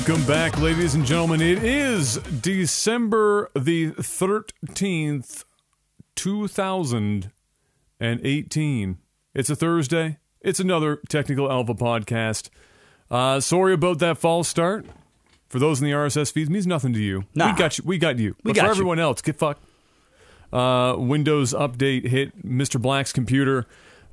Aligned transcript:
Welcome 0.00 0.24
back, 0.24 0.58
ladies 0.58 0.94
and 0.94 1.04
gentlemen. 1.04 1.42
It 1.42 1.62
is 1.62 2.14
December 2.40 3.50
the 3.54 3.90
13th, 3.90 5.44
2018. 6.16 8.98
It's 9.34 9.50
a 9.50 9.54
Thursday. 9.54 10.16
It's 10.40 10.58
another 10.58 11.02
Technical 11.10 11.52
Alpha 11.52 11.74
podcast. 11.74 12.48
Uh, 13.10 13.40
sorry 13.40 13.74
about 13.74 13.98
that 13.98 14.16
false 14.16 14.48
start. 14.48 14.86
For 15.50 15.58
those 15.58 15.82
in 15.82 15.86
the 15.86 15.92
RSS 15.92 16.32
feeds, 16.32 16.48
means 16.48 16.66
nothing 16.66 16.94
to 16.94 16.98
you. 16.98 17.26
Nah. 17.34 17.52
We 17.52 17.58
got 17.58 17.76
you. 17.76 17.84
We 17.86 17.98
got 17.98 18.18
you. 18.18 18.34
We 18.42 18.52
but 18.52 18.54
got 18.54 18.62
for 18.62 18.66
you. 18.68 18.70
everyone 18.70 19.00
else, 19.00 19.20
get 19.20 19.36
fucked. 19.36 19.62
Uh, 20.50 20.94
Windows 20.96 21.52
update 21.52 22.06
hit 22.06 22.42
Mr. 22.42 22.80
Black's 22.80 23.12
computer 23.12 23.66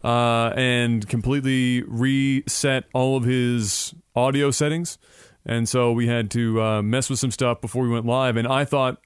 uh, 0.03 0.51
and 0.57 1.07
completely 1.07 1.83
reset 1.83 2.83
all 2.93 3.15
of 3.15 3.23
his 3.23 3.93
audio 4.17 4.51
settings. 4.51 4.97
And 5.47 5.67
so 5.67 5.91
we 5.93 6.07
had 6.07 6.29
to 6.31 6.61
uh, 6.61 6.81
mess 6.83 7.09
with 7.09 7.17
some 7.19 7.31
stuff 7.31 7.61
before 7.61 7.81
we 7.83 7.89
went 7.89 8.05
live. 8.05 8.35
And 8.37 8.47
I 8.47 8.65
thought 8.65 9.01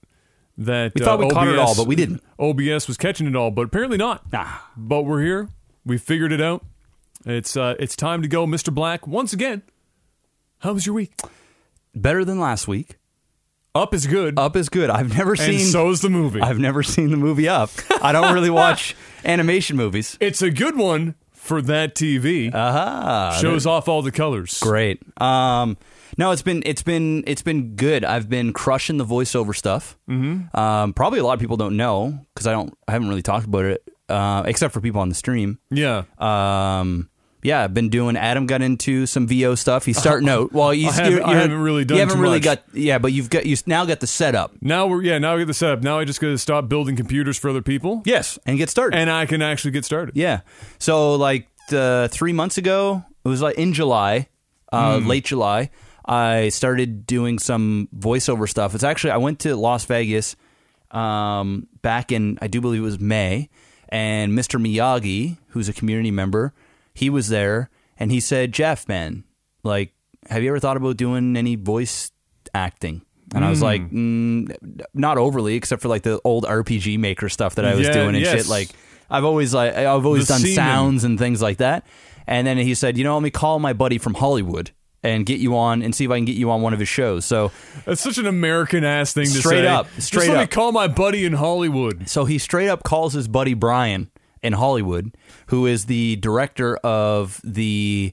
that 0.57 0.91
We 0.95 1.01
thought 1.05 1.21
uh, 1.21 1.25
we 1.27 1.29
caught 1.31 1.47
it 1.47 1.57
all, 1.59 1.75
but 1.75 1.85
we 1.87 1.95
didn't. 1.95 2.21
OBS 2.39 2.87
was 2.87 2.97
catching 2.97 3.27
it 3.27 3.35
all, 3.35 3.51
but 3.51 3.67
apparently 3.67 3.97
not. 3.97 4.31
Nah. 4.33 4.47
But 4.75 5.03
we're 5.03 5.21
here. 5.21 5.49
We 5.85 5.97
figured 5.97 6.31
it 6.33 6.41
out. 6.41 6.65
It's 7.25 7.55
uh, 7.55 7.75
it's 7.79 7.95
time 7.95 8.23
to 8.23 8.27
go, 8.27 8.45
Mr. 8.47 8.73
Black. 8.73 9.05
Once 9.05 9.31
again, 9.33 9.61
how 10.59 10.73
was 10.73 10.85
your 10.87 10.95
week? 10.95 11.13
Better 11.93 12.25
than 12.25 12.39
last 12.39 12.67
week. 12.67 12.97
Up 13.73 13.93
is 13.93 14.05
good, 14.05 14.37
Up 14.37 14.57
is 14.57 14.67
good. 14.67 14.89
I've 14.89 15.15
never 15.17 15.35
seen. 15.35 15.51
and 15.61 15.69
so's 15.69 16.01
the 16.01 16.09
movie. 16.09 16.41
I've 16.41 16.59
never 16.59 16.83
seen 16.83 17.09
the 17.11 17.15
movie 17.17 17.47
Up. 17.47 17.69
I 18.01 18.11
don't 18.11 18.33
really 18.33 18.49
watch 18.63 18.95
animation 19.23 19.77
movies. 19.77 20.17
it's 20.19 20.41
a 20.41 20.49
good 20.51 20.75
one 20.75 21.15
for 21.31 21.61
that 21.61 21.95
TV. 21.95 22.53
Aha. 22.53 23.37
Shows 23.41 23.65
off 23.65 23.87
all 23.87 24.01
the 24.01 24.11
colors. 24.11 24.59
Great. 24.59 25.01
Um, 25.21 25.77
no, 26.17 26.31
it's 26.31 26.41
been 26.41 26.61
it's 26.65 26.83
been 26.83 27.23
it's 27.27 27.41
been 27.41 27.75
good. 27.75 28.03
I've 28.05 28.29
been 28.29 28.53
crushing 28.53 28.97
the 28.97 29.05
voiceover 29.05 29.55
stuff. 29.55 29.97
Mm-hmm. 30.09 30.55
Um, 30.57 30.93
probably 30.93 31.19
a 31.19 31.23
lot 31.23 31.33
of 31.33 31.39
people 31.39 31.57
don't 31.57 31.77
know 31.77 32.19
because 32.33 32.47
I 32.47 32.51
don't 32.51 32.73
I 32.87 32.91
haven't 32.93 33.09
really 33.09 33.21
talked 33.21 33.45
about 33.45 33.65
it 33.65 33.83
uh, 34.09 34.43
except 34.45 34.73
for 34.73 34.81
people 34.81 35.01
on 35.01 35.09
the 35.09 35.15
stream. 35.15 35.59
Yeah. 35.69 36.03
Um, 36.17 37.07
yeah, 37.43 37.63
I've 37.63 37.73
been 37.73 37.89
doing. 37.89 38.17
Adam 38.17 38.45
got 38.45 38.61
into 38.61 39.07
some 39.07 39.25
VO 39.27 39.55
stuff. 39.55 39.83
He's 39.85 39.97
starting 39.97 40.29
out. 40.35 40.53
Well, 40.53 40.69
he's, 40.69 40.99
I 40.99 41.03
haven't- 41.05 41.23
I 41.23 41.33
haven't 41.35 41.57
really 41.57 41.85
done 41.85 41.97
You 41.97 42.01
haven't 42.05 42.19
really 42.19 42.35
much. 42.37 42.43
got. 42.43 42.63
Yeah, 42.73 42.99
but 42.99 43.13
you've 43.13 43.31
got 43.31 43.47
you 43.47 43.57
now 43.65 43.83
got 43.85 43.99
the 43.99 44.05
setup. 44.05 44.53
Now 44.61 44.85
we're 44.85 45.01
yeah. 45.01 45.17
Now 45.17 45.33
I 45.33 45.39
get 45.39 45.47
the 45.47 45.55
setup. 45.55 45.81
Now 45.81 45.97
I 45.97 46.05
just 46.05 46.21
got 46.21 46.27
to 46.27 46.37
stop 46.37 46.69
building 46.69 46.95
computers 46.95 47.37
for 47.39 47.49
other 47.49 47.63
people, 47.63 48.03
Yes, 48.05 48.37
and 48.45 48.59
get 48.59 48.69
started. 48.69 48.95
and 48.97 49.09
I 49.09 49.25
can 49.25 49.41
actually 49.41 49.71
get 49.71 49.85
started. 49.85 50.15
Yeah. 50.15 50.41
So 50.77 51.15
like 51.15 51.47
the 51.69 52.09
three 52.11 52.31
months 52.33 52.59
ago, 52.59 53.03
it 53.25 53.27
was 53.27 53.41
like 53.41 53.55
in 53.57 53.73
July, 53.73 54.27
uh, 54.71 54.99
Hmm. 54.99 55.07
late 55.07 55.25
July, 55.25 55.71
I 56.05 56.49
started 56.49 57.05
doing 57.05 57.39
some 57.39 57.87
voiceover 57.95 58.49
stuff. 58.49 58.73
It's 58.75 58.83
actually 58.83 59.11
I 59.11 59.17
went 59.17 59.39
to 59.41 59.55
Las 59.55 59.85
Vegas 59.85 60.35
um, 60.91 61.67
back 61.81 62.11
in 62.11 62.37
I 62.41 62.47
do 62.47 62.61
believe 62.61 62.81
it 62.81 62.85
was 62.85 62.99
May, 62.99 63.49
and 63.89 64.33
Mr. 64.33 64.59
Miyagi, 64.61 65.37
who's 65.49 65.69
a 65.69 65.73
community 65.73 66.11
member, 66.11 66.53
he 66.93 67.09
was 67.09 67.29
there, 67.29 67.69
and 67.97 68.11
he 68.11 68.19
said, 68.19 68.51
"Jeff, 68.51 68.87
man, 68.87 69.23
like, 69.63 69.93
have 70.29 70.43
you 70.43 70.49
ever 70.49 70.59
thought 70.59 70.77
about 70.77 70.97
doing 70.97 71.37
any 71.37 71.55
voice 71.55 72.11
acting?" 72.53 73.03
And 73.33 73.45
I 73.45 73.49
was 73.49 73.61
like, 73.61 73.81
mm, 73.89 74.53
"Not 74.93 75.17
overly, 75.17 75.55
except 75.55 75.81
for 75.81 75.87
like 75.87 76.01
the 76.03 76.19
old 76.25 76.43
RPG 76.45 76.97
Maker 76.99 77.29
stuff 77.29 77.55
that 77.55 77.65
I 77.65 77.75
was 77.75 77.87
Yeah, 77.87 77.93
doing 77.93 78.15
and 78.15 78.19
yes. 78.25 78.35
shit." 78.35 78.47
Like, 78.47 78.69
I've 79.09 79.23
always 79.23 79.53
like 79.53 79.73
I've 79.75 80.05
always 80.05 80.27
The 80.27 80.33
done 80.33 80.41
semen. 80.41 80.55
sounds 80.55 81.03
and 81.05 81.17
things 81.17 81.41
like 81.41 81.57
that. 81.57 81.85
And 82.27 82.45
then 82.45 82.57
he 82.57 82.73
said, 82.75 82.97
"You 82.97 83.03
know, 83.05 83.13
let 83.13 83.23
me 83.23 83.29
call 83.31 83.59
my 83.59 83.71
buddy 83.71 83.97
from 83.97 84.15
Hollywood 84.15 84.71
and 85.03 85.25
get 85.25 85.39
you 85.39 85.57
on 85.57 85.81
and 85.81 85.93
see 85.95 86.05
if 86.05 86.11
I 86.11 86.17
can 86.17 86.25
get 86.25 86.35
you 86.35 86.51
on 86.51 86.61
one 86.61 86.73
of 86.73 86.79
his 86.79 86.89
shows." 86.89 87.25
So, 87.25 87.51
That's 87.85 88.01
such 88.01 88.17
an 88.17 88.27
American 88.27 88.83
ass 88.83 89.13
thing 89.13 89.25
to 89.25 89.29
Straight 89.31 89.63
say. 89.63 89.67
up, 89.67 89.87
Just 89.95 90.07
straight 90.07 90.29
let 90.29 90.37
me 90.37 90.43
up. 90.43 90.49
call 90.51 90.71
my 90.71 90.87
buddy 90.87 91.25
in 91.25 91.33
Hollywood. 91.33 92.07
so 92.09 92.25
he 92.25 92.37
straight 92.37 92.69
up 92.69 92.83
calls 92.83 93.13
his 93.13 93.27
buddy 93.27 93.53
Brian 93.53 94.09
in 94.41 94.53
Hollywood, 94.53 95.15
who 95.47 95.65
is 95.67 95.85
the 95.85 96.15
director 96.17 96.75
of 96.77 97.39
the 97.43 98.11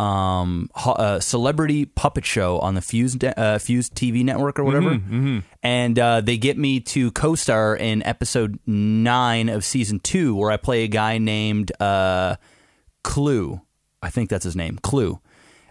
um, 0.00 0.70
uh, 0.76 1.18
celebrity 1.18 1.84
puppet 1.84 2.24
show 2.24 2.60
on 2.60 2.74
the 2.76 2.80
Fuse 2.80 3.16
uh, 3.36 3.58
Fuse 3.58 3.90
TV 3.90 4.24
network 4.24 4.58
or 4.60 4.64
whatever. 4.64 4.90
Mm-hmm, 4.90 5.38
And 5.64 5.98
uh, 5.98 6.20
they 6.20 6.36
get 6.36 6.56
me 6.56 6.78
to 6.80 7.10
co-star 7.12 7.74
in 7.74 8.04
episode 8.04 8.60
nine 8.64 9.48
of 9.48 9.64
season 9.64 9.98
two, 9.98 10.36
where 10.36 10.52
I 10.52 10.56
play 10.56 10.84
a 10.84 10.88
guy 10.88 11.18
named 11.18 11.72
uh, 11.80 12.36
Clue. 13.02 13.60
I 14.02 14.10
think 14.10 14.30
that's 14.30 14.44
his 14.44 14.54
name, 14.56 14.78
Clue. 14.82 15.20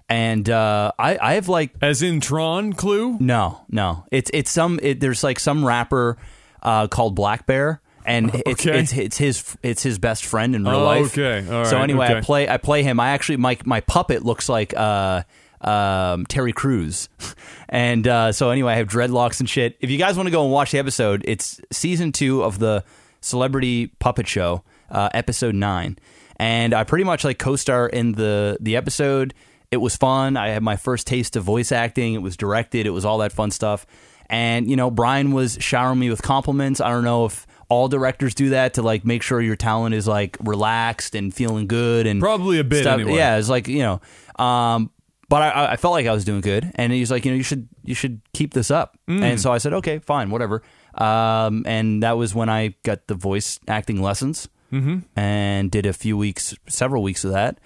And 0.09 0.49
uh, 0.49 0.93
I, 0.97 1.17
I 1.21 1.33
have 1.33 1.49
like 1.49 1.71
As 1.81 2.01
in 2.01 2.21
Tron 2.21 2.73
Clue. 2.73 3.17
no, 3.19 3.61
no. 3.69 4.05
It's 4.11 4.31
it's 4.33 4.49
some. 4.51 4.79
It, 4.81 4.99
there's 5.01 5.23
like 5.23 5.37
some 5.39 5.65
rapper 5.65 6.17
uh, 6.63 6.87
called 6.87 7.13
Black 7.13 7.45
Bear, 7.45 7.81
and 8.05 8.33
it's, 8.45 8.65
Okay. 8.65 8.79
it's 8.79 8.93
it's 8.93 9.17
his 9.17 9.57
it's 9.63 9.83
his 9.83 9.99
best 9.99 10.25
friend 10.25 10.55
in 10.55 10.63
real 10.63 10.75
Oh, 10.77 10.83
life. 10.85 11.17
okay. 11.17 11.45
So 11.65 11.79
anyway, 11.81 12.07
I 12.07 12.21
play 12.21 12.47
I 12.47 12.55
play 12.57 12.83
him. 12.83 12.99
I 13.01 13.09
actually 13.09 13.37
my 13.37 13.57
my 13.65 13.81
puppet 13.81 14.23
looks 14.23 14.47
like 14.47 14.73
uh 14.77 15.23
um 15.59 16.25
Terry 16.27 16.53
Crews, 16.53 17.09
and 17.69 18.07
uh, 18.07 18.31
so 18.31 18.49
anyway, 18.49 18.73
I 18.73 18.75
have 18.77 18.87
dreadlocks 18.87 19.39
and 19.41 19.49
shit. 19.49 19.75
If 19.81 19.89
you 19.89 19.97
guys 19.97 20.15
want 20.15 20.27
to 20.27 20.31
go 20.31 20.43
and 20.43 20.53
watch 20.53 20.71
the 20.71 20.77
episode, 20.79 21.23
it's 21.27 21.59
season 21.71 22.13
two 22.13 22.43
of 22.43 22.59
the 22.59 22.85
Celebrity 23.21 23.87
Puppet 23.99 24.27
Show, 24.27 24.63
uh, 24.89 25.09
episode 25.13 25.55
nine, 25.55 25.97
and 26.37 26.73
I 26.73 26.83
pretty 26.85 27.03
much 27.03 27.25
like 27.25 27.39
co-star 27.39 27.87
in 27.89 28.13
the 28.13 28.57
the 28.61 28.77
episode. 28.77 29.33
It 29.71 29.77
was 29.77 29.95
fun. 29.97 30.37
I 30.37 30.49
had 30.49 30.63
my 30.63 30.75
first 30.77 31.07
taste 31.07 31.35
of 31.35 31.43
voice 31.43 31.71
acting. 31.71 32.13
It 32.13 32.21
was 32.21 32.37
directed. 32.37 32.85
It 32.85 32.91
was 32.91 33.03
all 33.05 33.17
that 33.19 33.31
fun 33.33 33.51
stuff. 33.51 33.85
And 34.29 34.69
you 34.69 34.75
know, 34.75 34.89
Brian 34.91 35.31
was 35.31 35.57
showering 35.59 35.99
me 35.99 36.09
with 36.09 36.21
compliments. 36.21 36.79
I 36.81 36.89
don't 36.89 37.03
know 37.03 37.25
if 37.25 37.45
all 37.69 37.87
directors 37.89 38.33
do 38.33 38.49
that 38.49 38.75
to 38.75 38.81
like 38.81 39.05
make 39.05 39.21
sure 39.23 39.41
your 39.41 39.55
talent 39.57 39.93
is 39.95 40.07
like 40.07 40.37
relaxed 40.41 41.15
and 41.15 41.33
feeling 41.33 41.67
good 41.67 42.07
and 42.07 42.21
Probably 42.21 42.59
a 42.59 42.63
bit 42.63 42.83
stuff. 42.83 42.99
anyway. 42.99 43.15
Yeah, 43.17 43.37
it's 43.37 43.49
like 43.49 43.67
you 43.67 43.79
know. 43.79 44.43
Um, 44.43 44.91
but 45.29 45.41
I, 45.41 45.73
I 45.73 45.75
felt 45.75 45.91
like 45.91 46.07
I 46.07 46.13
was 46.13 46.23
doing 46.23 46.39
good, 46.39 46.71
and 46.75 46.93
he's 46.93 47.11
like, 47.11 47.25
you 47.25 47.31
know, 47.31 47.37
you 47.37 47.43
should 47.43 47.67
you 47.83 47.93
should 47.95 48.21
keep 48.33 48.53
this 48.53 48.71
up. 48.71 48.97
Mm. 49.09 49.21
And 49.21 49.41
so 49.41 49.51
I 49.51 49.57
said, 49.57 49.73
okay, 49.73 49.99
fine, 49.99 50.29
whatever. 50.29 50.61
Um, 50.95 51.63
and 51.65 52.01
that 52.03 52.13
was 52.17 52.33
when 52.33 52.47
I 52.49 52.75
got 52.83 53.07
the 53.07 53.15
voice 53.15 53.59
acting 53.67 54.01
lessons 54.01 54.47
Mm-hmm. 54.71 54.97
and 55.17 55.71
did 55.71 55.85
a 55.85 55.93
few 55.93 56.17
weeks, 56.17 56.53
several 56.67 57.01
weeks 57.01 57.23
of 57.23 57.31
that. 57.31 57.57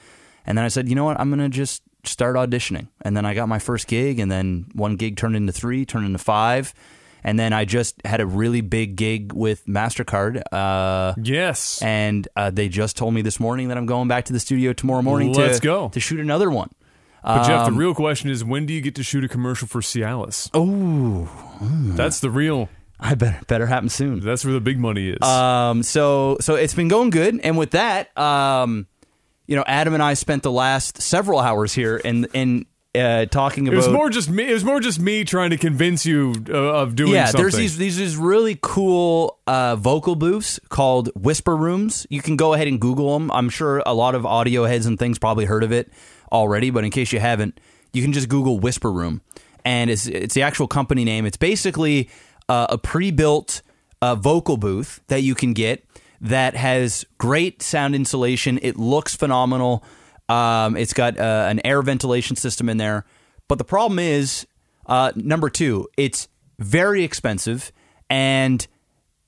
And 0.45 0.55
then 0.57 0.65
I 0.65 0.67
said, 0.67 0.87
you 0.87 0.93
know 0.93 1.03
what, 1.05 1.19
I'm 1.19 1.31
gonna 1.31 1.49
just 1.49 1.81
start 2.03 2.35
auditioning. 2.35 2.87
And 3.01 3.15
then 3.15 3.25
I 3.25 3.33
got 3.33 3.47
my 3.49 3.59
first 3.59 3.87
gig, 3.87 4.19
and 4.19 4.31
then 4.31 4.65
one 4.73 4.95
gig 4.95 5.17
turned 5.17 5.35
into 5.35 5.51
three, 5.51 5.85
turned 5.85 6.05
into 6.05 6.19
five. 6.19 6.73
And 7.23 7.37
then 7.39 7.53
I 7.53 7.65
just 7.65 8.01
had 8.03 8.19
a 8.19 8.25
really 8.25 8.61
big 8.61 8.95
gig 8.95 9.31
with 9.31 9.65
Mastercard. 9.67 10.41
Uh, 10.51 11.13
Yes. 11.21 11.79
and 11.83 12.27
uh, 12.35 12.49
they 12.49 12.67
just 12.67 12.97
told 12.97 13.13
me 13.13 13.21
this 13.21 13.39
morning 13.39 13.67
that 13.67 13.77
I'm 13.77 13.85
going 13.85 14.07
back 14.07 14.25
to 14.25 14.33
the 14.33 14.39
studio 14.39 14.73
tomorrow 14.73 15.03
morning 15.03 15.31
Let's 15.33 15.59
to 15.59 15.63
go. 15.63 15.89
to 15.89 15.99
shoot 15.99 16.19
another 16.19 16.49
one. 16.49 16.69
But 17.23 17.45
Jeff, 17.45 17.67
Um, 17.67 17.73
the 17.75 17.79
real 17.79 17.93
question 17.93 18.31
is, 18.31 18.43
when 18.43 18.65
do 18.65 18.73
you 18.73 18.81
get 18.81 18.95
to 18.95 19.03
shoot 19.03 19.23
a 19.23 19.27
commercial 19.27 19.67
for 19.67 19.81
Cialis? 19.81 20.49
Oh, 20.55 21.29
That's 21.95 22.19
the 22.19 22.31
real. 22.31 22.69
I 22.99 23.13
better 23.15 23.39
better 23.47 23.65
happen 23.67 23.89
soon. 23.89 24.19
That's 24.21 24.43
where 24.43 24.53
the 24.55 24.59
big 24.61 24.79
money 24.79 25.09
is. 25.09 25.21
Um, 25.27 25.81
so 25.83 26.37
so 26.39 26.55
it's 26.55 26.73
been 26.73 26.87
going 26.87 27.09
good, 27.11 27.39
and 27.43 27.57
with 27.57 27.71
that, 27.71 28.15
um, 28.17 28.87
you 29.51 29.57
know, 29.57 29.65
Adam 29.67 29.93
and 29.93 30.01
I 30.01 30.13
spent 30.13 30.43
the 30.43 30.51
last 30.51 31.01
several 31.01 31.37
hours 31.37 31.73
here 31.73 31.97
in 31.97 32.23
in 32.33 32.65
uh, 32.95 33.25
talking 33.25 33.67
it 33.67 33.73
about 33.73 33.79
was 33.79 33.89
more 33.89 34.09
just 34.09 34.29
me. 34.29 34.49
It 34.49 34.53
was 34.53 34.63
more 34.63 34.79
just 34.79 34.97
me 34.97 35.25
trying 35.25 35.49
to 35.49 35.57
convince 35.57 36.05
you 36.05 36.33
uh, 36.47 36.53
of 36.53 36.95
doing 36.95 37.11
yeah, 37.11 37.25
something. 37.25 37.41
there's 37.41 37.55
these 37.55 37.75
these 37.75 37.97
these 37.97 38.15
really 38.15 38.57
cool 38.61 39.39
uh, 39.47 39.75
vocal 39.75 40.15
booths 40.15 40.57
called 40.69 41.09
whisper 41.15 41.57
rooms. 41.57 42.07
You 42.09 42.21
can 42.21 42.37
go 42.37 42.53
ahead 42.53 42.69
and 42.69 42.79
Google 42.79 43.19
them. 43.19 43.29
I'm 43.29 43.49
sure 43.49 43.83
a 43.85 43.93
lot 43.93 44.15
of 44.15 44.25
audio 44.25 44.63
heads 44.63 44.85
and 44.85 44.97
things 44.97 45.19
probably 45.19 45.43
heard 45.43 45.65
of 45.65 45.73
it 45.73 45.91
already, 46.31 46.69
but 46.69 46.85
in 46.85 46.89
case 46.89 47.11
you 47.11 47.19
haven't, 47.19 47.59
you 47.91 48.01
can 48.01 48.13
just 48.13 48.29
Google 48.29 48.57
whisper 48.57 48.89
room, 48.89 49.19
and 49.65 49.89
it's 49.89 50.07
it's 50.07 50.33
the 50.33 50.43
actual 50.43 50.67
company 50.69 51.03
name. 51.03 51.25
It's 51.25 51.35
basically 51.35 52.09
uh, 52.47 52.67
a 52.69 52.77
pre-built 52.77 53.63
uh, 54.01 54.15
vocal 54.15 54.55
booth 54.55 55.01
that 55.07 55.23
you 55.23 55.35
can 55.35 55.51
get 55.51 55.85
that 56.21 56.55
has 56.55 57.05
great 57.17 57.61
sound 57.61 57.95
insulation. 57.95 58.59
It 58.61 58.77
looks 58.77 59.15
phenomenal. 59.15 59.83
Um, 60.29 60.77
it's 60.77 60.93
got 60.93 61.19
uh, 61.19 61.47
an 61.49 61.59
air 61.65 61.81
ventilation 61.81 62.35
system 62.35 62.69
in 62.69 62.77
there, 62.77 63.05
but 63.47 63.57
the 63.57 63.65
problem 63.65 63.99
is 63.99 64.47
uh, 64.85 65.11
number 65.15 65.49
two, 65.49 65.87
it's 65.97 66.29
very 66.59 67.03
expensive 67.03 67.71
and 68.09 68.65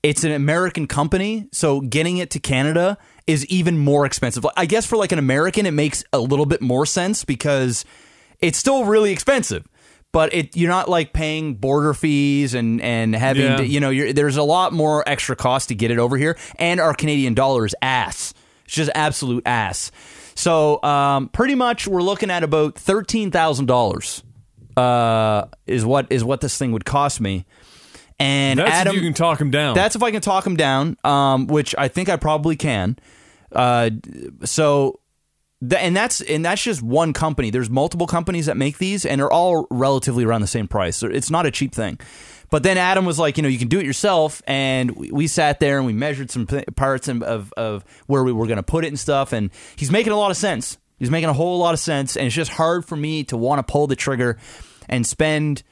it's 0.03 0.23
an 0.23 0.31
American 0.31 0.85
company, 0.85 1.47
so 1.51 1.79
getting 1.79 2.17
it 2.17 2.29
to 2.31 2.39
Canada 2.39 2.97
is 3.25 3.45
even 3.47 3.77
more 3.77 4.05
expensive. 4.05 4.45
I 4.57 4.65
guess 4.65 4.85
for 4.85 4.97
like 4.97 5.13
an 5.13 5.19
American, 5.19 5.65
it 5.65 5.71
makes 5.71 6.03
a 6.11 6.19
little 6.19 6.45
bit 6.45 6.61
more 6.61 6.85
sense 6.85 7.23
because 7.23 7.85
it's 8.39 8.57
still 8.57 8.83
really 8.83 9.11
expensive. 9.11 9.65
But 10.13 10.33
it, 10.33 10.55
you're 10.55 10.69
not 10.69 10.87
like 10.87 11.11
paying 11.11 11.55
border 11.55 11.93
fees 11.93 12.53
and 12.53 12.79
and 12.81 13.13
having 13.15 13.43
Yeah. 13.43 13.57
to, 13.57 13.65
you 13.67 13.79
know 13.81 13.89
you're, 13.89 14.13
there's 14.13 14.37
a 14.37 14.43
lot 14.43 14.71
more 14.71 15.03
extra 15.09 15.35
cost 15.35 15.67
to 15.69 15.75
get 15.75 15.91
it 15.91 15.97
over 15.99 16.15
here, 16.17 16.37
and 16.57 16.79
our 16.79 16.93
Canadian 16.93 17.33
dollar 17.33 17.65
is 17.65 17.75
ass. 17.81 18.33
It's 18.65 18.75
just 18.75 18.91
absolute 18.95 19.43
ass. 19.45 19.91
So 20.35 20.81
um, 20.83 21.27
pretty 21.29 21.55
much 21.55 21.87
we're 21.87 22.01
looking 22.03 22.29
at 22.31 22.43
about 22.43 22.75
thirteen 22.75 23.31
thousand 23.31 23.65
dollars 23.65 24.23
uh, 24.77 25.45
is 25.67 25.83
what 25.83 26.07
is 26.11 26.23
what 26.23 26.41
this 26.41 26.57
thing 26.57 26.71
would 26.73 26.85
cost 26.85 27.19
me. 27.19 27.45
And 28.19 28.59
That's 28.59 28.71
Adam, 28.71 28.95
if 28.95 29.01
you 29.01 29.07
can 29.07 29.15
talk 29.15 29.41
him 29.41 29.49
down. 29.51 29.73
that's 29.75 29.95
if 29.95 30.03
I 30.03 30.11
can 30.11 30.21
talk 30.21 30.45
him 30.45 30.55
down, 30.55 30.95
um, 31.03 31.47
which 31.47 31.73
I 31.77 31.87
think 31.87 32.07
I 32.09 32.15
probably 32.15 32.55
can. 32.55 32.97
Uh, 33.51 33.89
so, 34.45 34.99
and 35.71 35.95
that's 35.95 36.21
and 36.21 36.43
that's 36.43 36.63
just 36.63 36.81
one 36.81 37.13
company. 37.13 37.49
There's 37.49 37.69
multiple 37.69 38.07
companies 38.07 38.47
that 38.47 38.57
make 38.57 38.77
these, 38.77 39.05
and 39.05 39.19
they're 39.19 39.31
all 39.31 39.67
relatively 39.69 40.23
around 40.23 40.41
the 40.41 40.47
same 40.47 40.67
price. 40.67 41.03
It's 41.03 41.29
not 41.29 41.45
a 41.45 41.51
cheap 41.51 41.73
thing. 41.73 41.99
But 42.49 42.61
then 42.61 42.77
Adam 42.77 43.05
was 43.05 43.17
like, 43.17 43.37
you 43.37 43.43
know, 43.43 43.49
you 43.49 43.57
can 43.57 43.67
do 43.67 43.79
it 43.79 43.85
yourself, 43.85 44.43
and 44.45 44.91
we, 44.91 45.11
we 45.11 45.27
sat 45.27 45.59
there 45.59 45.77
and 45.77 45.87
we 45.87 45.93
measured 45.93 46.29
some 46.31 46.45
parts 46.45 47.07
of 47.07 47.53
of 47.53 47.85
where 48.07 48.23
we 48.23 48.31
were 48.31 48.45
going 48.45 48.57
to 48.57 48.63
put 48.63 48.85
it 48.85 48.89
and 48.89 48.99
stuff. 48.99 49.33
And 49.33 49.49
he's 49.75 49.91
making 49.91 50.13
a 50.13 50.17
lot 50.17 50.31
of 50.31 50.37
sense. 50.37 50.77
He's 50.99 51.11
making 51.11 51.29
a 51.29 51.33
whole 51.33 51.57
lot 51.57 51.73
of 51.73 51.79
sense, 51.79 52.15
and 52.15 52.27
it's 52.27 52.35
just 52.35 52.51
hard 52.51 52.85
for 52.85 52.95
me 52.95 53.23
to 53.25 53.37
want 53.37 53.65
to 53.65 53.71
pull 53.71 53.87
the 53.87 53.95
trigger 53.95 54.37
and 54.87 55.05
spend 55.05 55.63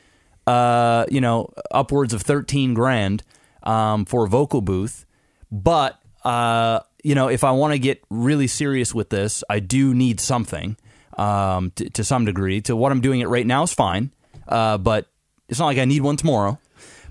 uh, 0.47 1.05
you 1.09 1.21
know, 1.21 1.49
upwards 1.71 2.13
of 2.13 2.21
13 2.21 2.73
grand 2.73 3.23
um, 3.63 4.05
for 4.05 4.25
a 4.25 4.27
vocal 4.27 4.61
booth. 4.61 5.05
But, 5.51 5.99
uh, 6.23 6.81
you 7.03 7.15
know, 7.15 7.27
if 7.29 7.43
I 7.43 7.51
want 7.51 7.73
to 7.73 7.79
get 7.79 8.03
really 8.09 8.47
serious 8.47 8.93
with 8.93 9.09
this, 9.09 9.43
I 9.49 9.59
do 9.59 9.93
need 9.93 10.19
something 10.19 10.77
um, 11.17 11.71
to, 11.75 11.89
to 11.91 12.03
some 12.03 12.25
degree. 12.25 12.61
To 12.61 12.75
what 12.75 12.91
I'm 12.91 13.01
doing 13.01 13.19
it 13.21 13.27
right 13.27 13.45
now 13.45 13.63
is 13.63 13.73
fine, 13.73 14.11
uh, 14.47 14.77
but 14.77 15.07
it's 15.49 15.59
not 15.59 15.65
like 15.67 15.77
I 15.77 15.85
need 15.85 16.01
one 16.01 16.15
tomorrow. 16.17 16.59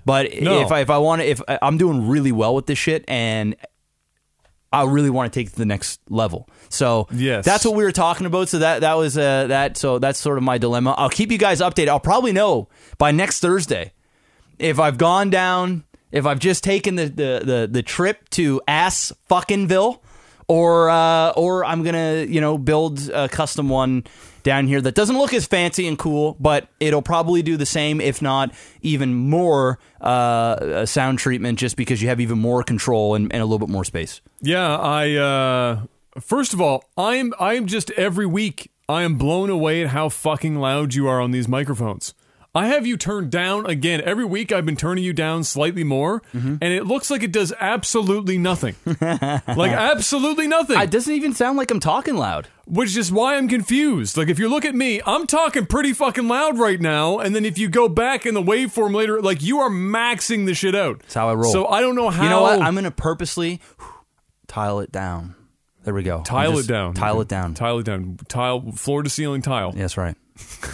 But 0.05 0.41
No. 0.41 0.61
if 0.61 0.71
I 0.71 0.79
if 0.79 0.89
I 0.89 0.97
want 0.97 1.21
to, 1.21 1.27
if 1.27 1.41
I'm 1.61 1.77
doing 1.77 2.07
really 2.07 2.31
well 2.31 2.55
with 2.55 2.65
this 2.65 2.79
shit, 2.79 3.05
and 3.07 3.55
I 4.73 4.85
really 4.85 5.09
want 5.09 5.31
to 5.31 5.37
take 5.39 5.47
it 5.47 5.51
to 5.51 5.57
the 5.57 5.65
next 5.65 5.99
level. 6.09 6.47
So 6.69 7.07
Yes. 7.11 7.43
that's 7.45 7.65
what 7.65 7.75
we 7.75 7.83
were 7.83 7.91
talking 7.91 8.25
about. 8.25 8.49
So 8.49 8.59
that 8.59 8.81
that 8.81 8.93
was 8.95 9.17
uh, 9.17 9.47
that. 9.47 9.77
So 9.77 9.99
that's 9.99 10.17
sort 10.17 10.37
of 10.37 10.43
my 10.43 10.57
dilemma. 10.57 10.95
I'll 10.97 11.09
keep 11.09 11.31
you 11.31 11.37
guys 11.37 11.59
updated. 11.61 11.89
I'll 11.89 11.99
probably 11.99 12.31
know 12.31 12.69
by 12.97 13.11
next 13.11 13.41
Thursday 13.41 13.91
if 14.57 14.79
I've 14.79 14.97
gone 14.97 15.29
down, 15.29 15.83
if 16.11 16.25
I've 16.25 16.39
just 16.39 16.63
taken 16.63 16.95
the 16.95 17.05
the 17.05 17.41
the, 17.43 17.69
the 17.71 17.83
trip 17.83 18.29
to 18.31 18.61
ass 18.67 19.11
fuckingville, 19.29 19.99
or 20.47 20.89
uh, 20.89 21.31
or 21.31 21.65
I'm 21.65 21.83
gonna 21.83 22.25
you 22.27 22.41
know 22.41 22.57
build 22.57 23.09
a 23.09 23.29
custom 23.29 23.69
one 23.69 24.03
down 24.43 24.67
here 24.67 24.81
that 24.81 24.95
doesn't 24.95 25.17
look 25.17 25.33
as 25.33 25.45
fancy 25.45 25.87
and 25.87 25.97
cool, 25.97 26.35
but 26.39 26.67
it'll 26.79 27.01
probably 27.01 27.41
do 27.43 27.57
the 27.57 27.65
same, 27.65 28.01
if 28.01 28.21
not 28.21 28.51
even 28.81 29.13
more 29.13 29.77
uh, 30.01 30.85
sound 30.85 31.19
treatment, 31.19 31.59
just 31.59 31.75
because 31.75 32.01
you 32.01 32.09
have 32.09 32.19
even 32.19 32.39
more 32.39 32.63
control 32.63 33.15
and, 33.15 33.31
and 33.31 33.41
a 33.41 33.45
little 33.45 33.59
bit 33.59 33.69
more 33.69 33.85
space. 33.85 34.21
Yeah, 34.41 34.77
I 34.77 35.15
uh 35.15 35.81
first 36.19 36.53
of 36.53 36.61
all, 36.61 36.83
I'm 36.97 37.33
I'm 37.39 37.67
just 37.67 37.91
every 37.91 38.25
week 38.25 38.71
I 38.89 39.03
am 39.03 39.15
blown 39.15 39.49
away 39.49 39.83
at 39.83 39.89
how 39.89 40.09
fucking 40.09 40.57
loud 40.57 40.93
you 40.93 41.07
are 41.07 41.21
on 41.21 41.31
these 41.31 41.47
microphones. 41.47 42.13
I 42.53 42.67
have 42.67 42.85
you 42.85 42.97
turned 42.97 43.31
down 43.31 43.65
again. 43.65 44.01
Every 44.01 44.25
week 44.25 44.51
I've 44.51 44.65
been 44.65 44.75
turning 44.75 45.05
you 45.05 45.13
down 45.13 45.45
slightly 45.45 45.85
more, 45.85 46.21
Mm-hmm. 46.33 46.55
and 46.61 46.73
it 46.73 46.85
looks 46.85 47.09
like 47.09 47.23
it 47.23 47.31
does 47.31 47.53
absolutely 47.61 48.37
nothing. 48.37 48.75
like 49.01 49.71
absolutely 49.71 50.47
nothing. 50.47 50.77
It 50.79 50.91
doesn't 50.91 51.13
even 51.13 51.33
sound 51.33 51.57
like 51.57 51.71
I'm 51.71 51.79
talking 51.79 52.15
loud. 52.17 52.47
which 52.65 52.97
is 52.97 53.09
why 53.11 53.37
I'm 53.37 53.47
confused. 53.47 54.17
Like 54.17 54.27
if 54.27 54.37
you 54.37 54.49
look 54.49 54.65
at 54.65 54.75
me, 54.75 55.01
I'm 55.05 55.27
talking 55.27 55.65
pretty 55.65 55.93
fucking 55.93 56.27
loud 56.27 56.57
right 56.59 56.79
now, 56.81 57.19
and 57.19 57.33
then 57.33 57.45
if 57.45 57.57
you 57.57 57.69
go 57.69 57.87
back 57.87 58.25
in 58.25 58.33
the 58.33 58.43
waveform 58.43 58.93
later, 58.93 59.21
like 59.21 59.41
you 59.41 59.59
are 59.59 59.69
maxing 59.69 60.45
the 60.45 60.53
shit 60.53 60.75
out. 60.75 60.99
That's 60.99 61.13
how 61.13 61.29
I 61.29 61.35
roll. 61.35 61.51
So 61.53 61.67
I 61.67 61.79
don't 61.79 61.95
know 61.95 62.09
how 62.09 62.23
You 62.23 62.29
know 62.29 62.41
what? 62.41 62.61
I'm 62.61 62.75
gonna 62.75 62.91
purposely 62.91 63.61
tile 64.47 64.79
it 64.81 64.91
down. 64.91 65.35
There 65.83 65.93
we 65.93 66.03
go. 66.03 66.21
Tile 66.23 66.51
just- 66.51 66.69
it 66.69 66.73
down. 66.73 66.93
Tile 66.95 67.21
it 67.21 67.27
down. 67.27 67.53
Tile 67.53 67.79
it 67.79 67.85
down. 67.85 68.19
Tile 68.27 68.71
floor 68.73 69.03
to 69.03 69.09
ceiling 69.09 69.41
tile. 69.41 69.73
Yes, 69.75 69.95
right. 69.97 70.15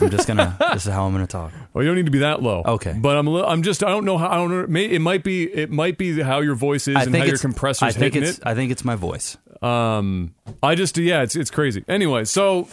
I'm 0.01 0.09
just 0.09 0.27
gonna. 0.27 0.57
this 0.73 0.85
is 0.85 0.91
how 0.91 1.05
I'm 1.05 1.11
gonna 1.11 1.27
talk. 1.27 1.53
Well, 1.73 1.83
you 1.83 1.89
don't 1.89 1.95
need 1.95 2.05
to 2.05 2.11
be 2.11 2.19
that 2.19 2.41
low. 2.41 2.63
Okay. 2.65 2.93
but 2.93 3.17
I'm 3.17 3.27
a 3.27 3.29
little, 3.29 3.49
I'm 3.49 3.63
just 3.63 3.83
I 3.83 3.89
don't 3.89 4.05
know 4.05 4.17
how 4.17 4.29
I 4.29 4.35
don't 4.35 4.49
know. 4.49 4.67
May, 4.67 4.85
it 4.85 4.99
might 4.99 5.23
be 5.23 5.43
it 5.43 5.71
might 5.71 5.97
be 5.97 6.21
how 6.21 6.39
your 6.39 6.55
voice 6.55 6.87
is 6.87 6.95
I 6.95 7.03
and 7.03 7.15
how 7.15 7.23
your 7.23 7.37
compressor's 7.37 7.95
I 7.95 7.99
think 7.99 8.13
hitting 8.13 8.29
it's. 8.29 8.37
it. 8.39 8.45
I 8.45 8.55
think 8.55 8.71
it's 8.71 8.85
my 8.85 8.95
voice. 8.95 9.37
Um, 9.61 10.35
I 10.61 10.75
just 10.75 10.97
yeah, 10.97 11.23
it's 11.23 11.35
it's 11.35 11.51
crazy. 11.51 11.83
Anyway, 11.87 12.25
so 12.25 12.67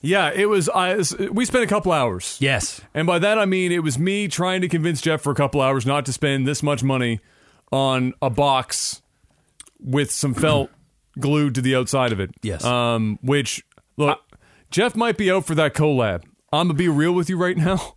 yeah, 0.00 0.30
it 0.32 0.48
was. 0.48 0.68
I 0.68 0.96
we 1.30 1.44
spent 1.44 1.64
a 1.64 1.66
couple 1.66 1.92
hours. 1.92 2.36
Yes. 2.40 2.80
And 2.94 3.06
by 3.06 3.18
that 3.18 3.38
I 3.38 3.44
mean 3.44 3.72
it 3.72 3.82
was 3.82 3.98
me 3.98 4.28
trying 4.28 4.60
to 4.60 4.68
convince 4.68 5.00
Jeff 5.00 5.20
for 5.20 5.32
a 5.32 5.34
couple 5.34 5.60
hours 5.60 5.86
not 5.86 6.06
to 6.06 6.12
spend 6.12 6.46
this 6.46 6.62
much 6.62 6.82
money 6.82 7.20
on 7.72 8.14
a 8.22 8.30
box 8.30 9.02
with 9.80 10.10
some 10.10 10.34
felt 10.34 10.70
glued 11.18 11.54
to 11.56 11.60
the 11.60 11.74
outside 11.74 12.12
of 12.12 12.20
it. 12.20 12.30
Yes. 12.42 12.64
Um, 12.64 13.18
which 13.22 13.64
look, 13.96 14.20
Jeff 14.70 14.94
might 14.96 15.16
be 15.16 15.30
out 15.30 15.44
for 15.46 15.54
that 15.54 15.74
collab. 15.74 16.24
I'm 16.52 16.68
gonna 16.68 16.74
be 16.74 16.88
real 16.88 17.12
with 17.12 17.28
you 17.28 17.36
right 17.36 17.56
now. 17.56 17.94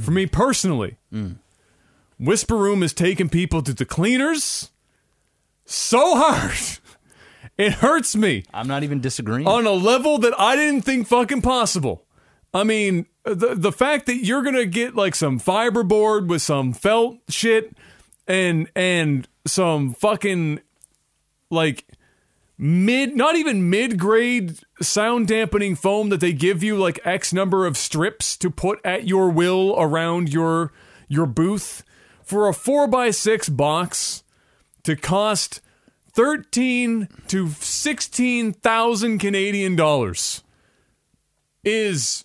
For 0.00 0.10
me 0.10 0.26
personally, 0.26 0.96
Whisper 2.18 2.56
Room 2.56 2.82
is 2.82 2.92
taking 2.92 3.28
people 3.28 3.62
to 3.62 3.74
the 3.74 3.84
cleaners 3.84 4.70
so 5.64 6.16
hard. 6.16 6.56
It 7.58 7.74
hurts 7.74 8.16
me 8.16 8.44
I'm 8.54 8.66
not 8.66 8.82
even 8.82 9.00
disagreeing. 9.00 9.46
on 9.46 9.66
a 9.66 9.72
level 9.72 10.18
that 10.18 10.32
I 10.40 10.56
didn't 10.56 10.82
think 10.82 11.06
fucking 11.06 11.42
possible. 11.42 12.06
I 12.54 12.64
mean, 12.64 13.06
the 13.24 13.54
the 13.54 13.70
fact 13.72 14.06
that 14.06 14.24
you're 14.24 14.42
gonna 14.42 14.64
get 14.66 14.94
like 14.96 15.14
some 15.14 15.38
fiberboard 15.38 16.28
with 16.28 16.40
some 16.42 16.72
felt 16.72 17.18
shit 17.28 17.76
and 18.26 18.70
and 18.74 19.28
some 19.46 19.92
fucking 19.94 20.60
like 21.50 21.84
mid 22.58 23.16
not 23.16 23.36
even 23.36 23.70
mid 23.70 23.98
grade 23.98 24.58
sound 24.80 25.26
dampening 25.26 25.74
foam 25.74 26.08
that 26.10 26.20
they 26.20 26.32
give 26.32 26.62
you 26.62 26.76
like 26.76 27.00
X 27.04 27.32
number 27.32 27.66
of 27.66 27.76
strips 27.76 28.36
to 28.36 28.50
put 28.50 28.80
at 28.84 29.06
your 29.06 29.30
will 29.30 29.74
around 29.78 30.32
your 30.32 30.72
your 31.08 31.26
booth 31.26 31.82
for 32.22 32.48
a 32.48 32.54
four 32.54 32.86
by 32.86 33.10
six 33.10 33.48
box 33.48 34.22
to 34.84 34.96
cost 34.96 35.60
thirteen 36.12 37.08
to 37.28 37.48
sixteen 37.48 38.52
thousand 38.52 39.18
Canadian 39.18 39.76
dollars 39.76 40.42
is 41.64 42.24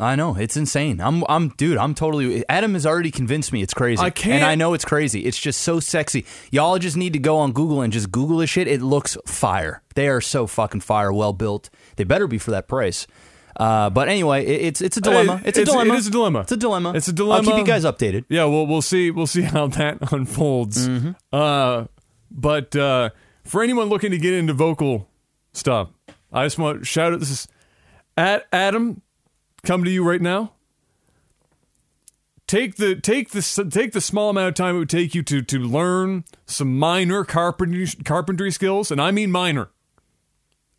I 0.00 0.14
know 0.16 0.36
it's 0.36 0.56
insane. 0.56 1.00
I'm, 1.00 1.24
I'm, 1.28 1.48
dude. 1.50 1.76
I'm 1.76 1.94
totally. 1.94 2.44
Adam 2.48 2.74
has 2.74 2.86
already 2.86 3.10
convinced 3.10 3.52
me 3.52 3.62
it's 3.62 3.74
crazy. 3.74 4.00
I 4.02 4.10
can't- 4.10 4.36
and 4.36 4.44
I 4.44 4.54
know 4.54 4.74
it's 4.74 4.84
crazy. 4.84 5.24
It's 5.24 5.38
just 5.38 5.60
so 5.62 5.80
sexy. 5.80 6.24
Y'all 6.52 6.78
just 6.78 6.96
need 6.96 7.12
to 7.14 7.18
go 7.18 7.38
on 7.38 7.52
Google 7.52 7.82
and 7.82 7.92
just 7.92 8.10
Google 8.12 8.38
this 8.38 8.50
shit. 8.50 8.68
It 8.68 8.80
looks 8.82 9.16
fire. 9.26 9.82
They 9.94 10.08
are 10.08 10.20
so 10.20 10.46
fucking 10.46 10.80
fire, 10.82 11.12
well 11.12 11.32
built. 11.32 11.68
They 11.96 12.04
better 12.04 12.26
be 12.28 12.38
for 12.38 12.52
that 12.52 12.68
price. 12.68 13.06
Uh, 13.58 13.90
but 13.90 14.08
anyway, 14.08 14.44
it, 14.46 14.60
it's 14.66 14.80
it's 14.80 14.96
a 14.96 15.00
dilemma. 15.00 15.40
It- 15.44 15.48
It's 15.48 15.58
a 15.58 15.64
dilemma. 15.64 15.94
it's- 15.94 16.06
a 16.06 16.10
dilemma. 16.10 16.38
it 16.40 16.46
is 16.46 16.56
a 16.56 16.56
dilemma. 16.56 16.90
It's 16.94 17.08
a 17.08 17.12
dilemma. 17.12 17.38
It's 17.40 17.48
a 17.48 17.50
I'll 17.50 17.56
keep 17.56 17.56
you 17.56 17.64
guys 17.72 17.84
updated. 17.84 18.24
Yeah, 18.28 18.44
well, 18.44 18.66
we'll 18.68 18.82
see. 18.82 19.10
We'll 19.10 19.26
see 19.26 19.42
how 19.42 19.66
that 19.66 19.98
unfolds. 20.12 20.86
Mm-hmm. 20.88 21.10
Uh, 21.32 21.86
but 22.30 22.76
uh, 22.76 23.10
for 23.44 23.64
anyone 23.64 23.88
looking 23.88 24.12
to 24.12 24.18
get 24.18 24.32
into 24.34 24.52
vocal 24.52 25.08
stuff, 25.54 25.88
I 26.32 26.44
just 26.46 26.56
want 26.56 26.78
to 26.80 26.84
shout 26.84 27.12
out. 27.14 27.18
This 27.18 27.30
is 27.30 27.48
at 28.16 28.46
Adam. 28.52 29.02
Come 29.64 29.84
to 29.84 29.90
you 29.90 30.08
right 30.08 30.20
now. 30.20 30.52
Take 32.46 32.76
the 32.76 32.94
take 32.94 33.30
the 33.30 33.42
take 33.70 33.92
the 33.92 34.00
small 34.00 34.30
amount 34.30 34.48
of 34.48 34.54
time 34.54 34.76
it 34.76 34.78
would 34.78 34.88
take 34.88 35.14
you 35.14 35.22
to 35.24 35.42
to 35.42 35.58
learn 35.58 36.24
some 36.46 36.78
minor 36.78 37.22
carpentry 37.22 37.86
carpentry 38.04 38.50
skills, 38.50 38.90
and 38.90 39.02
I 39.02 39.10
mean 39.10 39.30
minor, 39.30 39.68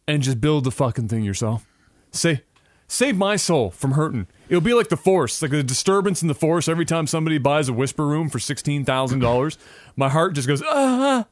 and 0.07 0.24
just 0.24 0.41
build 0.41 0.63
the 0.63 0.71
fucking 0.71 1.09
thing 1.09 1.24
yourself. 1.24 1.67
Say 2.12 2.41
save 2.88 3.17
my 3.17 3.36
soul 3.36 3.69
from 3.69 3.91
hurting. 3.91 4.25
It'll 4.48 4.62
be 4.62 4.74
like 4.74 4.89
the 4.89 4.98
force, 4.98 5.43
like 5.43 5.51
the 5.51 5.62
disturbance 5.62 6.24
in 6.24 6.27
the 6.27 6.33
force. 6.33 6.67
Every 6.67 6.86
time 6.86 7.05
somebody 7.05 7.38
buys 7.38 7.69
a 7.69 7.74
whisper 7.74 8.07
room 8.07 8.29
for 8.29 8.39
sixteen 8.39 8.83
thousand 8.83 9.19
dollars, 9.19 9.59
my 9.95 10.09
heart 10.09 10.33
just 10.33 10.48
goes 10.48 10.63
ah 10.65 11.27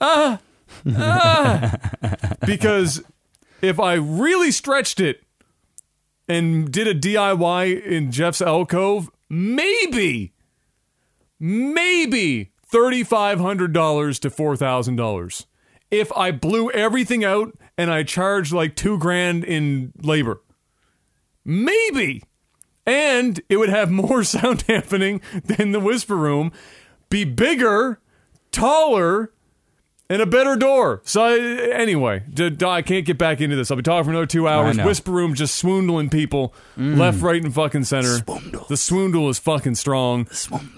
ah 0.00 0.40
ah, 0.86 1.76
because 2.46 3.02
if 3.60 3.78
I 3.78 3.94
really 3.94 4.50
stretched 4.50 5.00
it 5.00 5.23
and 6.28 6.70
did 6.70 6.86
a 6.86 6.94
DIY 6.94 7.84
in 7.84 8.10
Jeff's 8.10 8.40
alcove, 8.40 9.10
maybe, 9.28 10.32
maybe 11.38 12.52
thirty 12.66 13.02
five 13.02 13.40
hundred 13.40 13.72
dollars 13.72 14.18
to 14.20 14.30
four 14.30 14.56
thousand 14.56 14.96
dollars. 14.96 15.46
If 15.90 16.10
I 16.16 16.32
blew 16.32 16.70
everything 16.70 17.24
out 17.24 17.56
and 17.78 17.90
I 17.90 18.02
charged 18.02 18.52
like 18.52 18.74
two 18.74 18.98
grand 18.98 19.44
in 19.44 19.92
labor, 20.02 20.40
maybe, 21.44 22.22
and 22.86 23.40
it 23.48 23.58
would 23.58 23.68
have 23.68 23.90
more 23.90 24.24
sound 24.24 24.66
dampening 24.66 25.20
than 25.44 25.72
the 25.72 25.80
whisper 25.80 26.16
room, 26.16 26.52
be 27.10 27.24
bigger, 27.24 28.00
taller, 28.50 29.32
and 30.10 30.20
a 30.20 30.26
better 30.26 30.56
door. 30.56 31.00
So 31.04 31.24
anyway, 31.24 32.22
I 32.38 32.82
can't 32.82 33.06
get 33.06 33.16
back 33.16 33.40
into 33.40 33.56
this. 33.56 33.70
I'll 33.70 33.76
be 33.76 33.82
talking 33.82 34.04
for 34.04 34.10
another 34.10 34.26
two 34.26 34.46
hours. 34.46 34.76
Mm. 34.76 34.84
Whisper 34.84 35.10
room 35.10 35.34
just 35.34 35.62
swoondling 35.62 36.10
people 36.10 36.54
left, 36.76 37.22
right, 37.22 37.42
and 37.42 37.54
fucking 37.54 37.84
center. 37.84 38.18
Swoondle. 38.18 38.68
The 38.68 38.74
swoondle 38.74 39.30
is 39.30 39.38
fucking 39.38 39.76
strong. 39.76 40.28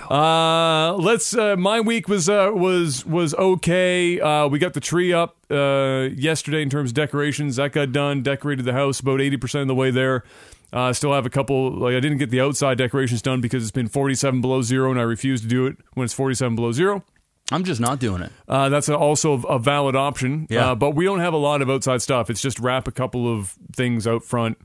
Uh, 0.09 0.95
let's. 0.95 1.37
Uh, 1.37 1.57
my 1.57 1.81
week 1.81 2.09
was 2.09 2.29
uh, 2.29 2.51
was 2.55 3.05
was 3.05 3.35
okay. 3.35 4.21
Uh, 4.21 4.47
we 4.49 4.59
got 4.59 4.75
the 4.75 4.81
tree 4.81 5.13
up 5.13 5.37
uh, 5.51 6.09
yesterday 6.15 6.63
in 6.63 6.71
terms 6.71 6.91
of 6.91 6.95
decorations. 6.95 7.57
That 7.57 7.73
got 7.73 7.93
done. 7.93 8.23
Decorated 8.23 8.65
the 8.65 8.73
house 8.73 9.01
about 9.01 9.21
eighty 9.21 9.37
percent 9.37 9.63
of 9.63 9.69
the 9.69 9.75
way 9.75 9.91
there. 9.91 10.25
Uh, 10.73 10.83
I 10.83 10.93
still 10.93 11.13
have 11.13 11.27
a 11.27 11.31
couple. 11.31 11.73
Like 11.73 11.95
I 11.95 12.01
didn't 12.01 12.19
get 12.19 12.31
the 12.31 12.41
outside 12.41 12.79
decorations 12.79 13.23
done 13.23 13.41
because 13.41 13.63
it's 13.63 13.73
been 13.73 13.89
47 13.89 14.41
below 14.41 14.63
zero, 14.63 14.91
and 14.91 14.99
I 14.99 15.05
refuse 15.05 15.41
to 15.43 15.47
do 15.47 15.67
it 15.67 15.77
when 15.95 16.05
it's 16.05 16.13
47 16.13 16.57
below 16.57 16.73
zero. 16.73 17.05
I'm 17.53 17.65
just 17.65 17.81
not 17.81 18.01
doing 18.01 18.23
it. 18.23 18.33
Uh, 18.49 18.69
that's 18.69 18.89
also 18.89 19.35
a 19.43 19.59
valid 19.59 19.95
option. 19.95 20.47
Yeah. 20.51 20.73
Uh, 20.73 20.75
but 20.75 20.91
we 20.91 21.05
don't 21.05 21.21
have 21.21 21.33
a 21.33 21.39
lot 21.39 21.63
of 21.63 21.71
outside 21.71 22.03
stuff. 22.03 22.29
It's 22.29 22.43
just 22.43 22.59
wrap 22.59 22.89
a 22.89 22.93
couple 22.93 23.33
of 23.33 23.57
things 23.73 24.07
out 24.07 24.25
front, 24.25 24.59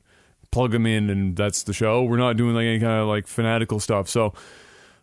plug 0.50 0.72
them 0.72 0.86
in, 0.86 1.08
and 1.08 1.36
that's 1.36 1.62
the 1.62 1.72
show. 1.72 2.02
We're 2.02 2.16
not 2.16 2.36
doing 2.36 2.54
like 2.54 2.64
any 2.64 2.80
kind 2.80 3.00
of 3.00 3.08
like 3.08 3.28
fanatical 3.28 3.78
stuff. 3.78 4.08
So 4.08 4.34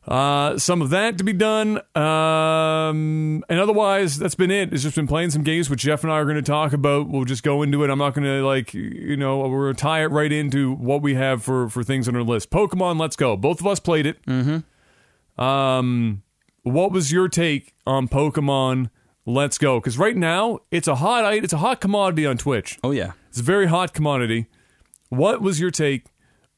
uh, 0.07 0.57
some 0.57 0.81
of 0.81 0.89
that 0.89 1.17
to 1.19 1.23
be 1.23 1.33
done. 1.33 1.77
Um, 1.95 3.43
and 3.47 3.59
otherwise, 3.59 4.17
that's 4.17 4.35
been 4.35 4.51
it. 4.51 4.73
It's 4.73 4.83
just 4.83 4.95
been 4.95 5.07
playing 5.07 5.29
some 5.29 5.43
games, 5.43 5.69
which 5.69 5.81
Jeff 5.81 6.03
and 6.03 6.11
I 6.11 6.17
are 6.17 6.25
going 6.25 6.35
to 6.35 6.41
talk 6.41 6.73
about. 6.73 7.07
We'll 7.07 7.25
just 7.25 7.43
go 7.43 7.61
into 7.61 7.83
it. 7.83 7.89
I'm 7.89 7.99
not 7.99 8.13
going 8.13 8.25
to 8.25 8.45
like, 8.45 8.73
you 8.73 9.15
know, 9.15 9.39
we're 9.47 9.67
going 9.67 9.75
to 9.75 9.81
tie 9.81 10.03
it 10.03 10.07
right 10.07 10.31
into 10.31 10.73
what 10.73 11.01
we 11.01 11.15
have 11.15 11.43
for, 11.43 11.69
for 11.69 11.83
things 11.83 12.07
on 12.07 12.15
our 12.15 12.23
list. 12.23 12.49
Pokemon, 12.49 12.99
let's 12.99 13.15
go. 13.15 13.37
Both 13.37 13.61
of 13.61 13.67
us 13.67 13.79
played 13.79 14.05
it. 14.05 14.21
Mm-hmm. 14.25 15.41
Um, 15.41 16.23
what 16.63 16.91
was 16.91 17.11
your 17.11 17.27
take 17.27 17.73
on 17.85 18.07
Pokemon? 18.07 18.89
Let's 19.25 19.57
go. 19.57 19.79
Because 19.79 19.97
right 19.97 20.15
now 20.17 20.59
it's 20.71 20.87
a 20.87 20.95
hot. 20.95 21.33
It's 21.35 21.53
a 21.53 21.57
hot 21.57 21.81
commodity 21.81 22.25
on 22.25 22.37
Twitch. 22.37 22.79
Oh 22.83 22.91
yeah. 22.91 23.11
It's 23.29 23.39
a 23.39 23.43
very 23.43 23.67
hot 23.67 23.93
commodity. 23.93 24.47
What 25.09 25.41
was 25.41 25.59
your 25.59 25.71
take 25.71 26.05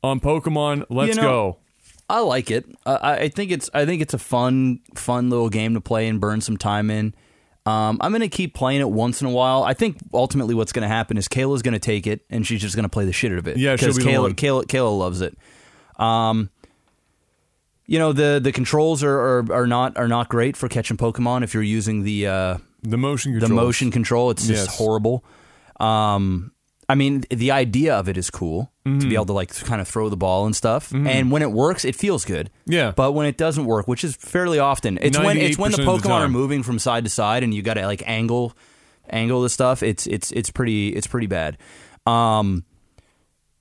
on 0.04 0.20
Pokemon? 0.20 0.86
Let's 0.90 1.16
You 1.16 1.22
know- 1.22 1.28
go. 1.30 1.58
I 2.10 2.20
like 2.20 2.52
it. 2.52 2.66
Uh, 2.86 2.98
I 3.02 3.30
think 3.30 3.52
it's 3.52 3.70
I 3.74 3.86
think 3.86 4.02
it's 4.02 4.14
a 4.14 4.18
fun 4.18 4.80
fun 4.96 5.30
little 5.30 5.48
game 5.50 5.76
to 5.76 5.82
play 5.82 6.10
and 6.10 6.20
burn 6.20 6.42
some 6.42 6.58
time 6.58 6.90
in. 6.92 7.14
Um, 7.66 8.00
I'm 8.02 8.12
gonna 8.12 8.28
keep 8.28 8.54
playing 8.54 8.82
it 8.82 8.90
once 8.90 9.22
in 9.22 9.28
a 9.28 9.32
while. 9.32 9.64
I 9.64 9.74
think 9.74 9.98
ultimately 10.14 10.54
what's 10.54 10.74
gonna 10.74 10.90
happen 10.90 11.16
is 11.18 11.30
Kayla's 11.30 11.62
gonna 11.62 11.80
take 11.80 12.08
it 12.08 12.26
and 12.30 12.46
she's 12.46 12.60
just 12.60 12.76
gonna 12.76 12.90
play 12.90 13.06
the 13.06 13.14
shit 13.14 13.32
out 13.32 13.38
of 13.38 13.48
it. 13.48 13.56
Yeah, 13.56 13.76
because 13.78 13.98
be 13.98 14.04
Kayla. 14.04 14.34
Kayla 14.34 14.66
Kayla 14.66 14.98
loves 14.98 15.22
it. 15.22 15.38
Um, 15.98 16.50
you 17.88 18.00
know 18.00 18.14
the 18.14 18.40
the 18.42 18.52
controls 18.52 19.04
are, 19.04 19.18
are 19.20 19.52
are 19.54 19.68
not 19.68 19.98
are 19.98 20.08
not 20.08 20.30
great 20.30 20.56
for 20.58 20.68
catching 20.70 20.98
Pokemon 20.98 21.44
if 21.44 21.54
you're 21.54 21.64
using 21.64 22.04
the 22.04 22.28
uh, 22.28 22.58
The 22.84 22.98
motion 22.98 23.34
the 23.34 23.40
control. 23.42 23.60
motion 23.66 23.92
control. 23.92 24.30
It's 24.32 24.48
just 24.48 24.68
Yes. 24.68 24.78
horrible. 24.78 25.24
Um, 25.80 26.52
I 26.90 26.96
mean, 26.96 27.24
the 27.30 27.52
idea 27.52 27.96
of 27.96 28.10
it 28.10 28.18
is 28.18 28.30
cool 28.30 28.72
to 28.86 28.90
Mm-hmm. 28.90 29.10
be 29.10 29.16
able 29.16 29.28
to 29.28 29.34
like 29.34 29.54
kind 29.56 29.80
of 29.80 29.88
throw 29.88 30.10
the 30.10 30.18
ball 30.18 30.46
and 30.48 30.56
stuff. 30.56 30.92
And 30.92 31.32
when 31.32 31.42
it 31.44 31.52
works, 31.52 31.86
it 31.86 31.96
feels 31.96 32.26
good. 32.26 32.50
Yeah. 32.66 32.92
But 32.96 33.12
when 33.12 33.28
it 33.28 33.38
doesn't 33.38 33.66
work, 33.66 33.88
which 33.88 34.04
is 34.04 34.16
fairly 34.16 34.58
often, 34.60 34.98
it's 35.02 35.18
when 35.20 35.38
it's 35.38 35.58
when 35.58 35.72
the 35.72 35.78
98% 35.78 35.80
of 35.96 36.02
the 36.02 36.08
Pokemon 36.10 36.12
are 36.14 36.22
time. 36.24 36.32
moving 36.32 36.64
from 36.64 36.80
side 36.80 37.04
to 37.04 37.10
side, 37.10 37.44
and 37.44 37.54
you 37.54 37.62
got 37.62 37.76
to 37.76 37.86
like 37.86 38.04
angle 38.08 38.54
angle 39.10 39.42
the 39.44 39.50
stuff. 39.50 39.84
It's 39.84 40.08
it's 40.08 40.32
it's 40.32 40.50
pretty 40.50 40.90
it's 40.90 41.06
pretty 41.08 41.28
bad. 41.28 41.58
Um, 42.08 42.66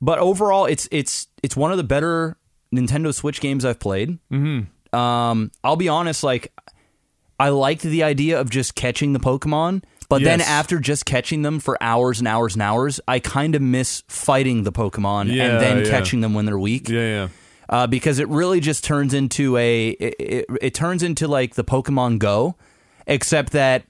but 0.00 0.18
overall, 0.18 0.64
it's 0.64 0.88
it's 0.90 1.28
it's 1.42 1.54
one 1.56 1.70
of 1.70 1.76
the 1.76 1.84
better 1.84 2.36
Nintendo 2.74 3.14
Switch 3.14 3.40
games 3.40 3.64
I've 3.64 3.78
played. 3.78 4.18
Mm-hmm. 4.32 4.96
Um, 4.96 5.50
I'll 5.62 5.76
be 5.76 5.88
honest, 5.88 6.22
like 6.22 6.52
I 7.38 7.48
liked 7.50 7.82
the 7.82 8.02
idea 8.02 8.40
of 8.40 8.50
just 8.50 8.74
catching 8.74 9.12
the 9.12 9.20
Pokemon, 9.20 9.82
but 10.08 10.22
then 10.22 10.40
after 10.40 10.78
just 10.80 11.06
catching 11.06 11.42
them 11.42 11.60
for 11.60 11.80
hours 11.82 12.18
and 12.18 12.26
hours 12.26 12.54
and 12.54 12.62
hours, 12.62 13.00
I 13.06 13.20
kind 13.20 13.54
of 13.54 13.62
miss 13.62 14.02
fighting 14.08 14.64
the 14.64 14.72
Pokemon 14.72 15.32
Yeah, 15.32 15.44
and 15.44 15.60
then 15.60 15.84
yeah. 15.84 15.90
catching 15.90 16.20
them 16.20 16.34
when 16.34 16.44
they're 16.46 16.58
weak. 16.58 16.88
Yeah, 16.88 17.00
yeah. 17.00 17.28
Uh, 17.68 17.86
because 17.86 18.18
it 18.18 18.26
really 18.28 18.58
just 18.58 18.82
turns 18.82 19.14
into 19.14 19.56
a 19.56 19.90
it, 19.90 20.14
it, 20.18 20.46
it 20.60 20.74
turns 20.74 21.04
into 21.04 21.28
like 21.28 21.54
the 21.54 21.62
Pokemon 21.62 22.18
Go, 22.18 22.56
except 23.06 23.52
that 23.52 23.84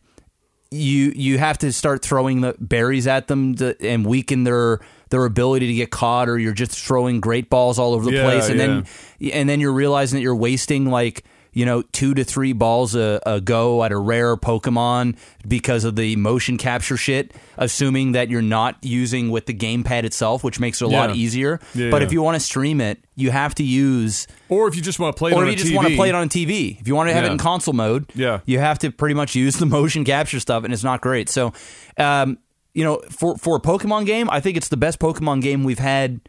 you 0.70 1.12
you 1.16 1.38
have 1.38 1.56
to 1.58 1.72
start 1.72 2.02
throwing 2.02 2.42
the 2.42 2.54
berries 2.60 3.06
at 3.06 3.26
them 3.26 3.54
to, 3.56 3.74
and 3.80 4.04
weaken 4.04 4.44
their 4.44 4.80
their 5.10 5.24
ability 5.24 5.66
to 5.68 5.74
get 5.74 5.90
caught, 5.90 6.28
or 6.28 6.38
you're 6.38 6.52
just 6.54 6.72
throwing 6.78 7.20
great 7.20 7.50
balls 7.50 7.78
all 7.78 7.92
over 7.94 8.04
the 8.04 8.12
Yeah, 8.16 8.22
place, 8.24 8.48
and 8.48 8.58
then 8.58 8.86
and 9.32 9.48
then 9.48 9.60
you're 9.60 9.72
realizing 9.72 10.16
that 10.18 10.22
you're 10.22 10.34
wasting 10.36 10.90
like 10.90 11.24
you 11.52 11.66
know 11.66 11.82
two 11.82 12.14
to 12.14 12.22
three 12.22 12.52
balls 12.52 12.94
a, 12.94 13.20
a 13.26 13.40
go 13.40 13.82
at 13.82 13.90
a 13.90 13.98
rare 13.98 14.36
Pokemon 14.36 15.16
because 15.48 15.82
of 15.82 15.96
the 15.96 16.14
motion 16.14 16.56
capture 16.58 16.96
shit, 16.96 17.34
assuming 17.58 18.12
that 18.12 18.30
you're 18.30 18.40
not 18.40 18.76
using 18.82 19.30
with 19.32 19.46
the 19.46 19.54
gamepad 19.54 20.04
itself, 20.04 20.44
which 20.44 20.60
makes 20.60 20.80
it 20.80 20.84
a 20.84 20.88
lot 20.88 21.16
easier. 21.16 21.58
Yeah, 21.74 21.90
but 21.90 22.02
yeah. 22.02 22.06
if 22.06 22.12
you 22.12 22.22
want 22.22 22.36
to 22.36 22.40
stream 22.40 22.80
it, 22.80 23.02
you 23.16 23.32
have 23.32 23.54
to 23.56 23.64
use 23.64 24.28
Or 24.48 24.68
if 24.68 24.76
you 24.76 24.82
just 24.82 25.00
want 25.00 25.16
to 25.16 25.18
play 25.18 25.32
it 25.32 25.34
or 25.34 25.42
on 25.42 25.48
if 25.48 25.54
you 25.54 25.56
just 25.58 25.72
TV. 25.72 25.76
want 25.76 25.88
to 25.88 25.96
play 25.96 26.08
it 26.08 26.14
on 26.14 26.28
TV. 26.28 26.80
If 26.80 26.86
you 26.86 26.94
want 26.94 27.08
to 27.08 27.14
have 27.14 27.24
it 27.24 27.32
in 27.32 27.38
console 27.38 27.74
mode, 27.74 28.10
Yeah. 28.14 28.40
you 28.46 28.60
have 28.60 28.78
to 28.80 28.92
pretty 28.92 29.16
much 29.16 29.34
use 29.34 29.56
the 29.56 29.66
motion 29.78 30.04
capture 30.04 30.38
stuff, 30.38 30.62
and 30.62 30.72
it's 30.72 30.84
not 30.84 31.00
great. 31.00 31.28
So, 31.28 31.52
um, 31.98 32.38
you 32.74 32.84
know, 32.84 33.00
for 33.10 33.36
for 33.36 33.56
a 33.56 33.60
Pokemon 33.60 34.06
game, 34.06 34.28
I 34.30 34.40
think 34.40 34.56
it's 34.56 34.68
the 34.68 34.76
best 34.76 34.98
Pokemon 34.98 35.42
game 35.42 35.64
we've 35.64 35.78
had, 35.78 36.20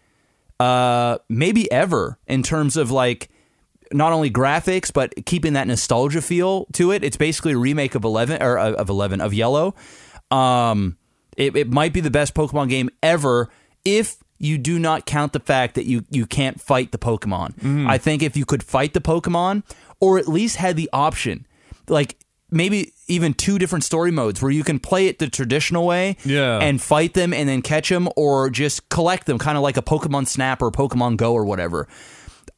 uh, 0.59 1.17
maybe 1.29 1.71
ever 1.71 2.17
in 2.27 2.43
terms 2.43 2.77
of 2.77 2.91
like 2.91 3.29
not 3.93 4.13
only 4.13 4.31
graphics 4.31 4.91
but 4.91 5.13
keeping 5.25 5.53
that 5.53 5.67
nostalgia 5.67 6.21
feel 6.21 6.65
to 6.73 6.91
it. 6.91 7.03
It's 7.03 7.17
basically 7.17 7.53
a 7.53 7.57
remake 7.57 7.95
of 7.95 8.03
Eleven 8.03 8.41
or 8.41 8.57
uh, 8.57 8.71
of 8.73 8.89
Eleven 8.89 9.21
of 9.21 9.33
Yellow. 9.33 9.75
Um, 10.29 10.97
it, 11.37 11.55
it 11.55 11.71
might 11.71 11.93
be 11.93 11.99
the 11.99 12.11
best 12.11 12.33
Pokemon 12.33 12.69
game 12.69 12.89
ever 13.03 13.49
if 13.85 14.17
you 14.37 14.57
do 14.57 14.79
not 14.79 15.05
count 15.05 15.33
the 15.33 15.39
fact 15.39 15.75
that 15.75 15.85
you 15.85 16.03
you 16.09 16.25
can't 16.25 16.59
fight 16.59 16.91
the 16.91 16.97
Pokemon. 16.97 17.87
I 17.87 17.97
think 17.97 18.23
if 18.23 18.35
you 18.35 18.45
could 18.45 18.63
fight 18.63 18.93
the 18.93 19.01
Pokemon, 19.01 19.63
or 19.99 20.17
at 20.17 20.27
least 20.27 20.55
had 20.55 20.75
the 20.75 20.89
option, 20.91 21.45
like 21.87 22.17
maybe 22.49 22.91
even 23.11 23.33
two 23.33 23.59
different 23.59 23.83
story 23.83 24.11
modes 24.11 24.41
where 24.41 24.51
you 24.51 24.63
can 24.63 24.79
play 24.79 25.07
it 25.07 25.19
the 25.19 25.27
traditional 25.29 25.85
way 25.85 26.17
Yeah. 26.23 26.59
and 26.59 26.81
fight 26.81 27.13
them 27.13 27.33
and 27.33 27.47
then 27.47 27.61
catch 27.61 27.89
them, 27.89 28.07
or 28.15 28.49
just 28.49 28.89
collect 28.89 29.25
them, 29.27 29.37
kind 29.37 29.57
of 29.57 29.63
like 29.63 29.77
a 29.77 29.81
Pokemon 29.81 30.27
Snap 30.27 30.61
or 30.61 30.71
Pokemon 30.71 31.17
Go 31.17 31.33
or 31.33 31.45
whatever. 31.45 31.87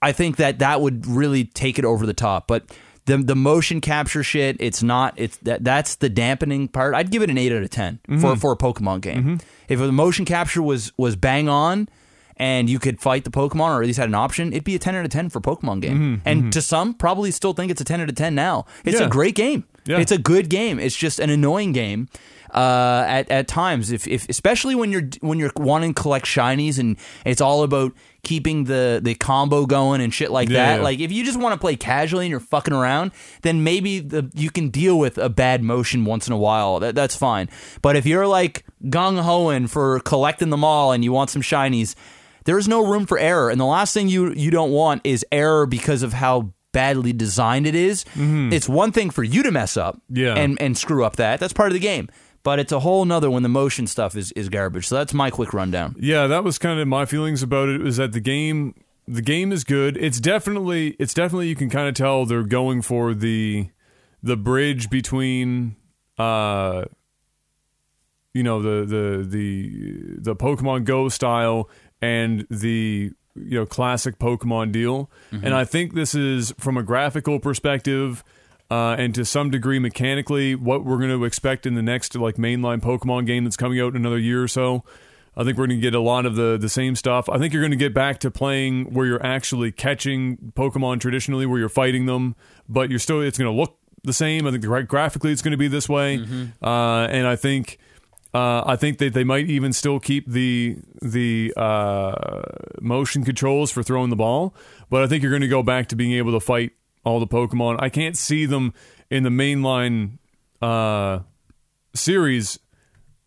I 0.02 0.12
think 0.12 0.36
that 0.38 0.60
that 0.60 0.82
would 0.82 1.06
really 1.08 1.46
take 1.46 1.80
it 1.80 1.86
over 1.86 2.06
the 2.06 2.14
top. 2.14 2.48
But 2.48 2.64
the 3.06 3.18
the 3.18 3.36
motion 3.36 3.82
capture 3.82 4.24
shit, 4.24 4.58
it's 4.60 4.84
not. 4.84 5.14
It's 5.18 5.38
that 5.38 5.64
that's 5.64 5.96
the 5.96 6.10
dampening 6.10 6.68
part. 6.68 6.94
I'd 6.96 7.10
give 7.12 7.22
it 7.22 7.30
an 7.30 7.38
eight 7.38 7.52
out 7.52 7.64
of 7.64 7.70
10 7.70 8.00
for 8.06 8.12
mm-hmm. 8.12 8.36
for 8.36 8.52
a 8.52 8.58
Pokemon 8.58 9.02
game. 9.02 9.20
Mm-hmm. 9.24 9.36
If 9.68 9.80
the 9.80 9.92
motion 9.92 10.26
capture 10.26 10.62
was 10.62 10.92
was 10.98 11.16
bang 11.16 11.50
on. 11.50 11.90
And 12.36 12.68
you 12.68 12.80
could 12.80 13.00
fight 13.00 13.26
the 13.26 13.30
Pokemon, 13.30 13.78
or 13.78 13.82
at 13.84 13.86
least 13.86 14.00
had 14.00 14.10
an 14.10 14.16
option. 14.16 14.54
It'd 14.54 14.64
be 14.64 14.74
a 14.74 14.80
ten 14.80 14.96
out 14.96 15.06
of 15.06 15.12
ten 15.12 15.30
for 15.30 15.40
Pokemon 15.40 15.82
game, 15.82 15.98
mm-hmm. 16.00 16.28
and 16.28 16.52
to 16.52 16.64
some, 16.64 16.96
probably 16.96 17.30
still 17.30 17.54
think 17.54 17.70
it's 17.70 17.80
a 17.80 17.84
ten 17.86 18.02
out 18.02 18.10
of 18.10 18.16
ten 18.16 18.34
now. 18.34 18.66
It's 18.84 19.00
Yeah. 19.00 19.06
a 19.06 19.10
great 19.10 19.36
game. 19.36 19.66
Yeah. 19.86 20.00
It's 20.00 20.12
a 20.12 20.18
good 20.18 20.50
game. 20.50 20.80
It's 20.80 20.96
just 20.96 21.20
an 21.20 21.30
annoying 21.30 21.72
game 21.74 22.08
uh, 22.54 23.04
at 23.08 23.30
at 23.32 23.48
times. 23.48 23.92
If, 23.92 24.08
if 24.08 24.28
especially 24.30 24.76
when 24.76 24.92
you're 24.92 25.10
when 25.22 25.40
you're 25.40 25.52
wanting 25.56 25.94
to 25.94 26.02
collect 26.02 26.26
shinies 26.26 26.80
and 26.80 26.98
it's 27.26 27.42
all 27.42 27.64
about 27.64 27.92
keeping 28.24 28.64
the 28.66 29.02
the 29.04 29.16
combo 29.16 29.66
going 29.66 30.00
and 30.00 30.14
shit 30.14 30.32
like 30.32 30.48
Yeah, 30.50 30.66
that. 30.66 30.76
yeah. 30.78 30.84
Like 30.84 31.00
if 31.00 31.12
you 31.12 31.26
just 31.26 31.38
want 31.40 31.54
to 31.54 31.60
play 31.60 31.76
casually 31.76 32.26
and 32.26 32.32
you're 32.32 32.40
fucking 32.40 32.74
around, 32.74 33.12
then 33.42 33.64
maybe 33.64 34.00
the 34.00 34.30
you 34.34 34.50
can 34.52 34.70
deal 34.70 34.98
with 34.98 35.18
a 35.18 35.30
bad 35.30 35.62
motion 35.64 36.06
once 36.06 36.28
in 36.28 36.34
a 36.34 36.38
while. 36.38 36.80
That 36.80 36.96
that's 36.96 37.16
fine. 37.16 37.50
But 37.82 37.96
if 37.96 38.06
you're 38.06 38.28
like 38.28 38.66
gung 38.86 39.20
hoing 39.22 39.68
for 39.68 40.00
collecting 40.02 40.50
them 40.50 40.64
all 40.64 40.92
and 40.94 41.04
you 41.04 41.12
want 41.12 41.30
some 41.30 41.42
shinies, 41.42 41.96
there's 42.46 42.68
no 42.68 42.86
room 42.86 43.06
for 43.06 43.18
error. 43.20 43.50
And 43.50 43.60
the 43.60 43.66
last 43.66 43.94
thing 43.94 44.08
you 44.08 44.32
you 44.34 44.52
don't 44.52 44.72
want 44.72 45.02
is 45.04 45.26
error 45.32 45.66
because 45.66 46.04
of 46.04 46.14
how 46.14 46.54
badly 46.74 47.14
designed 47.14 47.66
it 47.68 47.76
is. 47.76 48.04
It's 48.18 48.68
one 48.68 48.92
thing 48.92 49.10
for 49.10 49.24
you 49.24 49.42
to 49.44 49.52
mess 49.52 49.78
up 49.78 49.96
Mm-hmm. 50.12 50.18
Yeah. 50.18 50.36
and 50.36 50.62
and 50.62 50.78
screw 50.78 51.06
up 51.06 51.16
that. 51.16 51.40
That's 51.40 51.54
part 51.54 51.70
of 51.70 51.74
the 51.74 51.80
game. 51.80 52.10
But 52.44 52.60
it's 52.60 52.74
a 52.74 52.82
whole 52.82 53.06
nother 53.06 53.32
when 53.32 53.42
the 53.44 53.48
motion 53.50 53.88
stuff 53.88 54.18
is, 54.18 54.34
is 54.34 54.50
garbage. 54.50 54.88
So 54.88 54.96
that's 54.96 55.14
my 55.14 55.30
quick 55.30 55.54
rundown. 55.54 55.96
Yeah, 55.98 56.28
that 56.28 56.44
was 56.44 56.58
kind 56.60 56.78
of 56.78 56.88
my 56.90 57.06
feelings 57.06 57.42
about 57.42 57.70
it. 57.70 57.80
Was 57.80 57.96
that 57.96 58.12
the 58.12 58.20
game? 58.20 58.76
The 59.08 59.22
game 59.22 59.54
is 59.54 59.64
good. 59.64 59.96
It's 59.96 60.20
definitely. 60.20 60.98
It's 61.00 61.14
definitely. 61.14 61.48
You 61.48 61.56
can 61.56 61.70
kind 61.70 61.88
of 61.88 61.96
tell 61.96 62.26
they're 62.26 62.44
going 62.44 62.82
for 62.82 63.14
the 63.14 63.70
the 64.22 64.36
bridge 64.36 64.90
between. 64.90 65.78
uh 66.18 66.84
you 68.34 68.42
know 68.44 68.62
the 68.62 68.86
the 68.86 69.24
the 69.28 70.16
the 70.20 70.36
Pokemon 70.36 70.86
Go 70.86 71.08
style 71.10 71.70
and 72.02 72.46
the 72.50 73.12
you 73.36 73.58
know 73.60 73.66
classic 73.66 74.20
Pokemon 74.20 74.72
deal, 74.72 75.10
and 75.32 75.54
I 75.54 75.66
think 75.66 75.94
this 75.94 76.14
is 76.16 76.54
from 76.60 76.78
a 76.78 76.84
graphical 76.84 77.40
perspective, 77.40 78.24
uh, 78.70 78.96
and 78.98 79.14
to 79.16 79.26
some 79.26 79.50
degree 79.50 79.80
mechanically, 79.80 80.56
what 80.56 80.86
we're 80.86 80.98
going 80.98 81.10
to 81.10 81.26
expect 81.26 81.66
in 81.66 81.76
the 81.76 81.82
next 81.82 82.16
like 82.16 82.36
mainline 82.36 82.82
Pokemon 82.82 83.26
game 83.26 83.44
that's 83.44 83.58
coming 83.58 83.80
out 83.80 83.90
in 83.90 83.96
another 83.98 84.20
year 84.20 84.44
or 84.44 84.48
so. 84.48 84.84
I 85.36 85.44
think 85.44 85.58
we're 85.58 85.66
going 85.66 85.80
to 85.80 85.82
get 85.82 85.96
a 85.96 86.00
lot 86.00 86.28
of 86.28 86.36
the 86.36 86.58
the 86.60 86.70
same 86.70 86.96
stuff. 86.96 87.28
I 87.28 87.40
think 87.40 87.54
you're 87.54 87.62
going 87.64 87.72
to 87.72 87.78
get 87.78 87.94
back 87.94 88.20
to 88.20 88.30
playing 88.30 88.94
where 88.94 89.06
you're 89.08 89.26
actually 89.26 89.72
catching 89.72 90.38
Pokemon 90.56 91.00
traditionally, 91.00 91.46
where 91.48 91.58
you're 91.60 91.70
fighting 91.70 92.06
them, 92.06 92.36
but 92.70 92.90
you're 92.92 93.00
still 93.00 93.22
it's 93.22 93.38
going 93.40 93.52
to 93.52 93.60
look 93.60 93.76
the 94.04 94.14
same. 94.14 94.46
I 94.46 94.52
think 94.52 94.64
gra- 94.64 94.84
graphically 94.84 95.32
it's 95.32 95.42
going 95.42 95.54
to 95.54 95.58
be 95.58 95.68
this 95.68 95.90
way, 95.90 96.18
uh, 96.62 97.08
and 97.10 97.26
I 97.26 97.36
think 97.36 97.80
uh, 98.34 98.64
I 98.66 98.76
think 98.76 98.98
that 98.98 99.14
they 99.14 99.24
might 99.24 99.48
even 99.50 99.74
still 99.74 100.00
keep 100.00 100.28
the 100.30 100.78
the 101.02 101.54
uh, 101.56 102.42
motion 102.82 103.24
controls 103.24 103.72
for 103.72 103.84
throwing 103.84 104.10
the 104.10 104.16
ball, 104.16 104.56
but 104.90 105.04
I 105.04 105.08
think 105.08 105.22
you're 105.22 105.32
going 105.32 105.42
to 105.42 105.48
go 105.48 105.62
back 105.62 105.88
to 105.90 105.96
being 105.96 106.14
able 106.14 106.32
to 106.32 106.40
fight 106.40 106.72
all 107.06 107.20
the 107.20 107.28
Pokemon. 107.28 107.78
I 107.80 107.90
can't 107.90 108.18
see 108.18 108.46
them 108.46 108.74
in 109.12 109.24
the 109.24 109.30
mainline 109.30 110.18
uh, 110.62 111.20
series 111.94 112.58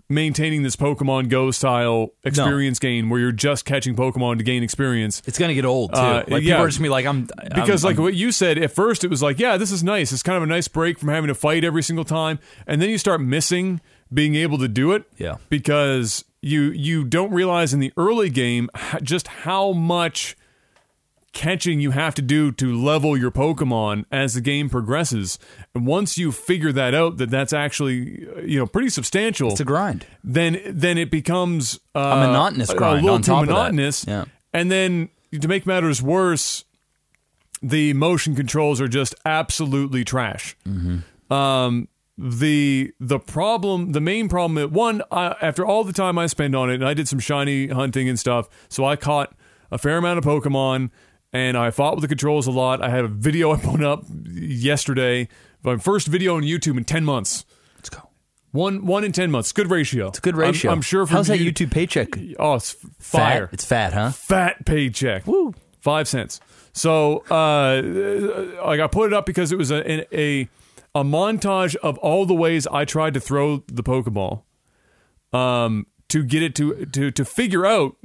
maintaining 0.08 0.62
this 0.62 0.76
Pokemon 0.76 1.28
Go 1.28 1.50
style 1.50 2.10
experience 2.25 2.78
gain 2.78 3.08
where 3.08 3.18
you're 3.18 3.32
just 3.32 3.64
catching 3.64 3.96
Pokemon 3.96 4.38
to 4.38 4.44
gain 4.44 4.62
experience. 4.62 5.20
It's 5.26 5.38
gonna 5.38 5.54
get 5.54 5.64
old 5.64 5.92
too. 5.92 6.00
Uh, 6.00 6.25
like 6.28 6.42
yeah. 6.42 6.54
people 6.54 6.64
are 6.64 6.66
just 6.68 6.78
gonna 6.78 6.86
be 6.86 6.90
like, 6.90 7.06
I'm 7.06 7.28
Because 7.54 7.84
I'm- 7.84 7.94
like 7.94 8.00
what 8.02 8.14
you 8.14 8.30
said 8.32 8.58
at 8.58 8.70
first, 8.72 9.04
it 9.04 9.10
was 9.10 9.22
like, 9.22 9.38
yeah, 9.38 9.56
this 9.56 9.72
is 9.72 9.82
nice. 9.82 10.12
It's 10.12 10.22
kind 10.22 10.36
of 10.36 10.42
a 10.42 10.46
nice 10.46 10.68
break 10.68 10.98
from 10.98 11.08
having 11.08 11.28
to 11.28 11.34
fight 11.34 11.64
every 11.64 11.82
single 11.82 12.04
time, 12.04 12.38
and 12.66 12.80
then 12.80 12.88
you 12.88 12.98
start 12.98 13.20
missing 13.20 13.80
being 14.12 14.34
able 14.34 14.58
to 14.58 14.68
do 14.68 14.92
it. 14.92 15.04
Yeah. 15.16 15.36
Because 15.48 16.25
you 16.42 16.62
you 16.70 17.04
don't 17.04 17.32
realize 17.32 17.75
in 17.75 17.80
the 17.80 17.92
early 17.96 18.30
game 18.30 18.68
just 19.02 19.26
how 19.28 19.72
much 19.72 20.36
catching 21.32 21.80
you 21.80 21.90
have 21.90 22.14
to 22.14 22.22
do 22.22 22.50
to 22.50 22.75
level 22.75 23.14
your 23.14 23.30
Pokemon 23.30 24.06
as 24.10 24.32
the 24.34 24.40
game 24.40 24.70
progresses. 24.70 25.38
And 25.75 25.86
once 25.86 26.16
you 26.16 26.32
figure 26.32 26.72
that 26.72 26.94
out, 26.94 27.18
that 27.18 27.28
that's 27.30 27.52
actually 27.52 28.26
uh, 28.36 28.40
you 28.40 28.58
know 28.58 28.66
pretty 28.66 28.88
substantial 28.88 29.50
it's 29.50 29.60
a 29.60 29.64
grind. 29.64 30.06
then 30.25 30.60
then 30.66 30.96
it 30.98 31.10
becomes 31.10 31.78
uh, 31.94 31.98
A 31.98 32.26
monotonous 32.26 32.70
a- 32.70 32.76
a, 32.76 32.94
little 32.94 33.10
on 33.10 33.22
too 33.22 33.32
top 33.32 33.42
of 33.42 33.48
that. 33.48 33.54
monotonous. 33.54 34.04
Yeah. 34.06 34.25
And 34.54 34.70
then 34.70 35.10
to 35.38 35.48
make 35.48 35.66
matters 35.66 36.00
worse, 36.00 36.64
the 37.62 37.92
motion 37.92 38.34
controls 38.34 38.80
are 38.80 38.88
just 38.88 39.14
absolutely 39.26 40.04
trash. 40.04 40.56
Mm-hmm. 40.66 41.32
Um, 41.32 41.88
the 42.18 42.92
the 42.99 43.18
problem, 43.18 43.92
the 43.92 44.00
main 44.00 44.28
problem, 44.28 44.73
one 44.73 45.02
I, 45.11 45.37
after 45.42 45.64
all 45.66 45.85
the 45.85 45.92
time 45.92 46.18
I 46.18 46.26
spent 46.26 46.54
on 46.54 46.70
it, 46.70 46.75
and 46.76 46.85
I 46.88 46.94
did 46.94 47.08
some 47.08 47.18
shiny 47.18 47.68
hunting 47.68 48.08
and 48.08 48.18
stuff, 48.18 48.49
so 48.68 48.85
I 48.85 48.96
caught 48.96 49.35
a 49.70 49.78
fair 49.78 49.99
amount 49.99 50.18
of 50.18 50.25
Pokemon, 50.25 50.90
and 51.32 51.56
I 51.56 51.70
fought 51.70 51.94
with 51.96 52.02
the 52.02 52.08
controls 52.08 52.46
a 52.46 52.50
lot. 52.50 52.82
I 52.82 52.88
had 52.88 53.04
a 53.04 53.08
video 53.08 53.52
I 53.54 53.56
put 53.61 53.82
up 53.82 54.04
yesterday, 54.32 55.28
my 55.62 55.76
first 55.76 56.06
video 56.06 56.37
on 56.37 56.42
YouTube 56.42 56.76
in 56.78 56.85
ten 56.85 57.04
months. 57.04 57.44
Let's 57.76 57.90
go. 57.90 58.08
One 58.52 58.87
one 58.87 59.04
in 59.04 59.12
ten 59.12 59.30
months, 59.30 59.52
good 59.52 59.70
ratio. 59.70 60.08
It's 60.08 60.18
a 60.18 60.23
good 60.23 60.37
ratio. 60.37 60.70
I'm, 60.70 60.78
I'm 60.78 60.82
sure. 60.82 61.04
How's 61.06 61.26
that 61.26 61.38
you- 61.38 61.52
YouTube 61.52 61.70
paycheck? 61.70 62.08
Oh, 62.38 62.54
it's 62.54 62.75
f- 62.82 62.90
Fat. 62.99 63.18
fire. 63.18 63.50
It's 63.52 63.64
fat, 63.64 63.92
huh? 63.92 64.11
Fat 64.12 64.64
paycheck. 64.64 65.26
Woo. 65.26 65.54
Five 65.80 66.08
cents. 66.08 66.40
So, 66.73 67.18
uh, 67.30 67.80
like, 68.66 68.80
I 68.80 68.87
put 68.87 69.12
it 69.12 69.14
up 69.14 69.25
because 69.25 69.52
it 69.52 69.56
was 69.56 69.70
a, 69.70 70.06
a 70.18 70.49
a 70.97 71.05
montage 71.05 71.76
of 71.76 71.99
all 71.99 72.25
the 72.25 72.35
ways 72.35 72.67
I 72.67 72.87
tried 72.87 73.12
to 73.15 73.21
throw 73.21 73.59
the 73.67 73.83
Pokeball, 73.83 74.45
um, 75.31 75.87
to 76.09 76.25
get 76.25 76.43
it 76.43 76.55
to 76.55 76.87
to 76.87 77.11
to 77.11 77.25
figure 77.25 77.67
out 77.67 77.97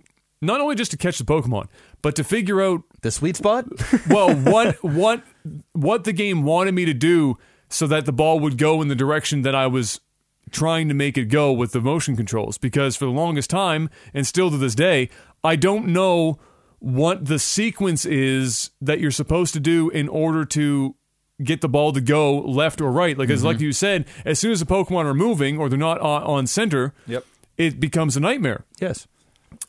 not 0.42 0.60
only 0.60 0.76
just 0.76 0.92
to 0.92 0.98
catch 0.98 1.18
the 1.18 1.24
Pokemon, 1.24 1.68
but 2.02 2.16
to 2.18 2.24
figure 2.24 2.62
out 2.62 2.84
The 3.02 3.12
sweet 3.12 3.38
spot. 3.38 3.66
well 4.10 4.36
what 4.36 4.84
what 4.84 5.24
what 5.72 6.04
the 6.04 6.12
game 6.12 6.44
wanted 6.44 6.74
me 6.74 6.84
to 6.84 6.94
do 6.94 7.38
so 7.70 7.88
that 7.88 8.06
the 8.06 8.12
ball 8.12 8.42
would 8.42 8.58
go 8.58 8.82
in 8.82 8.90
the 8.90 8.96
direction 8.96 9.44
that 9.44 9.56
I 9.56 9.68
was 9.68 10.02
trying 10.50 10.90
to 10.90 10.94
make 10.94 11.18
it 11.18 11.26
go 11.26 11.54
with 11.54 11.72
the 11.72 11.80
motion 11.80 12.18
controls 12.18 12.58
because 12.58 12.98
for 12.98 13.06
the 13.06 13.12
longest 13.12 13.50
time 13.50 13.90
and 14.14 14.28
still 14.28 14.52
to 14.52 14.58
this 14.58 14.76
day 14.76 15.10
I 15.46 15.56
don't 15.56 15.88
know 15.88 16.40
what 16.80 17.26
the 17.26 17.40
sequence 17.40 18.06
is 18.06 18.72
that 18.82 19.00
you're 19.00 19.12
supposed 19.12 19.54
to 19.54 19.62
do 19.62 19.90
in 19.92 20.10
order 20.10 20.44
to 20.46 20.96
get 21.44 21.62
the 21.62 21.70
ball 21.70 21.92
to 21.94 22.02
go 22.02 22.38
left 22.40 22.82
or 22.82 22.92
right 22.92 23.18
like 23.18 23.30
as 23.30 23.44
like 23.44 23.60
you 23.60 23.72
said 23.72 24.06
as 24.26 24.40
soon 24.40 24.52
as 24.52 24.60
the 24.60 24.66
pokemon 24.66 25.06
are 25.06 25.14
moving 25.14 25.58
or 25.58 25.70
they're 25.70 25.78
not 25.78 26.00
on, 26.02 26.24
on 26.24 26.48
center 26.48 26.94
Yep. 27.08 27.26
it 27.58 27.80
becomes 27.80 28.16
a 28.18 28.20
nightmare 28.20 28.66
yes. 28.80 29.08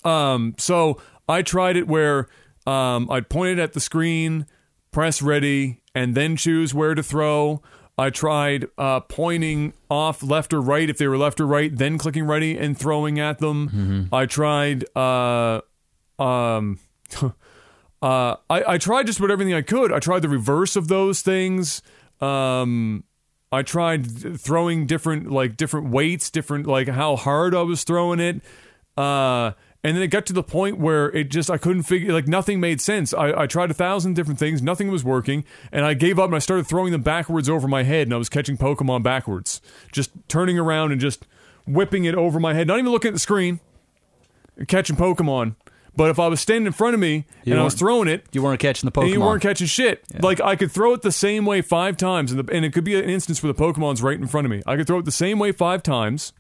um, 0.04 0.54
so 0.58 1.00
I 1.28 1.42
tried 1.42 1.76
it 1.76 1.86
where 1.88 2.28
um, 2.66 3.10
I'd 3.10 3.28
point 3.28 3.58
it 3.58 3.62
at 3.62 3.72
the 3.72 3.80
screen, 3.80 4.46
press 4.90 5.22
ready, 5.22 5.80
and 5.94 6.14
then 6.14 6.36
choose 6.36 6.74
where 6.74 6.94
to 6.94 7.02
throw. 7.02 7.62
I 7.98 8.10
tried 8.10 8.66
uh, 8.78 9.00
pointing 9.00 9.72
off 9.90 10.22
left 10.22 10.52
or 10.52 10.60
right 10.60 10.88
if 10.90 10.98
they 10.98 11.06
were 11.06 11.16
left 11.18 11.40
or 11.40 11.46
right, 11.46 11.74
then 11.76 11.98
clicking 11.98 12.24
ready 12.26 12.56
and 12.58 12.76
throwing 12.78 13.18
at 13.20 13.38
them. 13.38 14.08
I 14.12 14.26
tried. 14.26 14.84
Uh, 14.96 15.60
um, 16.18 16.78
uh, 18.02 18.36
I, 18.50 18.74
I 18.74 18.78
tried 18.78 19.06
just 19.06 19.18
about 19.18 19.30
everything 19.30 19.54
I 19.54 19.62
could. 19.62 19.92
I 19.92 20.00
tried 20.00 20.22
the 20.22 20.28
reverse 20.28 20.74
of 20.74 20.88
those 20.88 21.22
things. 21.22 21.82
Um, 22.20 23.04
I 23.52 23.62
tried 23.62 24.40
throwing 24.40 24.86
different 24.86 25.30
like 25.30 25.56
different 25.56 25.90
weights, 25.90 26.30
different 26.30 26.66
like 26.66 26.88
how 26.88 27.16
hard 27.16 27.54
I 27.54 27.62
was 27.62 27.84
throwing 27.84 28.18
it. 28.18 28.40
Uh, 28.96 29.52
and 29.84 29.96
then 29.96 30.02
it 30.02 30.08
got 30.08 30.26
to 30.26 30.32
the 30.32 30.42
point 30.42 30.78
where 30.78 31.10
it 31.10 31.30
just 31.30 31.50
I 31.50 31.58
couldn't 31.58 31.82
figure 31.84 32.12
like 32.12 32.26
nothing 32.26 32.60
made 32.60 32.80
sense. 32.80 33.12
I, 33.12 33.42
I 33.42 33.46
tried 33.46 33.70
a 33.70 33.74
thousand 33.74 34.14
different 34.14 34.38
things, 34.38 34.62
nothing 34.62 34.90
was 34.90 35.04
working, 35.04 35.44
and 35.70 35.84
I 35.84 35.94
gave 35.94 36.18
up 36.18 36.26
and 36.26 36.36
I 36.36 36.40
started 36.40 36.66
throwing 36.66 36.92
them 36.92 37.02
backwards 37.02 37.48
over 37.48 37.68
my 37.68 37.82
head, 37.82 38.06
and 38.06 38.14
I 38.14 38.16
was 38.16 38.28
catching 38.28 38.56
Pokemon 38.56 39.02
backwards, 39.02 39.60
just 39.92 40.10
turning 40.28 40.58
around 40.58 40.92
and 40.92 41.00
just 41.00 41.26
whipping 41.66 42.04
it 42.04 42.14
over 42.14 42.40
my 42.40 42.54
head, 42.54 42.66
not 42.66 42.78
even 42.78 42.90
looking 42.90 43.10
at 43.10 43.14
the 43.14 43.20
screen, 43.20 43.60
catching 44.66 44.96
Pokemon. 44.96 45.56
But 45.94 46.08
if 46.10 46.18
I 46.18 46.26
was 46.28 46.40
standing 46.40 46.66
in 46.66 46.72
front 46.72 46.94
of 46.94 47.00
me 47.00 47.26
You 47.44 47.52
and 47.52 47.60
I 47.60 47.64
was 47.64 47.74
throwing 47.74 48.08
it, 48.08 48.24
You 48.32 48.42
weren't 48.42 48.60
catching 48.60 48.86
the 48.86 48.92
Pokemon. 48.92 49.02
and 49.04 49.12
you 49.12 49.20
weren't 49.20 49.42
catching 49.42 49.66
shit. 49.66 50.02
Like 50.20 50.40
I 50.40 50.56
could 50.56 50.70
throw 50.72 50.94
it 50.94 51.02
the 51.02 51.12
same 51.12 51.44
way 51.44 51.60
five 51.62 51.96
times, 51.96 52.32
and, 52.32 52.40
the, 52.46 52.54
and 52.54 52.64
it 52.64 52.72
could 52.72 52.84
be 52.84 52.94
an 52.98 53.08
instance 53.08 53.42
where 53.42 53.52
the 53.52 53.58
Pokemon's 53.62 54.02
right 54.02 54.18
in 54.18 54.26
front 54.26 54.46
of 54.46 54.50
me. 54.50 54.62
I 54.66 54.76
could 54.76 54.86
throw 54.86 54.98
it 54.98 55.04
the 55.04 55.12
same 55.12 55.38
way 55.38 55.52
five 55.52 55.82
times, 55.82 56.32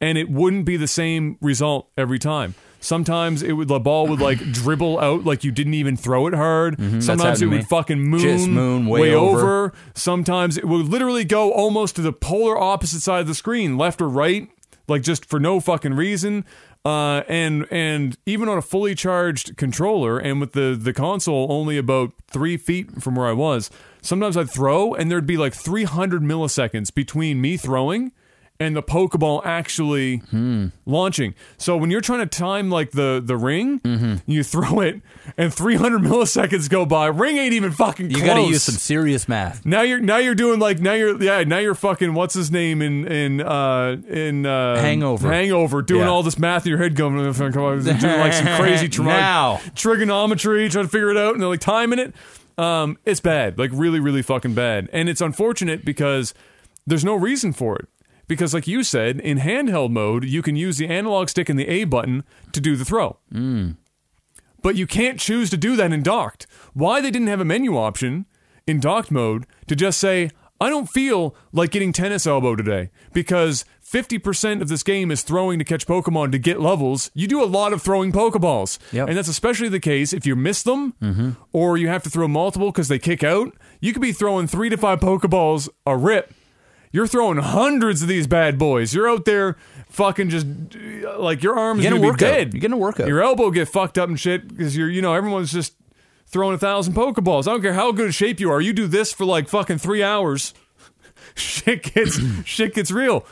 and 0.00 0.18
it 0.18 0.30
wouldn't 0.30 0.64
be 0.66 0.76
the 0.76 0.86
same 0.88 1.38
result 1.40 1.88
every 1.96 2.18
time. 2.18 2.54
Sometimes 2.82 3.42
it 3.42 3.52
would 3.52 3.68
the 3.68 3.78
ball 3.78 4.06
would 4.06 4.20
like 4.20 4.38
dribble 4.52 4.98
out 5.00 5.24
like 5.24 5.44
you 5.44 5.50
didn't 5.52 5.74
even 5.74 5.96
throw 5.96 6.26
it 6.26 6.34
hard. 6.34 6.76
Mm-hmm. 6.78 7.00
Sometimes 7.00 7.42
it 7.42 7.46
would 7.46 7.66
fucking 7.68 8.00
moon, 8.00 8.20
Just 8.20 8.48
moon 8.48 8.86
way 8.86 9.14
over. 9.14 9.38
over. 9.38 9.72
Sometimes 9.94 10.56
it 10.56 10.64
would 10.66 10.86
literally 10.88 11.24
go 11.24 11.52
almost 11.52 11.96
to 11.96 12.02
the 12.02 12.12
polar 12.12 12.58
opposite 12.58 13.00
side 13.00 13.20
of 13.20 13.26
the 13.26 13.34
screen, 13.34 13.76
left 13.76 14.00
or 14.00 14.08
right, 14.08 14.48
like 14.88 15.02
just 15.02 15.26
for 15.26 15.38
no 15.38 15.60
fucking 15.60 15.92
reason. 15.94 16.44
Uh, 16.82 17.22
and 17.28 17.66
and 17.70 18.16
even 18.24 18.48
on 18.48 18.56
a 18.56 18.62
fully 18.62 18.94
charged 18.94 19.54
controller 19.58 20.18
and 20.18 20.40
with 20.40 20.52
the 20.52 20.78
the 20.80 20.94
console 20.94 21.46
only 21.50 21.76
about 21.76 22.12
three 22.26 22.56
feet 22.56 23.02
from 23.02 23.14
where 23.14 23.26
I 23.26 23.32
was, 23.32 23.70
sometimes 24.00 24.36
I'd 24.36 24.50
throw 24.50 24.94
and 24.94 25.10
there'd 25.10 25.26
be 25.26 25.36
like 25.36 25.52
300 25.52 26.22
milliseconds 26.22 26.92
between 26.94 27.40
me 27.40 27.58
throwing 27.58 28.12
and 28.60 28.76
the 28.76 28.82
Pokeball 28.82 29.40
actually 29.44 30.18
Hmm. 30.30 30.66
launching. 30.84 31.34
So 31.56 31.76
when 31.78 31.90
you're 31.90 32.02
trying 32.02 32.20
to 32.20 32.26
time 32.26 32.70
like 32.70 32.90
the 32.92 33.20
the 33.24 33.36
ring, 33.36 33.80
Mm-hmm. 33.80 34.14
you 34.30 34.44
throw 34.44 34.80
it 34.80 35.00
and 35.38 35.52
300 35.52 36.02
milliseconds 36.02 36.68
go 36.68 36.84
by. 36.84 37.06
Ring 37.06 37.38
ain't 37.38 37.54
even 37.54 37.72
fucking 37.72 38.10
You 38.10 38.16
close. 38.18 38.26
got 38.26 38.34
to 38.34 38.42
use 38.42 38.62
some 38.62 38.74
serious 38.74 39.26
math. 39.28 39.64
Now 39.64 39.80
you're 39.82 39.98
now 39.98 40.18
you're 40.18 40.34
doing 40.34 40.60
like 40.60 40.78
now 40.78 40.92
you're 40.92 41.20
yeah 41.22 41.42
now 41.44 41.58
you're 41.58 41.74
fucking 41.74 42.12
what's 42.14 42.34
his 42.34 42.50
name 42.52 42.82
in 42.82 43.06
in 43.08 43.40
uh 43.40 43.96
in 44.08 44.44
uh 44.44 44.76
Hangover. 44.80 45.28
hangover 45.32 45.80
doing 45.82 46.02
Yeah. 46.02 46.08
all 46.10 46.22
this 46.22 46.38
math 46.38 46.66
in 46.66 46.70
your 46.70 46.78
head 46.78 46.94
going 46.94 47.16
doing 47.32 47.32
like 47.32 48.32
some 48.34 48.46
crazy 48.60 48.88
tri- 48.88 49.06
Now. 49.06 49.60
trigonometry 49.74 50.68
trying 50.68 50.84
to 50.84 50.90
figure 50.90 51.10
it 51.10 51.16
out 51.16 51.32
and 51.32 51.40
they're 51.42 51.48
like 51.48 51.60
timing 51.60 51.98
it 51.98 52.14
um 52.58 52.98
it's 53.06 53.20
bad 53.20 53.58
like 53.58 53.70
really 53.72 54.00
really 54.00 54.20
fucking 54.22 54.52
bad 54.54 54.88
and 54.92 55.08
it's 55.08 55.20
unfortunate 55.22 55.84
because 55.84 56.34
there's 56.86 57.04
no 57.04 57.14
reason 57.14 57.52
for 57.52 57.76
it 57.76 57.88
because 58.30 58.54
like 58.54 58.68
you 58.68 58.84
said 58.84 59.18
in 59.18 59.38
handheld 59.38 59.90
mode 59.90 60.24
you 60.24 60.40
can 60.40 60.54
use 60.54 60.78
the 60.78 60.86
analog 60.86 61.28
stick 61.28 61.48
and 61.48 61.58
the 61.58 61.66
A 61.66 61.82
button 61.82 62.22
to 62.52 62.60
do 62.60 62.76
the 62.76 62.84
throw 62.84 63.18
hmm. 63.32 63.72
but 64.62 64.76
you 64.76 64.86
can't 64.86 65.18
choose 65.18 65.50
to 65.50 65.56
do 65.56 65.74
that 65.74 65.92
in 65.92 66.02
docked. 66.02 66.46
Why 66.72 67.00
they 67.00 67.10
didn't 67.10 67.28
have 67.28 67.40
a 67.40 67.44
menu 67.44 67.76
option 67.76 68.26
in 68.68 68.78
docked 68.78 69.10
mode 69.10 69.46
to 69.66 69.74
just 69.74 69.98
say, 69.98 70.30
I 70.60 70.68
don't 70.68 70.88
feel 70.88 71.34
like 71.52 71.70
getting 71.70 71.92
tennis 71.92 72.26
elbow 72.26 72.54
today 72.54 72.90
because 73.12 73.64
50% 73.82 74.62
of 74.62 74.68
this 74.68 74.84
game 74.84 75.10
is 75.10 75.22
throwing 75.22 75.58
to 75.58 75.64
catch 75.64 75.86
Pokemon 75.86 76.30
to 76.32 76.38
get 76.38 76.60
levels. 76.60 77.10
You 77.14 77.26
do 77.26 77.42
a 77.42 77.46
lot 77.46 77.72
of 77.72 77.82
throwing 77.82 78.12
Pokeballs. 78.12 78.78
Yep. 78.92 79.08
And 79.08 79.16
that's 79.16 79.26
especially 79.26 79.70
the 79.70 79.80
case 79.80 80.12
if 80.12 80.26
you 80.26 80.36
miss 80.36 80.62
them 80.62 80.92
mm-hmm. 81.02 81.30
or 81.52 81.76
you 81.76 81.88
have 81.88 82.04
to 82.04 82.10
throw 82.10 82.28
multiple 82.28 82.70
because 82.70 82.88
they 82.88 82.98
kick 82.98 83.24
out. 83.24 83.52
You 83.80 83.92
could 83.92 84.02
be 84.02 84.12
throwing 84.12 84.46
three 84.46 84.68
to 84.68 84.76
five 84.76 85.00
Pokeballs 85.00 85.68
a 85.86 85.96
rip. 85.96 86.32
You're 86.92 87.06
throwing 87.06 87.38
hundreds 87.38 88.02
of 88.02 88.08
these 88.08 88.26
bad 88.26 88.58
boys. 88.58 88.92
You're 88.92 89.08
out 89.08 89.24
there 89.24 89.56
fucking 89.90 90.30
just 90.30 90.46
like 91.18 91.42
your 91.42 91.58
arms 91.58 91.84
gonna 91.84 92.00
be 92.00 92.16
dead. 92.16 92.52
You're 92.52 92.60
getting 92.60 92.74
a 92.74 92.78
workout. 92.78 93.06
Your 93.06 93.22
elbow 93.22 93.50
get 93.50 93.68
fucked 93.68 93.96
up 93.96 94.08
and 94.08 94.18
shit 94.18 94.48
because 94.48 94.76
you're 94.76 94.90
you 94.90 95.00
know 95.00 95.14
everyone's 95.14 95.52
just 95.52 95.74
throwing 96.26 96.54
a 96.54 96.58
thousand 96.58 96.94
pokeballs. 96.94 97.46
I 97.46 97.52
don't 97.52 97.62
care 97.62 97.74
how 97.74 97.92
good 97.92 98.08
a 98.08 98.12
shape 98.12 98.40
you 98.40 98.50
are. 98.50 98.60
You 98.60 98.72
do 98.72 98.86
this 98.86 99.12
for 99.12 99.24
like 99.24 99.48
fucking 99.48 99.78
three 99.78 100.02
hours, 100.02 100.52
shit 101.34 101.94
gets 101.94 102.18
shit 102.44 102.74
gets 102.74 102.90
real. 102.90 103.24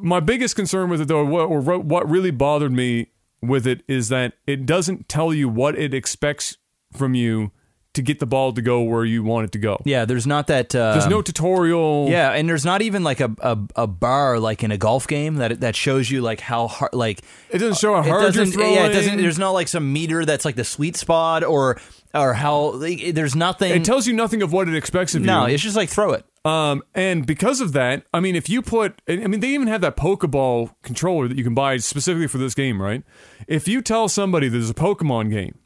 My 0.00 0.20
biggest 0.20 0.56
concern 0.56 0.90
with 0.90 1.00
it 1.00 1.08
though, 1.08 1.26
or 1.26 1.60
what 1.60 2.08
really 2.08 2.30
bothered 2.30 2.72
me 2.72 3.08
with 3.40 3.66
it 3.66 3.82
is 3.88 4.08
that 4.08 4.34
it 4.46 4.66
doesn't 4.66 5.08
tell 5.08 5.32
you 5.32 5.48
what 5.48 5.78
it 5.78 5.94
expects 5.94 6.56
from 6.92 7.14
you 7.14 7.52
to 7.94 8.02
get 8.02 8.20
the 8.20 8.26
ball 8.26 8.52
to 8.52 8.62
go 8.62 8.82
where 8.82 9.04
you 9.04 9.24
want 9.24 9.46
it 9.46 9.52
to 9.52 9.58
go. 9.58 9.80
Yeah, 9.84 10.04
there's 10.04 10.26
not 10.26 10.46
that. 10.46 10.74
Uh, 10.74 10.92
There's 10.92 11.08
no 11.08 11.22
tutorial. 11.22 12.06
Yeah, 12.08 12.30
and 12.30 12.48
there's 12.48 12.64
not 12.64 12.82
even 12.82 13.02
like 13.02 13.18
a, 13.20 13.34
a, 13.40 13.58
a 13.74 13.86
bar 13.88 14.38
like 14.38 14.62
in 14.62 14.70
a 14.70 14.78
golf 14.78 15.08
game 15.08 15.36
that 15.36 15.60
that 15.60 15.74
shows 15.74 16.08
you 16.08 16.20
like 16.22 16.38
how 16.40 16.68
hard 16.68 16.92
like 16.92 17.20
It 17.50 17.58
doesn't 17.58 17.78
show 17.78 17.94
how 17.96 18.02
hard 18.02 18.34
you're 18.34 18.46
throwing. 18.46 18.74
yeah 18.74 18.86
it 18.86 18.92
doesn't 18.92 19.16
there's 19.16 19.38
not 19.40 19.50
like 19.50 19.66
some 19.66 19.92
meter 19.92 20.24
that's 20.24 20.44
like 20.44 20.54
the 20.54 20.64
sweet 20.64 20.94
spot 20.96 21.42
or 21.42 21.80
or 22.14 22.32
how 22.34 22.72
like, 22.74 23.12
there's 23.14 23.34
nothing 23.34 23.72
It 23.72 23.84
tells 23.84 24.06
you 24.06 24.12
nothing 24.12 24.42
of 24.42 24.52
what 24.52 24.68
it 24.68 24.74
expects 24.76 25.14
of 25.16 25.22
no 25.22 25.40
you. 25.42 25.48
No, 25.48 25.52
it's 25.54 25.62
just 25.62 25.76
like 25.76 25.88
throw 25.88 26.12
it 26.12 26.24
Um, 26.44 26.82
and 26.94 27.26
because 27.26 27.60
of 27.60 27.72
that, 27.72 28.04
I 28.14 28.20
mean, 28.20 28.34
if 28.36 28.48
you 28.48 28.62
put, 28.62 29.02
I 29.08 29.16
mean, 29.26 29.40
they 29.40 29.48
even 29.48 29.66
have 29.68 29.80
that 29.82 29.96
Pokeball 29.96 30.70
controller 30.82 31.28
that 31.28 31.36
you 31.36 31.44
can 31.44 31.54
buy 31.54 31.76
specifically 31.78 32.28
for 32.28 32.38
this 32.38 32.54
game, 32.54 32.80
right? 32.80 33.02
If 33.48 33.66
you 33.68 33.82
tell 33.82 34.08
somebody 34.08 34.48
there's 34.48 34.70
a 34.70 34.74
Pokemon 34.74 35.30
game 35.30 35.58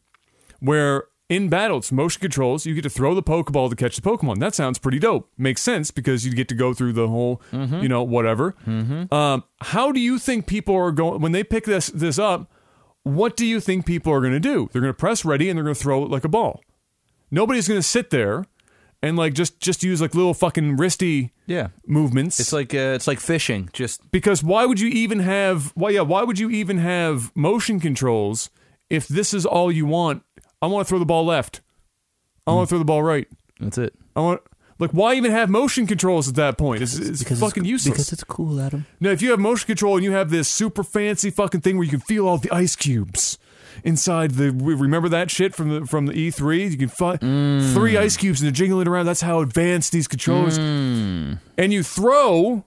where 0.61 1.05
in 1.35 1.49
battle 1.49 1.79
it's 1.79 1.91
motion 1.93 2.21
controls, 2.21 2.65
you 2.67 2.75
get 2.75 2.83
to 2.83 2.91
throw 2.91 3.15
the 3.15 3.23
Pokeball 3.23 3.71
to 3.71 3.77
catch 3.77 3.97
the 3.97 4.03
Pokemon. 4.03 4.39
That 4.39 4.55
sounds 4.55 4.79
pretty 4.79 4.99
dope. 4.99 5.31
Makes 5.39 5.63
sense 5.63 5.91
because 5.91 6.25
you 6.27 6.33
get 6.33 6.49
to 6.49 6.55
go 6.55 6.73
through 6.75 6.93
the 6.93 7.09
whole, 7.09 7.41
you 7.53 7.89
know, 7.89 8.03
whatever. 8.03 8.55
Um, 8.67 9.45
how 9.61 9.93
do 9.93 10.01
you 10.01 10.19
think 10.19 10.47
people 10.47 10.75
are 10.77 10.93
going 10.93 11.21
when 11.21 11.33
they 11.33 11.45
pick 11.45 11.65
this 11.65 11.87
this 11.89 12.19
up? 12.19 12.51
What 13.03 13.37
do 13.37 13.45
you 13.45 13.61
think 13.61 13.85
people 13.85 14.13
are 14.13 14.21
going 14.21 14.33
to 14.33 14.41
do? 14.41 14.69
They're 14.73 14.81
going 14.81 14.93
to 14.95 14.99
press 14.99 15.25
ready 15.25 15.51
and 15.51 15.57
they're 15.59 15.65
going 15.65 15.75
to 15.75 15.81
throw 15.83 16.05
it 16.05 16.11
like 16.11 16.25
a 16.25 16.29
ball. 16.29 16.63
Nobody's 17.31 17.69
going 17.69 17.79
to 17.81 17.87
sit 17.87 18.11
there 18.11 18.47
and 19.03 19.17
like 19.17 19.35
just 19.35 19.61
just 19.61 19.83
use 19.83 20.01
like 20.01 20.15
little 20.15 20.33
fucking 20.35 20.77
wristy 20.79 21.31
Yeah. 21.47 21.69
movements. 21.87 22.41
It's 22.41 22.53
like 22.53 22.73
uh, 22.75 22.95
it's 22.97 23.07
like 23.07 23.21
fishing. 23.21 23.69
Just 23.73 24.11
because 24.11 24.43
why 24.43 24.65
would 24.65 24.81
you 24.81 24.89
even 24.89 25.19
have 25.21 25.73
why 25.75 25.91
yeah 25.91 26.01
why 26.03 26.23
would 26.23 26.39
you 26.39 26.49
even 26.51 26.79
have 26.79 27.31
motion 27.37 27.81
controls 27.81 28.49
if 28.89 29.09
this 29.09 29.35
is 29.35 29.45
all 29.45 29.71
you 29.73 29.85
want 29.87 30.23
i 30.65 30.67
want 30.67 30.87
to 30.87 30.89
throw 30.89 30.99
the 30.99 31.05
ball 31.05 31.25
left. 31.25 31.61
I 32.47 32.53
want 32.53 32.65
to 32.65 32.67
mm. 32.67 32.71
throw 32.71 32.79
the 32.79 32.85
ball 32.85 33.03
right. 33.03 33.29
That's 33.61 33.79
it. 33.79 33.95
i 34.17 34.21
want 34.21 34.41
like 34.79 34.91
why 34.91 35.15
even 35.15 35.31
have 35.31 35.49
motion 35.51 35.87
controls 35.87 36.29
at 36.29 36.35
that 36.35 36.59
point? 36.59 36.83
It's, 36.83 36.99
it's 36.99 37.23
fucking 37.39 37.65
useless. 37.65 37.95
Because 37.95 38.13
it's 38.13 38.25
cool, 38.25 38.61
Adam. 38.61 38.87
now 39.01 39.11
if 39.11 39.23
you 39.23 39.31
have 39.31 39.39
motion 39.39 39.67
control 39.67 39.97
and 39.97 40.05
you 40.05 40.13
have 40.13 40.31
this 40.31 40.49
super 40.49 40.83
fancy 40.83 41.31
fucking 41.31 41.61
thing 41.61 41.77
where 41.77 41.85
you 41.85 41.91
can 41.91 42.01
feel 42.01 42.27
all 42.27 42.39
the 42.39 42.51
ice 42.51 42.75
cubes 42.75 43.39
inside 43.83 44.33
the 44.33 44.51
remember 44.51 45.09
that 45.09 45.31
shit 45.31 45.55
from 45.55 45.69
the 45.69 45.87
from 45.87 46.07
the 46.07 46.13
E3 46.13 46.71
you 46.71 46.77
can 46.77 46.89
find 46.89 47.19
three 47.21 47.95
mm. 47.95 47.99
ice 47.99 48.17
cubes 48.17 48.41
and 48.41 48.47
they're 48.47 48.53
jingling 48.53 48.89
around. 48.89 49.07
That's 49.07 49.21
how 49.21 49.41
advanced 49.41 49.93
these 49.93 50.09
controllers 50.09 50.59
mm. 50.59 51.39
and 51.57 51.73
you 51.73 51.83
throw 51.83 52.65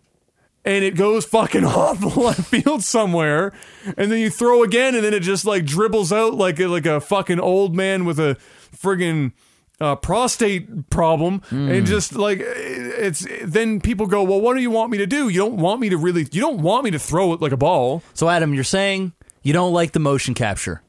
and 0.68 0.84
it 0.84 0.96
goes 0.96 1.24
fucking 1.24 1.64
off 1.66 2.02
the 2.02 2.08
left 2.08 2.46
field 2.48 2.84
somewhere, 2.84 3.54
and 3.98 4.12
then 4.12 4.20
you 4.20 4.30
throw 4.30 4.64
again, 4.64 4.96
and 4.96 5.04
then 5.04 5.14
it 5.14 5.22
just 5.22 5.46
like 5.46 5.66
dribbles 5.66 6.12
out 6.12 6.34
like 6.34 6.60
a, 6.60 6.68
like 6.68 6.86
a 6.86 7.00
fucking 7.00 7.40
old 7.40 7.74
man 7.74 8.04
with 8.04 8.20
a 8.20 8.38
friggin' 8.76 9.32
uh, 9.80 9.96
prostate 9.96 10.90
problem, 10.90 11.42
and 11.52 11.86
just 11.86 12.14
like 12.14 12.42
it's 12.44 13.26
then 13.44 13.80
people 13.80 14.08
go, 14.08 14.24
well, 14.24 14.42
what 14.42 14.56
do 14.56 14.62
you 14.62 14.70
want 14.70 14.92
me 14.92 14.98
to 14.98 15.08
do? 15.08 15.30
You 15.30 15.40
don't 15.40 15.58
want 15.58 15.80
me 15.80 15.88
to 15.90 15.98
really, 15.98 16.28
you 16.32 16.42
don't 16.42 16.62
want 16.62 16.84
me 16.84 16.92
to 16.92 17.00
throw 17.00 17.32
it 17.32 17.42
like 17.42 17.54
a 17.54 17.58
ball. 17.58 18.04
So 18.14 18.28
Adam, 18.28 18.54
you're 18.54 18.66
saying 18.66 19.14
you 19.44 19.54
don't 19.54 19.72
like 19.72 19.94
the 19.94 20.00
motion 20.00 20.34
capture? 20.34 20.82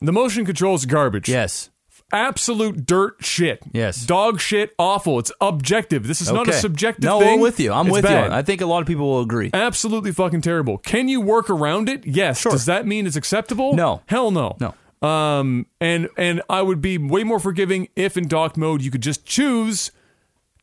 The 0.00 0.12
motion 0.12 0.44
control 0.46 0.76
is 0.76 0.86
garbage. 0.86 1.28
Yes. 1.28 1.70
Absolute 2.14 2.86
dirt 2.86 3.16
shit. 3.20 3.60
Yes. 3.72 4.06
dog 4.06 4.40
shit, 4.40 4.72
awful. 4.78 5.18
It's 5.18 5.32
objective. 5.40 6.06
This 6.06 6.20
is 6.22 6.30
not 6.32 6.46
a 6.46 6.50
Okay. 6.52 6.58
subjective 6.60 7.04
No, 7.04 7.18
thing. 7.20 7.34
I'm 7.34 7.40
with 7.40 7.60
you. 7.60 7.72
I'm 7.72 7.86
It's 7.88 7.92
with 7.94 8.04
bad. 8.04 8.30
you. 8.30 8.36
I 8.36 8.42
think 8.42 8.60
a 8.60 8.66
lot 8.66 8.80
of 8.80 8.86
people 8.86 9.06
will 9.10 9.20
agree. 9.20 9.50
absolutely 9.52 10.12
fucking 10.12 10.40
terrible. 10.40 10.78
Can 10.78 11.08
you 11.08 11.20
work 11.20 11.50
around 11.50 11.88
it? 11.88 12.06
Yes. 12.06 12.40
Sure. 12.40 12.52
Does 12.52 12.66
that 12.66 12.86
mean 12.86 13.06
it's 13.06 13.16
acceptable? 13.16 13.74
No. 13.74 14.00
Hell 14.06 14.30
no. 14.30 14.56
No. 14.60 14.74
Um 15.06 15.66
and 15.80 16.08
and 16.16 16.40
I 16.48 16.62
would 16.62 16.80
be 16.80 16.96
way 16.96 17.24
more 17.24 17.38
forgiving 17.40 17.88
if 17.96 18.16
in 18.16 18.26
dock 18.28 18.56
mode 18.56 18.80
you 18.80 18.90
could 18.90 19.02
just 19.02 19.26
choose 19.26 19.90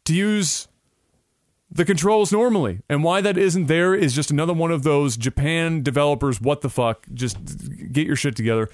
to 0.06 0.16
use 0.16 0.68
the 1.70 1.86
controls 1.86 2.32
normally. 2.32 2.80
And 2.90 3.04
why 3.04 3.22
that 3.22 3.38
isn't 3.38 3.68
there 3.68 3.94
is 3.94 4.16
just 4.16 4.32
another 4.32 4.54
one 4.54 4.72
of 4.72 4.82
those 4.84 5.16
Japan 5.16 5.84
developers 5.84 6.42
what 6.42 6.62
the 6.62 6.70
fuck 6.70 7.06
just 7.14 7.38
get 7.94 8.08
your 8.08 8.16
shit 8.16 8.36
together. 8.36 8.68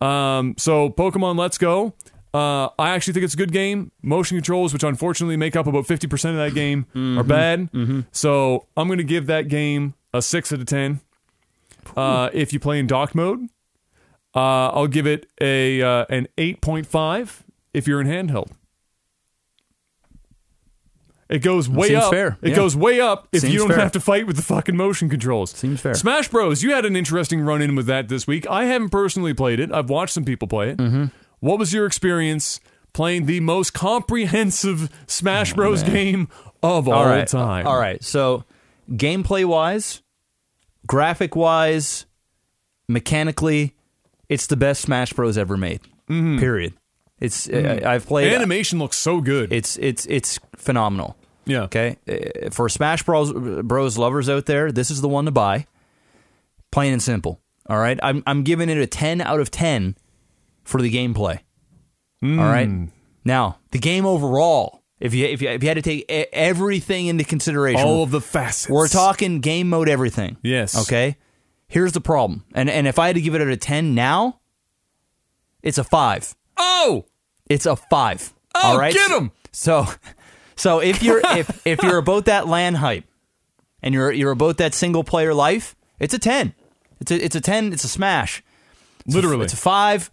Um 0.00 0.54
so 0.58 0.90
Pokemon 0.90 1.38
Let's 1.38 1.56
Go 1.58 1.94
uh, 2.34 2.68
I 2.78 2.90
actually 2.90 3.12
think 3.14 3.24
it's 3.24 3.34
a 3.34 3.36
good 3.36 3.52
game. 3.52 3.92
Motion 4.02 4.36
controls, 4.36 4.72
which 4.72 4.82
unfortunately 4.82 5.36
make 5.36 5.54
up 5.56 5.66
about 5.66 5.84
50% 5.84 6.12
of 6.30 6.36
that 6.36 6.54
game, 6.54 6.86
are 7.18 7.24
bad. 7.24 7.68
So 8.12 8.66
I'm 8.76 8.86
going 8.88 8.98
to 8.98 9.04
give 9.04 9.26
that 9.26 9.48
game 9.48 9.94
a 10.14 10.22
6 10.22 10.52
out 10.52 10.60
of 10.60 10.66
10. 10.66 11.00
Uh, 11.96 12.30
if 12.32 12.52
you 12.52 12.60
play 12.60 12.78
in 12.78 12.86
dock 12.86 13.14
mode, 13.14 13.48
uh, 14.34 14.68
I'll 14.70 14.86
give 14.86 15.06
it 15.06 15.26
a 15.40 15.82
uh, 15.82 16.06
an 16.08 16.26
8.5 16.38 17.40
if 17.74 17.86
you're 17.86 18.00
in 18.00 18.06
handheld. 18.06 18.50
It 21.28 21.38
goes 21.40 21.66
way 21.68 21.88
seems 21.88 22.02
up. 22.04 22.10
fair. 22.12 22.36
It 22.42 22.50
Yeah. 22.50 22.56
goes 22.56 22.76
way 22.76 23.00
up 23.00 23.26
if 23.32 23.40
Seems 23.40 23.54
you 23.54 23.60
don't 23.60 23.68
fair. 23.68 23.78
have 23.78 23.92
to 23.92 24.00
fight 24.00 24.26
with 24.26 24.36
the 24.36 24.42
fucking 24.42 24.76
motion 24.76 25.08
controls. 25.08 25.50
Seems 25.52 25.80
fair. 25.80 25.94
Smash 25.94 26.28
Bros. 26.28 26.62
You 26.62 26.72
had 26.74 26.84
an 26.84 26.94
interesting 26.94 27.40
run 27.40 27.62
in 27.62 27.74
with 27.74 27.86
that 27.86 28.08
this 28.08 28.26
week. 28.26 28.46
I 28.50 28.64
haven't 28.66 28.90
personally 28.90 29.32
played 29.32 29.58
it. 29.58 29.72
I've 29.72 29.88
watched 29.88 30.12
some 30.12 30.26
people 30.26 30.46
play 30.46 30.70
it. 30.70 30.76
Mm-hmm. 30.76 31.04
What 31.42 31.58
was 31.58 31.72
your 31.74 31.86
experience 31.86 32.60
playing 32.92 33.26
the 33.26 33.40
most 33.40 33.74
comprehensive 33.74 34.88
Smash 35.08 35.52
Oh, 35.52 35.56
Bros. 35.56 35.82
game 35.82 36.28
of 36.62 36.86
all, 36.88 36.94
all 36.94 37.06
right. 37.06 37.26
time? 37.26 37.66
All 37.66 37.78
right. 37.78 38.02
So, 38.02 38.44
gameplay 38.90 39.44
wise, 39.44 40.02
graphic 40.86 41.34
wise, 41.34 42.06
mechanically, 42.88 43.74
it's 44.28 44.46
the 44.46 44.56
best 44.56 44.82
Smash 44.82 45.12
Bros. 45.12 45.36
ever 45.36 45.56
made. 45.56 45.80
Mm-hmm. 46.08 46.38
Period. 46.38 46.74
It's 47.20 47.48
I, 47.48 47.80
I've 47.84 48.06
played. 48.06 48.32
Uh, 48.32 48.36
Animation 48.36 48.78
looks 48.78 48.96
so 48.96 49.20
good. 49.20 49.52
It's 49.52 49.76
it's 49.78 50.06
it's 50.06 50.38
phenomenal. 50.56 51.16
yeah. 51.44 51.62
Okay, 51.62 51.96
Uh, 52.08 52.50
for 52.50 52.68
Smash 52.68 53.02
Bros. 53.04 53.32
Bros. 53.62 53.96
lovers 53.98 54.28
out 54.28 54.46
there, 54.46 54.72
this 54.72 54.90
is 54.90 55.00
the 55.00 55.08
one 55.08 55.24
to 55.26 55.30
buy. 55.30 55.66
Plain 56.72 56.92
and 56.94 57.02
simple. 57.02 57.40
All 57.68 57.78
right, 57.78 57.98
I'm 58.02 58.22
I'm 58.26 58.42
giving 58.42 58.68
it 58.68 58.78
a 58.78 58.86
ten 58.88 59.20
out 59.20 59.38
of 59.40 59.50
ten 59.52 59.96
for 60.64 60.80
the 60.82 60.92
gameplay. 60.92 61.40
All 62.22 62.28
right. 62.36 62.68
Hmm. 62.68 62.84
Now 63.24 63.58
the 63.72 63.78
game 63.78 64.06
overall, 64.06 64.82
if 65.00 65.14
you 65.14 65.26
if 65.26 65.42
you, 65.42 65.48
if 65.50 65.62
you 65.62 65.68
had 65.68 65.74
to 65.74 65.82
take 65.82 66.04
everything 66.32 67.06
into 67.06 67.24
consideration, 67.24 67.80
All 67.86 68.02
of 68.04 68.10
the 68.10 68.20
facets. 68.20 68.70
we're 68.70 68.88
talking 68.88 69.40
game 69.40 69.68
mode, 69.68 69.88
everything. 69.88 70.36
Yes. 70.42 70.80
Okay. 70.82 71.16
Here's 71.68 71.92
the 71.92 72.00
problem, 72.00 72.44
and 72.54 72.68
and 72.70 72.86
if 72.86 72.98
I 72.98 73.06
had 73.08 73.16
to 73.16 73.22
give 73.22 73.34
it 73.34 73.40
a 73.40 73.56
ten 73.56 73.94
now, 73.94 74.40
it's 75.62 75.78
a 75.78 75.84
five. 75.84 76.34
Oh! 76.56 77.06
It's 77.48 77.66
a 77.66 77.76
five. 77.76 78.32
Oh, 78.54 78.60
all 78.72 78.78
right. 78.78 78.92
get 78.92 79.10
'em! 79.10 79.32
So, 79.52 79.86
so 80.56 80.80
if 80.80 81.02
you're 81.02 81.20
if 81.24 81.66
if 81.66 81.82
you're 81.82 81.98
about 81.98 82.26
that 82.26 82.46
land 82.46 82.76
hype, 82.76 83.04
and 83.82 83.94
you're 83.94 84.12
you're 84.12 84.32
about 84.32 84.58
that 84.58 84.74
single 84.74 85.02
player 85.04 85.32
life, 85.34 85.74
it's 85.98 86.12
a 86.14 86.18
ten. 86.18 86.54
It's 87.00 87.10
a 87.10 87.24
it's 87.24 87.36
a 87.36 87.40
ten. 87.40 87.72
It's 87.72 87.84
a 87.84 87.88
smash. 87.88 88.42
It's 89.06 89.14
a- 89.14 89.18
Literally. 89.18 89.44
it's 89.44 89.54
a 89.54 89.56
five. 89.56 90.10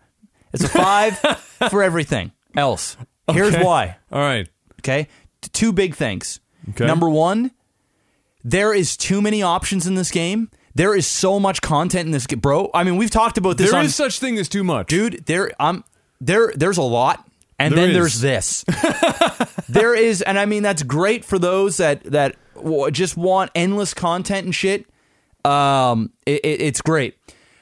It's 0.53 0.63
a 0.63 0.69
five 0.69 1.17
for 1.69 1.83
everything 1.83 2.31
else. 2.55 2.97
Here's 3.31 3.53
Okay. 3.55 3.63
why. 3.63 3.97
All 4.12 4.21
right. 4.21 4.47
Okay, 4.81 5.07
T- 5.41 5.49
two 5.53 5.71
big 5.73 5.95
things. 5.95 6.39
Okay. 6.69 6.85
Number 6.85 7.09
one, 7.09 7.51
there 8.43 8.73
is 8.73 8.95
too 8.97 9.21
many 9.21 9.41
options 9.43 9.85
in 9.88 9.95
this 9.95 10.09
game. 10.12 10.49
There 10.75 10.95
is 10.95 11.05
so 11.05 11.39
much 11.39 11.62
content 11.62 12.05
in 12.05 12.12
this 12.12 12.25
game, 12.27 12.39
bro. 12.39 12.69
I 12.73 12.83
mean, 12.83 12.95
we've 12.97 13.09
talked 13.12 13.38
about 13.38 13.57
this 13.57 13.71
There 13.71 13.79
on 13.79 13.85
is 13.85 13.95
such 13.95 14.19
thing 14.19 14.38
as 14.38 14.47
too 14.47 14.63
much. 14.63 14.88
dude 14.88 15.25
there 15.25 15.51
um 15.59 15.83
there 16.21 16.53
there's 16.55 16.77
a 16.77 16.81
lot 16.83 17.27
and 17.57 17.73
There 17.73 17.81
then 17.88 17.89
is. 17.89 18.21
there's 18.21 18.21
this 18.21 18.65
there 19.69 19.93
is 19.95 20.21
and 20.21 20.39
i 20.39 20.45
mean 20.45 20.63
that's 20.63 20.83
great 20.83 21.25
for 21.25 21.38
those 21.39 21.77
that 21.77 22.03
that 22.05 22.35
w- 22.55 22.89
just 22.91 23.17
want 23.17 23.51
endless 23.55 23.93
content 23.93 24.45
and 24.45 24.55
shit 24.55 24.85
um 25.45 26.12
it, 26.25 26.39
it- 26.43 26.62
it's 26.62 26.81
great 26.81 27.17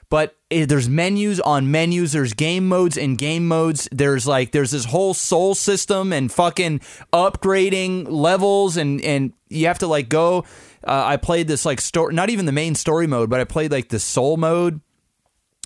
but 0.09 0.35
it, 0.49 0.67
there's 0.69 0.87
menus 0.87 1.39
on 1.39 1.69
menus. 1.71 2.13
There's 2.13 2.33
game 2.33 2.67
modes 2.67 2.97
and 2.97 3.17
game 3.17 3.47
modes. 3.47 3.89
There's 3.91 4.25
like 4.25 4.51
there's 4.51 4.71
this 4.71 4.85
whole 4.85 5.13
soul 5.13 5.53
system 5.55 6.13
and 6.13 6.31
fucking 6.31 6.79
upgrading 7.13 8.07
levels 8.09 8.77
and 8.77 9.01
and 9.01 9.33
you 9.49 9.67
have 9.67 9.79
to 9.79 9.87
like 9.87 10.09
go 10.09 10.39
uh, 10.85 11.03
i 11.05 11.17
played 11.17 11.47
this 11.47 11.65
like 11.65 11.79
story 11.81 12.13
not 12.13 12.29
even 12.29 12.45
the 12.45 12.51
main 12.51 12.75
story 12.75 13.07
mode 13.07 13.29
but 13.29 13.39
i 13.39 13.43
played 13.43 13.71
like 13.71 13.89
the 13.89 13.99
soul 13.99 14.37
mode. 14.37 14.81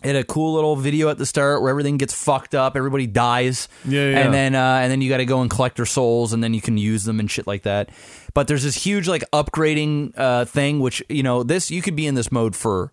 It 0.04 0.08
had 0.08 0.16
a 0.16 0.24
cool 0.24 0.56
little 0.56 0.76
video 0.76 1.10
at 1.10 1.20
the 1.20 1.28
start 1.28 1.62
where 1.62 1.70
everything 1.70 1.98
gets 1.98 2.12
fucked 2.12 2.56
up, 2.56 2.76
everybody 2.76 3.06
dies, 3.06 3.68
Yeah, 3.86 4.10
yeah. 4.10 4.20
and 4.22 4.34
then 4.34 4.56
uh, 4.56 4.80
and 4.82 4.92
then 4.92 5.00
you 5.00 5.10
got 5.10 5.18
to 5.18 5.26
go 5.26 5.42
and 5.42 5.50
collect 5.52 5.76
their 5.76 5.86
souls, 5.86 6.34
and 6.34 6.44
then 6.44 6.56
you 6.56 6.62
can 6.62 6.76
use 6.76 7.04
them 7.04 7.20
and 7.20 7.30
shit 7.30 7.46
like 7.46 7.62
that. 7.64 7.92
But 8.34 8.48
there's 8.48 8.64
this 8.64 8.74
huge 8.84 9.08
like 9.08 9.24
upgrading 9.32 10.14
uh, 10.18 10.46
thing, 10.46 10.80
which 10.80 11.04
you 11.08 11.22
know 11.22 11.44
this 11.44 11.70
you 11.70 11.84
could 11.84 11.96
be 11.96 12.08
in 12.08 12.16
this 12.16 12.32
mode 12.32 12.56
for 12.56 12.92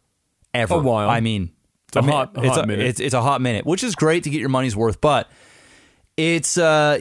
ever. 0.55 0.75
A 0.75 0.79
while. 0.79 1.09
I 1.11 1.21
mean, 1.21 1.51
It's 1.89 1.97
a 1.97 2.03
mean, 2.03 2.11
hot- 2.13 2.33
it's 2.37 2.47
hot 2.57 2.65
a, 2.65 2.67
minute. 2.67 2.87
It's, 2.87 3.01
it's 3.01 3.15
a 3.15 3.23
hot 3.23 3.41
minute, 3.41 3.65
which 3.67 3.83
is 3.85 3.95
great 3.95 4.25
to 4.25 4.31
get 4.31 4.41
your 4.41 4.49
money's 4.51 4.77
worth, 4.77 5.01
but 5.01 5.31
it's 6.17 6.59
uh 6.59 6.99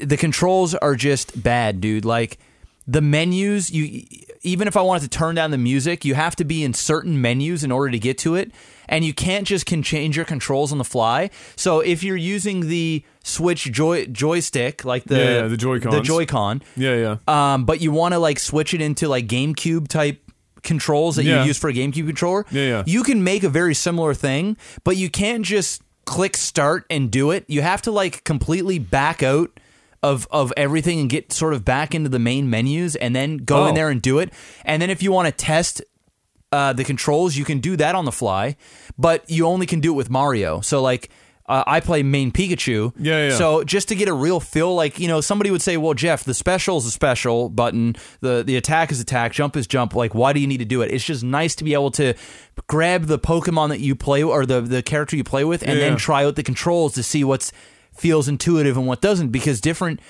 the 0.00 0.16
controls 0.16 0.74
are 0.74 0.94
just 0.94 1.42
bad, 1.42 1.80
dude. 1.80 2.04
Like 2.04 2.38
the 2.86 3.00
menus, 3.00 3.70
you 3.70 4.04
even 4.42 4.68
if 4.68 4.76
I 4.76 4.82
wanted 4.82 5.02
to 5.10 5.18
turn 5.18 5.34
down 5.34 5.50
the 5.50 5.58
music, 5.58 6.04
you 6.04 6.14
have 6.14 6.36
to 6.36 6.44
be 6.44 6.62
in 6.62 6.72
certain 6.74 7.20
menus 7.20 7.64
in 7.64 7.72
order 7.72 7.90
to 7.90 7.98
get 7.98 8.16
to 8.18 8.36
it, 8.36 8.52
and 8.88 9.04
you 9.04 9.12
can't 9.12 9.46
just 9.46 9.66
can 9.66 9.82
change 9.82 10.14
your 10.16 10.24
controls 10.26 10.70
on 10.70 10.78
the 10.78 10.84
fly. 10.84 11.30
So 11.56 11.80
if 11.80 12.04
you're 12.04 12.16
using 12.16 12.68
the 12.68 13.02
Switch 13.24 13.64
joy 13.72 14.06
joystick, 14.06 14.84
like 14.84 15.04
the 15.04 15.16
Yeah, 15.16 15.30
yeah, 15.42 15.48
the 15.48 15.56
Joy-Cons. 15.56 15.94
the 15.96 16.02
Joy-Con, 16.02 16.62
Yeah, 16.76 16.94
yeah. 17.26 17.54
um, 17.54 17.64
but 17.64 17.80
you 17.80 17.90
want 17.90 18.12
to 18.12 18.20
like 18.20 18.38
switch 18.38 18.72
it 18.72 18.80
into 18.80 19.08
like 19.08 19.26
GameCube 19.26 19.88
type 19.88 20.20
controls 20.66 21.16
that 21.16 21.24
Yeah. 21.24 21.40
you 21.40 21.46
use 21.48 21.56
for 21.58 21.70
a 21.70 21.72
GameCube 21.72 22.06
controller. 22.06 22.44
Yeah, 22.50 22.62
yeah. 22.68 22.82
You 22.86 23.02
can 23.02 23.24
make 23.24 23.42
a 23.42 23.48
very 23.48 23.74
similar 23.74 24.12
thing, 24.12 24.58
but 24.84 24.98
you 24.98 25.08
can't 25.08 25.42
just 25.44 25.80
click 26.04 26.36
start 26.36 26.84
and 26.90 27.10
do 27.10 27.30
it. 27.30 27.44
You 27.48 27.62
have 27.62 27.80
to 27.82 27.90
like 27.90 28.22
completely 28.24 28.78
back 28.78 29.22
out 29.22 29.58
of 30.02 30.28
of 30.30 30.52
everything 30.56 31.00
and 31.00 31.08
get 31.08 31.32
sort 31.32 31.54
of 31.54 31.64
back 31.64 31.94
into 31.94 32.10
the 32.10 32.18
main 32.18 32.50
menus 32.50 32.94
and 32.96 33.16
then 33.16 33.38
go 33.38 33.64
Oh. 33.64 33.66
in 33.68 33.74
there 33.74 33.88
and 33.88 34.02
do 34.02 34.18
it. 34.18 34.30
And 34.64 34.80
then 34.82 34.90
if 34.90 35.02
you 35.02 35.10
want 35.10 35.26
to 35.26 35.32
test 35.32 35.80
uh, 36.52 36.72
the 36.72 36.84
controls, 36.84 37.36
you 37.36 37.44
can 37.44 37.58
do 37.58 37.76
that 37.76 37.94
on 37.96 38.04
the 38.04 38.12
fly, 38.12 38.56
but 38.96 39.28
you 39.28 39.46
only 39.46 39.66
can 39.66 39.80
do 39.80 39.92
it 39.92 39.96
with 39.96 40.10
Mario. 40.10 40.60
So 40.60 40.82
like. 40.82 41.08
Uh, 41.48 41.62
I 41.66 41.80
play 41.80 42.02
main 42.02 42.32
Pikachu. 42.32 42.92
Yeah, 42.98 43.28
yeah. 43.28 43.36
So 43.36 43.62
just 43.62 43.88
to 43.88 43.94
get 43.94 44.08
a 44.08 44.12
real 44.12 44.40
feel, 44.40 44.74
like 44.74 44.98
you 44.98 45.06
know, 45.06 45.20
somebody 45.20 45.50
would 45.50 45.62
say, 45.62 45.76
"Well, 45.76 45.94
Jeff, 45.94 46.24
the 46.24 46.34
special 46.34 46.78
is 46.78 46.86
a 46.86 46.90
special 46.90 47.48
button, 47.48 47.94
the 48.20 48.42
the 48.44 48.56
attack 48.56 48.90
is 48.90 49.00
attack, 49.00 49.32
jump 49.32 49.56
is 49.56 49.66
jump. 49.66 49.94
Like, 49.94 50.14
why 50.14 50.32
do 50.32 50.40
you 50.40 50.46
need 50.48 50.58
to 50.58 50.64
do 50.64 50.82
it?" 50.82 50.90
It's 50.92 51.04
just 51.04 51.22
nice 51.22 51.54
to 51.56 51.64
be 51.64 51.72
able 51.72 51.90
to 51.92 52.14
grab 52.66 53.04
the 53.06 53.18
Pokemon 53.18 53.68
that 53.68 53.80
you 53.80 53.94
play 53.94 54.22
or 54.22 54.44
the 54.44 54.60
the 54.60 54.82
character 54.82 55.14
you 55.16 55.22
play 55.24 55.44
with, 55.44 55.62
and 55.62 55.78
Yeah. 55.78 55.88
then 55.88 55.96
try 55.96 56.24
out 56.24 56.34
the 56.36 56.42
controls 56.42 56.94
to 56.94 57.02
see 57.02 57.22
what's 57.22 57.52
feels 57.94 58.28
intuitive 58.28 58.76
and 58.76 58.86
what 58.86 59.00
doesn't. 59.00 59.28
Because 59.28 59.60
different 59.60 60.00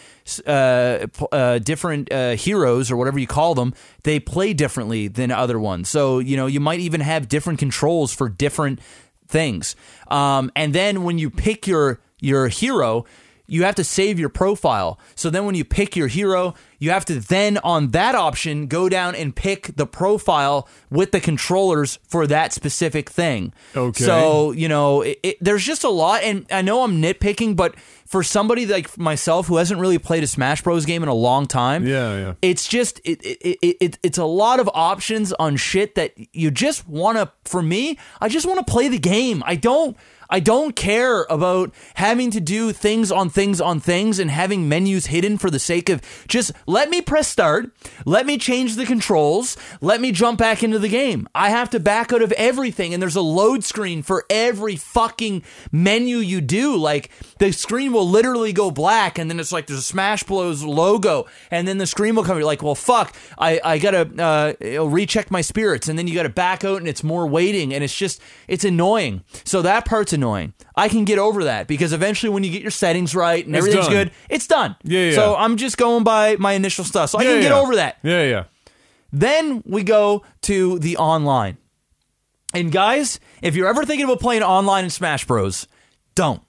uh, 0.46 1.06
uh, 1.30 1.58
different 1.58 2.10
uh, 2.12 2.30
heroes 2.32 2.90
or 2.90 2.96
whatever 2.96 3.18
you 3.18 3.26
call 3.26 3.54
them, 3.54 3.74
they 4.02 4.18
play 4.18 4.52
differently 4.52 5.06
than 5.08 5.30
other 5.30 5.58
ones. 5.58 5.88
So 5.88 6.18
you 6.18 6.36
know, 6.36 6.46
you 6.46 6.60
might 6.60 6.80
even 6.80 7.00
have 7.00 7.28
different 7.28 7.58
controls 7.58 8.12
for 8.12 8.28
different 8.28 8.80
things. 9.28 9.76
Um, 10.08 10.50
and 10.56 10.74
then 10.74 11.04
when 11.04 11.18
you 11.18 11.30
pick 11.30 11.66
your 11.66 12.00
your 12.20 12.48
hero, 12.48 13.04
you 13.46 13.64
have 13.64 13.74
to 13.76 13.84
save 13.84 14.18
your 14.18 14.28
profile. 14.28 14.98
So 15.14 15.30
then 15.30 15.44
when 15.46 15.54
you 15.54 15.64
pick 15.64 15.96
your 15.96 16.08
hero, 16.08 16.54
you 16.78 16.90
have 16.90 17.04
to 17.06 17.20
then 17.20 17.58
on 17.58 17.88
that 17.92 18.14
option 18.14 18.66
go 18.66 18.88
down 18.88 19.14
and 19.14 19.34
pick 19.34 19.76
the 19.76 19.86
profile 19.86 20.68
with 20.90 21.12
the 21.12 21.20
controllers 21.20 21.98
for 22.06 22.26
that 22.26 22.52
specific 22.52 23.08
thing. 23.08 23.52
Okay. 23.74 24.04
So, 24.04 24.50
you 24.52 24.68
know, 24.68 25.02
it, 25.02 25.18
it, 25.22 25.36
there's 25.40 25.64
just 25.64 25.84
a 25.84 25.88
lot 25.88 26.22
and 26.22 26.44
I 26.50 26.62
know 26.62 26.82
I'm 26.82 27.00
nitpicking, 27.00 27.56
but 27.56 27.76
for 28.06 28.22
somebody 28.22 28.66
like 28.66 28.96
myself 28.98 29.46
who 29.46 29.56
hasn't 29.56 29.80
really 29.80 29.98
played 29.98 30.22
a 30.22 30.26
Smash 30.26 30.62
Bros 30.62 30.84
game 30.84 31.02
in 31.02 31.08
a 31.08 31.14
long 31.14 31.46
time, 31.46 31.86
Yeah, 31.86 32.16
yeah. 32.18 32.32
it's 32.42 32.68
just 32.68 33.00
it, 33.04 33.20
it, 33.24 33.58
it, 33.62 33.76
it 33.80 33.98
it's 34.02 34.18
a 34.18 34.24
lot 34.24 34.60
of 34.60 34.68
options 34.74 35.32
on 35.34 35.56
shit 35.56 35.94
that 35.96 36.12
you 36.34 36.50
just 36.50 36.86
want 36.88 37.18
to 37.18 37.30
for 37.44 37.62
me 37.62 37.98
i 38.20 38.28
just 38.28 38.46
want 38.46 38.64
to 38.64 38.70
play 38.70 38.88
the 38.88 38.98
game 38.98 39.42
i 39.46 39.54
don't 39.56 39.96
i 40.30 40.40
don't 40.40 40.74
care 40.76 41.24
about 41.24 41.72
having 41.94 42.30
to 42.30 42.40
do 42.40 42.72
things 42.72 43.12
on 43.12 43.28
things 43.28 43.60
on 43.60 43.80
things 43.80 44.18
and 44.18 44.30
having 44.30 44.68
menus 44.68 45.06
hidden 45.06 45.38
for 45.38 45.50
the 45.50 45.58
sake 45.58 45.88
of 45.88 46.00
just 46.28 46.52
let 46.66 46.90
me 46.90 47.00
press 47.00 47.28
start. 47.28 47.70
Let 48.04 48.24
me 48.24 48.38
change 48.38 48.76
the 48.76 48.86
controls. 48.86 49.56
Let 49.80 50.00
me 50.00 50.10
jump 50.12 50.38
back 50.38 50.62
into 50.62 50.78
the 50.78 50.88
game. 50.88 51.28
I 51.34 51.50
have 51.50 51.68
to 51.70 51.80
back 51.80 52.12
out 52.12 52.22
of 52.22 52.32
everything 52.32 52.94
and 52.94 53.02
there's 53.02 53.16
a 53.16 53.20
load 53.20 53.62
screen 53.62 54.02
for 54.02 54.24
every 54.30 54.76
fucking 54.76 55.42
menu 55.70 56.18
you 56.18 56.40
do. 56.40 56.76
Like 56.76 57.10
the 57.38 57.52
screen 57.52 57.92
will 57.92 58.08
literally 58.08 58.52
go 58.52 58.70
black 58.70 59.18
and 59.18 59.30
then 59.30 59.38
it's 59.38 59.52
like 59.52 59.66
there's 59.66 59.80
a 59.80 59.82
smash 59.82 60.22
bros. 60.22 60.62
logo 60.62 61.26
and 61.50 61.68
then 61.68 61.78
the 61.78 61.86
screen 61.86 62.14
will 62.14 62.24
come 62.24 62.38
you're 62.38 62.46
like 62.46 62.62
well 62.62 62.74
fuck. 62.74 63.14
I, 63.38 63.60
I 63.62 63.78
gotta 63.78 64.56
uh, 64.62 64.86
recheck 64.86 65.30
my 65.30 65.42
spirits 65.42 65.88
and 65.88 65.98
then 65.98 66.06
you 66.06 66.14
gotta 66.14 66.28
back 66.28 66.64
out 66.64 66.78
and 66.78 66.88
it's 66.88 67.04
more 67.04 67.26
waiting 67.26 67.74
and 67.74 67.84
it's 67.84 67.96
just 67.96 68.20
it's 68.48 68.64
annoying. 68.64 69.24
So 69.44 69.62
that 69.62 69.84
part's 69.84 70.12
annoying 70.16 70.52
i 70.74 70.88
can 70.88 71.04
get 71.04 71.18
over 71.20 71.44
that 71.44 71.68
because 71.68 71.92
eventually 71.92 72.28
when 72.30 72.42
you 72.42 72.50
get 72.50 72.62
your 72.62 72.72
settings 72.72 73.14
right 73.14 73.46
and 73.46 73.54
It's 73.54 73.64
everything's 73.64 73.86
done. 73.86 73.94
good 73.94 74.10
it's 74.28 74.46
done 74.48 74.74
Yeah, 74.82 75.00
yeah. 75.10 75.14
so 75.14 75.36
i'm 75.36 75.56
just 75.56 75.78
going 75.78 76.02
by 76.02 76.34
my 76.36 76.52
initial 76.54 76.84
stuff 76.84 77.10
so 77.10 77.18
i 77.18 77.24
can 77.24 77.40
get 77.40 77.50
yeah. 77.52 77.58
over 77.60 77.76
that 77.76 77.98
Yeah, 78.02 78.24
yeah. 78.24 78.44
then 79.12 79.62
we 79.64 79.82
go 79.84 80.24
to 80.42 80.78
the 80.80 80.96
online. 80.96 81.56
And 82.54 82.72
guys, 82.72 83.20
if 83.42 83.54
you're 83.54 83.68
ever 83.68 83.84
thinking 83.84 84.04
about 84.04 84.20
playing 84.20 84.42
online 84.42 84.84
in 84.84 84.90
Smash 84.90 85.26
Bros, 85.26 85.66
don't. 86.14 86.42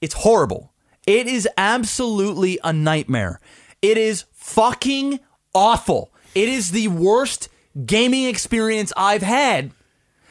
It's 0.00 0.14
horrible. 0.14 0.72
It 1.06 1.26
is 1.26 1.46
absolutely 1.58 2.58
a 2.64 2.72
nightmare. 2.72 3.40
It 3.82 3.98
is 3.98 4.24
fucking 4.32 5.20
awful. 5.54 6.12
It 6.34 6.48
is 6.48 6.70
the 6.70 6.88
worst 6.88 7.48
gaming 7.84 8.24
experience 8.24 8.92
I've 8.96 9.22
had 9.22 9.72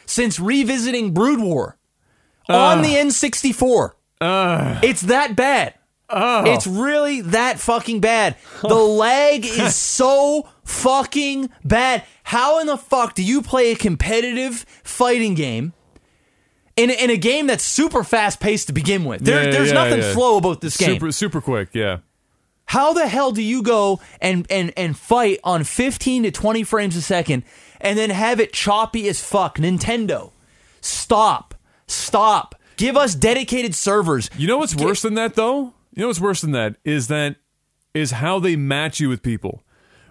since 0.06 0.40
revisiting 0.40 1.14
Brood 1.14 1.40
War 1.40 1.78
on 2.50 2.82
the 2.82 2.90
N64. 2.90 3.92
It's 4.84 5.02
that 5.02 5.36
bad. 5.36 5.74
Oh. 6.10 6.44
It's 6.46 6.68
really 6.68 7.22
that 7.22 7.60
fucking 7.60 8.00
bad. 8.00 8.36
The 8.62 8.76
lag 8.76 9.46
is 9.46 9.76
so 9.98 10.48
fucking 10.64 11.50
bad. 11.64 12.04
How 12.24 12.60
in 12.60 12.68
the 12.68 12.78
fuck 12.78 13.16
do 13.16 13.24
you 13.24 13.42
play 13.42 13.72
a 13.72 13.76
competitive 13.76 14.66
fighting 14.84 15.34
game 15.34 15.74
in, 16.76 16.90
in 16.90 17.10
a 17.10 17.18
game 17.18 17.48
that's 17.48 17.64
super 17.64 18.04
fast 18.04 18.40
paced 18.40 18.68
to 18.68 18.74
begin 18.74 19.06
with? 19.06 19.22
There, 19.22 19.46
Yeah, 19.46 19.52
there's 19.52 19.70
yeah, 19.70 19.74
nothing 19.74 20.00
yeah. 20.02 20.14
slow 20.14 20.38
about 20.38 20.62
this 20.62 20.78
game. 20.78 20.96
Super, 20.96 21.12
super 21.12 21.42
quick. 21.42 21.70
Yeah. 21.74 22.00
How 22.66 22.94
the 22.94 23.08
hell 23.08 23.32
do 23.32 23.42
you 23.42 23.62
go 23.62 24.00
and, 24.22 24.46
and, 24.50 24.72
and 24.78 24.98
fight 24.98 25.40
on 25.44 25.64
15 25.64 26.24
to 26.24 26.32
20 26.32 26.64
frames 26.64 26.96
a 26.96 27.02
second 27.02 27.44
and 27.82 27.98
then 27.98 28.10
have 28.10 28.40
it 28.40 28.54
choppy 28.54 29.08
as 29.10 29.22
fuck? 29.22 29.58
Nintendo, 29.58 30.32
stop. 30.80 31.53
Stop. 31.88 32.56
Give 32.78 32.98
us 32.98 33.16
dedicated 33.16 33.76
servers. 33.76 34.30
You 34.38 34.48
know 34.48 34.58
what's 34.58 34.76
worse 34.76 35.02
than 35.02 35.14
that 35.16 35.36
though? 35.36 35.74
You 35.94 36.02
know 36.02 36.08
what's 36.08 36.20
worse 36.20 36.42
than 36.42 36.52
that 36.52 36.76
is 36.84 37.08
that 37.08 37.36
is 37.94 38.12
how 38.12 38.40
they 38.40 38.56
match 38.56 39.00
you 39.00 39.10
with 39.10 39.22
people. 39.22 39.64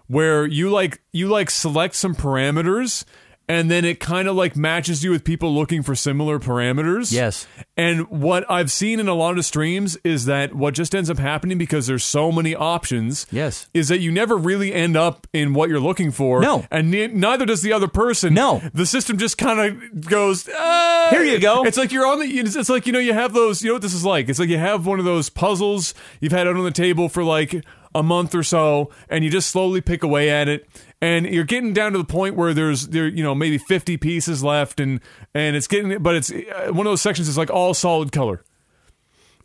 Where 0.06 0.46
you 0.46 0.70
like 0.70 1.00
you 1.12 1.28
like 1.28 1.50
select 1.50 1.94
some 1.94 2.14
parameters 2.14 3.04
and 3.48 3.70
then 3.70 3.84
it 3.84 4.00
kind 4.00 4.28
of 4.28 4.36
like 4.36 4.56
matches 4.56 5.02
you 5.02 5.10
with 5.10 5.24
people 5.24 5.54
looking 5.54 5.82
for 5.82 5.94
similar 5.94 6.38
parameters. 6.38 7.12
Yes. 7.12 7.46
And 7.76 8.08
what 8.08 8.48
I've 8.50 8.70
seen 8.70 9.00
in 9.00 9.08
a 9.08 9.14
lot 9.14 9.38
of 9.38 9.44
streams 9.44 9.96
is 10.04 10.26
that 10.26 10.54
what 10.54 10.74
just 10.74 10.94
ends 10.94 11.10
up 11.10 11.18
happening 11.18 11.58
because 11.58 11.86
there's 11.86 12.04
so 12.04 12.30
many 12.30 12.54
options. 12.54 13.26
Yes. 13.30 13.68
Is 13.74 13.88
that 13.88 14.00
you 14.00 14.10
never 14.12 14.36
really 14.36 14.72
end 14.72 14.96
up 14.96 15.26
in 15.32 15.54
what 15.54 15.68
you're 15.68 15.80
looking 15.80 16.10
for. 16.10 16.40
No. 16.40 16.64
And 16.70 16.90
ne- 16.90 17.08
neither 17.08 17.46
does 17.46 17.62
the 17.62 17.72
other 17.72 17.88
person. 17.88 18.34
No. 18.34 18.62
The 18.72 18.86
system 18.86 19.18
just 19.18 19.38
kind 19.38 19.60
of 19.60 20.04
goes, 20.08 20.48
ah. 20.54 21.08
Here 21.10 21.24
you 21.24 21.38
go. 21.38 21.64
It's 21.64 21.76
like 21.76 21.92
you're 21.92 22.06
on 22.06 22.20
the. 22.20 22.26
It's 22.26 22.56
it's 22.56 22.68
like 22.68 22.86
you 22.86 22.92
know 22.92 22.98
you 22.98 23.12
have 23.12 23.32
those. 23.32 23.62
You 23.62 23.68
know 23.68 23.74
what 23.74 23.82
this 23.82 23.94
is 23.94 24.04
like? 24.04 24.28
It's 24.28 24.38
like 24.38 24.48
you 24.48 24.58
have 24.58 24.86
one 24.86 24.98
of 24.98 25.04
those 25.04 25.28
puzzles 25.28 25.94
you've 26.20 26.32
had 26.32 26.46
out 26.46 26.56
on 26.56 26.64
the 26.64 26.70
table 26.70 27.08
for 27.08 27.22
like 27.24 27.64
a 27.94 28.02
month 28.02 28.34
or 28.34 28.42
so, 28.42 28.90
and 29.08 29.24
you 29.24 29.30
just 29.30 29.50
slowly 29.50 29.80
pick 29.80 30.02
away 30.02 30.30
at 30.30 30.48
it, 30.48 30.66
and 31.00 31.26
you're 31.26 31.44
getting 31.44 31.72
down 31.72 31.92
to 31.92 31.98
the 31.98 32.04
point 32.04 32.36
where 32.36 32.54
there's 32.54 32.88
there 32.88 33.06
you 33.06 33.22
know 33.22 33.34
maybe 33.34 33.58
50 33.58 33.96
pieces 33.98 34.42
left, 34.42 34.80
and 34.80 35.00
and 35.34 35.56
it's 35.56 35.66
getting 35.66 36.02
but 36.02 36.14
it's 36.14 36.30
uh, 36.30 36.68
one 36.70 36.86
of 36.86 36.90
those 36.90 37.02
sections 37.02 37.28
is 37.28 37.38
like 37.38 37.50
all 37.50 37.74
solid 37.74 38.12
color, 38.12 38.44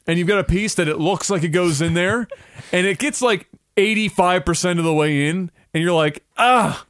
and 0.06 0.18
you've 0.18 0.28
got 0.28 0.40
a 0.40 0.44
piece 0.44 0.76
that 0.76 0.88
it 0.88 1.00
looks 1.00 1.30
like 1.30 1.44
it 1.44 1.50
goes 1.50 1.82
in 1.82 1.94
there, 1.94 2.28
and 2.72 2.88
it 2.88 3.00
gets 3.00 3.22
like 3.22 3.48
85 3.76 4.46
percent 4.46 4.80
of 4.80 4.86
the 4.86 4.94
way 4.94 5.28
in, 5.28 5.52
and 5.74 5.84
you're 5.84 5.94
like 5.94 6.24
ah. 6.38 6.87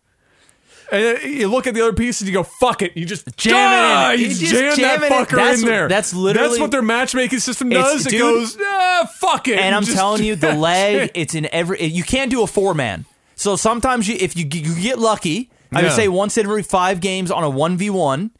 And 0.92 1.22
you 1.24 1.48
look 1.50 1.68
at 1.68 1.74
the 1.74 1.82
other 1.82 1.94
piece 1.94 2.22
and 2.22 2.28
you 2.30 2.34
go, 2.34 2.44
"Fuck 2.44 2.82
it!" 2.82 2.96
You 2.96 3.06
just 3.06 3.28
Jam 3.36 3.54
it 3.56 3.58
in. 3.58 3.96
ah, 3.98 4.12
You 4.12 4.28
You 4.28 4.30
just 4.30 4.52
jam 4.54 4.76
jam 4.76 5.02
that 5.02 5.12
it 5.12 5.12
in. 5.12 5.26
fucker 5.26 5.36
That's 5.36 5.62
in 5.62 5.68
there. 5.68 5.88
that's 5.90 6.14
literally- 6.14 6.48
that's 6.50 6.60
what 6.62 6.72
their 6.72 6.82
matchmaking 6.82 7.40
system 7.40 7.70
does. 7.70 8.06
It 8.06 8.10
dude- 8.12 8.20
goes, 8.22 8.58
ah, 8.62 9.10
fuck 9.20 9.48
it. 9.50 9.60
and 9.60 9.76
I'm 9.76 9.84
Just- 9.84 9.98
telling 9.98 10.24
you, 10.24 10.36
the 10.36 10.54
lag, 10.68 11.12
it's 11.14 11.36
in 11.36 11.48
every. 11.54 11.84
You 11.84 12.04
can't 12.04 12.32
do 12.32 12.42
a 12.42 12.48
four 12.48 12.74
man. 12.74 13.06
So 13.36 13.56
sometimes 13.56 14.08
you, 14.08 14.16
if 14.20 14.36
you 14.38 14.46
you 14.52 14.76
get 14.82 14.98
lucky, 14.98 15.50
I 15.74 15.84
would 15.84 15.92
say 15.92 16.08
once 16.08 16.38
every 16.38 16.64
five 16.64 17.02
games 17.02 17.32
on 17.32 17.44
a 17.44 17.50
one 17.50 17.78
v 17.78 17.90
one, 17.90 18.32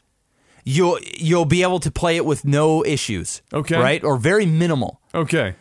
you'll 0.64 0.98
you'll 1.18 1.44
be 1.44 1.62
able 1.62 1.80
to 1.80 1.90
play 1.90 2.16
it 2.16 2.24
with 2.24 2.44
no 2.44 2.84
issues. 2.84 3.42
Okay. 3.52 3.76
right 3.76 4.02
or 4.02 4.16
very 4.16 4.46
minimal. 4.46 5.00
okay, 5.14 5.54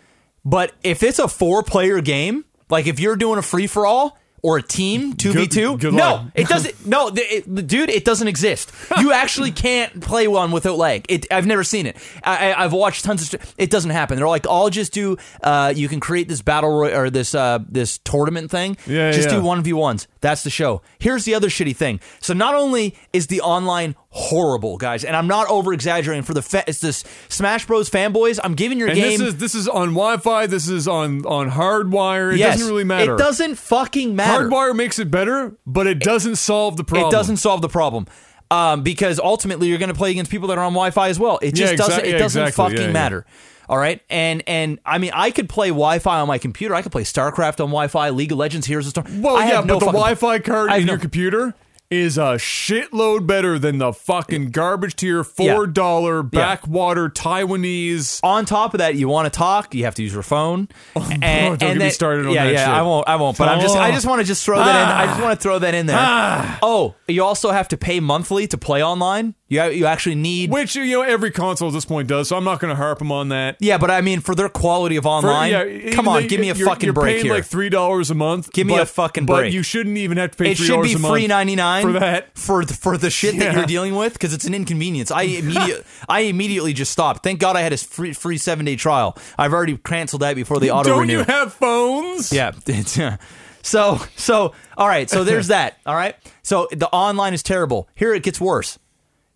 But 0.45 0.71
if 0.83 1.03
it's 1.03 1.19
a 1.19 1.27
four 1.27 1.63
player 1.63 1.99
game, 2.01 2.45
like 2.69 2.87
if 2.87 2.99
you're 2.99 3.15
doing 3.17 3.37
a 3.37 3.41
free 3.41 3.67
for 3.67 3.85
all 3.85 4.17
or 4.43 4.57
a 4.57 4.61
team 4.61 5.13
two 5.13 5.33
v 5.33 5.47
two, 5.47 5.71
Good- 5.77 5.79
good 5.81 5.93
no, 5.95 6.03
luck. 6.11 6.25
it 6.35 6.47
doesn't. 6.47 6.75
No, 6.87 7.11
it, 7.13 7.67
dude, 7.67 7.89
it 7.89 8.05
doesn't 8.05 8.27
exist. 8.29 8.71
You 8.99 9.11
actually 9.11 9.51
can't 9.51 9.99
play 10.01 10.27
one 10.27 10.51
without 10.51 10.77
lag. 10.77 11.05
It, 11.09 11.25
I've 11.31 11.45
never 11.45 11.63
seen 11.65 11.85
it. 11.85 11.97
I, 12.23 12.53
I've 12.53 12.71
watched 12.71 13.03
tons 13.03 13.33
of. 13.33 13.53
It 13.57 13.69
doesn't 13.69 13.91
happen. 13.91 14.17
They're 14.17 14.27
like, 14.27 14.47
I'll 14.47 14.69
just 14.69 14.93
do. 14.93 15.17
Uh, 15.43 15.73
you 15.75 15.89
can 15.89 15.99
create 15.99 16.29
this 16.29 16.41
battle 16.41 16.69
roy- 16.69 16.95
or 16.95 17.09
this 17.09 17.35
uh, 17.35 17.59
this 17.67 17.97
tournament 17.97 18.49
thing. 18.51 18.77
Yeah, 18.85 19.11
just 19.11 19.29
yeah. 19.29 19.35
do 19.37 19.43
one 19.43 19.63
v 19.63 19.73
ones. 19.73 20.07
That's 20.27 20.43
the 20.43 20.49
show. 20.49 20.81
Here's 20.99 21.23
the 21.23 21.33
other 21.35 21.47
shitty 21.47 21.73
thing. 21.73 22.01
So 22.19 22.33
not 22.33 22.53
only 22.53 22.95
is 23.13 23.27
the 23.27 23.39
online 23.39 23.95
horrible, 24.09 24.75
guys, 24.75 25.05
and 25.05 25.15
I'm 25.15 25.27
not 25.27 25.47
over 25.49 25.71
exaggerating 25.71 26.23
for 26.23 26.33
the 26.33 26.41
fa- 26.41 26.65
it's 26.67 26.81
this 26.81 27.05
Smash 27.29 27.65
Bros 27.65 27.89
fanboys. 27.89 28.37
I'm 28.43 28.53
giving 28.53 28.77
your 28.77 28.89
and 28.89 28.97
game. 28.97 29.19
this 29.19 29.21
is 29.29 29.37
this 29.37 29.55
is 29.55 29.69
on 29.69 29.91
Wi-Fi. 29.93 30.47
This 30.47 30.67
is 30.67 30.85
on 30.85 31.25
on 31.25 31.49
hardwire. 31.49 32.33
It 32.33 32.39
Yes. 32.39 32.55
doesn't 32.57 32.67
really 32.69 32.83
matter. 32.83 33.15
It 33.15 33.17
doesn't 33.19 33.55
fucking 33.55 34.17
matter. 34.17 34.49
Hardwire 34.49 34.75
makes 34.75 34.99
it 34.99 35.09
better, 35.09 35.55
but 35.65 35.87
it 35.87 35.99
doesn't 35.99 36.35
solve 36.35 36.75
the 36.75 36.83
problem. 36.83 37.07
It 37.07 37.11
doesn't 37.13 37.37
solve 37.37 37.61
the 37.61 37.69
problem. 37.69 38.05
Um, 38.51 38.83
because 38.83 39.19
ultimately 39.21 39.67
you're 39.69 39.77
going 39.77 39.89
to 39.93 39.95
play 39.95 40.11
against 40.11 40.29
people 40.29 40.49
that 40.49 40.57
are 40.57 40.63
on 40.65 40.73
Wi-Fi 40.73 41.07
as 41.07 41.19
well. 41.19 41.39
It 41.41 41.53
just 41.55 41.71
Yeah, 41.71 41.77
doesn't. 41.77 42.05
It 42.05 42.11
yeah, 42.11 42.17
doesn't 42.17 42.41
exactly. 42.43 42.63
fucking 42.75 42.87
yeah. 42.87 42.91
matter. 42.91 43.25
All 43.69 43.77
right, 43.77 44.01
and 44.09 44.43
and 44.47 44.79
I 44.85 44.97
mean 44.97 45.11
I 45.13 45.29
could 45.31 45.49
play 45.49 45.67
Wi-Fi 45.69 46.19
on 46.21 46.27
my 46.27 46.37
computer. 46.37 46.73
I 46.73 46.81
could 46.81 46.91
play 46.93 47.03
StarCraft 47.03 47.59
on 47.59 47.67
Wi-Fi, 47.69 48.09
League 48.11 48.31
of 48.31 48.37
Legends, 48.37 48.65
Heroes 48.67 48.87
of 48.87 48.93
the 48.93 49.01
Storm. 49.01 49.21
Well, 49.21 49.35
I 49.35 49.41
yeah, 49.47 49.55
have 49.55 49.65
no 49.65 49.73
but 49.75 49.79
the 49.79 49.85
fucking- 49.87 49.99
Wi-Fi 49.99 50.39
card 50.39 50.71
in 50.71 50.85
no- 50.85 50.93
your 50.93 50.99
computer 50.99 51.53
is 51.89 52.17
a 52.17 52.35
shitload 52.35 53.25
better 53.25 53.57
than 53.57 53.77
the 53.77 53.93
fucking 53.93 54.51
garbage 54.51 54.95
tier 54.97 55.23
four 55.23 55.65
dollar 55.67 56.21
backwater 56.21 57.07
Taiwanese. 57.09 58.19
On 58.23 58.45
top 58.45 58.73
of 58.73 58.79
that, 58.79 58.95
you 58.95 59.07
want 59.07 59.31
to 59.31 59.37
talk, 59.37 59.73
you 59.73 59.85
have 59.85 59.95
to 59.95 60.03
use 60.03 60.13
your 60.13 60.23
phone. 60.23 60.67
and, 60.95 61.53
Oh, 61.53 61.55
don't 61.55 61.59
get 61.59 61.77
me 61.77 61.89
started 61.89 62.25
on 62.25 62.33
yeah, 62.33 62.45
that 62.45 62.53
yeah, 62.53 62.59
shit. 62.65 62.73
I 62.73 62.81
won't. 62.81 63.07
I 63.07 63.15
won't. 63.15 63.37
But 63.37 63.47
I'm 63.49 63.61
just. 63.61 63.75
I 63.75 63.89
Oh. 63.89 63.91
just 63.93 64.05
want 64.05 64.19
to 64.19 64.27
just 64.27 64.43
throw 64.43 64.57
that 64.57 64.67
in. 64.75 64.97
I 64.97 65.05
just 65.07 65.21
want 65.21 65.39
to 65.39 65.41
throw 65.43 65.59
that 65.59 65.73
in 65.73 65.85
there. 65.85 65.97
Ah. 65.97 66.59
Oh, 66.61 66.95
you 67.07 67.23
also 67.23 67.51
have 67.51 67.69
to 67.69 67.77
pay 67.77 67.99
monthly 68.01 68.47
to 68.47 68.57
play 68.57 68.83
online. 68.83 69.35
You 69.49 69.63
you 69.69 69.85
actually 69.85 70.15
need. 70.15 70.51
Which 70.51 70.75
you 70.75 70.85
know 70.91 71.03
every 71.03 71.31
console 71.31 71.69
at 71.69 71.73
this 71.73 71.85
point 71.85 72.09
does, 72.09 72.27
so 72.27 72.35
I'm 72.35 72.43
not 72.43 72.59
going 72.59 72.69
to 72.69 72.75
harp 72.75 72.99
them 72.99 73.13
on 73.13 73.29
that. 73.29 73.55
yeah, 73.61 73.77
but 73.77 73.89
I 73.89 74.01
mean, 74.01 74.19
for 74.19 74.35
their 74.35 74.49
quality 74.49 74.97
of 74.97 75.03
For- 75.03 75.09
online, 75.09 75.51
yeah, 75.51 75.91
come 75.91 76.09
on, 76.09 76.23
though 76.23 76.27
give 76.27 76.41
me 76.41 76.49
a 76.49 76.53
you're- 76.53 76.69
fucking 76.69 76.87
you're 76.87 76.93
break 76.93 77.13
paying 77.15 77.25
here. 77.27 77.33
Like 77.33 77.45
three 77.45 77.69
dollars 77.69 78.11
a 78.11 78.15
month. 78.15 78.51
Give 78.51 78.67
me 78.67 78.73
but- 78.73 78.83
a 78.83 78.85
fucking 78.87 79.25
But 79.25 79.35
break. 79.37 79.53
you 79.53 79.63
shouldn't 79.63 79.97
even 79.97 80.17
have 80.17 80.31
to 80.31 80.37
pay 80.37 80.51
it 80.51 80.57
should 80.57 80.81
be 80.83 80.93
a 80.93 80.99
month 80.99 81.13
free 81.13 81.27
ninety 81.27 81.55
nine 81.55 81.76
for 81.83 81.93
that. 81.93 82.37
for 82.37 82.65
the, 82.65 82.73
for 82.73 82.97
the 82.97 83.09
shit 83.09 83.37
that 83.39 83.53
you're 83.55 83.65
dealing 83.65 83.95
with 83.95 84.13
because 84.13 84.33
it's 84.33 84.45
an 84.45 84.53
inconvenience. 84.53 85.11
I 85.11 85.23
immediate 85.23 85.85
I 86.09 86.21
immediately 86.21 86.73
just 86.73 86.91
stopped. 86.91 87.23
Thank 87.23 87.39
God 87.39 87.55
I 87.55 87.61
had 87.61 87.73
a 87.73 87.77
free 87.77 88.13
free 88.13 88.37
seven 88.37 88.65
day 88.65 88.75
trial. 88.75 89.17
I've 89.37 89.53
already 89.53 89.77
canceled 89.77 90.21
that 90.21 90.35
before 90.35 90.59
the 90.59 90.71
auto 90.71 90.89
Don't 90.89 91.01
renew. 91.01 91.19
you 91.19 91.23
have 91.23 91.53
phones? 91.53 92.31
Yeah. 92.37 93.17
So 93.63 93.99
so 94.15 94.53
all 94.77 94.87
right. 94.87 95.09
So 95.09 95.23
there's 95.23 95.47
that. 95.47 95.77
All 95.85 95.95
right. 95.95 96.15
So 96.43 96.67
the 96.71 96.87
online 96.89 97.33
is 97.33 97.43
terrible. 97.43 97.89
Here 97.95 98.13
it 98.13 98.23
gets 98.23 98.39
worse. 98.39 98.79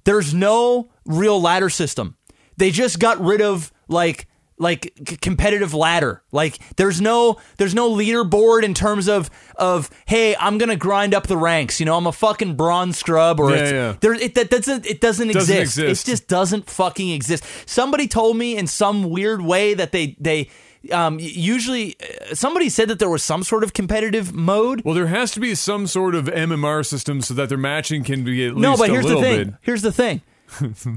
There's 0.04 0.34
no 0.34 0.89
real 1.06 1.41
ladder 1.41 1.69
system. 1.69 2.15
They 2.58 2.71
just 2.71 2.99
got 2.99 3.19
rid 3.19 3.41
of 3.41 3.71
like 3.88 4.27
like 4.62 4.93
c- 5.08 5.17
competitive 5.17 5.74
ladder. 5.74 6.21
Like 6.32 6.60
there's 6.78 7.02
no 7.02 7.38
there's 7.58 7.74
no 7.76 7.91
leaderboard 7.91 8.63
in 8.63 8.74
terms 8.74 9.10
of 9.10 9.30
of 9.58 9.89
hey 10.06 10.36
I'm 10.39 10.58
gonna 10.58 10.76
grind 10.76 11.13
up 11.13 11.28
the 11.28 11.38
ranks. 11.38 11.80
You 11.80 11.86
know 11.86 11.97
I'm 11.97 12.08
a 12.08 12.12
fucking 12.12 12.56
bronze 12.56 12.97
scrub 12.97 13.39
or 13.39 13.50
Yeah, 13.52 13.58
it's, 13.58 13.71
yeah. 13.71 13.95
there 14.00 14.13
it 14.13 14.36
that 14.36 14.50
doesn't 14.50 14.86
it 14.86 15.02
doesn't, 15.02 15.28
Doesn't 15.28 15.58
exist. 15.58 15.78
exist. 15.80 16.08
It 16.08 16.12
just 16.12 16.28
doesn't 16.28 16.69
fucking 16.69 17.10
exist. 17.10 17.43
Somebody 17.65 18.08
told 18.08 18.38
me 18.38 18.56
in 18.56 18.67
some 18.67 19.10
weird 19.10 19.41
way 19.41 19.74
that 19.74 19.91
they 19.91 20.15
they 20.19 20.50
um 20.91 21.17
usually 21.19 21.95
uh, 22.02 22.34
somebody 22.34 22.67
said 22.69 22.88
that 22.89 22.97
there 23.00 23.10
was 23.10 23.24
some 23.24 23.43
sort 23.43 23.63
of 23.63 23.74
competitive 23.74 24.34
mode. 24.34 24.82
Well, 24.84 24.95
there 24.95 25.08
has 25.08 25.32
to 25.34 25.39
be 25.39 25.54
some 25.56 25.86
sort 25.88 26.15
of 26.15 26.26
MMR 26.26 26.86
system 26.86 27.21
so 27.21 27.34
that 27.36 27.50
their 27.50 27.58
matching 27.58 28.04
can 28.04 28.24
be 28.24 28.45
at 28.45 28.54
least 28.56 28.62
No, 28.62 28.78
but 28.78 28.89
here's 28.89 29.06
the 29.06 29.19
thing. 29.21 29.43
bit. 29.45 29.54
Here's 29.62 29.82
the 29.84 29.91
thing. 29.91 30.21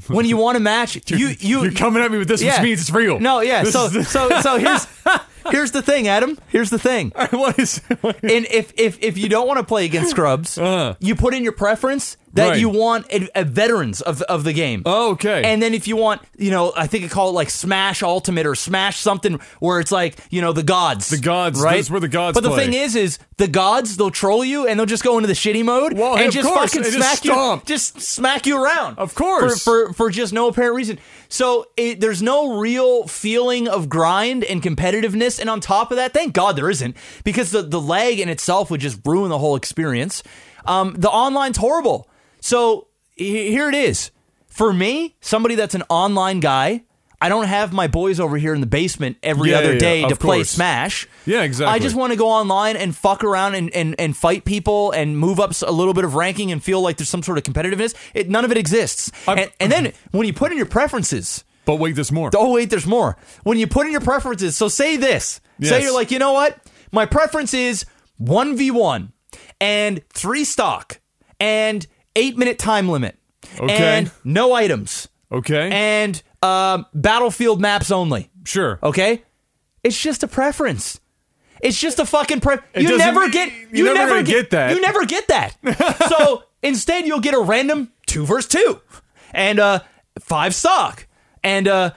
When 0.08 0.26
you 0.26 0.36
want 0.36 0.56
to 0.56 0.60
match, 0.60 1.10
you 1.10 1.28
you 1.28 1.62
You're 1.62 1.72
coming 1.72 2.02
at 2.02 2.10
me 2.10 2.18
with 2.18 2.28
this, 2.28 2.42
yeah. 2.42 2.54
which 2.54 2.62
means 2.62 2.80
it's 2.80 2.90
real. 2.90 3.20
No, 3.20 3.40
yeah. 3.40 3.62
This 3.64 3.72
So 3.72 3.88
so 4.02 4.40
so 4.40 4.58
here's 4.58 4.86
here's 5.50 5.72
the 5.72 5.82
thing, 5.82 6.08
Adam. 6.08 6.38
Here's 6.48 6.70
the 6.70 6.78
thing. 6.78 7.12
what 7.30 7.58
is? 7.58 7.80
And 8.02 8.46
if 8.50 8.72
if 8.76 9.02
if 9.02 9.18
you 9.18 9.28
don't 9.28 9.46
want 9.46 9.58
to 9.58 9.64
play 9.64 9.84
against 9.84 10.10
scrubs, 10.10 10.58
Uh. 10.58 10.94
you 11.00 11.14
put 11.14 11.34
in 11.34 11.42
your 11.42 11.52
preference 11.52 12.16
that 12.34 12.48
Right. 12.50 12.58
you 12.58 12.68
want 12.68 13.06
a, 13.12 13.28
a 13.40 13.44
veterans 13.44 14.00
of 14.00 14.20
of 14.22 14.42
the 14.44 14.52
game. 14.52 14.82
Oh, 14.86 15.12
okay. 15.12 15.42
And 15.44 15.62
then 15.62 15.72
if 15.72 15.86
you 15.86 15.96
want, 15.96 16.20
you 16.36 16.50
know, 16.50 16.72
I 16.76 16.88
think 16.88 17.04
it 17.04 17.10
call 17.12 17.28
it 17.28 17.32
like 17.32 17.48
Smash 17.48 18.02
Ultimate 18.02 18.44
or 18.46 18.56
Smash 18.56 18.98
something 18.98 19.38
where 19.60 19.78
it's 19.78 19.92
like, 19.92 20.16
you 20.30 20.40
know, 20.40 20.52
the 20.52 20.64
gods. 20.64 21.08
The 21.10 21.18
gods, 21.18 21.60
right? 21.60 21.76
that's 21.76 21.90
where 21.90 22.00
the 22.00 22.08
gods 22.08 22.36
are. 22.36 22.42
But 22.42 22.48
the 22.48 22.54
play. 22.54 22.64
thing 22.64 22.74
is, 22.74 22.96
is 22.96 23.18
the 23.36 23.46
gods 23.46 23.96
they'll 23.96 24.10
troll 24.10 24.44
you 24.44 24.66
and 24.66 24.78
they'll 24.78 24.86
just 24.86 25.04
go 25.04 25.16
into 25.16 25.28
the 25.28 25.32
shitty 25.34 25.64
mode 25.64 25.92
Well, 25.92 26.16
hey, 26.16 26.24
and 26.24 26.28
of 26.28 26.34
just 26.34 26.48
course, 26.48 26.72
fucking 26.74 26.84
and 26.86 26.92
just 26.92 26.96
smack 26.96 27.24
you, 27.24 27.30
stomp. 27.32 27.66
just 27.66 28.00
smack 28.00 28.46
you 28.46 28.60
around. 28.62 28.98
Of 28.98 29.14
course. 29.14 29.62
for 29.62 29.86
for, 29.88 29.92
for 29.94 30.10
just 30.10 30.32
no 30.32 30.48
apparent 30.48 30.74
reason. 30.74 30.98
So 31.34 31.66
it, 31.76 31.98
there's 31.98 32.22
no 32.22 32.58
real 32.58 33.08
feeling 33.08 33.66
of 33.66 33.88
grind 33.88 34.44
and 34.44 34.62
competitiveness. 34.62 35.40
And 35.40 35.50
on 35.50 35.58
top 35.58 35.90
of 35.90 35.96
that, 35.96 36.14
thank 36.14 36.32
God 36.32 36.54
there 36.54 36.70
isn't 36.70 36.96
because 37.24 37.50
the 37.50 37.62
the 37.62 37.80
lag 37.80 38.20
in 38.20 38.28
itself 38.28 38.70
would 38.70 38.80
just 38.80 39.00
ruin 39.04 39.30
the 39.30 39.38
whole 39.38 39.56
experience. 39.56 40.22
Um, 40.64 40.94
the 40.96 41.10
online's 41.10 41.56
horrible. 41.56 42.08
So 42.40 42.86
here 43.16 43.68
it 43.68 43.74
is. 43.74 44.12
For 44.46 44.72
me, 44.72 45.16
somebody 45.20 45.56
that's 45.56 45.74
an 45.74 45.82
online 45.88 46.38
guy, 46.38 46.84
I 47.24 47.28
don't 47.30 47.46
have 47.46 47.72
my 47.72 47.86
boys 47.86 48.20
over 48.20 48.36
here 48.36 48.54
in 48.54 48.60
the 48.60 48.66
basement 48.66 49.16
every 49.22 49.50
Yeah, 49.50 49.58
other 49.58 49.72
yeah, 49.72 49.78
day 49.78 50.00
yeah, 50.02 50.08
to 50.08 50.16
play 50.16 50.38
course. 50.38 50.50
Smash. 50.50 51.08
Yeah, 51.24 51.42
exactly. 51.42 51.74
I 51.74 51.78
just 51.78 51.96
want 51.96 52.12
to 52.12 52.18
go 52.18 52.28
online 52.28 52.76
and 52.76 52.94
fuck 52.94 53.24
around 53.24 53.54
and, 53.54 53.70
and, 53.74 53.94
and 53.98 54.16
fight 54.16 54.44
people 54.44 54.90
and 54.92 55.18
move 55.18 55.40
up 55.40 55.52
a 55.66 55.72
little 55.72 55.94
bit 55.94 56.04
of 56.04 56.14
ranking 56.14 56.52
and 56.52 56.62
feel 56.62 56.82
like 56.82 56.98
there's 56.98 57.08
some 57.08 57.22
sort 57.22 57.38
of 57.38 57.44
competitiveness. 57.44 57.94
It, 58.12 58.28
none 58.28 58.44
of 58.44 58.50
it 58.50 58.58
exists. 58.58 59.10
And, 59.26 59.50
and 59.58 59.72
then 59.72 59.92
when 60.10 60.26
you 60.26 60.32
put 60.34 60.52
in 60.52 60.58
your 60.58 60.66
preferences, 60.66 61.44
but 61.64 61.76
wait, 61.76 61.94
there's 61.94 62.12
more. 62.12 62.30
oh 62.36 62.52
wait, 62.52 62.68
there's 62.68 62.86
more. 62.86 63.16
When 63.42 63.56
you 63.58 63.66
put 63.66 63.86
in 63.86 63.92
your 63.92 64.02
preferences, 64.02 64.54
so 64.56 64.68
say 64.68 64.96
this. 64.98 65.40
Say 65.62 65.82
you're 65.82 65.94
like, 65.94 66.10
you 66.10 66.18
know 66.18 66.34
what? 66.34 66.58
My 66.92 67.06
preference 67.06 67.54
is 67.54 67.86
one 68.18 68.54
v 68.56 68.70
one 68.70 69.12
and 69.60 70.06
three 70.10 70.44
stock 70.44 71.00
and 71.40 71.86
eight 72.16 72.36
minute 72.36 72.58
time 72.58 72.88
limit 72.88 73.16
Okay. 73.58 73.98
and 73.98 74.10
no 74.24 74.52
items 74.52 75.08
Okay. 75.32 75.70
and 75.72 76.22
um, 76.44 76.86
battlefield 76.94 77.60
maps 77.60 77.90
only. 77.90 78.30
sure. 78.44 78.78
Okay, 78.82 79.22
it's 79.82 80.00
just 80.00 80.22
a 80.22 80.28
preference. 80.28 81.00
It's 81.60 81.80
just 81.80 81.98
a 81.98 82.06
fucking 82.06 82.40
pre. 82.40 82.56
You 82.76 82.98
never 82.98 83.28
get. 83.30 83.50
you're 83.72 83.86
never 83.86 83.94
never 83.94 84.10
gonna 84.10 84.22
get 84.24 84.50
that. 84.50 84.74
You 84.74 84.80
never 84.80 85.06
get 85.06 85.28
that. 85.28 85.56
so 86.08 86.44
instead, 86.62 87.06
you'll 87.06 87.20
get 87.20 87.34
a 87.34 87.40
random 87.40 87.92
two 88.06 88.26
versus 88.26 88.48
two, 88.50 88.80
and 89.32 89.58
uh, 89.58 89.80
five 90.20 90.54
stock, 90.54 91.06
and 91.42 91.66
uh, 91.66 91.92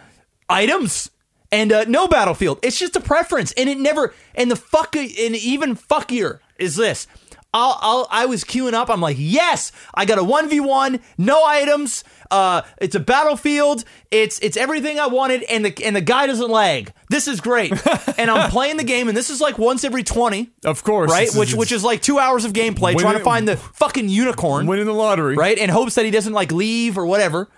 items, 0.49 1.11
and 1.51 1.71
uh, 1.71 1.83
no 1.85 2.07
battlefield. 2.07 2.59
It's 2.63 2.79
just 2.79 2.95
a 2.95 3.01
preference, 3.01 3.51
and 3.53 3.67
it 3.67 3.77
never. 3.77 4.13
And 4.35 4.49
the 4.49 4.55
fuck, 4.55 4.95
and 4.95 5.09
even 5.35 5.75
fuckier 5.75 6.39
is 6.57 6.75
this. 6.77 7.07
I'll, 7.53 7.77
I'll, 7.81 8.07
I 8.11 8.25
was 8.25 8.43
queuing 8.43 8.73
up. 8.73 8.89
I'm 8.89 9.01
like, 9.01 9.17
yes, 9.19 9.71
I 9.93 10.05
got 10.05 10.19
a 10.19 10.23
one 10.23 10.49
v 10.49 10.59
one, 10.59 10.99
no 11.17 11.43
items. 11.45 12.03
Uh, 12.31 12.61
it's 12.79 12.95
a 12.95 12.99
battlefield. 12.99 13.83
It's 14.11 14.39
it's 14.39 14.57
everything 14.57 14.99
I 14.99 15.07
wanted, 15.07 15.43
and 15.43 15.63
the 15.65 15.85
and 15.85 15.95
the 15.95 16.01
guy 16.01 16.27
doesn't 16.27 16.49
lag. 16.49 16.91
This 17.09 17.27
is 17.27 17.39
great. 17.41 17.71
and 18.17 18.29
I'm 18.29 18.49
playing 18.49 18.77
the 18.77 18.83
game, 18.83 19.07
and 19.07 19.15
this 19.17 19.29
is 19.29 19.39
like 19.41 19.57
once 19.57 19.83
every 19.83 20.03
twenty, 20.03 20.51
Of 20.65 20.83
course. 20.83 21.11
right? 21.11 21.21
This 21.25 21.33
is- 21.33 21.39
Which 21.39 21.53
which 21.55 21.71
is 21.71 21.83
like 21.83 22.01
two 22.01 22.19
hours 22.19 22.45
of 22.45 22.53
gameplay 22.53 22.95
Winning- 22.95 22.99
trying 22.99 23.17
to 23.17 23.23
find 23.23 23.47
the 23.47 23.57
fucking 23.57 24.09
unicorn, 24.09 24.67
winning 24.67 24.85
the 24.85 24.93
lottery. 24.93 25.35
right? 25.35 25.57
In 25.57 25.69
hopes 25.69 25.95
that 25.95 26.05
he 26.05 26.11
doesn't 26.11 26.33
like 26.33 26.51
leave 26.51 26.97
or 26.97 27.05
whatever. 27.05 27.49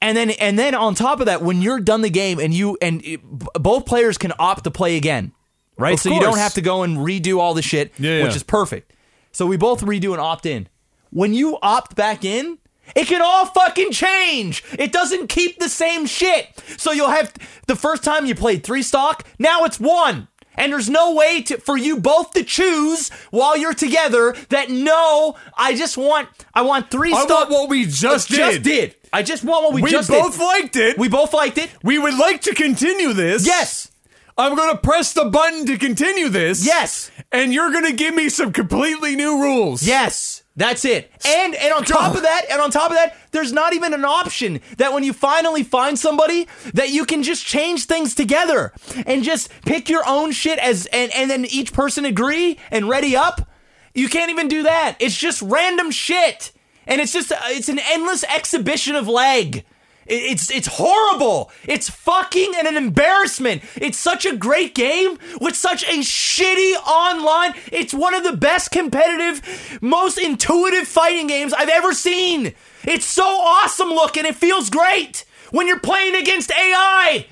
And 0.00 0.16
then 0.16 0.30
and 0.32 0.58
then 0.58 0.74
on 0.74 0.94
top 0.94 1.20
of 1.20 1.26
that, 1.26 1.40
when 1.42 1.62
you're 1.62 1.80
done 1.80 2.02
the 2.02 2.10
game 2.10 2.38
and 2.38 2.52
you 2.52 2.76
and 2.82 3.02
it- 3.04 3.22
b- 3.38 3.46
both 3.54 3.86
players 3.86 4.18
can 4.18 4.32
opt 4.38 4.64
to 4.64 4.70
play 4.70 4.96
again, 4.96 5.32
right? 5.78 5.94
Of 5.94 6.00
so 6.00 6.10
you 6.12 6.20
don't 6.20 6.38
have 6.38 6.54
to 6.54 6.60
go 6.60 6.82
and 6.82 6.98
redo 6.98 7.38
all 7.38 7.54
the 7.54 7.62
shit, 7.62 7.92
Yeah, 7.98 8.22
which 8.22 8.30
yeah. 8.32 8.36
is 8.36 8.42
perfect. 8.42 8.92
So 9.32 9.46
we 9.46 9.56
both 9.56 9.80
redo 9.82 10.12
and 10.12 10.20
opt 10.20 10.46
in. 10.46 10.68
When 11.10 11.32
you 11.32 11.58
opt 11.62 11.94
back 11.96 12.24
in, 12.24 12.58
it 12.94 13.06
can 13.06 13.22
all 13.22 13.46
fucking 13.46 13.90
change. 13.92 14.62
It 14.78 14.92
doesn't 14.92 15.28
keep 15.28 15.58
the 15.58 15.68
same 15.68 16.06
shit. 16.06 16.48
So 16.76 16.92
you'll 16.92 17.10
have 17.10 17.32
the 17.66 17.76
first 17.76 18.04
time 18.04 18.26
you 18.26 18.34
played 18.34 18.64
three 18.64 18.82
stock, 18.82 19.26
now 19.38 19.64
it's 19.64 19.80
one. 19.80 20.28
And 20.56 20.72
there's 20.72 20.88
no 20.88 21.12
way 21.14 21.42
to, 21.42 21.58
for 21.58 21.76
you 21.76 21.98
both 21.98 22.32
to 22.34 22.44
choose 22.44 23.08
while 23.32 23.56
you're 23.56 23.74
together 23.74 24.36
that 24.50 24.70
no, 24.70 25.34
I 25.56 25.74
just 25.74 25.96
want 25.96 26.28
I 26.54 26.62
want 26.62 26.92
three 26.92 27.12
I 27.12 27.24
stock. 27.24 27.50
want 27.50 27.50
what 27.50 27.68
we 27.70 27.86
just 27.86 28.28
did. 28.28 28.36
just 28.36 28.62
did. 28.62 28.94
I 29.12 29.22
just 29.24 29.42
want 29.42 29.64
what 29.64 29.74
we, 29.74 29.82
We 29.82 29.90
just 29.90 30.08
did. 30.08 30.16
We 30.16 30.22
both 30.22 30.38
liked 30.38 30.76
it. 30.76 30.96
We 30.96 31.08
both 31.08 31.34
liked 31.34 31.58
it. 31.58 31.70
We 31.82 31.98
would 31.98 32.16
like 32.16 32.42
to 32.42 32.54
continue 32.54 33.12
this. 33.12 33.44
Yes. 33.44 33.90
I'm 34.38 34.56
going 34.56 34.72
to 34.72 34.78
press 34.78 35.12
the 35.12 35.24
button 35.24 35.66
to 35.66 35.76
continue 35.78 36.28
this. 36.28 36.64
Yes. 36.64 37.10
And 37.32 37.52
you're 37.52 37.72
going 37.72 37.86
to 37.86 37.92
give 37.92 38.14
me 38.14 38.28
some 38.28 38.52
completely 38.52 39.16
new 39.16 39.40
rules. 39.40 39.82
Yes. 39.84 40.43
That's 40.56 40.84
it. 40.84 41.10
And 41.26 41.54
and 41.54 41.72
on 41.72 41.84
top 41.84 42.12
of 42.12 42.18
oh. 42.18 42.22
that, 42.22 42.46
and 42.50 42.60
on 42.60 42.70
top 42.70 42.90
of 42.90 42.96
that, 42.96 43.16
there's 43.32 43.52
not 43.52 43.72
even 43.72 43.92
an 43.92 44.04
option 44.04 44.60
that 44.78 44.92
when 44.92 45.02
you 45.02 45.12
finally 45.12 45.62
find 45.62 45.98
somebody 45.98 46.46
that 46.74 46.90
you 46.90 47.04
can 47.04 47.22
just 47.22 47.44
change 47.44 47.86
things 47.86 48.14
together 48.14 48.72
and 49.06 49.24
just 49.24 49.50
pick 49.64 49.88
your 49.88 50.06
own 50.06 50.30
shit 50.32 50.58
as 50.58 50.86
and, 50.86 51.12
and 51.14 51.30
then 51.30 51.44
each 51.46 51.72
person 51.72 52.04
agree 52.04 52.58
and 52.70 52.88
ready 52.88 53.16
up. 53.16 53.48
You 53.94 54.08
can't 54.08 54.30
even 54.30 54.48
do 54.48 54.64
that. 54.64 54.96
It's 55.00 55.16
just 55.16 55.42
random 55.42 55.90
shit. 55.90 56.52
And 56.86 57.00
it's 57.00 57.12
just 57.12 57.32
it's 57.46 57.68
an 57.68 57.78
endless 57.78 58.24
exhibition 58.24 58.94
of 58.94 59.08
leg. 59.08 59.64
It- 60.06 60.22
It's 60.32 60.50
it's 60.50 60.66
horrible. 60.68 61.50
It's 61.66 61.88
fucking 61.90 62.52
and 62.58 62.66
an 62.68 62.76
embarrassment. 62.76 63.62
It's 63.76 63.98
such 63.98 64.26
a 64.26 64.36
great 64.36 64.74
game 64.74 65.18
with 65.40 65.56
such 65.56 65.82
a 65.84 65.98
shitty 66.00 66.74
online. 66.86 67.54
It's 67.72 67.94
one 67.94 68.14
of 68.14 68.24
the 68.24 68.36
best 68.36 68.70
competitive, 68.70 69.78
most 69.80 70.18
intuitive 70.18 70.86
fighting 70.88 71.26
games 71.26 71.52
I've 71.52 71.68
ever 71.68 71.92
seen. 71.94 72.54
It's 72.84 73.06
so 73.06 73.24
awesome 73.24 73.88
looking. 73.88 74.26
It 74.26 74.36
feels 74.36 74.70
great 74.70 75.24
when 75.50 75.66
you're 75.66 75.78
playing 75.80 76.14
against 76.16 76.50
AI. 76.52 77.26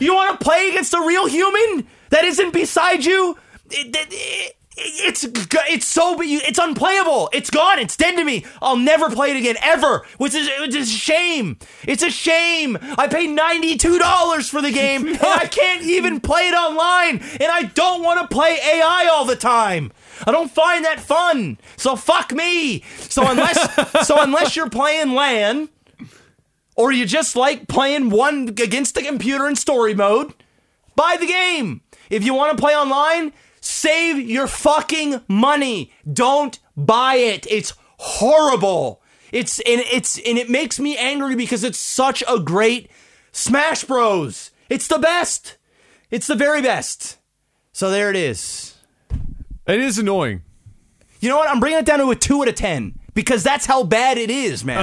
You 0.00 0.14
want 0.14 0.38
to 0.38 0.44
play 0.44 0.68
against 0.70 0.92
a 0.92 1.00
real 1.00 1.26
human 1.26 1.86
that 2.10 2.24
isn't 2.24 2.52
beside 2.52 3.04
you? 3.04 3.38
It- 3.70 3.94
it- 3.96 4.56
It's 4.80 5.24
it's 5.24 5.86
so 5.86 6.16
it's 6.20 6.58
unplayable. 6.58 7.28
It's 7.32 7.50
gone. 7.50 7.78
It's 7.78 7.96
dead 7.96 8.16
to 8.16 8.24
me. 8.24 8.44
I'll 8.62 8.76
never 8.76 9.10
play 9.10 9.32
it 9.32 9.36
again 9.36 9.56
ever. 9.60 10.06
Which 10.18 10.34
is 10.34 10.48
it's 10.50 10.76
a 10.76 10.84
shame. 10.86 11.58
It's 11.82 12.02
a 12.02 12.10
shame. 12.10 12.78
I 12.96 13.08
paid 13.08 13.30
ninety 13.30 13.76
two 13.76 13.98
dollars 13.98 14.48
for 14.48 14.62
the 14.62 14.70
game 14.70 15.08
and 15.08 15.18
I 15.20 15.46
can't 15.46 15.82
even 15.82 16.20
play 16.20 16.48
it 16.48 16.54
online. 16.54 17.18
And 17.40 17.50
I 17.50 17.64
don't 17.74 18.02
want 18.02 18.20
to 18.20 18.32
play 18.32 18.58
AI 18.62 19.08
all 19.10 19.24
the 19.24 19.36
time. 19.36 19.92
I 20.26 20.30
don't 20.30 20.50
find 20.50 20.84
that 20.84 21.00
fun. 21.00 21.58
So 21.76 21.96
fuck 21.96 22.32
me. 22.32 22.82
So 22.98 23.28
unless 23.28 24.06
so 24.06 24.22
unless 24.22 24.54
you're 24.54 24.70
playing 24.70 25.12
LAN 25.12 25.70
or 26.76 26.92
you 26.92 27.04
just 27.04 27.34
like 27.34 27.66
playing 27.66 28.10
one 28.10 28.48
against 28.48 28.94
the 28.94 29.02
computer 29.02 29.48
in 29.48 29.56
story 29.56 29.94
mode, 29.94 30.34
buy 30.94 31.16
the 31.18 31.26
game. 31.26 31.80
If 32.10 32.24
you 32.24 32.32
want 32.32 32.56
to 32.56 32.62
play 32.62 32.74
online, 32.74 33.32
save 33.68 34.18
your 34.18 34.46
fucking 34.46 35.20
money. 35.28 35.92
Don't 36.10 36.58
buy 36.76 37.16
it. 37.16 37.46
It's 37.50 37.74
horrible. 37.98 39.02
It's 39.30 39.58
and 39.60 39.82
it's 39.92 40.18
and 40.18 40.38
it 40.38 40.48
makes 40.48 40.80
me 40.80 40.96
angry 40.96 41.36
because 41.36 41.62
it's 41.62 41.78
such 41.78 42.24
a 42.26 42.38
great 42.40 42.90
Smash 43.30 43.84
Bros. 43.84 44.50
It's 44.70 44.88
the 44.88 44.98
best. 44.98 45.58
It's 46.10 46.26
the 46.26 46.34
very 46.34 46.62
best. 46.62 47.18
So 47.72 47.90
there 47.90 48.08
it 48.10 48.16
is. 48.16 48.76
It 49.66 49.80
is 49.80 49.98
annoying. 49.98 50.42
You 51.20 51.28
know 51.28 51.36
what? 51.36 51.50
I'm 51.50 51.60
bringing 51.60 51.78
it 51.78 51.84
down 51.84 51.98
to 51.98 52.10
a 52.10 52.16
2 52.16 52.42
out 52.42 52.48
of 52.48 52.54
10 52.54 52.98
because 53.12 53.42
that's 53.42 53.66
how 53.66 53.82
bad 53.82 54.16
it 54.16 54.30
is, 54.30 54.64
man. 54.64 54.78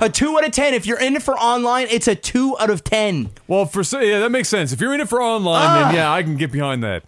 A 0.00 0.08
2 0.08 0.38
out 0.38 0.46
of 0.46 0.52
10. 0.52 0.72
If 0.72 0.86
you're 0.86 1.00
in 1.00 1.16
it 1.16 1.22
for 1.22 1.36
online, 1.36 1.88
it's 1.90 2.08
a 2.08 2.14
2 2.14 2.56
out 2.58 2.70
of 2.70 2.84
10. 2.84 3.30
Well, 3.46 3.66
for 3.66 3.82
yeah, 4.02 4.20
that 4.20 4.30
makes 4.30 4.48
sense. 4.48 4.72
If 4.72 4.80
you're 4.80 4.94
in 4.94 5.00
it 5.00 5.08
for 5.08 5.20
online, 5.20 5.82
then 5.82 5.94
yeah, 5.94 6.12
I 6.12 6.22
can 6.22 6.36
get 6.36 6.50
behind 6.50 6.82
that. 6.84 7.04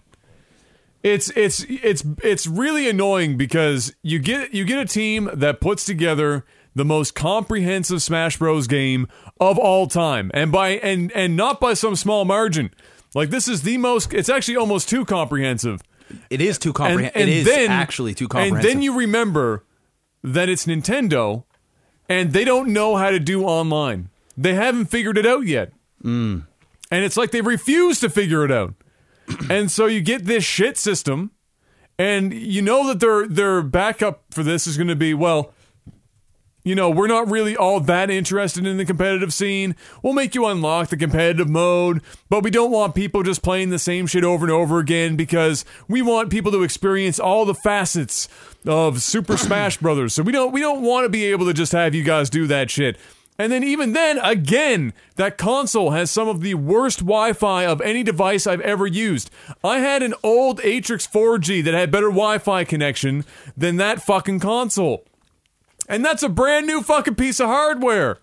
It's 1.07 1.29
it's 1.37 1.65
it's 1.69 2.03
it's 2.21 2.45
really 2.47 2.89
annoying 2.89 3.37
because 3.37 3.95
you 4.01 4.19
get 4.19 4.53
you 4.53 4.65
get 4.65 4.77
a 4.77 4.85
team 4.85 5.29
that 5.33 5.61
puts 5.61 5.85
together 5.85 6.45
the 6.75 6.83
most 6.83 7.15
comprehensive 7.15 8.01
Smash 8.01 8.37
Bros 8.37 8.67
game 8.67 9.07
of 9.39 9.57
all 9.57 9.87
time, 9.87 10.29
and 10.33 10.51
by 10.51 10.71
and 10.71 11.11
and 11.13 11.37
not 11.37 11.61
by 11.61 11.75
some 11.75 11.95
small 11.95 12.25
margin. 12.25 12.73
Like 13.15 13.29
this 13.29 13.47
is 13.47 13.61
the 13.61 13.77
most. 13.77 14.13
It's 14.13 14.27
actually 14.27 14.57
almost 14.57 14.89
too 14.89 15.05
comprehensive. 15.05 15.81
It 16.29 16.41
is 16.41 16.57
too 16.57 16.73
comprehensive. 16.73 17.21
It 17.21 17.29
is 17.29 17.45
then, 17.45 17.71
actually 17.71 18.13
too 18.13 18.27
comprehensive. 18.27 18.57
And 18.57 18.77
then 18.77 18.81
you 18.81 18.97
remember 18.97 19.63
that 20.23 20.49
it's 20.49 20.65
Nintendo, 20.65 21.45
and 22.09 22.33
they 22.33 22.43
don't 22.43 22.73
know 22.73 22.97
how 22.97 23.11
to 23.11 23.19
do 23.19 23.45
online. 23.45 24.09
They 24.37 24.55
haven't 24.55 24.87
figured 24.87 25.17
it 25.17 25.25
out 25.25 25.45
yet, 25.45 25.71
mm. 26.03 26.45
and 26.91 27.05
it's 27.05 27.15
like 27.15 27.31
they 27.31 27.41
refuse 27.41 28.01
to 28.01 28.09
figure 28.09 28.43
it 28.43 28.51
out 28.51 28.73
and 29.49 29.69
so 29.71 29.85
you 29.85 30.01
get 30.01 30.25
this 30.25 30.43
shit 30.43 30.77
system, 30.77 31.31
and 31.99 32.33
you 32.33 32.61
know 32.61 32.87
that 32.87 32.99
their 32.99 33.27
their 33.27 33.61
backup 33.61 34.23
for 34.31 34.43
this 34.43 34.67
is 34.67 34.77
going 34.77 34.87
to 34.87 34.95
be 34.95 35.13
well. 35.13 35.53
You 36.63 36.75
know, 36.75 36.89
we're 36.89 37.07
not 37.07 37.31
really 37.31 37.55
all 37.55 37.79
that 37.79 38.09
interested 38.09 38.67
in 38.67 38.75
the 38.75 38.83
competitive 38.83 39.33
scene. 39.33 39.73
We'll 40.03 40.11
make 40.11 40.35
you 40.35 40.45
unlock 40.47 40.89
the 40.89 40.97
competitive 40.97 41.47
mode, 41.47 42.01
but 42.27 42.43
we 42.43 42.49
don't 42.49 42.71
want 42.71 42.93
people 42.93 43.23
just 43.23 43.41
playing 43.41 43.69
the 43.69 43.79
same 43.79 44.05
shit 44.05 44.25
over 44.25 44.45
and 44.45 44.51
over 44.51 44.79
again 44.79 45.15
because 45.15 45.63
we 45.87 46.01
want 46.01 46.29
people 46.29 46.51
to 46.51 46.63
experience 46.63 47.21
all 47.21 47.45
the 47.45 47.53
facets 47.53 48.27
of 48.65 49.01
Super 49.01 49.37
Smash 49.37 49.77
Brothers. 49.77 50.13
So 50.13 50.23
we 50.23 50.33
don't 50.33 50.51
we 50.51 50.59
don't 50.59 50.81
want 50.81 51.05
to 51.05 51.09
be 51.09 51.23
able 51.27 51.45
to 51.45 51.53
just 51.53 51.71
have 51.71 51.95
you 51.95 52.03
guys 52.03 52.29
do 52.29 52.47
that 52.47 52.69
shit. 52.69 52.97
And 53.39 53.51
then, 53.51 53.63
even 53.63 53.93
then, 53.93 54.17
again, 54.19 54.93
that 55.15 55.37
console 55.37 55.91
has 55.91 56.09
some 56.09 56.27
of 56.27 56.41
the 56.41 56.55
worst 56.55 56.99
Wi 56.99 57.33
Fi 57.33 57.65
of 57.65 57.81
any 57.81 58.03
device 58.03 58.47
I've 58.47 58.61
ever 58.61 58.87
used. 58.87 59.29
I 59.63 59.79
had 59.79 60.01
an 60.01 60.15
old 60.23 60.59
Atrix 60.61 61.07
4G 61.07 61.63
that 61.63 61.73
had 61.75 61.91
better 61.91 62.09
Wi 62.09 62.39
Fi 62.39 62.63
connection 62.63 63.25
than 63.55 63.77
that 63.77 64.01
fucking 64.01 64.39
console. 64.39 65.05
And 65.87 66.03
that's 66.03 66.23
a 66.23 66.29
brand 66.29 66.67
new 66.67 66.81
fucking 66.81 67.15
piece 67.15 67.39
of 67.39 67.47
hardware. 67.47 68.17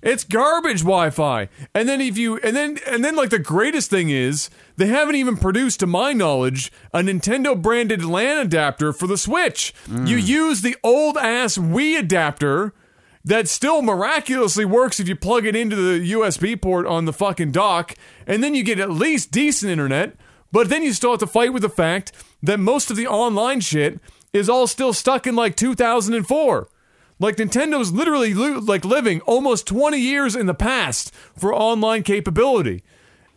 It's 0.00 0.22
garbage 0.22 0.80
Wi-Fi. 0.80 1.48
And 1.74 1.88
then 1.88 2.00
if 2.00 2.16
you 2.16 2.38
and 2.38 2.54
then 2.54 2.78
and 2.86 3.04
then 3.04 3.16
like 3.16 3.30
the 3.30 3.38
greatest 3.38 3.90
thing 3.90 4.10
is 4.10 4.48
they 4.76 4.86
haven't 4.86 5.16
even 5.16 5.36
produced 5.36 5.80
to 5.80 5.86
my 5.86 6.12
knowledge 6.12 6.70
a 6.94 7.00
Nintendo 7.00 7.60
branded 7.60 8.04
LAN 8.04 8.38
adapter 8.38 8.92
for 8.92 9.08
the 9.08 9.18
Switch. 9.18 9.74
Mm. 9.88 10.06
You 10.06 10.16
use 10.16 10.62
the 10.62 10.76
old 10.84 11.16
ass 11.16 11.58
Wii 11.58 11.98
adapter 11.98 12.72
that 13.24 13.48
still 13.48 13.82
miraculously 13.82 14.64
works 14.64 15.00
if 15.00 15.08
you 15.08 15.16
plug 15.16 15.44
it 15.46 15.56
into 15.56 15.76
the 15.76 16.12
USB 16.12 16.60
port 16.60 16.86
on 16.86 17.04
the 17.04 17.12
fucking 17.12 17.52
dock, 17.52 17.94
and 18.26 18.42
then 18.42 18.54
you 18.54 18.62
get 18.62 18.80
at 18.80 18.90
least 18.90 19.30
decent 19.30 19.70
internet. 19.70 20.14
But 20.50 20.70
then 20.70 20.82
you 20.82 20.92
still 20.92 21.10
have 21.10 21.20
to 21.20 21.26
fight 21.26 21.52
with 21.52 21.62
the 21.62 21.68
fact 21.68 22.12
that 22.42 22.58
most 22.58 22.90
of 22.90 22.96
the 22.96 23.06
online 23.06 23.60
shit 23.60 24.00
is 24.32 24.48
all 24.48 24.66
still 24.66 24.92
stuck 24.92 25.26
in 25.26 25.36
like 25.36 25.56
2004. 25.56 26.68
Like 27.20 27.36
Nintendo's 27.36 27.92
literally 27.92 28.32
like 28.32 28.84
living 28.84 29.20
almost 29.22 29.66
20 29.66 29.98
years 29.98 30.36
in 30.36 30.46
the 30.46 30.54
past 30.54 31.12
for 31.36 31.54
online 31.54 32.02
capability. 32.02 32.82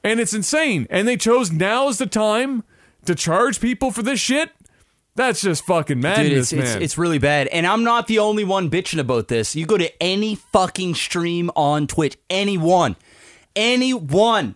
And 0.04 0.20
it's 0.20 0.34
insane. 0.34 0.88
And 0.90 1.08
they 1.08 1.18
chose 1.18 1.52
now 1.52 1.88
is 1.88 1.98
the 1.98 2.06
time 2.06 2.64
to 3.06 3.16
charge 3.16 3.60
people 3.60 3.92
for 3.92 4.04
this 4.04 4.20
shit. 4.20 4.52
That's 5.16 5.41
just 5.41 5.66
fucking 5.66 5.99
madness, 5.99 6.28
Dude, 6.30 6.38
it's, 6.38 6.53
man. 6.53 6.64
It's, 6.64 6.76
it's 6.76 6.97
really 6.97 7.18
bad. 7.20 7.47
And 7.47 7.68
I'm 7.68 7.84
not 7.84 8.07
the 8.07 8.20
only 8.20 8.43
one 8.45 8.70
bitching 8.70 8.99
about 8.99 9.28
this. 9.28 9.55
You 9.55 9.66
go 9.66 9.78
to 9.78 9.91
any 10.01 10.36
fucking 10.36 10.95
stream 10.95 11.51
on 11.55 11.88
Twitch, 11.88 12.18
anyone, 12.30 12.95
anyone, 13.55 14.55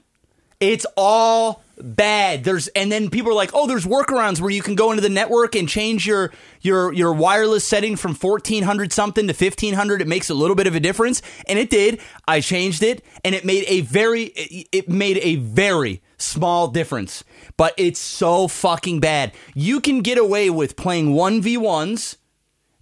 it's 0.61 0.85
all 0.95 1.61
bad. 1.81 2.43
There's 2.43 2.67
and 2.69 2.91
then 2.91 3.09
people 3.09 3.31
are 3.31 3.35
like, 3.35 3.51
"Oh, 3.53 3.67
there's 3.67 3.85
workarounds 3.85 4.39
where 4.39 4.51
you 4.51 4.61
can 4.61 4.75
go 4.75 4.91
into 4.91 5.01
the 5.01 5.09
network 5.09 5.55
and 5.55 5.67
change 5.67 6.05
your 6.05 6.31
your 6.61 6.93
your 6.93 7.13
wireless 7.13 7.63
setting 7.63 7.95
from 7.95 8.13
1400 8.15 8.93
something 8.93 9.27
to 9.27 9.33
1500. 9.33 10.01
It 10.01 10.07
makes 10.07 10.29
a 10.29 10.33
little 10.33 10.55
bit 10.55 10.67
of 10.67 10.75
a 10.75 10.79
difference." 10.79 11.21
And 11.47 11.59
it 11.59 11.69
did. 11.69 11.99
I 12.27 12.41
changed 12.41 12.83
it 12.83 13.03
and 13.23 13.35
it 13.35 13.45
made 13.45 13.65
a 13.67 13.81
very 13.81 14.23
it 14.23 14.89
made 14.89 15.19
a 15.21 15.35
very 15.35 16.01
small 16.17 16.69
difference 16.69 17.25
but 17.57 17.73
it's 17.77 17.99
so 17.99 18.47
fucking 18.47 18.99
bad. 18.99 19.33
You 19.53 19.79
can 19.79 20.01
get 20.01 20.17
away 20.17 20.49
with 20.49 20.75
playing 20.75 21.09
1v1s 21.13 22.17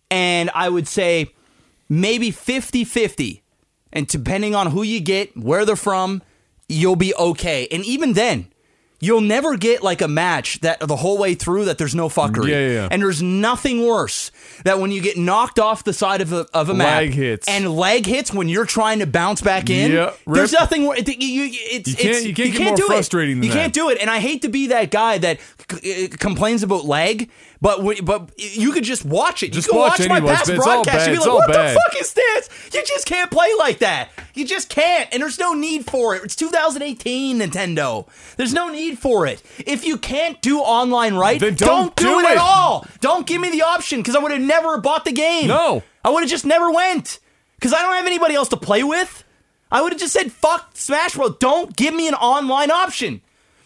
and 0.09 0.49
I 0.53 0.69
would 0.69 0.87
say 0.87 1.33
maybe 1.89 2.31
50 2.31 2.83
50. 2.83 3.43
And 3.91 4.07
depending 4.07 4.55
on 4.55 4.71
who 4.71 4.81
you 4.81 4.99
get, 4.99 5.37
where 5.37 5.65
they're 5.65 5.75
from, 5.75 6.23
you'll 6.67 6.95
be 6.95 7.13
okay. 7.13 7.67
And 7.71 7.85
even 7.85 8.13
then, 8.13 8.47
You'll 9.03 9.19
never 9.19 9.57
get 9.57 9.83
like 9.83 10.01
a 10.01 10.07
match 10.07 10.61
that 10.61 10.79
the 10.79 10.95
whole 10.95 11.17
way 11.17 11.35
through 11.35 11.65
that 11.65 11.77
there's 11.77 11.93
no 11.93 12.07
fuckery. 12.07 12.47
Yeah, 12.47 12.59
yeah, 12.59 12.73
yeah. 12.73 12.87
And 12.89 13.01
there's 13.01 13.21
nothing 13.21 13.85
worse 13.85 14.31
that 14.63 14.79
when 14.79 14.91
you 14.91 15.01
get 15.01 15.17
knocked 15.17 15.59
off 15.59 15.83
the 15.83 15.91
side 15.91 16.21
of 16.21 16.31
a, 16.31 16.47
of 16.53 16.69
a 16.69 16.73
lag 16.73 17.13
hits. 17.13 17.45
and 17.49 17.75
leg 17.75 18.05
hits 18.05 18.33
when 18.33 18.47
you're 18.47 18.65
trying 18.65 18.99
to 18.99 19.05
bounce 19.05 19.41
back 19.41 19.69
in. 19.69 19.91
Yeah, 19.91 20.13
there's 20.25 20.53
nothing. 20.53 20.83
You, 20.83 20.93
you, 20.93 21.49
it's, 21.51 21.89
you 21.89 21.95
can't, 21.95 22.15
it's, 22.15 22.25
you 22.25 22.33
can't, 22.33 22.49
you 22.49 22.57
can't 22.57 22.77
do 22.77 22.87
frustrating 22.87 23.39
it. 23.39 23.43
You 23.43 23.51
that. 23.51 23.57
can't 23.57 23.73
do 23.73 23.89
it. 23.89 23.97
And 23.99 24.09
I 24.09 24.19
hate 24.19 24.43
to 24.43 24.47
be 24.47 24.67
that 24.67 24.89
guy 24.89 25.17
that 25.17 25.39
c- 25.69 26.07
complains 26.07 26.63
about 26.63 26.85
lag, 26.85 27.29
but 27.63 27.81
but 28.03 28.29
you 28.37 28.73
could 28.73 28.83
just 28.83 29.05
watch 29.05 29.41
it. 29.41 29.53
Just 29.53 29.67
you 29.67 29.71
can 29.71 29.79
watch, 29.79 29.99
watch 29.99 30.09
my 30.09 30.19
past 30.19 30.53
broadcast. 30.53 31.07
You'd 31.07 31.13
be 31.13 31.19
like, 31.19 31.29
what 31.29 31.47
bad. 31.47 31.69
the 31.69 31.79
fuck 31.79 32.01
is 32.01 32.13
this? 32.13 32.49
You 32.73 32.83
just 32.85 33.05
can't 33.05 33.31
play 33.31 33.47
like 33.57 33.79
that. 33.79 34.09
You 34.33 34.45
just 34.45 34.67
can't. 34.67 35.07
And 35.13 35.23
there's 35.23 35.39
no 35.39 35.53
need 35.53 35.85
for 35.85 36.13
it. 36.13 36.25
It's 36.25 36.35
2018, 36.35 37.39
Nintendo. 37.39 38.05
There's 38.35 38.53
no 38.53 38.67
need 38.67 38.99
for 38.99 39.25
it. 39.25 39.41
If 39.59 39.85
you 39.85 39.97
can't 39.97 40.41
do 40.41 40.59
online 40.59 41.15
right, 41.15 41.39
then 41.39 41.55
don't, 41.55 41.95
don't 41.95 41.95
do, 41.95 42.03
do 42.03 42.19
it, 42.19 42.23
it 42.23 42.31
at 42.31 42.37
all. 42.37 42.85
Don't 42.99 43.25
give 43.25 43.39
me 43.39 43.49
the 43.49 43.61
option 43.61 44.01
because 44.01 44.17
I 44.17 44.19
would 44.19 44.33
have 44.33 44.41
never 44.41 44.77
bought 44.79 45.05
the 45.05 45.13
game. 45.13 45.47
No. 45.47 45.83
I 46.03 46.09
would 46.09 46.19
have 46.19 46.29
just 46.29 46.45
never 46.45 46.69
went 46.69 47.19
because 47.55 47.73
I 47.73 47.81
don't 47.81 47.95
have 47.95 48.05
anybody 48.05 48.35
else 48.35 48.49
to 48.49 48.57
play 48.57 48.83
with. 48.83 49.23
I 49.71 49.81
would 49.81 49.93
have 49.93 50.01
just 50.01 50.11
said, 50.11 50.33
fuck 50.33 50.71
Smash 50.73 51.15
Bros. 51.15 51.37
Don't 51.39 51.73
give 51.77 51.93
me 51.93 52.09
an 52.09 52.13
online 52.13 52.71
option. 52.71 53.21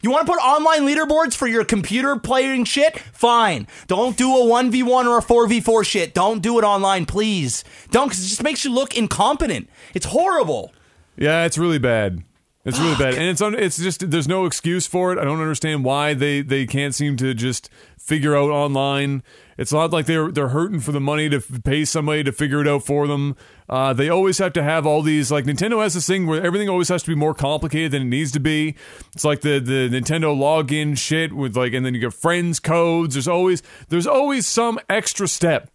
You 0.08 0.12
want 0.12 0.26
to 0.26 0.32
put 0.32 0.39
online 0.39 0.84
leaderboards 0.84 1.36
for 1.36 1.47
your 1.47 1.66
computer 1.66 2.16
playing 2.16 2.64
shit? 2.64 2.97
Fine. 3.12 3.68
Don't 3.88 4.16
do 4.16 4.38
a 4.38 4.39
1v1 4.39 4.88
or 4.88 5.18
a 5.18 5.22
4v4 5.22 5.86
shit. 5.86 6.14
Don't 6.14 6.41
do 6.41 6.58
it 6.58 6.64
online, 6.64 7.05
please. 7.05 7.66
Don't, 7.91 8.08
because 8.08 8.24
it 8.24 8.30
just 8.30 8.41
makes 8.41 8.64
you 8.64 8.72
look 8.72 8.95
incompetent. 8.95 9.70
It's 9.93 10.05
horrible. 10.05 10.72
Yeah, 11.18 11.43
it's 11.43 11.58
really 11.58 11.78
bad. 11.78 12.24
It's 12.64 12.80
really 12.80 12.95
bad, 12.95 13.16
and 13.16 13.24
it's 13.24 13.41
un- 13.41 13.55
it's 13.55 13.78
just 13.78 14.10
there's 14.10 14.30
no 14.30 14.45
excuse 14.45 14.88
for 14.88 15.12
it. 15.12 15.20
I 15.20 15.26
don't 15.26 15.41
understand 15.41 15.84
why 15.84 16.14
they 16.14 16.41
they 16.41 16.66
can't 16.66 16.95
seem 16.95 17.18
to 17.18 17.34
just 17.34 17.70
figure 17.97 18.34
out 18.34 18.49
online. 18.49 19.24
It's 19.58 19.74
not 19.74 19.91
like 19.91 20.05
they're 20.05 20.32
they're 20.32 20.49
hurting 20.49 20.80
for 20.82 20.91
the 20.91 20.99
money 20.99 21.30
to 21.30 21.38
f- 21.38 21.64
pay 21.64 21.84
somebody 21.84 22.24
to 22.24 22.32
figure 22.32 22.62
it 22.62 22.68
out 22.68 22.84
for 22.84 23.08
them. 23.08 23.36
Uh, 23.68 23.91
they 23.91 24.08
always 24.08 24.38
have 24.38 24.53
to 24.53 24.64
have 24.64 24.86
all 24.86 25.01
these 25.01 25.32
like 25.32 25.45
Nintendo 25.45 25.82
has 25.82 25.95
this 25.95 26.05
thing 26.08 26.28
where 26.28 26.43
everything 26.45 26.70
always 26.70 26.89
has 26.89 27.01
to 27.03 27.10
be 27.10 27.16
more 27.16 27.34
complicated 27.34 27.91
than 27.91 28.03
it 28.03 28.05
needs 28.05 28.32
to 28.34 28.39
be. 28.39 28.76
It's 29.14 29.26
like 29.26 29.41
the 29.41 29.60
the 29.60 29.89
Nintendo 29.89 30.36
login 30.38 30.97
shit 30.97 31.34
with 31.34 31.58
like, 31.58 31.74
and 31.74 31.86
then 31.86 31.93
you 31.95 31.99
get 31.99 32.14
friends 32.14 32.60
codes. 32.60 33.16
There's 33.16 33.28
always 33.28 33.64
there's 33.89 34.08
always 34.08 34.45
some 34.45 34.80
extra 34.89 35.28
step 35.28 35.72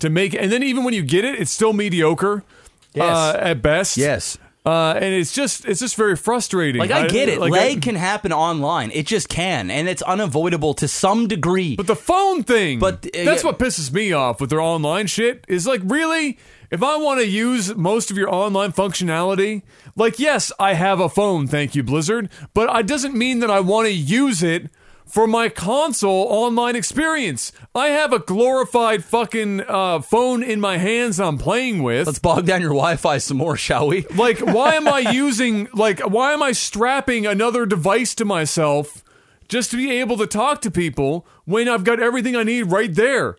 to 0.00 0.10
make, 0.10 0.34
and 0.34 0.52
then 0.52 0.62
even 0.62 0.84
when 0.84 0.92
you 0.92 1.02
get 1.02 1.24
it, 1.24 1.40
it's 1.40 1.50
still 1.50 1.72
mediocre 1.72 2.44
Yes. 2.92 3.16
uh, 3.16 3.38
at 3.40 3.62
best. 3.62 3.96
Yes. 3.96 4.36
Uh, 4.66 4.94
and 4.94 5.14
it's 5.14 5.32
just 5.32 5.64
it's 5.64 5.78
just 5.78 5.94
very 5.94 6.16
frustrating. 6.16 6.80
Like 6.80 6.90
I 6.90 7.06
get 7.06 7.28
it, 7.28 7.38
like, 7.38 7.52
lag 7.52 7.76
I- 7.78 7.80
can 7.80 7.94
happen 7.94 8.32
online. 8.32 8.90
It 8.90 9.06
just 9.06 9.28
can, 9.28 9.70
and 9.70 9.88
it's 9.88 10.02
unavoidable 10.02 10.74
to 10.74 10.88
some 10.88 11.28
degree. 11.28 11.76
But 11.76 11.86
the 11.86 11.94
phone 11.94 12.42
thing, 12.42 12.80
But, 12.80 13.06
uh, 13.06 13.24
that's 13.24 13.44
what 13.44 13.60
pisses 13.60 13.92
me 13.92 14.12
off 14.12 14.40
with 14.40 14.50
their 14.50 14.60
online 14.60 15.06
shit. 15.06 15.44
Is 15.46 15.66
like, 15.66 15.82
really? 15.84 16.38
If 16.68 16.82
I 16.82 16.96
want 16.96 17.20
to 17.20 17.26
use 17.28 17.76
most 17.76 18.10
of 18.10 18.16
your 18.18 18.28
online 18.34 18.72
functionality, 18.72 19.62
like, 19.94 20.18
yes, 20.18 20.50
I 20.58 20.74
have 20.74 20.98
a 20.98 21.08
phone, 21.08 21.46
thank 21.46 21.76
you, 21.76 21.84
Blizzard, 21.84 22.28
but 22.54 22.68
it 22.76 22.88
doesn't 22.88 23.14
mean 23.14 23.38
that 23.38 23.50
I 23.52 23.60
want 23.60 23.86
to 23.86 23.92
use 23.92 24.42
it 24.42 24.68
for 25.06 25.26
my 25.26 25.48
console 25.48 26.26
online 26.28 26.74
experience. 26.76 27.52
I 27.74 27.88
have 27.88 28.12
a 28.12 28.18
glorified 28.18 29.04
fucking 29.04 29.62
uh, 29.62 30.00
phone 30.00 30.42
in 30.42 30.60
my 30.60 30.78
hands 30.78 31.20
I'm 31.20 31.38
playing 31.38 31.82
with. 31.82 32.06
Let's 32.06 32.18
bog 32.18 32.44
down 32.46 32.60
your 32.60 32.70
Wi-Fi 32.70 33.18
some 33.18 33.36
more, 33.38 33.56
shall 33.56 33.86
we? 33.88 34.04
Like, 34.16 34.38
why 34.40 34.74
am 34.74 34.88
I 34.88 34.98
using, 35.12 35.68
like, 35.74 36.00
why 36.00 36.32
am 36.32 36.42
I 36.42 36.52
strapping 36.52 37.26
another 37.26 37.66
device 37.66 38.14
to 38.16 38.24
myself 38.24 39.04
just 39.48 39.70
to 39.70 39.76
be 39.76 39.90
able 39.92 40.16
to 40.16 40.26
talk 40.26 40.60
to 40.62 40.70
people 40.70 41.26
when 41.44 41.68
I've 41.68 41.84
got 41.84 42.00
everything 42.00 42.34
I 42.34 42.42
need 42.42 42.64
right 42.64 42.92
there? 42.92 43.36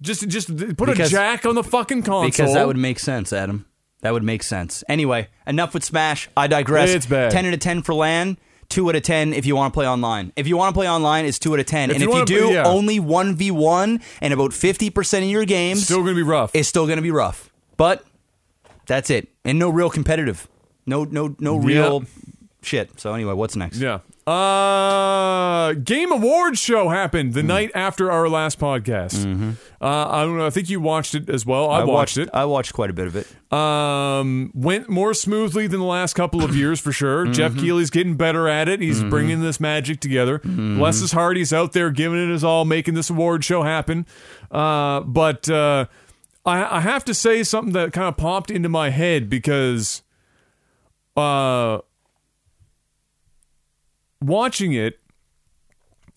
Just, 0.00 0.26
just 0.28 0.48
put 0.48 0.76
Because- 0.76 1.08
a 1.08 1.10
jack 1.10 1.44
on 1.44 1.54
the 1.54 1.62
fucking 1.64 2.02
console. 2.02 2.24
Because 2.24 2.54
that 2.54 2.66
would 2.66 2.76
make 2.78 2.98
sense, 2.98 3.32
Adam. 3.32 3.66
That 4.00 4.12
would 4.12 4.24
make 4.24 4.42
sense. 4.42 4.82
Anyway, 4.88 5.28
enough 5.46 5.74
with 5.74 5.84
Smash. 5.84 6.28
I 6.36 6.48
digress. 6.48 6.90
It's 6.90 7.06
bad. 7.06 7.30
10 7.30 7.46
out 7.46 7.54
of 7.54 7.60
10 7.60 7.82
for 7.82 7.94
LAN. 7.94 8.36
2 8.72 8.88
out 8.88 8.96
of 8.96 9.02
10 9.02 9.32
if 9.34 9.46
you 9.46 9.54
want 9.54 9.72
to 9.72 9.76
play 9.76 9.86
online. 9.86 10.32
If 10.34 10.46
you 10.48 10.56
want 10.56 10.74
to 10.74 10.78
play 10.78 10.88
online, 10.88 11.24
it's 11.26 11.38
2 11.38 11.52
out 11.54 11.60
of 11.60 11.66
10. 11.66 11.90
If 11.90 11.96
and 11.96 12.02
you 12.02 12.08
if 12.08 12.08
you 12.08 12.14
wanna 12.14 12.26
do 12.26 12.40
play- 12.46 12.54
yeah. 12.54 12.64
only 12.66 12.98
1v1 12.98 14.00
and 14.20 14.32
about 14.34 14.50
50% 14.52 15.18
of 15.24 15.30
your 15.30 15.44
games, 15.44 15.84
still 15.84 16.02
gonna 16.02 16.14
be 16.14 16.22
rough. 16.22 16.50
it's 16.54 16.68
still 16.68 16.86
going 16.86 16.96
to 16.96 17.02
be 17.02 17.10
rough. 17.10 17.50
But 17.76 18.04
that's 18.86 19.10
it. 19.10 19.28
And 19.44 19.58
no 19.58 19.68
real 19.68 19.90
competitive. 19.90 20.48
No 20.86 21.04
no 21.04 21.36
no 21.38 21.56
real 21.56 22.04
shit. 22.62 22.98
So 23.00 23.14
anyway, 23.14 23.34
what's 23.34 23.56
next? 23.56 23.78
yeah. 23.78 24.00
Uh, 24.24 25.72
Game 25.72 26.12
Awards 26.12 26.60
show 26.60 26.88
happened 26.88 27.34
the 27.34 27.42
night 27.42 27.72
after 27.74 28.10
our 28.12 28.28
last 28.28 28.60
podcast. 28.60 29.56
Uh, 29.80 29.86
I 30.08 30.22
don't 30.22 30.38
know. 30.38 30.46
I 30.46 30.50
think 30.50 30.70
you 30.70 30.80
watched 30.80 31.16
it 31.16 31.28
as 31.28 31.44
well. 31.44 31.68
I, 31.68 31.82
watched, 31.82 32.18
it. 32.18 32.28
Mm-hmm. 32.28 32.36
I 32.36 32.44
watched 32.44 32.72
quite 32.72 32.88
a 32.88 32.92
bit 32.92 33.08
of 33.08 33.16
it. 33.16 33.52
Um, 33.52 34.52
went 34.54 34.88
more 34.88 35.12
smoothly 35.12 35.66
than 35.66 35.80
the 35.80 35.86
last 35.86 36.14
couple 36.14 36.44
of 36.44 36.54
years 36.54 36.78
for 36.78 36.92
sure. 36.92 37.24
Mm-hmm. 37.24 37.32
Geoff 37.32 37.56
Keighley's 37.56 37.90
getting 37.90 38.16
better 38.16 38.46
at 38.46 38.68
it. 38.68 38.80
He's 38.80 39.02
bringing 39.02 39.42
this 39.42 39.58
magic 39.58 39.98
together. 39.98 40.38
Mm-hmm. 40.38 40.78
Bless 40.78 41.00
his 41.00 41.10
heart, 41.10 41.36
he's 41.36 41.52
out 41.52 41.72
there 41.72 41.90
giving 41.90 42.22
it 42.22 42.30
his 42.30 42.44
all, 42.44 42.64
making 42.64 42.94
this 42.94 43.10
award 43.10 43.44
show 43.44 43.64
happen. 43.64 44.06
Uh, 44.52 45.00
but 45.00 45.50
uh, 45.50 45.86
I, 46.46 46.76
I 46.78 46.80
have 46.80 47.04
to 47.06 47.14
say 47.14 47.42
something 47.42 47.72
that 47.72 47.92
kind 47.92 48.06
of 48.06 48.16
popped 48.16 48.52
into 48.52 48.68
my 48.68 48.90
head 48.90 49.28
because 49.28 50.02
uh, 51.16 51.78
watching 54.22 54.72
it, 54.72 54.98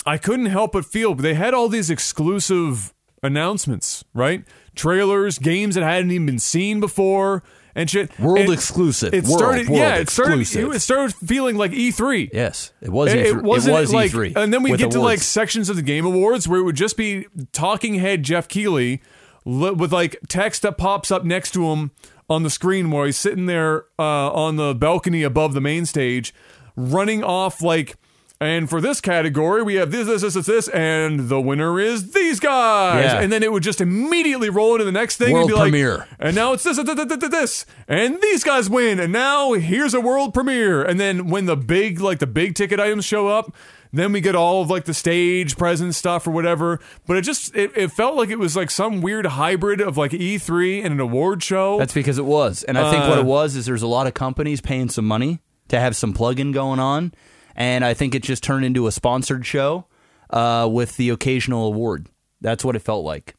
I 0.06 0.18
couldn't 0.18 0.48
help 0.48 0.74
but 0.74 0.86
feel 0.86 1.16
they 1.16 1.34
had 1.34 1.54
all 1.54 1.68
these 1.68 1.90
exclusive 1.90 2.94
announcements, 3.24 4.04
right? 4.14 4.46
Trailers, 4.76 5.40
games 5.40 5.76
that 5.76 5.84
hadn't 5.84 6.12
even 6.12 6.26
been 6.26 6.40
seen 6.40 6.80
before, 6.80 7.44
and 7.76 7.90
shit. 7.90 8.18
World 8.20 8.40
And 8.40 8.54
exclusive. 8.54 9.14
It 9.14 9.26
World, 9.26 9.38
started, 9.38 9.68
world 9.68 9.80
yeah. 9.80 9.96
It 9.96 10.10
started. 10.10 10.40
exclusive. 10.40 10.74
It 10.74 10.80
started 10.80 11.16
feeling 11.16 11.58
like 11.58 11.72
E3. 11.72 12.30
Yes, 12.32 12.72
it 12.82 12.90
was. 12.90 13.14
It, 13.14 13.26
E3. 13.28 13.38
it 13.38 13.44
wasn't 13.44 13.78
it 13.78 13.82
was 13.82 13.94
like, 13.94 14.12
E3. 14.12 14.36
and 14.38 14.54
then 14.54 14.64
we 14.64 14.76
get 14.78 14.92
to 14.92 15.02
like 15.02 15.20
sections 15.20 15.70
of 15.70 15.76
the 15.76 15.82
Game 15.82 16.06
Awards 16.06 16.48
where 16.48 16.60
it 16.60 16.64
would 16.64 16.76
just 16.78 16.98
be 16.98 17.26
talking 17.52 17.96
head 17.96 18.24
Geoff 18.24 18.48
Keighley 18.48 19.02
with 19.44 19.92
like 19.94 20.18
text 20.28 20.62
that 20.64 20.78
pops 20.78 21.12
up 21.12 21.24
next 21.24 21.52
to 21.52 21.66
him 21.66 21.92
on 22.30 22.44
the 22.44 22.50
screen 22.50 22.90
while 22.90 23.06
he's 23.06 23.18
sitting 23.18 23.46
there 23.46 23.86
uh, 24.00 24.32
on 24.32 24.56
the 24.56 24.74
balcony 24.74 25.22
above 25.22 25.54
the 25.54 25.62
main 25.62 25.86
stage, 25.86 26.34
running 26.76 27.24
off 27.24 27.62
like. 27.62 27.96
And 28.42 28.70
for 28.70 28.82
this 28.82 29.00
category, 29.00 29.64
we 29.64 29.76
have 29.76 29.92
this, 29.92 30.08
this, 30.08 30.22
this, 30.22 30.34
this, 30.34 30.46
this, 30.46 30.68
and 30.68 31.30
the 31.30 31.40
winner 31.40 31.80
is 31.80 32.12
these 32.12 32.42
guys. 32.42 33.06
Yeah. 33.06 33.22
And 33.22 33.32
then 33.32 33.44
it 33.44 33.52
would 33.52 33.64
just 33.64 33.80
immediately 33.80 34.50
roll 34.50 34.74
into 34.74 34.84
the 34.84 34.92
next 34.92 35.16
thing 35.16 35.32
World 35.32 35.50
and 35.50 35.56
be 35.56 35.58
like, 35.58 35.72
premiere. 35.72 36.06
and 36.20 36.36
now 36.36 36.52
it's 36.52 36.64
this, 36.64 36.76
this, 36.76 36.96
this, 37.06 37.30
this, 37.30 37.66
and 37.88 38.22
these 38.22 38.44
guys 38.44 38.70
win, 38.70 39.00
and 39.00 39.14
now 39.14 39.54
here's 39.54 39.94
a 39.94 40.02
world 40.02 40.34
premiere. 40.34 40.84
And 40.84 41.00
then 41.00 41.30
when 41.30 41.46
the 41.46 41.56
big, 41.56 42.02
like 42.02 42.20
the 42.20 42.28
big 42.28 42.56
ticket 42.56 42.78
items 42.78 43.06
show 43.06 43.30
up, 43.30 43.56
then 43.94 44.12
we 44.12 44.20
get 44.20 44.36
all 44.36 44.62
of 44.62 44.70
like 44.70 44.84
the 44.84 44.94
stage 44.94 45.56
presence 45.58 45.96
stuff 45.96 46.28
or 46.28 46.32
whatever. 46.32 46.82
But 47.08 47.16
it 47.16 47.22
just, 47.22 47.56
it, 47.56 47.72
it 47.74 47.92
felt 47.94 48.18
like 48.18 48.28
it 48.30 48.38
was 48.38 48.58
like 48.58 48.70
some 48.70 49.00
weird 49.00 49.26
hybrid 49.26 49.80
of 49.80 49.96
like 49.96 50.12
E3 50.12 50.84
and 50.84 50.94
an 50.94 51.00
award 51.00 51.42
show. 51.42 51.80
That's 51.80 51.94
because 51.94 52.18
it 52.18 52.26
was. 52.26 52.64
And 52.64 52.78
I 52.78 52.92
think 52.92 53.04
what 53.04 53.18
Uh, 53.18 53.22
it 53.22 53.26
was 53.26 53.56
is 53.56 53.66
there's 53.66 53.82
a 53.82 53.88
lot 53.88 54.08
of 54.08 54.14
companies 54.14 54.60
paying 54.60 54.90
some 54.90 55.06
money 55.06 55.40
to 55.70 55.80
have 55.80 55.96
some 55.96 56.14
plug-in 56.14 56.52
going 56.52 56.80
on. 56.80 57.14
And 57.56 57.86
I 57.86 57.94
think 57.94 58.14
it 58.16 58.24
just 58.24 58.44
turned 58.44 58.66
into 58.66 58.88
a 58.88 58.92
sponsored 58.92 59.46
show 59.46 59.86
uh, 60.30 60.68
with 60.72 60.98
the 60.98 61.10
occasional 61.10 61.68
award. 61.68 62.08
That's 62.42 62.66
what 62.66 62.76
it 62.76 62.80
felt 62.80 63.06
like. 63.06 63.36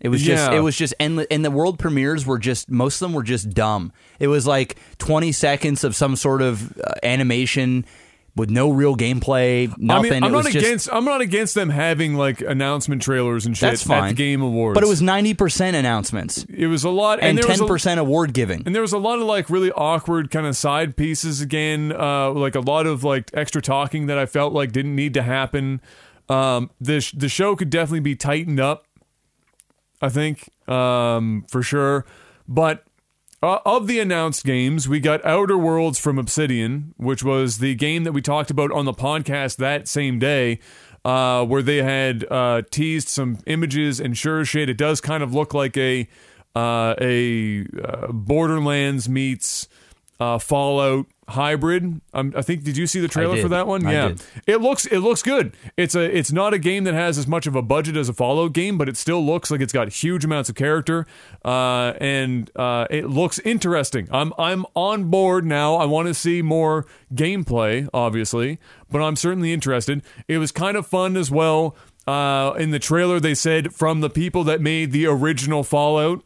It 0.00 0.08
was 0.08 0.22
just 0.22 0.50
Yeah. 0.50 0.56
it 0.56 0.60
was 0.60 0.76
just 0.76 0.94
and 0.98 1.26
and 1.30 1.44
the 1.44 1.50
world 1.50 1.78
premieres 1.78 2.24
were 2.24 2.38
just 2.38 2.70
most 2.70 3.02
of 3.02 3.06
them 3.06 3.12
were 3.12 3.22
just 3.22 3.50
dumb. 3.50 3.92
It 4.18 4.28
was 4.28 4.46
like 4.46 4.76
20 4.96 5.30
seconds 5.32 5.84
of 5.84 5.94
some 5.94 6.16
sort 6.16 6.40
of 6.40 6.78
uh, 6.78 6.92
animation 7.02 7.84
with 8.36 8.48
no 8.50 8.70
real 8.70 8.96
gameplay, 8.96 9.66
nothing. 9.78 10.12
I 10.12 10.14
mean, 10.14 10.24
I'm 10.24 10.32
not 10.32 10.44
just, 10.44 10.56
against. 10.56 10.88
I'm 10.92 11.04
not 11.04 11.20
against 11.20 11.54
them 11.54 11.68
having 11.68 12.14
like 12.14 12.40
announcement 12.40 13.02
trailers 13.02 13.44
and 13.46 13.56
shit 13.56 13.70
That's 13.70 13.82
fine. 13.82 14.04
at 14.04 14.08
the 14.10 14.14
Game 14.14 14.40
Awards. 14.40 14.74
But 14.74 14.84
it 14.84 14.88
was 14.88 15.02
90% 15.02 15.74
announcements 15.74 16.44
it 16.48 16.68
was 16.68 16.84
a 16.84 16.90
lot, 16.90 17.18
and 17.20 17.36
there 17.36 17.46
was 17.46 17.60
a- 17.60 17.64
10% 17.64 17.98
award 17.98 18.32
giving. 18.32 18.62
And 18.64 18.74
there 18.74 18.82
was 18.82 18.92
a 18.92 18.98
lot 18.98 19.18
of 19.18 19.24
like 19.26 19.50
really 19.50 19.72
awkward 19.72 20.30
kind 20.30 20.46
of 20.46 20.56
side 20.56 20.96
pieces 20.96 21.40
again, 21.40 21.92
uh, 21.92 22.30
like 22.30 22.54
a 22.54 22.60
lot 22.60 22.86
of 22.86 23.02
like 23.04 23.30
extra 23.34 23.60
talking 23.60 24.06
that 24.06 24.18
I 24.18 24.26
felt 24.26 24.52
like 24.52 24.72
didn't 24.72 24.94
need 24.94 25.14
to 25.14 25.22
happen. 25.22 25.80
Um, 26.28 26.70
the 26.80 27.00
sh- 27.00 27.12
the 27.12 27.28
show 27.28 27.56
could 27.56 27.70
definitely 27.70 28.00
be 28.00 28.14
tightened 28.14 28.60
up, 28.60 28.86
I 30.00 30.08
think, 30.08 30.48
um, 30.68 31.44
for 31.48 31.62
sure. 31.62 32.06
But 32.46 32.84
uh, 33.42 33.58
of 33.64 33.86
the 33.86 34.00
announced 34.00 34.44
games, 34.44 34.88
we 34.88 35.00
got 35.00 35.24
Outer 35.24 35.56
Worlds 35.56 35.98
from 35.98 36.18
Obsidian, 36.18 36.94
which 36.98 37.24
was 37.24 37.58
the 37.58 37.74
game 37.74 38.04
that 38.04 38.12
we 38.12 38.20
talked 38.20 38.50
about 38.50 38.70
on 38.72 38.84
the 38.84 38.92
podcast 38.92 39.56
that 39.56 39.88
same 39.88 40.18
day, 40.18 40.58
uh, 41.04 41.44
where 41.46 41.62
they 41.62 41.78
had 41.78 42.26
uh, 42.30 42.62
teased 42.70 43.08
some 43.08 43.38
images 43.46 43.98
and 43.98 44.16
sure 44.16 44.44
shit, 44.44 44.68
it 44.68 44.76
does 44.76 45.00
kind 45.00 45.22
of 45.22 45.34
look 45.34 45.54
like 45.54 45.76
a 45.76 46.06
uh, 46.54 46.94
a 47.00 47.64
uh, 47.82 48.08
Borderlands 48.12 49.08
meets 49.08 49.68
uh, 50.18 50.38
Fallout 50.38 51.06
hybrid. 51.30 52.00
Um, 52.12 52.32
I 52.36 52.42
think 52.42 52.64
did 52.64 52.76
you 52.76 52.86
see 52.86 53.00
the 53.00 53.08
trailer 53.08 53.40
for 53.40 53.48
that 53.48 53.66
one? 53.66 53.86
I 53.86 53.92
yeah, 53.92 54.08
did. 54.08 54.22
it 54.46 54.56
looks 54.60 54.86
it 54.86 54.98
looks 54.98 55.22
good. 55.22 55.54
It's 55.76 55.94
a 55.94 56.00
it's 56.00 56.32
not 56.32 56.54
a 56.54 56.58
game 56.58 56.84
that 56.84 56.94
has 56.94 57.18
as 57.18 57.26
much 57.26 57.46
of 57.46 57.56
a 57.56 57.62
budget 57.62 57.96
as 57.96 58.08
a 58.08 58.12
Fallout 58.12 58.52
game, 58.52 58.78
but 58.78 58.88
it 58.88 58.96
still 58.96 59.24
looks 59.24 59.50
like 59.50 59.60
it's 59.60 59.72
got 59.72 59.88
huge 59.88 60.24
amounts 60.24 60.48
of 60.48 60.54
character, 60.54 61.06
uh, 61.44 61.94
and 62.00 62.50
uh, 62.56 62.86
it 62.90 63.08
looks 63.08 63.38
interesting. 63.40 64.08
I'm 64.10 64.32
I'm 64.38 64.66
on 64.74 65.10
board 65.10 65.44
now. 65.44 65.76
I 65.76 65.86
want 65.86 66.08
to 66.08 66.14
see 66.14 66.42
more 66.42 66.86
gameplay, 67.14 67.88
obviously, 67.94 68.58
but 68.90 69.00
I'm 69.00 69.16
certainly 69.16 69.52
interested. 69.52 70.02
It 70.28 70.38
was 70.38 70.52
kind 70.52 70.76
of 70.76 70.86
fun 70.86 71.16
as 71.16 71.30
well. 71.30 71.76
Uh, 72.06 72.54
in 72.58 72.70
the 72.70 72.78
trailer, 72.78 73.20
they 73.20 73.34
said 73.34 73.74
from 73.74 74.00
the 74.00 74.10
people 74.10 74.42
that 74.44 74.60
made 74.60 74.90
the 74.90 75.06
original 75.06 75.62
Fallout 75.62 76.24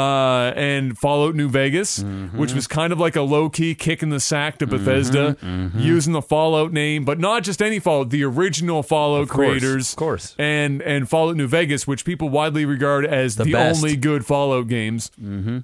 uh, 0.00 0.52
and 0.56 0.96
Fallout 0.96 1.34
New 1.34 1.48
Vegas, 1.48 1.98
Mm-hmm. 2.00 2.38
which 2.38 2.54
was 2.54 2.66
kind 2.66 2.92
of 2.92 2.98
like 2.98 3.16
a 3.16 3.22
low 3.22 3.50
key 3.50 3.74
kick 3.74 4.02
in 4.02 4.08
the 4.10 4.20
sack 4.20 4.58
to 4.58 4.66
Bethesda, 4.66 5.36
mm-hmm. 5.42 5.78
using 5.78 6.12
the 6.12 6.22
Fallout 6.22 6.72
name, 6.72 7.04
but 7.04 7.18
not 7.18 7.42
just 7.42 7.60
any 7.60 7.78
Fallout, 7.78 8.10
the 8.10 8.24
original 8.24 8.82
Fallout 8.82 9.28
course, 9.28 9.58
creators, 9.58 9.92
of 9.92 9.96
course. 9.96 10.34
and 10.38 10.80
and 10.82 11.08
Fallout 11.08 11.36
New 11.36 11.46
Vegas, 11.46 11.86
which 11.86 12.04
people 12.04 12.28
widely 12.30 12.64
regard 12.64 13.04
as 13.04 13.36
the, 13.36 13.44
best. 13.44 13.82
only 13.82 13.96
good 13.96 14.24
Fallout 14.24 14.68
games, 14.68 15.10
mm-hmm. 15.20 15.58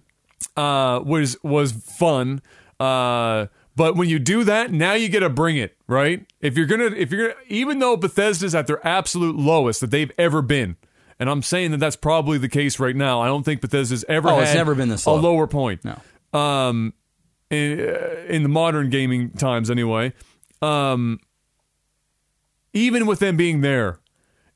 uh, 0.60 1.00
was 1.00 1.36
was 1.42 1.72
fun. 1.72 2.42
Uh, 2.78 3.46
but 3.74 3.96
when 3.96 4.08
you 4.08 4.18
do 4.18 4.44
that, 4.44 4.72
now 4.72 4.94
you 4.94 5.08
get 5.08 5.20
to 5.20 5.30
bring 5.30 5.56
it 5.56 5.76
right. 5.86 6.26
If 6.40 6.56
you're 6.56 6.66
gonna, 6.66 6.86
if 6.86 7.10
you're 7.10 7.28
gonna, 7.28 7.40
even 7.48 7.78
though 7.78 7.96
Bethesda's 7.96 8.54
at 8.54 8.66
their 8.66 8.84
absolute 8.86 9.36
lowest 9.36 9.80
that 9.80 9.90
they've 9.90 10.12
ever 10.18 10.42
been. 10.42 10.76
And 11.18 11.30
I'm 11.30 11.42
saying 11.42 11.70
that 11.70 11.78
that's 11.78 11.96
probably 11.96 12.36
the 12.38 12.48
case 12.48 12.78
right 12.78 12.94
now. 12.94 13.20
I 13.22 13.26
don't 13.26 13.42
think 13.42 13.60
Bethesda's 13.62 14.04
ever 14.08 14.28
Oh, 14.28 14.34
had 14.36 14.44
it's 14.44 14.54
never 14.54 14.74
been 14.74 14.88
this 14.90 15.06
a 15.06 15.10
low. 15.10 15.20
lower 15.20 15.46
point. 15.46 15.80
No. 15.84 16.38
Um, 16.38 16.92
in, 17.50 17.80
uh, 17.80 18.24
in 18.28 18.42
the 18.42 18.48
modern 18.48 18.90
gaming 18.90 19.30
times, 19.30 19.70
anyway. 19.70 20.12
Um, 20.60 21.20
even 22.72 23.06
with 23.06 23.18
them 23.18 23.36
being 23.36 23.62
there, 23.62 23.98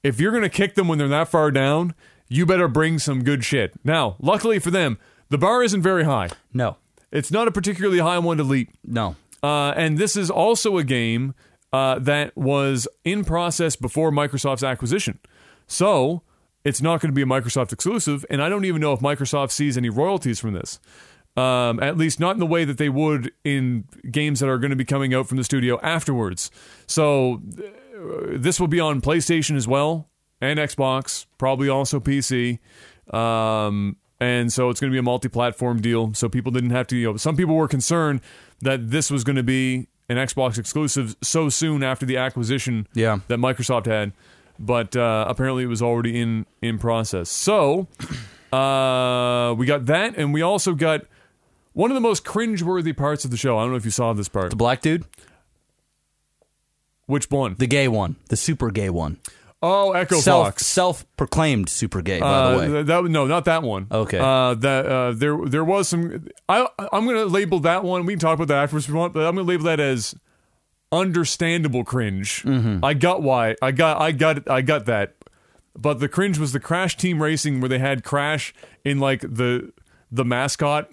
if 0.03 0.21
you're 0.21 0.33
going 0.33 0.43
to 0.43 0.49
kick 0.51 0.75
them 0.75 0.89
when 0.89 0.99
they're 0.99 1.09
that 1.09 1.29
far 1.29 1.51
down, 1.51 1.95
you 2.29 2.45
better 2.47 2.69
bring 2.69 2.99
some 2.99 3.25
good 3.25 3.45
shit. 3.45 3.73
Now, 3.85 4.17
luckily 4.21 4.59
for 4.59 4.71
them, 4.71 4.99
the 5.31 5.39
bar 5.39 5.63
isn't 5.63 5.83
very 5.83 6.05
high. 6.05 6.29
No. 6.53 6.77
It's 7.11 7.31
not 7.31 7.49
a 7.49 7.51
particularly 7.51 7.99
high 7.99 8.19
one 8.19 8.37
to 8.37 8.45
leap. 8.45 8.71
No. 8.85 9.17
Uh, 9.43 9.71
and 9.77 9.97
this 9.99 10.17
is 10.17 10.31
also 10.31 10.77
a 10.77 10.85
game 10.85 11.35
uh, 11.73 11.99
that 12.01 12.37
was 12.37 12.87
in 13.05 13.25
process 13.25 13.77
before 13.77 14.11
Microsoft's 14.11 14.63
acquisition. 14.63 15.19
So 15.67 16.23
it's 16.65 16.83
not 16.83 17.01
going 17.01 17.11
to 17.11 17.15
be 17.15 17.23
a 17.23 17.27
Microsoft 17.27 17.73
exclusive. 17.73 18.25
And 18.31 18.43
I 18.43 18.49
don't 18.49 18.65
even 18.65 18.81
know 18.81 18.93
if 18.93 19.01
Microsoft 19.01 19.51
sees 19.51 19.77
any 19.77 19.89
royalties 19.89 20.39
from 20.41 20.53
this. 20.53 20.79
Um, 21.37 21.81
at 21.81 21.97
least 21.97 22.19
not 22.19 22.33
in 22.33 22.41
the 22.41 22.47
way 22.47 22.65
that 22.65 22.77
they 22.77 22.89
would 22.89 23.31
in 23.45 23.85
games 24.11 24.41
that 24.41 24.49
are 24.49 24.59
going 24.59 24.71
to 24.71 24.77
be 24.77 24.85
coming 24.85 25.15
out 25.15 25.29
from 25.29 25.37
the 25.39 25.45
studio 25.45 25.79
afterwards. 25.81 26.51
So 26.87 27.41
uh, 27.59 28.33
this 28.33 28.59
will 28.59 28.67
be 28.69 28.81
on 28.81 29.01
PlayStation 29.01 29.57
as 29.57 29.67
well 29.69 30.09
and 30.41 30.59
Xbox, 30.59 31.27
probably 31.39 31.69
also 31.69 32.01
PC. 32.01 32.59
Um, 33.15 33.97
and 34.21 34.53
so 34.53 34.69
it's 34.71 34.81
going 34.81 34.91
to 34.91 34.95
be 34.95 34.99
a 34.99 35.03
multi-platform 35.03 35.81
deal. 35.81 36.13
So 36.15 36.29
people 36.29 36.53
didn't 36.53 36.71
have 36.71 36.87
to. 36.89 36.97
You 36.97 37.13
know, 37.13 37.17
some 37.17 37.37
people 37.37 37.55
were 37.55 37.69
concerned 37.69 38.21
that 38.61 38.91
this 38.91 39.11
was 39.11 39.25
going 39.25 39.37
to 39.37 39.43
be 39.43 39.89
an 40.09 40.17
Xbox 40.17 40.59
exclusive 40.59 41.17
so 41.23 41.49
soon 41.49 41.83
after 41.83 42.05
the 42.05 42.17
acquisition 42.17 42.87
Yeah. 42.95 43.21
that 43.29 43.39
Microsoft 43.39 43.87
had, 43.87 44.13
but 44.61 44.95
uh, 44.95 45.25
apparently 45.29 45.65
it 45.65 45.69
was 45.69 45.83
already 45.83 46.21
in 46.21 46.47
in 46.63 46.79
process. 46.79 47.29
So 47.31 47.89
uh, 48.53 49.55
we 49.57 49.67
got 49.67 49.87
that, 49.87 50.17
and 50.17 50.33
we 50.35 50.43
also 50.43 50.75
got 50.75 51.03
one 51.73 51.91
of 51.91 51.95
the 51.95 52.01
most 52.01 52.25
cringeworthy 52.25 52.97
parts 52.97 53.25
of 53.25 53.31
the 53.31 53.37
show. 53.37 53.59
I 53.59 53.63
don't 53.63 53.71
know 53.71 53.77
if 53.77 53.85
you 53.85 53.91
saw 53.91 54.13
this 54.13 54.29
part. 54.29 54.51
The 54.51 54.57
black 54.57 54.81
dude, 54.83 55.05
Which 57.07 57.31
one? 57.31 57.57
the 57.59 57.67
gay 57.67 57.89
one, 57.89 58.17
the 58.29 58.37
super 58.37 58.71
gay 58.71 58.91
one, 58.91 59.19
Oh, 59.63 59.93
Echo 59.93 60.17
self 60.17 60.47
Fox. 60.47 60.67
self 60.67 61.05
proclaimed 61.17 61.69
super 61.69 62.01
gay. 62.03 62.21
By 62.21 62.27
Uh, 62.27 62.51
the 62.53 62.59
way, 62.59 62.67
th- 62.69 62.87
that 62.87 63.05
no, 63.05 63.27
not 63.27 63.45
that 63.45 63.63
one. 63.63 63.87
Okay. 63.91 64.19
Uh, 64.19 64.55
that 64.55 64.87
uh, 64.87 65.13
there 65.13 65.37
there 65.47 65.65
was 65.65 65.89
some. 65.89 66.29
I 66.49 66.67
I'm 66.93 67.05
gonna 67.07 67.25
label 67.27 67.61
that 67.61 67.85
one. 67.85 68.07
We 68.07 68.15
can 68.15 68.21
talk 68.21 68.35
about 68.37 68.49
that 68.49 68.63
afterwards 68.63 68.87
if 68.87 68.93
we 68.93 68.99
want, 68.99 69.13
but 69.13 69.27
I'm 69.27 69.35
gonna 69.35 69.47
label 69.47 69.65
that 69.65 69.79
as 69.81 70.15
understandable 70.93 71.85
cringe. 71.85 72.43
Mm-hmm. 72.43 72.85
I 72.85 72.95
got 72.95 73.23
why. 73.23 73.57
I 73.63 73.73
got 73.73 74.01
I 74.01 74.13
got. 74.13 74.49
I 74.51 74.63
got 74.63 74.87
that. 74.87 75.15
But 75.77 76.01
the 76.01 76.09
cringe 76.09 76.39
was 76.39 76.53
the 76.53 76.61
Crash 76.61 76.97
Team 76.97 77.23
Racing 77.23 77.61
where 77.61 77.69
they 77.69 77.79
had 77.79 78.03
Crash 78.05 78.53
in 78.85 78.99
like 78.99 79.21
the 79.21 79.73
the 80.11 80.25
mascot 80.25 80.91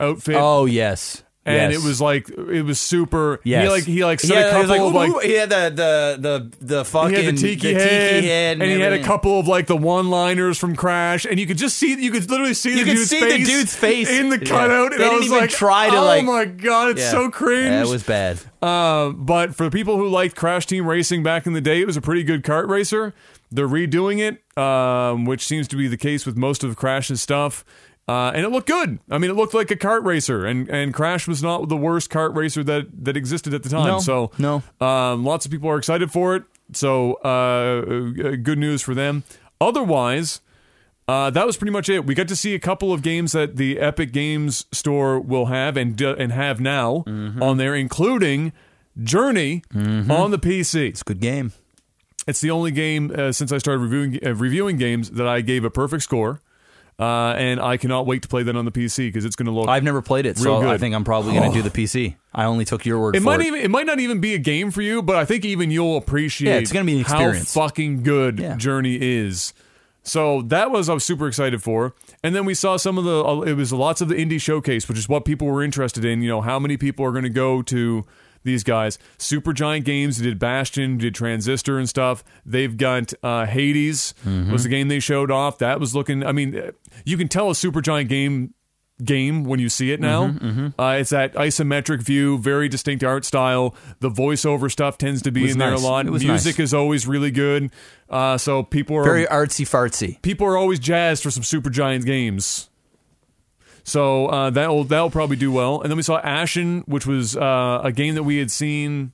outfit. 0.00 0.36
oh 0.38 0.66
yes, 0.66 1.22
and 1.44 1.72
Yes. 1.72 1.82
it 1.82 1.86
was 1.86 2.00
like 2.00 2.28
it 2.30 2.62
was 2.62 2.78
super. 2.80 3.40
Yes. 3.42 3.64
He 3.64 3.68
like 3.70 3.84
he 3.84 4.04
like 4.04 4.20
said 4.20 4.30
Yeah, 4.30 4.40
a 4.58 4.60
it 4.60 4.66
couple 4.68 4.88
of 4.88 4.94
like, 4.94 5.10
like 5.12 5.24
ooh, 5.24 5.26
he 5.26 5.34
had 5.34 5.50
the 5.50 5.72
the 5.74 6.50
the 6.60 6.66
the 6.76 6.84
fucking 6.84 7.16
he 7.16 7.24
had 7.24 7.36
the 7.36 7.40
tiki, 7.40 7.74
the 7.74 7.80
head, 7.80 8.24
head 8.24 8.60
and, 8.60 8.70
he 8.70 8.78
had 8.80 8.92
a 8.92 9.02
couple 9.02 9.40
of 9.40 9.48
like 9.48 9.66
the 9.66 9.76
one-liners 9.76 10.56
from 10.58 10.76
Crash, 10.76 11.24
and 11.24 11.40
you 11.40 11.46
could 11.46 11.58
just 11.58 11.76
see, 11.78 11.94
you 12.00 12.10
could 12.12 12.30
literally 12.30 12.54
see 12.54 12.70
You 12.70 12.84
the 12.84 12.90
could 12.92 12.96
dude's 12.96 13.10
see 13.10 13.20
the 13.20 13.26
face 13.26 13.46
dude's 13.48 13.74
face. 13.74 14.08
in 14.10 14.28
the 14.28 14.38
Yeah. 14.38 14.44
cutout. 14.44 14.92
And 14.92 15.00
They 15.00 15.06
I 15.06 15.08
didn't 15.08 15.18
was 15.18 15.26
even 15.26 15.38
like, 15.38 15.50
try 15.50 15.90
to, 15.90 15.96
oh 15.96 16.04
like- 16.04 16.24
my 16.24 16.44
god, 16.44 16.90
it's 16.90 17.00
Yeah. 17.00 17.10
so 17.10 17.30
cringe. 17.30 17.70
That 17.70 17.88
was 17.88 18.02
bad. 18.04 18.38
Uh, 18.62 19.10
but 19.10 19.54
for 19.56 19.68
people 19.70 19.96
who 19.96 20.08
liked 20.08 20.36
Crash 20.36 20.66
Team 20.66 20.86
Racing 20.86 21.24
back 21.24 21.46
in 21.46 21.52
the 21.54 21.60
day, 21.60 21.80
it 21.80 21.86
was 21.86 21.96
a 21.96 22.00
pretty 22.00 22.22
good 22.22 22.44
kart 22.44 22.68
racer. 22.68 23.12
They're 23.50 23.68
redoing 23.68 24.18
it, 24.20 24.40
um, 24.62 25.24
which 25.24 25.44
seems 25.44 25.66
to 25.68 25.76
be 25.76 25.88
the 25.88 25.96
case 25.96 26.24
with 26.24 26.36
most 26.36 26.62
of 26.64 26.76
Crash's 26.76 27.20
stuff. 27.20 27.64
Uh, 28.08 28.32
and 28.34 28.44
it 28.44 28.48
looked 28.50 28.66
good. 28.66 28.98
I 29.10 29.18
mean, 29.18 29.30
it 29.30 29.34
looked 29.34 29.54
like 29.54 29.70
a 29.70 29.76
kart 29.76 30.04
racer, 30.04 30.44
and, 30.44 30.68
and 30.68 30.92
Crash 30.92 31.28
was 31.28 31.42
not 31.42 31.68
the 31.68 31.76
worst 31.76 32.10
kart 32.10 32.34
racer 32.34 32.64
that, 32.64 33.04
that 33.04 33.16
existed 33.16 33.54
at 33.54 33.62
the 33.62 33.68
time. 33.68 33.86
No, 33.86 33.98
so, 34.00 34.32
no. 34.38 34.62
um, 34.80 35.24
lots 35.24 35.44
of 35.46 35.52
people 35.52 35.70
are 35.70 35.78
excited 35.78 36.10
for 36.10 36.34
it. 36.34 36.42
So, 36.72 37.14
uh, 37.24 37.28
uh, 37.28 38.36
good 38.42 38.58
news 38.58 38.82
for 38.82 38.94
them. 38.94 39.22
Otherwise, 39.60 40.40
uh, 41.06 41.30
that 41.30 41.46
was 41.46 41.56
pretty 41.56 41.70
much 41.70 41.88
it. 41.88 42.04
We 42.04 42.14
got 42.14 42.26
to 42.28 42.36
see 42.36 42.54
a 42.54 42.58
couple 42.58 42.92
of 42.92 43.02
games 43.02 43.32
that 43.32 43.56
the 43.56 43.78
Epic 43.78 44.12
Games 44.12 44.66
Store 44.72 45.20
will 45.20 45.46
have 45.46 45.76
and 45.76 45.94
do- 45.96 46.14
and 46.16 46.32
have 46.32 46.60
now 46.60 47.04
Mm-hmm. 47.06 47.42
on 47.42 47.56
there, 47.56 47.74
including 47.74 48.52
Journey 49.02 49.62
on 49.74 50.30
the 50.32 50.38
PC. 50.38 50.88
It's 50.88 51.00
a 51.00 51.04
good 51.04 51.20
game. 51.20 51.52
It's 52.26 52.40
the 52.40 52.50
only 52.50 52.70
game 52.72 53.10
uh, 53.16 53.32
since 53.32 53.52
I 53.52 53.58
started 53.58 53.78
reviewing 53.80 54.18
uh, 54.24 54.34
reviewing 54.34 54.76
games 54.76 55.10
that 55.12 55.26
I 55.26 55.40
gave 55.40 55.64
a 55.64 55.70
perfect 55.70 56.02
score, 56.02 56.40
uh, 57.02 57.34
and 57.36 57.60
I 57.60 57.76
cannot 57.78 58.06
wait 58.06 58.22
to 58.22 58.28
play 58.28 58.44
that 58.44 58.54
on 58.54 58.64
the 58.64 58.70
PC 58.70 59.08
because 59.08 59.24
it's 59.24 59.34
going 59.34 59.46
to 59.46 59.52
look. 59.52 59.68
I've 59.68 59.82
never 59.82 60.00
played 60.02 60.24
it, 60.24 60.38
so 60.38 60.60
Real 60.60 60.70
I 60.70 60.78
think 60.78 60.94
I'm 60.94 61.02
probably 61.04 61.34
going 61.34 61.50
to 61.50 61.56
do 61.56 61.62
the 61.68 61.70
PC. 61.70 62.14
I 62.32 62.44
only 62.44 62.64
took 62.64 62.86
your 62.86 63.00
word 63.00 63.14
for 63.14 63.16
it 63.16 63.22
might 63.22 63.40
it. 63.40 63.46
even 63.46 63.60
it 63.60 63.70
might 63.70 63.86
not 63.86 63.98
even 63.98 64.20
be 64.20 64.34
a 64.34 64.38
game 64.38 64.70
for 64.70 64.82
you, 64.82 65.02
but 65.02 65.16
I 65.16 65.24
think 65.24 65.44
even 65.44 65.70
you'll 65.70 65.96
appreciate. 65.96 66.50
Yeah, 66.52 66.58
it's 66.58 66.72
gonna 66.72 66.84
be 66.86 66.94
an 66.94 67.00
experience. 67.00 67.52
How 67.54 67.62
fucking 67.62 68.04
good 68.04 68.38
Yeah. 68.38 68.56
Journey 68.56 68.98
is. 69.00 69.52
So 70.04 70.42
that 70.42 70.70
was 70.70 70.88
I 70.88 70.94
was 70.94 71.04
super 71.04 71.28
excited 71.28 71.62
for, 71.62 71.94
and 72.22 72.34
then 72.34 72.44
we 72.44 72.54
saw 72.54 72.76
some 72.76 72.98
of 72.98 73.04
the. 73.04 73.24
uh, 73.24 73.40
It 73.42 73.54
was 73.54 73.72
lots 73.72 74.00
of 74.00 74.08
the 74.08 74.14
indie 74.14 74.40
showcase, 74.40 74.88
which 74.88 74.98
is 74.98 75.08
what 75.08 75.24
people 75.24 75.46
were 75.48 75.62
interested 75.62 76.04
in. 76.04 76.22
You 76.22 76.28
know, 76.28 76.40
how 76.40 76.58
many 76.58 76.76
people 76.76 77.04
are 77.04 77.12
going 77.12 77.24
to 77.24 77.30
go 77.30 77.62
to 77.62 78.04
these 78.44 78.64
guys? 78.64 78.98
Supergiant 79.18 79.84
Games 79.84 80.18
did 80.18 80.38
Bastion, 80.38 80.98
did 80.98 81.14
Transistor 81.14 81.78
and 81.78 81.88
stuff. 81.88 82.22
They've 82.44 82.76
got 82.76 83.12
uh, 83.22 83.46
Hades 83.46 84.14
was 84.50 84.64
the 84.64 84.68
game 84.68 84.88
they 84.88 85.00
showed 85.00 85.30
off. 85.30 85.58
That 85.58 85.80
was 85.80 85.94
looking. 85.94 86.24
I 86.24 86.32
mean, 86.32 86.72
you 87.04 87.16
can 87.16 87.28
tell 87.28 87.50
a 87.50 87.54
Supergiant 87.54 88.08
game 88.08 88.54
game 89.02 89.42
when 89.42 89.58
you 89.58 89.68
see 89.68 89.90
it 89.90 89.98
now. 90.00 90.28
Mm-hmm, 90.28 90.80
Uh, 90.80 90.92
it's 91.00 91.10
that 91.10 91.32
isometric 91.34 92.02
view, 92.02 92.38
very 92.38 92.68
distinct 92.68 93.02
art 93.02 93.24
style. 93.24 93.74
The 93.98 94.10
voiceover 94.10 94.70
stuff 94.70 94.96
tends 94.96 95.22
to 95.22 95.32
be 95.32 95.50
in 95.50 95.58
there 95.58 95.72
nice. 95.72 95.82
a 95.82 95.84
lot. 95.84 96.06
Music 96.06 96.28
nice. 96.28 96.58
is 96.60 96.74
always 96.74 97.04
really 97.06 97.32
good. 97.32 97.72
Uh, 98.08 98.38
so 98.38 98.62
people 98.62 98.96
are 98.96 99.02
Very 99.04 99.26
artsy 99.26 99.66
fartsy. 99.66 100.20
people 100.22 100.46
are 100.46 100.56
always 100.56 100.78
jazzed 100.78 101.22
for 101.22 101.30
some 101.32 101.42
Supergiant 101.42 102.04
games. 102.04 102.68
So 103.84 104.26
uh, 104.26 104.50
that'll 104.50 104.84
that'll 104.84 105.10
probably 105.10 105.36
do 105.36 105.50
well. 105.50 105.80
And 105.80 105.90
then 105.90 105.96
we 105.96 106.02
saw 106.02 106.18
Ashen, 106.18 106.82
which 106.86 107.06
was 107.06 107.36
uh, 107.36 107.80
a 107.82 107.92
game 107.92 108.14
that 108.14 108.22
we 108.22 108.36
had 108.38 108.50
seen 108.50 109.12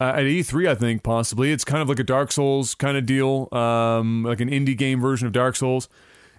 uh, 0.00 0.04
at 0.16 0.24
E3, 0.24 0.68
I 0.68 0.74
think 0.74 1.02
possibly. 1.02 1.52
It's 1.52 1.64
kind 1.64 1.82
of 1.82 1.88
like 1.88 1.98
a 1.98 2.04
Dark 2.04 2.32
Souls 2.32 2.74
kind 2.74 2.96
of 2.96 3.06
deal, 3.06 3.48
um, 3.52 4.24
like 4.24 4.40
an 4.40 4.50
indie 4.50 4.76
game 4.76 5.00
version 5.00 5.26
of 5.26 5.32
Dark 5.32 5.56
Souls, 5.56 5.88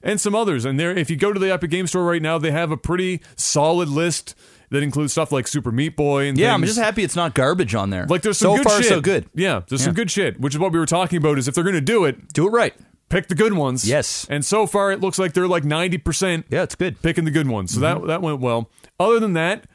and 0.03 0.21
some 0.21 0.35
others. 0.35 0.65
And 0.65 0.79
there, 0.79 0.91
if 0.91 1.09
you 1.09 1.15
go 1.15 1.33
to 1.33 1.39
the 1.39 1.51
Epic 1.51 1.71
Game 1.71 1.87
Store 1.87 2.03
right 2.05 2.21
now, 2.21 2.37
they 2.37 2.51
have 2.51 2.71
a 2.71 2.77
pretty 2.77 3.21
solid 3.35 3.89
list 3.89 4.35
that 4.69 4.83
includes 4.83 5.13
stuff 5.13 5.31
like 5.31 5.47
Super 5.47 5.71
Meat 5.71 5.95
Boy 5.95 6.27
and 6.27 6.37
Yeah, 6.37 6.53
I'm 6.53 6.63
just 6.63 6.77
happy 6.77 7.03
it's 7.03 7.15
not 7.15 7.33
garbage 7.33 7.73
on 7.73 7.89
there. 7.89 8.05
Like 8.05 8.21
there's 8.21 8.37
some 8.37 8.51
so 8.51 8.57
good 8.57 8.69
far 8.69 8.77
shit. 8.81 8.89
so 8.89 9.01
good. 9.01 9.29
Yeah, 9.33 9.61
there's 9.67 9.83
some 9.83 9.93
good 9.93 10.11
shit, 10.11 10.39
which 10.39 10.53
is 10.53 10.59
what 10.59 10.71
we 10.71 10.79
were 10.79 10.85
talking 10.85 11.17
about. 11.17 11.37
Is 11.37 11.47
if 11.47 11.55
they're 11.55 11.63
going 11.63 11.73
to 11.75 11.81
do 11.81 12.05
it, 12.05 12.33
Do 12.33 12.47
it 12.47 12.51
right. 12.51 12.75
Pick 13.09 13.27
the 13.27 13.35
good 13.35 13.53
ones. 13.53 13.87
Yes. 13.87 14.25
And 14.29 14.43
so 14.45 14.65
far, 14.67 14.91
it 14.91 14.99
looks 15.01 15.17
like 15.19 15.33
they're 15.33 15.47
like 15.47 15.63
90% 15.63 16.45
Yeah, 16.49 16.63
it's 16.63 16.75
good. 16.75 17.01
picking 17.01 17.25
the 17.25 17.31
good 17.31 17.47
ones. 17.47 17.73
So 17.73 17.79
Mm-hmm. 17.81 18.01
that 18.01 18.07
that 18.07 18.21
went 18.21 18.39
well. 18.39 18.69
Other 18.99 19.19
than 19.19 19.33
that, 19.33 19.65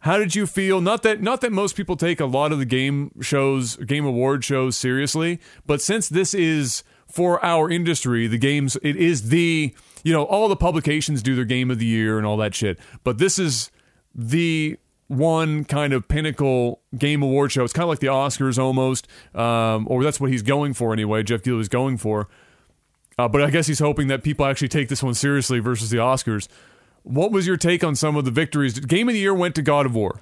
how 0.00 0.16
did 0.18 0.34
you 0.34 0.46
feel? 0.46 0.80
Not 0.80 1.02
that 1.02 1.20
not 1.22 1.40
that 1.40 1.50
most 1.52 1.74
people 1.76 1.96
take 1.96 2.20
a 2.20 2.26
lot 2.26 2.52
of 2.52 2.58
the 2.58 2.64
game 2.64 3.10
shows, 3.20 3.76
game 3.76 4.04
award 4.04 4.44
shows 4.44 4.76
seriously, 4.76 5.40
but 5.66 5.82
since 5.82 6.08
this 6.08 6.34
is 6.34 6.84
for 7.10 7.44
our 7.44 7.68
industry, 7.70 8.26
the 8.26 8.38
games 8.38 8.76
it 8.82 8.94
is 8.96 9.30
the 9.30 9.74
you 10.04 10.12
know 10.12 10.22
all 10.24 10.48
the 10.48 10.56
publications 10.56 11.22
do 11.22 11.34
their 11.34 11.44
game 11.44 11.70
of 11.70 11.78
the 11.80 11.86
year 11.86 12.16
and 12.18 12.26
all 12.26 12.36
that 12.36 12.54
shit, 12.54 12.78
but 13.02 13.18
this 13.18 13.38
is 13.38 13.70
the 14.14 14.76
one 15.08 15.64
kind 15.64 15.92
of 15.92 16.06
pinnacle 16.06 16.80
game 16.96 17.22
award 17.22 17.50
show. 17.50 17.64
It's 17.64 17.72
kind 17.72 17.84
of 17.84 17.88
like 17.88 18.00
the 18.00 18.08
Oscars 18.08 18.58
almost, 18.58 19.08
um, 19.34 19.86
or 19.90 20.04
that's 20.04 20.20
what 20.20 20.30
he's 20.30 20.42
going 20.42 20.74
for 20.74 20.92
anyway. 20.92 21.22
Jeff 21.22 21.42
Gill 21.42 21.58
is 21.60 21.68
going 21.68 21.96
for. 21.96 22.28
Uh, 23.18 23.28
but 23.28 23.42
I 23.42 23.50
guess 23.50 23.66
he's 23.66 23.80
hoping 23.80 24.08
that 24.08 24.22
people 24.22 24.46
actually 24.46 24.68
take 24.68 24.88
this 24.88 25.02
one 25.02 25.14
seriously 25.14 25.58
versus 25.58 25.90
the 25.90 25.96
Oscars. 25.96 26.48
What 27.02 27.32
was 27.32 27.46
your 27.46 27.56
take 27.56 27.82
on 27.82 27.96
some 27.96 28.16
of 28.16 28.24
the 28.24 28.30
victories? 28.30 28.78
Game 28.78 29.08
of 29.08 29.14
the 29.14 29.20
year 29.20 29.34
went 29.34 29.54
to 29.56 29.62
God 29.62 29.86
of 29.86 29.94
War. 29.94 30.20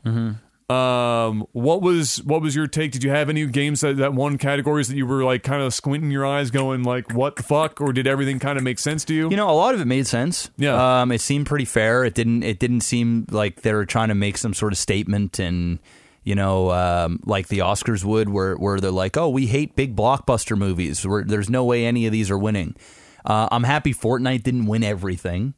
Um, 0.69 1.47
what 1.53 1.81
was 1.81 2.23
what 2.25 2.43
was 2.43 2.57
your 2.57 2.67
take? 2.67 2.91
Did 2.91 3.05
you 3.05 3.11
have 3.11 3.29
any 3.29 3.47
games 3.47 3.83
that, 3.83 3.99
that 3.99 4.15
won 4.15 4.37
categories 4.37 4.89
that 4.89 4.97
you 4.97 5.07
were 5.07 5.23
like 5.23 5.45
kind 5.45 5.63
of 5.63 5.73
squinting 5.73 6.11
your 6.11 6.27
eyes, 6.27 6.51
going 6.51 6.83
like, 6.83 7.13
"What 7.13 7.37
the 7.37 7.45
fuck?" 7.45 7.81
Or 7.81 7.93
did 7.93 8.09
everything 8.09 8.41
kind 8.41 8.59
of 8.59 8.65
make 8.65 8.81
sense 8.81 9.05
to 9.05 9.15
you? 9.15 9.31
You 9.31 9.37
know, 9.37 9.49
a 9.49 9.55
lot 9.55 9.75
of 9.75 9.81
it 9.81 9.85
made 9.85 10.09
sense. 10.09 10.51
Yeah. 10.57 11.03
Um, 11.03 11.13
it 11.13 11.21
seemed 11.21 11.47
pretty 11.47 11.67
fair. 11.67 12.05
It 12.05 12.15
didn't. 12.15 12.43
It 12.43 12.59
didn't 12.59 12.81
seem 12.81 13.27
like 13.31 13.63
they 13.63 13.73
were 13.73 13.87
trying 13.87 14.09
to 14.09 14.17
make 14.17 14.39
some 14.39 14.55
sort 14.55 14.73
of 14.73 14.79
statement 14.79 15.39
and. 15.39 15.79
You 16.27 16.35
know, 16.35 16.73
um, 16.73 17.21
like 17.25 17.47
the 17.47 17.61
Oscars 17.61 18.03
would, 18.03 18.29
where 18.29 18.57
where 18.57 18.81
they're 18.81 18.91
like, 18.91 19.17
"Oh, 19.17 19.29
we 19.29 19.47
hate 19.47 19.77
big 19.77 19.95
blockbuster 19.95 20.59
movies. 20.59 21.07
Where 21.07 21.23
there's 21.23 21.49
no 21.49 21.65
way 21.65 21.87
any 21.87 22.05
of 22.07 22.11
these 22.13 22.33
are 22.33 22.37
winning." 22.39 22.75
Uh, 23.25 23.47
I'm 23.53 23.63
happy 23.63 23.95
Fortnite 23.95 24.43
didn't 24.43 24.67
win 24.67 24.83
everything. 24.83 25.55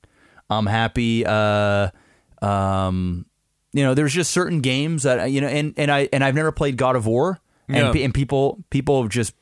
I'm 0.50 0.66
happy. 0.66 1.24
Uh, 1.26 1.88
um, 2.42 3.24
you 3.72 3.82
know, 3.82 3.94
there's 3.94 4.12
just 4.12 4.30
certain 4.30 4.60
games 4.60 5.04
that 5.04 5.30
you 5.30 5.40
know, 5.40 5.46
and 5.48 5.72
and 5.78 5.90
I 5.90 6.08
and 6.12 6.22
I've 6.22 6.34
never 6.34 6.52
played 6.52 6.76
God 6.76 6.96
of 6.96 7.06
War, 7.06 7.40
and 7.68 7.76
Yeah. 7.86 7.92
pe- 7.92 8.02
and 8.04 8.12
people 8.12 8.62
people 8.70 9.08
just 9.08 9.34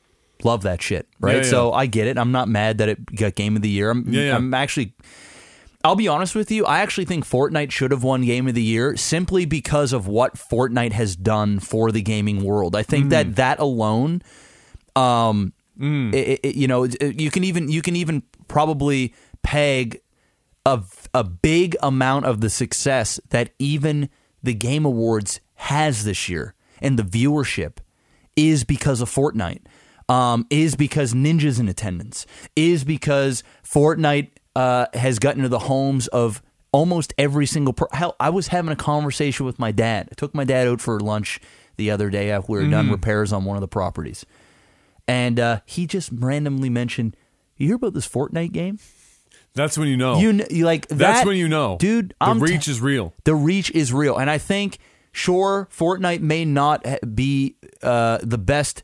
love 0.44 0.62
that 0.62 0.80
shit, 0.80 1.08
right? 1.20 1.36
Yeah, 1.38 1.42
yeah. 1.42 1.50
So 1.50 1.72
I 1.72 1.86
get 1.86 2.06
it. 2.06 2.18
I'm 2.18 2.30
not 2.32 2.48
mad 2.48 2.78
that 2.78 2.88
it 2.88 3.04
got 3.16 3.34
Game 3.34 3.56
of 3.56 3.62
the 3.62 3.68
Year. 3.68 3.90
I'm. 3.90 4.14
I'm 4.16 4.54
actually. 4.54 4.94
I'll 5.86 5.94
be 5.94 6.08
honest 6.08 6.34
with 6.34 6.50
you. 6.50 6.66
I 6.66 6.80
actually 6.80 7.04
think 7.04 7.24
Fortnite 7.24 7.70
should 7.70 7.92
have 7.92 8.02
won 8.02 8.22
Game 8.22 8.48
of 8.48 8.54
the 8.54 8.62
Year 8.62 8.96
simply 8.96 9.44
because 9.44 9.92
of 9.92 10.08
what 10.08 10.34
Fortnite 10.34 10.90
has 10.92 11.14
done 11.14 11.60
for 11.60 11.92
the 11.92 12.02
gaming 12.02 12.42
world. 12.42 12.74
I 12.74 12.82
think 12.82 13.06
Mm. 13.06 13.10
that 13.10 13.36
that 13.36 13.58
alone, 13.60 14.20
um, 14.96 15.52
it- 15.80 16.40
it- 16.42 16.56
you 16.56 16.66
know, 16.66 16.82
it- 16.84 17.20
you 17.20 17.30
can 17.30 17.44
even 17.44 17.68
you 17.70 17.82
can 17.82 17.94
even 17.94 18.24
probably 18.48 19.14
peg 19.44 20.00
a 20.64 20.82
a 21.14 21.22
big 21.22 21.76
amount 21.84 22.24
of 22.24 22.40
the 22.40 22.50
success 22.50 23.20
that 23.30 23.50
even 23.60 24.08
the 24.42 24.54
Game 24.54 24.84
Awards 24.84 25.38
has 25.54 26.02
this 26.02 26.28
year 26.28 26.54
and 26.82 26.98
the 26.98 27.04
viewership 27.04 27.76
is 28.34 28.64
because 28.64 29.00
of 29.00 29.08
Fortnite. 29.08 29.60
Um, 30.08 30.46
is 30.50 30.74
because 30.74 31.14
Ninja's 31.14 31.58
in 31.60 31.68
attendance. 31.68 32.26
Is 32.56 32.82
because 32.82 33.44
Fortnite 33.64 34.30
uh, 34.56 34.86
has 34.94 35.18
gotten 35.18 35.42
to 35.42 35.48
the 35.48 35.58
homes 35.60 36.08
of 36.08 36.42
almost 36.72 37.12
every 37.18 37.46
single 37.46 37.72
per- 37.74 37.88
hell 37.92 38.16
I 38.18 38.30
was 38.30 38.48
having 38.48 38.72
a 38.72 38.76
conversation 38.76 39.44
with 39.46 39.58
my 39.58 39.70
dad. 39.72 40.08
I 40.10 40.14
took 40.14 40.34
my 40.34 40.44
dad 40.44 40.66
out 40.68 40.80
for 40.80 40.98
lunch 41.00 41.40
the 41.76 41.90
other 41.90 42.08
day 42.10 42.30
after 42.30 42.52
we 42.52 42.58
were 42.58 42.62
Mm-hmm. 42.64 42.70
done 42.72 42.90
repairs 42.90 43.32
on 43.32 43.44
one 43.44 43.56
of 43.56 43.60
the 43.60 43.68
properties. 43.68 44.24
And 45.08 45.38
uh, 45.38 45.60
he 45.66 45.86
just 45.86 46.10
randomly 46.12 46.70
mentioned, 46.70 47.16
"You 47.56 47.66
hear 47.68 47.76
about 47.76 47.94
this 47.94 48.08
Fortnite 48.08 48.52
game?" 48.52 48.78
That's 49.54 49.78
when 49.78 49.88
you 49.88 49.96
know. 49.96 50.18
You, 50.18 50.32
kn- 50.36 50.48
you 50.50 50.64
like 50.66 50.86
Oh. 50.90 50.94
That's 50.96 51.24
when 51.26 51.36
you 51.36 51.48
know, 51.48 51.76
dude. 51.78 52.10
The 52.20 52.26
I'm 52.26 52.40
reach 52.40 52.64
t- 52.66 52.70
is 52.70 52.80
real. 52.80 53.14
the 53.24 53.34
reach 53.34 53.70
is 53.70 53.92
real, 53.92 54.16
and 54.18 54.28
I 54.30 54.38
think 54.38 54.78
sure 55.12 55.68
Fortnite 55.72 56.20
may 56.20 56.44
not 56.44 56.84
be 57.14 57.56
uh, 57.82 58.18
the 58.22 58.36
best 58.38 58.82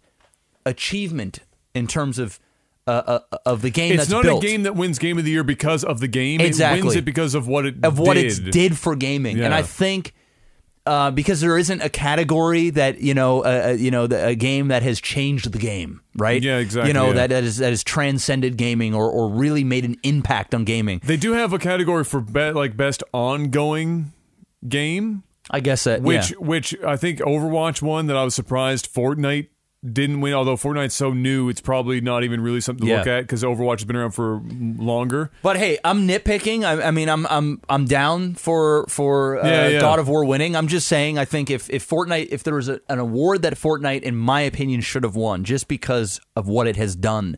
achievement 0.64 1.40
in 1.74 1.86
terms 1.86 2.18
of 2.18 2.38
uh, 2.86 3.20
uh, 3.30 3.36
of 3.46 3.62
the 3.62 3.70
game 3.70 3.92
It's 3.92 4.02
that's 4.02 4.10
not 4.10 4.22
built. 4.24 4.42
a 4.42 4.46
game 4.46 4.64
that 4.64 4.74
wins 4.74 4.98
game 4.98 5.18
of 5.18 5.24
the 5.24 5.30
year 5.30 5.44
because 5.44 5.84
of 5.84 6.00
the 6.00 6.08
game. 6.08 6.40
It 6.40 6.46
Exactly. 6.46 6.82
wins 6.82 6.96
it 6.96 7.04
because 7.04 7.34
of 7.34 7.46
what 7.46 7.66
it 7.66 7.76
of 7.84 7.98
what 7.98 8.14
did. 8.14 8.26
it 8.46 8.52
did 8.52 8.78
for 8.78 8.96
gaming, 8.96 9.40
and 9.40 9.54
I 9.54 9.62
think. 9.62 10.14
Uh, 10.84 11.12
because 11.12 11.40
there 11.40 11.56
isn't 11.56 11.80
a 11.80 11.88
category 11.88 12.68
that 12.70 13.00
you 13.00 13.14
know, 13.14 13.44
uh, 13.44 13.66
uh, 13.66 13.70
you 13.70 13.88
know, 13.88 14.08
the, 14.08 14.26
a 14.26 14.34
game 14.34 14.66
that 14.66 14.82
has 14.82 15.00
changed 15.00 15.52
the 15.52 15.58
game, 15.60 16.00
right? 16.16 16.42
Yeah, 16.42 16.58
exactly, 16.58 16.88
You 16.88 16.94
know 16.94 17.06
yeah. 17.10 17.12
that 17.12 17.30
that 17.30 17.44
is 17.44 17.58
that 17.58 17.70
has 17.70 17.84
transcended 17.84 18.56
gaming 18.56 18.92
or 18.92 19.08
or 19.08 19.28
really 19.28 19.62
made 19.62 19.84
an 19.84 19.96
impact 20.02 20.56
on 20.56 20.64
gaming. 20.64 21.00
They 21.04 21.16
do 21.16 21.34
have 21.34 21.52
a 21.52 21.58
category 21.60 22.02
for 22.02 22.20
be- 22.20 22.50
like 22.50 22.76
best 22.76 23.04
ongoing 23.14 24.12
game, 24.68 25.22
I 25.52 25.60
guess 25.60 25.84
that 25.84 26.02
which 26.02 26.32
yeah. 26.32 26.38
which 26.38 26.74
I 26.82 26.96
think 26.96 27.20
Overwatch 27.20 27.80
won. 27.80 28.08
That 28.08 28.16
I 28.16 28.24
was 28.24 28.34
surprised 28.34 28.92
Fortnite 28.92 29.46
didn't 29.84 30.20
win. 30.20 30.32
Although 30.32 30.56
Fortnite's 30.56 30.94
so 30.94 31.12
new, 31.12 31.48
it's 31.48 31.60
probably 31.60 32.00
not 32.00 32.22
even 32.24 32.40
really 32.40 32.60
something 32.60 32.86
to 32.86 32.90
Yeah. 32.92 32.98
look 32.98 33.06
at 33.08 33.20
because 33.22 33.42
Overwatch 33.42 33.78
has 33.80 33.84
been 33.84 33.96
around 33.96 34.12
for 34.12 34.40
longer. 34.50 35.30
But 35.42 35.56
hey, 35.56 35.78
I'm 35.84 36.06
nitpicking. 36.06 36.62
I, 36.64 36.88
I 36.88 36.90
mean, 36.92 37.08
I'm 37.08 37.26
I'm 37.26 37.60
I'm 37.68 37.86
down 37.86 38.34
for 38.34 38.86
for 38.88 39.42
uh, 39.42 39.46
Yeah, 39.48 39.68
yeah. 39.68 39.80
God 39.80 39.98
of 39.98 40.08
War 40.08 40.24
winning. 40.24 40.54
I'm 40.54 40.68
just 40.68 40.86
saying. 40.86 41.18
I 41.18 41.24
think 41.24 41.50
if 41.50 41.68
if 41.68 41.88
Fortnite, 41.88 42.28
if 42.30 42.44
there 42.44 42.54
was 42.54 42.68
a, 42.68 42.80
an 42.88 42.98
award 43.00 43.42
that 43.42 43.54
Fortnite, 43.54 44.02
in 44.02 44.14
my 44.16 44.40
opinion, 44.42 44.80
should 44.82 45.02
have 45.02 45.16
won, 45.16 45.42
just 45.44 45.66
because 45.68 46.20
of 46.36 46.46
what 46.46 46.66
it 46.66 46.76
has 46.76 46.94
done. 46.94 47.36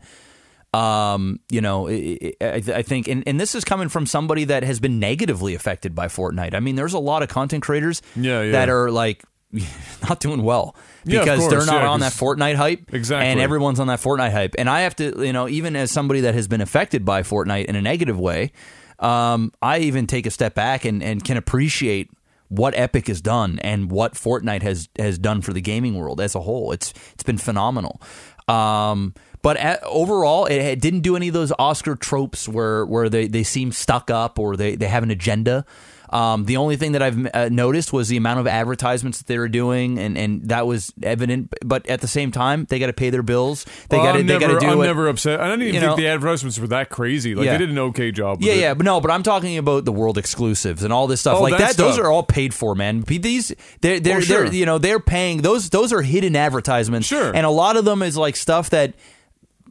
Um, 0.72 1.38
you 1.50 1.60
know, 1.60 1.88
I, 1.88 2.32
I, 2.40 2.82
think, 2.82 3.06
and, 3.06 3.22
and 3.28 3.38
this 3.38 3.54
is 3.54 3.62
coming 3.64 3.88
from 3.88 4.06
somebody 4.06 4.42
that 4.46 4.64
has 4.64 4.80
been 4.80 4.98
negatively 4.98 5.54
affected 5.54 5.94
by 5.94 6.08
Fortnite. 6.08 6.52
I 6.52 6.58
mean, 6.58 6.74
there's 6.74 6.94
a 6.94 6.98
lot 6.98 7.22
of 7.22 7.28
content 7.28 7.62
creators 7.62 8.02
Yeah, 8.16 8.42
yeah. 8.42 8.50
that 8.50 8.68
are 8.68 8.90
like 8.90 9.22
not 10.08 10.20
doing 10.20 10.42
well 10.42 10.74
Yeah, 11.04 11.20
because 11.20 11.48
they're 11.48 11.66
not 11.66 11.82
yeah, 11.82 11.88
on 11.88 12.00
that 12.00 12.12
Fortnite 12.12 12.56
hype. 12.56 12.92
Exactly. 12.92 13.26
And 13.26 13.40
everyone's 13.40 13.80
on 13.80 13.86
that 13.86 14.00
Fortnite 14.00 14.32
hype. 14.32 14.54
And 14.58 14.68
I 14.68 14.80
have 14.80 14.96
to, 14.96 15.24
you 15.24 15.32
know, 15.32 15.48
even 15.48 15.76
as 15.76 15.90
somebody 15.90 16.20
that 16.22 16.34
has 16.34 16.48
been 16.48 16.60
affected 16.60 17.04
by 17.04 17.22
Fortnite 17.22 17.66
in 17.66 17.76
a 17.76 17.82
negative 17.82 18.18
way, 18.18 18.52
um, 18.98 19.52
I 19.62 19.78
even 19.78 20.06
take 20.06 20.26
a 20.26 20.30
step 20.30 20.54
back 20.54 20.84
and, 20.84 21.02
and 21.02 21.24
can 21.24 21.36
appreciate 21.36 22.10
what 22.48 22.74
Epic 22.76 23.08
has 23.08 23.20
done 23.20 23.58
and 23.60 23.90
what 23.90 24.14
Fortnite 24.14 24.62
has 24.62 24.88
has 24.98 25.18
done 25.18 25.40
for 25.40 25.52
the 25.52 25.60
gaming 25.60 25.94
world 25.94 26.20
as 26.20 26.34
a 26.34 26.40
whole. 26.40 26.72
It's 26.72 26.92
it's 27.12 27.22
been 27.22 27.38
phenomenal. 27.38 28.00
Um, 28.46 29.14
but 29.42 29.56
at, 29.56 29.82
overall, 29.84 30.46
it, 30.46 30.56
it 30.56 30.80
didn't 30.80 31.00
do 31.00 31.16
any 31.16 31.28
of 31.28 31.34
those 31.34 31.52
Oscar 31.58 31.96
tropes 31.96 32.48
where 32.48 32.86
where 32.86 33.08
they, 33.08 33.26
they 33.26 33.42
seem 33.42 33.72
stuck 33.72 34.10
up 34.10 34.38
or 34.38 34.56
they, 34.56 34.76
they 34.76 34.88
have 34.88 35.02
an 35.02 35.10
agenda. 35.10 35.66
Um, 36.14 36.44
the 36.44 36.58
only 36.58 36.76
thing 36.76 36.92
that 36.92 37.02
I've 37.02 37.28
uh, 37.34 37.48
noticed 37.50 37.92
was 37.92 38.06
the 38.08 38.16
amount 38.16 38.38
of 38.38 38.46
advertisements 38.46 39.18
that 39.18 39.26
they 39.26 39.36
were 39.36 39.48
doing, 39.48 39.98
and, 39.98 40.16
and 40.16 40.48
that 40.48 40.64
was 40.64 40.92
evident. 41.02 41.52
But 41.64 41.88
at 41.88 42.00
the 42.02 42.06
same 42.06 42.30
time, 42.30 42.66
they 42.70 42.78
got 42.78 42.86
to 42.86 42.92
pay 42.92 43.10
their 43.10 43.24
bills. 43.24 43.64
They 43.88 43.96
Well, 43.96 44.06
got 44.06 44.18
to 44.18 44.22
they 44.22 44.38
got 44.38 44.46
to 44.52 44.60
do 44.60 44.66
I'm 44.66 44.78
what- 44.78 44.86
never 44.86 45.08
upset. 45.08 45.40
I 45.40 45.48
don't 45.48 45.60
even 45.62 45.72
think 45.80 45.82
know- 45.84 45.96
the 45.96 46.06
advertisements 46.06 46.56
were 46.60 46.68
that 46.68 46.88
crazy. 46.88 47.34
Like 47.34 47.46
Yeah. 47.46 47.52
they 47.54 47.58
did 47.58 47.70
an 47.70 47.78
okay 47.80 48.12
job. 48.12 48.38
With 48.38 48.46
Yeah, 48.46 48.52
it. 48.54 48.60
yeah, 48.60 48.74
but 48.74 48.84
no, 48.86 49.00
but 49.00 49.10
I'm 49.10 49.24
talking 49.24 49.58
about 49.58 49.84
the 49.84 49.92
world 49.92 50.16
exclusives 50.16 50.84
and 50.84 50.92
all 50.92 51.08
this 51.08 51.20
stuff 51.20 51.38
Oh, 51.38 51.42
like 51.42 51.58
that 51.58 51.76
that. 51.76 51.76
Those 51.76 51.98
are 51.98 52.06
all 52.10 52.22
paid 52.22 52.54
for, 52.54 52.76
man. 52.76 53.00
These 53.02 53.52
they're 53.80 53.98
they're, 53.98 54.18
Oh, 54.18 54.20
sure. 54.20 54.44
they're 54.44 54.54
you 54.54 54.66
know 54.66 54.78
they're 54.78 55.00
paying 55.00 55.42
those 55.42 55.68
those 55.70 55.92
are 55.92 56.02
hidden 56.02 56.36
advertisements. 56.36 57.08
Sure. 57.08 57.34
and 57.34 57.44
a 57.44 57.50
lot 57.50 57.76
of 57.76 57.84
them 57.84 58.02
is 58.02 58.16
like 58.16 58.36
stuff 58.36 58.70
that 58.70 58.94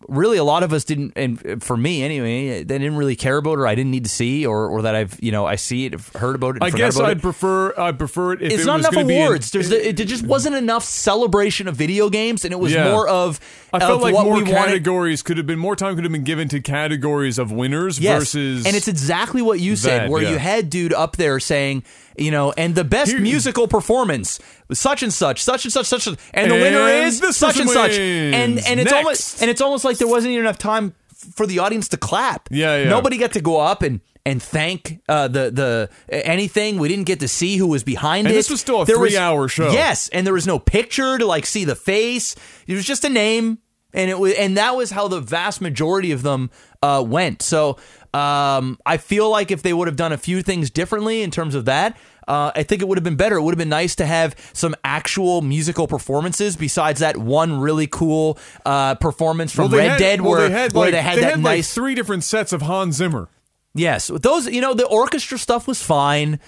really 0.07 0.37
a 0.37 0.43
lot 0.43 0.63
of 0.63 0.73
us 0.73 0.83
didn't 0.83 1.13
and 1.15 1.63
for 1.63 1.77
me 1.77 2.03
anyway 2.03 2.63
they 2.63 2.77
didn't 2.77 2.95
really 2.97 3.15
care 3.15 3.37
about 3.37 3.57
or 3.57 3.67
I 3.67 3.75
didn't 3.75 3.91
need 3.91 4.03
to 4.03 4.09
see 4.09 4.45
or 4.45 4.67
or 4.67 4.81
that 4.83 4.95
I've 4.95 5.17
you 5.21 5.31
know 5.31 5.45
I 5.45 5.55
see 5.55 5.85
it 5.85 5.99
heard 6.15 6.35
about 6.35 6.57
it. 6.57 6.63
I 6.63 6.69
guess 6.69 6.99
I'd 6.99 7.17
it. 7.17 7.21
prefer 7.21 7.73
I'd 7.79 7.97
prefer 7.97 8.33
it 8.33 8.41
if 8.41 8.51
It's 8.53 8.63
it 8.63 8.65
not 8.65 8.79
enough 8.79 8.93
gonna 8.93 9.05
be 9.07 9.15
an- 9.17 9.23
awards. 9.27 9.51
There's 9.51 9.69
the, 9.69 9.87
it 9.89 9.93
just 9.95 10.25
wasn't 10.25 10.55
enough 10.55 10.83
celebration 10.83 11.67
of 11.67 11.75
video 11.75 12.09
games, 12.09 12.45
and 12.45 12.51
it 12.53 12.57
was 12.59 12.71
Yeah. 12.73 12.91
more 12.91 13.07
of 13.07 13.39
I 13.71 13.79
felt 13.79 13.97
of 13.97 14.01
like 14.01 14.13
more 14.13 14.23
we 14.25 14.29
wanted. 14.43 14.47
categories 14.51 15.23
could 15.23 15.37
have 15.37 15.47
been 15.47 15.59
more 15.59 15.75
time 15.75 15.95
could 15.95 16.03
have 16.03 16.13
been 16.13 16.23
given 16.23 16.47
to 16.49 16.59
categories 16.59 17.37
of 17.39 17.51
winners 17.51 17.99
Yes. 17.99 18.19
versus 18.19 18.65
and 18.65 18.75
it's 18.75 18.87
exactly 18.87 19.41
what 19.41 19.59
you 19.59 19.75
said, 19.75 20.03
that, 20.03 20.09
where 20.09 20.21
yeah. 20.21 20.31
you 20.31 20.37
had 20.37 20.69
dude 20.69 20.93
up 20.93 21.17
there 21.17 21.39
saying, 21.39 21.83
you 22.17 22.31
know, 22.31 22.51
and 22.57 22.75
the 22.75 22.83
best 22.83 23.11
Here- 23.11 23.19
musical 23.21 23.67
performance, 23.67 24.39
such 24.73 25.03
and 25.03 25.13
such, 25.13 25.41
such 25.43 25.65
and 25.65 25.71
such, 25.73 25.85
such, 25.85 26.07
and, 26.07 26.17
and 26.33 26.51
the 26.51 26.55
winner 26.55 26.79
And 26.79 27.07
is 27.07 27.19
such 27.35 27.57
and 27.59 27.67
person 27.67 27.73
such, 27.91 27.97
and 27.97 28.59
and 28.59 28.79
it's 28.79 28.91
Next. 28.91 28.93
almost 28.93 29.41
and 29.41 29.49
it's 29.51 29.61
almost 29.61 29.85
like 29.85 29.97
there 29.97 30.07
wasn't 30.07 30.31
even 30.33 30.45
enough 30.45 30.57
time 30.57 30.93
for 31.35 31.45
the 31.47 31.59
audience 31.59 31.87
to 31.89 31.97
clap. 31.97 32.49
Yeah, 32.51 32.77
yeah. 32.83 32.89
Nobody 32.89 33.17
got 33.17 33.33
to 33.33 33.41
go 33.41 33.59
up 33.59 33.81
and. 33.83 34.01
And 34.25 34.41
thank 34.41 35.01
uh, 35.09 35.27
the 35.27 35.51
the 35.51 35.89
anything 36.09 36.77
we 36.79 36.87
didn't 36.87 37.07
get 37.07 37.19
to 37.19 37.27
see 37.27 37.57
who 37.57 37.67
was 37.67 37.83
behind 37.83 38.25
And 38.25 38.33
it. 38.33 38.37
this 38.37 38.49
was 38.49 38.61
still 38.61 38.81
a 38.81 38.85
There 38.85 38.97
was- 38.97 39.11
three-hour 39.11 39.49
show. 39.49 39.69
Yes, 39.69 40.07
and 40.13 40.25
there 40.25 40.33
was 40.33 40.47
no 40.47 40.59
picture 40.59 41.17
to 41.17 41.25
like 41.25 41.45
see 41.45 41.65
the 41.65 41.75
face. 41.75 42.33
It 42.65 42.73
was 42.73 42.85
just 42.85 43.03
a 43.03 43.09
name, 43.09 43.57
and 43.93 44.09
it 44.09 44.17
was 44.17 44.33
and 44.35 44.55
that 44.55 44.77
was 44.77 44.91
how 44.91 45.09
the 45.09 45.19
vast 45.19 45.59
majority 45.59 46.13
of 46.13 46.21
them 46.23 46.51
uh, 46.81 47.03
went. 47.05 47.41
So 47.41 47.71
um, 48.13 48.79
I 48.85 48.95
feel 48.95 49.29
like 49.29 49.51
if 49.51 49.61
they 49.61 49.73
would 49.73 49.89
have 49.89 49.97
done 49.97 50.13
a 50.13 50.17
few 50.17 50.41
things 50.41 50.69
differently 50.69 51.21
in 51.21 51.29
terms 51.29 51.53
of 51.53 51.65
that. 51.65 51.97
Uh, 52.27 52.51
I 52.55 52.63
think 52.63 52.81
it 52.81 52.87
would 52.87 52.97
have 52.97 53.03
been 53.03 53.15
better. 53.15 53.37
It 53.37 53.41
would 53.41 53.53
have 53.53 53.57
been 53.59 53.69
nice 53.69 53.95
to 53.95 54.05
have 54.05 54.35
some 54.53 54.75
actual 54.83 55.41
musical 55.41 55.87
performances 55.87 56.55
besides 56.55 56.99
that 57.01 57.17
one 57.17 57.59
really 57.59 57.87
cool 57.87 58.37
uh, 58.65 58.95
performance 58.95 59.53
from 59.53 59.71
Well, 59.71 59.79
Red 59.79 59.89
had- 59.91 59.99
Dead 59.99 60.21
well, 60.21 60.31
where, 60.31 60.47
they 60.49 60.53
had 60.53 60.73
where 60.73 60.85
like, 60.85 60.91
they 60.93 61.01
had 61.01 61.19
that 61.19 61.33
like 61.35 61.43
nice 61.43 61.73
three 61.73 61.95
different 61.95 62.23
sets 62.23 62.53
of 62.53 62.61
Hans 62.61 62.95
Zimmer. 62.95 63.29
Yes, 63.75 64.07
those 64.07 64.47
you 64.47 64.61
know 64.61 64.73
the 64.73 64.85
orchestra 64.85 65.37
stuff 65.37 65.67
was 65.67 65.81
fine. 65.81 66.39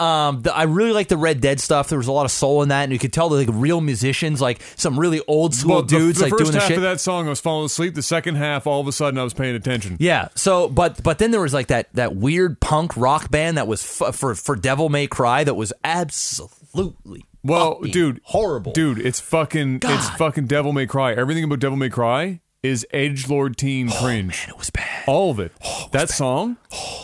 Um, 0.00 0.42
the, 0.42 0.54
I 0.54 0.64
really 0.64 0.90
like 0.92 1.06
the 1.08 1.16
Red 1.16 1.40
Dead 1.40 1.60
stuff. 1.60 1.88
There 1.88 1.98
was 1.98 2.08
a 2.08 2.12
lot 2.12 2.24
of 2.24 2.32
soul 2.32 2.62
in 2.62 2.70
that, 2.70 2.82
and 2.82 2.92
you 2.92 2.98
could 2.98 3.12
tell 3.12 3.28
that 3.28 3.36
like 3.36 3.48
real 3.52 3.80
musicians, 3.80 4.40
like 4.40 4.60
some 4.74 4.98
really 4.98 5.20
old 5.28 5.54
school 5.54 5.74
Well, 5.76 5.82
the, 5.82 5.88
dudes, 5.96 6.18
the 6.18 6.24
like 6.24 6.30
first 6.32 6.42
doing 6.44 6.52
the 6.52 6.58
half 6.60 6.68
shit. 6.68 6.76
of 6.78 6.82
that 6.82 7.00
song, 7.00 7.26
I 7.26 7.30
was 7.30 7.40
falling 7.40 7.66
asleep. 7.66 7.94
The 7.94 8.02
second 8.02 8.34
half, 8.34 8.66
all 8.66 8.80
of 8.80 8.88
a 8.88 8.92
sudden, 8.92 9.18
I 9.18 9.22
was 9.22 9.34
paying 9.34 9.54
attention. 9.54 9.96
yeah. 10.00 10.28
So, 10.34 10.68
but 10.68 11.00
but 11.04 11.18
then 11.18 11.30
there 11.30 11.40
was 11.40 11.54
like 11.54 11.68
that 11.68 11.92
that 11.94 12.16
weird 12.16 12.58
punk 12.60 12.96
rock 12.96 13.30
band 13.30 13.56
that 13.56 13.68
was 13.68 13.82
f- 14.02 14.16
for 14.16 14.34
for 14.34 14.56
Devil 14.56 14.88
May 14.88 15.06
Cry 15.06 15.44
that 15.44 15.54
was 15.54 15.72
absolutely 15.84 17.24
Well, 17.42 17.80
dude, 17.82 18.20
horrible, 18.24 18.72
dude. 18.72 18.98
It's 18.98 19.20
fucking, 19.20 19.80
it's 19.84 20.08
fucking 20.10 20.46
Devil 20.46 20.72
May 20.72 20.86
Cry. 20.86 21.12
Everything 21.14 21.44
about 21.44 21.60
Devil 21.60 21.76
May 21.78 21.88
Cry 21.90 22.40
is 22.62 22.86
edge 22.92 23.28
lord 23.28 23.56
teen 23.56 23.90
cringe. 23.90 24.42
Man, 24.46 24.50
it 24.50 24.58
was 24.58 24.70
bad. 24.70 25.04
All 25.06 25.30
of 25.30 25.38
it. 25.38 25.52
that 25.92 26.08
song. 26.10 26.56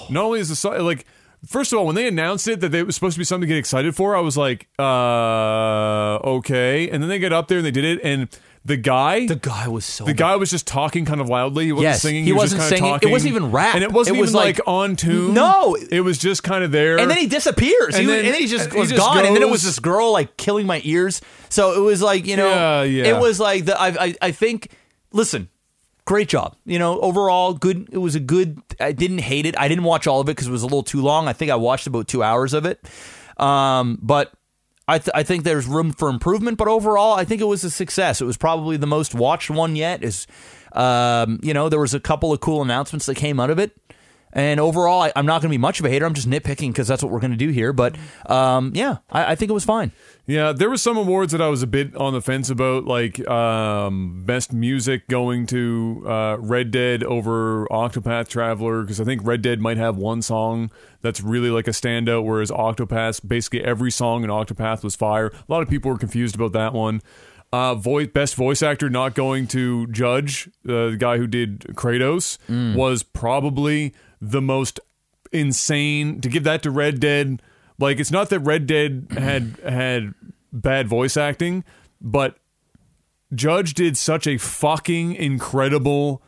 Not 0.08 0.24
only 0.24 0.40
is 0.40 0.48
the 0.48 0.56
song 0.56 0.78
like. 0.80 1.06
First 1.46 1.72
of 1.72 1.78
all, 1.78 1.86
when 1.86 1.94
they 1.94 2.06
announced 2.06 2.46
it 2.48 2.60
that 2.60 2.74
it 2.74 2.84
was 2.86 2.94
supposed 2.94 3.14
to 3.14 3.18
be 3.18 3.24
something 3.24 3.48
to 3.48 3.54
get 3.54 3.58
excited 3.58 3.96
for, 3.96 4.14
I 4.14 4.20
was 4.20 4.36
like, 4.36 4.68
uh, 4.78 6.18
okay. 6.22 6.88
And 6.90 7.02
then 7.02 7.08
they 7.08 7.18
get 7.18 7.32
up 7.32 7.48
there 7.48 7.58
and 7.58 7.66
they 7.66 7.70
did 7.70 7.84
it, 7.84 8.00
and 8.04 8.28
the 8.64 8.76
guy, 8.76 9.26
The 9.26 9.36
guy 9.36 9.68
was 9.68 9.86
so 9.86 10.04
the 10.04 10.12
guy 10.12 10.36
was 10.36 10.50
just 10.50 10.66
talking 10.66 11.06
kind 11.06 11.18
of 11.20 11.30
loudly. 11.30 11.64
He 11.64 11.72
wasn't 11.72 11.84
Yes, 11.84 12.02
singing. 12.02 12.24
he 12.24 12.32
was 12.32 12.42
wasn't 12.52 12.60
just 12.60 12.70
kind 12.70 12.78
singing. 12.78 12.90
It 12.90 12.96
talking. 12.96 13.10
wasn't 13.10 13.30
even 13.30 13.50
rap. 13.52 13.74
and 13.74 13.82
it 13.82 13.90
wasn't 13.90 14.18
It 14.18 14.20
was 14.20 14.30
even 14.32 14.38
like, 14.44 14.58
like- 14.58 14.68
on 14.68 14.96
tune. 14.96 15.32
No. 15.32 15.76
it 15.90 16.00
was 16.00 16.18
just 16.18 16.42
kind 16.42 16.62
of 16.62 16.70
there. 16.70 16.98
and 16.98 17.10
then 17.10 17.16
he 17.16 17.26
disappears. 17.26 17.94
And 17.94 18.02
he, 18.02 18.06
then- 18.06 18.24
and 18.26 18.34
then 18.34 18.40
he 18.40 18.46
just 18.46 18.64
and 18.66 18.74
he 18.74 18.80
was 18.80 18.90
just 18.90 19.00
gone. 19.00 19.24
And 19.24 19.34
then 19.34 19.42
it 19.42 19.46
was 19.48 19.62
goes- 19.62 19.70
this 19.76 19.78
girl 19.78 20.12
like 20.12 20.36
killing 20.36 20.66
my 20.66 20.82
ears. 20.84 21.22
So 21.48 21.72
it 21.72 21.80
was 21.82 22.02
like 22.02 22.26
you 22.26 22.36
know, 22.36 22.50
Yeah, 22.50 22.82
yeah. 22.82 23.04
it 23.16 23.18
was 23.20 23.40
like 23.40 23.64
the 23.64 23.80
I 23.80 23.88
I, 23.88 24.14
I 24.20 24.30
think. 24.32 24.68
Listen, 25.12 25.48
great 26.10 26.28
job. 26.28 26.56
You 26.66 26.80
know, 26.80 27.00
overall 27.00 27.54
good. 27.54 27.88
It 27.92 27.98
was 27.98 28.16
a 28.16 28.20
good. 28.20 28.60
I 28.80 28.90
didn't 28.90 29.18
hate 29.18 29.46
it. 29.46 29.56
I 29.56 29.68
didn't 29.68 29.84
watch 29.84 30.08
all 30.08 30.20
of 30.20 30.28
it 30.28 30.32
because 30.32 30.48
it 30.48 30.50
was 30.50 30.64
a 30.64 30.66
little 30.66 30.82
too 30.82 31.00
long. 31.00 31.28
I 31.28 31.32
think 31.32 31.52
I 31.52 31.54
watched 31.54 31.86
about 31.86 32.08
two 32.08 32.22
hours 32.22 32.52
of 32.52 32.66
it. 32.66 32.84
Um, 33.36 33.98
but. 34.02 34.32
I, 34.88 34.98
th- 34.98 35.12
I 35.14 35.22
think 35.22 35.44
there's 35.44 35.68
room 35.68 35.92
for 35.92 36.08
improvement, 36.08 36.58
but 36.58 36.66
overall, 36.66 37.14
I 37.14 37.24
think 37.24 37.40
it 37.40 37.44
was 37.44 37.62
a 37.62 37.70
success. 37.70 38.20
It 38.20 38.24
was 38.24 38.36
probably 38.36 38.76
the 38.76 38.88
most 38.88 39.14
watched 39.14 39.48
one 39.48 39.76
yet. 39.76 40.02
Is 40.02 40.26
um, 40.72 41.38
you 41.44 41.54
know, 41.54 41.68
there 41.68 41.78
was 41.78 41.94
a 41.94 42.00
couple 42.00 42.32
of 42.32 42.40
cool 42.40 42.60
announcements 42.60 43.06
that 43.06 43.14
came 43.14 43.38
out 43.38 43.50
of 43.50 43.60
it. 43.60 43.70
And 44.32 44.60
overall, 44.60 45.02
I, 45.02 45.12
I'm 45.16 45.26
not 45.26 45.42
going 45.42 45.50
to 45.50 45.54
be 45.54 45.58
much 45.58 45.80
of 45.80 45.86
a 45.86 45.90
hater. 45.90 46.06
I'm 46.06 46.14
just 46.14 46.28
nitpicking 46.28 46.68
because 46.68 46.86
that's 46.86 47.02
what 47.02 47.10
we're 47.10 47.20
going 47.20 47.32
to 47.32 47.36
do 47.36 47.48
here. 47.48 47.72
But 47.72 47.96
um, 48.26 48.72
yeah, 48.74 48.98
I, 49.10 49.32
I 49.32 49.34
think 49.34 49.50
it 49.50 49.54
was 49.54 49.64
fine. 49.64 49.92
Yeah, 50.26 50.52
there 50.52 50.70
were 50.70 50.76
some 50.76 50.96
awards 50.96 51.32
that 51.32 51.40
I 51.40 51.48
was 51.48 51.64
a 51.64 51.66
bit 51.66 51.96
on 51.96 52.12
the 52.12 52.20
fence 52.20 52.50
about, 52.50 52.84
like 52.84 53.26
um, 53.28 54.22
best 54.24 54.52
music 54.52 55.08
going 55.08 55.46
to 55.46 56.04
uh, 56.06 56.36
Red 56.38 56.70
Dead 56.70 57.02
over 57.02 57.66
Octopath 57.72 58.28
Traveler, 58.28 58.82
because 58.82 59.00
I 59.00 59.04
think 59.04 59.22
Red 59.24 59.42
Dead 59.42 59.60
might 59.60 59.76
have 59.78 59.96
one 59.96 60.22
song 60.22 60.70
that's 61.02 61.20
really 61.20 61.50
like 61.50 61.66
a 61.66 61.72
standout, 61.72 62.24
whereas 62.24 62.52
Octopath, 62.52 63.26
basically 63.26 63.64
every 63.64 63.90
song 63.90 64.22
in 64.22 64.30
Octopath 64.30 64.84
was 64.84 64.94
fire. 64.94 65.28
A 65.28 65.44
lot 65.48 65.62
of 65.62 65.68
people 65.68 65.90
were 65.90 65.98
confused 65.98 66.36
about 66.36 66.52
that 66.52 66.72
one. 66.72 67.02
Uh, 67.52 67.74
voice 67.74 68.06
best 68.06 68.36
voice 68.36 68.62
actor 68.62 68.88
not 68.88 69.16
going 69.16 69.48
to 69.48 69.88
Judge, 69.88 70.46
uh, 70.68 70.90
the 70.90 70.96
guy 70.96 71.16
who 71.16 71.26
did 71.26 71.62
Kratos, 71.74 72.38
was 72.76 73.02
probably 73.02 73.92
the 74.20 74.40
most 74.40 74.80
insane 75.32 76.20
to 76.20 76.28
give 76.28 76.44
that 76.44 76.62
to 76.62 76.70
Red 76.70 77.00
Dead. 77.00 77.42
Like 77.78 77.98
it's 77.98 78.10
not 78.10 78.30
that 78.30 78.40
Red 78.40 78.66
Dead 78.66 79.06
had 79.16 79.56
had 79.64 80.14
bad 80.52 80.88
voice 80.88 81.16
acting, 81.16 81.64
but 82.00 82.36
Judge 83.34 83.74
did 83.74 83.96
such 83.96 84.26
a 84.26 84.36
fucking 84.36 85.14
incredible 85.14 86.22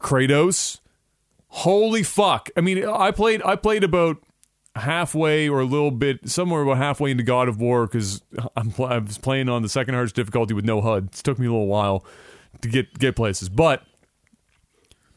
Kratos. 0.00 0.80
Holy 1.48 2.02
fuck. 2.02 2.50
I 2.56 2.60
mean, 2.60 2.84
I 2.86 3.10
played 3.12 3.42
I 3.44 3.56
played 3.56 3.84
about 3.84 4.18
halfway 4.76 5.48
or 5.48 5.60
a 5.60 5.64
little 5.64 5.92
bit 5.92 6.28
somewhere 6.28 6.62
about 6.62 6.78
halfway 6.78 7.12
into 7.12 7.22
God 7.22 7.48
of 7.48 7.60
War 7.60 7.86
cuz 7.86 8.20
I'm 8.56 8.74
I 8.80 8.98
was 8.98 9.18
playing 9.18 9.48
on 9.48 9.62
the 9.62 9.68
second 9.68 9.94
hardest 9.94 10.16
difficulty 10.16 10.52
with 10.52 10.64
no 10.64 10.80
HUD. 10.80 11.04
It 11.04 11.12
took 11.12 11.38
me 11.38 11.46
a 11.46 11.50
little 11.50 11.68
while 11.68 12.04
to 12.60 12.68
get 12.68 12.98
get 12.98 13.14
places. 13.14 13.48
But 13.48 13.84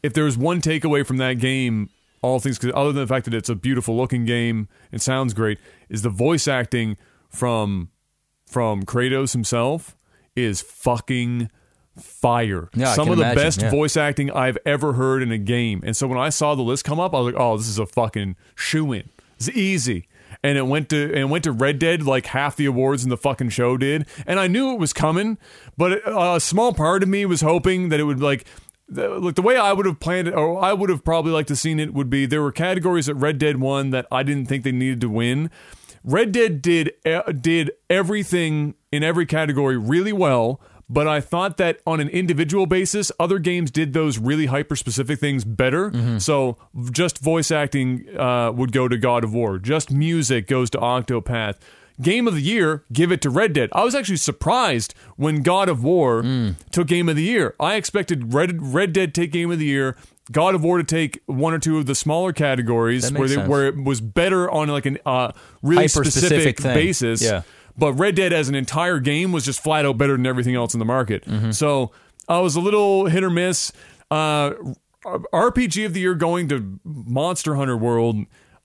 if 0.08 0.14
there's 0.14 0.38
one 0.38 0.62
takeaway 0.62 1.06
from 1.06 1.18
that 1.18 1.34
game, 1.34 1.90
all 2.22 2.40
things 2.40 2.58
other 2.64 2.92
than 2.92 3.02
the 3.02 3.06
fact 3.06 3.26
that 3.26 3.34
it's 3.34 3.50
a 3.50 3.54
beautiful 3.54 3.94
looking 3.94 4.24
game 4.24 4.66
and 4.90 5.02
sounds 5.02 5.34
great, 5.34 5.58
is 5.90 6.00
the 6.00 6.08
voice 6.08 6.48
acting 6.48 6.96
from 7.28 7.90
from 8.46 8.84
Kratos 8.84 9.34
himself 9.34 9.94
is 10.34 10.62
fucking 10.62 11.50
fire. 12.00 12.70
Yeah, 12.74 12.94
Some 12.94 13.10
of 13.10 13.18
the 13.18 13.24
imagine, 13.24 13.42
best 13.42 13.60
yeah. 13.60 13.70
voice 13.70 13.96
acting 13.98 14.30
I've 14.30 14.56
ever 14.64 14.94
heard 14.94 15.22
in 15.22 15.30
a 15.30 15.36
game. 15.36 15.82
And 15.84 15.94
so 15.94 16.06
when 16.06 16.16
I 16.16 16.30
saw 16.30 16.54
the 16.54 16.62
list 16.62 16.84
come 16.84 16.98
up, 16.98 17.12
I 17.14 17.20
was 17.20 17.34
like, 17.34 17.40
"Oh, 17.40 17.58
this 17.58 17.68
is 17.68 17.78
a 17.78 17.84
fucking 17.86 18.36
shoe 18.54 18.92
in. 18.92 19.10
It's 19.36 19.50
easy." 19.50 20.08
And 20.42 20.56
it 20.56 20.66
went 20.66 20.88
to 20.90 21.04
and 21.04 21.18
it 21.18 21.28
went 21.28 21.44
to 21.44 21.52
Red 21.52 21.78
Dead 21.78 22.02
like 22.04 22.26
half 22.26 22.56
the 22.56 22.64
awards 22.64 23.04
in 23.04 23.10
the 23.10 23.16
fucking 23.18 23.50
show 23.50 23.76
did. 23.76 24.06
And 24.26 24.40
I 24.40 24.46
knew 24.46 24.72
it 24.72 24.78
was 24.78 24.94
coming, 24.94 25.36
but 25.76 26.00
a 26.06 26.40
small 26.40 26.72
part 26.72 27.02
of 27.02 27.10
me 27.10 27.26
was 27.26 27.42
hoping 27.42 27.90
that 27.90 28.00
it 28.00 28.04
would 28.04 28.20
like 28.20 28.46
the, 28.88 29.08
look 29.08 29.34
the 29.34 29.42
way 29.42 29.56
I 29.56 29.72
would 29.72 29.86
have 29.86 30.00
planned 30.00 30.28
it, 30.28 30.34
or 30.34 30.62
I 30.62 30.72
would 30.72 30.90
have 30.90 31.04
probably 31.04 31.32
liked 31.32 31.48
to 31.48 31.56
seen 31.56 31.78
it 31.78 31.92
would 31.94 32.08
be 32.10 32.26
there 32.26 32.42
were 32.42 32.52
categories 32.52 33.06
that 33.06 33.14
Red 33.14 33.38
Dead 33.38 33.60
won 33.60 33.90
that 33.90 34.06
I 34.10 34.22
didn't 34.22 34.46
think 34.46 34.64
they 34.64 34.72
needed 34.72 35.00
to 35.02 35.08
win. 35.08 35.50
Red 36.04 36.32
Dead 36.32 36.62
did 36.62 36.92
uh, 37.04 37.32
did 37.32 37.72
everything 37.90 38.74
in 38.90 39.02
every 39.02 39.26
category 39.26 39.76
really 39.76 40.12
well, 40.12 40.60
but 40.88 41.06
I 41.06 41.20
thought 41.20 41.58
that 41.58 41.80
on 41.86 42.00
an 42.00 42.08
individual 42.08 42.64
basis, 42.66 43.12
other 43.20 43.38
games 43.38 43.70
did 43.70 43.92
those 43.92 44.16
really 44.16 44.46
hyper 44.46 44.74
specific 44.74 45.18
things 45.20 45.44
better. 45.44 45.90
So 46.18 46.56
just 46.90 47.18
voice 47.18 47.50
acting 47.50 48.06
uh, 48.16 48.52
would 48.52 48.72
go 48.72 48.88
to 48.88 48.96
God 48.96 49.22
of 49.22 49.34
War. 49.34 49.58
Just 49.58 49.90
music 49.90 50.46
goes 50.46 50.70
to 50.70 50.78
Octopath. 50.78 51.56
Game 52.00 52.28
of 52.28 52.34
the 52.34 52.42
year, 52.42 52.84
give 52.92 53.10
it 53.10 53.20
to 53.22 53.30
Red 53.30 53.52
Dead. 53.52 53.70
I 53.72 53.84
was 53.84 53.94
actually 53.94 54.18
surprised 54.18 54.94
when 55.16 55.42
God 55.42 55.68
of 55.68 55.82
War 55.82 56.22
took 56.70 56.86
Game 56.86 57.08
of 57.08 57.16
the 57.16 57.22
Year. 57.22 57.54
I 57.58 57.74
expected 57.74 58.32
Red 58.32 58.62
Red 58.72 58.92
Dead 58.92 59.14
take 59.14 59.32
Game 59.32 59.50
of 59.50 59.58
the 59.58 59.66
Year. 59.66 59.96
God 60.30 60.54
of 60.54 60.62
War 60.62 60.78
to 60.78 60.84
take 60.84 61.22
one 61.26 61.54
or 61.54 61.58
two 61.58 61.78
of 61.78 61.86
the 61.86 61.94
smaller 61.94 62.32
categories 62.32 63.10
where 63.10 63.26
they, 63.28 63.36
where 63.36 63.66
it 63.66 63.82
was 63.82 64.00
better 64.00 64.50
on 64.50 64.68
like 64.68 64.84
an 64.86 64.98
uh, 65.06 65.32
really 65.62 65.84
Hyper-specific 65.84 66.28
specific 66.28 66.60
thing. 66.60 66.74
basis. 66.74 67.22
Yeah. 67.22 67.42
But 67.76 67.94
Red 67.94 68.16
Dead 68.16 68.32
as 68.32 68.48
an 68.48 68.54
entire 68.54 68.98
game 68.98 69.32
was 69.32 69.44
just 69.44 69.62
flat 69.62 69.86
out 69.86 69.96
better 69.96 70.12
than 70.16 70.26
everything 70.26 70.54
else 70.54 70.74
in 70.74 70.80
the 70.80 70.84
market. 70.84 71.24
Mm-hmm. 71.24 71.52
So 71.52 71.92
I 72.28 72.40
was 72.40 72.56
a 72.56 72.60
little 72.60 73.06
hit 73.06 73.24
or 73.24 73.30
miss. 73.30 73.72
Uh, 74.10 74.52
RPG 75.04 75.86
of 75.86 75.94
the 75.94 76.00
year 76.00 76.14
going 76.14 76.48
to 76.48 76.80
Monster 76.84 77.54
Hunter 77.54 77.76
World. 77.76 78.16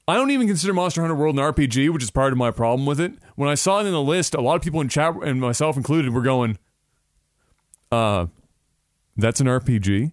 I 0.08 0.16
don't 0.16 0.32
even 0.32 0.48
consider 0.48 0.74
Monster 0.74 1.02
Hunter 1.02 1.16
World 1.16 1.38
an 1.40 1.44
RPG, 1.44 1.90
which 1.94 2.04
is 2.04 2.12
part 2.12 2.34
of 2.34 2.38
my 2.38 2.52
problem 2.52 2.86
with 2.86 3.00
it. 3.00 3.14
When 3.36 3.48
I 3.50 3.56
saw 3.56 3.80
it 3.80 3.86
in 3.86 3.94
the 3.94 4.02
list, 4.02 4.36
a 4.36 4.42
lot 4.42 4.56
of 4.56 4.62
people 4.62 4.82
in 4.82 4.90
chat, 4.90 5.16
and 5.24 5.40
myself 5.40 5.78
included, 5.78 6.14
were 6.14 6.22
going, 6.22 6.58
uh, 7.92 8.28
that's 9.16 9.40
an 9.40 9.48
RPG. 9.48 10.12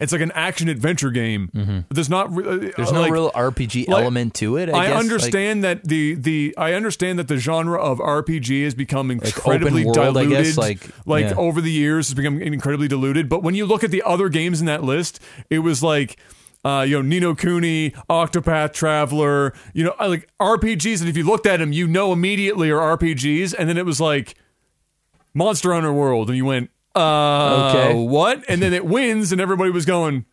It's 0.00 0.12
like 0.12 0.22
an 0.22 0.32
action 0.32 0.68
adventure 0.70 1.10
game. 1.10 1.84
There's 1.90 2.08
not. 2.08 2.34
re- 2.34 2.44
uh, 2.44 2.48
Mm-hmm. 2.52 2.68
There's 2.76 2.92
no 2.92 3.02
like- 3.02 3.12
real 3.12 3.30
RPG 3.32 3.86
like, 3.88 4.00
element 4.02 4.32
to 4.36 4.56
it. 4.56 4.70
I, 4.70 4.72
I, 4.72 4.86
guess. 4.86 4.90
Like, 4.94 5.00
understand 5.00 5.64
that 5.64 5.84
the 5.84 6.14
the 6.14 6.54
I 6.56 6.72
understand 6.72 7.18
that 7.18 7.28
the 7.28 7.36
genre 7.36 7.78
of 7.78 7.98
RPG 7.98 8.64
has 8.64 8.74
become 8.74 9.10
incredibly 9.10 9.84
world, 9.84 9.98
I 9.98 10.04
diluted. 10.04 10.30
guess, 10.30 10.56
like- 10.56 10.88
like 11.06 11.26
yeah. 11.26 11.34
over 11.34 11.60
the 11.60 11.70
years, 11.70 12.08
has 12.08 12.14
become 12.14 12.40
incredibly 12.40 12.88
diluted. 12.88 13.28
But 13.28 13.42
when 13.42 13.54
you 13.54 13.66
look 13.66 13.84
at 13.84 13.90
the 13.90 14.02
other 14.04 14.30
games 14.30 14.60
in 14.60 14.66
that 14.66 14.82
list, 14.84 15.20
it 15.50 15.58
was 15.58 15.82
like. 15.82 16.16
Uh, 16.64 16.84
you 16.86 16.96
know, 16.96 17.02
Ni 17.02 17.20
no 17.20 17.34
Kuni, 17.34 17.90
Octopath 18.10 18.72
Traveler, 18.74 19.54
you 19.72 19.82
know, 19.84 19.94
like 19.98 20.28
RPGs. 20.38 21.00
And 21.00 21.08
if 21.08 21.16
you 21.16 21.24
looked 21.24 21.46
at 21.46 21.58
them, 21.58 21.72
you 21.72 21.86
know 21.88 22.12
immediately 22.12 22.70
are 22.70 22.96
RPGs. 22.98 23.54
And 23.58 23.66
then 23.68 23.78
it 23.78 23.86
was 23.86 23.98
like 24.00 24.34
Monster 25.32 25.72
Hunter 25.72 25.92
World. 25.92 26.28
And 26.28 26.36
you 26.36 26.44
went, 26.44 26.70
uh, 26.94 27.70
Okay. 27.74 27.94
what? 27.94 28.44
And 28.48 28.60
then 28.60 28.74
it 28.74 28.84
wins, 28.84 29.32
and 29.32 29.40
everybody 29.40 29.70
was 29.70 29.86
going, 29.86 30.26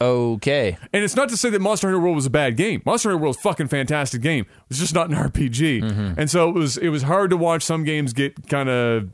okay. 0.00 0.78
and 0.92 1.04
it's 1.04 1.14
not 1.16 1.28
to 1.28 1.36
say 1.36 1.50
that 1.50 1.60
Monster 1.60 1.88
Hunter 1.88 2.00
World 2.00 2.16
was 2.16 2.26
a 2.26 2.30
bad 2.30 2.56
game. 2.56 2.80
Monster 2.86 3.10
Hunter 3.10 3.22
World 3.22 3.34
is 3.36 3.40
a 3.40 3.42
fucking 3.42 3.68
fantastic 3.68 4.22
game. 4.22 4.46
It's 4.70 4.78
just 4.78 4.94
not 4.94 5.10
an 5.10 5.16
RPG. 5.16 5.82
Mm-hmm. 5.82 6.18
And 6.20 6.30
so 6.30 6.48
it 6.48 6.54
was 6.54 6.78
it 6.78 6.88
was 6.88 7.02
hard 7.02 7.28
to 7.30 7.36
watch 7.36 7.62
some 7.64 7.84
games 7.84 8.12
get 8.12 8.48
kind 8.48 8.68
of 8.70 9.10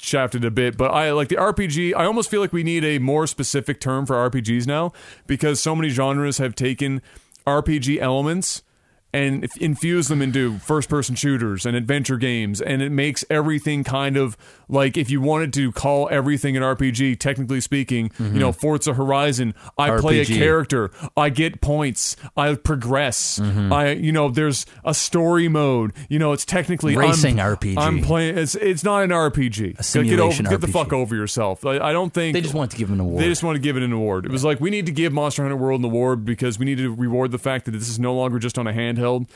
shafted 0.00 0.44
a 0.44 0.50
bit, 0.50 0.76
but 0.76 0.90
I 0.90 1.12
like 1.12 1.28
the 1.28 1.36
RPG. 1.36 1.94
I 1.94 2.04
almost 2.04 2.30
feel 2.30 2.40
like 2.40 2.52
we 2.52 2.62
need 2.62 2.84
a 2.84 2.98
more 2.98 3.26
specific 3.26 3.80
term 3.80 4.06
for 4.06 4.16
RPGs 4.30 4.66
now 4.66 4.92
because 5.26 5.60
so 5.60 5.76
many 5.76 5.88
genres 5.88 6.38
have 6.38 6.54
taken 6.54 7.02
RPG 7.46 7.98
elements 7.98 8.62
and 9.12 9.46
infuse 9.60 10.08
them 10.08 10.22
into 10.22 10.58
first 10.58 10.88
person 10.88 11.14
shooters 11.14 11.66
and 11.66 11.76
adventure 11.76 12.16
games 12.16 12.60
and 12.60 12.82
it 12.82 12.90
makes 12.90 13.24
everything 13.28 13.82
kind 13.82 14.16
of 14.16 14.36
like 14.68 14.96
if 14.96 15.10
you 15.10 15.20
wanted 15.20 15.52
to 15.52 15.72
call 15.72 16.08
everything 16.10 16.56
an 16.56 16.62
RPG 16.62 17.18
technically 17.18 17.60
speaking 17.60 18.06
you 18.18 18.24
mm-hmm. 18.24 18.38
know 18.38 18.52
Forza 18.52 18.94
Horizon 18.94 19.54
I 19.76 19.98
play 19.98 20.20
a 20.20 20.24
character 20.24 20.90
I 21.16 21.30
get 21.30 21.60
points 21.60 22.16
I 22.36 22.54
progress 22.54 23.38
mm-hmm. 23.38 23.72
I 23.72 23.92
you 23.92 24.12
know 24.12 24.30
there's 24.30 24.66
a 24.84 24.94
story 24.94 25.48
mode 25.48 25.92
you 26.08 26.18
know 26.18 26.32
it's 26.32 26.44
technically 26.44 26.96
Racing 26.96 27.40
I'm, 27.40 27.56
RPG. 27.56 27.78
I'm 27.78 28.02
playing 28.02 28.38
it's 28.38 28.54
it's 28.54 28.84
not 28.84 29.02
an 29.02 29.10
RPG 29.10 29.84
get, 30.04 30.20
over, 30.20 30.42
get 30.42 30.60
the 30.60 30.68
fuck 30.68 30.92
over 30.92 31.14
yourself 31.16 31.64
I, 31.64 31.78
I 31.78 31.92
don't 31.92 32.12
think 32.12 32.34
They 32.34 32.40
just 32.40 32.54
want 32.54 32.70
to 32.70 32.76
give 32.76 32.90
an 32.90 33.00
award. 33.00 33.22
they 33.22 33.28
just 33.28 33.42
want 33.42 33.56
to 33.56 33.60
give 33.60 33.76
it 33.76 33.82
an 33.82 33.92
award. 33.92 34.26
It 34.26 34.32
was 34.32 34.44
like 34.44 34.60
we 34.60 34.70
need 34.70 34.86
to 34.86 34.92
give 34.92 35.12
Monster 35.12 35.42
Hunter 35.42 35.56
World 35.56 35.80
an 35.80 35.86
award 35.86 36.24
because 36.24 36.58
we 36.58 36.64
need 36.64 36.78
to 36.78 36.94
reward 36.94 37.30
the 37.30 37.38
fact 37.38 37.64
that 37.64 37.72
this 37.72 37.88
is 37.88 37.98
no 37.98 38.14
longer 38.14 38.38
just 38.38 38.58
on 38.58 38.66
a 38.66 38.72
handheld. 38.72 38.99
Held, 39.00 39.26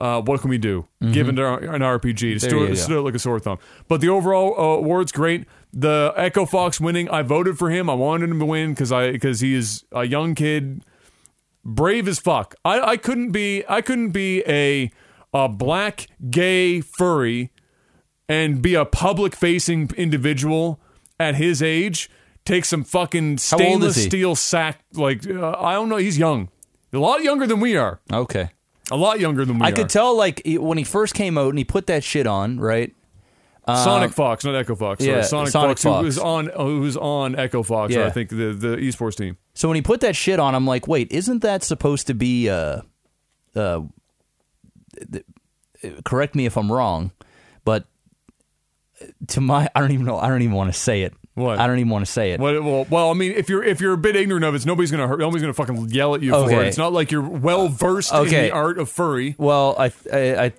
uh, 0.00 0.20
what 0.20 0.40
can 0.40 0.50
we 0.50 0.58
do? 0.58 0.88
Give 1.12 1.28
it 1.28 1.38
an 1.38 1.38
RPG. 1.38 2.36
Mm-hmm. 2.36 2.48
Do 2.48 2.64
it, 2.64 2.66
go. 2.66 2.74
just 2.74 2.88
do 2.88 2.98
it 2.98 3.02
like 3.02 3.14
a 3.14 3.18
sore 3.20 3.38
thumb. 3.38 3.58
But 3.86 4.00
the 4.00 4.08
overall 4.08 4.54
uh, 4.58 4.78
award's 4.78 5.12
great. 5.12 5.46
The 5.72 6.12
Echo 6.16 6.44
Fox 6.44 6.80
winning, 6.80 7.08
I 7.08 7.22
voted 7.22 7.56
for 7.56 7.70
him. 7.70 7.88
I 7.88 7.94
wanted 7.94 8.30
him 8.30 8.40
to 8.40 8.44
win 8.44 8.70
because 8.70 8.90
I 8.92 9.12
because 9.12 9.40
he 9.40 9.54
is 9.54 9.84
a 9.92 10.04
young 10.04 10.34
kid, 10.34 10.84
brave 11.64 12.08
as 12.08 12.18
fuck. 12.18 12.54
I, 12.64 12.80
I 12.80 12.96
couldn't 12.96 13.30
be 13.30 13.64
I 13.68 13.80
couldn't 13.80 14.10
be 14.10 14.42
a 14.46 14.90
a 15.32 15.48
black 15.48 16.08
gay 16.30 16.80
furry 16.80 17.52
and 18.28 18.60
be 18.60 18.74
a 18.74 18.84
public 18.84 19.34
facing 19.36 19.90
individual 19.96 20.80
at 21.18 21.36
his 21.36 21.62
age. 21.62 22.10
Take 22.44 22.64
some 22.64 22.82
fucking 22.82 23.38
How 23.38 23.56
old 23.58 23.84
is 23.84 23.94
stainless 23.94 24.04
steel 24.04 24.34
sack. 24.34 24.80
Like 24.94 25.28
uh, 25.28 25.56
I 25.58 25.74
don't 25.74 25.88
know. 25.88 25.96
He's 25.96 26.18
young, 26.18 26.48
a 26.92 26.98
lot 26.98 27.22
younger 27.22 27.46
than 27.46 27.60
we 27.60 27.76
are. 27.76 28.00
okay. 28.12 28.50
A 28.92 28.96
lot 28.96 29.18
younger 29.20 29.44
than 29.44 29.58
we 29.58 29.66
I 29.66 29.70
are. 29.70 29.72
could 29.72 29.88
tell, 29.88 30.16
like, 30.16 30.42
he- 30.44 30.58
when 30.58 30.76
he 30.78 30.84
first 30.84 31.14
came 31.14 31.38
out 31.38 31.48
and 31.48 31.58
he 31.58 31.64
put 31.64 31.86
that 31.86 32.04
shit 32.04 32.26
on, 32.26 32.60
right? 32.60 32.94
Sonic 33.66 34.10
Fox, 34.12 34.44
not 34.44 34.56
Echo 34.56 34.74
Fox. 34.74 35.04
Sorry. 35.04 35.16
yeah, 35.18 35.22
Sonic, 35.22 35.50
Sonic 35.50 35.68
Fox, 35.78 35.82
Fox. 35.84 36.00
who 36.00 36.04
was 36.04 36.18
on 36.18 36.46
who 36.56 36.80
was 36.80 36.96
on 36.96 37.36
Echo 37.38 37.62
Fox. 37.62 37.94
Yeah. 37.94 38.06
I 38.06 38.10
think 38.10 38.30
the 38.30 38.52
the 38.52 38.76
esports 38.78 39.16
team. 39.16 39.36
So 39.54 39.68
when 39.68 39.76
he 39.76 39.82
put 39.82 40.00
that 40.00 40.16
shit 40.16 40.40
on, 40.40 40.56
I'm 40.56 40.66
like, 40.66 40.88
wait, 40.88 41.12
isn't 41.12 41.42
that 41.42 41.62
supposed 41.62 42.08
to 42.08 42.14
be? 42.14 42.50
Uh, 42.50 42.80
uh, 43.54 43.82
th- 45.12 45.24
correct 46.04 46.34
me 46.34 46.44
if 46.44 46.56
I'm 46.56 46.72
wrong, 46.72 47.12
but 47.64 47.84
to 49.28 49.40
my, 49.40 49.68
I 49.76 49.80
don't 49.80 49.92
even 49.92 50.06
know. 50.06 50.18
I 50.18 50.28
don't 50.28 50.42
even 50.42 50.56
want 50.56 50.72
to 50.72 50.78
say 50.78 51.02
it. 51.02 51.14
What? 51.34 51.58
I 51.58 51.66
don't 51.66 51.78
even 51.78 51.88
want 51.90 52.04
to 52.04 52.12
say 52.12 52.32
it. 52.32 52.40
Well, 52.40 52.62
well, 52.62 52.86
well, 52.90 53.10
I 53.10 53.14
mean, 53.14 53.32
if 53.32 53.48
you're 53.48 53.64
if 53.64 53.80
you're 53.80 53.94
a 53.94 53.98
bit 53.98 54.16
ignorant 54.16 54.44
of 54.44 54.54
it, 54.54 54.66
nobody's 54.66 54.90
gonna 54.90 55.08
hurt, 55.08 55.18
nobody's 55.18 55.40
gonna 55.40 55.54
fucking 55.54 55.88
yell 55.88 56.14
at 56.14 56.20
you 56.20 56.30
for 56.32 56.36
Okay. 56.38 56.56
it. 56.60 56.66
It's 56.66 56.76
not 56.78 56.92
like 56.92 57.10
you're 57.10 57.22
well 57.22 57.68
versed 57.68 58.12
in 58.12 58.28
the 58.28 58.50
art 58.50 58.78
of 58.78 58.90
furry. 58.90 59.34
Well, 59.38 59.74
I, 59.78 59.92
I, 60.12 60.52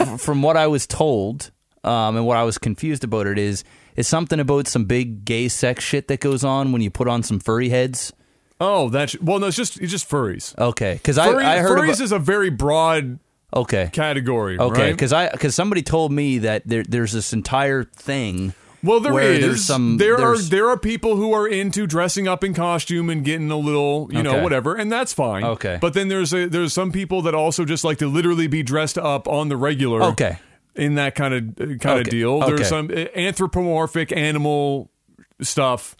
I 0.00 0.16
from 0.18 0.42
what 0.42 0.56
I 0.56 0.68
was 0.68 0.86
told, 0.86 1.50
um, 1.82 2.16
and 2.16 2.24
what 2.24 2.36
I 2.36 2.44
was 2.44 2.56
confused 2.56 3.02
about 3.02 3.26
it 3.26 3.36
is, 3.36 3.64
is 3.96 4.06
something 4.06 4.38
about 4.38 4.68
some 4.68 4.84
big 4.84 5.24
gay 5.24 5.48
sex 5.48 5.82
shit 5.82 6.06
that 6.06 6.20
goes 6.20 6.44
on 6.44 6.70
when 6.70 6.82
you 6.82 6.90
put 6.90 7.08
on 7.08 7.24
some 7.24 7.40
furry 7.40 7.70
heads. 7.70 8.12
Oh, 8.60 8.90
that's 8.90 9.20
well, 9.20 9.40
no, 9.40 9.48
it's 9.48 9.56
just 9.56 9.80
it's 9.80 9.90
just 9.90 10.08
furries. 10.08 10.56
Okay, 10.56 10.94
because 10.94 11.18
I, 11.18 11.32
Furry, 11.32 11.44
I 11.44 11.58
heard 11.58 11.76
furries 11.78 11.94
about, 11.94 12.00
is 12.00 12.12
a 12.12 12.20
very 12.20 12.48
broad 12.48 13.18
okay, 13.52 13.90
category. 13.92 14.56
okay, 14.56 14.82
right? 14.82 14.92
because 14.92 15.12
I 15.12 15.30
because 15.30 15.56
somebody 15.56 15.82
told 15.82 16.12
me 16.12 16.38
that 16.38 16.62
there, 16.64 16.84
there's 16.84 17.10
this 17.10 17.32
entire 17.32 17.82
thing. 17.82 18.54
Well, 18.84 19.00
there 19.00 19.18
is. 19.20 19.40
there's 19.40 19.64
some- 19.64 19.96
there 19.98 20.20
are 20.20 20.36
there 20.36 20.68
are 20.68 20.76
people 20.76 21.16
who 21.16 21.32
are 21.32 21.46
into 21.46 21.86
dressing 21.86 22.26
up 22.26 22.42
in 22.42 22.52
costume 22.54 23.08
and 23.10 23.24
getting 23.24 23.50
a 23.50 23.56
little, 23.56 24.08
you 24.12 24.22
know, 24.22 24.42
whatever, 24.42 24.74
and 24.74 24.90
that's 24.90 25.12
fine. 25.12 25.44
Okay. 25.44 25.78
But 25.80 25.94
then 25.94 26.08
there's 26.08 26.32
a, 26.34 26.46
there's 26.46 26.72
some 26.72 26.90
people 26.90 27.22
that 27.22 27.34
also 27.34 27.64
just 27.64 27.84
like 27.84 27.98
to 27.98 28.08
literally 28.08 28.48
be 28.48 28.62
dressed 28.62 28.98
up 28.98 29.28
on 29.28 29.48
the 29.48 29.56
regular. 29.56 30.02
Okay. 30.02 30.38
In 30.74 30.94
that 30.94 31.14
kind 31.14 31.34
of 31.34 31.56
kind 31.80 32.00
of 32.00 32.06
Okay. 32.06 32.10
deal, 32.10 32.42
Okay. 32.42 32.56
there's 32.56 32.68
some 32.68 32.90
uh, 32.90 33.04
anthropomorphic 33.14 34.10
animal 34.16 34.90
stuff. 35.40 35.96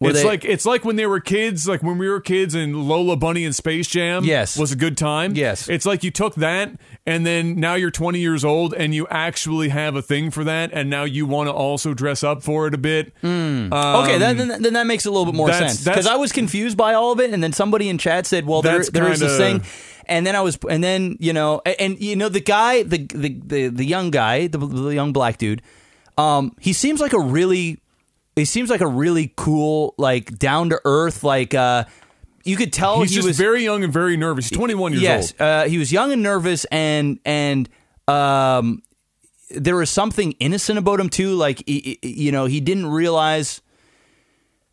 Were 0.00 0.10
it's 0.10 0.20
they- 0.22 0.26
like 0.26 0.44
it's 0.46 0.64
like 0.64 0.82
when 0.82 0.96
they 0.96 1.04
were 1.04 1.20
kids, 1.20 1.68
like 1.68 1.82
when 1.82 1.98
we 1.98 2.08
were 2.08 2.20
kids, 2.22 2.54
and 2.54 2.74
Lola 2.88 3.16
Bunny 3.16 3.44
and 3.44 3.54
Space 3.54 3.86
Jam. 3.86 4.24
Yes. 4.24 4.56
was 4.56 4.72
a 4.72 4.76
good 4.76 4.96
time. 4.96 5.34
Yes. 5.34 5.68
it's 5.68 5.84
like 5.84 6.02
you 6.02 6.10
took 6.10 6.36
that, 6.36 6.72
and 7.04 7.26
then 7.26 7.60
now 7.60 7.74
you're 7.74 7.90
20 7.90 8.18
years 8.18 8.42
old, 8.42 8.72
and 8.72 8.94
you 8.94 9.06
actually 9.10 9.68
have 9.68 9.96
a 9.96 10.00
thing 10.02 10.30
for 10.30 10.42
that, 10.44 10.70
and 10.72 10.88
now 10.88 11.04
you 11.04 11.26
want 11.26 11.48
to 11.48 11.52
also 11.52 11.92
dress 11.92 12.24
up 12.24 12.42
for 12.42 12.66
it 12.66 12.72
a 12.72 12.78
bit. 12.78 13.12
Hmm. 13.20 13.70
okay, 13.72 14.16
then, 14.16 14.38
then 14.38 14.62
then 14.62 14.72
that 14.72 14.86
makes 14.86 15.04
a 15.04 15.10
little 15.10 15.26
bit 15.26 15.34
more 15.34 15.48
Um, 15.48 15.52
that's- 15.52 15.72
sense 15.80 15.84
because 15.84 16.06
I 16.06 16.16
was 16.16 16.32
confused 16.32 16.78
by 16.78 16.94
all 16.94 17.12
of 17.12 17.20
it, 17.20 17.34
and 17.34 17.42
then 17.42 17.52
somebody 17.52 17.90
in 17.90 17.98
chat 17.98 18.24
said, 18.26 18.46
"Well, 18.46 18.62
there 18.62 18.82
there 18.82 19.12
is 19.12 19.20
this 19.20 19.36
thing." 19.36 19.62
And 20.06 20.26
then 20.26 20.34
I 20.34 20.40
was, 20.40 20.58
and 20.68 20.82
then 20.82 21.18
you 21.20 21.34
know, 21.34 21.60
and, 21.66 21.76
and 21.78 22.00
you 22.00 22.16
know, 22.16 22.30
the 22.30 22.40
guy, 22.40 22.82
the 22.84 23.06
the 23.06 23.36
the, 23.44 23.68
the 23.68 23.84
young 23.84 24.10
guy, 24.10 24.46
the, 24.46 24.56
the 24.58 24.94
young 24.94 25.12
black 25.12 25.36
dude, 25.36 25.60
um, 26.18 26.56
he 26.58 26.72
seems 26.72 27.00
like 27.00 27.12
a 27.12 27.20
really, 27.20 27.78
he 28.36 28.44
seems 28.44 28.70
like 28.70 28.80
a 28.80 28.86
really 28.86 29.32
cool, 29.36 29.94
like 29.98 30.38
down 30.38 30.70
to 30.70 30.80
earth, 30.84 31.22
like 31.24 31.54
uh, 31.54 31.84
you 32.44 32.56
could 32.56 32.72
tell 32.72 33.00
He's 33.02 33.10
he 33.10 33.16
just 33.16 33.26
was 33.28 33.36
very 33.38 33.62
young 33.64 33.84
and 33.84 33.92
very 33.92 34.16
nervous. 34.16 34.48
He's 34.48 34.56
21 34.56 34.92
years 34.92 35.02
yes, 35.02 35.32
old. 35.32 35.40
uh, 35.40 35.64
he 35.64 35.78
was 35.78 35.92
young 35.92 36.12
and 36.12 36.22
nervous, 36.22 36.64
and 36.66 37.18
and 37.24 37.68
um, 38.08 38.82
there 39.50 39.76
was 39.76 39.90
something 39.90 40.32
innocent 40.40 40.78
about 40.78 41.00
him 41.00 41.08
too. 41.08 41.34
Like 41.34 41.62
he- 41.66 41.98
he- 42.02 42.08
you 42.22 42.32
know, 42.32 42.46
he 42.46 42.60
didn't 42.60 42.86
realize. 42.86 43.60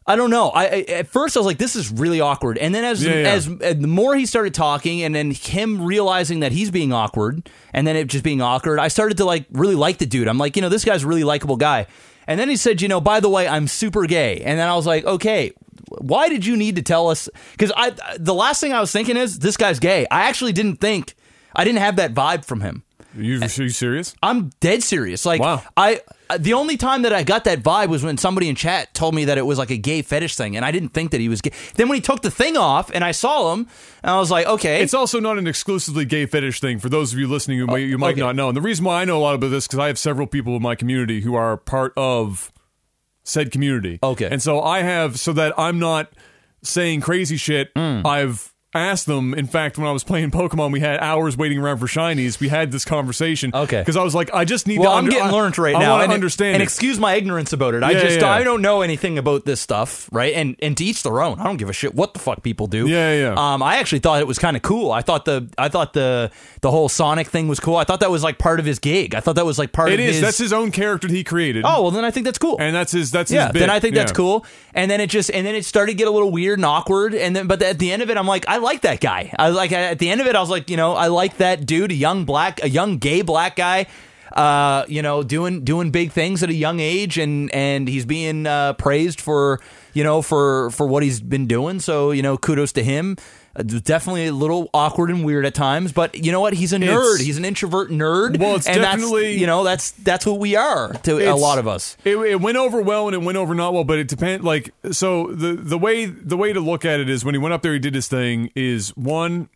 I 0.09 0.15
don't 0.15 0.29
know. 0.29 0.47
I, 0.51 0.63
I 0.67 0.85
at 0.89 1.07
first 1.07 1.35
I 1.35 1.41
was 1.41 1.45
like, 1.47 1.57
"This 1.57 1.75
is 1.75 1.91
really 1.91 2.21
awkward," 2.21 2.57
and 2.57 2.73
then 2.73 2.85
as 2.85 3.03
Yeah, 3.03 3.13
yeah. 3.15 3.29
as 3.33 3.45
the 3.47 3.87
more 3.87 4.15
he 4.15 4.25
started 4.25 4.53
talking, 4.53 5.03
and 5.03 5.13
then 5.13 5.31
him 5.31 5.81
realizing 5.83 6.39
that 6.39 6.53
he's 6.53 6.71
being 6.71 6.93
awkward, 6.93 7.49
and 7.73 7.85
then 7.85 7.97
it 7.97 8.07
just 8.07 8.23
being 8.23 8.41
awkward, 8.41 8.79
I 8.79 8.87
started 8.87 9.17
to 9.17 9.25
like 9.25 9.47
really 9.51 9.75
like 9.75 9.97
the 9.97 10.05
dude. 10.05 10.29
I'm 10.29 10.37
like, 10.37 10.55
you 10.55 10.61
know, 10.61 10.69
this 10.69 10.85
guy's 10.85 11.03
a 11.03 11.07
really 11.07 11.25
likable 11.25 11.57
guy. 11.57 11.87
And 12.27 12.39
then 12.39 12.49
he 12.49 12.57
said, 12.57 12.81
you 12.81 12.87
know, 12.87 13.01
by 13.01 13.19
the 13.19 13.29
way, 13.29 13.47
I'm 13.47 13.67
super 13.67 14.05
gay. 14.05 14.41
And 14.41 14.59
then 14.59 14.67
I 14.67 14.75
was 14.75 14.85
like, 14.85 15.05
okay, 15.05 15.53
why 15.89 16.29
did 16.29 16.45
you 16.45 16.57
need 16.57 16.75
to 16.75 16.81
tell 16.81 17.09
us? 17.09 17.29
Because 17.51 17.71
I 17.75 17.95
the 18.19 18.33
last 18.33 18.59
thing 18.59 18.73
I 18.73 18.81
was 18.81 18.91
thinking 18.91 19.17
is 19.17 19.39
this 19.39 19.57
guy's 19.57 19.79
gay. 19.79 20.05
I 20.11 20.23
actually 20.23 20.53
didn't 20.53 20.77
think 20.77 21.15
I 21.55 21.63
didn't 21.63 21.79
have 21.79 21.95
that 21.95 22.13
vibe 22.13 22.45
from 22.45 22.61
him. 22.61 22.83
You, 23.15 23.41
are 23.41 23.45
you 23.45 23.69
serious? 23.69 24.13
I'm 24.21 24.49
dead 24.59 24.83
serious. 24.83 25.25
Like 25.25 25.41
Wow. 25.41 25.63
I 25.75 26.01
the 26.37 26.53
only 26.53 26.77
time 26.77 27.03
that 27.03 27.13
I 27.13 27.23
got 27.23 27.43
that 27.45 27.61
vibe 27.61 27.87
was 27.87 28.03
when 28.03 28.17
somebody 28.17 28.49
in 28.49 28.55
chat 28.55 28.93
told 28.93 29.15
me 29.15 29.25
that 29.25 29.37
it 29.37 29.45
was 29.45 29.57
like 29.57 29.69
a 29.69 29.77
gay 29.77 30.01
fetish 30.01 30.35
thing, 30.35 30.55
and 30.55 30.65
I 30.65 30.71
didn't 30.71 30.89
think 30.89 31.11
that 31.11 31.21
he 31.21 31.29
was 31.29 31.41
gay. 31.41 31.51
Then 31.75 31.87
when 31.89 31.95
he 31.95 32.01
took 32.01 32.21
the 32.21 32.31
thing 32.31 32.57
off 32.57 32.91
and 32.93 33.03
I 33.03 33.11
saw 33.11 33.53
him, 33.53 33.67
and 34.03 34.11
I 34.11 34.19
was 34.19 34.31
like, 34.31 34.47
okay, 34.47 34.81
It's 34.81 34.93
also 34.93 35.19
not 35.19 35.37
an 35.37 35.47
exclusively 35.47 36.05
gay 36.05 36.25
fetish 36.25 36.59
thing 36.59 36.79
for 36.79 36.89
those 36.89 37.13
of 37.13 37.19
you 37.19 37.27
listening 37.27 37.59
who 37.59 37.67
might, 37.67 37.77
you 37.77 37.97
might 37.97 38.11
okay. 38.11 38.21
not 38.21 38.35
know. 38.35 38.49
And 38.49 38.57
the 38.57 38.61
reason 38.61 38.85
why 38.85 39.01
I 39.01 39.05
know 39.05 39.17
a 39.17 39.19
lot 39.19 39.35
about 39.35 39.49
this 39.49 39.67
because 39.67 39.79
I 39.79 39.87
have 39.87 39.97
several 39.97 40.27
people 40.27 40.55
in 40.55 40.61
my 40.61 40.75
community 40.75 41.21
who 41.21 41.35
are 41.35 41.57
part 41.57 41.93
of 41.95 42.51
said 43.23 43.51
community. 43.51 43.99
Okay. 44.01 44.29
And 44.29 44.41
so 44.41 44.61
I 44.61 44.81
have 44.81 45.19
so 45.19 45.33
that 45.33 45.53
I'm 45.57 45.79
not 45.79 46.11
saying 46.63 47.01
crazy 47.01 47.37
shit. 47.37 47.71
Hmm. 47.75 48.05
I've 48.05 48.53
asked 48.79 49.05
them. 49.05 49.33
In 49.33 49.47
fact, 49.47 49.77
when 49.77 49.87
I 49.87 49.91
was 49.91 50.03
playing 50.03 50.31
Pokemon, 50.31 50.71
we 50.71 50.79
had 50.79 50.99
hours 50.99 51.37
waiting 51.37 51.57
around 51.59 51.77
for 51.77 51.87
shinies. 51.87 52.39
We 52.39 52.49
had 52.49 52.71
this 52.71 52.85
conversation. 52.85 53.51
Okay. 53.53 53.79
Because 53.79 53.95
I 53.97 54.03
was 54.03 54.15
like, 54.15 54.33
I 54.33 54.45
just 54.45 54.67
need. 54.67 54.79
well, 54.79 54.91
to 54.91 54.97
I'm 54.97 55.03
under- 55.05 55.11
getting 55.11 55.27
I- 55.27 55.31
learned 55.31 55.57
right 55.57 55.75
I 55.75 55.79
now, 55.79 55.99
and 55.99 56.09
to 56.09 56.13
understand. 56.13 56.55
and 56.55 56.61
it. 56.61 56.65
excuse 56.65 56.99
my 56.99 57.13
ignorance 57.15 57.53
about 57.53 57.73
it. 57.73 57.83
I 57.83 57.91
Yeah, 57.91 58.01
just 58.01 58.19
yeah. 58.21 58.29
I 58.29 58.43
don't 58.43 58.61
know 58.61 58.81
anything 58.81 59.17
about 59.17 59.45
this 59.45 59.59
stuff, 59.61 60.09
right? 60.11 60.33
And 60.33 60.55
and 60.61 60.75
to 60.77 60.83
each 60.85 61.03
their 61.03 61.21
own. 61.21 61.39
I 61.39 61.43
don't 61.43 61.57
give 61.57 61.69
a 61.69 61.73
shit 61.73 61.95
what 61.95 62.13
the 62.13 62.19
fuck 62.19 62.43
people 62.43 62.67
do. 62.67 62.87
Yeah, 62.87 63.13
yeah. 63.13 63.33
Um, 63.53 63.61
I 63.63 63.77
actually 63.77 63.99
thought 63.99 64.19
it 64.21 64.27
was 64.27 64.39
kind 64.39 64.55
of 64.55 64.63
cool. 64.63 64.91
I 64.91 65.01
thought 65.01 65.25
the 65.25 65.49
I 65.57 65.69
thought 65.69 65.93
the 65.93 66.31
the 66.61 66.71
whole 66.71 66.89
Sonic 66.89 67.27
thing 67.27 67.47
was 67.47 67.59
cool. 67.59 67.75
I 67.77 67.83
thought 67.83 67.99
that 68.01 68.11
was 68.11 68.23
like 68.23 68.37
part 68.37 68.59
of 68.59 68.65
his 68.65 68.79
gig. 68.79 69.15
I 69.15 69.19
thought 69.19 69.35
that 69.35 69.45
was 69.45 69.57
like 69.59 69.71
part 69.71 69.89
It 69.89 69.95
of 69.95 69.99
is. 70.01 70.15
his. 70.15 70.21
That's 70.21 70.37
his 70.37 70.53
own 70.53 70.71
character 70.71 71.07
that 71.07 71.13
he 71.13 71.23
created. 71.23 71.63
oh 71.65 71.83
well, 71.83 71.91
then 71.91 72.05
I 72.05 72.11
think 72.11 72.25
that's 72.25 72.39
cool. 72.39 72.57
and 72.59 72.75
that's 72.75 72.91
his. 72.91 73.11
That's 73.11 73.31
yeah, 73.31 73.45
his 73.45 73.53
bit. 73.53 73.59
then 73.59 73.69
I 73.69 73.79
think 73.79 73.95
that's 73.95 74.11
Yeah. 74.11 74.15
cool. 74.15 74.45
And 74.73 74.89
then 74.91 75.01
it 75.01 75.09
just 75.09 75.31
and 75.31 75.45
then 75.45 75.55
it 75.55 75.65
started 75.65 75.91
to 75.93 75.97
get 75.97 76.07
a 76.07 76.11
little 76.11 76.31
weird 76.31 76.59
and 76.59 76.65
awkward. 76.65 77.15
And 77.15 77.35
then 77.35 77.47
but 77.47 77.61
at 77.61 77.79
the 77.79 77.91
end 77.91 78.01
of 78.01 78.09
it, 78.09 78.17
I'm 78.17 78.27
like, 78.27 78.47
I 78.47 78.57
like 78.67 78.81
that 78.81 78.99
guy. 78.99 79.33
I 79.39 79.49
like 79.49 79.71
at 79.71 79.99
the 79.99 80.09
end 80.09 80.21
of 80.21 80.27
it, 80.27 80.35
I 80.35 80.41
was 80.41 80.49
like, 80.49 80.69
you 80.69 80.77
know, 80.77 80.93
I 80.93 81.07
like 81.07 81.37
that 81.37 81.65
dude, 81.65 81.91
a 81.91 81.95
young 81.95 82.25
black, 82.25 82.61
a 82.63 82.69
young 82.69 82.97
gay 82.97 83.21
black 83.21 83.55
guy. 83.55 83.87
Uh, 84.33 84.83
you 84.89 85.01
know, 85.01 85.23
doing 85.23 85.63
doing 85.63 85.89
big 85.89 86.11
things 86.11 86.43
at 86.43 86.49
a 86.49 86.53
young 86.53 86.81
age, 86.81 87.17
and 87.17 87.49
and 87.53 87.87
he's 87.87 88.05
being 88.05 88.45
uh, 88.45 88.73
praised 88.73 89.21
for 89.21 89.61
you 89.93 90.03
know 90.03 90.21
for 90.21 90.69
for 90.71 90.85
what 90.85 91.01
he's 91.01 91.21
been 91.21 91.47
doing. 91.47 91.79
So 91.79 92.11
you 92.11 92.21
know, 92.21 92.37
kudos 92.37 92.73
to 92.73 92.83
him. 92.83 93.15
Uh, 93.57 93.63
definitely 93.63 94.27
a 94.27 94.31
little 94.31 94.69
awkward 94.73 95.09
and 95.09 95.25
weird 95.25 95.45
at 95.45 95.55
times, 95.55 95.91
but 95.91 96.13
you 96.23 96.31
know 96.31 96.39
what? 96.41 96.53
He's 96.53 96.73
a 96.73 96.77
nerd. 96.77 97.15
It's- 97.15 97.21
he's 97.21 97.37
an 97.37 97.45
introvert 97.45 97.89
nerd. 97.89 98.37
Well, 98.39 98.55
it's 98.55 98.67
and 98.67 98.79
definitely- 98.81 99.37
you 99.39 99.47
know 99.47 99.63
that's 99.63 99.91
that's 99.91 100.25
what 100.25 100.39
we 100.39 100.55
are 100.55 100.93
to 101.03 101.17
a 101.31 101.33
lot 101.35 101.57
of 101.57 101.67
us. 101.67 101.97
It, 102.05 102.15
it 102.17 102.39
went 102.41 102.57
over 102.57 102.81
well 102.81 103.07
and 103.07 103.15
it 103.15 103.21
went 103.21 103.37
over 103.37 103.55
not 103.55 103.73
well, 103.73 103.83
but 103.83 103.97
it 103.97 104.07
depends. 104.07 104.43
Like 104.45 104.73
so, 104.91 105.27
the 105.27 105.53
the 105.53 105.77
way 105.77 106.05
the 106.05 106.37
way 106.37 106.53
to 106.53 106.59
look 106.59 106.85
at 106.85 106.99
it 106.99 107.09
is 107.09 107.25
when 107.25 107.33
he 107.33 107.39
went 107.39 107.53
up 107.53 107.61
there, 107.63 107.73
he 107.73 107.79
did 107.79 107.95
his 107.95 108.07
thing. 108.07 108.51
Is 108.55 108.89
one, 108.95 109.49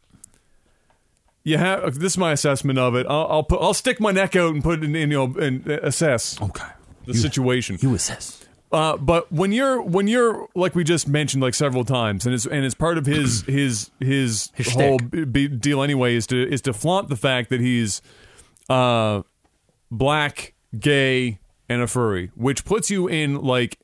you 1.44 1.58
have 1.58 1.96
this 2.00 2.14
is 2.14 2.18
my 2.18 2.32
assessment 2.32 2.80
of 2.80 2.96
it. 2.96 3.06
I'll, 3.10 3.28
I'll 3.30 3.44
put 3.44 3.62
I'll 3.62 3.74
stick 3.74 4.00
my 4.00 4.12
neck 4.12 4.36
out 4.36 4.54
and 4.54 4.64
put 4.64 4.80
it 4.84 4.86
in, 4.86 4.96
you 4.96 5.08
know 5.08 5.36
and 5.40 5.68
assess 5.68 6.42
Okay. 6.42 6.64
the 7.06 7.14
situation. 7.14 7.78
You 7.82 7.94
assess. 7.96 8.41
Uh, 8.72 8.96
but 8.96 9.32
when 9.32 9.52
you're 9.52 9.82
when 9.82 10.08
you're 10.08 10.48
like 10.56 10.76
we 10.76 10.84
just 10.84 11.08
mentioned 11.08 11.44
like 11.44 11.54
several 11.54 11.84
times, 11.84 12.26
and 12.26 12.34
it's 12.34 12.46
and 12.46 12.64
it's 12.64 12.76
part 12.76 12.98
of 12.98 13.06
his 13.06 13.42
his 13.48 13.92
his, 14.00 14.50
His 14.56 14.72
whole 14.74 14.98
b- 14.98 15.26
b- 15.26 15.48
deal 15.50 15.82
anyway 15.84 16.16
is 16.16 16.26
to 16.28 16.48
is 16.50 16.62
to 16.62 16.74
flaunt 16.74 17.10
the 17.10 17.18
fact 17.18 17.50
that 17.50 17.60
he's 17.60 18.02
uh 18.70 19.24
black, 19.90 20.54
gay, 20.80 21.40
and 21.68 21.82
a 21.82 21.88
furry, 21.88 22.32
which 22.36 22.64
puts 22.64 22.90
you 22.90 23.08
in 23.08 23.42
like 23.42 23.78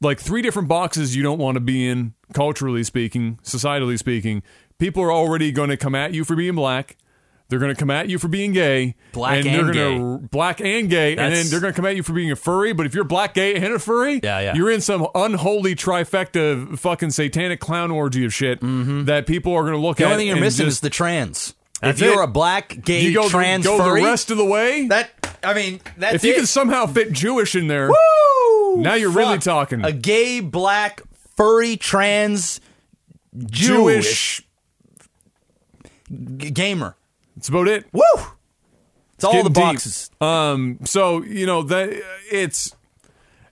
like 0.00 0.18
three 0.20 0.42
different 0.42 0.68
boxes 0.68 1.14
you 1.14 1.22
don't 1.22 1.38
want 1.38 1.56
to 1.56 1.60
be 1.60 1.86
in 1.86 2.14
culturally 2.32 2.84
speaking, 2.84 3.38
societally 3.42 3.98
speaking. 3.98 4.42
People 4.78 5.02
are 5.02 5.12
already 5.12 5.50
going 5.52 5.70
to 5.70 5.76
come 5.76 5.94
at 5.94 6.14
you 6.14 6.24
for 6.24 6.36
being 6.36 6.54
black. 6.54 6.96
They're 7.48 7.58
going 7.58 7.74
to 7.74 7.78
come 7.78 7.90
at 7.90 8.10
you 8.10 8.18
for 8.18 8.28
being 8.28 8.52
gay, 8.52 8.94
Black 9.12 9.42
they're 9.42 9.72
gonna 9.72 10.18
black 10.18 10.60
and 10.60 10.90
gay, 10.90 11.16
and 11.16 11.34
then 11.34 11.46
they're 11.48 11.60
going 11.60 11.72
to 11.72 11.76
come 11.76 11.86
at 11.86 11.96
you 11.96 12.02
for 12.02 12.12
being 12.12 12.30
a 12.30 12.36
furry. 12.36 12.74
But 12.74 12.84
if 12.84 12.94
you're 12.94 13.04
black, 13.04 13.32
gay, 13.32 13.54
and 13.54 13.64
a 13.72 13.78
furry, 13.78 14.20
Yeah, 14.22 14.40
yeah. 14.40 14.54
you're 14.54 14.70
in 14.70 14.82
some 14.82 15.06
unholy 15.14 15.74
trifecta, 15.74 16.78
fucking 16.78 17.10
satanic 17.10 17.58
clown 17.58 17.90
orgy 17.90 18.26
of 18.26 18.34
shit 18.34 18.60
that 18.60 19.24
people 19.26 19.54
are 19.54 19.62
going 19.62 19.72
to 19.72 19.78
look 19.78 19.96
Mm-hmm. 19.96 20.04
The 20.04 20.12
only 20.12 20.16
thing 20.18 20.26
you're 20.28 20.36
missing 20.40 20.66
just- 20.66 20.76
is 20.76 20.80
the 20.80 20.90
trans. 20.90 21.54
That's 21.80 22.00
if 22.00 22.04
you're 22.06 22.20
it. 22.20 22.24
a 22.24 22.26
black, 22.26 22.82
gay, 22.84 23.02
you 23.02 23.14
go, 23.14 23.28
trans 23.28 23.64
go 23.64 23.78
furry, 23.78 24.00
the 24.02 24.06
rest 24.08 24.30
of 24.32 24.36
the 24.36 24.44
way. 24.44 24.88
that 24.88 25.10
I 25.44 25.54
mean, 25.54 25.80
that's 25.96 26.16
if 26.16 26.24
you 26.24 26.32
it. 26.32 26.36
can 26.36 26.46
somehow 26.46 26.86
fit 26.86 27.12
Jewish 27.12 27.54
in 27.54 27.68
there, 27.68 27.88
Woo! 27.88 28.76
Now 28.82 28.94
you're 28.94 29.12
really 29.12 29.38
talking. 29.38 29.84
A 29.84 29.92
gay, 29.92 30.40
black, 30.40 31.00
furry, 31.36 31.76
trans, 31.76 32.60
Jewish, 33.46 34.42
g- 36.36 36.50
gamer. 36.50 36.96
That's 37.38 37.48
about 37.48 37.68
it. 37.68 37.86
Woo! 37.92 38.02
It's 39.14 39.22
all 39.22 39.30
the 39.30 39.36
getting 39.38 39.52
deep. 39.52 39.62
boxes. 39.62 40.10
Um, 40.20 40.80
so 40.84 41.22
you 41.22 41.46
know 41.46 41.62
that 41.62 41.90
it's, 42.32 42.74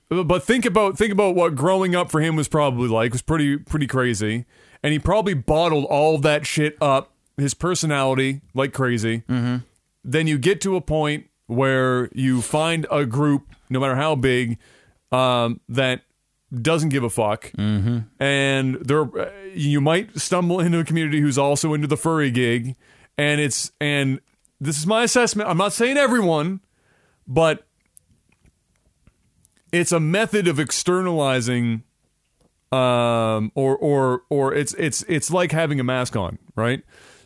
but 0.09 0.43
think 0.43 0.65
about 0.65 0.99
think 0.99 1.13
about 1.13 1.37
what 1.37 1.55
growing 1.55 1.95
up 1.95 2.11
for 2.11 2.21
him 2.21 2.35
was 2.35 2.49
probably 2.49 2.89
like. 2.89 3.07
It 3.07 3.13
was 3.13 3.23
pretty 3.23 3.57
pretty 3.59 3.87
crazy, 3.87 4.45
and 4.83 4.93
he 4.93 4.99
probably 4.99 5.35
bottled 5.35 5.85
all 5.85 6.19
that 6.19 6.47
shit 6.47 6.77
up. 6.81 7.13
His 7.37 7.55
personality 7.55 8.41
like 8.55 8.73
crazy. 8.73 9.23
Mm-hmm. 9.29 9.59
Then 10.03 10.27
you 10.27 10.37
get 10.37 10.61
to 10.63 10.75
a 10.75 10.81
point 10.81 11.29
where 11.47 12.11
you 12.13 12.43
find 12.43 12.87
a 12.91 13.07
group, 13.07 13.47
no 13.71 13.79
matter 13.79 13.95
how 13.95 14.17
big, 14.17 14.59
um, 15.13 15.61
that 15.69 16.03
doesn't 16.61 16.89
give 16.89 17.05
a 17.05 17.11
fuck, 17.11 17.53
mm-hmm. 17.53 17.99
and 18.21 18.77
there 18.77 19.09
you 19.55 19.81
might 19.81 20.19
stumble 20.19 20.59
into 20.59 20.81
a 20.81 20.85
community 20.85 21.21
who's 21.21 21.39
also 21.39 21.73
into 21.73 21.87
the 21.87 21.97
furry 21.97 22.33
gig, 22.33 22.75
and 23.19 23.41
it's 23.41 23.73
and 23.81 24.21
this 24.61 24.79
is 24.79 24.87
my 24.87 25.05
assessment. 25.05 25.49
I'm 25.49 25.59
not 25.59 25.73
saying 25.73 25.97
everyone, 25.97 26.61
but 27.27 27.67
it's 29.73 29.93
a 29.93 30.01
method 30.01 30.49
of 30.49 30.59
externalizing 30.59 31.83
um 32.73 33.53
or 33.55 33.77
or 33.77 34.23
or 34.29 34.53
it's 34.53 34.75
it's 34.75 35.05
it's 35.09 35.31
like 35.31 35.53
having 35.53 35.79
a 35.81 35.85
mask 35.85 36.17
on, 36.17 36.39
right? 36.57 36.83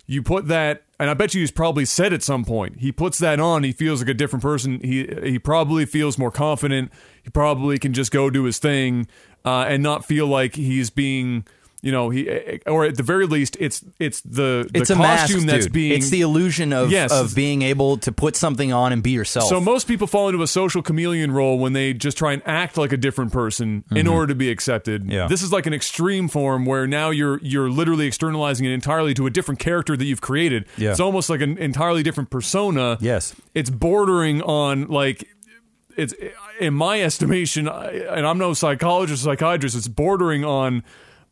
You 0.07 0.23
put 0.23 0.49
that 0.49 0.83
and 0.99 1.09
I 1.09 1.15
bet 1.15 1.35
you 1.35 1.41
he's 1.41 1.51
probably 1.51 1.85
said 1.85 2.13
at 2.13 2.23
some 2.23 2.45
point. 2.45 2.81
He 2.81 2.93
puts 2.93 3.19
that 3.19 3.41
on, 3.41 3.63
he 3.63 3.73
feels 3.73 4.01
like 4.01 4.11
a 4.11 4.15
different 4.15 4.43
person. 4.43 4.81
He 4.83 5.09
he 5.23 5.39
probably 5.39 5.87
feels 5.87 6.19
more 6.19 6.31
confident. 6.31 6.93
He 7.23 7.31
probably 7.31 7.79
can 7.79 7.93
just 7.93 8.11
go 8.11 8.29
do 8.29 8.45
his 8.45 8.59
thing 8.59 9.07
uh, 9.45 9.65
and 9.69 9.83
not 9.83 10.05
feel 10.05 10.27
like 10.27 10.57
he's 10.57 10.91
being 10.91 11.47
you 11.83 11.93
know, 11.93 12.11
he 12.11 12.29
or 12.67 12.85
at 12.85 12.97
the 12.97 13.03
very 13.03 13.27
least, 13.27 13.57
it's 13.59 13.83
it's 13.99 14.21
the 14.21 14.69
the 14.73 14.81
It's 14.81 14.91
a 14.91 14.97
mask, 14.97 15.33
costume 15.33 15.47
that's 15.47 15.65
dude. 15.67 15.73
being 15.73 15.93
It's 15.93 16.11
the 16.11 16.21
illusion 16.21 16.73
of 16.73 16.91
Yes. 16.91 17.11
of 17.13 17.35
being 17.35 17.63
able 17.63 17.97
to 17.99 18.13
put 18.13 18.37
something 18.37 18.73
on 18.73 18.93
and 18.93 19.03
be 19.03 19.13
yourself. 19.13 19.49
So 19.49 19.61
most 19.61 19.89
people 19.89 20.07
fall 20.07 20.29
into 20.29 20.43
a 20.43 20.47
social 20.47 20.83
chameleon 20.83 21.33
role 21.33 21.59
when 21.59 21.73
they 21.73 21.95
just 21.95 22.19
try 22.19 22.33
and 22.33 22.43
act 22.45 22.77
like 22.77 22.93
a 22.93 22.97
different 22.97 23.33
person 23.33 23.85
in 23.95 24.07
order 24.07 24.27
to 24.29 24.35
be 24.35 24.51
accepted. 24.51 25.03
Mm-hmm. 25.03 25.13
Yeah. 25.13 25.27
This 25.27 25.43
is 25.43 25.53
like 25.53 25.67
an 25.67 25.73
extreme 25.73 26.29
form 26.29 26.67
where 26.67 26.87
now 26.87 27.11
you're 27.11 27.39
you're 27.43 27.71
literally 27.71 28.07
externalizing 28.07 28.67
it 28.67 28.73
entirely 28.73 29.15
to 29.15 29.27
a 29.27 29.31
different 29.31 29.59
character 29.61 29.97
that 29.97 30.05
you've 30.05 30.21
created. 30.21 30.67
Yeah. 30.77 30.91
It's 30.91 31.01
almost 31.01 31.31
like 31.31 31.41
an 31.41 31.57
entirely 31.59 32.03
different 32.03 32.31
persona. 32.31 32.99
Yes. 33.01 33.35
It's 33.55 33.71
bordering 33.71 34.43
on 34.43 34.89
like 34.89 35.27
it's 35.97 36.15
in 36.61 36.75
my 36.75 37.03
estimation, 37.03 37.69
and 37.69 38.27
I'm 38.27 38.39
no 38.39 38.53
psychologist, 38.55 39.23
or 39.25 39.33
psychiatrist. 39.33 39.77
It's 39.77 39.89
bordering 39.89 40.45
on. 40.45 40.85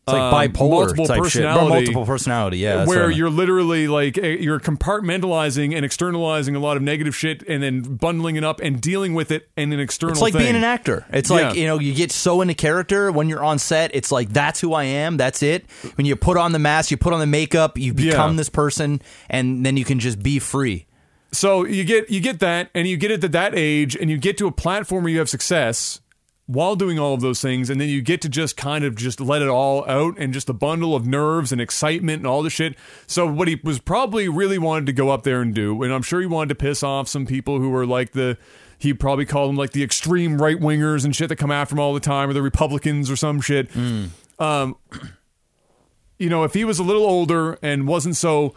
It's 0.09 0.12
like 0.12 0.52
bipolar 0.52 0.70
multiple 0.70 1.06
type 1.06 1.16
shit. 1.24 1.24
Personality, 1.42 1.68
multiple 1.74 2.06
personality, 2.06 2.59
yeah. 2.59 2.76
that's 2.76 2.88
what 2.88 2.96
I 2.96 3.00
where 3.00 3.09
mean. 3.09 3.18
you're 3.18 3.30
literally 3.30 3.88
like 3.88 4.18
eh, 4.18 4.36
you're 4.40 4.61
compartmentalizing 4.61 5.74
and 5.74 5.84
externalizing 5.84 6.54
a 6.56 6.59
lot 6.59 6.76
of 6.76 6.82
negative 6.82 7.14
shit, 7.14 7.42
and 7.48 7.62
then 7.62 7.82
bundling 7.82 8.36
it 8.36 8.44
up 8.44 8.61
and 8.61 8.80
dealing 8.80 9.14
with 9.14 9.30
it 9.30 9.48
in 9.56 9.72
an 9.72 9.80
external. 9.80 10.12
Way. 10.12 10.14
It's 10.14 10.20
like 10.22 10.32
thing. 10.34 10.42
being 10.42 10.56
an 10.56 10.64
actor. 10.64 11.06
It's 11.12 11.30
Yeah. 11.30 11.36
like, 11.48 11.56
you 11.56 11.66
know, 11.66 11.78
you 11.78 11.94
get 11.94 12.11
so 12.12 12.40
into 12.40 12.54
character 12.54 13.11
when 13.12 13.28
you're 13.28 13.44
on 13.44 13.59
set. 13.59 13.90
It's 13.94 14.11
like, 14.12 14.30
that's 14.30 14.61
who 14.61 14.74
I 14.74 14.84
am. 14.84 15.16
That's 15.16 15.42
it. 15.42 15.66
When 15.96 16.06
you 16.06 16.16
put 16.16 16.36
on 16.36 16.52
the 16.52 16.59
mask, 16.59 16.90
you 16.90 16.96
put 16.96 17.12
on 17.12 17.20
the 17.20 17.26
makeup, 17.26 17.78
you 17.78 17.92
become 17.94 18.32
Yeah. 18.32 18.36
this 18.36 18.48
person, 18.48 19.00
and 19.30 19.64
then 19.64 19.76
you 19.76 19.84
can 19.84 19.98
just 19.98 20.22
be 20.22 20.38
free. 20.38 20.86
So 21.32 21.64
you 21.66 21.84
get 21.84 22.09
you 22.09 22.20
get 22.20 22.40
that, 22.40 22.70
and 22.74 22.88
you 22.88 22.96
get 22.96 23.11
it 23.11 23.22
at 23.22 23.32
that 23.32 23.52
age, 23.54 23.94
and 23.96 24.09
you 24.11 24.16
get 24.16 24.38
to 24.38 24.46
a 24.46 24.52
platform 24.52 25.04
where 25.04 25.12
you 25.12 25.18
have 25.18 25.28
success 25.28 26.00
while 26.49 26.76
doing 26.76 26.99
all 26.99 27.12
of 27.12 27.20
those 27.20 27.42
things, 27.42 27.68
and 27.68 27.78
then 27.78 27.90
you 27.90 28.01
get 28.01 28.22
to 28.22 28.28
just 28.28 28.57
kind 28.57 28.82
of 28.82 28.96
just 28.96 29.20
let 29.20 29.42
it 29.42 29.49
all 29.49 29.86
out, 29.86 30.16
and 30.18 30.32
just 30.32 30.49
a 30.49 30.55
bundle 30.55 30.96
of 30.96 31.07
nerves 31.07 31.53
and 31.53 31.61
excitement 31.61 32.20
and 32.20 32.26
all 32.26 32.42
the 32.42 32.49
shit. 32.49 32.74
So 33.07 33.26
what 33.26 33.49
he 33.49 33.61
was 33.62 33.78
probably 33.78 34.30
really 34.30 34.57
wanted 34.57 34.86
to 34.86 34.94
go 34.94 35.11
up 35.11 35.24
there 35.24 35.42
and 35.42 35.55
do, 35.55 35.82
and 35.82 35.92
I'm 35.92 36.01
sure 36.01 36.22
he 36.22 36.26
wanted 36.26 36.49
to 36.49 36.55
piss 36.55 36.82
off 36.82 37.07
some 37.07 37.26
people 37.26 37.61
who 37.61 37.68
were 37.68 37.86
like 37.86 38.12
the. 38.12 38.38
He 38.78 38.94
probably 38.94 39.26
called 39.26 39.51
them 39.51 39.57
like 39.57 39.72
the 39.72 39.82
extreme 39.82 40.40
right 40.40 40.57
wingers 40.59 41.05
and 41.05 41.14
shit 41.14 41.28
that 41.28 41.36
come 41.36 41.51
after 41.51 41.74
him 41.74 41.80
all 41.80 41.92
the 41.92 42.01
time, 42.01 42.30
or 42.30 42.32
the 42.32 42.40
Republicans 42.42 43.11
or 43.11 43.16
some 43.16 43.40
shit. 43.40 43.68
Um, 44.38 44.76
you 46.18 46.30
know, 46.30 46.44
if 46.44 46.55
he 46.55 46.64
was 46.64 46.78
a 46.78 46.82
little 46.82 47.05
older 47.05 47.59
and 47.61 47.86
wasn't 47.86 48.16
so 48.16 48.55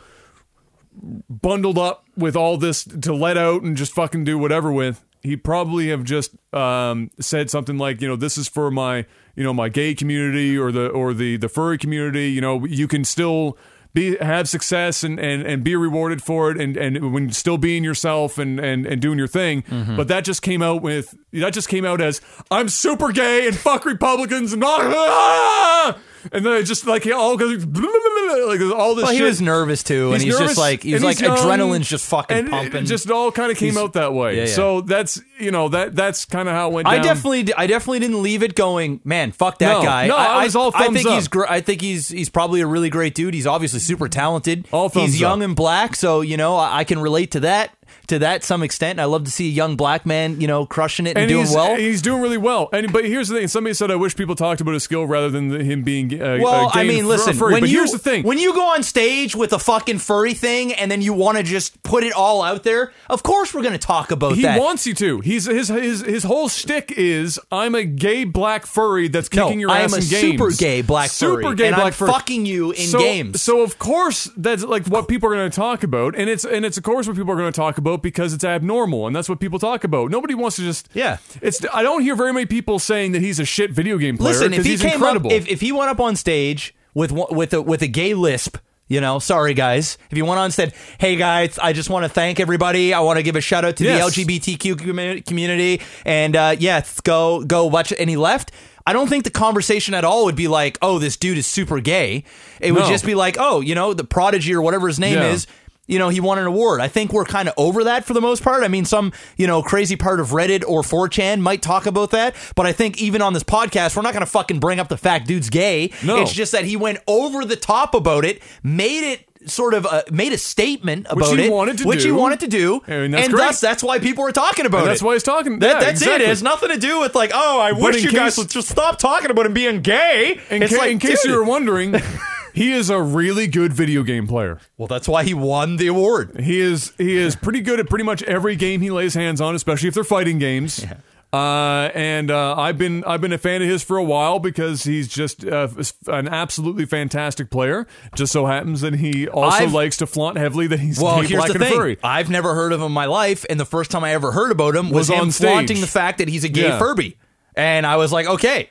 bundled 1.29 1.77
up 1.77 2.05
with 2.15 2.35
all 2.35 2.57
this 2.57 2.83
to 2.83 3.13
let 3.13 3.35
out 3.35 3.63
and 3.63 3.75
just 3.75 3.93
fucking 3.93 4.23
do 4.23 4.37
whatever 4.37 4.71
with, 4.71 5.03
he'd 5.21 5.43
probably 5.43 5.89
have 5.89 6.03
just 6.03 6.31
um, 6.53 7.11
said 7.19 7.49
something 7.49 7.77
like, 7.77 8.01
you 8.01 8.07
know, 8.07 8.15
this 8.15 8.37
is 8.37 8.47
for 8.47 8.71
my, 8.71 9.05
you 9.35 9.43
know, 9.43 9.53
my 9.53 9.69
gay 9.69 9.95
community 9.95 10.57
or 10.57 10.71
the 10.71 10.87
or 10.89 11.13
the 11.13 11.37
the 11.37 11.49
furry 11.49 11.77
community. 11.77 12.31
You 12.31 12.41
know, 12.41 12.65
you 12.65 12.87
can 12.87 13.03
still 13.03 13.57
be 13.93 14.15
have 14.17 14.47
success 14.47 15.03
and, 15.03 15.19
and, 15.19 15.41
and 15.43 15.63
be 15.63 15.75
rewarded 15.75 16.23
for 16.23 16.49
it 16.49 16.59
and, 16.59 16.77
and 16.77 17.13
when 17.13 17.29
still 17.31 17.57
being 17.57 17.83
yourself 17.83 18.37
and, 18.37 18.59
and, 18.59 18.85
and 18.85 19.01
doing 19.01 19.17
your 19.17 19.27
thing. 19.27 19.63
But 19.97 20.07
that 20.07 20.23
just 20.23 20.41
came 20.41 20.61
out 20.61 20.81
with 20.81 21.13
that 21.33 21.53
just 21.53 21.67
came 21.67 21.83
out 21.85 21.99
as 21.99 22.21
I'm 22.49 22.69
super 22.69 23.11
gay 23.11 23.47
and 23.47 23.55
fuck 23.55 23.85
Republicans 23.85 24.53
and 24.53 24.63
ah! 24.65 25.97
And 26.31 26.45
then 26.45 26.53
it 26.53 26.63
just 26.63 26.85
like 26.87 27.03
he 27.03 27.11
all 27.11 27.37
goes 27.37 27.65
like 27.65 28.61
all 28.77 28.95
this 28.95 29.03
Well, 29.05 29.13
he 29.13 29.21
was 29.21 29.41
nervous 29.41 29.83
too, 29.83 30.13
and 30.13 30.21
he's 30.21 30.33
nervous, 30.33 30.49
just 30.49 30.59
like, 30.59 30.83
he's 30.83 31.03
like, 31.03 31.17
adrenaline's 31.17 31.87
just 31.89 32.07
fucking 32.09 32.37
and 32.37 32.47
it 32.47 32.51
pumping. 32.51 32.85
just 32.85 33.09
all 33.11 33.31
kind 33.31 33.51
of 33.51 33.57
came 33.57 33.71
He's- 33.71 33.83
out 33.83 33.93
that 33.93 34.13
way. 34.13 34.35
Yeah, 34.35 34.41
yeah. 34.43 34.47
So 34.53 34.81
that's 34.81 35.21
you 35.39 35.51
know 35.51 35.69
that 35.69 35.95
that's 35.95 36.25
kind 36.25 36.47
of 36.47 36.53
how 36.55 36.69
it 36.69 36.73
went. 36.73 36.87
I 36.87 36.95
down. 36.97 37.05
definitely, 37.05 37.53
I 37.53 37.67
definitely 37.67 37.99
didn't 37.99 38.21
leave 38.21 38.43
it 38.43 38.55
going. 38.55 38.99
Man, 39.03 39.31
fuck 39.31 39.57
that 39.59 39.73
No, 39.73 39.83
guy. 39.83 40.07
no, 40.07 40.15
I 40.15 40.43
was 40.43 40.55
all 40.55 40.71
I 40.75 40.87
think 40.89 41.07
up. 41.07 41.13
he's, 41.15 41.27
gr- 41.27 41.45
I 41.47 41.61
think 41.61 41.81
he's, 41.81 42.09
he's 42.09 42.29
probably 42.29 42.61
a 42.61 42.67
really 42.67 42.89
great 42.89 43.15
dude. 43.15 43.33
He's 43.33 43.47
obviously 43.47 43.79
super 43.79 44.07
talented. 44.07 44.67
All 44.71 44.89
thumbs 44.89 45.13
he's 45.13 45.21
young 45.21 45.41
up. 45.41 45.45
and 45.45 45.55
black, 45.55 45.95
so 45.95 46.21
you 46.21 46.37
know, 46.37 46.55
I, 46.55 46.79
I 46.79 46.83
can 46.83 46.99
relate 46.99 47.31
to 47.31 47.39
that, 47.41 47.75
to 48.07 48.19
that 48.19 48.43
some 48.43 48.63
extent. 48.63 48.99
I 48.99 49.05
love 49.05 49.23
to 49.25 49.31
see 49.31 49.47
a 49.47 49.51
young 49.51 49.75
black 49.75 50.05
man, 50.05 50.39
you 50.41 50.47
know, 50.47 50.65
crushing 50.65 51.07
it 51.07 51.11
and, 51.11 51.19
and 51.19 51.29
doing 51.29 51.45
he's, 51.45 51.55
well. 51.55 51.75
He's 51.75 52.01
doing 52.01 52.21
really 52.21 52.37
well. 52.37 52.69
And 52.73 52.91
but 52.91 53.05
here's 53.05 53.27
the 53.27 53.35
thing: 53.35 53.47
somebody 53.47 53.73
said 53.73 53.91
I 53.91 53.95
wish 53.95 54.15
people 54.15 54.35
talked 54.35 54.61
about 54.61 54.73
his 54.73 54.83
skill 54.83 55.05
rather 55.05 55.29
than 55.29 55.49
him 55.59 55.83
being. 55.83 56.21
Uh, 56.21 56.39
Well, 56.41 56.67
uh, 56.67 56.71
I 56.73 56.83
mean, 56.83 57.07
listen. 57.07 57.33
furry. 57.33 57.53
When 57.53 57.61
but 57.61 57.69
you 57.69 57.77
here's 57.79 57.91
the 57.91 57.99
thing: 57.99 58.23
when 58.23 58.37
you 58.37 58.53
go 58.53 58.73
on 58.73 58.83
stage 58.83 59.35
with 59.35 59.53
a 59.53 59.59
fucking 59.59 59.99
furry 59.99 60.33
thing, 60.33 60.73
and 60.73 60.91
then 60.91 61.01
you 61.01 61.13
want 61.13 61.37
to 61.37 61.43
just 61.43 61.81
put 61.83 62.03
it 62.03 62.13
all 62.13 62.41
out 62.41 62.63
there, 62.63 62.91
of 63.09 63.23
course 63.23 63.53
we're 63.53 63.61
going 63.61 63.73
to 63.73 63.77
talk 63.79 64.11
about 64.11 64.29
that. 64.29 64.35
he 64.35 64.41
that. 64.43 64.59
wants 64.59 64.85
you 64.87 64.93
to. 64.95 65.19
He's 65.21 65.45
his 65.45 65.67
his 65.69 66.01
his 66.01 66.23
whole 66.23 66.49
shtick 66.49 66.91
is 66.95 67.39
I'm 67.51 67.75
a 67.75 67.83
gay 67.83 68.23
black 68.23 68.65
furry 68.65 69.07
that's 69.07 69.31
no, 69.33 69.45
kicking 69.47 69.59
your 69.59 69.71
I 69.71 69.81
ass 69.81 69.93
am 69.93 69.99
a 69.99 70.01
super 70.01 70.51
gay 70.51 70.81
black 70.81 71.09
super 71.09 71.41
furry, 71.43 71.55
gay 71.55 71.67
and 71.67 71.75
black 71.75 71.87
I'm 71.87 71.93
furry. 71.93 72.11
fucking 72.11 72.45
you 72.45 72.71
in 72.71 72.87
so, 72.87 72.99
games. 72.99 73.41
So 73.41 73.61
of 73.61 73.77
course 73.79 74.29
that's 74.37 74.63
like 74.63 74.87
what 74.87 75.07
people 75.07 75.29
are 75.29 75.35
going 75.35 75.49
to 75.49 75.55
talk 75.55 75.83
about, 75.83 76.15
and 76.15 76.29
it's 76.29 76.45
and 76.45 76.65
it's 76.65 76.77
of 76.77 76.83
course 76.83 77.07
what 77.07 77.15
people 77.15 77.31
are 77.31 77.37
going 77.37 77.51
to 77.51 77.55
talk 77.55 77.77
about 77.77 77.80
because 77.81 78.33
it's 78.33 78.43
abnormal, 78.43 79.07
and 79.07 79.15
that's 79.15 79.27
what 79.29 79.39
people 79.39 79.59
talk 79.59 79.83
about. 79.83 80.11
Nobody 80.11 80.33
wants 80.33 80.55
to 80.57 80.61
just 80.63 80.89
Yeah. 80.93 81.17
It's 81.41 81.61
I 81.73 81.83
don't 81.83 82.01
hear 82.01 82.15
very 82.15 82.33
many 82.33 82.45
people 82.45 82.79
saying 82.79 83.11
that 83.13 83.21
he's 83.21 83.39
a 83.39 83.45
shit 83.45 83.71
video 83.71 83.97
game 83.97 84.17
player 84.17 84.33
Listen, 84.33 84.53
if 84.53 84.63
he 84.63 84.71
he's 84.71 84.81
came 84.81 84.93
incredible. 84.93 85.29
up, 85.31 85.35
if, 85.35 85.47
if 85.47 85.61
he 85.61 85.71
went 85.71 85.89
up 85.89 85.99
on 85.99 86.15
stage 86.15 86.73
with 86.93 87.11
one- 87.11 87.35
with 87.35 87.53
a 87.53 87.61
with 87.61 87.81
a 87.81 87.87
gay 87.87 88.13
lisp, 88.13 88.57
you 88.87 88.99
know, 89.01 89.19
sorry 89.19 89.53
guys, 89.53 89.97
if 90.09 90.15
he 90.15 90.21
went 90.21 90.37
on 90.39 90.45
and 90.45 90.53
said, 90.53 90.73
"Hey 90.99 91.15
guys, 91.15 91.57
I 91.61 91.73
just 91.73 91.89
want 91.89 92.03
to 92.03 92.09
thank 92.09 92.39
everybody. 92.39 92.93
I 92.93 92.99
want 92.99 93.17
to 93.17 93.23
give 93.23 93.35
a 93.35 93.41
shout 93.41 93.63
out 93.65 93.77
to 93.77 93.83
Yes. 93.83 94.15
the 94.15 94.23
LGBTQ 94.25 94.75
commu- 94.75 95.25
community, 95.25 95.81
and 96.05 96.35
uh, 96.35 96.55
yeah, 96.59 96.83
go 97.03 97.43
go 97.43 97.65
watch." 97.65 97.91
it," 97.91 97.99
And 97.99 98.09
he 98.09 98.17
left. 98.17 98.51
I 98.83 98.93
don't 98.93 99.07
think 99.07 99.25
the 99.25 99.29
conversation 99.29 99.93
at 99.93 100.03
all 100.03 100.25
would 100.25 100.35
be 100.35 100.47
like, 100.47 100.77
"Oh, 100.81 100.97
this 100.99 101.15
dude 101.15 101.37
is 101.37 101.45
super 101.47 101.79
gay." 101.79 102.23
It 102.59 102.71
would 102.73 102.81
No. 102.83 102.89
just 102.89 103.05
be 103.05 103.13
like, 103.15 103.37
"Oh, 103.39 103.61
you 103.61 103.75
know, 103.75 103.93
the 103.93 104.03
prodigy 104.03 104.53
or 104.53 104.61
whatever 104.61 104.87
his 104.87 104.99
name 104.99 105.19
Yeah. 105.19 105.31
is." 105.31 105.47
You 105.87 105.99
know, 105.99 106.09
he 106.09 106.19
won 106.19 106.37
an 106.39 106.45
award. 106.45 106.79
I 106.79 106.87
think 106.87 107.11
we're 107.11 107.25
kind 107.25 107.49
of 107.49 107.53
over 107.57 107.83
that 107.85 108.05
for 108.05 108.13
the 108.13 108.21
most 108.21 108.43
part. 108.43 108.63
I 108.63 108.67
mean, 108.69 108.85
some, 108.85 109.11
you 109.35 109.47
know, 109.47 109.61
crazy 109.61 109.95
part 109.95 110.19
of 110.19 110.29
Reddit 110.29 110.63
or 110.67 110.81
4chan 110.83 111.41
might 111.41 111.61
talk 111.61 111.85
about 111.85 112.11
that, 112.11 112.35
but 112.55 112.65
I 112.65 112.71
think 112.71 113.01
even 113.01 113.21
on 113.21 113.33
this 113.33 113.43
podcast, 113.43 113.95
we're 113.95 114.03
not 114.03 114.13
going 114.13 114.25
to 114.25 114.31
fucking 114.31 114.59
bring 114.59 114.79
up 114.79 114.87
the 114.87 114.97
fact 114.97 115.27
dude's 115.27 115.49
gay. 115.49 115.91
No. 116.03 116.21
It's 116.21 116.31
just 116.33 116.51
that 116.53 116.63
he 116.65 116.77
went 116.77 116.99
over 117.07 117.43
the 117.43 117.55
top 117.57 117.93
about 117.93 118.23
it, 118.25 118.41
made 118.63 119.03
it 119.11 119.27
sort 119.49 119.73
of 119.73 119.87
uh, 119.87 120.03
made 120.11 120.31
a 120.31 120.37
statement 120.37 121.07
about 121.09 121.35
he 121.39 121.45
it, 121.45 121.51
wanted 121.51 121.75
to 121.79 121.87
which 121.87 122.03
he 122.03 122.11
wanted 122.11 122.39
to 122.41 122.47
do, 122.47 122.79
And 122.85 123.11
that's 123.11 123.27
great. 123.27 123.39
thus 123.39 123.59
that's 123.59 123.81
why 123.81 123.97
people 123.97 124.23
are 124.23 124.31
talking 124.31 124.67
about 124.67 124.81
And 124.81 124.85
it. 124.85 124.89
that's 124.91 125.01
why 125.01 125.13
he's 125.13 125.23
talking. 125.23 125.57
That- 125.59 125.67
yeah, 125.67 125.79
that's 125.79 125.91
exactly. 126.01 126.15
it. 126.15 126.21
It 126.21 126.27
has 126.29 126.43
nothing 126.43 126.69
to 126.69 126.77
do 126.77 126.99
with 126.99 127.15
like, 127.15 127.31
oh, 127.33 127.59
I 127.59 127.71
wish 127.71 127.97
in 127.97 128.03
you 128.03 128.11
guys 128.11 128.37
would 128.37 128.51
just 128.51 128.69
stop 128.69 128.99
talking 128.99 129.31
about 129.31 129.47
him 129.47 129.55
being 129.55 129.81
gay. 129.81 130.39
In, 130.51 130.61
it's 130.61 130.71
ca- 130.73 130.79
like, 130.79 130.91
in 130.91 130.99
case 130.99 131.23
dude. 131.23 131.31
you 131.31 131.37
were 131.37 131.43
wondering, 131.43 131.95
he 132.53 132.71
is 132.73 132.89
a 132.89 133.01
really 133.01 133.47
good 133.47 133.73
video 133.73 134.03
game 134.03 134.27
player. 134.27 134.59
well, 134.77 134.87
that's 134.87 135.07
why 135.07 135.23
he 135.23 135.33
won 135.33 135.77
the 135.77 135.87
award. 135.87 136.39
He 136.39 136.59
is 136.59 136.93
he 136.97 137.15
is 137.17 137.35
pretty 137.35 137.61
good 137.61 137.79
at 137.79 137.89
pretty 137.89 138.05
much 138.05 138.23
every 138.23 138.55
game 138.55 138.81
he 138.81 138.89
lays 138.91 139.13
hands 139.13 139.41
on, 139.41 139.55
especially 139.55 139.87
if 139.89 139.93
they're 139.95 140.03
fighting 140.03 140.39
games. 140.39 140.85
Uh, 141.33 141.89
and 141.95 142.29
uh, 142.29 142.55
I've 142.57 142.77
been 142.77 143.05
I've 143.05 143.21
been 143.21 143.31
a 143.31 143.37
fan 143.37 143.61
of 143.61 143.69
his 143.69 143.81
for 143.83 143.95
a 143.95 144.03
while 144.03 144.37
because 144.39 144.83
he's 144.83 145.07
just 145.07 145.45
uh, 145.47 145.69
an 146.07 146.27
absolutely 146.27 146.85
fantastic 146.85 147.49
player. 147.49 147.87
Just 148.15 148.33
so 148.33 148.47
happens 148.47 148.81
that 148.81 148.95
he 148.95 149.29
also 149.29 149.63
I've- 149.63 149.71
likes 149.73 149.95
to 149.97 150.07
flaunt 150.07 150.37
heavily 150.37 150.67
that 150.67 150.81
he's 150.81 150.99
Well, 150.99 151.21
gay, 151.21 151.27
here's 151.27 151.39
black, 151.39 151.47
the 151.47 151.53
and 151.55 151.63
thing. 151.63 151.73
furry. 151.73 151.97
I've 152.03 152.29
never 152.29 152.53
heard 152.53 152.73
of 152.73 152.81
him 152.81 152.87
in 152.87 152.91
my 152.91 153.05
life, 153.05 153.45
and 153.49 153.57
the 153.57 153.65
first 153.65 153.91
time 153.91 154.03
I 154.03 154.11
ever 154.13 154.33
heard 154.33 154.51
about 154.51 154.75
him 154.75 154.87
was, 154.89 155.09
Was 155.09 155.09
him 155.11 155.19
on 155.21 155.31
stage. 155.31 155.49
flaunting 155.49 155.79
the 155.79 155.87
fact 155.87 156.17
that 156.17 156.27
he's 156.27 156.43
a 156.43 156.49
gay 156.49 156.63
Yeah. 156.63 156.77
Furby. 156.79 157.15
And 157.55 157.85
I 157.85 157.95
was 157.95 158.11
like, 158.11 158.27
okay, 158.27 158.69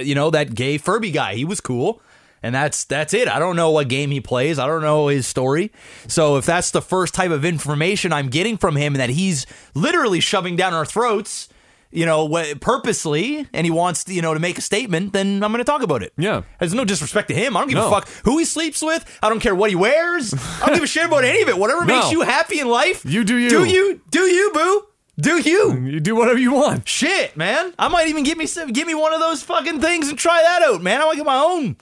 you 0.00 0.14
know 0.16 0.30
that 0.30 0.52
gay 0.54 0.78
Furby 0.78 1.12
guy, 1.12 1.34
he 1.34 1.44
was 1.44 1.60
cool. 1.60 2.00
And 2.44 2.54
that's 2.54 2.84
that's 2.84 3.14
it. 3.14 3.26
I 3.26 3.38
don't 3.38 3.56
know 3.56 3.70
what 3.70 3.88
game 3.88 4.10
he 4.10 4.20
plays. 4.20 4.58
I 4.58 4.66
don't 4.66 4.82
know 4.82 5.06
his 5.08 5.26
story. 5.26 5.72
So 6.08 6.36
if 6.36 6.44
that's 6.44 6.70
the 6.72 6.82
first 6.82 7.14
type 7.14 7.30
of 7.30 7.42
information 7.42 8.12
I'm 8.12 8.28
getting 8.28 8.58
from 8.58 8.76
him, 8.76 8.92
and 8.92 9.00
that 9.00 9.08
he's 9.08 9.46
literally 9.74 10.20
shoving 10.20 10.54
down 10.54 10.74
our 10.74 10.84
throats, 10.84 11.48
you 11.90 12.04
know, 12.04 12.28
purposely, 12.60 13.46
and 13.54 13.64
he 13.66 13.70
wants 13.70 14.04
you 14.08 14.20
know 14.20 14.34
to 14.34 14.40
make 14.40 14.58
a 14.58 14.60
statement, 14.60 15.14
then 15.14 15.42
I'm 15.42 15.52
going 15.52 15.58
to 15.58 15.64
talk 15.64 15.82
about 15.82 16.02
it. 16.02 16.12
Yeah. 16.18 16.42
There's 16.58 16.74
no 16.74 16.84
disrespect 16.84 17.28
to 17.28 17.34
him. 17.34 17.56
I 17.56 17.60
don't 17.60 17.68
give 17.68 17.78
No. 17.78 17.86
a 17.86 17.90
fuck 17.90 18.08
who 18.24 18.36
he 18.38 18.44
sleeps 18.44 18.82
with. 18.82 19.04
I 19.22 19.30
don't 19.30 19.40
care 19.40 19.54
what 19.54 19.70
he 19.70 19.76
wears. 19.76 20.34
I 20.34 20.66
don't 20.66 20.74
give 20.74 20.82
a 20.84 20.86
shit 20.86 21.06
about 21.06 21.24
any 21.24 21.40
of 21.40 21.48
it. 21.48 21.56
Whatever 21.56 21.84
makes 21.86 22.12
you 22.12 22.20
happy 22.22 22.60
in 22.60 22.68
life, 22.68 23.04
You 23.06 23.24
do 23.24 23.36
you. 23.36 23.48
Do 23.48 23.64
you? 23.64 24.00
Do 24.10 24.20
you, 24.20 24.50
boo? 24.52 24.86
Do 25.18 25.40
you? 25.40 25.80
You 25.80 26.00
do 26.00 26.14
whatever 26.16 26.38
you 26.38 26.52
want. 26.52 26.88
Shit, 26.88 27.36
man. 27.36 27.72
I 27.78 27.88
might 27.88 28.08
even 28.08 28.24
give 28.24 28.36
me 28.36 28.46
some, 28.46 28.70
give 28.72 28.86
me 28.86 28.94
one 28.94 29.14
of 29.14 29.20
those 29.20 29.42
fucking 29.44 29.80
things 29.80 30.08
and 30.08 30.18
try 30.18 30.42
that 30.42 30.62
out, 30.62 30.82
man. 30.82 31.00
I 31.00 31.04
want 31.04 31.14
to 31.14 31.16
get 31.18 31.26
my 31.26 31.38
own. 31.38 31.76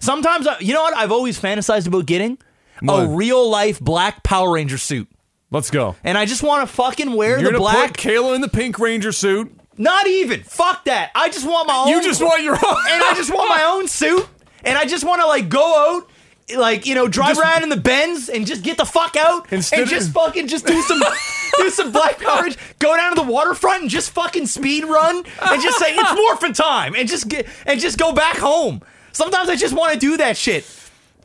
Sometimes, 0.00 0.46
I, 0.46 0.58
you 0.60 0.72
know 0.74 0.82
what? 0.82 0.96
I've 0.96 1.12
always 1.12 1.40
fantasized 1.40 1.86
about 1.86 2.06
getting 2.06 2.38
a 2.82 2.84
What? 2.84 3.04
real 3.16 3.48
life 3.48 3.80
black 3.80 4.22
Power 4.22 4.52
Ranger 4.52 4.78
suit, 4.78 5.08
Let's 5.50 5.70
go. 5.70 5.96
and 6.04 6.16
I 6.18 6.26
just 6.26 6.42
want 6.42 6.68
to 6.68 6.74
fucking 6.74 7.12
wear 7.14 7.30
You're 7.38 7.52
the 7.52 7.58
gonna 7.58 7.58
black. 7.58 7.88
put 7.92 7.96
Kayla 8.00 8.34
in 8.34 8.40
the 8.40 8.48
pink 8.48 8.78
ranger 8.78 9.12
suit. 9.12 9.52
Not 9.78 10.06
even. 10.06 10.42
Fuck 10.42 10.84
that. 10.86 11.10
I 11.14 11.28
just 11.28 11.46
want 11.46 11.68
my 11.68 11.76
own. 11.76 11.88
You 11.88 12.02
just 12.02 12.22
want 12.22 12.42
your 12.42 12.54
own. 12.54 12.60
and 12.90 13.02
I 13.02 13.12
just 13.14 13.32
want 13.32 13.48
my 13.50 13.62
own 13.64 13.88
suit, 13.88 14.26
and 14.64 14.78
I 14.78 14.84
just 14.86 15.04
want 15.04 15.20
to 15.20 15.26
like 15.26 15.48
go 15.50 15.96
out, 15.98 16.10
like 16.58 16.86
you 16.86 16.94
know, 16.94 17.08
drive 17.08 17.36
Just- 17.36 17.40
around 17.42 17.62
in 17.62 17.68
the 17.68 17.76
Benz 17.76 18.28
and 18.30 18.46
just 18.46 18.62
get 18.62 18.78
the 18.78 18.86
fuck 18.86 19.16
out 19.16 19.52
Instead 19.52 19.80
and 19.80 19.84
of- 19.84 19.90
just 19.90 20.12
fucking 20.12 20.46
just 20.48 20.66
do 20.66 20.80
some 20.82 21.02
do 21.58 21.70
some 21.70 21.92
black 21.92 22.18
power, 22.20 22.46
go 22.78 22.96
down 22.96 23.14
to 23.14 23.22
the 23.22 23.30
waterfront 23.30 23.82
and 23.82 23.90
just 23.90 24.10
fucking 24.12 24.46
speed 24.46 24.84
run 24.84 25.16
and 25.42 25.62
just 25.62 25.78
say 25.78 25.94
it's 25.94 26.14
morphin 26.14 26.52
time 26.54 26.94
and 26.94 27.06
just 27.08 27.28
get 27.28 27.46
and 27.66 27.78
just 27.80 27.98
go 27.98 28.12
back 28.12 28.36
home. 28.38 28.80
Sometimes 29.16 29.48
I 29.48 29.56
just 29.56 29.74
want 29.74 29.94
to 29.94 29.98
do 29.98 30.18
that 30.18 30.36
shit. 30.36 30.66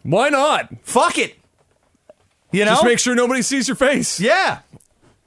Why 0.03 0.30
not? 0.30 0.69
Fuck 0.84 1.18
it. 1.18 1.35
You 2.53 2.63
know? 2.63 2.72
Just 2.72 2.85
make 2.85 2.99
sure 2.99 3.15
nobody 3.15 3.41
sees 3.41 3.68
your 3.68 3.76
face. 3.76 4.18
yeah. 4.19 4.59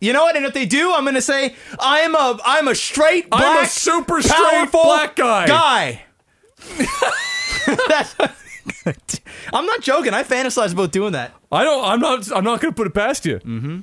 You 0.01 0.15
know 0.15 0.23
what? 0.24 0.35
And 0.35 0.47
if 0.47 0.55
they 0.55 0.66
do, 0.66 0.93
I'm 0.93 1.05
gonna 1.05 1.23
say 1.23 1.55
I'm 1.78 2.15
a 2.15 2.39
I'm 2.45 2.69
a 2.69 2.74
straight 2.74 3.31
black, 3.31 3.43
I'm 3.43 3.65
a 3.65 3.66
super 3.66 4.20
straight 4.20 4.70
black 4.70 5.16
guy. 5.16 5.47
Guy. 5.47 6.03
I'm 9.53 9.66
not 9.66 9.81
joking. 9.81 10.12
I 10.12 10.23
fantasize 10.23 10.73
about 10.73 10.93
doing 10.93 11.12
that. 11.12 11.32
I 11.51 11.65
don't. 11.65 11.85
I'm 11.85 12.01
not. 12.01 12.31
I'm 12.32 12.45
not 12.45 12.61
going 12.61 12.73
to 12.73 12.77
put 12.77 12.86
it 12.86 12.95
past 12.95 13.24
you. 13.24 13.39
Mm-hmm. 13.39 13.81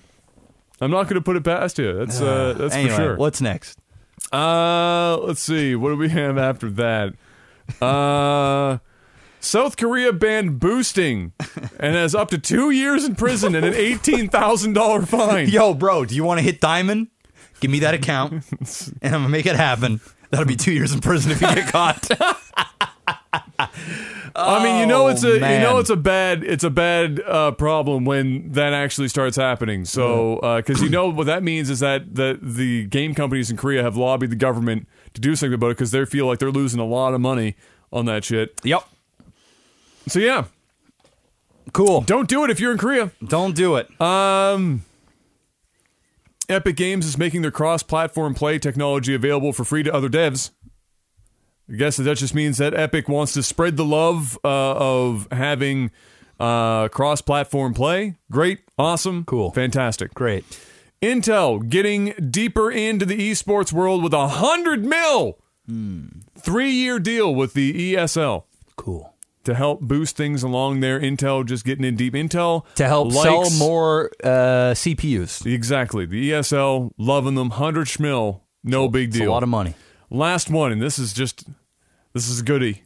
I'm 0.82 0.92
not 0.92 1.04
going 1.04 1.16
to 1.16 1.22
put 1.22 1.38
it 1.38 1.44
past 1.44 1.80
you. 1.80 1.94
That's 1.94 2.22
uh, 2.22 2.54
that's 2.58 2.76
anyway, 2.76 2.90
for 2.96 3.02
sure. 3.02 3.16
what's 3.16 3.42
next? 3.42 3.80
Uh, 4.32 5.18
let's 5.18 5.42
see. 5.42 5.76
What 5.76 5.90
do 5.90 5.98
we 5.98 6.10
have 6.10 6.38
after 6.38 6.70
that? 6.72 7.14
Uh, 7.82 8.80
South 9.40 9.76
Korea 9.78 10.14
banned 10.14 10.60
boosting 10.60 11.34
and 11.80 11.96
has 11.96 12.14
up 12.14 12.30
to 12.30 12.38
two 12.38 12.70
years 12.72 13.04
in 13.06 13.16
prison 13.16 13.56
and 13.56 13.66
an 13.66 13.74
eighteen 13.74 14.30
thousand 14.30 14.74
dollar 14.74 15.02
fine. 15.06 15.50
Yo, 15.50 15.74
bro, 15.74 16.06
do 16.06 16.16
you 16.16 16.24
want 16.24 16.40
to 16.40 16.44
hit 16.44 16.60
diamond? 16.62 17.08
Give 17.60 17.70
me 17.72 17.80
that 17.80 17.94
account, 17.94 18.34
and 19.02 19.16
I'm 19.16 19.22
gonna 19.22 19.30
make 19.30 19.46
it 19.46 19.56
happen. 19.56 20.00
That'll 20.32 20.48
be 20.48 20.56
two 20.56 20.72
years 20.72 20.94
in 20.94 21.02
prison 21.02 21.32
if 21.32 21.42
you 21.42 21.48
get 21.54 21.72
caught. 21.72 22.08
I 24.34 24.64
mean, 24.64 24.80
you 24.80 24.86
know, 24.86 25.08
it's 25.08 25.24
a 25.24 25.32
Oh, 25.32 25.34
you 25.34 25.60
know, 25.60 25.78
it's 25.80 25.90
a 25.90 25.96
bad 25.96 26.44
it's 26.44 26.64
a 26.64 26.70
bad 26.70 27.22
uh, 27.26 27.52
problem 27.52 28.06
when 28.06 28.52
that 28.54 28.74
actually 28.74 29.08
starts 29.10 29.36
happening. 29.38 29.86
So, 29.86 30.40
because 30.58 30.82
you 30.82 30.90
know 30.90 31.10
what 31.10 31.28
that 31.28 31.44
means 31.44 31.70
is 31.70 31.80
that 31.80 32.16
the 32.16 32.40
the 32.42 32.86
game 32.86 33.14
companies 33.14 33.52
in 33.52 33.58
Korea 33.58 33.84
have 33.84 33.98
lobbied 33.98 34.30
the 34.30 34.36
government 34.36 34.88
to 35.14 35.22
do 35.22 35.36
something 35.36 35.54
about 35.54 35.68
it 35.68 35.78
because 35.78 35.92
they 35.92 36.06
feel 36.06 36.26
like 36.28 36.40
they're 36.40 36.52
losing 36.52 36.80
a 36.80 36.86
lot 36.86 37.14
of 37.14 37.22
money 37.22 37.56
on 37.92 38.06
that 38.06 38.24
shit. 38.24 38.60
yep. 38.64 38.84
So 40.08 40.20
yeah, 40.20 40.46
Cool. 41.74 42.02
don't 42.02 42.28
do 42.28 42.44
it 42.44 42.50
if 42.50 42.60
you're 42.60 42.72
in 42.72 42.78
Korea. 42.78 43.12
Don't 43.26 43.56
do 43.56 43.76
it. 43.76 43.90
Um, 44.02 44.84
Epic 46.50 46.76
Games 46.76 47.06
is 47.06 47.18
making 47.18 47.44
their 47.44 47.52
cross-platform 47.52 48.34
play 48.34 48.58
technology 48.60 49.14
available 49.14 49.54
for 49.54 49.64
free 49.64 49.84
to 49.84 49.94
other 49.94 50.10
devs. 50.10 50.50
I 51.72 51.76
guess 51.76 51.98
that 51.98 52.18
just 52.18 52.34
means 52.36 52.58
that 52.58 52.74
Epic 52.74 53.08
wants 53.08 53.34
to 53.34 53.44
spread 53.44 53.78
the 53.78 53.86
love 53.86 54.38
uh, 54.44 54.48
of 54.74 55.28
having 55.32 55.92
uh, 56.40 56.88
cross-platform 56.90 57.74
play. 57.74 58.16
Great, 58.32 58.60
awesome, 58.78 59.24
Cool. 59.26 59.52
fantastic. 59.52 60.14
Great. 60.14 60.44
Intel 61.02 61.68
getting 61.68 62.14
deeper 62.30 62.70
into 62.72 63.06
the 63.06 63.32
esports 63.32 63.74
world 63.74 64.04
with 64.04 64.14
a 64.14 64.28
hundred 64.28 64.86
mil 64.86 65.40
three-year 66.38 67.00
deal 67.00 67.34
with 67.34 67.54
the 67.54 67.94
ESL 67.96 68.44
Cool. 68.76 69.14
to 69.44 69.56
help 69.56 69.80
boost 69.82 70.16
things 70.18 70.44
along 70.44 70.82
there. 70.82 71.00
Intel 71.00 71.46
just 71.46 71.64
getting 71.66 71.86
in 71.86 71.96
deep. 71.96 72.14
Intel 72.14 72.66
To 72.76 72.86
help 72.88 73.14
likes- 73.14 73.24
sell 73.50 73.60
more 73.68 74.12
uh, 74.24 74.74
CPUs. 74.76 75.46
Exactly. 75.52 76.06
The 76.06 76.32
ESL 76.32 76.92
loving 76.98 77.36
them. 77.36 77.52
Hundred 77.52 77.88
schmil, 77.88 78.42
no 78.64 78.88
big 78.88 79.10
It's 79.10 79.18
deal. 79.18 79.32
a 79.32 79.34
lot 79.34 79.44
of 79.44 79.50
money. 79.50 79.74
Last 80.10 80.50
one, 80.50 80.72
and 80.72 80.82
this 80.82 81.00
is 81.00 81.14
just 81.14 81.46
this 82.14 82.28
is 82.30 82.42
a 82.42 82.44
goodie. 82.44 82.84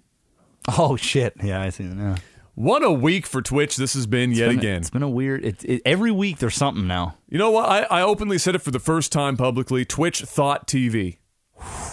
Oh 0.78 0.96
shit! 0.96 1.34
Yeah, 1.44 1.62
I 1.62 1.70
see 1.70 1.86
that 1.86 1.96
now. 1.96 2.16
What 2.56 2.84
a 2.84 2.92
week 2.92 3.26
for 3.28 3.42
Twitch 3.42 3.76
this 3.76 3.94
has 3.96 4.08
been 4.08 4.32
yet 4.32 4.48
Been- 4.48 4.60
again. 4.60 4.78
it's 4.78 4.90
been 4.90 5.04
a 5.04 5.10
weird. 5.10 5.44
It, 5.44 5.64
it, 5.66 5.82
every 5.86 6.12
week 6.12 6.38
there's 6.38 6.56
something 6.56 6.88
now. 6.88 7.18
You 7.30 7.38
know 7.38 7.52
what? 7.52 7.68
I, 7.68 7.82
I 7.84 8.02
openly 8.02 8.38
said 8.38 8.56
it 8.56 8.60
for 8.60 8.72
the 8.72 8.80
first 8.80 9.12
time 9.12 9.36
publicly. 9.36 9.84
Twitch 9.86 10.22
Thot 10.22 10.68
TV. 10.68 11.18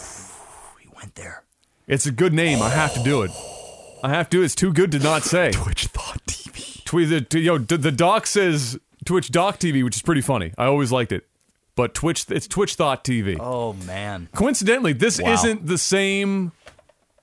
We 0.77 0.89
went 0.97 1.17
there. 1.17 1.43
It's 1.89 2.07
a 2.07 2.13
good 2.13 2.33
name. 2.33 2.63
I 2.63 2.69
have 2.71 2.95
to 2.95 3.03
do 3.03 3.23
it. 3.23 3.31
I 4.05 4.11
have 4.11 4.31
to. 4.31 4.43
It's 4.43 4.55
too 4.55 4.73
good 4.73 4.93
to 4.93 4.99
not 5.01 5.23
say. 5.25 5.51
Twitch 5.53 5.87
Thot 5.87 6.21
TV. 6.27 6.85
Tweet 6.85 7.29
the 7.31 7.41
yo 7.41 7.59
the, 7.59 7.77
the 7.77 7.91
doc 7.93 8.27
says 8.29 8.79
Twitch 9.05 9.31
Doc 9.33 9.59
TV, 9.59 9.83
which 9.83 9.97
is 9.97 10.03
pretty 10.03 10.21
funny. 10.21 10.53
I 10.57 10.67
always 10.67 10.93
liked 10.93 11.11
it. 11.11 11.27
But 11.75 11.93
Twitch, 11.95 12.27
it's 12.29 12.47
Twitch 12.47 12.75
Thot 12.77 13.03
TV. 13.03 13.37
Oh 13.41 13.73
man. 13.73 14.29
Coincidentally, 14.35 14.93
this 14.93 15.21
Wow. 15.21 15.33
isn't 15.33 15.67
the 15.67 15.79
same. 15.79 16.53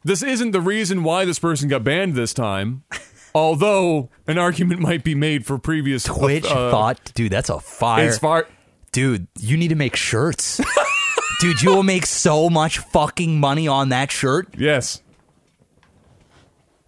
This 0.03 0.23
isn't 0.23 0.51
the 0.51 0.61
reason 0.61 1.03
why 1.03 1.23
this 1.25 1.39
person 1.39 1.69
got 1.69 1.83
banned 1.85 2.15
this 2.15 2.33
time. 2.33 2.83
although 3.35 4.09
an 4.27 4.37
argument 4.37 4.79
might 4.81 5.03
be 5.03 5.15
made 5.15 5.45
for 5.45 5.57
previous 5.57 6.03
Twitch 6.03 6.45
uh, 6.45 6.71
thought, 6.71 7.11
dude, 7.13 7.31
that's 7.31 7.49
a 7.49 7.59
fire. 7.59 8.07
It's 8.07 8.19
dude, 8.91 9.27
you 9.39 9.57
need 9.57 9.69
to 9.69 9.75
make 9.75 9.95
shirts. 9.95 10.59
dude, 11.39 11.61
you 11.61 11.69
will 11.75 11.83
make 11.83 12.05
so 12.05 12.49
much 12.49 12.79
fucking 12.79 13.39
money 13.39 13.67
on 13.67 13.89
that 13.89 14.11
shirt. 14.11 14.47
Yes, 14.57 15.01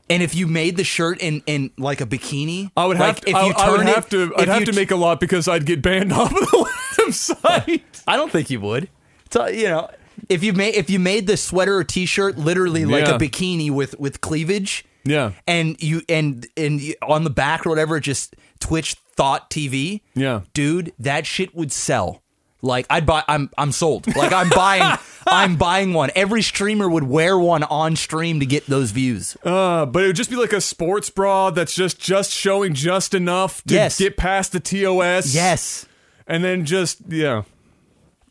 And 0.10 0.22
if 0.22 0.36
you 0.36 0.46
made 0.48 0.76
the 0.78 0.84
shirt 0.84 1.20
in 1.22 1.42
in 1.46 1.72
like 1.78 2.02
a 2.02 2.06
bikini, 2.06 2.72
I 2.76 2.86
would 2.86 2.98
have. 2.98 3.16
like, 3.18 3.26
to, 3.26 3.32
I, 3.32 3.54
I 3.58 3.72
would 3.72 3.82
it- 3.82 3.88
have 3.88 4.10
to. 4.10 4.34
I'd 4.38 4.48
have 4.50 4.66
to 4.66 4.74
make 4.74 4.92
a 4.92 4.96
lot 4.98 5.20
because 5.20 5.48
I'd 5.48 5.66
get 5.66 5.82
banned 5.82 6.12
off 6.22 6.32
of 6.32 6.40
the 6.40 6.70
website. 6.98 7.82
I 8.08 8.18
don't 8.18 8.32
think 8.32 8.50
you 8.50 8.60
would. 8.62 8.90
So 9.30 9.48
you 9.48 9.70
know, 9.70 9.90
if 10.28 10.44
you 10.44 10.52
made 10.54 10.76
if 10.76 10.90
you 10.90 11.00
made 11.00 11.28
the 11.28 11.38
sweater 11.38 11.78
or 11.78 11.84
t-shirt 11.86 12.38
literally 12.38 12.84
like 12.86 13.06
Yeah. 13.08 13.16
a 13.16 13.20
bikini 13.20 13.72
with 13.72 13.98
with 14.00 14.20
cleavage, 14.20 14.84
Yeah. 15.04 15.32
and 15.48 15.82
you 15.82 16.02
and 16.10 16.46
and 16.56 16.82
on 17.02 17.24
the 17.24 17.30
back 17.30 17.66
or 17.66 17.70
whatever, 17.70 18.00
just 18.00 18.36
Twitch 18.60 18.96
Thot 19.16 19.50
TV, 19.50 20.02
Yeah. 20.16 20.42
dude, 20.54 20.94
that 21.00 21.26
shit 21.26 21.56
would 21.56 21.72
sell. 21.72 22.22
Like 22.64 22.86
I'd 22.92 23.08
buy. 23.08 23.24
I'm 23.28 23.50
I'm 23.58 23.72
sold. 23.72 24.06
Like 24.16 24.32
I'm 24.32 24.50
buying. 24.50 24.98
I'm 25.28 25.56
buying 25.56 25.94
one. 25.94 26.12
Every 26.16 26.42
streamer 26.44 26.88
would 26.88 27.04
wear 27.04 27.38
one 27.40 27.64
on 27.64 27.96
stream 27.96 28.40
to 28.40 28.46
get 28.46 28.68
those 28.68 28.92
views. 28.92 29.36
Uh, 29.44 29.86
but 29.88 30.04
it 30.04 30.08
would 30.08 30.16
just 30.16 30.30
be 30.30 30.36
like 30.36 30.54
a 30.54 30.62
sports 30.62 31.10
bra 31.10 31.50
that's 31.50 31.74
just 31.74 32.00
just 32.00 32.30
showing 32.32 32.76
just 32.76 33.16
enough 33.16 33.64
to 33.64 33.74
Yes. 33.74 33.98
get 33.98 34.16
past 34.16 34.52
the 34.52 34.60
TOS. 34.60 35.34
Yes, 35.34 35.88
and 36.28 36.44
then 36.44 36.66
just 36.66 36.98
yeah, 37.10 37.44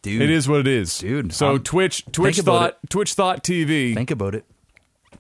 dude. 0.03 0.23
it 0.23 0.31
is 0.31 0.49
what 0.49 0.61
it 0.61 0.69
is, 0.69 0.99
Dude, 0.99 1.33
So 1.33 1.49
I'm- 1.55 1.63
Twitch, 1.65 2.05
Twitch 2.13 2.39
Thot, 2.39 2.79
Twitch 2.89 3.15
Thot 3.15 3.43
TV. 3.43 3.95
Think 3.95 4.11
about 4.13 4.35
it. 4.37 4.45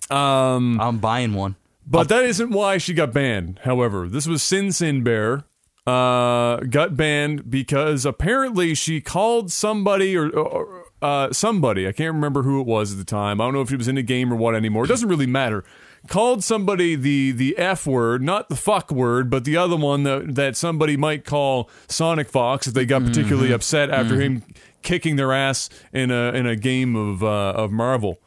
Um, 0.09 0.81
I'm 0.81 0.99
buying 0.99 1.35
one. 1.35 1.57
But 1.87 2.09
that 2.09 2.25
isn't 2.25 2.51
why 2.51 2.79
she 2.79 2.95
got 2.95 3.13
banned. 3.13 3.61
However, 3.65 4.09
this 4.09 4.27
was 4.27 4.43
Sin 4.43 4.71
Sin 4.71 5.03
Bear 5.03 5.45
uh, 5.87 6.57
got 6.59 6.97
banned 6.97 7.51
because 7.51 8.07
apparently 8.07 8.75
she 8.75 9.01
called 9.01 9.51
somebody 9.51 10.17
or, 10.17 10.31
or 10.31 10.85
uh, 11.03 11.33
somebody. 11.33 11.89
I 11.89 11.93
can't 11.93 12.15
remember 12.15 12.43
who 12.43 12.61
it 12.61 12.67
was 12.67 12.93
at 12.93 12.99
the 12.99 13.05
time. 13.05 13.41
I 13.41 13.45
don't 13.45 13.55
know 13.55 13.63
if 13.63 13.71
she 13.71 13.77
was 13.77 13.89
in 13.89 13.97
a 13.97 14.03
game 14.03 14.33
or 14.33 14.37
what 14.37 14.55
anymore. 14.55 14.85
It 14.85 14.89
doesn't 14.89 15.09
really 15.09 15.27
matter. 15.27 15.65
Called 16.09 16.43
somebody 16.43 16.97
the 16.97 17.33
the 17.33 17.59
F 17.59 17.87
word, 17.87 18.23
not 18.23 18.49
the 18.49 18.57
fuck 18.57 18.91
word, 18.91 19.29
but 19.29 19.45
the 19.45 19.57
other 19.59 19.77
one 19.77 20.05
that 20.05 20.35
that 20.35 20.57
somebody 20.57 20.97
might 20.97 21.27
call 21.27 21.69
Sonic 21.89 22.31
Fox 22.31 22.67
if 22.67 22.73
they 22.73 22.87
got 22.87 23.05
particularly 23.05 23.53
upset 23.53 23.91
after 23.91 24.19
him 24.19 24.43
kicking 24.83 25.17
their 25.17 25.33
ass 25.33 25.69
in 25.93 26.11
a 26.11 26.33
in 26.33 26.47
a 26.47 26.57
game 26.57 26.97
of 26.97 27.23
uh, 27.23 27.53
of 27.55 27.71
Marvel. 27.71 28.19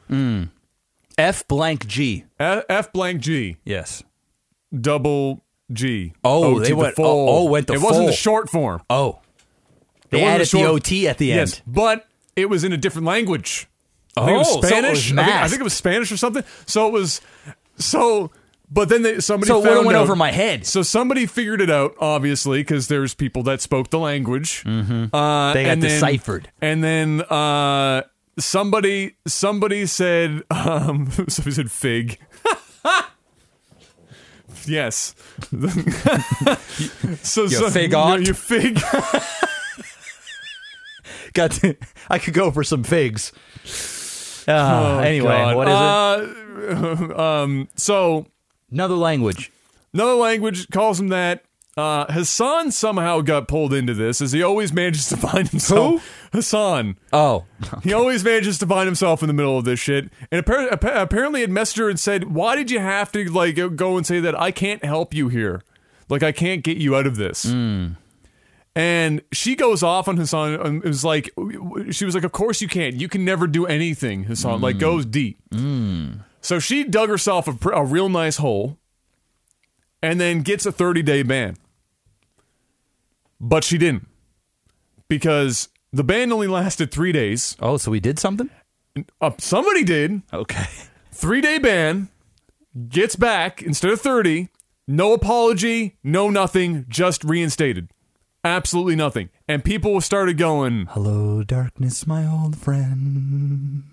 F 1.17 1.47
blank 1.47 1.87
G. 1.87 2.25
F, 2.39 2.63
F 2.69 2.93
blank 2.93 3.21
G. 3.21 3.57
Yes. 3.65 4.03
double 4.77 5.43
G. 5.71 6.13
Oh, 6.23 6.55
O 6.55 6.59
they 6.59 6.69
the 6.69 6.75
went- 6.75 6.95
full. 6.95 7.05
oh, 7.05 7.37
oh, 7.39 7.43
went 7.49 7.67
the 7.67 7.73
It 7.73 7.81
wasn't 7.81 8.07
the 8.07 8.11
full. 8.11 8.15
short 8.17 8.49
form. 8.49 8.81
Oh, 8.89 9.19
It 10.05 10.11
they 10.11 10.17
wasn't 10.17 10.35
added 10.35 10.41
the 10.47 10.49
short- 10.49 10.69
OT 10.69 11.07
at 11.07 11.17
the 11.17 11.31
end. 11.31 11.39
Yes, 11.51 11.61
but 11.67 12.05
it 12.35 12.49
was 12.49 12.63
in 12.63 12.73
a 12.73 12.77
different 12.77 13.05
language. 13.07 13.67
I 14.17 14.25
think 14.25 14.37
it 14.37 14.39
Oh, 14.41 14.43
so 14.43 14.55
was 14.57 14.65
it 14.65 14.67
Spanish. 14.67 14.91
was 14.91 15.03
I, 15.03 15.05
think, 15.07 15.19
I 15.19 15.25
masked. 15.39 15.49
think 15.51 15.59
it 15.61 15.63
was 15.63 15.73
Spanish 15.73 16.11
or 16.11 16.17
something. 16.17 16.43
So 16.65 16.87
it 16.87 16.93
was 16.93 17.21
so. 17.77 18.31
But 18.71 18.89
then 18.89 19.03
they, 19.03 19.19
somebody 19.19 19.47
So 19.49 19.57
it 19.63 19.69
would've 19.69 19.85
went 19.85 19.97
out- 19.97 20.01
over 20.03 20.15
my 20.15 20.31
head. 20.31 20.65
So 20.65 20.81
somebody 20.81 21.27
figured 21.27 21.61
it 21.61 21.69
out, 21.69 21.93
obviously, 21.99 22.61
because 22.61 22.87
there's 22.87 23.13
people 23.13 23.43
that 23.43 23.61
spoke 23.61 23.91
the 23.91 23.99
language. 23.99 24.63
Mm-hmm. 24.63 25.15
Uh, 25.15 25.53
They 25.53 25.63
got 25.63 25.71
and 25.73 25.83
then- 25.83 25.89
deciphered. 25.91 26.49
And 26.59 26.83
then 26.83 27.21
uh, 27.21 28.01
somebody 28.37 29.15
somebody 29.27 29.85
said 29.85 30.43
um, 30.51 31.09
somebody 31.27 31.51
said 31.51 31.71
fig. 31.71 32.19
yes. 34.65 35.15
so, 37.21 37.47
so 37.47 37.69
fig 37.69 37.91
you, 37.91 37.97
ought? 37.97 38.25
you 38.25 38.33
fig. 38.33 38.79
Got. 41.33 41.51
To, 41.51 41.75
I 42.09 42.19
could 42.19 42.33
go 42.33 42.51
for 42.51 42.63
some 42.63 42.83
figs. 42.83 43.31
Uh, 44.47 44.99
anyway, 45.03 45.29
God. 45.29 45.55
what 45.55 45.67
is 45.67 45.73
it? 45.73 47.11
Uh, 47.11 47.21
um, 47.21 47.69
so 47.75 48.27
Another 48.71 48.95
language. 48.95 49.51
another 49.93 50.15
language 50.15 50.67
calls 50.69 50.99
him 50.99 51.09
that. 51.09 51.43
Uh, 51.75 52.05
Hassan 52.11 52.71
somehow 52.71 53.21
got 53.21 53.47
pulled 53.47 53.73
into 53.73 53.95
this, 53.95 54.21
as 54.21 54.31
he 54.31 54.43
always 54.43 54.71
manages 54.71 55.09
to 55.09 55.17
find 55.29 55.47
himself. 55.47 56.05
Who? 56.31 56.37
Hassan. 56.37 56.97
Oh, 57.11 57.45
He 57.81 57.93
always 57.93 58.23
manages 58.23 58.59
to 58.59 58.67
find 58.67 58.85
himself 58.85 59.23
in 59.23 59.27
the 59.27 59.33
middle 59.33 59.57
of 59.57 59.65
this 59.65 59.79
shit. 59.79 60.11
And 60.31 60.45
appar- 60.45 60.71
appa- 60.71 61.01
apparently, 61.01 61.41
had 61.41 61.49
messaged 61.49 61.77
her 61.79 61.89
and 61.89 61.99
said, 61.99 62.33
"Why 62.33 62.55
did 62.55 62.69
you 62.69 62.79
have 62.79 63.11
to 63.13 63.29
like 63.31 63.55
go 63.75 63.97
and 63.97 64.05
say 64.05 64.19
that 64.19 64.39
I 64.39 64.51
can't 64.51 64.85
help 64.85 65.13
you 65.15 65.29
here? 65.29 65.63
Like 66.09 66.21
I 66.21 66.31
can't 66.31 66.63
get 66.63 66.77
you 66.77 66.95
out 66.95 67.07
of 67.07 67.15
this." 67.15 67.43
Hmm. 67.51 67.93
And 68.75 69.21
she 69.31 69.55
goes 69.55 69.83
off 69.83 70.07
on 70.07 70.17
Hassan. 70.17 70.55
And 70.55 70.83
it 70.83 70.87
was 70.87 71.05
like, 71.05 71.29
she 71.91 72.05
was 72.05 72.13
like, 72.15 72.23
"Of 72.23 72.31
course 72.33 72.61
you 72.61 72.67
can't. 72.67 72.95
You 72.95 73.07
can 73.07 73.25
never 73.25 73.47
do 73.47 73.65
anything." 73.65 74.25
Hassan 74.25 74.61
like 74.61 74.75
hmm. 74.75 74.81
goes 74.81 75.05
deep. 75.07 75.39
Hmm. 75.51 76.11
So 76.41 76.59
she 76.59 76.83
dug 76.83 77.09
herself 77.09 77.47
a, 77.47 77.53
pr- 77.53 77.71
a 77.71 77.83
real 77.83 78.09
nice 78.09 78.37
hole, 78.37 78.77
and 80.03 80.21
then 80.21 80.41
gets 80.43 80.67
a 80.67 80.71
thirty 80.71 81.01
day 81.01 81.23
ban. 81.23 81.55
But 83.43 83.65
she 83.65 83.77
didn't 83.77 84.07
because 85.09 85.67
the 85.91 86.03
ban 86.03 86.31
only 86.31 86.47
lasted 86.47 86.91
three 86.91 87.11
days. 87.11 87.57
oh, 87.59 87.75
so 87.75 87.91
we 87.91 87.99
did 87.99 88.17
something. 88.17 88.49
Uh, 89.19 89.31
somebody 89.37 89.83
did. 89.83 90.21
Okay. 90.31 90.65
Three 91.11 91.41
day 91.41 91.57
ban, 91.57 92.07
gets 92.87 93.15
back 93.17 93.61
instead 93.61 93.91
of 93.91 93.99
30. 93.99 94.47
No 94.87 95.13
apology, 95.13 95.97
no 96.03 96.29
nothing, 96.29 96.85
just 96.87 97.23
reinstated. 97.23 97.89
Absolutely 98.45 98.95
nothing. 98.95 99.29
And 99.47 99.63
people 99.63 99.99
started 99.99 100.37
going, 100.37 100.87
Hello, 100.91 101.43
darkness, 101.43 102.07
my 102.07 102.25
old 102.25 102.57
friend. 102.57 103.83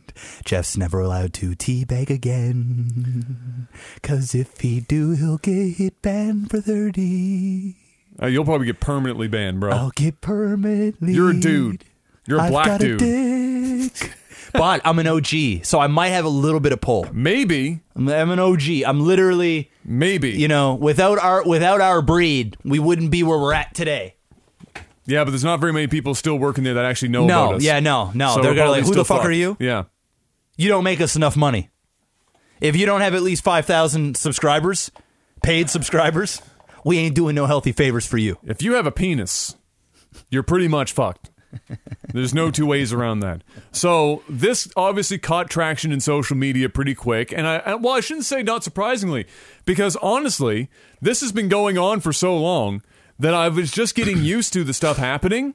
Jeff's 0.45 0.77
never 0.77 1.01
allowed 1.01 1.33
to 1.35 1.57
teabag 1.57 2.09
again. 2.09 3.69
Cause 4.03 4.35
if 4.35 4.61
he 4.61 4.81
do, 4.81 5.11
he'll 5.13 5.39
get 5.39 6.03
banned 6.03 6.51
for 6.51 6.61
30. 6.61 7.80
Uh, 8.23 8.27
you'll 8.27 8.45
probably 8.45 8.67
get 8.67 8.81
permanently 8.81 9.29
banned, 9.29 9.61
bro. 9.61 9.71
I'll 9.73 9.91
get 9.91 10.21
permanently. 10.21 11.13
You're 11.13 11.31
a 11.31 11.39
dude. 11.41 11.85
You're 12.27 12.39
a 12.39 12.43
I've 12.43 12.51
black 12.51 12.67
got 12.67 12.81
dude. 12.81 13.03
A 13.03 13.05
dick. 13.89 14.15
but 14.53 14.81
I'm 14.85 14.99
an 14.99 15.07
OG, 15.07 15.65
so 15.65 15.79
I 15.81 15.87
might 15.87 16.09
have 16.09 16.25
a 16.25 16.29
little 16.31 16.61
bit 16.61 16.73
of 16.73 16.81
pull. 16.81 17.07
Maybe, 17.13 17.81
I'm 17.95 18.09
I'm 18.09 18.31
an 18.31 18.39
OG. 18.39 18.63
I'm 18.87 19.01
literally, 19.01 19.71
maybe. 19.85 20.31
you 20.31 20.49
know, 20.49 20.75
without 20.75 21.19
our 21.19 21.45
without 21.47 21.81
our 21.81 22.03
breed, 22.03 22.57
we 22.65 22.79
wouldn't 22.79 23.11
be 23.11 23.23
where 23.23 23.39
we're 23.39 23.53
at 23.55 23.75
today. 23.75 24.17
yeah, 25.07 25.25
but 25.25 25.31
there's 25.31 25.45
not 25.45 25.61
very 25.61 25.73
many 25.73 25.87
people 25.87 26.15
still 26.15 26.37
working 26.39 26.65
there 26.65 26.75
that 26.75 26.85
actually 26.85 27.09
know 27.09 27.27
No, 27.27 27.45
about 27.45 27.55
us. 27.57 27.63
yeah, 27.63 27.81
no, 27.81 28.11
no. 28.15 28.35
So 28.35 28.43
They're 28.43 28.55
gonna 28.55 28.71
like, 28.71 28.81
who 28.81 28.87
the 28.95 29.05
still 29.05 29.05
fuck 29.05 29.25
are 29.25 29.31
you? 29.33 29.57
Yeah. 29.61 29.85
You 30.57 30.69
don't 30.69 30.85
make 30.85 31.01
us 31.01 31.17
enough 31.17 31.37
money. 31.37 31.71
If 32.61 32.77
you 32.77 32.85
don't 32.87 33.01
have 33.01 33.15
at 33.15 33.23
least 33.23 33.43
five 33.43 33.65
thousand 33.67 34.17
subscribers, 34.17 34.91
paid 35.43 35.71
subscribers, 35.71 36.43
we 36.85 36.99
ain't 36.99 37.15
doing 37.15 37.35
no 37.35 37.47
healthy 37.47 37.73
favors 37.73 38.07
for 38.07 38.19
you. 38.19 38.39
If 38.45 38.63
you 38.63 38.75
have 38.75 38.87
a 38.87 38.93
penis, 38.93 39.57
you're 40.31 40.43
pretty 40.43 40.69
much 40.69 40.93
fucked. 40.93 41.31
There's 42.13 42.33
no 42.33 42.51
two 42.51 42.67
ways 42.67 42.93
around 42.93 43.21
that. 43.21 43.43
So 43.73 44.23
this 44.29 44.71
obviously 44.77 45.19
caught 45.19 45.51
traction 45.51 45.91
in 45.91 46.01
social 46.01 46.37
media 46.37 46.69
pretty 46.69 46.95
quick, 46.95 47.33
and 47.33 47.47
I 47.47 47.75
well, 47.75 47.95
I 47.95 48.01
shouldn't 48.01 48.27
say 48.27 48.43
not 48.43 48.63
surprisingly, 48.63 49.27
because 49.65 49.97
honestly, 49.97 50.71
this 51.01 51.21
has 51.23 51.33
been 51.33 51.49
going 51.49 51.77
on 51.77 52.01
for 52.01 52.13
so 52.13 52.37
long 52.37 52.83
that 53.19 53.35
I 53.35 53.49
was 53.49 53.71
just 53.71 53.95
getting 53.95 54.23
used 54.23 54.53
to 54.53 54.65
the 54.65 54.73
stuff 54.73 54.97
happening, 54.97 55.55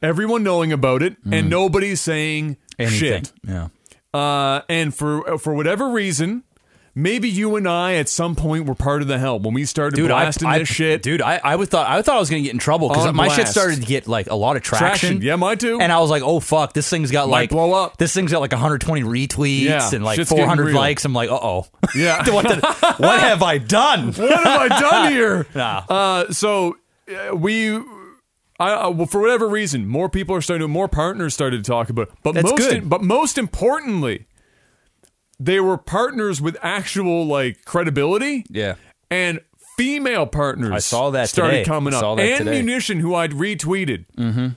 everyone 0.00 0.42
knowing 0.44 0.72
about 0.72 1.02
it, 1.02 1.16
and 1.30 1.50
nobody's 1.50 2.00
saying 2.00 2.56
shit. 2.88 3.32
Yeah. 3.46 3.68
Uh, 4.12 4.62
and 4.68 4.94
for 4.94 5.38
for 5.38 5.52
whatever 5.54 5.90
reason, 5.90 6.44
maybe 6.94 7.28
you 7.28 7.56
and 7.56 7.68
I 7.68 7.94
at 7.94 8.08
some 8.08 8.34
point 8.34 8.66
were 8.66 8.74
part 8.74 9.02
of 9.02 9.08
the 9.08 9.18
help 9.18 9.42
when 9.42 9.54
we 9.54 9.64
started 9.64 9.96
Dude, 9.96 10.08
blasting 10.08 10.48
I, 10.48 10.54
I, 10.54 10.58
this 10.60 10.68
shit. 10.68 11.02
Dude, 11.02 11.20
I, 11.20 11.40
I 11.42 11.56
would 11.56 11.68
thought 11.68 11.88
I 11.88 12.00
thought 12.02 12.16
I 12.16 12.20
was 12.20 12.30
gonna 12.30 12.42
get 12.42 12.52
in 12.52 12.58
trouble 12.58 12.88
because 12.88 13.12
my 13.12 13.28
shit 13.28 13.48
started 13.48 13.80
to 13.80 13.86
get 13.86 14.06
like 14.06 14.28
a 14.28 14.34
lot 14.34 14.56
of 14.56 14.62
traction. 14.62 14.88
Traction. 14.88 15.22
Yeah, 15.22 15.36
mine 15.36 15.58
too. 15.58 15.80
And 15.80 15.92
I 15.92 16.00
was 16.00 16.10
like, 16.10 16.22
oh 16.22 16.40
fuck, 16.40 16.72
this 16.72 16.88
thing's 16.88 17.10
got 17.10 17.28
Might 17.28 17.32
like 17.32 17.50
blow 17.50 17.72
up. 17.72 17.96
This 17.96 18.14
thing's 18.14 18.32
got 18.32 18.40
like 18.40 18.52
120 18.52 19.02
retweets 19.02 19.62
Yeah, 19.64 19.90
and 19.92 20.04
like 20.04 20.24
400 20.24 20.74
likes. 20.74 21.04
I'm 21.04 21.12
like, 21.12 21.30
uh 21.30 21.38
oh. 21.40 21.66
Yeah. 21.94 22.28
what, 22.32 22.46
did- 22.48 22.62
what 22.62 23.20
have 23.20 23.42
I 23.42 23.58
done? 23.58 24.06
what 24.12 24.44
have 24.44 24.60
I 24.60 24.68
done 24.68 25.12
here? 25.12 25.46
Nah. 25.54 25.84
Uh, 25.88 26.32
so 26.32 26.76
uh, 27.08 27.34
we. 27.36 27.80
I, 28.60 28.72
uh, 28.72 28.90
well, 28.90 29.06
for 29.06 29.20
whatever 29.20 29.48
reason, 29.48 29.88
more 29.88 30.08
people 30.08 30.36
are 30.36 30.40
starting 30.40 30.64
to, 30.64 30.68
more 30.68 30.86
partners 30.86 31.34
started 31.34 31.64
to 31.64 31.68
talk 31.68 31.90
about 31.90 32.08
it. 32.08 32.14
But 32.22 32.36
That's 32.36 32.50
most, 32.50 32.58
good. 32.58 32.88
but 32.88 33.02
most 33.02 33.36
importantly, 33.36 34.26
they 35.40 35.60
were 35.60 35.76
partners 35.78 36.40
with 36.40 36.56
actual 36.62 37.26
like 37.26 37.64
credibility. 37.64 38.44
Yeah. 38.48 38.74
and 39.10 39.40
female 39.76 40.26
partners. 40.26 40.70
I 40.72 40.78
saw 40.78 41.10
that 41.10 41.28
started 41.28 41.50
today. 41.58 41.64
coming 41.64 41.92
I 41.94 41.96
up. 41.96 42.00
saw 42.00 42.14
that 42.14 42.22
and 42.24 42.38
today. 42.46 42.62
munition, 42.62 43.00
who 43.00 43.14
I'd 43.14 43.32
retweeted. 43.32 44.04
Mm-hmm. 44.16 44.48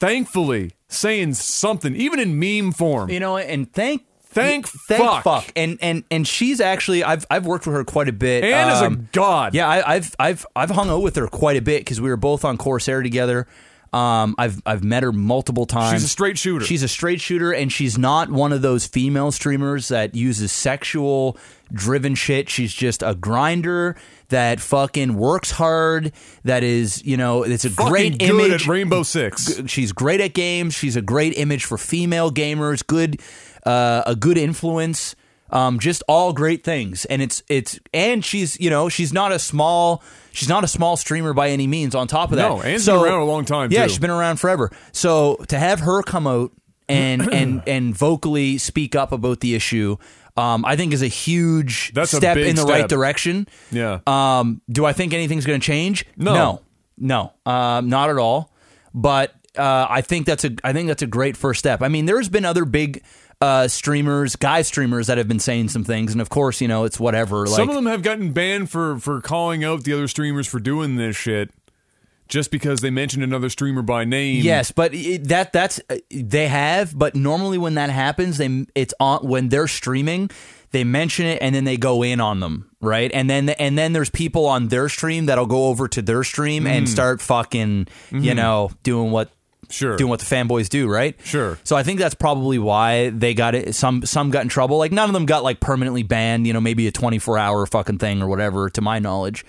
Thankfully, 0.00 0.72
saying 0.88 1.34
something, 1.34 1.94
even 1.96 2.20
in 2.20 2.38
meme 2.38 2.72
form. 2.72 3.10
You 3.10 3.20
know, 3.20 3.36
and 3.36 3.72
thank 3.72 4.04
Thank 4.30 4.68
thank 4.68 5.02
fuck. 5.02 5.24
fuck. 5.24 5.52
And 5.56 5.78
and 5.80 6.04
and 6.10 6.28
she's 6.28 6.60
actually 6.60 7.02
I've 7.02 7.26
I've 7.30 7.46
worked 7.46 7.66
with 7.66 7.74
her 7.74 7.82
quite 7.82 8.08
a 8.08 8.12
bit. 8.12 8.44
and 8.44 8.70
as 8.70 8.82
a 8.82 8.86
Um, 8.86 9.08
god, 9.12 9.54
Yeah, 9.54 9.66
I, 9.66 9.94
I've 9.94 10.14
I've 10.20 10.46
I've 10.54 10.70
hung 10.70 10.90
out 10.90 11.00
with 11.02 11.16
her 11.16 11.26
quite 11.26 11.56
a 11.56 11.62
bit 11.62 11.80
because 11.80 11.98
we 12.00 12.10
were 12.10 12.16
both 12.18 12.44
on 12.44 12.58
Corsair 12.58 13.02
together. 13.02 13.48
Um, 13.92 14.34
I've 14.36 14.60
I've 14.66 14.84
met 14.84 15.02
her 15.02 15.12
multiple 15.12 15.64
times. 15.64 15.94
she's 15.94 16.04
a 16.04 16.08
straight 16.08 16.36
shooter. 16.38 16.64
She's 16.64 16.82
a 16.82 16.88
straight 16.88 17.20
shooter, 17.20 17.52
and 17.52 17.72
she's 17.72 17.96
not 17.96 18.30
one 18.30 18.52
of 18.52 18.60
those 18.62 18.86
female 18.86 19.32
streamers 19.32 19.88
that 19.88 20.14
uses 20.14 20.52
sexual 20.52 21.36
driven 21.72 22.14
shit. 22.14 22.48
She's 22.50 22.72
just 22.72 23.02
a 23.02 23.14
grinder 23.14 23.96
that 24.28 24.60
fucking 24.60 25.14
works 25.16 25.50
hard. 25.52 26.12
That 26.44 26.62
is, 26.62 27.02
you 27.04 27.16
know, 27.16 27.42
it's 27.44 27.64
a 27.64 27.70
Fucking 27.70 27.90
great 27.90 28.18
good 28.18 28.28
image. 28.30 28.62
at 28.62 28.66
Rainbow 28.66 29.02
Six. 29.02 29.62
She's 29.66 29.92
great 29.92 30.20
at 30.20 30.34
games. 30.34 30.74
She's 30.74 30.96
a 30.96 31.02
great 31.02 31.36
image 31.38 31.64
for 31.64 31.78
female 31.78 32.30
gamers. 32.30 32.86
Good, 32.86 33.20
uh, 33.64 34.02
a 34.06 34.14
good 34.14 34.36
influence. 34.36 35.14
Um, 35.50 35.78
just 35.78 36.02
all 36.08 36.32
great 36.32 36.62
things, 36.64 37.04
and 37.06 37.22
it's 37.22 37.42
it's 37.48 37.80
and 37.94 38.24
she's 38.24 38.58
you 38.60 38.68
know 38.70 38.88
she's 38.88 39.12
not 39.12 39.32
a 39.32 39.38
small 39.38 40.02
she's 40.32 40.48
not 40.48 40.62
a 40.62 40.68
small 40.68 40.96
streamer 40.96 41.32
by 41.32 41.48
any 41.50 41.66
means. 41.66 41.94
On 41.94 42.06
top 42.06 42.30
of 42.32 42.36
that, 42.36 42.48
No, 42.48 42.60
Anne's 42.62 42.84
been 42.86 42.96
around 42.96 43.20
a 43.20 43.24
long 43.24 43.44
time, 43.44 43.72
Yeah, 43.72 43.84
too. 43.84 43.88
she's 43.88 43.98
been 43.98 44.10
around 44.10 44.38
forever. 44.38 44.70
So 44.92 45.36
to 45.48 45.58
have 45.58 45.80
her 45.80 46.02
come 46.02 46.26
out 46.26 46.52
and 46.88 47.22
and 47.32 47.62
and 47.66 47.96
vocally 47.96 48.58
speak 48.58 48.94
up 48.94 49.10
about 49.10 49.40
the 49.40 49.54
issue, 49.54 49.96
um, 50.36 50.64
I 50.66 50.76
think 50.76 50.92
is 50.92 51.02
a 51.02 51.06
huge 51.08 51.92
That's 51.94 52.14
step 52.14 52.34
big 52.34 52.48
in 52.48 52.56
the 52.56 52.64
right 52.64 52.88
direction. 52.88 53.48
Yeah. 53.70 54.00
Um, 54.06 54.60
do 54.70 54.84
I 54.84 54.92
think 54.92 55.14
anything's 55.14 55.46
going 55.46 55.60
to 55.60 55.66
change? 55.66 56.04
No. 56.16 56.34
no, 56.34 56.62
no, 56.98 57.32
um, 57.50 57.88
not 57.88 58.10
at 58.10 58.18
all. 58.18 58.52
But 58.94 59.34
uh, 59.56 59.86
I 59.88 60.02
think 60.02 60.26
that's 60.26 60.44
a 60.44 60.50
I 60.62 60.72
think 60.72 60.88
that's 60.88 61.02
a 61.02 61.06
great 61.06 61.36
first 61.36 61.58
step. 61.58 61.82
I 61.82 61.88
mean, 61.88 62.06
there's 62.06 62.28
been 62.28 62.44
other 62.44 62.64
big 62.64 63.02
uh, 63.40 63.68
streamers, 63.68 64.36
guy 64.36 64.62
streamers 64.62 65.06
that 65.06 65.18
have 65.18 65.28
been 65.28 65.38
saying 65.38 65.68
some 65.68 65.84
things, 65.84 66.12
and 66.12 66.20
of 66.20 66.28
course, 66.28 66.60
you 66.60 66.68
know, 66.68 66.84
it's 66.84 66.98
whatever. 66.98 67.46
Like, 67.46 67.56
Some 67.56 67.68
of 67.68 67.74
them 67.74 67.86
have 67.86 68.02
gotten 68.02 68.32
banned 68.32 68.70
for 68.70 68.98
for 68.98 69.20
calling 69.20 69.62
out 69.64 69.84
the 69.84 69.92
other 69.92 70.08
streamers 70.08 70.46
for 70.46 70.58
doing 70.58 70.96
this 70.96 71.14
shit, 71.16 71.50
just 72.28 72.50
because 72.50 72.80
they 72.80 72.90
mentioned 72.90 73.22
another 73.22 73.48
streamer 73.48 73.82
by 73.82 74.04
name. 74.04 74.42
Yes, 74.44 74.72
but 74.72 74.92
it, 74.92 75.28
that 75.28 75.52
that's 75.52 75.80
uh, 75.88 75.98
they 76.10 76.48
have. 76.48 76.98
But 76.98 77.14
normally 77.14 77.58
when 77.58 77.74
that 77.74 77.90
happens, 77.90 78.38
they 78.38 78.66
it's 78.74 78.94
on 78.98 79.26
when 79.26 79.48
they're 79.50 79.68
streaming. 79.68 80.30
They 80.70 80.84
mention 80.84 81.24
it 81.24 81.38
and 81.40 81.54
then 81.54 81.64
they 81.64 81.78
go 81.78 82.02
in 82.02 82.20
on 82.20 82.40
them, 82.40 82.70
right? 82.82 83.10
And 83.14 83.30
then 83.30 83.48
and 83.48 83.78
then 83.78 83.94
there's 83.94 84.10
people 84.10 84.44
on 84.44 84.68
their 84.68 84.90
stream 84.90 85.24
that'll 85.26 85.46
go 85.46 85.68
over 85.68 85.88
to 85.88 86.02
their 86.02 86.22
stream 86.24 86.64
Mm. 86.64 86.70
and 86.70 86.88
start 86.88 87.22
fucking, 87.22 87.86
you 88.10 88.34
know, 88.34 88.70
doing 88.82 89.10
what 89.10 89.30
Sure. 89.70 89.96
doing 89.96 90.10
what 90.10 90.20
the 90.20 90.26
fanboys 90.26 90.68
do, 90.68 90.88
right? 90.88 91.14
Sure. 91.24 91.58
So 91.64 91.76
I 91.76 91.82
think 91.82 91.98
that's 91.98 92.14
probably 92.14 92.58
why 92.58 93.10
they 93.10 93.34
got 93.34 93.54
it. 93.54 93.74
Some 93.74 94.04
some 94.04 94.30
got 94.30 94.42
in 94.42 94.48
trouble. 94.48 94.78
Like 94.78 94.92
none 94.92 95.08
of 95.08 95.12
them 95.14 95.26
got 95.26 95.42
like 95.44 95.60
permanently 95.60 96.02
banned. 96.02 96.46
You 96.46 96.52
know, 96.52 96.60
maybe 96.60 96.86
a 96.86 96.92
24 96.92 97.38
hour 97.38 97.66
fucking 97.66 97.98
thing 97.98 98.22
or 98.22 98.28
whatever, 98.28 98.70
to 98.70 98.80
my 98.80 98.98
knowledge. 98.98 99.44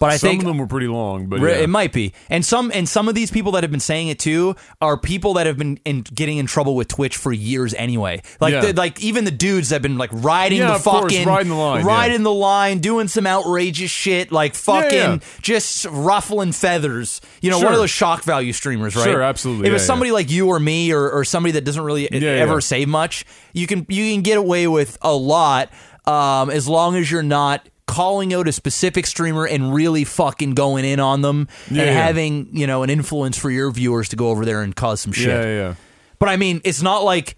But 0.00 0.10
I 0.10 0.16
Some 0.16 0.30
think 0.30 0.42
of 0.42 0.48
them 0.48 0.58
were 0.58 0.66
pretty 0.66 0.88
long, 0.88 1.26
but 1.26 1.40
Re- 1.40 1.52
yeah. 1.52 1.58
It 1.64 1.68
might 1.68 1.92
be, 1.92 2.12
and 2.28 2.44
some 2.44 2.70
and 2.74 2.88
some 2.88 3.08
of 3.08 3.14
these 3.14 3.30
people 3.30 3.52
that 3.52 3.62
have 3.62 3.70
been 3.70 3.80
saying 3.80 4.08
it 4.08 4.18
too 4.18 4.56
are 4.80 4.96
people 4.98 5.34
that 5.34 5.46
have 5.46 5.56
been 5.56 5.78
in, 5.84 6.02
getting 6.02 6.38
in 6.38 6.46
trouble 6.46 6.74
with 6.74 6.88
Twitch 6.88 7.16
for 7.16 7.32
years 7.32 7.74
anyway. 7.74 8.22
Like, 8.40 8.52
Yeah. 8.52 8.60
the, 8.60 8.72
like 8.72 9.00
even 9.00 9.24
the 9.24 9.30
dudes 9.30 9.68
that 9.68 9.76
have 9.76 9.82
been 9.82 9.96
like 9.98 10.10
riding 10.12 10.58
Yeah, 10.58 10.68
the 10.68 10.74
of 10.74 10.84
course, 10.84 11.12
fucking 11.12 11.28
riding 11.28 11.48
the 11.48 11.54
line, 11.54 11.84
riding 11.84 12.22
the 12.22 12.32
line, 12.32 12.78
doing 12.78 13.08
some 13.08 13.26
outrageous 13.26 13.90
shit, 13.90 14.32
like 14.32 14.54
fucking 14.54 15.22
just 15.42 15.86
ruffling 15.86 16.52
feathers. 16.52 17.20
You 17.40 17.50
know, 17.50 17.58
one 17.58 17.72
of 17.72 17.78
those 17.78 17.90
shock 17.90 18.24
value 18.24 18.52
streamers, 18.52 18.96
right? 18.96 19.04
Sure, 19.04 19.22
absolutely, 19.22 19.68
If 19.68 19.74
it's 19.74 19.84
somebody 19.84 20.10
like 20.10 20.30
you 20.30 20.48
or 20.48 20.58
me 20.58 20.92
or, 20.92 21.08
or 21.10 21.24
somebody 21.24 21.52
that 21.52 21.64
doesn't 21.64 21.82
really 21.84 22.10
ever 22.10 22.60
say 22.60 22.84
much, 22.84 23.24
you 23.52 23.66
can 23.66 23.86
you 23.88 24.12
can 24.12 24.22
get 24.22 24.38
away 24.38 24.66
with 24.66 24.98
a 25.02 25.14
lot 25.14 25.70
um, 26.06 26.50
as 26.50 26.68
long 26.68 26.96
as 26.96 27.10
you're 27.10 27.22
not 27.22 27.68
calling 27.86 28.32
out 28.32 28.48
a 28.48 28.52
specific 28.52 29.06
streamer 29.06 29.46
and 29.46 29.74
really 29.74 30.04
fucking 30.04 30.54
going 30.54 30.84
in 30.84 31.00
on 31.00 31.20
them 31.20 31.48
Yeah, 31.70 31.82
and 31.82 31.90
yeah. 31.90 32.04
having 32.06 32.48
you 32.56 32.66
know 32.66 32.82
an 32.82 32.90
influence 32.90 33.36
for 33.38 33.50
your 33.50 33.70
viewers 33.70 34.08
to 34.10 34.16
go 34.16 34.28
over 34.30 34.44
there 34.44 34.62
and 34.62 34.74
cause 34.74 35.00
some 35.00 35.12
shit. 35.12 35.28
yeah, 35.28 35.44
yeah. 35.44 35.74
But 36.18 36.28
I 36.30 36.36
mean, 36.36 36.60
it's 36.64 36.80
not 36.82 37.04
like 37.04 37.36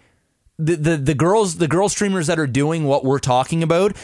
the, 0.58 0.76
the 0.76 0.96
the 0.96 1.14
girls 1.14 1.56
the 1.56 1.68
girl 1.68 1.88
streamers 1.88 2.28
that 2.28 2.38
are 2.38 2.46
doing 2.46 2.84
what 2.84 3.04
we're 3.04 3.18
talking 3.18 3.62
about. 3.62 3.96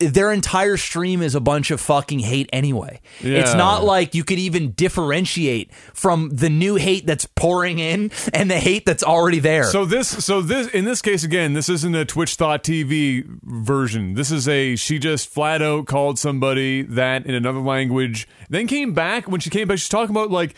Their 0.00 0.30
entire 0.30 0.76
stream 0.76 1.22
is 1.22 1.34
a 1.34 1.40
bunch 1.40 1.72
of 1.72 1.80
fucking 1.80 2.20
hate 2.20 2.48
anyway. 2.52 3.00
It's 3.18 3.54
not 3.54 3.82
like 3.82 4.14
you 4.14 4.22
could 4.22 4.38
even 4.38 4.70
differentiate 4.70 5.74
from 5.92 6.30
the 6.30 6.48
new 6.48 6.76
hate 6.76 7.04
that's 7.04 7.26
pouring 7.26 7.80
in 7.80 8.12
and 8.32 8.48
the 8.48 8.60
hate 8.60 8.86
that's 8.86 9.02
already 9.02 9.40
there. 9.40 9.64
So 9.64 9.84
this, 9.84 10.24
so 10.24 10.40
this, 10.40 10.68
in 10.68 10.84
this 10.84 11.02
case 11.02 11.24
again, 11.24 11.54
this 11.54 11.68
isn't 11.68 11.96
a 11.96 12.04
Twitch 12.04 12.36
Thot 12.36 12.62
TV 12.62 13.24
version. 13.42 14.14
This 14.14 14.30
is 14.30 14.46
a 14.46 14.76
she 14.76 15.00
just 15.00 15.28
flat 15.28 15.62
out 15.62 15.88
called 15.88 16.16
somebody 16.16 16.82
that 16.82 17.26
in 17.26 17.34
another 17.34 17.60
language, 17.60 18.28
then 18.48 18.68
came 18.68 18.92
back. 18.92 19.28
When 19.28 19.40
she 19.40 19.50
came 19.50 19.66
back, 19.66 19.78
she's 19.78 19.88
talking 19.88 20.14
about 20.14 20.30
like 20.30 20.54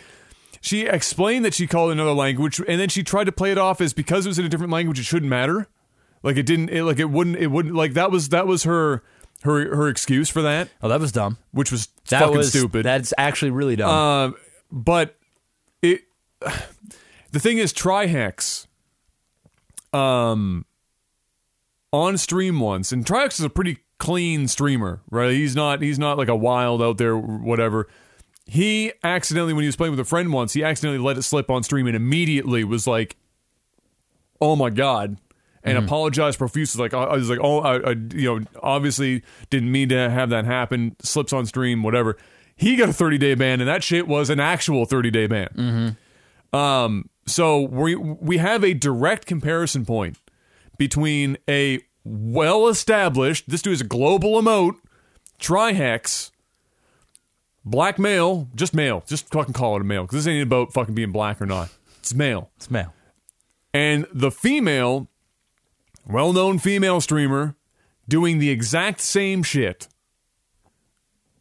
she 0.60 0.82
explained 0.82 1.46
that 1.46 1.54
she 1.54 1.66
called 1.66 1.92
another 1.92 2.12
language, 2.12 2.60
and 2.68 2.78
then 2.78 2.90
she 2.90 3.02
tried 3.02 3.24
to 3.24 3.32
play 3.32 3.52
it 3.52 3.58
off 3.58 3.80
as 3.80 3.94
because 3.94 4.26
it 4.26 4.28
was 4.28 4.38
in 4.38 4.44
a 4.44 4.50
different 4.50 4.70
language, 4.70 4.98
it 4.98 5.04
shouldn't 5.04 5.30
matter. 5.30 5.66
Like 6.22 6.36
it 6.36 6.44
didn't, 6.44 6.68
it, 6.68 6.84
like 6.84 6.98
it 6.98 7.06
wouldn't, 7.06 7.36
it 7.36 7.46
wouldn't. 7.46 7.74
Like 7.74 7.94
that 7.94 8.10
was 8.10 8.28
that 8.28 8.46
was 8.46 8.64
her 8.64 9.02
her 9.42 9.74
her 9.74 9.88
excuse 9.88 10.28
for 10.28 10.42
that, 10.42 10.68
oh, 10.82 10.88
that 10.88 11.00
was 11.00 11.12
dumb. 11.12 11.38
which 11.52 11.72
was 11.72 11.88
That 12.08 12.20
fucking 12.20 12.36
was 12.36 12.50
stupid. 12.50 12.84
That's 12.84 13.14
actually 13.16 13.52
really 13.52 13.76
dumb. 13.76 13.90
Um, 13.90 14.34
but 14.70 15.16
it 15.82 16.02
the 17.32 17.40
thing 17.40 17.58
is 17.58 17.72
Trihex 17.72 18.66
um 19.92 20.64
on 21.92 22.16
stream 22.16 22.60
once 22.60 22.92
and 22.92 23.04
Trihex 23.04 23.40
is 23.40 23.44
a 23.44 23.50
pretty 23.50 23.78
clean 23.98 24.48
streamer, 24.48 25.00
right? 25.10 25.32
He's 25.32 25.54
not 25.56 25.82
he's 25.82 25.98
not 25.98 26.18
like 26.18 26.28
a 26.28 26.36
wild 26.36 26.82
out 26.82 26.98
there 26.98 27.16
whatever. 27.16 27.86
he 28.46 28.92
accidentally, 29.04 29.52
when 29.52 29.62
he 29.62 29.68
was 29.68 29.76
playing 29.76 29.92
with 29.92 30.00
a 30.00 30.04
friend 30.04 30.32
once, 30.32 30.52
he 30.54 30.64
accidentally 30.64 30.98
let 31.04 31.16
it 31.16 31.22
slip 31.22 31.50
on 31.50 31.62
stream 31.62 31.86
and 31.86 31.94
immediately 31.94 32.64
was 32.64 32.86
like, 32.86 33.16
"Oh 34.40 34.56
my 34.56 34.70
god." 34.70 35.18
And 35.62 35.76
apologized 35.76 36.38
profusely, 36.38 36.80
like 36.82 36.94
I 36.94 37.14
was 37.16 37.28
like, 37.28 37.38
oh, 37.42 37.60
I, 37.60 37.90
I, 37.90 37.90
you 38.14 38.38
know, 38.40 38.44
obviously 38.62 39.22
didn't 39.50 39.70
mean 39.70 39.90
to 39.90 40.08
have 40.10 40.30
that 40.30 40.46
happen. 40.46 40.96
Slips 41.02 41.32
on 41.34 41.44
stream, 41.44 41.82
whatever. 41.82 42.16
He 42.56 42.76
got 42.76 42.88
a 42.88 42.92
30 42.94 43.18
day 43.18 43.34
ban, 43.34 43.60
and 43.60 43.68
that 43.68 43.84
shit 43.84 44.08
was 44.08 44.30
an 44.30 44.40
actual 44.40 44.86
30 44.86 45.10
day 45.10 45.26
ban. 45.26 45.96
Um, 46.52 47.10
so 47.26 47.60
we 47.60 47.94
we 47.94 48.38
have 48.38 48.64
a 48.64 48.72
direct 48.74 49.26
comparison 49.26 49.84
point 49.84 50.16
between 50.78 51.36
a 51.48 51.80
well 52.04 52.66
established. 52.68 53.48
This 53.50 53.60
dude 53.62 53.74
is 53.74 53.80
a 53.82 53.84
global 53.84 54.40
emote, 54.40 54.76
trihex, 55.38 56.30
black 57.64 57.98
male, 57.98 58.48
just 58.54 58.74
male, 58.74 59.04
just 59.06 59.28
fucking 59.30 59.52
call 59.54 59.76
it 59.76 59.82
a 59.82 59.84
male 59.84 60.02
because 60.04 60.24
this 60.24 60.30
ain't 60.32 60.42
about 60.42 60.72
fucking 60.72 60.94
being 60.94 61.12
black 61.12 61.40
or 61.40 61.46
not. 61.46 61.68
It's 61.98 62.14
male, 62.14 62.50
It's 62.56 62.70
male. 62.70 62.92
and 63.74 64.06
the 64.12 64.30
female, 64.30 65.08
well 66.10 66.32
known 66.32 66.58
female 66.58 67.00
streamer, 67.00 67.56
doing 68.08 68.38
the 68.38 68.50
exact 68.50 69.00
same 69.00 69.42
shit. 69.42 69.88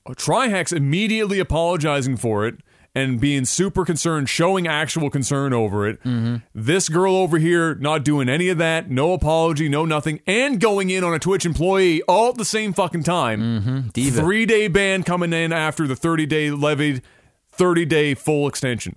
Uh, 0.06 0.14
Trihex 0.14 0.72
immediately 0.72 1.40
apologizing 1.40 2.18
for 2.18 2.46
it 2.46 2.56
and 2.96 3.20
being 3.20 3.46
super 3.46 3.86
concerned, 3.86 4.30
showing 4.30 4.68
actual 4.68 5.10
concern 5.10 5.54
over 5.54 5.88
it. 5.88 6.00
Mm-hmm. 6.04 6.38
This 6.56 6.90
girl 6.90 7.16
over 7.16 7.38
here 7.38 7.76
not 7.76 8.04
doing 8.04 8.28
any 8.28 8.50
of 8.50 8.58
that, 8.58 8.90
no 8.90 9.14
apology, 9.14 9.70
no 9.70 9.86
nothing, 9.86 10.22
and 10.26 10.60
going 10.60 10.90
in 10.90 11.04
on 11.04 11.14
a 11.14 11.20
Twitch 11.20 11.46
employee 11.46 12.02
all 12.04 12.30
at 12.30 12.36
the 12.36 12.46
same 12.46 12.74
fucking 12.74 13.04
time. 13.04 13.42
Mm-hmm. 13.42 13.80
Diva. 13.90 14.22
Three 14.22 14.46
day 14.46 14.68
ban 14.68 15.04
coming 15.04 15.34
in 15.34 15.54
after 15.54 15.88
the 15.88 15.96
30 15.96 16.26
day 16.26 16.52
levied, 16.52 17.02
30 17.52 17.86
day 17.86 18.14
full 18.16 18.48
extension. 18.48 18.96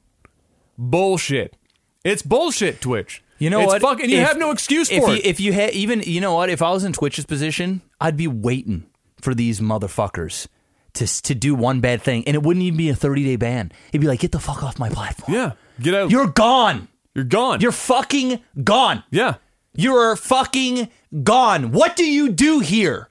Bullshit. 0.79 1.57
It's 2.05 2.23
bullshit, 2.23 2.81
Twitch. 2.81 3.23
You 3.43 3.51
know 3.51 3.61
it's 3.63 3.73
what? 3.73 3.83
Fucking, 3.83 4.09
you 4.09 4.19
If- 4.19 4.29
have 4.29 4.39
no 4.39 4.51
excuse 4.53 4.89
if 4.91 5.03
for 5.03 5.11
you, 5.11 5.17
it. 5.17 5.25
If 5.27 5.41
you 5.41 5.53
had 5.53 5.71
even, 5.73 6.01
you 6.07 6.21
know 6.21 6.35
what? 6.35 6.49
If 6.49 6.63
I 6.63 6.71
was 6.71 6.85
in 6.85 6.93
Twitch's 6.93 7.27
position, 7.27 7.83
I'd 8.01 8.17
be 8.17 8.29
waiting 8.29 8.85
for 9.21 9.35
these 9.35 9.59
motherfuckers 9.61 10.47
to 10.95 11.07
to 11.23 11.35
do 11.35 11.55
one 11.55 11.81
bad 11.81 12.03
thing, 12.03 12.23
and 12.27 12.35
it 12.37 12.43
wouldn't 12.43 12.63
even 12.65 12.77
be 12.77 12.89
a 12.89 12.95
thirty 12.95 13.25
day 13.25 13.37
ban. 13.37 13.73
It'd 13.89 14.01
be 14.01 14.07
like, 14.07 14.21
get 14.21 14.31
the 14.33 14.39
fuck 14.39 14.63
off 14.63 14.79
my 14.79 14.89
platform. 14.91 15.33
yeah, 15.35 15.53
get 15.81 15.93
out. 15.95 16.11
You're, 16.11 16.29
gone. 16.29 16.87
You're 17.15 17.25
gone. 17.25 17.55
gone. 17.55 17.61
You're 17.61 17.73
fucking 17.73 18.41
gone. 18.63 19.03
yeah. 19.11 19.35
You're 19.75 20.17
fucking 20.17 20.89
gone. 21.25 21.73
What 21.73 21.97
do 21.97 22.05
you 22.05 22.29
do 22.31 22.61
here? 22.61 23.09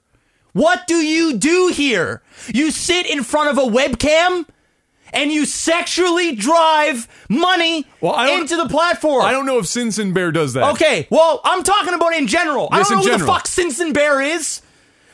What 0.52 0.86
do 0.86 0.94
you 0.96 1.36
do 1.36 1.70
here? 1.74 2.22
You 2.54 2.70
sit 2.70 3.04
in 3.10 3.22
front 3.24 3.50
of 3.50 3.58
a 3.58 3.68
webcam 3.68 4.46
and 5.12 5.30
you 5.30 5.44
sexually 5.44 6.34
drive 6.34 7.06
money 7.28 7.86
Well, 8.00 8.14
I 8.14 8.26
don't- 8.28 8.42
into 8.42 8.56
the 8.56 8.68
platform. 8.68 9.24
I 9.24 9.32
don't 9.32 9.46
know 9.46 9.58
if 9.58 9.66
Sin 9.66 10.12
Bear 10.12 10.32
does 10.32 10.54
that. 10.54 10.70
Okay, 10.72 11.06
well, 11.10 11.40
I'm 11.44 11.62
talking 11.62 11.94
about 11.94 12.14
in 12.14 12.26
general. 12.26 12.68
I 12.72 12.82
don't 12.82 12.90
know 12.90 12.96
who 12.98 13.02
general. 13.04 13.18
the 13.20 13.26
fuck 13.26 13.46
Simpson 13.46 13.92
Bear 13.92 14.20
is. 14.20 14.62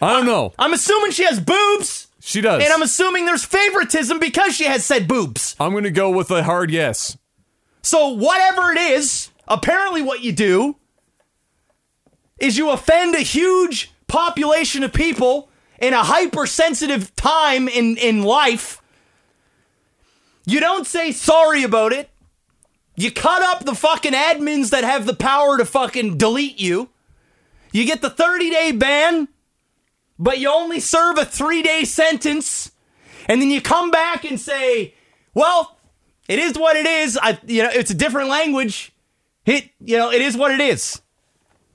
I 0.00 0.12
don't 0.12 0.26
know. 0.26 0.52
I'm 0.58 0.72
assuming 0.72 1.10
she 1.10 1.24
has 1.24 1.40
boobs, 1.40 2.06
She 2.20 2.40
does. 2.40 2.62
and 2.62 2.72
I'm 2.72 2.82
assuming 2.82 3.26
there's 3.26 3.44
favoritism 3.44 4.20
because 4.20 4.54
she 4.54 4.64
has 4.64 4.84
said 4.84 5.08
boobs. 5.08 5.56
I'm 5.58 5.72
going 5.72 5.84
to 5.84 5.90
go 5.90 6.10
with 6.10 6.30
a 6.30 6.44
hard 6.44 6.70
yes. 6.70 7.16
So 7.82 8.08
whatever 8.08 8.70
it 8.72 8.78
is, 8.78 9.30
apparently 9.48 10.02
what 10.02 10.20
you 10.22 10.30
do 10.32 10.76
is 12.38 12.56
you 12.56 12.70
offend 12.70 13.14
a 13.14 13.20
huge 13.20 13.90
population 14.06 14.82
of 14.84 14.92
people 14.92 15.50
in 15.80 15.92
a 15.94 16.02
hypersensitive 16.04 17.14
time 17.16 17.68
in, 17.68 17.96
in 17.96 18.22
life. 18.22 18.80
You 20.48 20.60
don't 20.60 20.86
say 20.86 21.12
sorry 21.12 21.62
about 21.62 21.92
it. 21.92 22.08
You 22.96 23.12
cut 23.12 23.42
up 23.42 23.66
the 23.66 23.74
fucking 23.74 24.14
admins 24.14 24.70
that 24.70 24.82
have 24.82 25.04
the 25.04 25.14
power 25.14 25.58
to 25.58 25.66
fucking 25.66 26.16
delete 26.16 26.58
you. 26.58 26.88
You 27.70 27.84
get 27.84 28.00
the 28.00 28.08
30 28.08 28.48
day 28.48 28.72
ban, 28.72 29.28
but 30.18 30.38
you 30.38 30.50
only 30.50 30.80
serve 30.80 31.18
a 31.18 31.26
three 31.26 31.62
day 31.62 31.84
sentence. 31.84 32.72
And 33.28 33.42
then 33.42 33.50
you 33.50 33.60
come 33.60 33.90
back 33.90 34.24
and 34.24 34.40
say, 34.40 34.94
well, 35.34 35.76
it 36.28 36.38
is 36.38 36.56
what 36.56 36.76
it 36.76 36.86
is. 36.86 37.18
I, 37.20 37.38
you 37.46 37.64
know, 37.64 37.70
it's 37.70 37.90
a 37.90 37.94
different 37.94 38.30
language. 38.30 38.92
It, 39.44 39.68
you 39.80 39.98
know, 39.98 40.10
it 40.10 40.22
is 40.22 40.34
what 40.34 40.50
it 40.50 40.60
is. 40.60 41.02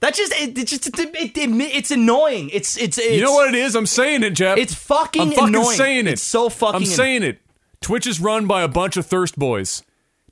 That 0.00 0.14
just, 0.14 0.32
it, 0.32 0.58
it 0.58 0.66
just, 0.66 0.88
it, 0.88 0.98
it, 0.98 1.38
it, 1.38 1.50
it's 1.76 1.92
annoying. 1.92 2.50
It's, 2.50 2.76
it's, 2.76 2.98
it's, 2.98 3.14
You 3.14 3.22
know 3.22 3.32
what 3.32 3.48
it 3.48 3.54
is? 3.54 3.76
I'm 3.76 3.86
saying 3.86 4.24
it, 4.24 4.30
Jeff. 4.30 4.58
It's 4.58 4.74
fucking 4.74 5.22
I'm 5.22 5.30
fucking 5.30 5.48
annoying. 5.54 5.76
saying 5.76 6.06
it. 6.08 6.14
It's 6.14 6.22
so 6.22 6.48
fucking 6.48 6.74
I'm 6.74 6.84
saying 6.84 7.22
it. 7.22 7.40
Twitch 7.84 8.06
is 8.06 8.18
run 8.18 8.46
by 8.46 8.62
a 8.62 8.68
bunch 8.68 8.96
of 8.96 9.04
thirst 9.04 9.38
boys. 9.38 9.82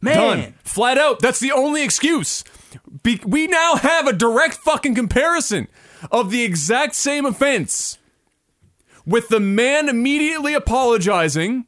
man. 0.01 0.17
Done. 0.17 0.55
Flat 0.65 0.97
out. 0.97 1.21
That's 1.21 1.39
the 1.39 1.53
only 1.53 1.85
excuse. 1.85 2.45
Be- 3.03 3.21
we 3.27 3.47
now 3.47 3.75
have 3.75 4.07
a 4.07 4.15
direct 4.15 4.55
fucking 4.55 4.95
comparison 4.95 5.69
of 6.11 6.31
the 6.31 6.45
exact 6.45 6.95
same 6.95 7.27
offense 7.27 7.99
with 9.05 9.29
the 9.29 9.39
man 9.39 9.91
immediately 9.91 10.55
apologizing 10.55 11.67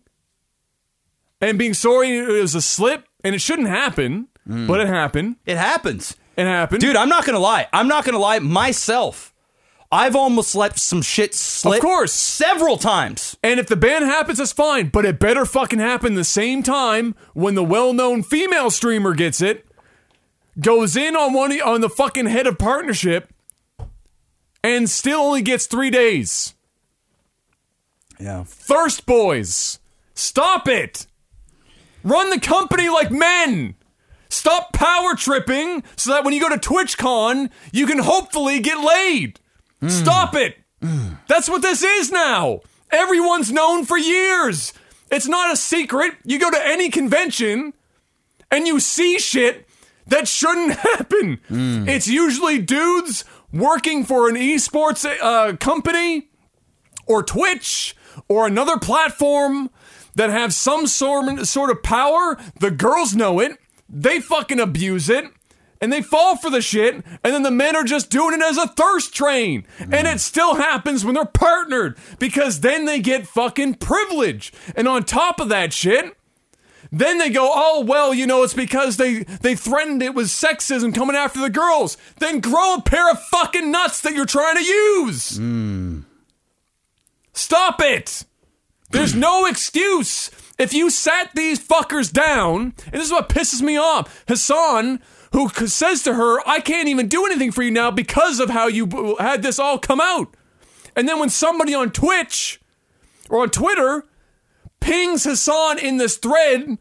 and 1.38 1.58
being 1.58 1.74
sorry 1.74 2.16
it 2.16 2.28
was 2.28 2.54
a 2.54 2.62
slip 2.62 3.06
and 3.22 3.34
it 3.34 3.42
shouldn't 3.42 3.68
happen, 3.68 4.28
mm. 4.48 4.66
but 4.66 4.80
it 4.80 4.88
happened. 4.88 5.36
It 5.44 5.58
happens. 5.58 6.16
It 6.38 6.46
happened. 6.46 6.80
Dude, 6.80 6.96
I'm 6.96 7.10
not 7.10 7.26
gonna 7.26 7.38
lie. 7.38 7.68
I'm 7.74 7.88
not 7.88 8.06
gonna 8.06 8.18
lie. 8.18 8.38
Myself, 8.38 9.33
I've 9.94 10.16
almost 10.16 10.56
let 10.56 10.76
some 10.76 11.02
shit 11.02 11.34
slip. 11.34 11.76
Of 11.76 11.82
course. 11.82 12.12
several 12.12 12.78
times. 12.78 13.36
And 13.44 13.60
if 13.60 13.68
the 13.68 13.76
ban 13.76 14.02
happens, 14.02 14.38
that's 14.38 14.52
fine. 14.52 14.88
But 14.88 15.04
it 15.04 15.20
better 15.20 15.44
fucking 15.44 15.78
happen 15.78 16.14
the 16.14 16.24
same 16.24 16.64
time 16.64 17.14
when 17.32 17.54
the 17.54 17.62
well-known 17.62 18.24
female 18.24 18.72
streamer 18.72 19.14
gets 19.14 19.40
it, 19.40 19.64
goes 20.60 20.96
in 20.96 21.14
on 21.14 21.32
one 21.32 21.52
on 21.60 21.80
the 21.80 21.88
fucking 21.88 22.26
head 22.26 22.48
of 22.48 22.58
partnership, 22.58 23.32
and 24.64 24.90
still 24.90 25.20
only 25.20 25.42
gets 25.42 25.66
three 25.66 25.90
days. 25.90 26.54
Yeah. 28.18 28.42
Thirst 28.44 29.06
boys, 29.06 29.78
stop 30.14 30.66
it. 30.66 31.06
Run 32.02 32.30
the 32.30 32.40
company 32.40 32.88
like 32.88 33.12
men. 33.12 33.76
Stop 34.28 34.72
power 34.72 35.14
tripping 35.14 35.84
so 35.94 36.10
that 36.10 36.24
when 36.24 36.34
you 36.34 36.40
go 36.40 36.48
to 36.48 36.58
TwitchCon, 36.58 37.50
you 37.72 37.86
can 37.86 38.00
hopefully 38.00 38.58
get 38.58 38.80
laid. 38.80 39.38
Stop 39.88 40.34
it. 40.34 40.56
That's 41.28 41.48
what 41.48 41.62
this 41.62 41.82
is 41.82 42.10
now. 42.10 42.60
Everyone's 42.90 43.50
known 43.50 43.84
for 43.84 43.96
years. 43.98 44.72
It's 45.10 45.26
not 45.26 45.52
a 45.52 45.56
secret. 45.56 46.14
You 46.24 46.38
go 46.38 46.50
to 46.50 46.60
any 46.66 46.90
convention 46.90 47.72
and 48.50 48.66
you 48.66 48.80
see 48.80 49.18
shit 49.18 49.66
that 50.06 50.28
shouldn't 50.28 50.72
happen. 50.78 51.40
It's 51.50 52.06
usually 52.08 52.58
dudes 52.60 53.24
working 53.52 54.04
for 54.04 54.28
an 54.28 54.34
esports 54.36 55.04
uh, 55.20 55.56
company 55.56 56.28
or 57.06 57.22
Twitch 57.22 57.96
or 58.28 58.46
another 58.46 58.78
platform 58.78 59.70
that 60.16 60.30
have 60.30 60.52
some 60.54 60.86
sort 60.86 61.46
sort 61.46 61.70
of 61.70 61.82
power. 61.82 62.38
The 62.60 62.70
girls 62.70 63.14
know 63.14 63.40
it. 63.40 63.58
They 63.88 64.20
fucking 64.20 64.60
abuse 64.60 65.08
it. 65.08 65.24
And 65.84 65.92
they 65.92 66.00
fall 66.00 66.34
for 66.38 66.48
the 66.48 66.62
shit, 66.62 66.94
and 66.94 67.04
then 67.22 67.42
the 67.42 67.50
men 67.50 67.76
are 67.76 67.84
just 67.84 68.08
doing 68.08 68.32
it 68.32 68.42
as 68.42 68.56
a 68.56 68.68
thirst 68.68 69.14
train. 69.14 69.66
And 69.78 70.06
it 70.06 70.18
still 70.18 70.54
happens 70.54 71.04
when 71.04 71.14
they're 71.14 71.26
partnered 71.26 71.98
because 72.18 72.60
then 72.60 72.86
they 72.86 73.00
get 73.00 73.26
fucking 73.26 73.74
privilege. 73.74 74.50
And 74.74 74.88
on 74.88 75.04
top 75.04 75.40
of 75.40 75.50
that 75.50 75.74
shit, 75.74 76.16
then 76.90 77.18
they 77.18 77.28
go, 77.28 77.50
oh 77.54 77.84
well, 77.84 78.14
you 78.14 78.26
know, 78.26 78.42
it's 78.44 78.54
because 78.54 78.96
they 78.96 79.24
they 79.24 79.54
threatened 79.54 80.02
it 80.02 80.14
was 80.14 80.30
sexism 80.30 80.94
coming 80.94 81.16
after 81.16 81.38
the 81.38 81.50
girls. 81.50 81.98
Then 82.18 82.40
grow 82.40 82.76
a 82.76 82.80
pair 82.80 83.10
of 83.10 83.22
fucking 83.24 83.70
nuts 83.70 84.00
that 84.00 84.14
you're 84.14 84.24
trying 84.24 84.56
to 84.56 84.64
use. 84.64 85.36
Hmm. 85.36 86.00
Stop 87.34 87.82
it. 87.82 88.24
There's 88.90 89.14
no 89.14 89.44
excuse. 89.44 90.30
If 90.58 90.72
you 90.72 90.88
sat 90.88 91.34
these 91.34 91.58
fuckers 91.58 92.10
down, 92.10 92.72
and 92.86 92.94
this 92.94 93.04
is 93.04 93.12
what 93.12 93.28
pisses 93.28 93.60
me 93.60 93.76
off, 93.76 94.24
Hassan, 94.28 95.00
who 95.34 95.66
says 95.66 96.02
to 96.04 96.14
her, 96.14 96.38
I 96.48 96.60
can't 96.60 96.88
even 96.88 97.08
do 97.08 97.26
anything 97.26 97.50
for 97.52 97.62
you 97.62 97.70
now 97.70 97.90
because 97.90 98.40
of 98.40 98.50
how 98.50 98.68
you 98.68 99.16
had 99.18 99.42
this 99.42 99.58
all 99.58 99.78
come 99.78 100.00
out. 100.00 100.34
And 100.96 101.08
then 101.08 101.18
when 101.18 101.28
somebody 101.28 101.74
on 101.74 101.90
Twitch 101.90 102.60
or 103.28 103.42
on 103.42 103.50
Twitter 103.50 104.04
pings 104.80 105.24
Hassan 105.24 105.78
in 105.78 105.96
this 105.96 106.16
thread, 106.16 106.78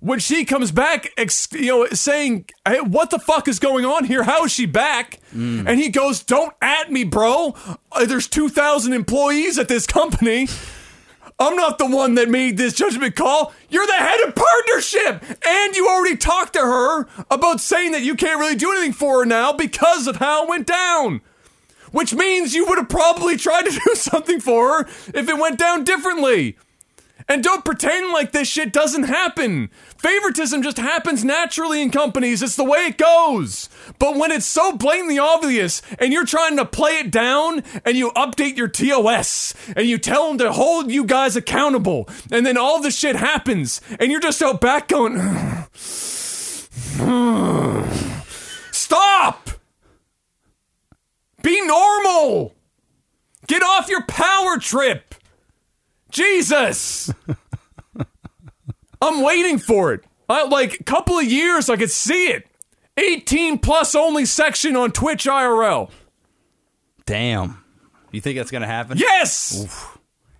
when 0.00 0.18
she 0.18 0.44
comes 0.44 0.72
back, 0.72 1.10
ex- 1.16 1.48
you 1.52 1.66
know, 1.66 1.86
saying, 1.86 2.46
hey, 2.66 2.80
"What 2.80 3.10
the 3.10 3.18
fuck 3.18 3.48
is 3.48 3.58
going 3.58 3.84
on 3.84 4.04
here? 4.04 4.24
How 4.24 4.44
is 4.44 4.52
she 4.52 4.66
back?" 4.66 5.20
and 5.32 5.78
he 5.78 5.88
goes, 5.90 6.22
"Don't 6.22 6.54
at 6.62 6.90
me, 6.90 7.04
bro. 7.04 7.54
Uh, 7.92 8.04
there's 8.04 8.28
two 8.28 8.48
thousand 8.48 8.92
employees 8.92 9.58
at 9.58 9.68
this 9.68 9.86
company. 9.86 10.48
I'm 11.40 11.54
not 11.54 11.78
the 11.78 11.86
one 11.86 12.16
that 12.16 12.28
made 12.28 12.56
this 12.56 12.74
judgment 12.74 13.14
call. 13.14 13.52
You're 13.68 13.86
the 13.86 13.92
head 13.92 14.20
of 14.26 14.34
partnership, 14.34 15.22
and 15.46 15.76
you 15.76 15.86
already 15.88 16.16
talked 16.16 16.54
to 16.54 16.60
her 16.60 17.06
about 17.30 17.60
saying 17.60 17.92
that 17.92 18.02
you 18.02 18.16
can't 18.16 18.40
really 18.40 18.56
do 18.56 18.72
anything 18.72 18.92
for 18.92 19.20
her 19.20 19.24
now 19.24 19.52
because 19.52 20.08
of 20.08 20.16
how 20.16 20.44
it 20.44 20.48
went 20.48 20.66
down." 20.66 21.20
Which 21.90 22.12
means 22.12 22.54
you 22.54 22.66
would 22.66 22.76
have 22.76 22.88
probably 22.88 23.36
tried 23.36 23.66
to 23.66 23.70
do 23.86 23.94
something 23.94 24.40
for 24.40 24.68
her 24.68 24.88
if 25.14 25.28
it 25.28 25.38
went 25.38 25.58
down 25.58 25.84
differently. 25.84 26.56
And 27.30 27.44
don't 27.44 27.64
pretend 27.64 28.10
like 28.10 28.32
this 28.32 28.48
shit 28.48 28.72
doesn't 28.72 29.02
happen. 29.02 29.68
Favoritism 29.98 30.62
just 30.62 30.78
happens 30.78 31.22
naturally 31.22 31.82
in 31.82 31.90
companies. 31.90 32.42
It's 32.42 32.56
the 32.56 32.64
way 32.64 32.86
it 32.86 32.96
goes. 32.96 33.68
But 33.98 34.16
when 34.16 34.30
it's 34.32 34.46
so 34.46 34.72
blatantly 34.72 35.18
obvious 35.18 35.82
and 35.98 36.10
you're 36.10 36.24
trying 36.24 36.56
to 36.56 36.64
play 36.64 36.92
it 36.92 37.10
down 37.10 37.62
and 37.84 37.98
you 37.98 38.12
update 38.12 38.56
your 38.56 38.68
TOS 38.68 39.52
and 39.76 39.86
you 39.86 39.98
tell 39.98 40.28
them 40.28 40.38
to 40.38 40.52
hold 40.52 40.90
you 40.90 41.04
guys 41.04 41.36
accountable 41.36 42.08
and 42.30 42.46
then 42.46 42.56
all 42.56 42.80
this 42.80 42.98
shit 42.98 43.16
happens 43.16 43.82
and 44.00 44.10
you're 44.10 44.20
just 44.20 44.40
out 44.40 44.62
back 44.62 44.88
going, 44.88 45.18
stop! 48.72 49.50
Be 51.42 51.60
normal! 51.66 52.54
Get 53.46 53.62
off 53.62 53.90
your 53.90 54.06
power 54.06 54.56
trip! 54.58 55.07
Jesus! 56.10 57.12
I'm 59.00 59.22
waiting 59.22 59.58
for 59.58 59.92
it. 59.92 60.04
I, 60.28 60.44
like 60.46 60.80
a 60.80 60.84
couple 60.84 61.18
of 61.18 61.24
years, 61.24 61.70
I 61.70 61.76
could 61.76 61.90
see 61.90 62.26
it. 62.28 62.46
18 62.96 63.58
plus 63.58 63.94
only 63.94 64.24
section 64.24 64.74
on 64.76 64.90
Twitch 64.90 65.24
IRL. 65.24 65.90
Damn. 67.06 67.62
You 68.10 68.20
think 68.20 68.36
that's 68.36 68.50
gonna 68.50 68.66
happen? 68.66 68.98
Yes. 68.98 69.88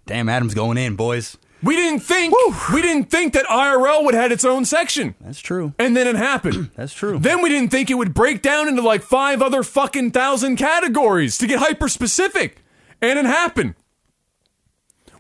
Damn, 0.07 0.29
Adam's 0.29 0.55
going 0.55 0.77
in, 0.79 0.97
boys. 0.97 1.37
We 1.63 1.75
didn't 1.77 2.01
think 2.01 2.35
we 2.73 2.83
didn't 2.83 3.11
think 3.11 3.33
that 3.35 3.45
IRL 3.47 4.05
would 4.05 4.15
have 4.15 4.31
its 4.33 4.45
own 4.45 4.65
section, 4.65 5.15
That's 5.21 5.41
true. 5.41 5.73
and 5.79 5.97
then 5.97 6.07
it 6.07 6.15
happened. 6.17 6.71
That's 6.77 6.95
true. 6.95 7.19
Then 7.19 7.43
we 7.43 7.49
didn't 7.49 7.71
think 7.71 7.91
it 7.91 7.95
would 7.95 8.15
break 8.15 8.43
down 8.43 8.69
into 8.69 8.81
like 8.83 9.03
five 9.03 9.43
other 9.43 9.63
fucking 9.63 10.13
thousand 10.13 10.57
categories 10.57 11.37
to 11.39 11.47
get 11.49 11.59
hyper 11.59 11.89
specific, 11.89 12.63
and 13.03 13.19
it 13.19 13.25
happened. 13.25 13.75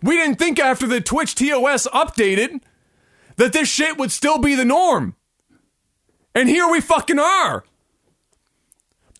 We 0.03 0.17
didn't 0.17 0.37
think 0.37 0.59
after 0.59 0.87
the 0.87 1.01
Twitch 1.01 1.35
TOS 1.35 1.87
updated 1.89 2.61
that 3.37 3.53
this 3.53 3.69
shit 3.69 3.99
would 3.99 4.13
still 4.13 4.39
be 4.39 4.55
the 4.55 4.65
norm. 4.65 5.17
And 6.35 6.49
here 6.49 6.69
we 6.69 6.81
fucking 6.81 7.19
are. 7.19 7.65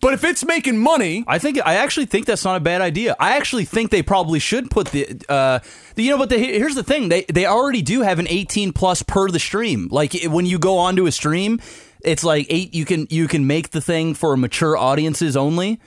But 0.01 0.13
if 0.13 0.23
it's 0.23 0.45
making 0.45 0.77
money, 0.77 1.25
I 1.27 1.39
think 1.39 1.59
I 1.65 1.75
actually 1.75 2.05
think 2.05 2.25
that's 2.25 2.45
not 2.45 2.55
a 2.55 2.61
bad 2.61 2.79
idea. 2.79 3.17
I 3.19 3.35
actually 3.35 3.65
think 3.65 3.91
they 3.91 4.01
probably 4.01 4.39
should 4.39 4.71
put 4.71 4.87
the, 4.87 5.21
uh, 5.27 5.59
the 5.95 6.03
you 6.03 6.11
know, 6.11 6.17
but 6.17 6.29
the, 6.29 6.37
here's 6.37 6.75
the 6.75 6.83
thing: 6.83 7.09
they 7.09 7.23
they 7.23 7.45
already 7.45 7.81
do 7.81 8.01
have 8.01 8.19
an 8.19 8.27
18 8.29 8.71
plus 8.71 9.03
per 9.03 9.29
the 9.29 9.39
stream. 9.39 9.89
Like 9.91 10.15
when 10.23 10.45
you 10.45 10.57
go 10.57 10.77
onto 10.77 11.05
a 11.05 11.11
stream, 11.11 11.59
it's 12.01 12.23
like 12.23 12.47
eight. 12.49 12.73
You 12.73 12.85
can 12.85 13.07
you 13.09 13.27
can 13.27 13.45
make 13.45 13.71
the 13.71 13.81
thing 13.81 14.13
for 14.13 14.37
mature 14.37 14.77
audiences 14.77 15.35
only. 15.35 15.81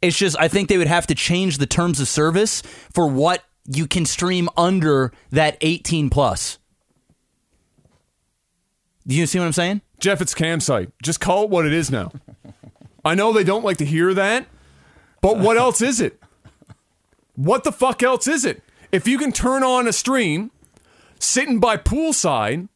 It's 0.00 0.18
just 0.18 0.36
I 0.40 0.48
think 0.48 0.68
they 0.68 0.78
would 0.78 0.88
have 0.88 1.06
to 1.06 1.14
change 1.14 1.58
the 1.58 1.66
terms 1.66 2.00
of 2.00 2.08
service 2.08 2.62
for 2.92 3.06
what 3.06 3.44
you 3.66 3.86
can 3.86 4.04
stream 4.04 4.48
under 4.56 5.12
that 5.30 5.56
18 5.60 6.10
plus. 6.10 6.58
Do 9.06 9.14
you 9.14 9.26
see 9.26 9.38
what 9.38 9.46
I'm 9.46 9.52
saying? 9.52 9.82
Jeff, 9.98 10.20
it's 10.20 10.34
cam 10.34 10.60
site. 10.60 10.90
Just 11.02 11.20
call 11.20 11.44
it 11.44 11.50
what 11.50 11.66
it 11.66 11.72
is 11.72 11.90
now. 11.90 12.12
I 13.04 13.14
know 13.14 13.32
they 13.32 13.44
don't 13.44 13.64
like 13.64 13.78
to 13.78 13.84
hear 13.84 14.14
that, 14.14 14.46
but 15.20 15.38
what 15.38 15.56
else 15.56 15.80
is 15.80 16.00
it? 16.00 16.20
What 17.34 17.64
the 17.64 17.72
fuck 17.72 18.02
else 18.02 18.28
is 18.28 18.44
it? 18.44 18.62
If 18.92 19.08
you 19.08 19.18
can 19.18 19.32
turn 19.32 19.62
on 19.62 19.88
a 19.88 19.92
stream 19.92 20.50
sitting 21.18 21.58
by 21.58 21.76
poolside 21.76 22.68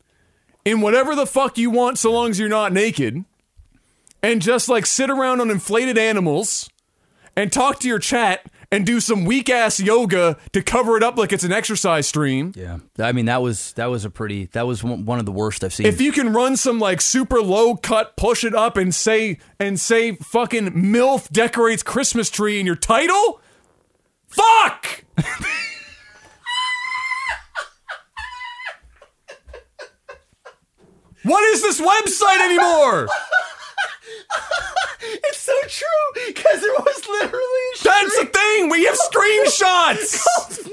in 0.64 0.80
whatever 0.80 1.14
the 1.14 1.26
fuck 1.26 1.58
you 1.58 1.70
want 1.70 1.98
so 1.98 2.12
long 2.12 2.30
as 2.30 2.38
you're 2.38 2.48
not 2.48 2.72
naked 2.72 3.24
and 4.22 4.42
just 4.42 4.68
like 4.68 4.86
sit 4.86 5.10
around 5.10 5.40
on 5.40 5.50
inflated 5.50 5.98
animals 5.98 6.70
and 7.36 7.52
talk 7.52 7.78
to 7.80 7.88
your 7.88 7.98
chat 7.98 8.46
and 8.76 8.84
do 8.84 9.00
some 9.00 9.24
weak 9.24 9.48
ass 9.48 9.80
yoga 9.80 10.36
to 10.52 10.60
cover 10.62 10.98
it 10.98 11.02
up 11.02 11.16
like 11.16 11.32
it's 11.32 11.44
an 11.44 11.52
exercise 11.52 12.06
stream. 12.06 12.52
Yeah, 12.54 12.80
I 12.98 13.12
mean 13.12 13.24
that 13.24 13.40
was 13.40 13.72
that 13.72 13.86
was 13.86 14.04
a 14.04 14.10
pretty 14.10 14.44
that 14.52 14.66
was 14.66 14.84
one 14.84 15.18
of 15.18 15.24
the 15.24 15.32
worst 15.32 15.64
I've 15.64 15.72
seen. 15.72 15.86
if 15.86 15.98
you 15.98 16.12
can 16.12 16.34
run 16.34 16.58
some 16.58 16.78
like 16.78 17.00
super 17.00 17.40
low 17.40 17.74
cut, 17.76 18.18
push 18.18 18.44
it 18.44 18.54
up 18.54 18.76
and 18.76 18.94
say 18.94 19.38
and 19.58 19.80
say 19.80 20.16
fucking 20.16 20.72
MILF 20.72 21.30
decorates 21.30 21.82
Christmas 21.82 22.28
tree 22.28 22.60
in 22.60 22.66
your 22.66 22.76
title, 22.76 23.40
fuck. 24.26 25.04
what 31.22 31.42
is 31.44 31.62
this 31.62 31.80
website 31.80 32.44
anymore? 32.44 33.08
It's 35.08 35.38
so 35.38 35.52
true 35.68 36.24
because 36.26 36.60
there 36.62 36.72
was 36.72 37.06
literally 37.06 37.68
That's 37.84 38.18
the 38.18 38.26
thing. 38.26 38.68
We 38.70 38.84
have 38.86 38.96
screenshots. 39.12 40.18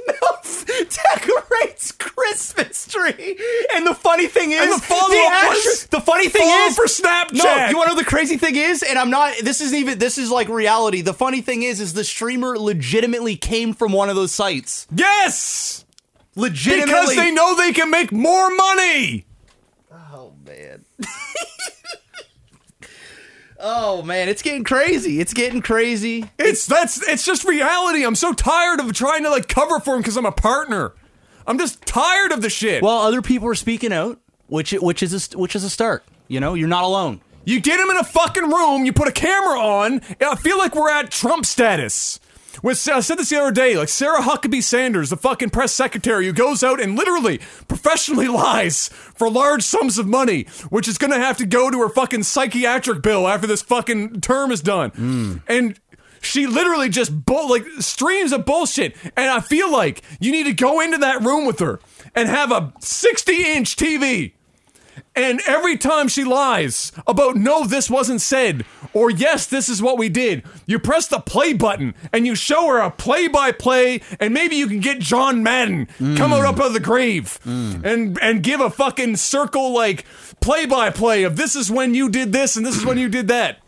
MILF 0.08 0.90
decorates 1.14 1.92
Christmas 1.92 2.88
tree, 2.88 3.38
and 3.76 3.86
the 3.86 3.94
funny 3.94 4.28
thing 4.28 4.52
is, 4.52 4.62
And 4.62 4.74
the 4.74 4.80
follow-up 4.86 5.32
actu- 5.34 5.50
was 5.50 5.88
the 5.88 6.02
funny 6.02 6.30
thing 6.30 6.42
follow 6.42 6.66
is 6.68 6.76
for 6.76 6.86
Snapchat. 6.86 7.34
No, 7.34 7.68
you 7.70 7.78
want 7.78 7.90
to 7.90 7.96
know 7.96 8.02
the 8.02 8.08
crazy 8.08 8.38
thing 8.38 8.56
is, 8.56 8.82
and 8.82 8.98
I'm 8.98 9.10
not. 9.10 9.36
This 9.44 9.62
isn't 9.62 9.78
even. 9.78 10.00
This 10.00 10.18
is 10.18 10.32
like 10.32 10.48
reality. 10.50 11.02
The 11.02 11.14
funny 11.14 11.42
thing 11.42 11.62
is, 11.64 11.80
is 11.80 11.94
the 11.94 12.04
streamer 12.04 12.58
legitimately 12.58 13.36
came 13.36 13.74
from 13.74 13.92
one 13.92 14.10
of 14.10 14.16
those 14.16 14.32
sites. 14.32 14.88
Yes, 14.96 15.86
Legitimately, 16.36 16.92
because 16.92 17.16
they 17.16 17.32
know 17.32 17.56
they 17.56 17.74
can 17.74 17.92
make 17.92 18.12
more 18.12 18.50
money. 18.50 19.26
Oh 19.92 20.34
man. 20.46 20.86
oh 23.64 24.04
man, 24.04 24.30
it's 24.30 24.42
getting 24.44 24.64
crazy. 24.64 25.20
It's 25.20 25.34
getting 25.34 25.62
crazy. 25.62 26.30
It's 26.38 26.68
that's 26.68 27.08
it's 27.08 27.26
just 27.26 27.44
reality. 27.46 28.06
I'm 28.06 28.16
so 28.16 28.34
tired 28.34 28.80
of 28.80 28.94
trying 28.94 29.24
to 29.24 29.30
like 29.30 29.48
cover 29.48 29.80
for 29.80 29.96
him 29.96 30.02
because 30.02 30.18
I'm 30.18 30.26
a 30.26 30.32
partner. 30.32 30.94
I'm 31.48 31.58
just 31.58 31.82
tired 31.86 32.32
of 32.32 32.42
the 32.42 32.50
shit. 32.50 32.84
Well, 32.84 33.00
other 33.00 33.22
people 33.22 33.48
are 33.48 33.56
speaking 33.56 33.92
out, 33.92 34.20
which 34.48 34.72
which 34.74 35.02
is 35.02 35.34
a, 35.34 35.38
which 35.38 35.56
is 35.56 35.64
a 35.64 35.70
start. 35.70 36.04
You 36.28 36.40
know, 36.40 36.54
you're 36.54 36.68
not 36.68 36.84
alone. 36.84 37.22
you 37.46 37.60
get 37.60 37.80
him 37.80 37.90
in 37.90 37.98
a 37.98 38.04
fucking 38.04 38.50
room, 38.50 38.86
you 38.86 38.94
put 38.94 39.08
a 39.08 39.12
camera 39.12 39.60
on. 39.60 39.94
and 39.94 40.24
I 40.24 40.36
feel 40.36 40.58
like 40.58 40.76
we're 40.76 40.90
at 40.90 41.12
Trump 41.12 41.46
status. 41.46 42.20
With, 42.62 42.88
I 42.88 43.00
said 43.00 43.18
this 43.18 43.30
the 43.30 43.38
other 43.38 43.52
day, 43.52 43.76
like 43.76 43.90
Sarah 43.90 44.22
Huckabee 44.22 44.62
Sanders, 44.64 45.10
the 45.10 45.18
fucking 45.18 45.50
press 45.50 45.72
secretary, 45.72 46.26
who 46.26 46.34
goes 46.34 46.64
out 46.64 46.82
and 46.82 46.96
literally 46.96 47.40
professionally 47.68 48.28
lies 48.30 48.90
for 48.90 49.30
large 49.30 49.64
sums 49.64 49.98
of 49.98 50.08
money, 50.08 50.44
which 50.70 50.88
is 50.88 50.98
gonna 50.98 51.20
have 51.20 51.38
to 51.38 51.46
go 51.46 51.72
to 51.72 51.80
her 51.80 51.90
fucking 51.90 52.24
psychiatric 52.24 53.02
bill 53.02 53.28
after 53.28 53.48
this 53.48 53.62
fucking 53.62 54.22
term 54.22 54.52
is 54.52 54.62
done. 54.62 54.92
Hmm. 54.92 55.38
And 55.48 55.80
she 56.22 56.48
literally 56.48 56.90
just 56.90 57.26
bull 57.26 57.50
like 57.50 57.66
streams 57.80 58.32
of 58.32 58.46
bullshit. 58.46 58.96
And 59.18 59.30
I 59.30 59.40
feel 59.40 59.72
like 59.72 60.02
you 60.20 60.32
need 60.32 60.46
to 60.46 60.54
go 60.54 60.80
into 60.80 60.98
that 61.00 61.22
room 61.22 61.46
with 61.46 61.60
her 61.60 61.80
and 62.16 62.30
have 62.30 62.52
a 62.52 62.74
60 62.80 63.54
inch 63.54 63.76
TV. 63.76 64.34
And 65.16 65.42
every 65.46 65.78
time 65.78 66.08
she 66.08 66.24
lies 66.24 66.92
about 67.06 67.36
no, 67.36 67.66
this 67.66 67.90
wasn't 67.90 68.22
said, 68.22 68.66
or 68.94 69.12
yes, 69.12 69.46
this 69.46 69.70
is 69.70 69.82
what 69.82 69.98
we 69.98 70.10
did, 70.10 70.44
you 70.66 70.80
press 70.80 71.08
the 71.08 71.20
play 71.20 71.54
button 71.54 71.94
and 72.12 72.26
you 72.26 72.34
show 72.34 72.68
her 72.68 72.80
a 72.80 72.90
play 72.90 73.28
by 73.28 73.52
play, 73.52 74.02
and 74.20 74.34
maybe 74.34 74.56
you 74.56 74.68
can 74.68 74.80
get 74.80 75.00
John 75.00 75.44
Madden 75.44 75.88
come 75.98 76.34
out 76.34 76.42
mm. 76.42 76.50
up 76.50 76.60
out 76.60 76.68
of 76.68 76.74
the 76.74 76.80
grave 76.80 77.40
mm. 77.46 77.84
and 77.86 78.18
and 78.22 78.42
give 78.42 78.60
a 78.60 78.70
fucking 78.70 79.18
circle 79.18 79.72
like 79.72 80.06
play 80.42 80.66
by 80.66 80.90
play 80.90 81.24
of 81.24 81.36
this 81.36 81.56
is 81.56 81.70
when 81.70 81.94
you 81.94 82.10
did 82.10 82.32
this 82.34 82.56
and 82.56 82.66
this 82.66 82.76
is 82.76 82.86
when 82.86 82.98
you 82.98 83.10
did 83.10 83.28
that. 83.28 83.60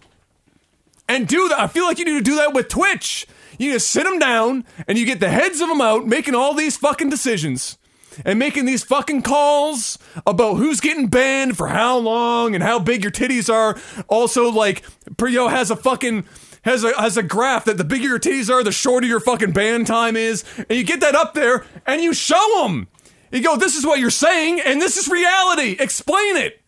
And 1.08 1.28
do 1.28 1.48
that. 1.50 1.60
I 1.60 1.68
feel 1.68 1.86
like 1.86 2.00
you 2.00 2.06
need 2.06 2.18
to 2.18 2.24
do 2.24 2.38
that 2.38 2.54
with 2.54 2.68
Twitch. 2.68 3.28
You 3.60 3.68
need 3.68 3.74
to 3.74 3.80
sit 3.80 4.06
them 4.06 4.18
down 4.18 4.66
and 4.88 4.98
you 4.98 5.06
get 5.06 5.20
the 5.20 5.30
heads 5.30 5.62
of 5.62 5.70
them 5.70 5.80
out 5.80 6.08
making 6.08 6.34
all 6.34 6.56
these 6.56 6.76
fucking 6.78 7.12
decisions 7.12 7.78
and 8.24 8.40
making 8.40 8.66
these 8.66 8.84
fucking 8.84 9.24
calls 9.24 9.98
about 10.26 10.56
who's 10.56 10.80
getting 10.80 11.08
banned 11.08 11.58
for 11.58 11.68
how 11.68 11.98
long 11.98 12.56
and 12.56 12.64
how 12.64 12.80
big 12.80 13.04
your 13.04 13.12
titties 13.12 13.52
are. 13.52 13.78
Also, 14.08 14.50
like, 14.50 14.84
Priyo 15.16 15.50
has 15.50 15.72
a 15.72 15.76
fucking 15.76 16.26
has 16.64 16.84
a 16.84 17.00
has 17.00 17.16
a 17.18 17.24
graph 17.24 17.66
that 17.66 17.78
the 17.78 17.84
bigger 17.84 18.08
your 18.08 18.20
titties 18.20 18.50
are, 18.50 18.64
the 18.64 18.72
shorter 18.72 19.06
your 19.06 19.20
fucking 19.20 19.52
ban 19.52 19.86
time 19.86 20.16
is, 20.16 20.44
and 20.58 20.72
you 20.72 20.84
get 20.84 21.00
that 21.02 21.16
up 21.16 21.34
there 21.34 21.66
and 21.86 22.02
you 22.02 22.14
show 22.14 22.62
them. 22.64 22.88
You 23.32 23.42
go, 23.42 23.58
this 23.58 23.76
is 23.76 23.86
what 23.86 24.00
you're 24.00 24.10
saying, 24.12 24.62
and 24.62 24.82
this 24.82 24.98
is 24.98 25.08
reality. 25.08 25.76
Explain 25.80 26.38
it. 26.38 26.62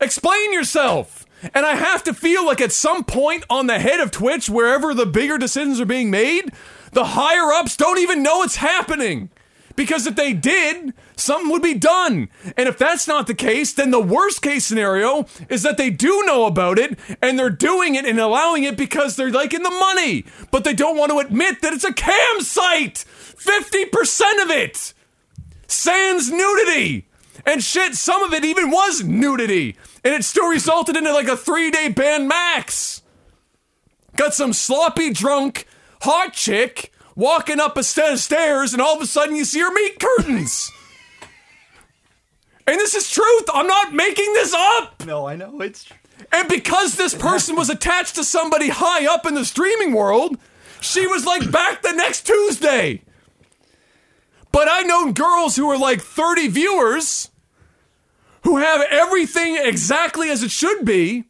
Explain 0.00 0.52
yourself. 0.52 1.24
And 1.54 1.66
I 1.66 1.76
have 1.76 2.02
to 2.04 2.14
feel 2.14 2.44
like 2.46 2.60
at 2.60 2.72
some 2.72 3.04
point 3.04 3.44
on 3.50 3.66
the 3.66 3.78
head 3.78 4.00
of 4.00 4.10
Twitch, 4.10 4.48
wherever 4.48 4.94
the 4.94 5.06
bigger 5.06 5.36
decisions 5.36 5.80
are 5.80 5.86
being 5.86 6.10
made, 6.10 6.52
the 6.92 7.04
higher 7.04 7.52
ups 7.52 7.76
don't 7.76 7.98
even 7.98 8.22
know 8.22 8.42
it's 8.42 8.56
happening. 8.56 9.30
Because 9.76 10.06
if 10.06 10.14
they 10.14 10.32
did, 10.32 10.94
something 11.16 11.50
would 11.50 11.62
be 11.62 11.74
done. 11.74 12.28
And 12.56 12.68
if 12.68 12.78
that's 12.78 13.08
not 13.08 13.26
the 13.26 13.34
case, 13.34 13.72
then 13.72 13.90
the 13.90 14.00
worst 14.00 14.40
case 14.40 14.64
scenario 14.64 15.26
is 15.48 15.62
that 15.62 15.76
they 15.76 15.90
do 15.90 16.22
know 16.26 16.46
about 16.46 16.78
it 16.78 16.98
and 17.20 17.38
they're 17.38 17.50
doing 17.50 17.96
it 17.96 18.04
and 18.04 18.20
allowing 18.20 18.64
it 18.64 18.76
because 18.76 19.16
they're 19.16 19.30
liking 19.30 19.62
the 19.62 19.70
money. 19.70 20.24
But 20.52 20.62
they 20.64 20.74
don't 20.74 20.96
want 20.96 21.10
to 21.10 21.18
admit 21.18 21.60
that 21.62 21.72
it's 21.72 21.84
a 21.84 21.92
cam 21.92 22.40
site. 22.40 23.04
50% 23.36 24.42
of 24.42 24.50
it. 24.50 24.94
Sans 25.66 26.30
nudity. 26.30 27.08
And 27.44 27.62
shit, 27.62 27.94
some 27.94 28.22
of 28.22 28.32
it 28.32 28.44
even 28.44 28.70
was 28.70 29.02
nudity. 29.02 29.76
And 30.04 30.14
it 30.14 30.24
still 30.24 30.48
resulted 30.48 30.96
into 30.96 31.12
like 31.12 31.28
a 31.28 31.36
three 31.36 31.70
day 31.70 31.88
ban 31.88 32.28
max. 32.28 33.02
Got 34.16 34.34
some 34.34 34.52
sloppy 34.52 35.12
drunk, 35.12 35.66
hot 36.02 36.32
chick 36.32 36.92
walking 37.16 37.60
up 37.60 37.76
a 37.76 37.82
set 37.82 38.12
of 38.12 38.20
stairs, 38.20 38.72
and 38.72 38.82
all 38.82 38.96
of 38.96 39.02
a 39.02 39.06
sudden 39.06 39.36
you 39.36 39.44
see 39.44 39.60
her 39.60 39.72
meat 39.72 39.98
curtains. 39.98 40.70
And 42.66 42.78
this 42.78 42.94
is 42.94 43.10
truth. 43.10 43.44
I'm 43.52 43.66
not 43.66 43.92
making 43.92 44.32
this 44.32 44.54
up. 44.54 45.04
No, 45.06 45.26
I 45.26 45.36
know 45.36 45.60
it's. 45.60 45.84
True. 45.84 45.96
And 46.32 46.48
because 46.48 46.96
this 46.96 47.14
person 47.14 47.56
was 47.56 47.68
attached 47.68 48.14
to 48.14 48.24
somebody 48.24 48.68
high 48.68 49.06
up 49.06 49.26
in 49.26 49.34
the 49.34 49.44
streaming 49.44 49.92
world, 49.92 50.38
she 50.80 51.06
was 51.06 51.26
like 51.26 51.50
back 51.50 51.82
the 51.82 51.92
next 51.92 52.26
Tuesday. 52.26 53.02
But 54.52 54.68
I 54.70 54.82
know 54.82 55.12
girls 55.12 55.56
who 55.56 55.68
are 55.68 55.78
like 55.78 56.00
30 56.00 56.48
viewers 56.48 57.30
who 58.44 58.58
have 58.58 58.82
everything 58.90 59.56
exactly 59.56 60.30
as 60.30 60.42
it 60.42 60.50
should 60.50 60.84
be, 60.84 61.24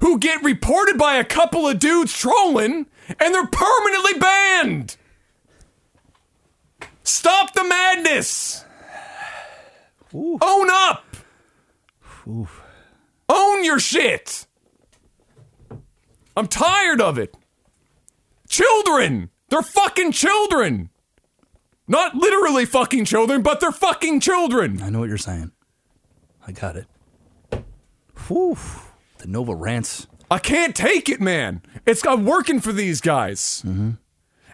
who 0.00 0.18
get 0.18 0.42
reported 0.42 0.98
by 0.98 1.14
a 1.14 1.24
couple 1.24 1.66
of 1.66 1.78
dudes 1.78 2.12
trolling, 2.12 2.86
and 3.08 3.34
they're 3.34 3.46
permanently 3.46 4.18
banned. 4.18 4.96
Stop 7.02 7.54
the 7.54 7.64
madness. 7.64 8.64
Ooh. 10.14 10.38
Own 10.40 10.68
up. 10.70 11.04
Own 13.28 13.64
your 13.64 13.78
shit. 13.78 14.46
I'm 16.36 16.46
tired 16.48 17.00
of 17.00 17.18
it. 17.18 17.36
Children. 18.48 19.30
They're 19.48 19.62
fucking 19.62 20.12
children. 20.12 20.90
Not 21.86 22.14
literally 22.14 22.64
fucking 22.64 23.04
children, 23.04 23.42
but 23.42 23.60
they're 23.60 23.70
fucking 23.70 24.20
children. 24.20 24.80
I 24.82 24.88
know 24.88 25.00
what 25.00 25.08
you're 25.08 25.18
saying. 25.18 25.52
I 26.46 26.52
got 26.52 26.76
it. 26.76 26.86
Whew. 28.26 28.56
The 29.18 29.26
Nova 29.26 29.54
rants. 29.54 30.06
I 30.30 30.38
can't 30.38 30.74
take 30.74 31.08
it, 31.08 31.20
man. 31.20 31.62
It's 31.86 32.06
I'm 32.06 32.24
working 32.24 32.60
for 32.60 32.72
these 32.72 33.00
guys. 33.00 33.62
Mm-hmm. 33.66 33.90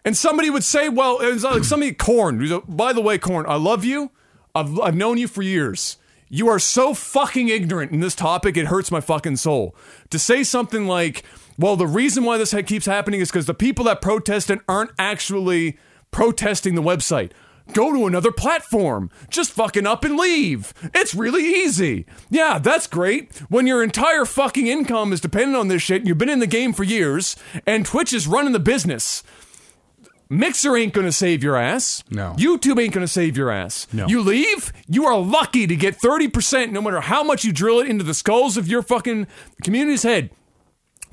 And 0.04 0.16
somebody 0.16 0.50
would 0.50 0.64
say, 0.64 0.88
well, 0.88 1.18
it's 1.20 1.44
like 1.44 1.64
somebody, 1.64 1.92
Corn. 1.92 2.62
By 2.66 2.92
the 2.92 3.02
way, 3.02 3.18
Corn, 3.18 3.44
I 3.46 3.56
love 3.56 3.84
you. 3.84 4.10
I've, 4.54 4.78
I've 4.80 4.96
known 4.96 5.18
you 5.18 5.28
for 5.28 5.42
years. 5.42 5.98
You 6.28 6.48
are 6.48 6.58
so 6.58 6.94
fucking 6.94 7.48
ignorant 7.48 7.92
in 7.92 8.00
this 8.00 8.14
topic, 8.14 8.56
it 8.56 8.66
hurts 8.66 8.90
my 8.90 9.00
fucking 9.00 9.36
soul. 9.36 9.74
To 10.10 10.18
say 10.18 10.44
something 10.44 10.86
like, 10.86 11.24
well, 11.58 11.76
the 11.76 11.86
reason 11.86 12.24
why 12.24 12.38
this 12.38 12.54
keeps 12.66 12.86
happening 12.86 13.20
is 13.20 13.30
because 13.30 13.46
the 13.46 13.54
people 13.54 13.84
that 13.86 14.00
protested 14.00 14.60
aren't 14.68 14.92
actually 14.98 15.76
protesting 16.10 16.76
the 16.76 16.82
website. 16.82 17.32
Go 17.72 17.92
to 17.92 18.06
another 18.06 18.32
platform. 18.32 19.10
Just 19.28 19.52
fucking 19.52 19.86
up 19.86 20.04
and 20.04 20.16
leave. 20.16 20.72
It's 20.94 21.14
really 21.14 21.44
easy. 21.44 22.06
Yeah, 22.30 22.58
that's 22.58 22.86
great. 22.86 23.36
When 23.48 23.66
your 23.66 23.82
entire 23.82 24.24
fucking 24.24 24.66
income 24.66 25.12
is 25.12 25.20
dependent 25.20 25.56
on 25.56 25.68
this 25.68 25.82
shit 25.82 26.02
and 26.02 26.08
you've 26.08 26.18
been 26.18 26.28
in 26.28 26.40
the 26.40 26.46
game 26.46 26.72
for 26.72 26.84
years 26.84 27.36
and 27.66 27.86
Twitch 27.86 28.12
is 28.12 28.26
running 28.26 28.52
the 28.52 28.58
business. 28.58 29.22
Mixer 30.32 30.76
ain't 30.76 30.92
gonna 30.92 31.10
save 31.10 31.42
your 31.42 31.56
ass. 31.56 32.04
No. 32.08 32.34
YouTube 32.38 32.80
ain't 32.80 32.94
gonna 32.94 33.08
save 33.08 33.36
your 33.36 33.50
ass. 33.50 33.88
No. 33.92 34.06
You 34.06 34.20
leave, 34.20 34.72
you 34.86 35.04
are 35.06 35.18
lucky 35.18 35.66
to 35.66 35.74
get 35.74 35.98
30% 35.98 36.70
no 36.70 36.80
matter 36.80 37.00
how 37.00 37.24
much 37.24 37.44
you 37.44 37.52
drill 37.52 37.80
it 37.80 37.88
into 37.88 38.04
the 38.04 38.14
skulls 38.14 38.56
of 38.56 38.68
your 38.68 38.82
fucking 38.82 39.26
community's 39.64 40.04
head 40.04 40.30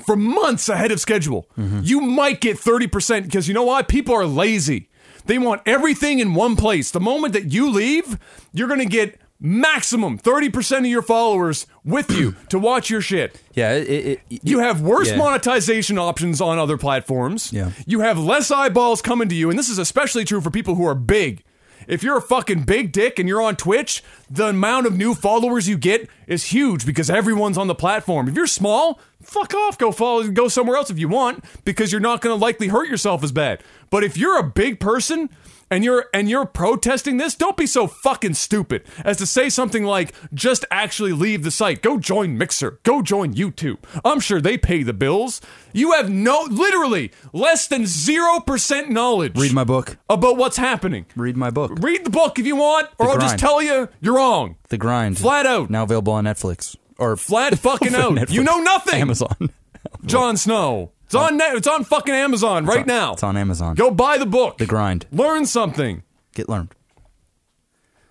for 0.06 0.16
months 0.16 0.70
ahead 0.70 0.92
of 0.92 1.00
schedule. 1.00 1.48
Mm-hmm. 1.58 1.82
You 1.84 2.02
might 2.02 2.42
get 2.42 2.58
30% 2.58 3.24
because 3.24 3.48
you 3.48 3.56
know 3.56 3.64
why? 3.64 3.82
People 3.82 4.14
are 4.14 4.28
lazy. 4.28 4.90
They 5.28 5.38
want 5.38 5.62
everything 5.66 6.20
in 6.20 6.34
one 6.34 6.56
place. 6.56 6.92
The 6.92 7.00
moment 7.00 7.34
that 7.34 7.52
you 7.52 7.70
leave, 7.70 8.18
you're 8.54 8.68
going 8.68 8.80
to 8.80 8.86
get 8.86 9.20
maximum 9.40 10.18
30% 10.18 10.80
of 10.80 10.86
your 10.88 11.04
followers 11.04 11.68
with 11.86 12.10
you 12.12 12.36
to 12.50 12.58
watch 12.58 12.90
your 12.90 13.02
shit. 13.02 13.40
Yeah, 13.54 13.74
it, 13.74 13.88
it, 13.90 14.22
it- 14.30 14.40
You 14.44 14.60
have 14.60 14.82
worse 14.82 15.10
Yeah. 15.10 15.18
monetization 15.18 15.98
options 16.00 16.42
on 16.42 16.58
other 16.58 16.78
platforms. 16.78 17.54
Yeah. 17.54 17.72
You 17.86 18.00
have 18.00 18.18
less 18.18 18.50
eyeballs 18.50 19.02
coming 19.02 19.30
to 19.30 19.36
you, 19.36 19.50
and 19.52 19.58
this 19.60 19.70
is 19.70 19.78
especially 19.78 20.26
true 20.26 20.42
for 20.42 20.50
people 20.50 20.74
who 20.76 20.86
are 20.88 20.96
big. 20.96 21.44
If 21.88 22.04
you're 22.04 22.18
a 22.18 22.22
fucking 22.22 22.64
big 22.64 22.92
dick 22.92 23.18
and 23.18 23.30
you're 23.30 23.42
on 23.42 23.56
Twitch, 23.56 24.04
the 24.30 24.48
amount 24.48 24.88
of 24.88 24.98
new 24.98 25.14
followers 25.14 25.70
you 25.70 25.78
get 25.78 26.10
is 26.28 26.46
huge 26.46 26.86
because 26.86 27.10
everyone's 27.10 27.58
on 27.58 27.68
the 27.68 27.76
platform. 27.76 28.28
If 28.28 28.36
you're 28.36 28.46
small, 28.46 29.00
fuck 29.22 29.54
off, 29.54 29.78
go 29.78 29.94
follow, 29.94 30.28
go 30.28 30.50
somewhere 30.50 30.76
else 30.76 30.90
if 30.90 31.00
you 31.00 31.08
want 31.08 31.46
because 31.64 31.92
you're 31.92 32.02
not 32.02 32.20
going 32.22 32.38
to 32.38 32.42
likely 32.42 32.68
hurt 32.68 32.90
yourself 32.90 33.24
as 33.24 33.32
bad. 33.32 33.64
But 33.90 34.04
if 34.04 34.18
you're 34.18 34.38
a 34.38 34.44
big 34.44 34.82
person 34.82 35.30
and 35.70 35.84
you're 35.84 36.06
and 36.14 36.30
you're 36.30 36.46
protesting 36.46 37.18
this, 37.18 37.36
don't 37.36 37.58
be 37.58 37.68
so 37.68 37.88
fucking 37.88 38.34
stupid 38.36 38.84
as 39.04 39.18
to 39.18 39.26
say 39.26 39.50
something 39.50 39.84
like 39.84 40.14
just 40.34 40.66
actually 40.72 41.14
leave 41.14 41.44
the 41.44 41.52
site. 41.52 41.82
Go 41.82 41.98
join 42.00 42.38
Mixer. 42.38 42.80
Go 42.84 43.02
join 43.02 43.34
YouTube. 43.34 43.78
I'm 44.06 44.20
sure 44.20 44.40
they 44.42 44.58
pay 44.58 44.84
the 44.84 44.94
bills. 44.94 45.42
You 45.74 45.92
have 45.94 46.10
no 46.10 46.48
literally 46.50 47.12
less 47.34 47.68
than 47.68 47.84
0% 47.84 48.90
knowledge 48.90 49.38
read 49.38 49.54
my 49.54 49.64
book. 49.64 49.98
about 50.10 50.38
what's 50.38 50.58
happening. 50.58 51.06
Read 51.16 51.38
my 51.38 51.50
book. 51.50 51.72
Read 51.80 52.06
the 52.06 52.10
book 52.10 52.40
if 52.40 52.46
you 52.46 52.56
want 52.56 52.90
or 52.98 53.08
The 53.08 53.12
I'll 53.12 53.20
just 53.20 53.38
tell 53.38 53.62
you 53.62 53.90
you're 54.02 54.16
wrong. 54.16 54.56
The 54.70 54.78
Grind. 54.78 55.18
Flat 55.18 55.46
out. 55.46 55.70
Now 55.70 55.84
available 55.84 56.14
on 56.14 56.26
Netflix 56.26 56.76
or 56.98 57.16
Flat 57.18 57.58
fucking 57.60 57.94
out. 57.96 58.14
Netflix. 58.14 58.32
You 58.32 58.44
know 58.44 58.60
nothing. 58.60 59.02
Amazon. 59.02 59.50
Jon 60.06 60.38
Snow. 60.38 60.92
It's 61.08 61.16
on 61.16 61.38
net, 61.38 61.56
it's 61.56 61.68
on 61.68 61.84
fucking 61.86 62.14
Amazon 62.14 62.66
right 62.66 62.86
now. 62.86 63.14
It's 63.14 63.24
on 63.24 63.36
Amazon. 63.38 63.76
Go 63.76 63.90
buy 63.92 64.18
the 64.18 64.26
book. 64.26 64.58
The 64.58 64.66
Grind. 64.66 65.06
Learn 65.12 65.46
something. 65.46 66.04
Get 66.36 66.48
learned. 66.50 66.70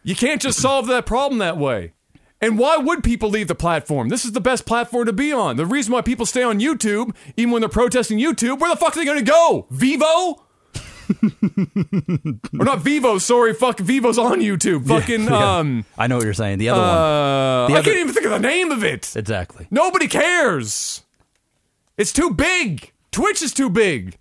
You 0.03 0.17
can't 0.17 0.41
just 0.41 0.59
solve 0.61 0.87
that 0.87 1.05
problem 1.07 1.39
that 1.39 1.59
way. 1.59 1.93
And 2.41 2.59
why 2.59 2.77
would 2.77 3.03
people 3.05 3.29
leave 3.31 3.49
the 3.49 3.55
platform? 3.55 4.09
This 4.09 4.25
is 4.25 4.33
the 4.33 4.41
best 4.41 4.67
platform 4.67 5.07
to 5.07 5.13
be 5.13 5.33
on. 5.33 5.57
The 5.57 5.67
reason 5.67 5.93
why 5.93 6.01
people 6.03 6.25
stay 6.27 6.43
on 6.43 6.59
YouTube, 6.61 7.15
even 7.37 7.51
when 7.51 7.61
they're 7.61 7.69
protesting 7.69 8.19
YouTube, 8.19 8.59
where 8.61 8.71
the 8.71 8.77
fuck 8.77 8.97
are 8.97 9.01
they 9.01 9.05
going 9.05 9.19
to 9.19 9.31
go? 9.31 9.67
Vevo? 9.73 10.41
or 12.59 12.65
not 12.65 12.81
Vevo, 12.81 13.21
sorry, 13.21 13.55
fuck, 13.55 13.79
Vevo's 13.79 14.19
on 14.19 14.41
YouTube. 14.41 14.87
Fucking, 14.87 15.25
Yeah. 15.25 15.59
um, 15.59 15.85
I 15.97 16.07
know 16.09 16.17
what 16.17 16.25
you're 16.25 16.35
saying. 16.35 16.59
The 16.59 16.69
other 16.71 16.81
one. 16.81 16.91
uh, 16.91 17.67
The 17.69 17.75
I 17.75 17.79
other- 17.79 17.83
can't 17.83 17.99
even 18.01 18.13
think 18.15 18.27
of 18.27 18.33
the 18.33 18.39
name 18.41 18.71
of 18.71 18.83
it. 18.85 19.15
Exactly. 19.17 19.67
Nobody 19.71 20.09
cares. 20.09 21.03
It's 21.97 22.13
too 22.13 22.31
big. 22.31 22.93
Twitch 23.11 23.43
is 23.43 23.53
too 23.55 23.71
big. 23.71 24.19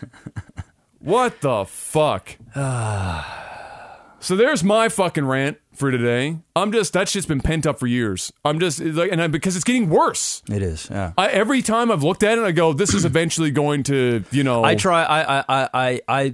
what 0.99 1.39
the 1.41 1.65
fuck? 1.65 2.35
so 4.19 4.35
there's 4.35 4.63
my 4.63 4.89
fucking 4.89 5.25
rant 5.25 5.57
for 5.73 5.91
today. 5.91 6.39
I'm 6.55 6.73
just 6.73 6.91
that 6.93 7.07
shit's 7.07 7.25
been 7.25 7.39
pent 7.39 7.65
up 7.65 7.79
for 7.79 7.87
years. 7.87 8.33
I'm 8.43 8.59
just 8.59 8.81
like, 8.81 9.11
and 9.11 9.21
I, 9.21 9.27
because 9.27 9.55
it's 9.55 9.63
getting 9.63 9.89
worse. 9.89 10.43
It 10.49 10.61
is. 10.61 10.89
Yeah. 10.91 11.13
I, 11.17 11.27
every 11.29 11.61
time 11.61 11.89
I've 11.91 12.03
looked 12.03 12.23
at 12.23 12.37
it, 12.37 12.43
I 12.43 12.51
go, 12.51 12.73
"This 12.73 12.93
is 12.93 13.05
eventually 13.05 13.51
going 13.51 13.83
to, 13.83 14.25
you 14.31 14.43
know." 14.43 14.65
I 14.65 14.75
try. 14.75 15.03
I, 15.03 15.39
I, 15.39 15.45
I, 15.47 15.69
I, 15.73 16.01
I, 16.07 16.33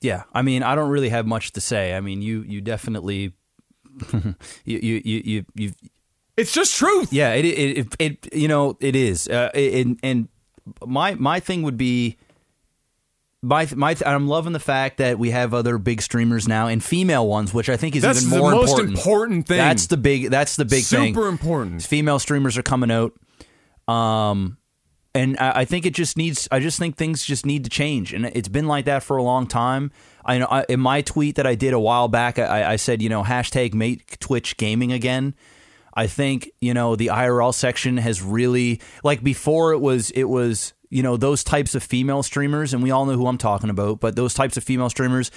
yeah. 0.00 0.24
I 0.32 0.42
mean, 0.42 0.64
I 0.64 0.74
don't 0.74 0.90
really 0.90 1.10
have 1.10 1.26
much 1.26 1.52
to 1.52 1.60
say. 1.60 1.94
I 1.94 2.00
mean, 2.00 2.22
you, 2.22 2.42
you 2.42 2.60
definitely, 2.60 3.34
you, 4.12 4.34
you, 4.64 5.02
you, 5.04 5.22
you, 5.24 5.44
you 5.54 5.72
It's 6.40 6.52
just 6.52 6.76
truth. 6.76 7.12
yeah. 7.12 7.34
It, 7.34 7.44
it, 7.44 7.78
it, 7.78 7.96
it 7.98 8.34
you 8.34 8.48
know, 8.48 8.76
it 8.80 8.96
is. 8.96 9.28
Uh, 9.28 9.50
and, 9.54 9.98
and 10.02 10.28
my, 10.84 11.14
my 11.14 11.40
thing 11.40 11.62
would 11.62 11.76
be. 11.76 12.16
My, 13.42 13.66
my, 13.74 13.96
I'm 14.04 14.28
loving 14.28 14.52
the 14.52 14.60
fact 14.60 14.98
that 14.98 15.18
we 15.18 15.30
have 15.30 15.54
other 15.54 15.78
big 15.78 16.02
streamers 16.02 16.46
now 16.46 16.66
and 16.66 16.84
female 16.84 17.26
ones, 17.26 17.54
which 17.54 17.70
I 17.70 17.78
think 17.78 17.96
is 17.96 18.02
That's 18.02 18.20
even 18.20 18.34
the 18.34 18.38
more 18.38 18.50
most 18.50 18.72
important. 18.72 18.98
important 18.98 19.46
thing. 19.48 19.56
That's 19.56 19.86
the 19.86 19.96
big. 19.96 20.28
That's 20.28 20.56
the 20.56 20.66
big 20.66 20.84
thing. 20.84 21.14
Super 21.14 21.26
important. 21.26 21.82
Female 21.82 22.18
streamers 22.18 22.58
are 22.58 22.62
coming 22.62 22.90
out. 22.90 23.14
Um, 23.88 24.58
and 25.14 25.38
I, 25.38 25.60
I 25.60 25.64
think 25.64 25.86
it 25.86 25.94
just 25.94 26.18
needs. 26.18 26.48
I 26.52 26.60
just 26.60 26.78
think 26.78 26.96
things 26.96 27.24
just 27.24 27.46
need 27.46 27.64
to 27.64 27.70
change, 27.70 28.12
and 28.12 28.26
it's 28.26 28.48
been 28.48 28.66
like 28.66 28.84
that 28.84 29.02
for 29.02 29.16
a 29.16 29.22
long 29.22 29.46
time. 29.46 29.90
I 30.22 30.36
know 30.36 30.46
I, 30.50 30.66
in 30.68 30.78
my 30.78 31.00
tweet 31.00 31.36
that 31.36 31.46
I 31.46 31.54
did 31.54 31.72
a 31.72 31.80
while 31.80 32.08
back, 32.08 32.38
I, 32.38 32.72
I 32.72 32.76
said, 32.76 33.00
you 33.00 33.08
know, 33.08 33.24
hashtag 33.24 33.72
make 33.72 34.18
Twitch 34.18 34.58
gaming 34.58 34.92
again. 34.92 35.34
I 35.94 36.06
think 36.06 36.50
you 36.60 36.74
know 36.74 36.96
the 36.96 37.08
IRL 37.08 37.54
section 37.54 37.96
has 37.96 38.22
really 38.22 38.80
like 39.02 39.22
before 39.22 39.72
it 39.72 39.80
was 39.80 40.10
it 40.12 40.24
was 40.24 40.72
you 40.88 41.02
know 41.02 41.16
those 41.16 41.44
types 41.44 41.74
of 41.74 41.82
female 41.82 42.22
streamers, 42.22 42.74
and 42.74 42.82
we 42.82 42.90
all 42.90 43.06
know 43.06 43.16
who 43.16 43.26
I'm 43.26 43.38
talking 43.38 43.70
about. 43.70 44.00
But 44.00 44.16
those 44.16 44.34
types 44.34 44.56
of 44.56 44.64
female 44.64 44.90
streamers, 44.90 45.30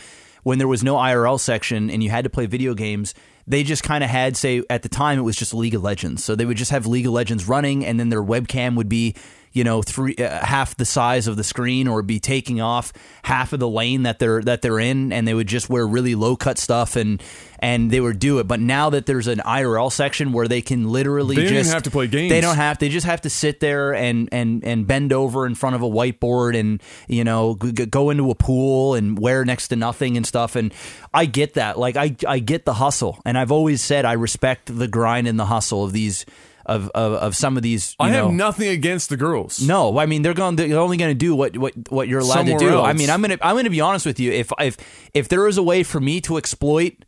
when 0.43 0.57
there 0.57 0.67
was 0.67 0.84
no 0.84 0.95
IRL 0.95 1.39
section 1.39 1.89
and 1.89 2.03
you 2.03 2.09
had 2.09 2.23
to 2.23 2.30
play 2.30 2.45
video 2.45 2.73
games, 2.73 3.13
they 3.47 3.63
just 3.63 3.84
kind 3.84 4.03
of 4.03 4.09
had 4.09 4.35
say 4.38 4.63
at 4.69 4.84
the 4.84 4.89
time 4.89 5.19
it 5.19 5.23
was 5.23 5.35
just 5.35 5.53
League 5.53 5.75
of 5.75 5.84
Legends, 5.84 6.23
so 6.23 6.35
they 6.35 6.45
would 6.45 6.57
just 6.57 6.71
have 6.71 6.85
League 6.88 7.07
of 7.07 7.13
Legends 7.13 7.47
running, 7.47 7.85
and 7.85 7.99
then 7.99 8.09
their 8.09 8.23
webcam 8.23 8.75
would 8.75 8.89
be 8.89 9.15
you 9.53 9.63
know 9.63 9.81
three 9.81 10.15
uh, 10.15 10.43
half 10.45 10.75
the 10.75 10.85
size 10.85 11.27
of 11.27 11.38
the 11.38 11.43
screen 11.43 11.88
or 11.88 12.01
be 12.01 12.19
taking 12.19 12.59
off 12.59 12.91
half 13.23 13.53
of 13.53 13.59
the 13.59 13.69
lane 13.69 14.03
that 14.03 14.19
they're 14.19 14.41
that 14.41 14.61
they're 14.61 14.80
in 14.80 15.13
and 15.13 15.27
they 15.27 15.34
would 15.34 15.47
just 15.47 15.69
wear 15.69 15.85
really 15.88 16.15
low 16.15 16.35
cut 16.35 16.57
stuff 16.57 16.95
and 16.95 17.21
and 17.59 17.89
they 17.91 18.01
would 18.01 18.19
do 18.19 18.39
it. 18.39 18.47
But 18.47 18.59
now 18.59 18.89
that 18.89 19.05
there's 19.05 19.27
an 19.27 19.39
IRL 19.39 19.89
section 19.89 20.34
where 20.34 20.49
they 20.49 20.61
can 20.61 20.89
literally 20.89 21.38
They 21.38 21.43
don't 21.45 21.53
just 21.53 21.71
have 21.73 21.84
to 21.84 21.91
play 21.91 22.07
games. 22.07 22.30
they 22.30 22.41
don't 22.41 22.57
have 22.57 22.80
they 22.80 22.89
just 22.89 23.05
have 23.05 23.21
to 23.21 23.30
sit 23.30 23.59
there 23.61 23.93
and 23.93 24.27
and 24.31 24.63
and 24.65 24.85
bend 24.85 25.13
over 25.13 25.45
in 25.45 25.55
front 25.55 25.75
of 25.75 25.81
a 25.81 25.88
whiteboard 25.89 26.59
and 26.59 26.81
you 27.07 27.23
know 27.23 27.55
g- 27.55 27.85
go 27.85 28.09
into 28.09 28.31
a 28.31 28.35
pool 28.35 28.95
and 28.95 29.17
wear 29.17 29.45
next 29.45 29.69
to 29.69 29.75
nothing 29.75 30.17
and 30.17 30.25
stuff. 30.25 30.55
And 30.57 30.73
I 31.13 31.25
get 31.25 31.53
that. 31.53 31.77
Like 31.80 31.95
I 31.95 32.15
I 32.27 32.39
get 32.39 32.65
the 32.65 32.73
hustle. 32.73 33.21
And 33.23 33.38
I've 33.38 33.51
always 33.51 33.81
said 33.81 34.03
I 34.03 34.13
respect 34.13 34.75
the 34.77 34.88
grind 34.88 35.27
and 35.27 35.39
the 35.39 35.45
hustle 35.45 35.84
of 35.85 35.93
these 35.93 36.25
of 36.65 36.90
of, 36.95 37.14
of 37.14 37.35
some 37.35 37.57
of 37.57 37.64
these. 37.64 37.95
You 37.99 38.06
I 38.07 38.11
know, 38.11 38.26
have 38.27 38.34
nothing 38.34 38.69
against 38.69 39.10
the 39.10 39.18
girls. 39.18 39.61
no, 39.61 39.98
I 39.98 40.06
mean 40.06 40.22
they're 40.22 40.34
going. 40.34 40.56
They're 40.56 40.80
only 40.80 40.98
going 40.98 41.11
to 41.11 41.15
do 41.15 41.35
what 41.35 41.57
what 41.57 41.73
what 41.91 42.07
you're 42.07 42.19
allowed 42.22 42.45
Somewhere 42.48 42.60
to 42.60 42.65
do. 42.65 42.80
I 42.80 42.94
mean, 42.94 43.10
I'm 43.10 43.22
gonna 43.22 43.38
I'm 43.41 43.56
gonna 43.56 43.69
be 43.69 43.81
honest 43.81 44.06
with 44.06 44.19
you. 44.19 44.31
If 44.31 44.52
if 44.60 44.77
if 45.14 45.27
there 45.27 45.48
is 45.48 45.57
a 45.57 45.64
way 45.64 45.84
for 45.84 45.99
me 45.99 46.22
to 46.22 46.38
exploit 46.38 47.06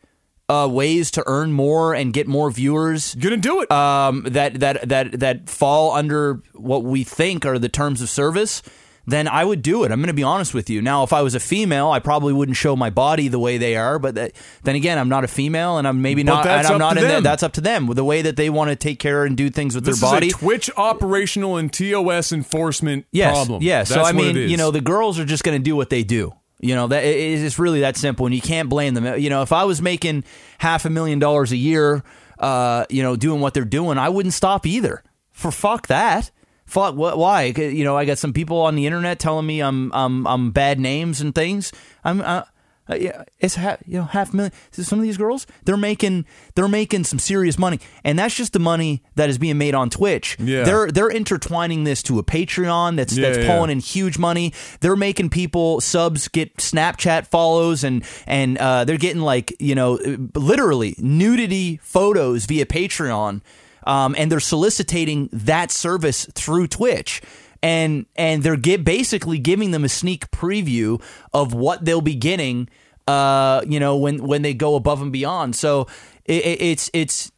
uh, 0.48 0.68
ways 0.72 1.10
to 1.12 1.24
earn 1.26 1.52
more 1.52 1.96
and 1.96 2.14
get 2.14 2.28
more 2.28 2.52
viewers, 2.52 3.16
You 3.16 3.22
Gonna 3.22 3.38
do 3.38 3.62
it. 3.62 3.72
um, 3.72 4.24
that 4.30 4.60
that 4.60 4.88
that 4.90 5.20
that 5.20 5.50
fall 5.50 5.92
under 5.94 6.42
what 6.54 6.84
we 6.84 7.04
think 7.04 7.46
are 7.48 7.58
the 7.58 7.70
terms 7.70 8.02
of 8.02 8.10
service, 8.10 8.62
then 9.08 9.28
I 9.28 9.44
would 9.46 9.62
do 9.62 9.84
it. 9.84 9.92
I'm 9.92 10.00
going 10.00 10.08
to 10.08 10.14
be 10.14 10.24
honest 10.24 10.54
with 10.54 10.70
you. 10.70 10.82
Now, 10.82 11.04
if 11.04 11.14
I 11.14 11.22
was 11.22 11.36
a 11.36 11.40
female, 11.40 11.92
I 11.92 12.00
probably 12.00 12.34
wouldn't 12.34 12.58
show 12.58 12.76
my 12.76 12.90
body 12.90 13.28
the 13.28 13.38
way 13.40 13.58
they 13.58 13.76
are. 13.76 14.00
But 14.00 14.16
that, 14.16 14.32
then 14.64 14.76
again, 14.76 14.98
I'm 14.98 15.10
not 15.10 15.24
a 15.24 15.28
female, 15.28 15.78
and 15.78 15.88
I'm 15.88 16.02
maybe 16.02 16.24
But 16.24 16.32
not. 16.34 16.44
that's 16.46 16.68
and 16.68 16.76
I'm 16.76 16.82
up 16.82 16.88
not 16.88 16.94
to 16.96 17.00
in 17.02 17.08
that. 17.08 17.14
them. 17.16 17.24
That's 17.24 17.44
up 17.44 17.54
to 17.54 17.62
them. 17.62 17.88
The 17.88 18.04
way 18.04 18.22
that 18.24 18.36
they 18.36 18.50
want 18.50 18.70
to 18.72 18.76
take 18.76 19.00
care 19.00 19.26
and 19.26 19.38
do 19.38 19.50
things 19.50 19.76
with 19.76 19.86
this 19.86 20.00
their 20.00 20.10
body. 20.12 20.30
Twitch 20.32 20.70
operational 20.76 21.58
and 21.58 21.72
TOS 21.72 22.32
enforcement 22.32 23.06
Yes, 23.12 23.34
problem. 23.36 23.62
yeah. 23.64 23.84
So 23.84 24.02
I 24.02 24.12
mean, 24.12 24.36
you 24.36 24.58
know, 24.58 24.72
the 24.72 24.82
girls 24.82 25.20
are 25.20 25.26
just 25.26 25.44
going 25.44 25.58
to 25.58 25.64
do 25.64 25.76
what 25.76 25.90
they 25.90 26.04
do. 26.04 26.34
You 26.62 26.74
know, 26.74 26.88
that 26.88 27.04
it- 27.04 27.44
it's 27.44 27.60
really 27.60 27.82
that 27.82 27.98
simple, 27.98 28.26
and 28.26 28.34
you 28.34 28.42
can't 28.42 28.70
blame 28.70 28.94
them. 28.96 29.20
You 29.20 29.30
know, 29.30 29.42
if 29.44 29.52
I 29.52 29.66
was 29.66 29.82
making 29.82 30.24
half 30.58 30.86
a 30.86 30.90
million 30.90 31.20
dollars 31.20 31.52
a 31.52 31.58
year, 31.58 32.02
uh, 32.40 32.86
you 32.90 33.04
know, 33.04 33.16
doing 33.16 33.40
what 33.42 33.54
they're 33.54 33.66
doing, 33.66 33.98
I 33.98 34.10
wouldn't 34.10 34.34
stop 34.34 34.66
either. 34.66 35.04
For 35.32 35.52
fuck 35.52 35.88
that. 35.88 36.32
Fuck 36.76 36.96
what? 36.96 37.18
Why? 37.18 37.44
You 37.46 37.86
know, 37.86 37.96
I 37.96 38.04
got 38.04 38.18
some 38.18 38.34
people 38.34 38.60
on 38.60 38.76
the 38.76 38.86
internet 38.86 39.18
telling 39.18 39.46
me 39.46 39.62
I'm 39.62 39.94
I'm 39.94 40.28
I'm 40.28 40.52
bad 40.52 40.78
names 40.78 41.22
and 41.22 41.34
things. 41.34 41.72
I'm. 42.04 42.20
Uh, 42.20 42.44
uh, 42.88 42.96
yeah, 42.96 43.24
it's 43.40 43.56
half, 43.56 43.82
you 43.88 43.98
know 43.98 44.04
half 44.04 44.32
million. 44.34 44.52
Some 44.72 45.00
of 45.00 45.04
these 45.04 45.18
girls, 45.18 45.48
they're 45.64 45.78
making 45.78 46.26
they're 46.54 46.68
making 46.68 47.06
some 47.06 47.18
serious 47.18 47.58
money, 47.58 47.80
and 48.04 48.20
that's 48.20 48.36
just 48.36 48.54
the 48.54 48.60
money 48.60 49.02
that 49.16 49.30
is 49.30 49.38
being 49.38 49.58
made 49.58 49.74
on 49.74 49.90
Twitch. 49.90 50.38
Yeah. 50.38 50.64
They're 50.66 50.92
they're 50.92 51.10
intertwining 51.10 51.86
this 51.86 52.04
to 52.04 52.20
a 52.20 52.24
Patreon 52.24 52.98
that's 52.98 53.18
Yeah, 53.18 53.30
that's 53.30 53.40
yeah. 53.40 53.56
pulling 53.56 53.72
in 53.72 53.80
huge 53.80 54.20
money. 54.20 54.54
They're 54.82 54.98
making 54.98 55.30
people 55.30 55.80
subs 55.82 56.28
get 56.28 56.58
Snapchat 56.58 57.26
follows 57.28 57.84
and 57.86 58.04
and 58.28 58.58
uh, 58.58 58.84
they're 58.84 58.98
getting 58.98 59.22
like 59.22 59.56
you 59.60 59.76
know 59.76 59.94
literally 60.36 60.96
nudity 61.00 61.78
photos 61.78 62.46
via 62.46 62.66
Patreon, 62.68 63.42
um, 63.86 64.16
and 64.18 64.32
they're 64.32 64.40
soliciting 64.40 65.30
that 65.32 65.72
service 65.72 66.26
through 66.34 66.68
Twitch. 66.68 67.22
And 67.64 68.06
and 68.16 68.44
they're 68.44 68.58
get, 68.58 68.84
basically 68.84 69.40
giving 69.40 69.72
them 69.72 69.84
a 69.84 69.90
sneak 69.90 70.30
preview 70.30 71.02
of 71.34 71.54
what 71.54 71.84
they'll 71.84 72.00
be 72.02 72.14
getting, 72.14 72.70
uh, 73.08 73.62
you 73.68 73.80
know, 73.80 73.98
when 73.98 74.24
when 74.24 74.44
they 74.44 74.54
go 74.54 74.76
above 74.76 75.02
and 75.02 75.12
beyond. 75.12 75.56
So 75.56 75.88
it, 76.26 76.46
it- 76.46 76.62
it's 76.62 76.90
it's 76.94 77.32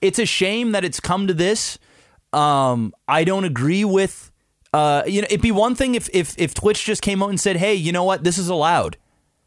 it's 0.00 0.18
a 0.18 0.24
shame 0.24 0.72
that 0.72 0.84
it's 0.84 1.00
come 1.00 1.26
to 1.26 1.34
this. 1.34 1.78
Um, 2.32 2.94
I 3.08 3.24
don't 3.24 3.44
agree 3.44 3.84
with. 3.84 4.30
Uh, 4.72 5.02
you 5.06 5.20
know, 5.20 5.26
it'd 5.30 5.42
be 5.42 5.52
one 5.52 5.74
thing 5.74 5.94
if 5.94 6.08
if 6.14 6.34
if 6.38 6.54
Twitch 6.54 6.84
just 6.84 7.02
came 7.02 7.22
out 7.22 7.28
and 7.28 7.38
said, 7.38 7.56
"Hey, 7.56 7.74
you 7.74 7.92
know 7.92 8.04
what? 8.04 8.24
This 8.24 8.38
is 8.38 8.48
allowed, 8.48 8.96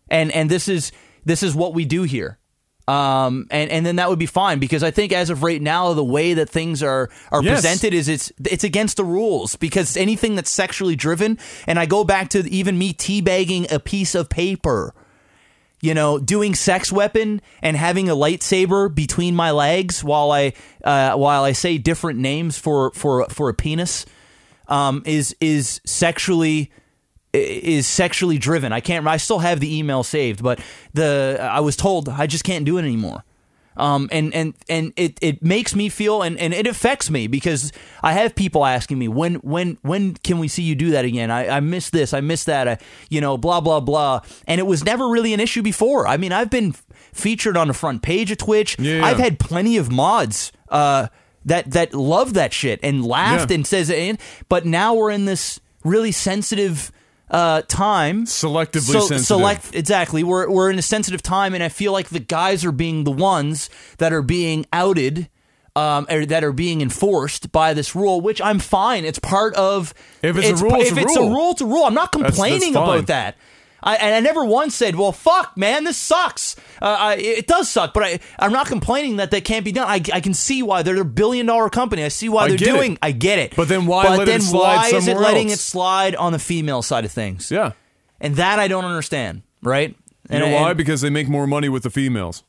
and 0.09 0.31
and 0.31 0.51
this 0.51 0.67
is 0.67 0.91
this 1.25 1.41
is 1.41 1.55
what 1.55 1.73
we 1.73 1.83
do 1.83 2.03
here." 2.03 2.37
Um, 2.87 3.47
and 3.51 3.69
and 3.69 3.85
then 3.85 3.97
that 3.97 4.09
would 4.09 4.19
be 4.19 4.25
fine 4.27 4.59
because 4.59 4.81
I 4.81 4.91
think 4.91 5.11
as 5.11 5.29
of 5.29 5.43
right 5.43 5.61
now, 5.61 5.93
the 5.93 6.03
way 6.05 6.33
that 6.35 6.49
things 6.49 6.81
are 6.81 7.09
are 7.31 7.43
Yes. 7.43 7.55
presented 7.55 7.93
is 7.93 8.07
it's 8.07 8.31
it's 8.45 8.63
against 8.63 8.95
the 8.95 9.03
rules 9.03 9.57
because 9.57 9.97
anything 9.97 10.35
that's 10.35 10.49
sexually 10.49 10.95
driven, 10.95 11.37
and 11.67 11.77
I 11.79 11.85
go 11.85 12.05
back 12.05 12.29
to 12.29 12.49
even 12.49 12.77
me 12.77 12.93
teabagging 12.93 13.69
a 13.71 13.79
piece 13.79 14.15
of 14.15 14.29
paper 14.29 14.93
you 15.79 15.93
know, 15.93 16.17
doing 16.17 16.55
sex 16.55 16.91
weapon 16.91 17.39
and 17.61 17.77
having 17.77 18.09
a 18.09 18.15
lightsaber 18.15 18.93
between 18.93 19.35
my 19.35 19.51
legs 19.51 20.03
while 20.03 20.31
I 20.31 20.53
uh, 20.83 21.13
while 21.13 21.43
I 21.43 21.51
say 21.51 21.77
different 21.77 22.17
names 22.19 22.57
for 22.57 22.91
for 22.93 23.27
for 23.29 23.47
a 23.49 23.53
penis 23.53 24.07
um, 24.67 25.03
is 25.05 25.35
is 25.39 25.79
sexually 25.85 26.71
is 27.33 27.87
sexually 27.87 28.37
driven. 28.37 28.71
I 28.73 28.79
can't. 28.79 29.05
I 29.07 29.17
still 29.17 29.39
have 29.39 29.59
the 29.59 29.77
email 29.77 30.03
saved, 30.03 30.41
but 30.43 30.59
the 30.93 31.37
I 31.39 31.59
was 31.59 31.75
told 31.75 32.09
I 32.09 32.27
just 32.27 32.43
can't 32.43 32.65
do 32.65 32.77
it 32.77 32.81
anymore. 32.83 33.23
Um, 33.75 34.09
and 34.11 34.33
and 34.33 34.55
and 34.67 34.91
it, 34.95 35.19
it 35.21 35.43
makes 35.43 35.75
me 35.75 35.87
feel 35.89 36.23
and, 36.23 36.39
and 36.39 36.51
it 36.51 36.65
affects 36.65 37.11
me 37.11 37.27
because 37.27 37.71
I 38.01 38.13
have 38.13 38.33
people 38.33 38.65
asking 38.65 38.97
me 38.97 39.07
when 39.07 39.35
when 39.35 39.77
when 39.83 40.15
can 40.15 40.39
we 40.39 40.47
see 40.47 40.63
you 40.63 40.73
do 40.73 40.89
that 40.91 41.05
again? 41.05 41.29
I, 41.29 41.47
I 41.47 41.59
miss 41.59 41.91
this, 41.91 42.11
I 42.11 42.21
miss 42.21 42.45
that, 42.45 42.67
I, 42.67 42.77
you 43.09 43.21
know, 43.21 43.37
blah 43.37 43.61
blah 43.61 43.79
blah. 43.79 44.21
And 44.47 44.59
it 44.59 44.63
was 44.65 44.83
never 44.83 45.07
really 45.07 45.31
an 45.35 45.39
issue 45.39 45.61
before. 45.61 46.07
I 46.07 46.17
mean, 46.17 46.31
I've 46.31 46.49
been 46.49 46.73
featured 47.13 47.55
on 47.55 47.67
the 47.67 47.75
front 47.75 48.01
page 48.01 48.31
of 48.31 48.39
Twitch. 48.39 48.79
Yeah. 48.79 49.05
I've 49.05 49.19
had 49.19 49.37
plenty 49.37 49.77
of 49.77 49.91
mods 49.91 50.51
uh, 50.69 51.09
that 51.45 51.69
that 51.69 51.93
love 51.93 52.33
that 52.33 52.53
shit 52.53 52.79
and 52.81 53.05
laughed 53.05 53.51
Yeah. 53.51 53.57
and 53.57 53.67
says 53.67 53.91
it. 53.91 54.19
But 54.49 54.65
now 54.65 54.95
we're 54.95 55.11
in 55.11 55.25
this 55.25 55.59
really 55.83 56.11
sensitive 56.11 56.91
uh, 57.29 57.61
time 57.63 58.25
Selectively 58.25 58.93
so, 58.93 58.99
sensitive. 58.99 59.25
Select 59.25 59.75
exactly. 59.75 60.23
We're 60.23 60.49
we're 60.49 60.69
in 60.69 60.79
a 60.79 60.83
sensitive 60.83 61.21
time, 61.21 61.53
and 61.53 61.63
I 61.63 61.69
feel 61.69 61.91
like 61.91 62.09
the 62.09 62.19
guys 62.19 62.63
are 62.63 62.71
being 62.71 63.03
the 63.03 63.11
ones 63.11 63.69
that 63.97 64.13
are 64.13 64.21
being 64.21 64.65
outed. 64.71 65.29
Um, 65.75 66.07
or 66.09 66.25
that 66.25 66.43
are 66.43 66.53
being 66.53 66.81
enforced 66.81 67.51
by 67.51 67.75
this 67.75 67.93
rule, 67.93 68.19
which 68.19 68.41
I'm 68.41 68.57
fine. 68.57 69.05
It's 69.05 69.19
part 69.19 69.53
of. 69.53 69.93
If 70.23 70.35
it's 70.35 70.59
a 70.59 70.63
rule, 70.63 70.73
it's 70.81 70.89
if 70.89 70.97
a 70.97 71.01
it's 71.01 71.15
rule. 71.15 71.27
a 71.27 71.29
rule, 71.29 71.51
it's 71.51 71.61
a 71.61 71.65
rule. 71.67 71.83
I'm 71.83 71.93
not 71.93 72.11
that's 72.11 72.23
complaining 72.35 72.71
about 72.75 73.05
that. 73.05 73.35
I, 73.83 73.95
and 73.97 74.15
I 74.15 74.19
never 74.19 74.43
once 74.43 74.75
said, 74.75 74.95
"Well, 74.95 75.11
fuck, 75.11 75.55
man, 75.55 75.83
this 75.83 75.97
sucks." 75.97 76.55
Uh, 76.81 76.85
I, 76.99 77.15
it 77.17 77.47
does 77.47 77.69
suck, 77.69 77.93
but 77.93 78.03
I, 78.03 78.19
I'm 78.39 78.51
not 78.51 78.67
complaining 78.67 79.17
that 79.17 79.31
that 79.31 79.45
can't 79.45 79.63
be 79.63 79.71
done. 79.71 79.87
I, 79.87 80.01
I 80.13 80.19
can 80.21 80.33
see 80.33 80.63
why 80.63 80.81
they're 80.81 80.99
a 80.99 81.05
billion 81.05 81.45
dollar 81.45 81.69
company. 81.69 82.03
I 82.03 82.07
see 82.07 82.27
why 82.29 82.45
I 82.45 82.47
they're 82.49 82.57
get 82.57 82.67
it. 82.69 82.71
doing. 82.71 82.97
I 83.01 83.11
get 83.11 83.37
it. 83.39 83.55
But 83.55 83.67
then 83.67 83.85
why 83.85 84.17
But 84.17 84.25
then 84.25 84.41
why 84.41 84.87
is 84.89 85.07
it 85.07 85.17
letting 85.17 85.49
else? 85.51 85.59
it 85.59 85.63
slide 85.63 86.15
on 86.15 86.31
the 86.31 86.39
female 86.39 86.81
side 86.81 87.05
of 87.05 87.11
things? 87.11 87.51
yeah. 87.51 87.73
And 88.19 88.35
that 88.37 88.57
I 88.57 88.67
don't 88.67 88.85
understand, 88.85 89.43
right? 89.61 89.89
You 89.89 89.95
And, 90.37 90.39
know 90.45 90.59
why? 90.59 90.73
Because 90.73 91.01
they 91.01 91.11
make 91.11 91.27
more 91.29 91.45
money 91.45 91.69
with 91.69 91.83
the 91.83 91.91
females. 91.91 92.43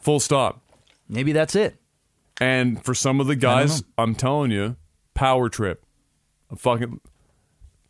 Full 0.00 0.20
stop. 0.20 0.62
maybe 1.08 1.32
that's 1.32 1.54
it. 1.54 1.76
And 2.40 2.82
for 2.84 2.94
some 2.94 3.20
of 3.20 3.26
the 3.26 3.36
guys, 3.36 3.82
I'm 3.98 4.14
telling 4.14 4.50
you, 4.50 4.76
power 5.12 5.48
trip. 5.50 5.84
A 6.50 6.56
fucking 6.56 7.00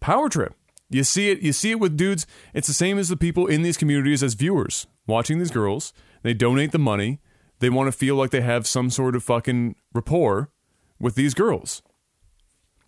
power 0.00 0.28
trip. 0.28 0.52
You 0.94 1.02
see 1.04 1.30
it, 1.30 1.40
you 1.40 1.52
see 1.52 1.72
it 1.72 1.80
with 1.80 1.96
dudes. 1.96 2.24
It's 2.54 2.68
the 2.68 2.72
same 2.74 2.98
as 2.98 3.08
the 3.08 3.16
people 3.16 3.46
in 3.48 3.62
these 3.62 3.76
communities 3.76 4.22
as 4.22 4.34
viewers 4.34 4.86
watching 5.08 5.38
these 5.40 5.50
girls. 5.50 5.92
They 6.22 6.34
donate 6.34 6.70
the 6.70 6.78
money. 6.78 7.20
They 7.58 7.68
want 7.68 7.88
to 7.88 7.92
feel 7.92 8.14
like 8.14 8.30
they 8.30 8.42
have 8.42 8.66
some 8.66 8.90
sort 8.90 9.16
of 9.16 9.24
fucking 9.24 9.74
rapport 9.92 10.50
with 11.00 11.16
these 11.16 11.34
girls. 11.34 11.82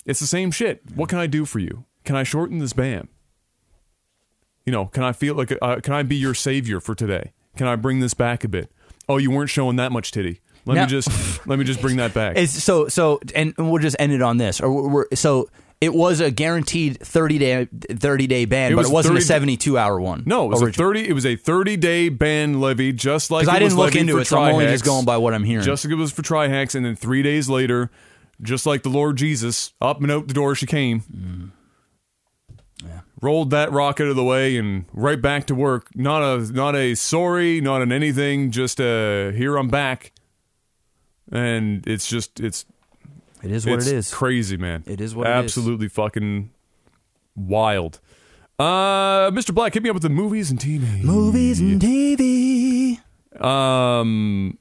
It's 0.05 0.21
the 0.21 0.27
same 0.27 0.53
shit. 0.53 0.83
What 0.95 1.09
can 1.09 1.19
I 1.19 1.27
do 1.27 1.45
for 1.45 1.59
you? 1.59 1.85
Can 2.05 2.15
I 2.15 2.23
shorten 2.23 2.59
this 2.59 2.73
band? 2.73 3.09
You 4.65 4.73
know, 4.73 4.87
can 4.87 5.03
I 5.03 5.13
feel 5.13 5.35
like 5.35 5.53
uh, 5.61 5.81
can 5.81 5.93
I 5.93 6.03
be 6.05 6.17
your 6.17 6.35
savior 6.35 6.79
for 6.81 6.95
today? 6.95 7.33
Can 7.57 7.67
I 7.67 7.75
bring 7.77 8.01
this 8.01 8.15
back 8.15 8.45
a 8.45 8.49
bit? 8.49 8.71
Oh, 9.09 9.17
you 9.17 9.31
weren't 9.31 9.51
showing 9.51 9.77
that 9.77 9.91
much 9.93 10.13
titty. 10.13 10.41
Let 10.65 10.75
Now- 10.75 10.83
me 10.83 10.87
just 10.89 11.47
let 11.47 11.59
me 11.59 11.65
just 11.65 11.81
bring 11.81 11.97
that 11.97 12.15
back. 12.15 12.37
It's 12.39 12.63
so 12.63 12.87
so, 12.89 13.21
and 13.35 13.55
we'll 13.57 13.83
just 13.83 13.97
end 13.99 14.13
it 14.13 14.23
on 14.23 14.37
this. 14.37 14.61
Or 14.61 14.89
we're- 14.89 15.07
so 15.17 15.49
it 15.81 15.93
was 15.95 16.21
a 16.21 16.31
guaranteed 16.31 17.01
thirty 17.01 17.39
day 17.39 17.69
thirty 17.91 18.27
day 18.27 18.45
ban, 18.45 18.73
It 18.73 18.77
but 18.77 18.83
was 18.83 18.91
it 18.91 18.95
wasn't 18.95 19.15
30 19.15 19.23
a 19.23 19.27
seventy 19.27 19.57
two 19.57 19.77
hour 19.79 20.01
one. 20.01 20.23
No, 20.27 20.47
it 20.47 20.49
was 20.49 20.63
a 20.63 20.73
thirty. 20.73 21.07
It 21.07 21.13
was 21.13 21.27
a 21.27 21.37
thirty 21.37 21.77
day 21.77 22.09
ban 22.09 22.61
levy, 22.61 22.93
just 22.93 23.31
like 23.31 23.47
I 23.49 23.59
didn't 23.59 23.77
look 23.77 23.95
into 23.95 24.19
it, 24.19 24.27
so 24.27 24.39
I'm 24.39 24.55
only 24.55 24.67
just 24.67 24.85
going 24.85 25.05
by 25.05 25.19
what 25.19 25.35
I'm 25.35 25.45
hearing. 25.45 25.65
Just 25.65 25.85
like 25.85 25.93
it 25.93 25.97
was 25.97 26.13
for 26.13 26.23
Trihex, 26.23 26.75
and 26.75 26.85
then 26.87 26.97
three 26.97 27.23
days 27.23 27.49
later, 27.49 27.91
just 28.41 28.65
like 28.65 28.83
the 28.83 28.89
Lord 28.89 29.17
Jesus, 29.17 29.73
up 29.81 30.01
and 30.01 30.11
out 30.11 30.29
the 30.29 30.35
door 30.35 30.55
she 30.55 30.67
came. 30.67 31.01
Mm. 31.01 31.51
Rolled 33.23 33.51
that 33.51 33.73
rock 33.73 33.99
out 34.01 34.09
of 34.09 34.17
the 34.17 34.25
way 34.25 34.59
and 34.59 34.85
right 34.93 35.21
back 35.21 35.47
to 35.47 35.55
work. 35.55 35.89
Not 35.95 36.23
a 36.23 36.53
not 36.53 36.77
a 36.77 36.95
sorry, 36.95 37.63
not 37.63 37.81
an 37.81 37.91
anything. 37.91 38.51
Just 38.51 38.79
a 38.79 39.33
here 39.35 39.57
I'm 39.57 39.69
back. 39.69 40.13
And 41.33 41.87
it's 41.87 42.07
just 42.09 42.41
it's 42.41 42.67
it 43.43 43.51
is 43.51 43.67
what 43.67 43.77
it's 43.77 43.87
it 43.87 43.97
is. 43.97 44.15
crazy, 44.15 44.57
man. 44.57 44.83
It 44.87 45.01
is 45.01 45.15
what 45.15 45.27
it 45.27 45.31
is. 45.31 45.37
absolutely 45.45 45.89
fucking 45.89 46.51
wild. 47.35 48.01
Uh, 48.59 49.31
Mr. 49.33 49.55
Black, 49.55 49.75
hit 49.75 49.83
me 49.83 49.91
up 49.91 49.95
with 49.95 50.03
the 50.03 50.09
movies 50.09 50.51
and 50.51 50.59
TV. 50.59 51.03
Movies 51.03 51.61
and 51.61 51.81
TV. 51.81 52.99
Um, 53.41 54.57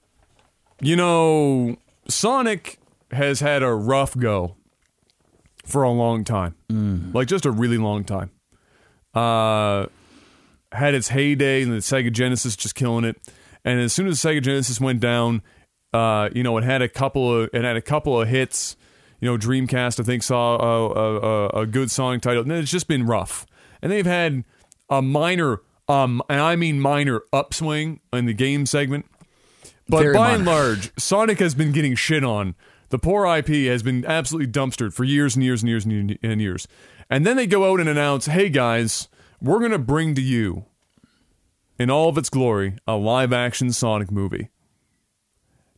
you 0.81 0.95
know, 0.95 1.77
Sonic 2.09 2.79
has 3.11 3.39
had 3.39 3.63
a 3.63 3.73
rough 3.73 4.17
go 4.17 4.55
for 5.65 5.83
a 5.83 5.91
long 5.91 6.23
time, 6.25 6.55
like 7.13 7.27
just 7.27 7.45
a 7.45 7.51
really 7.51 7.77
long 7.77 8.03
time. 8.03 8.31
Uh, 9.13 9.87
had 10.73 10.93
its 10.93 11.07
heyday 11.07 11.61
in 11.61 11.69
the 11.69 11.77
Sega 11.77 12.11
Genesis, 12.11 12.55
just 12.57 12.75
killing 12.75 13.05
it. 13.05 13.15
And 13.63 13.79
as 13.79 13.93
soon 13.93 14.07
as 14.07 14.21
the 14.21 14.29
Sega 14.29 14.41
Genesis 14.43 14.81
went 14.81 14.99
down, 14.99 15.41
uh, 15.95 16.29
you 16.33 16.43
know, 16.43 16.57
it 16.57 16.65
had 16.65 16.81
a 16.81 16.89
couple 16.89 17.33
of 17.33 17.49
it 17.53 17.63
had 17.63 17.77
a 17.77 17.81
couple 17.81 18.21
of 18.21 18.27
hits. 18.27 18.75
You 19.21 19.31
know, 19.31 19.37
Dreamcast 19.37 19.99
I 19.99 20.03
think 20.03 20.23
saw 20.23 20.57
a, 20.57 20.91
a, 20.91 21.47
a, 21.61 21.65
good 21.65 21.89
song 21.89 22.19
title, 22.19 22.43
and 22.43 22.51
it's 22.51 22.69
just 22.69 22.89
been 22.89 23.05
rough. 23.05 23.45
And 23.81 23.89
they've 23.89 24.05
had 24.05 24.43
a 24.89 25.01
minor, 25.01 25.61
um, 25.87 26.21
and 26.29 26.41
I 26.41 26.57
mean 26.57 26.81
minor 26.81 27.21
upswing 27.31 28.01
in 28.11 28.25
the 28.25 28.33
game 28.33 28.65
segment. 28.65 29.05
But 29.87 30.01
Very 30.01 30.15
by 30.15 30.33
and 30.33 30.45
large, 30.45 30.91
Sonic 30.99 31.39
has 31.39 31.55
been 31.55 31.71
getting 31.71 31.95
shit 31.95 32.25
on 32.25 32.55
The 32.89 32.99
poor 32.99 33.25
IP 33.25 33.47
has 33.69 33.81
been 33.81 34.05
absolutely 34.05 34.51
dumpstered 34.51 34.93
for 34.93 35.05
years 35.05 35.35
and 35.35 35.45
years 35.45 35.61
and 35.61 35.69
years 35.69 35.85
and 35.85 36.09
years 36.09 36.19
and 36.21 36.41
years. 36.41 36.67
And 37.09 37.25
then 37.25 37.37
they 37.37 37.47
go 37.47 37.71
out 37.71 37.79
and 37.79 37.87
announce, 37.87 38.25
"Hey 38.25 38.49
guys, 38.49 39.07
we're 39.41 39.59
going 39.59 39.71
to 39.71 39.79
bring 39.79 40.13
to 40.15 40.21
you 40.21 40.65
in 41.79 41.89
all 41.89 42.09
of 42.09 42.17
its 42.17 42.29
glory 42.29 42.75
a 42.85 42.97
live 42.97 43.31
action 43.31 43.71
Sonic 43.71 44.11
movie." 44.11 44.49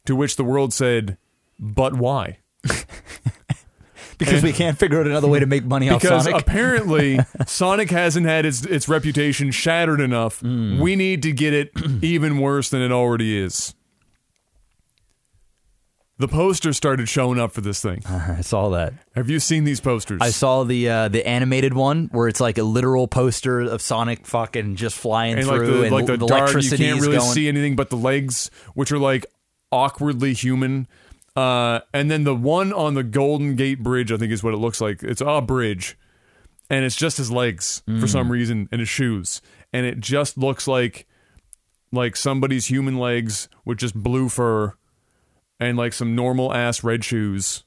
To 0.07 0.15
which 0.15 0.35
the 0.35 0.43
world 0.43 0.73
said, 0.73 1.17
"But 1.59 1.93
why?" 1.93 2.39
because 4.17 4.43
we 4.43 4.53
can't 4.53 4.77
figure 4.77 4.99
out 4.99 5.07
another 5.07 5.27
way 5.27 5.39
to 5.39 5.45
make 5.45 5.63
money 5.63 5.89
off 5.89 6.01
because 6.01 6.25
Sonic. 6.25 6.41
apparently 6.41 7.19
Sonic 7.45 7.89
hasn't 7.91 8.25
had 8.25 8.45
its 8.45 8.65
its 8.65 8.89
reputation 8.89 9.51
shattered 9.51 10.01
enough. 10.01 10.39
Hmm. 10.39 10.79
We 10.79 10.95
need 10.95 11.23
to 11.23 11.31
get 11.31 11.53
it 11.53 11.71
even 12.01 12.39
worse 12.39 12.69
than 12.69 12.81
it 12.81 12.91
already 12.91 13.37
is. 13.37 13.73
The 16.19 16.27
posters 16.27 16.75
started 16.75 17.07
showing 17.07 17.39
up 17.39 17.51
for 17.51 17.61
this 17.61 17.79
thing. 17.79 18.01
I 18.09 18.41
saw 18.41 18.69
that. 18.69 18.93
Have 19.13 19.29
you 19.29 19.39
seen 19.39 19.65
these 19.65 19.79
posters? 19.79 20.19
I 20.19 20.31
saw 20.31 20.63
the 20.63 20.89
uh, 20.89 21.07
the 21.09 21.27
animated 21.27 21.75
one 21.75 22.09
where 22.11 22.27
it's 22.27 22.39
like 22.39 22.57
a 22.57 22.63
literal 22.63 23.07
poster 23.07 23.61
of 23.61 23.81
Sonic 23.83 24.25
fucking 24.25 24.77
just 24.77 24.97
flying 24.97 25.37
and 25.37 25.47
like 25.47 25.57
through 25.57 25.77
the 25.77 25.83
and 25.83 25.91
like 25.91 26.05
the, 26.07 26.17
the 26.17 26.25
dart, 26.25 26.55
you 26.63 26.69
can't 26.75 27.01
really 27.01 27.17
going. 27.17 27.31
see 27.33 27.47
anything 27.47 27.75
but 27.75 27.91
the 27.91 27.97
legs, 27.97 28.49
which 28.73 28.91
are 28.91 28.97
like 28.97 29.27
awkwardly 29.71 30.33
human. 30.33 30.87
Uh, 31.35 31.81
and 31.93 32.09
then 32.09 32.23
the 32.23 32.35
one 32.35 32.73
on 32.73 32.95
the 32.95 33.03
Golden 33.03 33.55
Gate 33.55 33.83
Bridge, 33.83 34.11
I 34.11 34.17
think 34.17 34.31
is 34.31 34.43
what 34.43 34.53
it 34.53 34.57
looks 34.57 34.81
like. 34.81 35.03
It's 35.03 35.21
a 35.21 35.39
bridge, 35.41 35.97
and 36.69 36.83
it's 36.83 36.95
just 36.95 37.17
his 37.17 37.31
legs 37.31 37.83
for 37.85 37.91
Mm. 37.91 38.09
some 38.09 38.31
reason, 38.31 38.67
and 38.71 38.79
his 38.79 38.89
shoes, 38.89 39.41
and 39.71 39.85
it 39.85 39.99
just 39.99 40.37
looks 40.37 40.67
like 40.67 41.05
like 41.93 42.15
somebody's 42.17 42.65
human 42.65 42.97
legs 42.97 43.47
with 43.63 43.77
just 43.77 43.95
blue 43.95 44.27
fur 44.29 44.73
and 45.59 45.77
like 45.77 45.93
some 45.93 46.15
normal 46.15 46.53
ass 46.53 46.83
red 46.83 47.03
shoes, 47.05 47.63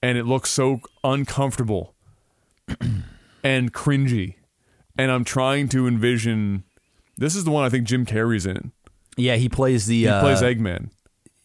and 0.00 0.16
it 0.16 0.24
looks 0.24 0.50
so 0.50 0.80
uncomfortable 1.04 1.94
and 3.42 3.72
cringy. 3.72 4.34
And 4.98 5.10
I'm 5.10 5.24
trying 5.24 5.68
to 5.70 5.86
envision. 5.86 6.64
This 7.16 7.34
is 7.34 7.44
the 7.44 7.50
one 7.50 7.64
I 7.64 7.68
think 7.68 7.86
Jim 7.86 8.06
Carrey's 8.06 8.46
in. 8.46 8.72
yeah, 9.16 9.36
he 9.36 9.48
plays 9.48 9.86
the 9.86 10.00
He 10.00 10.08
uh, 10.08 10.20
plays 10.20 10.42
Eggman, 10.42 10.90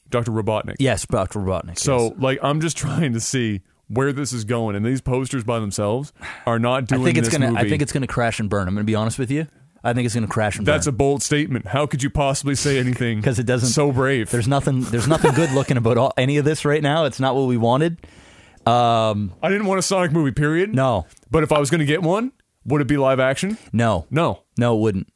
Doctor 0.09 0.31
Robotnik. 0.31 0.75
Yes, 0.79 1.05
Dr. 1.05 1.39
Robotnik. 1.39 1.77
So 1.79 2.05
yes. 2.09 2.13
like 2.19 2.39
I'm 2.43 2.61
just 2.61 2.77
trying 2.85 3.13
to 3.13 3.19
see 3.19 3.61
where 3.87 4.11
this 4.13 4.33
is 4.33 4.43
going, 4.45 4.75
and 4.75 4.85
these 4.85 5.01
posters 5.01 5.43
by 5.43 5.59
themselves 5.59 6.11
are 6.45 6.59
not 6.59 6.85
doing. 6.87 7.01
I 7.01 7.05
think 7.05 7.17
it's 7.17 7.29
gonna. 7.29 7.51
movie. 7.51 7.59
I 7.65 7.69
think 7.69 7.81
it's 7.81 7.91
gonna 7.91 8.07
crash 8.07 8.39
and 8.39 8.49
burn. 8.49 8.67
I'm 8.67 8.73
gonna 8.73 8.83
be 8.83 8.95
honest 8.95 9.19
with 9.19 9.29
you. 9.31 9.47
I 9.83 9.93
think 9.93 10.05
it's 10.07 10.15
gonna 10.15 10.25
crash 10.27 10.57
and 10.57 10.65
burn. 10.65 10.73
That's 10.73 10.87
a 10.87 10.91
bold 10.91 11.21
statement. 11.21 11.67
How 11.67 11.85
could 11.85 12.01
you 12.01 12.09
possibly 12.09 12.55
say 12.55 12.79
anything? 12.79 13.17
Because 13.21 13.37
it 13.37 13.45
doesn't- 13.45 13.69
So 13.69 13.91
brave. 13.91 14.31
there's 14.31 14.47
nothing. 14.47 14.81
There's 14.81 15.07
nothing 15.07 15.33
good 15.33 15.51
looking 15.51 15.77
about 15.77 15.97
all, 15.99 16.11
any 16.17 16.37
of 16.37 16.45
this 16.45 16.65
right 16.65 16.81
now. 16.81 17.05
It's 17.05 17.19
not 17.19 17.35
what 17.35 17.43
we 17.47 17.57
wanted. 17.57 17.99
Um, 18.65 19.33
I 19.43 19.49
didn't 19.49 19.67
want 19.67 19.77
a 19.77 19.83
Sonic 19.83 20.11
movie. 20.11 20.31
Period. 20.31 20.73
no, 20.73 21.05
But 21.29 21.43
if 21.43 21.51
I 21.51 21.59
was 21.59 21.69
going 21.69 21.79
to 21.81 21.85
get 21.85 22.01
one, 22.01 22.31
would 22.65 22.81
it 22.81 22.87
be 22.87 22.97
live 22.97 23.19
action? 23.19 23.59
no, 23.71 24.07
No. 24.09 24.41
no, 24.57 24.75
it 24.75 24.79
wouldn't. 24.81 25.07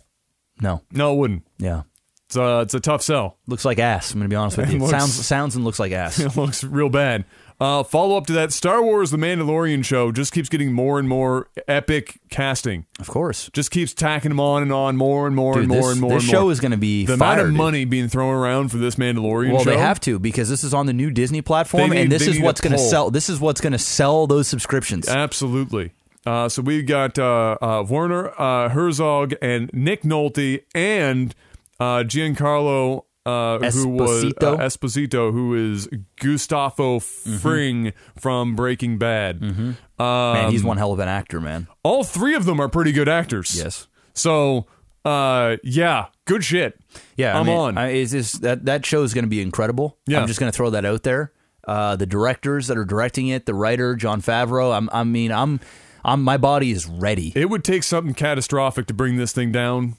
No, 0.61 0.83
No, 0.91 1.13
it 1.13 1.17
wouldn't. 1.17 1.47
yeah, 1.57 1.81
It's 2.29 2.35
a, 2.35 2.59
it's 2.61 2.75
a 2.75 2.79
tough 2.79 3.01
sell. 3.01 3.37
looks 3.47 3.65
like 3.65 3.79
ass. 3.79 4.13
I'm 4.13 4.19
gonna 4.19 4.29
be 4.29 4.35
honest 4.35 4.55
with 4.57 4.69
It 4.69 4.73
you. 4.73 4.79
looks- 4.79 4.91
sounds 4.91 5.25
sounds 5.25 5.55
and 5.55 5.65
looks 5.65 5.79
like 5.79 5.91
ass. 5.91 6.19
It 6.19 6.37
looks 6.37 6.63
real 6.63 6.89
bad. 6.89 7.25
Uh, 7.59 7.83
follow 7.83 8.15
up 8.15 8.25
to 8.27 8.33
that, 8.33 8.53
Star 8.53 8.81
Wars: 8.83 9.09
The 9.11 9.17
Mandalorian 9.17 9.83
show 9.83 10.11
just 10.13 10.31
keeps 10.31 10.47
getting 10.47 10.71
more 10.71 10.97
and 10.99 11.09
more 11.09 11.49
epic 11.67 12.19
casting. 12.29 12.85
of 12.99 13.07
course, 13.07 13.49
Just 13.51 13.71
keeps 13.71 13.93
tacking 13.93 14.29
them 14.29 14.39
on 14.39 14.61
and 14.61 14.71
on, 14.71 14.95
more 14.95 15.25
and 15.27 15.35
more 15.35 15.55
dude. 15.55 15.63
and 15.63 15.69
more 15.69 15.81
this 15.81 15.91
and 15.93 16.01
more. 16.01 16.11
this 16.11 16.23
and 16.23 16.31
show 16.31 16.41
more. 16.43 16.51
is 16.51 16.59
gonna 16.61 16.77
be 16.77 17.05
the 17.05 17.17
fire, 17.17 17.33
amount 17.33 17.41
of 17.41 17.47
dude. 17.47 17.57
money 17.57 17.83
being 17.85 18.07
thrown 18.09 18.33
around 18.35 18.69
for 18.69 18.77
this 18.77 18.95
Mandalorian. 18.95 19.51
Well, 19.51 19.63
show. 19.63 19.71
they 19.71 19.77
have 19.77 19.99
to 20.01 20.19
because 20.19 20.49
this 20.49 20.63
is 20.63 20.73
on 20.73 20.85
the 20.85 20.93
new 20.93 21.09
Disney 21.09 21.41
platform, 21.41 21.89
need- 21.89 21.99
and 21.99 22.11
this 22.11 22.27
is 22.27 22.39
what's 22.39 22.61
going 22.61 22.73
to 22.73 22.77
sell. 22.79 23.09
This 23.11 23.27
is 23.27 23.39
what's 23.41 23.59
going 23.59 23.73
to 23.73 23.79
sell 23.79 24.27
those 24.27 24.47
subscriptions. 24.47 25.09
Absolutely. 25.09 25.91
Uh, 26.25 26.47
so 26.47 26.61
we've 26.61 26.85
got 26.85 27.17
uh, 27.17 27.57
uh, 27.61 27.83
Werner 27.89 28.29
uh, 28.39 28.69
Herzog 28.69 29.33
and 29.41 29.69
Nick 29.73 30.03
Nolte 30.03 30.61
and 30.75 31.33
uh, 31.79 32.03
Giancarlo, 32.03 33.03
uh, 33.25 33.59
who 33.71 33.87
was 33.89 34.23
Esposito. 34.25 34.43
uh, 34.43 34.57
Esposito, 34.57 35.31
who 35.31 35.53
is 35.73 35.87
Gustavo 36.19 36.99
Fring 36.99 37.93
from 38.17 38.55
Breaking 38.55 38.97
Bad. 38.97 39.41
Um, 39.43 39.77
man, 39.97 40.51
he's 40.51 40.63
one 40.63 40.77
hell 40.77 40.91
of 40.93 40.99
an 40.99 41.07
actor, 41.07 41.39
man. 41.41 41.67
all 41.83 42.03
three 42.03 42.35
of 42.35 42.45
them 42.45 42.59
are 42.59 42.69
pretty 42.69 42.91
good 42.91 43.09
actors. 43.09 43.55
Yes. 43.55 43.87
So, 44.13 44.65
uh, 45.05 45.57
yeah, 45.63 46.07
good 46.25 46.43
shit. 46.43 46.79
Yeah, 47.15 47.35
I 47.35 47.39
I'm 47.39 47.45
mean, 47.45 47.57
on. 47.57 47.77
I, 47.77 47.89
it's 47.89 48.11
just, 48.11 48.41
that 48.41 48.65
that 48.65 48.85
show 48.85 49.03
is 49.03 49.13
going 49.13 49.23
to 49.25 49.29
be 49.29 49.41
incredible. 49.41 49.97
Yeah. 50.07 50.19
I'm 50.21 50.27
just 50.27 50.39
going 50.39 50.51
to 50.51 50.55
throw 50.55 50.69
that 50.71 50.85
out 50.85 51.03
there. 51.03 51.31
Uh, 51.67 51.95
the 51.95 52.05
directors 52.05 52.67
that 52.67 52.77
are 52.77 52.85
directing 52.85 53.27
it, 53.27 53.45
the 53.45 53.53
writer 53.53 53.95
Jon 53.95 54.21
Favreau. 54.21 54.75
I'm, 54.75 54.89
I 54.91 55.03
mean, 55.03 55.31
I'm, 55.31 55.59
I'm, 56.03 56.23
my 56.23 56.37
body 56.37 56.71
is 56.71 56.87
ready. 56.87 57.31
it 57.35 57.49
would 57.49 57.63
take 57.63 57.83
something 57.83 58.13
catastrophic 58.13 58.87
to 58.87 58.93
bring 58.93 59.17
this 59.17 59.33
thing 59.33 59.51
down 59.51 59.95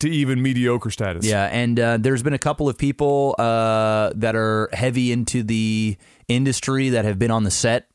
to 0.00 0.10
even 0.10 0.42
mediocre 0.42 0.90
status. 0.90 1.24
Yeah, 1.24 1.44
and 1.46 1.78
uh, 1.80 1.96
there's 1.98 2.22
been 2.22 2.34
a 2.34 2.38
couple 2.38 2.68
of 2.68 2.76
people 2.76 3.34
uh, 3.38 4.12
that 4.16 4.34
are 4.36 4.68
heavy 4.72 5.12
into 5.12 5.42
the 5.42 5.96
industry 6.28 6.90
that 6.90 7.04
have 7.04 7.18
been 7.18 7.30
on 7.30 7.44
the 7.44 7.50
set 7.50 7.88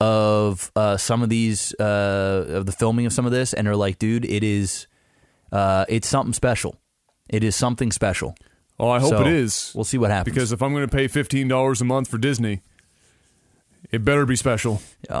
of 0.00 0.72
uh, 0.74 0.96
some 0.96 1.22
of 1.22 1.28
these 1.28 1.74
uh, 1.78 2.44
of 2.48 2.66
the 2.66 2.72
filming 2.72 3.06
of 3.06 3.12
some 3.12 3.24
of 3.26 3.32
this, 3.32 3.52
and 3.54 3.68
are 3.68 3.76
like, 3.76 3.98
dude, 3.98 4.24
it 4.24 4.42
is, 4.42 4.86
uh, 5.52 5.84
it's 5.88 6.08
something 6.08 6.32
special. 6.32 6.76
It 7.30 7.44
is 7.44 7.54
something 7.54 7.92
special. 7.92 8.34
Oh, 8.80 8.88
I 8.90 8.98
hope 8.98 9.10
So, 9.10 9.20
it 9.20 9.28
is. 9.28 9.72
We'll 9.74 9.84
see 9.84 9.98
what 9.98 10.10
happens. 10.10 10.34
Because 10.34 10.50
if 10.50 10.60
I'm 10.60 10.72
going 10.72 10.88
to 10.88 10.94
pay 10.94 11.06
fifteen 11.06 11.46
dollars 11.48 11.80
a 11.80 11.84
month 11.84 12.08
for 12.08 12.18
Disney, 12.18 12.62
it 13.90 14.04
better 14.04 14.26
be 14.26 14.36
special. 14.36 14.82
yeah. 15.08 15.20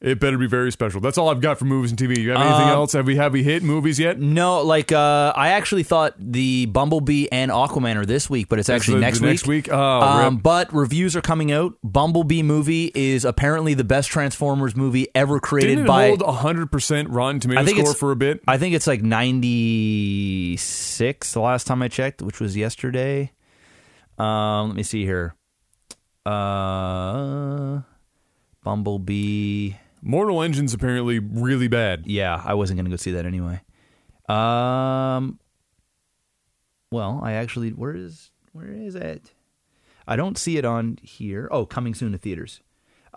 It 0.00 0.20
better 0.20 0.38
be 0.38 0.46
very 0.46 0.70
special. 0.70 1.00
That's 1.00 1.18
all 1.18 1.28
I've 1.28 1.40
got 1.40 1.58
for 1.58 1.64
movies 1.64 1.90
and 1.90 1.98
TV. 1.98 2.18
You 2.20 2.30
have 2.30 2.40
anything 2.40 2.62
Um, 2.68 2.68
else? 2.68 2.92
Have 2.92 3.04
we 3.06 3.16
have 3.16 3.32
we 3.32 3.42
hit 3.42 3.64
movies 3.64 3.98
yet? 3.98 4.20
No, 4.20 4.62
like 4.62 4.92
uh, 4.92 5.32
I 5.34 5.48
actually 5.48 5.82
thought 5.82 6.14
the 6.18 6.66
Bumblebee 6.66 7.26
and 7.32 7.50
Aquaman 7.50 7.96
are 7.96 8.06
this 8.06 8.30
week, 8.30 8.48
but 8.48 8.60
it's 8.60 8.68
actually 8.68 8.94
the- 8.94 9.00
next 9.00 9.18
the 9.18 9.24
week. 9.24 9.30
next 9.32 9.46
week? 9.48 9.68
Oh, 9.72 9.76
um, 10.00 10.36
but 10.36 10.72
reviews 10.72 11.16
are 11.16 11.20
coming 11.20 11.50
out. 11.50 11.74
Bumblebee 11.82 12.44
movie 12.44 12.92
is 12.94 13.24
apparently 13.24 13.74
the 13.74 13.82
best 13.82 14.08
Transformers 14.08 14.76
movie 14.76 15.08
ever 15.16 15.40
created 15.40 15.70
Didn't 15.70 15.84
it 15.86 15.88
by. 15.88 16.08
hold 16.08 16.22
hundred 16.22 16.70
percent 16.70 17.08
Rotten 17.10 17.40
Tomato 17.40 17.66
score 17.66 17.94
for 17.94 18.12
a 18.12 18.16
bit? 18.16 18.40
I 18.46 18.56
think 18.56 18.76
it's 18.76 18.86
like 18.86 19.02
ninety 19.02 20.56
six. 20.58 21.32
The 21.32 21.40
last 21.40 21.66
time 21.66 21.82
I 21.82 21.88
checked, 21.88 22.22
which 22.22 22.38
was 22.38 22.56
yesterday. 22.56 23.32
Um, 24.16 24.68
let 24.68 24.76
me 24.76 24.84
see 24.84 25.04
here. 25.04 25.34
Uh, 26.24 27.80
Bumblebee. 28.62 29.72
Mortal 30.02 30.42
Engines 30.42 30.74
apparently 30.74 31.18
really 31.18 31.68
bad. 31.68 32.06
Yeah, 32.06 32.42
I 32.44 32.54
wasn't 32.54 32.78
gonna 32.78 32.90
go 32.90 32.96
see 32.96 33.12
that 33.12 33.26
anyway. 33.26 33.60
Um, 34.28 35.38
well, 36.90 37.20
I 37.22 37.32
actually 37.32 37.70
where 37.70 37.94
is 37.94 38.30
where 38.52 38.70
is 38.72 38.94
it? 38.94 39.32
I 40.06 40.16
don't 40.16 40.38
see 40.38 40.56
it 40.56 40.64
on 40.64 40.98
here. 41.02 41.48
Oh, 41.50 41.66
coming 41.66 41.94
soon 41.94 42.12
to 42.12 42.18
theaters. 42.18 42.60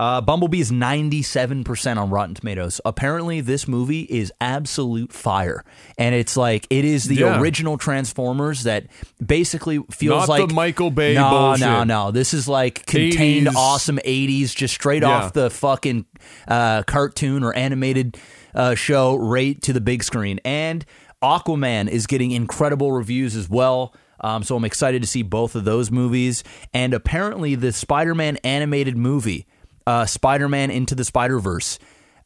Uh, 0.02 0.20
Bumblebee 0.20 0.60
is 0.60 0.72
ninety 0.72 1.22
seven 1.22 1.64
percent 1.64 2.00
on 2.00 2.10
Rotten 2.10 2.34
Tomatoes. 2.34 2.82
Apparently, 2.84 3.40
this 3.40 3.68
movie 3.68 4.02
is 4.02 4.34
absolute 4.42 5.14
fire, 5.14 5.64
and 5.96 6.16
it's 6.16 6.36
like 6.36 6.66
it 6.72 6.86
is 6.86 7.04
the 7.04 7.18
Yeah. 7.18 7.40
original 7.40 7.78
Transformers 7.78 8.64
that 8.64 8.88
basically 9.24 9.78
feels 9.92 10.22
Not 10.28 10.30
like 10.30 10.48
the 10.48 10.56
Michael 10.56 10.90
Bay 10.90 11.14
No, 11.14 11.30
bullshit. 11.30 11.68
no, 11.68 11.84
no. 11.84 12.10
This 12.10 12.34
is 12.34 12.48
like 12.48 12.84
contained 12.88 13.46
80s. 13.46 13.56
awesome 13.56 14.00
eighties, 14.04 14.56
just 14.56 14.74
straight 14.74 15.04
Yeah. 15.04 15.10
off 15.10 15.34
the 15.34 15.52
fucking 15.52 16.06
uh, 16.48 16.82
cartoon 16.82 17.44
or 17.44 17.54
animated 17.56 18.18
uh, 18.56 18.74
show 18.74 19.16
right 19.18 19.62
to 19.62 19.72
the 19.72 19.82
big 19.82 20.02
screen. 20.04 20.40
And 20.44 20.84
Aquaman 21.22 21.88
is 21.88 22.08
getting 22.08 22.32
incredible 22.32 22.92
reviews 22.92 23.36
as 23.36 23.48
well. 23.48 23.94
Um, 24.20 24.42
so 24.42 24.56
I'm 24.56 24.66
excited 24.66 25.04
to 25.04 25.08
see 25.08 25.22
both 25.22 25.54
of 25.56 25.64
those 25.64 25.92
movies. 25.92 26.44
And 26.74 26.96
apparently, 26.96 27.54
the 27.54 27.72
Spider 27.72 28.16
Man 28.16 28.38
animated 28.38 28.98
movie, 28.98 29.46
uh, 29.88 30.06
Spider 30.06 30.48
Man 30.50 30.72
Into 30.72 30.96
the 30.96 31.04
Spider 31.06 31.40
Verse, 31.40 31.80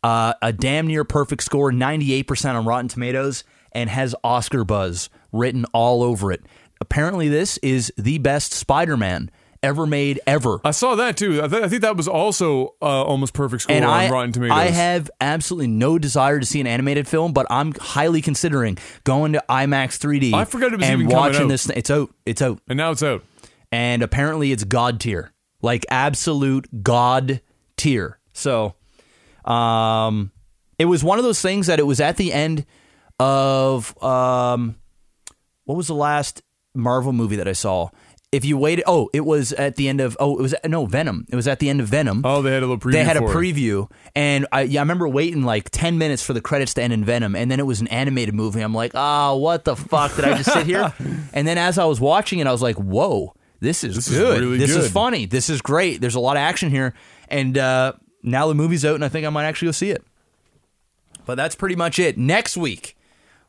uh, 0.04 0.34
a 0.42 0.54
damn 0.54 0.88
near 0.88 1.04
perfect 1.04 1.44
score, 1.44 1.72
98% 1.72 2.56
on 2.56 2.66
Rotten 2.66 2.88
Tomatoes, 2.88 3.44
and 3.72 3.90
has 3.90 4.16
Oscar 4.24 4.64
buzz 4.64 5.10
written 5.32 5.66
all 5.74 6.04
over 6.04 6.32
it. 6.32 6.44
Apparently, 6.82 7.28
this 7.30 7.58
is 7.60 7.92
the 7.98 8.18
best 8.20 8.54
Spider 8.54 8.98
Man 8.98 9.32
ever 9.64 9.88
made 9.88 10.20
ever. 10.28 10.60
I 10.64 10.72
saw 10.72 10.94
that 10.96 11.18
too. 11.18 11.42
I, 11.42 11.48
th- 11.48 11.64
I 11.64 11.68
think 11.68 11.82
that 11.82 11.98
was 11.98 12.08
also 12.08 12.76
uh, 12.82 13.04
almost 13.04 13.34
perfect 13.34 13.64
score 13.64 13.76
and 13.76 13.84
on 13.84 13.92
I, 13.92 14.10
Rotten 14.12 14.32
Tomatoes. 14.32 14.56
I 14.56 14.66
have 14.66 15.10
absolutely 15.20 15.68
no 15.68 15.98
desire 15.98 16.40
to 16.40 16.46
see 16.46 16.62
an 16.62 16.68
animated 16.68 17.08
film, 17.08 17.34
but 17.34 17.48
I'm 17.50 17.74
highly 17.74 18.22
considering 18.22 18.78
going 19.06 19.34
to 19.34 19.44
IMAX 19.50 19.98
3D. 19.98 20.34
I 20.34 20.46
forgot 20.46 20.72
it 20.74 20.78
was 20.78 20.88
and 20.88 21.02
even 21.02 21.12
coming 21.12 21.34
watching 21.34 21.48
this. 21.48 21.68
It's 21.70 21.90
out. 21.90 22.14
It's 22.28 22.42
out, 22.44 22.60
and 22.68 22.78
now 22.78 22.92
it's 22.92 23.02
out. 23.02 23.24
and 23.72 24.04
apparently 24.04 24.52
it's 24.52 24.64
god 24.66 25.00
tier, 25.00 25.32
like 25.64 25.84
absolute 25.90 26.84
god 26.84 27.42
tier. 27.78 28.20
So, 28.34 28.76
um, 29.46 30.32
it 30.78 30.86
was 30.86 31.04
one 31.04 31.20
of 31.20 31.24
those 31.24 31.42
things 31.42 31.68
that 31.68 31.80
it 31.80 31.86
was 31.86 32.00
at 32.00 32.18
the 32.18 32.34
end 32.34 32.66
of 33.20 34.02
um, 34.04 34.76
what 35.66 35.76
was 35.76 35.88
the 35.88 35.96
last 35.96 36.42
Marvel 36.74 37.14
movie 37.14 37.38
that 37.38 37.48
I 37.48 37.54
saw? 37.54 37.90
if 38.36 38.44
you 38.44 38.58
waited, 38.58 38.84
oh, 38.86 39.10
it 39.14 39.22
was 39.26 39.54
at 39.54 39.78
the 39.78 39.88
end 39.88 40.02
of 40.02 40.18
oh, 40.20 40.38
it 40.38 40.42
was 40.42 40.54
no 40.66 40.86
Venom. 40.86 41.26
It 41.32 41.38
was 41.38 41.48
at 41.48 41.60
the 41.60 41.70
end 41.70 41.80
of 41.80 41.88
Venom. 41.88 42.22
Oh, 42.26 42.42
they 42.42 42.52
had 42.52 42.64
a 42.64 42.68
little 42.68 42.78
preview. 42.78 42.92
they 42.92 43.04
had 43.04 43.16
a 43.16 43.22
preview, 43.22 43.90
and 44.14 44.46
I 44.52 44.64
yeah, 44.64 44.82
I 44.82 44.84
remember 44.84 45.08
waiting 45.08 45.44
like 45.44 45.70
ten 45.70 45.98
minutes 45.98 46.22
for 46.22 46.34
the 46.34 46.42
credits 46.42 46.74
to 46.74 46.84
end 46.84 46.92
in 46.92 47.06
Venom, 47.06 47.36
and 47.36 47.50
then 47.50 47.62
it 47.62 47.66
was 47.66 47.80
an 47.80 47.88
animated 47.88 48.36
movie. 48.36 48.60
I'm 48.60 48.74
like, 48.74 48.92
oh, 48.94 49.38
what 49.38 49.64
the 49.64 49.78
fuck 49.78 50.16
did 50.18 50.26
I 50.26 50.36
just 50.36 50.52
sit 50.52 50.66
here? 50.66 50.94
and 51.34 51.48
then 51.48 51.58
as 51.58 51.78
I 51.78 51.86
was 51.86 52.02
watching 52.02 52.40
it, 52.40 52.48
I 52.48 52.52
was 52.52 52.62
like, 52.62 52.76
whoa, 52.76 53.34
this 53.62 53.86
is 53.86 53.96
This 53.96 54.10
is 54.10 54.18
good. 54.18 54.42
really 54.42 54.58
this 54.58 54.76
is 54.76 54.92
funny. 54.92 55.26
This 55.26 55.50
is 55.50 55.62
great. 55.62 56.02
There's 56.02 56.16
a 56.16 56.20
lot 56.20 56.36
of 56.36 56.42
action 56.42 56.70
here, 56.70 56.94
and 57.28 57.58
uh, 57.58 57.94
now 58.24 58.48
the 58.48 58.56
movie's 58.56 58.86
out, 58.86 58.96
and 58.96 59.06
I 59.06 59.10
think 59.10 59.26
I 59.26 59.30
might 59.30 59.46
actually 59.46 59.68
go 59.68 59.74
see 59.74 59.92
it. 59.92 60.04
But 61.26 61.36
that's 61.36 61.56
pretty 61.56 61.76
much 61.76 62.00
it. 62.00 62.18
Next 62.18 62.56
week, 62.56 62.96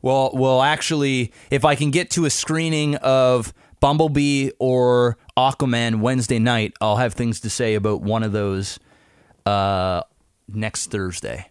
we'll 0.03 0.31
we'll 0.33 0.63
actually, 0.63 1.33
if 1.51 1.65
I 1.65 1.75
can 1.75 1.91
get 1.91 2.11
to 2.11 2.25
a 2.25 2.31
screening 2.31 2.97
of 2.97 3.53
Bumblebee 3.81 4.51
or 4.59 5.19
Aquaman 5.37 6.01
Wednesday 6.01 6.39
night, 6.39 6.73
I'll 6.81 6.97
have 6.97 7.15
things 7.15 7.41
to 7.41 7.51
say 7.51 7.75
about 7.75 8.01
one 8.01 8.23
of 8.23 8.33
those 8.33 8.79
uh, 9.45 10.03
next 10.49 10.91
Thursday. 10.91 11.51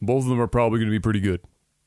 Both 0.00 0.24
of 0.24 0.30
them 0.30 0.40
are 0.40 0.48
probably 0.48 0.78
going 0.80 0.88
to 0.88 0.94
be 0.94 1.00
pretty 1.00 1.20
good. 1.20 1.40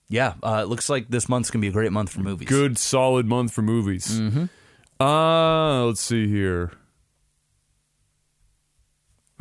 Yeah, 0.07 0.35
uh, 0.43 0.61
it 0.63 0.67
looks 0.67 0.89
like 0.89 1.09
this 1.09 1.27
month's 1.27 1.49
gonna 1.49 1.61
be 1.61 1.67
a 1.67 1.71
great 1.71 1.91
month 1.91 2.11
for 2.11 2.19
movies. 2.21 2.47
Good, 2.47 2.77
solid 2.77 3.25
month 3.25 3.51
for 3.51 3.63
movies. 3.63 4.19
Mm-hmm. 4.19 5.03
Uh, 5.03 5.85
let's 5.85 6.01
see 6.01 6.27
here. 6.27 6.71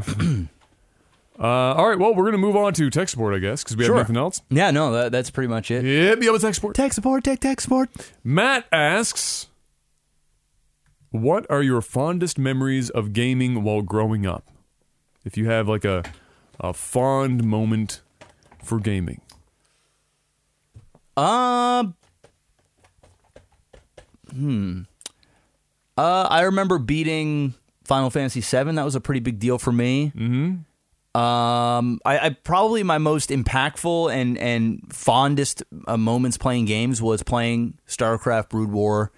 uh, 1.39 1.43
all 1.43 1.89
right, 1.89 1.99
well, 1.99 2.15
we're 2.15 2.25
going 2.25 2.33
to 2.33 2.39
move 2.39 2.57
on 2.57 2.73
to 2.75 2.91
tech 2.91 3.09
support, 3.09 3.35
I 3.35 3.39
guess, 3.39 3.63
because 3.63 3.77
we 3.77 3.85
Sure. 3.85 3.95
have 3.97 4.05
nothing 4.05 4.17
else. 4.17 4.41
Yeah, 4.51 4.71
no, 4.71 4.93
that, 4.93 5.13
that's 5.13 5.31
pretty 5.31 5.49
much 5.49 5.71
it. 5.71 5.85
Yep, 5.85 6.23
yep, 6.23 6.35
it's 6.35 6.45
tech 6.45 6.55
support. 6.55 6.75
Tech 6.77 6.93
support, 6.93 7.25
tech, 7.25 7.41
tech 7.41 7.61
support. 7.61 7.91
Matt 8.23 8.67
asks, 8.73 9.49
"What 11.11 11.47
are 11.51 11.63
your 11.63 11.81
fondest 11.81 12.39
memories 12.39 12.91
of 12.91 13.13
gaming 13.13 13.63
while 13.63 13.83
growing 13.83 14.27
up? 14.27 14.47
If 15.25 15.37
you 15.37 15.47
have 15.49 15.69
like 15.69 15.85
a 15.85 16.03
a 16.61 16.73
fond 16.73 17.45
moment 17.45 18.01
for 18.63 18.79
gaming." 18.79 19.21
Uh, 21.17 21.85
hmm. 24.33 24.83
Uh, 25.97 26.27
I 26.29 26.43
remember 26.43 26.79
beating 26.79 27.55
Final 27.85 28.11
Fantasy 28.11 28.41
VII. 28.41 28.73
That 28.73 28.85
was 28.85 28.95
a 28.95 29.01
pretty 29.01 29.21
big 29.21 29.39
deal 29.39 29.59
for 29.59 29.73
me. 29.73 30.13
Mm-hmm. 30.15 31.21
Um, 31.21 32.01
I, 32.05 32.19
I 32.19 32.31
probably 32.31 32.83
my 32.83 32.99
most 32.99 33.31
impactful 33.31 34.13
and 34.13 34.37
and 34.37 34.83
fondest 34.93 35.63
uh, 35.87 35.97
moments 35.97 36.37
playing 36.37 36.65
games 36.65 37.01
was 37.01 37.23
playing 37.23 37.79
StarCraft 37.87 38.49
Brood 38.49 38.73
War 38.73 39.13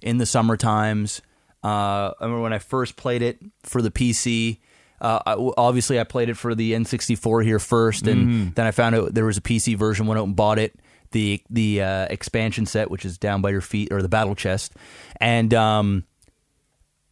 in 0.00 0.18
the 0.18 0.26
summer 0.26 0.56
times. 0.56 1.22
Uh, 1.64 2.12
I 2.18 2.24
remember 2.24 2.42
when 2.42 2.52
I 2.52 2.58
first 2.58 2.96
played 2.96 3.22
it 3.22 3.40
for 3.64 3.82
the 3.82 3.90
PC. 3.90 4.60
Uh, 5.00 5.18
I, 5.26 5.50
obviously, 5.56 5.98
I 5.98 6.04
played 6.04 6.28
it 6.28 6.36
for 6.36 6.54
the 6.54 6.72
N64 6.72 7.42
here 7.42 7.58
first, 7.58 8.06
and 8.06 8.54
then 8.54 8.66
I 8.66 8.70
found 8.70 8.94
out 8.94 9.14
there 9.14 9.24
was 9.24 9.38
a 9.38 9.42
PC 9.42 9.76
version. 9.76 10.06
Went 10.06 10.20
out 10.20 10.26
and 10.26 10.36
bought 10.36 10.58
it, 10.58 10.78
the 11.10 11.42
the 11.50 11.82
uh, 11.82 12.06
expansion 12.10 12.64
set, 12.64 12.90
which 12.90 13.04
is 13.04 13.18
down 13.18 13.42
by 13.42 13.50
your 13.50 13.60
feet, 13.60 13.92
or 13.92 14.02
the 14.02 14.08
battle 14.08 14.34
chest, 14.34 14.74
and 15.20 15.52
um, 15.54 16.04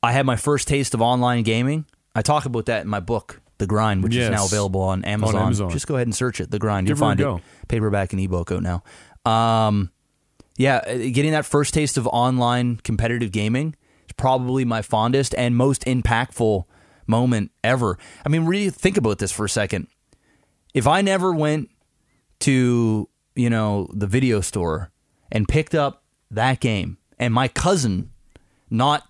I 0.08 0.12
had 0.12 0.24
my 0.24 0.36
first 0.36 0.68
taste 0.68 0.94
of 0.94 1.02
online 1.02 1.42
gaming. 1.42 1.84
I 2.14 2.22
talk 2.22 2.46
about 2.46 2.64
that 2.64 2.80
in 2.80 2.88
my 2.88 2.98
book, 2.98 3.42
The 3.58 3.66
Grind, 3.66 4.02
which 4.02 4.16
is 4.16 4.30
now 4.30 4.46
available 4.46 4.80
on 4.80 5.04
Amazon. 5.04 5.36
Amazon. 5.36 5.68
Just 5.68 5.86
go 5.86 5.96
ahead 5.96 6.06
and 6.06 6.14
search 6.14 6.40
it, 6.40 6.50
The 6.50 6.58
Grind. 6.58 6.86
Give 6.86 6.96
You'll 6.96 7.06
find 7.06 7.20
it 7.20 7.42
paperback 7.68 8.14
and 8.14 8.22
ebook 8.22 8.50
out 8.50 8.62
now. 8.62 8.82
Um, 9.30 9.90
yeah, 10.56 10.78
uh, 10.78 10.96
getting 10.96 11.32
that 11.32 11.44
first 11.44 11.74
taste 11.74 11.98
of 11.98 12.06
online 12.06 12.78
competitive 12.78 13.32
gaming 13.32 13.76
is 14.06 14.14
probably 14.16 14.64
my 14.64 14.80
fondest 14.80 15.34
and 15.34 15.54
most 15.54 15.84
impactful 15.84 16.64
moment 17.06 17.50
ever. 17.62 17.98
I 18.24 18.30
mean, 18.30 18.46
really 18.46 18.70
think 18.70 18.96
about 18.96 19.18
this 19.18 19.30
for 19.30 19.44
a 19.44 19.50
second. 19.50 19.88
If 20.72 20.86
I 20.86 21.02
never 21.02 21.34
went 21.34 21.68
to, 22.40 23.10
you 23.34 23.50
know, 23.50 23.90
the 23.92 24.06
video 24.06 24.40
store 24.40 24.90
and 25.30 25.46
picked 25.46 25.74
up 25.74 26.02
that 26.30 26.60
game 26.60 26.96
and 27.18 27.34
my 27.34 27.48
cousin 27.48 28.10
not 28.70 29.07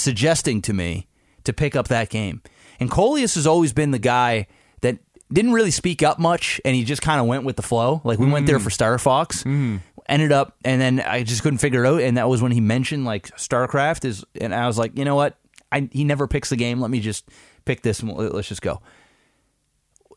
suggesting 0.00 0.62
to 0.62 0.72
me 0.72 1.06
to 1.44 1.52
pick 1.52 1.76
up 1.76 1.88
that 1.88 2.10
game. 2.10 2.42
And 2.78 2.90
Coleus 2.90 3.34
has 3.36 3.46
always 3.46 3.72
been 3.72 3.90
the 3.90 3.98
guy 3.98 4.46
that 4.82 4.98
didn't 5.32 5.52
really 5.52 5.70
speak 5.70 6.02
up 6.02 6.18
much 6.18 6.60
and 6.64 6.76
he 6.76 6.84
just 6.84 7.02
kind 7.02 7.20
of 7.20 7.26
went 7.26 7.44
with 7.44 7.56
the 7.56 7.62
flow. 7.62 8.00
Like 8.04 8.18
we 8.18 8.30
went 8.30 8.46
there 8.46 8.58
mm. 8.58 8.62
for 8.62 8.70
Star 8.70 8.98
Fox. 8.98 9.38
Mm-hmm. 9.40 9.76
Ended 10.08 10.30
up 10.30 10.56
and 10.64 10.80
then 10.80 11.00
I 11.00 11.24
just 11.24 11.42
couldn't 11.42 11.58
figure 11.58 11.84
it 11.84 11.88
out 11.88 12.00
and 12.00 12.16
that 12.16 12.28
was 12.28 12.40
when 12.40 12.52
he 12.52 12.60
mentioned 12.60 13.04
like 13.04 13.28
StarCraft 13.36 14.04
is 14.04 14.24
and 14.40 14.54
I 14.54 14.68
was 14.68 14.78
like, 14.78 14.96
"You 14.96 15.04
know 15.04 15.16
what? 15.16 15.36
I 15.72 15.88
he 15.90 16.04
never 16.04 16.28
picks 16.28 16.50
the 16.50 16.56
game. 16.56 16.80
Let 16.80 16.92
me 16.92 17.00
just 17.00 17.28
pick 17.64 17.82
this 17.82 18.00
and 18.00 18.12
let's 18.12 18.46
just 18.46 18.62
go." 18.62 18.80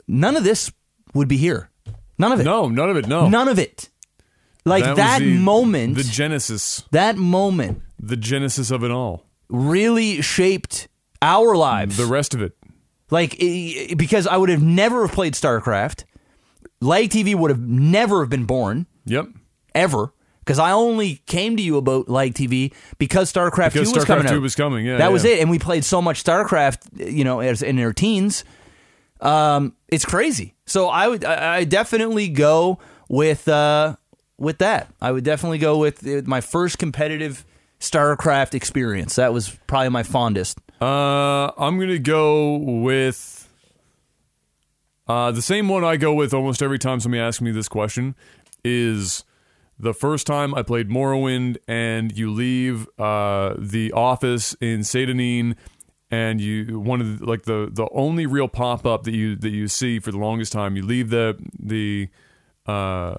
None 0.08 0.38
of 0.38 0.44
this 0.44 0.72
would 1.16 1.28
be 1.28 1.38
here. 1.38 1.72
None 2.20 2.32
of 2.32 2.40
it. 2.40 2.44
No, 2.44 2.70
none 2.70 2.92
of 2.92 2.98
it. 2.98 3.08
No, 3.08 3.30
None 3.30 3.48
of 3.48 3.58
it. 3.58 3.90
Like 4.64 4.86
was 4.86 4.98
that, 4.98 5.20
the- 5.20 5.38
moment, 5.38 5.96
the 5.96 6.04
genesis, 6.04 6.84
that 6.92 7.18
moment 7.18 7.82
the 8.00 8.18
genesis 8.18 8.70
of 8.70 8.84
it 8.84 8.92
all. 8.92 9.26
Really 9.50 10.22
shaped 10.22 10.88
our 11.22 11.56
lives. 11.56 11.98
The 11.98 12.06
rest 12.06 12.34
of 12.34 12.42
it. 12.42 12.56
like 13.12 13.38
because 13.98 14.28
I 14.28 14.38
would 14.38 14.50
have 14.50 14.62
never 14.64 15.06
have 15.06 15.14
played 15.16 15.34
StarCraft. 15.34 16.04
Lag 16.82 17.10
TV 17.10 17.36
would 17.36 17.52
have 17.52 17.60
never 17.60 18.22
have 18.22 18.30
been 18.30 18.46
born 18.46 18.86
Yep. 19.06 19.28
ever 19.76 20.14
because 20.40 20.60
I 20.60 20.72
only 20.72 21.16
came 21.26 21.58
to 21.58 21.64
you 21.64 21.78
about 21.78 22.08
Lag 22.08 22.34
TV 22.34 22.74
because 22.98 23.32
StarCraft 23.34 23.74
Because 23.74 23.92
2 23.92 23.96
was 24.00 24.06
StarCraft 24.06 24.08
coming 24.08 24.28
2 24.28 24.36
out. 24.36 24.42
was 24.42 24.56
coming, 24.56 24.86
yeah, 24.86 24.98
that 24.98 25.12
was 25.12 25.26
it, 25.26 25.40
and 25.40 25.50
we 25.50 25.60
played 25.60 25.84
so 25.84 26.02
much 26.02 26.24
StarCraft, 26.24 27.12
you 27.14 27.24
know, 27.24 27.40
as 27.42 27.62
in 27.62 27.80
our 27.80 27.92
teens. 27.94 28.44
Um, 29.20 29.76
it's 29.90 30.06
crazy. 30.06 30.56
So 30.66 30.88
I 30.88 31.08
would, 31.10 31.26
I, 31.26 31.66
definitely 31.66 32.30
go 32.30 32.80
with 33.10 33.48
uh, 33.50 33.98
with 34.38 34.60
that. 34.60 34.88
I 35.02 35.12
would 35.12 35.26
definitely 35.26 35.58
go 35.58 35.78
with 35.78 36.26
my 36.26 36.40
first 36.40 36.78
competitive 36.78 37.44
StarCraft 37.80 38.54
experience. 38.54 39.16
That 39.16 39.34
was 39.34 39.58
probably 39.68 39.90
my 39.90 40.04
fondest. 40.04 40.60
Uh, 40.82 41.52
I'm 41.58 41.80
gonna 41.80 42.00
go 42.00 42.56
with 42.56 43.50
uh, 45.08 45.32
the 45.32 45.42
same 45.42 45.68
one 45.68 45.84
I 45.84 45.98
go 45.98 46.14
with 46.14 46.34
almost 46.34 46.62
every 46.62 46.80
time 46.80 47.00
somebody 47.00 47.22
asks 47.22 47.42
me 47.42 47.52
this 47.52 47.68
question 47.68 48.16
is 48.64 49.24
the 49.80 49.94
first 49.94 50.28
time 50.28 50.54
I 50.54 50.62
played 50.62 50.90
Morrowind 50.90 51.58
and 51.68 52.16
you 52.16 52.32
leave 52.32 52.88
uh, 53.00 53.56
the 53.58 53.92
office 53.94 54.56
in 54.62 54.84
Seyda 54.84 55.14
Neen 55.14 55.56
and 56.12 56.42
you 56.42 56.80
one 56.80 57.02
of 57.02 57.20
the, 57.20 57.26
like 57.26 57.44
the 57.44 57.70
the 57.72 57.88
only 57.92 58.26
real 58.26 58.48
pop 58.48 58.86
up 58.86 59.04
that 59.04 59.14
you 59.14 59.36
that 59.38 59.52
you 59.52 59.68
see 59.68 60.00
for 60.00 60.12
the 60.12 60.18
longest 60.18 60.52
time 60.52 60.76
you 60.76 60.84
leave 60.84 61.10
the 61.10 61.38
the 61.58 62.10
uh, 62.66 63.16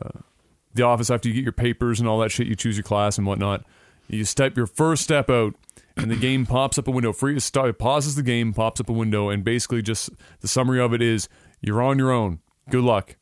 the 0.74 0.82
office 0.82 1.10
after 1.10 1.28
you 1.28 1.34
get 1.34 1.44
your 1.44 1.52
papers 1.52 2.00
and 2.00 2.08
all 2.08 2.18
that 2.18 2.30
shit 2.30 2.46
you 2.46 2.54
choose 2.54 2.76
your 2.76 2.84
class 2.84 3.16
and 3.16 3.26
whatnot 3.26 3.64
you 4.16 4.24
step 4.24 4.56
your 4.56 4.66
first 4.66 5.02
step 5.02 5.30
out 5.30 5.54
and 5.96 6.10
the 6.10 6.16
game 6.16 6.46
pops 6.46 6.78
up 6.78 6.88
a 6.88 6.90
window 6.90 7.12
free 7.12 7.34
to 7.34 7.40
start 7.40 7.70
it 7.70 7.78
pauses 7.78 8.14
the 8.14 8.22
game 8.22 8.52
pops 8.52 8.80
up 8.80 8.88
a 8.88 8.92
window 8.92 9.28
and 9.28 9.44
basically 9.44 9.82
just 9.82 10.10
the 10.40 10.48
summary 10.48 10.80
of 10.80 10.92
it 10.94 11.02
is 11.02 11.28
you're 11.60 11.82
on 11.82 11.98
your 11.98 12.10
own 12.10 12.40
good 12.70 12.84
luck 12.84 13.16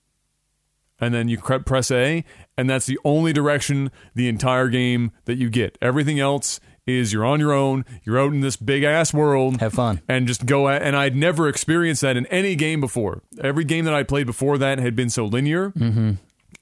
and 1.00 1.14
then 1.14 1.28
you 1.28 1.38
press 1.38 1.90
A, 1.90 2.24
and 2.56 2.68
that's 2.68 2.86
the 2.86 2.98
only 3.04 3.32
direction 3.32 3.90
the 4.14 4.28
entire 4.28 4.68
game 4.68 5.12
that 5.26 5.36
you 5.36 5.48
get. 5.48 5.78
Everything 5.80 6.18
else 6.18 6.60
is 6.86 7.12
you're 7.12 7.24
on 7.24 7.38
your 7.38 7.52
own, 7.52 7.84
you're 8.02 8.18
out 8.18 8.32
in 8.32 8.40
this 8.40 8.56
big 8.56 8.82
ass 8.82 9.12
world. 9.12 9.60
Have 9.60 9.74
fun. 9.74 10.00
And 10.08 10.26
just 10.26 10.46
go 10.46 10.68
at, 10.68 10.82
and 10.82 10.96
I'd 10.96 11.14
never 11.14 11.48
experienced 11.48 12.02
that 12.02 12.16
in 12.16 12.26
any 12.26 12.56
game 12.56 12.80
before. 12.80 13.22
Every 13.40 13.64
game 13.64 13.84
that 13.84 13.94
I 13.94 14.02
played 14.02 14.26
before 14.26 14.58
that 14.58 14.78
had 14.78 14.96
been 14.96 15.10
so 15.10 15.26
linear, 15.26 15.70
mm-hmm. 15.70 16.12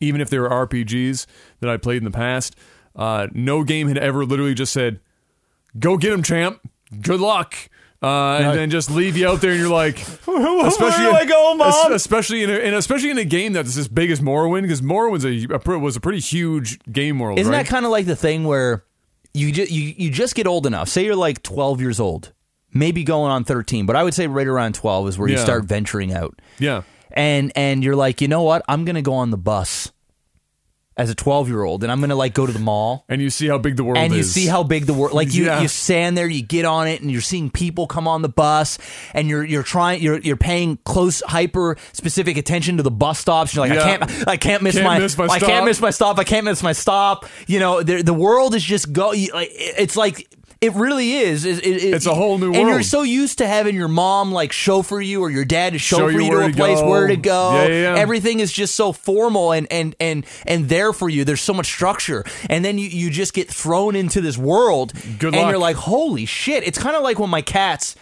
even 0.00 0.20
if 0.20 0.28
they 0.28 0.38
were 0.38 0.50
RPGs 0.50 1.26
that 1.60 1.70
I 1.70 1.76
played 1.76 1.98
in 1.98 2.04
the 2.04 2.10
past. 2.10 2.56
Uh, 2.96 3.26
no 3.32 3.62
game 3.62 3.88
had 3.88 3.98
ever 3.98 4.24
literally 4.24 4.54
just 4.54 4.72
said, 4.72 5.00
go 5.78 5.96
get 5.98 6.12
him, 6.12 6.22
champ. 6.22 6.60
Good 7.02 7.20
luck. 7.20 7.54
Uh, 8.02 8.38
and 8.42 8.58
then 8.58 8.70
just 8.70 8.90
leave 8.90 9.16
you 9.16 9.26
out 9.26 9.40
there, 9.40 9.50
and 9.52 9.60
you're 9.60 9.70
like, 9.70 9.98
especially 10.02 11.04
do 11.04 11.10
I 11.12 11.24
go, 11.26 11.54
Mom? 11.54 11.92
especially 11.92 12.42
in 12.42 12.50
a, 12.50 12.52
and 12.54 12.74
especially 12.74 13.10
in 13.10 13.18
a 13.18 13.24
game 13.24 13.54
that's 13.54 13.76
as 13.76 13.88
big 13.88 14.10
as 14.10 14.20
Morrowind, 14.20 14.62
because 14.62 14.82
Morrowind's 14.82 15.24
a, 15.24 15.46
a 15.72 15.78
was 15.78 15.96
a 15.96 16.00
pretty 16.00 16.20
huge 16.20 16.78
game 16.92 17.18
world. 17.18 17.38
Isn't 17.38 17.50
right? 17.52 17.64
that 17.64 17.70
kind 17.70 17.84
of 17.86 17.90
like 17.90 18.04
the 18.06 18.14
thing 18.14 18.44
where 18.44 18.84
you, 19.32 19.50
ju- 19.50 19.66
you 19.68 19.94
you 19.96 20.10
just 20.10 20.34
get 20.34 20.46
old 20.46 20.66
enough? 20.66 20.88
Say 20.90 21.04
you're 21.06 21.16
like 21.16 21.42
12 21.42 21.80
years 21.80 21.98
old, 21.98 22.32
maybe 22.72 23.02
going 23.02 23.32
on 23.32 23.44
13, 23.44 23.86
but 23.86 23.96
I 23.96 24.04
would 24.04 24.14
say 24.14 24.26
right 24.26 24.46
around 24.46 24.74
12 24.74 25.08
is 25.08 25.18
where 25.18 25.28
you 25.28 25.38
start 25.38 25.64
venturing 25.64 26.12
out. 26.12 26.38
yeah, 26.58 26.82
And 27.12 27.50
and 27.56 27.82
you're 27.82 27.96
like, 27.96 28.20
you 28.20 28.28
know 28.28 28.42
what? 28.42 28.62
I'm 28.68 28.84
gonna 28.84 29.02
go 29.02 29.14
on 29.14 29.30
the 29.30 29.38
bus 29.38 29.90
as 30.98 31.10
a 31.10 31.14
12 31.14 31.48
year 31.48 31.62
old, 31.62 31.82
and 31.82 31.92
I'm 31.92 32.00
gonna 32.00 32.14
like 32.16 32.32
go 32.32 32.46
to 32.46 32.52
the 32.52 32.58
mall. 32.58 33.04
and 33.08 33.20
you 33.20 33.28
see 33.30 33.46
how 33.48 33.58
big 33.58 33.76
the 33.76 33.84
world 33.84 33.98
is. 33.98 34.04
and 34.04 34.14
you 34.14 34.22
see 34.22 34.46
how 34.46 34.62
big 34.62 34.86
the 34.86 34.94
world 34.94 35.12
like 35.14 35.34
you 35.34 35.44
Yeah. 35.44 35.60
you 35.60 35.68
stand 35.68 36.16
there 36.16 36.26
you 36.26 36.42
get 36.42 36.64
on 36.64 36.88
it 36.88 37.02
and 37.02 37.10
you're 37.10 37.20
seeing 37.20 37.50
people 37.50 37.86
come 37.86 38.08
on 38.08 38.22
the 38.22 38.28
bus 38.30 38.78
and 39.12 39.28
you're 39.28 39.44
you're 39.44 39.62
trying 39.62 40.00
you're 40.02 40.18
you're 40.20 40.36
paying 40.38 40.78
close 40.84 41.22
hyper 41.26 41.76
specific 41.92 42.36
attention 42.38 42.78
to 42.78 42.82
the 42.82 42.90
bus 42.90 43.18
stops 43.18 43.54
you're 43.54 43.66
like 43.68 43.74
Yeah. 43.76 43.82
I 43.84 43.96
can't 43.98 44.28
I 44.28 44.36
can't 44.38 44.62
miss 44.62 44.74
Can't 44.76 44.84
my, 44.86 44.98
miss 44.98 45.18
my 45.18 45.26
I 45.26 45.38
can't 45.38 45.64
miss 45.66 45.80
my 45.80 45.90
stop 45.90 46.18
I 46.18 46.24
can't 46.24 46.44
miss 46.46 46.62
my 46.62 46.72
stop 46.72 47.26
you 47.46 47.60
know 47.60 47.82
the 47.82 48.02
the 48.02 48.14
world 48.14 48.54
is 48.54 48.64
just 48.64 48.92
go 48.92 49.08
like 49.10 49.50
it's 49.52 49.96
like 49.96 50.26
It 50.60 50.72
really 50.74 51.12
is. 51.16 51.44
It- 51.44 51.58
it- 51.66 51.84
it- 51.84 51.94
It's 51.94 52.06
a 52.06 52.14
whole 52.14 52.38
new 52.38 52.46
world. 52.46 52.56
And 52.56 52.68
you're 52.68 52.82
so 52.82 53.02
used 53.02 53.38
to 53.38 53.46
having 53.46 53.74
your 53.76 53.88
mom 53.88 54.32
like 54.32 54.52
chauffeur 54.52 55.00
you 55.02 55.20
or 55.20 55.30
your 55.30 55.44
dad 55.44 55.74
to 55.74 55.78
chauffeur 55.78 56.10
you 56.12 56.22
you, 56.24 56.30
to 56.30 56.46
a 56.46 56.50
place 56.52 56.80
go. 56.80 56.88
where 56.88 57.06
to 57.08 57.16
go. 57.16 57.52
Yeah, 57.54 57.66
yeah, 57.68 57.82
yeah. 57.94 58.00
Everything 58.00 58.40
is 58.40 58.52
just 58.52 58.74
so 58.74 58.92
formal 58.92 59.52
and 59.52 59.66
and 59.70 59.94
and 60.00 60.24
and 60.46 60.68
there 60.70 60.92
for 60.94 61.08
you. 61.10 61.24
There's 61.24 61.42
so 61.42 61.52
much 61.52 61.66
structure, 61.66 62.24
and 62.48 62.64
then 62.64 62.78
you 62.78 62.88
you 62.88 63.10
just 63.10 63.34
get 63.34 63.48
thrown 63.52 63.94
into 63.94 64.20
this 64.22 64.38
world, 64.38 64.94
Good 65.18 65.34
and 65.34 65.42
luck. 65.42 65.50
you're 65.50 65.58
like, 65.58 65.76
holy 65.76 66.24
shit! 66.24 66.64
It's 66.66 66.78
kind 66.78 66.96
of 66.96 67.02
like 67.02 67.18
when 67.18 67.30
my 67.30 67.42
cats. 67.42 67.94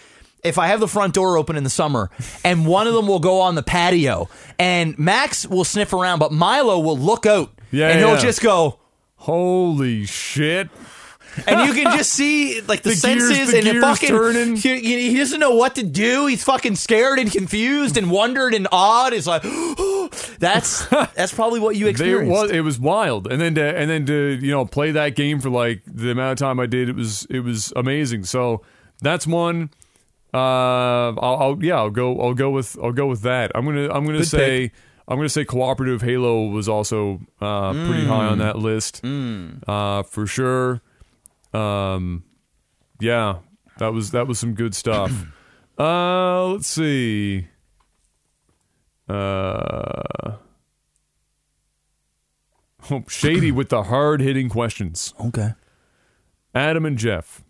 If 0.45 0.59
I 0.59 0.67
have 0.67 0.79
the 0.79 0.87
front 0.89 1.15
door 1.15 1.39
open 1.39 1.57
in 1.57 1.65
the 1.65 1.71
summer 1.71 2.11
and 2.45 2.67
one 2.67 2.87
of 2.87 2.93
them 2.93 3.07
will 3.07 3.19
go 3.19 3.41
on 3.41 3.55
the 3.55 3.63
patio 3.63 4.29
and 4.59 4.95
Max 4.99 5.47
will 5.47 5.65
sniff 5.65 5.95
around, 5.95 6.19
but 6.19 6.33
Milo 6.33 6.79
will 6.81 6.99
look 6.99 7.25
out 7.25 7.51
Yeah, 7.71 7.89
and 7.89 7.99
yeah, 8.01 8.07
he'll 8.09 8.21
just 8.21 8.43
go, 8.43 8.79
Holy 9.17 10.05
shit! 10.05 10.69
And 11.47 11.67
you 11.69 11.75
can 11.75 11.97
just 11.97 12.13
see 12.13 12.61
like 12.63 12.83
the, 12.83 12.91
The 12.91 12.97
gears- 12.97 13.01
senses 13.29 13.51
the 13.53 13.59
and 13.59 13.67
it 13.67 13.73
gears 13.73 13.85
fucking 13.85 14.09
turning. 14.09 14.57
He, 14.57 15.11
he- 15.11 15.17
doesn't 15.17 15.41
know 15.41 15.55
what 15.55 15.75
to 15.77 15.83
do. 15.83 16.27
He's 16.27 16.45
fucking 16.45 16.77
scared 16.77 17.19
and 17.19 17.31
confused 17.33 17.97
and 17.97 18.11
wondered 18.11 18.53
and 18.55 18.69
awed. 18.71 19.13
It's 19.13 19.27
like 19.27 19.43
that's 20.39 20.87
that's 21.15 21.33
probably 21.33 21.61
what 21.61 21.77
you 21.77 21.87
experienced. 21.89 22.31
was, 22.31 22.51
it 22.51 22.61
was 22.61 22.79
wild, 22.79 23.27
and 23.31 23.41
then 23.41 23.55
to 23.57 23.63
and 23.77 23.89
then 23.91 24.07
to 24.07 24.39
you 24.41 24.51
know 24.51 24.65
play 24.67 24.91
that 24.93 25.15
game 25.17 25.41
for 25.41 25.51
like 25.51 25.83
the 25.87 26.11
amount 26.11 26.33
of 26.33 26.39
time 26.39 26.61
I 26.61 26.67
did, 26.67 26.89
it 26.89 26.97
was 26.97 27.27
it 27.31 27.41
was 27.41 27.73
amazing. 27.77 28.25
So 28.25 28.63
that's 29.01 29.27
one. 29.27 29.71
Uh, 30.33 31.15
I'll, 31.15 31.37
I'll 31.41 31.59
yeah, 31.65 31.77
I'll 31.77 31.91
go. 31.91 32.21
I'll 32.21 32.35
go 32.35 32.51
with 32.51 32.77
I'll 32.83 32.93
go 32.93 33.07
with 33.07 33.23
that. 33.23 33.53
I'm 33.55 33.65
gonna 33.65 33.89
I'm 33.91 34.05
gonna 34.05 34.19
Good 34.19 34.27
say 34.29 34.73
I'm 35.07 35.17
gonna 35.17 35.29
say 35.29 35.45
cooperative 35.45 36.03
Halo 36.03 36.47
was 36.49 36.69
also 36.69 37.21
uh, 37.41 37.73
pretty 37.73 38.05
high 38.07 38.27
on 38.27 38.39
that 38.39 38.59
list 38.59 39.01
uh, 39.05 40.03
for 40.03 40.27
sure. 40.27 40.81
Um, 41.55 42.25
yeah, 43.01 43.39
that 43.79 43.93
was 43.93 44.11
that 44.11 44.27
was 44.27 44.39
some 44.39 44.55
good 44.55 44.75
stuff. 44.75 45.13
uh, 45.79 46.47
let's 46.49 46.67
see. 46.67 47.49
Uh. 49.09 50.37
Oh, 52.91 53.03
Shady 53.09 53.51
with 53.51 53.71
the 53.71 53.85
hard 53.85 54.21
hitting 54.21 54.49
questions. 54.51 55.15
okay. 55.19 55.55
Adam 56.55 56.85
and 56.85 56.99
Jeff, 56.99 57.43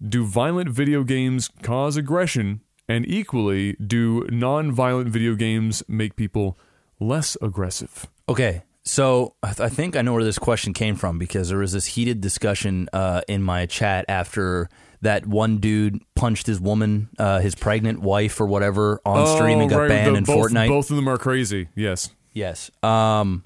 do 0.00 0.24
violent 0.24 0.70
video 0.70 1.02
games 1.02 1.50
cause 1.62 1.96
aggression? 1.96 2.60
And 2.88 3.04
equally, 3.08 3.72
do 3.74 4.26
non 4.30 4.70
violent 4.70 5.08
video 5.08 5.34
games 5.34 5.82
make 5.88 6.14
people 6.14 6.56
less 7.00 7.36
aggressive? 7.42 8.06
Okay. 8.28 8.62
So 8.86 9.34
I, 9.42 9.48
th- 9.48 9.60
I 9.60 9.68
think 9.68 9.96
I 9.96 10.02
know 10.02 10.12
where 10.14 10.22
this 10.24 10.38
question 10.38 10.72
came 10.72 10.94
from 10.94 11.18
because 11.18 11.48
there 11.48 11.58
was 11.58 11.72
this 11.72 11.84
heated 11.86 12.20
discussion 12.20 12.88
uh, 12.92 13.20
in 13.28 13.42
my 13.42 13.66
chat 13.66 14.04
after 14.08 14.68
that 15.02 15.26
one 15.26 15.58
dude 15.58 16.00
punched 16.14 16.46
his 16.46 16.60
woman, 16.60 17.08
uh, 17.18 17.40
his 17.40 17.54
pregnant 17.56 18.00
wife 18.00 18.40
or 18.40 18.46
whatever, 18.46 19.00
on 19.04 19.26
stream 19.36 19.60
and 19.60 19.68
got 19.68 19.76
Oh, 19.76 19.80
right, 19.82 19.88
banned 19.88 20.14
the- 20.14 20.18
in 20.18 20.24
both, 20.24 20.50
Fortnite. 20.52 20.68
Both 20.68 20.90
of 20.90 20.96
them 20.96 21.08
are 21.08 21.18
crazy. 21.18 21.68
Yes. 21.74 22.10
Yes. 22.32 22.70
Um, 22.82 23.44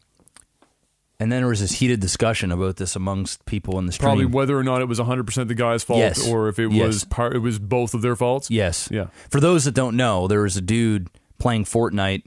and 1.18 1.30
then 1.32 1.40
there 1.40 1.48
was 1.48 1.60
this 1.60 1.72
heated 1.72 2.00
discussion 2.00 2.52
about 2.52 2.76
this 2.76 2.94
amongst 2.96 3.44
people 3.46 3.78
in 3.78 3.86
the 3.86 3.92
stream. 3.92 4.06
Probably 4.08 4.26
whether 4.26 4.58
or 4.58 4.62
not 4.64 4.80
it 4.82 4.86
was 4.86 4.98
100% 4.98 5.48
the 5.48 5.54
guy's 5.54 5.82
fault 5.82 5.98
Yes. 6.00 6.28
or 6.28 6.48
if 6.48 6.58
it 6.58 6.70
Yes. 6.70 6.86
was 6.86 7.04
part, 7.04 7.34
it 7.34 7.40
was 7.40 7.58
both 7.58 7.94
of 7.94 8.02
their 8.02 8.16
faults. 8.16 8.50
Yes. 8.50 8.88
Yeah. 8.90 9.06
For 9.30 9.40
those 9.40 9.64
that 9.64 9.72
don't 9.74 9.96
know, 9.96 10.28
there 10.28 10.42
was 10.42 10.56
a 10.56 10.62
dude 10.62 11.08
playing 11.38 11.64
Fortnite. 11.64 12.22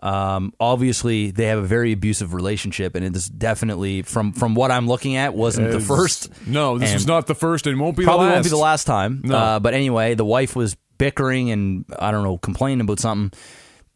Um, 0.00 0.52
obviously, 0.60 1.32
they 1.32 1.46
have 1.46 1.58
a 1.58 1.66
very 1.66 1.92
abusive 1.92 2.32
relationship, 2.32 2.94
and 2.94 3.04
it 3.04 3.16
is 3.16 3.28
definitely 3.28 4.02
from 4.02 4.32
from 4.32 4.54
what 4.54 4.70
I'm 4.70 4.86
looking 4.86 5.16
at 5.16 5.34
wasn't 5.34 5.72
the 5.72 5.80
first. 5.80 6.30
No, 6.46 6.78
this 6.78 6.94
was 6.94 7.06
not 7.06 7.26
the 7.26 7.34
first 7.34 7.66
and 7.66 7.80
won't 7.80 7.96
be 7.96 8.04
Probably 8.04 8.26
the 8.26 8.30
last. 8.30 8.36
won't 8.36 8.44
be 8.44 8.50
the 8.50 8.56
last 8.56 8.84
time. 8.84 9.20
No. 9.24 9.36
Uh, 9.36 9.58
but 9.60 9.74
anyway, 9.74 10.14
the 10.14 10.24
wife 10.24 10.54
was 10.54 10.76
bickering 10.98 11.50
and 11.50 11.84
I 11.98 12.10
don't 12.12 12.22
know, 12.24 12.38
complaining 12.38 12.80
about 12.82 13.00
something. 13.00 13.36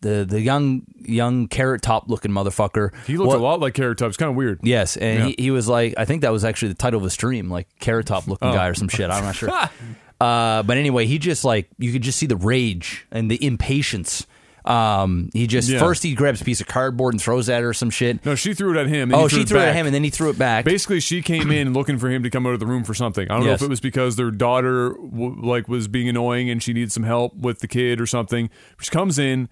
The 0.00 0.24
the 0.28 0.40
young 0.40 0.82
young 0.98 1.46
carrot 1.46 1.82
top 1.82 2.08
looking 2.10 2.32
motherfucker. 2.32 2.90
He 3.06 3.16
looked 3.16 3.28
what- 3.28 3.38
a 3.38 3.42
lot 3.42 3.60
like 3.60 3.74
Carrot 3.74 3.98
Top. 3.98 4.08
It's 4.08 4.16
kind 4.16 4.30
of 4.30 4.34
weird. 4.34 4.58
Yes, 4.64 4.96
and 4.96 5.18
Yeah. 5.20 5.26
he, 5.26 5.34
he 5.38 5.50
was 5.52 5.68
like, 5.68 5.94
I 5.96 6.04
think 6.04 6.22
that 6.22 6.32
was 6.32 6.44
actually 6.44 6.70
the 6.70 6.74
title 6.74 6.98
of 6.98 7.04
the 7.04 7.10
stream, 7.10 7.48
like 7.48 7.68
carrot 7.78 8.06
top 8.06 8.26
looking 8.26 8.48
Oh. 8.48 8.52
guy 8.52 8.66
or 8.66 8.74
some 8.74 8.88
shit. 8.88 9.08
I'm 9.08 9.22
not 9.22 9.36
sure. 9.36 9.50
uh, 10.20 10.62
but 10.64 10.76
anyway, 10.76 11.06
he 11.06 11.18
just 11.18 11.44
like 11.44 11.68
you 11.78 11.92
could 11.92 12.02
just 12.02 12.18
see 12.18 12.26
the 12.26 12.34
rage 12.36 13.06
and 13.12 13.30
the 13.30 13.44
impatience. 13.46 14.26
Um, 14.64 15.30
he 15.32 15.46
just 15.46 15.68
Yeah. 15.68 15.78
first 15.80 16.02
he 16.02 16.14
grabs 16.14 16.40
a 16.40 16.44
piece 16.44 16.60
of 16.60 16.66
cardboard 16.66 17.14
and 17.14 17.20
throws 17.20 17.48
at 17.48 17.62
her 17.62 17.70
or 17.70 17.74
some 17.74 17.90
shit. 17.90 18.24
No, 18.24 18.34
she 18.34 18.54
threw 18.54 18.76
it 18.76 18.80
at 18.80 18.86
him. 18.86 19.10
And 19.10 19.14
oh, 19.14 19.28
threw 19.28 19.38
she 19.38 19.42
it 19.42 19.48
threw 19.48 19.58
it 19.60 19.64
at 19.64 19.74
him 19.76 19.86
and 19.86 19.94
then 19.94 20.04
he 20.04 20.10
threw 20.10 20.30
it 20.30 20.38
back. 20.38 20.64
Basically, 20.64 21.00
she 21.00 21.20
came 21.22 21.50
in 21.50 21.72
looking 21.74 21.98
for 21.98 22.08
him 22.08 22.22
to 22.22 22.30
come 22.30 22.46
out 22.46 22.52
of 22.54 22.60
the 22.60 22.66
room 22.66 22.84
for 22.84 22.94
something. 22.94 23.28
I 23.30 23.36
don't 23.36 23.46
know 23.46 23.52
if 23.52 23.62
it 23.62 23.68
was 23.68 23.80
because 23.80 24.16
their 24.16 24.30
daughter 24.30 24.90
w- 24.90 25.36
like 25.42 25.68
was 25.68 25.88
being 25.88 26.08
annoying 26.08 26.48
and 26.50 26.62
she 26.62 26.72
needed 26.72 26.92
some 26.92 27.02
help 27.02 27.34
with 27.36 27.58
the 27.60 27.68
kid 27.68 28.00
or 28.00 28.06
something. 28.06 28.50
She 28.80 28.90
comes 28.90 29.18
in 29.18 29.48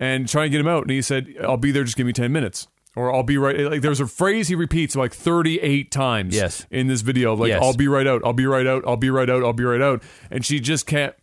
and 0.00 0.28
trying 0.28 0.46
to 0.46 0.50
get 0.50 0.60
him 0.60 0.68
out, 0.68 0.82
and 0.82 0.90
he 0.92 1.02
said, 1.02 1.26
"I'll 1.42 1.56
be 1.56 1.72
there. 1.72 1.82
Just 1.84 1.96
give 1.96 2.06
me 2.06 2.12
ten 2.12 2.32
minutes." 2.32 2.68
Or 2.96 3.14
I'll 3.14 3.22
be 3.22 3.38
right. 3.38 3.58
Like 3.60 3.82
there's 3.82 4.00
a 4.00 4.06
phrase 4.08 4.48
he 4.48 4.56
repeats 4.56 4.96
like 4.96 5.12
38 5.14 5.92
times. 5.92 6.34
Yes. 6.34 6.66
In 6.68 6.88
this 6.88 7.02
video, 7.02 7.34
like 7.36 7.50
Yes. 7.50 7.62
I'll 7.62 7.74
be 7.76 7.86
right 7.86 8.06
out. 8.08 8.22
I'll 8.24 8.32
be 8.32 8.46
right 8.46 8.66
out. 8.66 8.82
I'll 8.88 8.96
be 8.96 9.10
right 9.10 9.28
out. 9.30 9.44
I'll 9.44 9.52
be 9.52 9.62
right 9.62 9.80
out. 9.80 10.02
And 10.32 10.44
she 10.44 10.58
just 10.58 10.86
kept 10.86 11.20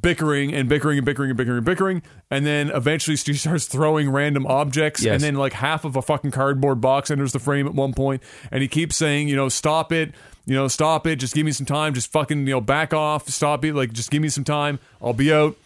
bickering 0.00 0.52
and 0.52 0.68
bickering 0.68 0.98
and 0.98 1.06
bickering 1.06 1.30
and 1.30 1.36
bickering 1.38 1.56
and 1.56 1.64
bickering 1.64 2.02
and 2.30 2.44
then 2.44 2.70
eventually 2.70 3.16
she 3.16 3.32
starts 3.34 3.66
throwing 3.66 4.10
random 4.10 4.46
objects 4.46 5.02
Yes. 5.02 5.14
and 5.14 5.22
then 5.22 5.34
like 5.36 5.54
half 5.54 5.84
of 5.86 5.96
a 5.96 6.02
fucking 6.02 6.32
cardboard 6.32 6.80
box 6.82 7.10
enters 7.10 7.32
the 7.32 7.38
frame 7.38 7.66
at 7.66 7.74
one 7.74 7.94
point 7.94 8.22
and 8.50 8.60
he 8.60 8.68
keeps 8.68 8.96
saying 8.96 9.28
you 9.28 9.36
know 9.36 9.48
stop 9.48 9.90
it. 9.92 10.12
You 10.46 10.54
know 10.54 10.68
stop 10.68 11.06
it. 11.06 11.16
Just 11.16 11.34
give 11.34 11.46
me 11.46 11.52
some 11.52 11.64
time. 11.64 11.94
Just 11.94 12.12
fucking 12.12 12.40
you 12.46 12.52
know 12.52 12.60
back 12.60 12.92
off. 12.92 13.28
Stop 13.30 13.64
it. 13.64 13.74
Like 13.74 13.94
just 13.94 14.10
give 14.10 14.20
me 14.20 14.28
some 14.28 14.44
time. 14.44 14.78
I'll 15.00 15.14
be 15.14 15.32
out 15.32 15.56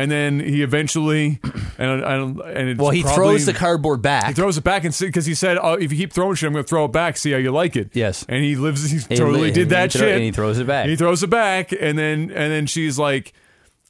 and 0.00 0.10
then 0.10 0.40
he 0.40 0.62
eventually 0.62 1.40
and 1.78 2.02
and, 2.02 2.40
and 2.40 2.68
it's 2.70 2.80
well, 2.80 2.90
he 2.90 3.02
probably- 3.02 3.16
throws 3.16 3.46
the 3.46 3.52
cardboard 3.52 4.00
back. 4.02 4.26
he 4.28 4.32
throws 4.34 4.56
it 4.56 4.64
back 4.64 4.84
and 4.84 4.96
because 4.98 5.26
he 5.26 5.34
said, 5.34 5.58
oh, 5.62 5.74
"If 5.74 5.92
you 5.92 5.98
keep 5.98 6.12
throwing 6.12 6.34
shit, 6.34 6.46
I'm 6.46 6.52
going 6.52 6.64
to 6.64 6.68
throw 6.68 6.84
it 6.84 6.92
back. 6.92 7.16
See 7.16 7.32
how 7.32 7.38
you 7.38 7.50
like 7.50 7.76
it." 7.76 7.90
Yes. 7.94 8.24
and 8.28 8.42
he 8.44 8.56
lives. 8.56 8.90
He 8.90 8.98
He 8.98 9.16
totally 9.16 9.42
li- 9.48 9.50
did 9.50 9.70
that 9.70 9.92
throw- 9.92 10.00
shit, 10.00 10.14
and 10.14 10.22
he 10.24 10.30
throws 10.32 10.58
it 10.58 10.66
back. 10.66 10.86
He 10.88 10.96
throws 10.96 11.22
it 11.22 11.30
back, 11.30 11.72
and 11.72 11.98
then 11.98 12.30
and 12.30 12.52
then 12.52 12.66
she's 12.66 12.98
like, 12.98 13.32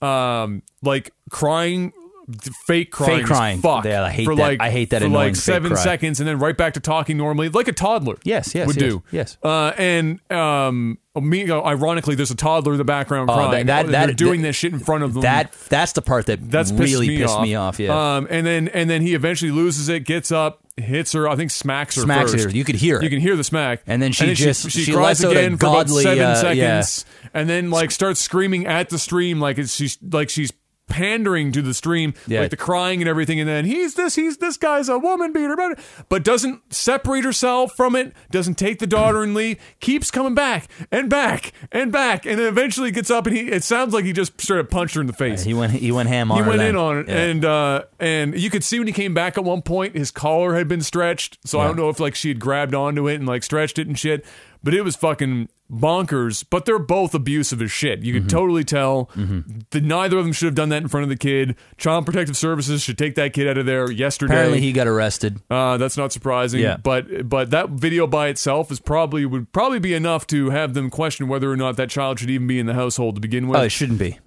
um, 0.02 0.62
like 0.82 1.10
crying, 1.30 1.93
fake 2.66 2.90
crying, 2.90 3.20
as 3.20 3.26
crying. 3.26 3.60
Fuck, 3.60 3.84
Yeah, 3.84 4.02
I 4.05 4.10
hate 4.10 4.24
for 4.24 4.34
that. 4.34 4.42
like 4.42 4.60
I 4.60 4.70
hate 4.70 4.90
that 4.90 5.02
for 5.02 5.09
like 5.09 5.34
fake 5.34 5.36
seven 5.36 5.72
cry. 5.72 5.82
seconds, 5.82 6.20
and 6.20 6.28
then 6.28 6.38
right 6.38 6.56
back 6.56 6.74
to 6.74 6.80
talking 6.80 7.16
normally, 7.16 7.48
like 7.48 7.68
a 7.68 7.72
toddler. 7.72 8.16
Yes, 8.24 8.55
yes, 8.55 8.66
would 8.66 8.76
yes, 8.76 8.90
do. 8.92 9.02
yes. 9.10 9.36
uh, 9.42 9.72
and 9.78 10.20
um, 10.30 10.98
me, 11.14 11.50
ironically, 11.50 12.14
there's 12.14 12.30
a 12.30 12.36
toddler 12.36 12.72
in 12.72 12.78
the 12.78 12.84
background 12.84 13.30
Oh, 13.30 13.34
crying. 13.34 13.66
that- 13.66 13.86
that- 13.86 13.90
They're 13.92 14.06
that- 14.09 14.16
doing 14.16 14.42
that- 14.42 14.48
this 14.48 14.56
shit 14.56 14.72
in 14.72 14.78
front 14.78 15.05
of 15.05 15.14
them. 15.14 15.22
that 15.22 15.52
that's 15.68 15.92
the 15.92 16.02
part 16.02 16.26
that 16.26 16.50
That's 16.50 16.70
pissed 16.70 16.82
really 16.94 17.09
me 17.09 17.16
pissed 17.18 17.34
off. 17.34 17.42
me 17.42 17.55
off. 17.55 17.78
Yeah. 17.80 18.16
Um, 18.16 18.26
and 18.30 18.46
then 18.46 18.68
and 18.68 18.88
then 18.90 19.02
he 19.02 19.14
eventually 19.14 19.50
loses 19.50 19.88
it, 19.88 20.05
gets 20.05 20.30
up, 20.30 20.60
hits 20.76 21.12
her. 21.12 21.28
I 21.28 21.34
think 21.34 21.50
smacks 21.50 21.96
her. 21.96 22.02
Smacks 22.02 22.32
first. 22.32 22.44
her. 22.44 22.50
You 22.50 22.64
could 22.64 22.76
hear 22.76 22.98
it. 22.98 23.02
You 23.05 23.10
can 23.10 23.20
hear 23.20 23.34
the 23.36 23.42
smack. 23.44 23.82
And 23.86 24.00
then 24.02 24.12
she 24.12 24.34
just- 24.34 24.70
she, 24.70 24.84
she 24.84 24.92
cries 24.92 25.24
out 25.24 25.32
a 25.34 25.38
again 25.38 25.56
for 25.56 25.66
about 25.66 25.88
seven 25.88 26.22
uh, 26.24 26.34
seconds, 26.36 27.05
and 27.34 27.48
then 27.48 27.70
like 27.70 27.90
starts 27.90 28.20
screaming 28.20 28.66
at 28.66 28.90
the 28.90 28.98
stream 28.98 29.40
like 29.40 29.59
it's 29.59 29.74
she's 29.74 29.98
like 30.02 30.28
she's 30.30 30.52
pandering 30.89 31.52
to 31.52 31.62
the 31.62 31.74
stream 31.74 32.15
Yeah. 32.27 32.40
like 32.40 32.51
the 32.51 32.56
crying 32.56 33.01
and 33.02 33.09
everything 33.09 33.39
and 33.40 33.48
then 33.48 33.65
he's 33.65 33.94
this 33.94 34.15
he's 34.15 34.39
this 34.39 34.56
guy's 34.56 34.89
a 34.89 34.98
woman 34.98 35.32
beater 35.32 35.56
but- 35.56 35.78
but 36.09 36.24
doesn't 36.24 36.60
separate 36.73 37.24
herself 37.24 37.73
from 37.77 37.94
it 37.94 38.12
doesn't 38.31 38.55
take 38.56 38.78
the 38.78 38.86
daughter 38.86 39.23
and 39.23 39.35
leave 39.35 39.59
keeps 39.81 40.10
coming 40.10 40.35
back 40.35 40.69
and 40.90 41.09
back 41.10 41.52
and 41.73 41.93
back 41.93 42.24
and 42.27 42.39
then 42.39 42.47
eventually 42.47 42.90
gets 42.90 43.10
up 43.10 43.27
and 43.27 43.36
he 43.36 43.48
it 43.48 43.62
sounds 43.65 43.93
like 43.94 44.05
he 44.05 44.12
just 44.12 44.40
straight 44.40 44.60
up 44.60 44.70
punched 44.70 44.94
her 44.94 45.01
in 45.01 45.06
the 45.06 45.12
face 45.12 45.44
he 45.44 45.55
went 45.55 45.73
he 45.73 45.93
went 45.93 46.09
ham 46.09 46.32
on 46.32 46.43
he 46.43 46.48
went 46.48 46.59
then. 46.60 46.70
in 46.70 46.77
on 46.77 46.98
it, 46.98 47.09
Yeah. 47.09 47.16
and 47.16 47.44
uh, 47.44 47.82
and 48.01 48.39
you 48.39 48.48
could 48.51 48.65
see 48.65 48.78
when 48.78 48.86
he 48.86 48.93
came 48.93 49.12
back 49.15 49.36
at 49.36 49.44
one 49.44 49.62
point, 49.62 49.94
his 49.97 50.10
collar 50.10 50.55
had 50.55 50.69
been 50.69 50.81
stretched. 50.81 51.39
So 51.44 51.59
I 51.60 51.66
don't 51.66 51.77
know 51.77 51.89
if 51.89 51.98
like 52.01 52.15
she 52.15 52.28
had 52.28 52.39
grabbed 52.39 52.74
onto 52.74 53.09
it 53.09 53.15
and 53.16 53.27
like 53.27 53.43
stretched 53.43 53.78
it 53.78 53.86
and 53.89 53.98
shit. 53.98 54.24
But 54.62 54.74
it 54.74 54.82
was 54.82 54.97
fucking 54.97 55.48
bonkers. 55.70 56.44
But 56.48 56.64
they're 56.64 56.78
both 56.78 57.14
abusive 57.14 57.60
as 57.62 57.70
shit. 57.70 58.02
You 58.02 58.12
could 58.14 58.22
Mm-hmm. 58.22 58.28
totally 58.36 58.64
tell 58.64 59.10
that 59.70 59.82
neither 59.85 60.18
of 60.18 60.24
them 60.24 60.32
should 60.32 60.47
have 60.47 60.55
done 60.55 60.68
that 60.70 60.82
in 60.82 60.89
front 60.89 61.02
of 61.05 61.09
the 61.10 61.16
kid. 61.16 61.56
Child 61.76 62.05
Protective 62.06 62.36
Services 62.36 62.82
should 62.82 62.98
take 62.98 63.14
that 63.16 63.32
kid 63.32 63.47
out 63.48 63.59
of 63.59 63.66
there 63.66 63.90
yesterday. 63.90 64.32
Apparently, 64.35 64.60
he 64.60 64.72
got 64.72 64.86
arrested. 64.86 65.40
Uh, 65.51 65.76
that's 65.76 65.97
not 65.97 66.12
surprising. 66.12 66.60
Yeah. 66.60 66.76
But 66.78 67.28
but 67.28 67.51
that 67.51 67.70
video 67.70 68.06
by 68.06 68.28
itself 68.28 68.70
is 68.72 68.80
probably 68.80 69.24
would 69.26 69.52
probably 69.52 69.78
be 69.78 69.94
enough 69.94 70.26
to 70.28 70.51
have 70.51 70.74
them 70.74 70.90
question 70.90 71.28
whether 71.28 71.51
or 71.51 71.56
not 71.56 71.76
that 71.76 71.90
child 71.90 72.18
should 72.18 72.30
even 72.30 72.47
be 72.47 72.59
in 72.59 72.66
the 72.66 72.74
household 72.74 73.14
to 73.16 73.20
begin 73.20 73.47
with. 73.48 73.60
Oh, 73.60 73.64
it 73.64 73.70
shouldn't 73.70 73.98
be. 73.98 74.18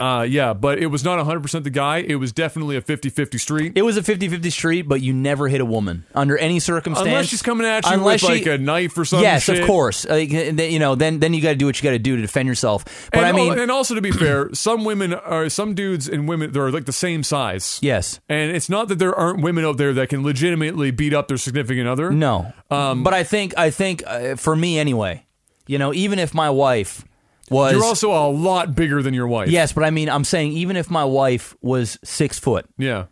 Uh, 0.00 0.22
yeah, 0.22 0.54
but 0.54 0.78
it 0.78 0.86
was 0.86 1.04
not 1.04 1.18
100% 1.24 1.62
the 1.62 1.68
guy. 1.70 1.98
It 1.98 2.14
was 2.16 2.32
definitely 2.32 2.76
a 2.76 2.80
50 2.80 3.10
50 3.10 3.36
street. 3.38 3.72
It 3.76 3.82
was 3.82 3.98
a 3.98 4.02
50-50 4.02 4.50
street, 4.50 4.82
but 4.88 5.02
you 5.02 5.12
never 5.12 5.46
hit 5.48 5.60
a 5.60 5.64
woman 5.64 6.06
under 6.14 6.38
any 6.38 6.58
circumstance. 6.58 7.06
Unless 7.06 7.26
she's 7.26 7.42
coming 7.42 7.66
at 7.66 7.84
you 7.84 7.92
Unless 7.92 8.22
with 8.22 8.30
like 8.30 8.42
she- 8.44 8.48
a 8.50 8.56
knife 8.58 8.96
or 8.96 9.04
something. 9.04 9.22
Yes, 9.24 9.48
of 9.50 9.66
course. 9.66 10.06
Like, 10.06 10.30
you 10.30 10.78
know, 10.78 10.94
then 10.94 11.18
then 11.20 11.34
you 11.34 11.42
got 11.42 11.50
to 11.50 11.54
do 11.56 11.66
what 11.66 11.78
you 11.78 11.84
got 11.84 11.90
to 11.92 11.98
do 11.98 12.16
to 12.16 12.22
defend 12.22 12.48
yourself. 12.48 12.84
But 13.12 13.18
And, 13.18 13.26
I 13.26 13.32
mean, 13.32 13.52
al- 13.52 13.60
and 13.60 13.70
also 13.70 13.94
to 13.94 14.00
be 14.00 14.10
fair, 14.10 14.48
some 14.54 14.84
women 14.84 15.12
are 15.12 15.48
some 15.50 15.74
dudes 15.74 16.08
and 16.08 16.26
women 16.26 16.52
they're 16.52 16.70
like 16.70 16.86
the 16.86 16.92
same 16.92 17.22
size. 17.22 17.78
yes, 17.82 18.20
And 18.28 18.56
it's 18.56 18.70
not 18.70 18.88
that 18.88 18.98
there 18.98 19.14
aren't 19.14 19.42
women 19.42 19.64
out 19.66 19.76
there 19.76 19.92
that 19.92 20.08
can 20.08 20.22
legitimately 20.22 20.90
beat 20.92 21.12
up 21.12 21.28
their 21.28 21.36
significant 21.36 21.86
other. 21.88 22.10
no. 22.10 22.52
Um, 22.70 23.02
but 23.02 23.12
I 23.12 23.22
think 23.24 23.52
I 23.58 23.70
think 23.70 24.02
uh, 24.06 24.36
for 24.36 24.54
me 24.56 24.78
anyway, 24.78 25.26
you 25.66 25.76
know, 25.76 25.92
even 25.92 26.18
if 26.18 26.32
my 26.32 26.48
wife 26.48 27.04
was 27.50 27.72
You're 27.72 27.84
also 27.84 28.12
a 28.12 28.30
lot 28.30 28.74
bigger 28.74 29.02
than 29.02 29.12
your 29.12 29.26
wife. 29.26 29.48
yes, 29.50 29.72
but 29.72 29.84
I 29.84 29.90
mean, 29.90 30.08
I'm 30.08 30.24
saying 30.24 30.52
even 30.52 30.76
if 30.76 30.90
my 30.90 31.04
wife 31.04 31.56
was 31.60 31.98
six 32.04 32.38
foot 32.38 32.66
Yeah. 32.78 33.06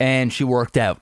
and 0.00 0.32
she 0.32 0.44
worked 0.44 0.76
out, 0.76 1.00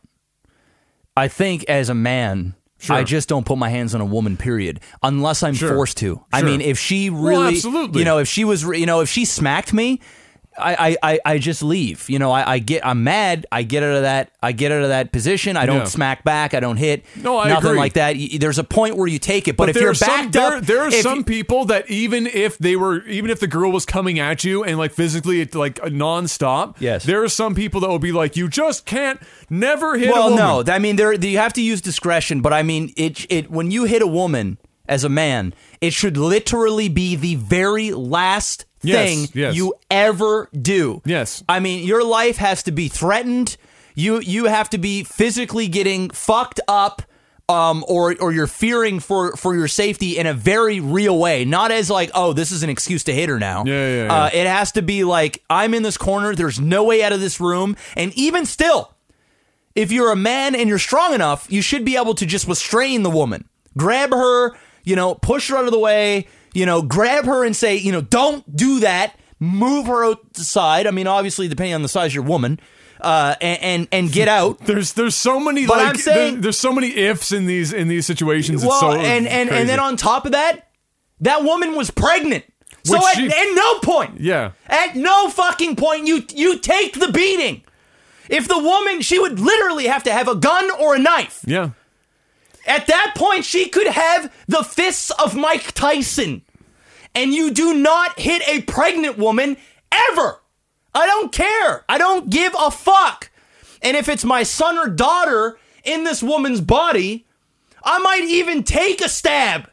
I 1.17 1.29
think 1.29 1.65
as 1.69 1.89
a 1.89 1.95
man. 1.95 2.55
Sure. 2.83 2.97
I 2.97 3.05
just 3.05 3.29
don't 3.29 3.45
put 3.45 3.59
my 3.59 3.69
hands 3.69 3.95
on 3.95 4.01
a 4.01 4.07
woman, 4.07 4.39
period, 4.39 4.81
unless 5.03 5.43
I'm 5.43 5.53
Sure. 5.53 5.75
forced 5.75 5.99
to. 5.99 6.25
I 6.33 6.41
Sure. 6.41 6.49
mean, 6.49 6.63
if 6.63 6.79
she 6.79 7.11
really, 7.11 7.57
absolutely. 7.57 7.99
you 7.99 8.05
know, 8.07 8.17
if 8.17 8.27
she 8.27 8.43
was, 8.45 8.63
you 8.63 8.87
know, 8.87 9.01
if 9.01 9.11
she 9.11 9.27
smacked 9.27 9.75
me, 9.75 10.01
I, 10.61 10.97
I, 11.03 11.19
I, 11.25 11.39
just 11.39 11.63
leave. 11.63 12.09
You 12.09 12.19
know, 12.19 12.31
I, 12.31 12.53
I 12.55 12.59
get, 12.59 12.85
I'm 12.87 13.03
mad. 13.05 13.47
I 13.51 13.63
get 13.63 13.83
out 13.83 13.95
of 13.97 14.03
that. 14.03 14.31
I 14.43 14.53
get 14.53 14.73
out 14.73 14.83
of 14.83 14.89
that 14.89 15.13
position. 15.13 15.57
I 15.57 15.67
don't 15.67 15.79
Yeah. 15.79 15.85
smack 15.85 16.25
back. 16.25 16.55
I 16.55 16.61
don't 16.61 16.77
hit. 16.77 17.05
No, 17.17 17.39
I 17.39 17.49
nothing 17.49 17.71
agree. 17.71 17.79
like 17.79 17.93
that. 17.95 18.17
There's 18.39 18.59
a 18.59 18.65
point 18.65 18.97
where 18.97 19.07
you 19.07 19.19
take 19.19 19.49
it, 19.49 19.57
but, 19.57 19.69
if 19.69 19.77
you're 19.77 19.91
are 19.91 19.95
some- 19.95 20.09
backed 20.09 20.33
there, 20.33 20.57
up, 20.57 20.65
there 20.65 20.83
are 20.83 20.91
some 20.91 21.19
you- 21.19 21.25
people 21.25 21.65
that 21.67 21.91
even 21.91 22.27
if 22.27 22.59
they 22.59 22.77
were, 22.77 23.03
even 23.07 23.31
if 23.31 23.41
the 23.41 23.47
girl 23.47 23.71
was 23.73 23.85
coming 23.85 24.19
at 24.19 24.45
you 24.45 24.63
and 24.65 24.79
like 24.79 24.93
physically, 24.93 25.45
like 25.47 25.77
nonstop. 25.77 26.77
Yes. 26.79 27.05
there 27.05 27.23
are 27.23 27.29
some 27.29 27.55
people 27.55 27.81
that 27.81 27.89
will 27.89 27.99
be 27.99 28.13
like, 28.13 28.37
you 28.37 28.49
just 28.49 28.87
can't, 28.87 29.21
never 29.49 29.97
hit. 29.99 30.09
a 30.09 30.13
Well, 30.13 30.37
no, 30.37 30.65
I 30.73 30.79
mean 30.79 30.97
there 30.97 31.13
you 31.13 31.39
have 31.39 31.53
to 31.55 31.63
use 31.63 31.81
discretion, 31.81 32.41
but 32.41 32.53
I 32.53 32.63
mean 32.63 32.93
it. 32.97 33.27
It 33.31 33.51
when 33.51 33.71
you 33.71 33.85
hit 33.85 34.03
a 34.03 34.07
woman 34.07 34.59
as 34.89 35.05
a 35.05 35.09
man, 35.09 35.55
it 35.81 35.93
should 35.93 36.17
literally 36.17 36.89
be 36.89 37.15
the 37.17 37.37
very 37.37 37.93
last 37.93 38.65
Yes, 38.83 39.09
thing 39.09 39.29
yes. 39.35 39.55
you 39.55 39.75
ever 39.91 40.49
do. 40.53 41.03
Yes. 41.05 41.43
I 41.49 41.61
mean 41.61 41.87
your 41.87 42.05
life 42.05 42.37
has 42.37 42.63
to 42.65 42.73
be 42.73 42.89
threatened. 42.89 43.57
You 43.95 44.21
you 44.21 44.47
have 44.47 44.71
to 44.71 44.79
be 44.79 45.05
physically 45.05 45.69
getting 45.69 46.11
fucked 46.11 46.61
up. 46.69 47.03
Um, 47.49 47.85
or 47.89 48.15
or 48.21 48.31
you're 48.31 48.47
fearing 48.47 49.01
for 49.01 49.35
for 49.35 49.57
your 49.57 49.67
safety 49.67 50.17
in 50.17 50.25
a 50.29 50.33
very 50.33 50.79
real 50.79 51.19
way, 51.19 51.45
not 51.45 51.73
as 51.73 51.91
like, 51.91 52.13
oh, 52.15 52.33
this 52.33 52.53
is 52.53 52.63
an 52.63 52.71
excuse 52.71 53.03
to 53.03 53.13
hit 53.13 53.29
her 53.29 53.41
now. 53.41 53.65
Yeah, 53.67 53.89
yeah, 53.89 54.05
yeah. 54.05 54.15
Uh, 54.15 54.31
it 54.33 54.47
has 54.47 54.71
to 54.73 54.83
be 54.83 55.03
like, 55.03 55.43
I'm 55.51 55.75
in 55.75 55.83
this 55.83 55.97
corner. 55.99 56.33
There's 56.33 56.61
no 56.61 56.85
way 56.85 57.03
out 57.03 57.13
of 57.13 57.19
this 57.19 57.41
room, 57.41 57.75
and 57.97 58.15
even 58.15 58.47
still, 58.47 58.95
if 59.75 59.91
you're 59.91 60.13
a 60.13 60.17
man 60.17 60.55
and 60.55 60.69
you're 60.69 60.79
strong 60.79 61.13
enough, 61.13 61.51
you 61.51 61.61
should 61.61 61.85
be 61.85 61.97
able 61.97 62.15
to 62.15 62.25
just 62.25 62.47
restrain 62.47 63.03
the 63.03 63.11
woman. 63.11 63.49
Grab 63.77 64.11
her, 64.11 64.57
you 64.85 64.95
know, 64.95 65.17
push 65.17 65.51
her 65.51 65.57
out 65.57 65.65
of 65.65 65.73
the 65.73 65.79
way, 65.81 66.29
you 66.55 66.67
know, 66.67 66.83
grab 66.83 67.25
her 67.27 67.45
and 67.45 67.55
say, 67.57 67.77
you 67.77 67.93
know, 67.93 68.01
don't 68.01 68.57
do 68.57 68.81
that. 68.81 69.15
Move 69.39 69.87
her 69.87 70.05
outside. 70.05 70.87
I 70.87 70.91
mean, 70.91 71.07
obviously, 71.07 71.49
depending 71.49 71.75
on 71.75 71.83
the 71.83 71.89
size 71.89 72.11
of 72.11 72.15
your 72.15 72.25
woman, 72.25 72.61
uh, 73.01 73.35
and, 73.41 73.63
and 73.63 73.89
and 73.93 74.13
get 74.13 74.29
out. 74.39 74.59
There's 74.67 74.93
there's 74.93 75.15
so 75.15 75.41
many 75.41 75.67
But 75.67 75.79
like 75.79 75.87
I'm 75.89 75.97
saying- 75.97 76.35
there- 76.35 76.43
there's 76.43 76.59
so 76.59 76.73
many 76.73 76.95
ifs 76.97 77.33
in 77.33 77.47
these 77.47 77.73
in 77.73 77.89
these 77.89 78.05
situations. 78.07 78.63
It's 78.63 78.69
well, 78.69 78.81
so 78.81 78.93
and 78.93 79.27
and 79.27 79.49
crazy. 79.49 79.61
and 79.61 79.69
then 79.71 79.81
on 79.81 79.97
top 79.97 80.27
of 80.27 80.33
that, 80.33 80.69
that 81.21 81.43
woman 81.43 81.75
was 81.75 81.91
pregnant. 81.91 82.45
So 82.85 82.95
Which 82.95 83.03
at, 83.03 83.15
she- 83.17 83.27
at 83.29 83.55
no 83.55 83.79
point, 83.81 84.21
yeah, 84.21 84.53
At 84.67 84.97
no 84.97 85.31
fucking 85.31 85.77
point 85.77 86.07
you 86.07 86.23
you 86.35 86.59
take 86.59 86.99
the 87.01 87.11
beating. 87.11 87.63
If 88.29 88.47
the 88.47 88.59
woman, 88.59 89.01
she 89.01 89.19
would 89.19 89.41
literally 89.41 89.87
have 89.87 90.03
to 90.05 90.13
have 90.13 90.29
a 90.29 90.35
gun 90.37 90.71
or 90.79 90.95
a 90.95 90.99
knife. 90.99 91.41
yeah. 91.47 91.71
At 92.67 92.87
that 92.89 93.15
point, 93.17 93.45
she 93.45 93.69
could 93.69 93.87
have 93.87 94.33
the 94.47 94.63
fists 94.63 95.11
of 95.11 95.35
Mike 95.37 95.73
Tyson. 95.73 96.43
And 97.15 97.33
you 97.35 97.51
do 97.51 97.75
not 97.75 98.19
hit 98.21 98.43
a 98.47 98.63
pregnant 98.63 99.19
woman 99.19 99.57
ever. 99.91 100.41
I 100.95 101.07
don't 101.07 101.33
care. 101.33 101.85
I 101.89 101.99
don't 101.99 102.31
give 102.31 102.55
a 102.59 102.71
fuck. 102.71 103.31
And 103.83 103.97
if 103.97 104.09
it's 104.09 104.25
my 104.25 104.43
son 104.43 104.77
or 104.79 104.89
daughter 104.89 105.59
in 105.85 106.05
this 106.05 106.23
woman's 106.23 106.61
body, 106.61 107.27
I 107.83 107.99
might 107.99 108.25
even 108.25 108.63
take 108.63 109.01
a 109.01 109.09
stab 109.09 109.71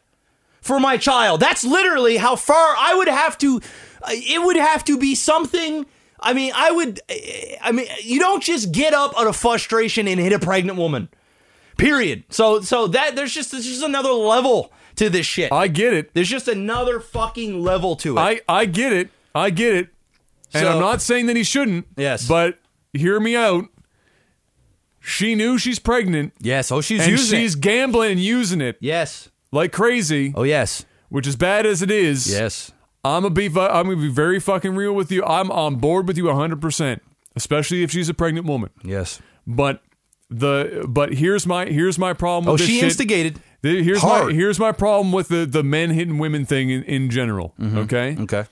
for 0.60 0.80
my 0.80 0.96
child. 0.96 1.40
That's 1.40 1.64
literally 1.64 2.16
how 2.16 2.36
far 2.36 2.74
I 2.78 2.94
would 2.94 3.08
have 3.08 3.36
to. 3.38 3.60
uh, 4.02 4.10
It 4.12 4.42
would 4.42 4.56
have 4.56 4.84
to 4.86 4.98
be 4.98 5.14
something. 5.14 5.86
I 6.18 6.32
mean, 6.32 6.52
I 6.54 6.70
would. 6.72 7.00
I 7.62 7.70
mean, 7.72 7.86
you 8.02 8.18
don't 8.18 8.42
just 8.42 8.72
get 8.72 8.94
up 8.94 9.12
out 9.18 9.26
of 9.26 9.36
frustration 9.36 10.08
and 10.08 10.18
hit 10.18 10.32
a 10.32 10.38
pregnant 10.38 10.78
woman. 10.78 11.08
Period. 11.78 12.24
So, 12.28 12.60
so 12.60 12.86
that 12.88 13.16
there's 13.16 13.32
just 13.32 13.52
there's 13.52 13.64
just 13.66 13.82
another 13.82 14.10
level 14.12 14.70
to 14.96 15.08
this 15.08 15.24
shit. 15.24 15.50
I 15.52 15.68
get 15.68 15.94
it. 15.94 16.12
There's 16.12 16.28
just 16.28 16.46
another 16.48 17.00
fucking 17.00 17.62
level 17.62 17.96
to 17.96 18.16
it. 18.18 18.20
I 18.20 18.40
I 18.48 18.66
get 18.66 18.92
it. 18.92 19.08
I 19.34 19.48
get 19.50 19.74
it. 19.74 19.88
And 20.52 20.62
So- 20.64 20.72
I'm 20.74 20.80
not 20.80 21.00
saying 21.00 21.26
that 21.26 21.36
he 21.36 21.44
shouldn't. 21.44 21.86
Yes. 21.96 22.28
But 22.28 22.58
hear 22.92 23.18
me 23.20 23.34
out. 23.36 23.64
She 25.00 25.34
knew 25.34 25.56
she's 25.58 25.78
pregnant, 25.78 26.32
yes. 26.40 26.70
Oh, 26.70 26.80
she's 26.80 27.00
and 27.02 27.10
using 27.10 27.40
she's 27.40 27.54
it. 27.54 27.60
gambling 27.60 28.10
and 28.12 28.20
using 28.20 28.60
it 28.60 28.76
Yes. 28.80 29.30
like 29.52 29.72
crazy. 29.72 30.32
Oh, 30.36 30.42
yes. 30.42 30.84
Which 31.08 31.26
is 31.26 31.36
bad 31.36 31.64
as 31.64 31.80
it 31.80 31.90
is. 31.90 32.30
Yes. 32.30 32.72
I'm 33.04 33.22
gonna 33.22 33.30
be 33.34 33.48
fu- 33.48 33.60
I'm 33.60 33.84
gonna 33.86 33.96
be 33.96 34.08
very 34.10 34.38
fucking 34.40 34.74
real 34.74 34.92
with 34.92 35.10
you. 35.10 35.24
I'm 35.24 35.50
on 35.50 35.76
board 35.76 36.06
with 36.08 36.18
you 36.18 36.24
100, 36.26 36.60
percent 36.60 37.02
especially 37.36 37.82
if 37.84 37.90
she's 37.92 38.08
a 38.08 38.14
pregnant 38.14 38.46
woman. 38.46 38.70
Yes. 38.82 39.20
But 39.46 39.80
the 40.30 40.84
but 40.88 41.14
here's 41.14 41.46
my 41.46 41.66
here's 41.66 41.98
my 41.98 42.12
problem. 42.12 42.48
Oh, 42.48 42.52
with 42.52 42.60
this 42.60 42.68
she 42.68 42.74
shit. 42.76 42.84
instigated. 42.84 43.40
The- 43.62 43.82
Here's 43.82 44.00
Hard. 44.02 44.26
my 44.28 44.32
here's 44.32 44.58
my 44.60 44.70
problem 44.72 45.10
with 45.12 45.28
the 45.28 45.44
the 45.46 45.62
men 45.64 45.90
hitting 45.90 46.18
women 46.18 46.44
thing 46.46 46.70
in, 46.70 46.82
in 46.84 47.10
general. 47.10 47.54
Mm-hmm. 47.58 47.78
Okay, 47.78 48.16
Okay. 48.20 48.44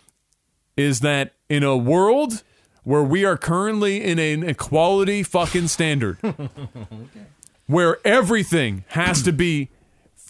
is 0.77 1.01
that 1.01 1.35
in 1.49 1.63
a 1.63 1.77
world 1.77 2.43
where 2.83 3.03
we 3.05 3.25
are 3.25 3.37
currently 3.37 4.03
in 4.03 4.19
an 4.19 4.43
equality 4.43 5.23
fucking 5.23 5.69
standard, 5.69 6.19
where 7.67 7.99
everything 8.07 8.85
has 8.89 9.23
to 9.23 9.33
be 9.33 9.69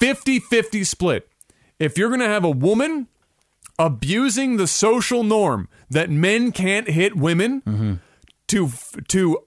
50-50 0.00 0.86
split. 0.86 1.28
If 1.78 1.96
you're 1.98 2.10
gonna 2.10 2.26
have 2.28 2.44
a 2.44 2.50
woman 2.50 3.08
abusing 3.78 4.56
the 4.56 4.66
social 4.66 5.22
norm 5.22 5.68
that 5.90 6.08
men 6.10 6.50
can't 6.52 6.88
hit 6.88 7.14
women 7.16 8.00
to 8.48 8.70
to 9.08 9.38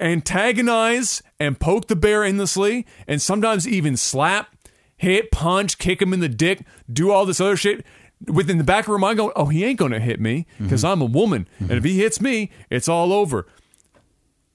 antagonize 0.00 1.22
and 1.38 1.58
poke 1.60 1.88
the 1.88 1.96
bear 1.96 2.24
endlessly 2.24 2.86
and 3.06 3.20
sometimes 3.20 3.66
even 3.68 3.96
slap, 3.96 4.54
hit, 4.96 5.30
punch, 5.30 5.78
kick 5.78 6.00
him 6.02 6.12
in 6.12 6.20
the 6.20 6.28
dick, 6.28 6.62
do 6.92 7.10
all 7.10 7.26
this 7.26 7.40
other 7.40 7.56
shit. 7.56 7.84
Within 8.26 8.58
the 8.58 8.64
back 8.64 8.84
of 8.84 8.92
her 8.92 8.98
mind, 8.98 9.16
going, 9.16 9.32
"Oh, 9.34 9.46
he 9.46 9.64
ain't 9.64 9.78
gonna 9.78 9.98
hit 9.98 10.20
me 10.20 10.46
because 10.60 10.84
I'm 10.84 11.00
a 11.00 11.06
woman, 11.06 11.48
and 11.58 11.70
if 11.72 11.84
he 11.84 11.98
hits 11.98 12.20
me, 12.20 12.50
it's 12.68 12.86
all 12.88 13.12
over." 13.14 13.46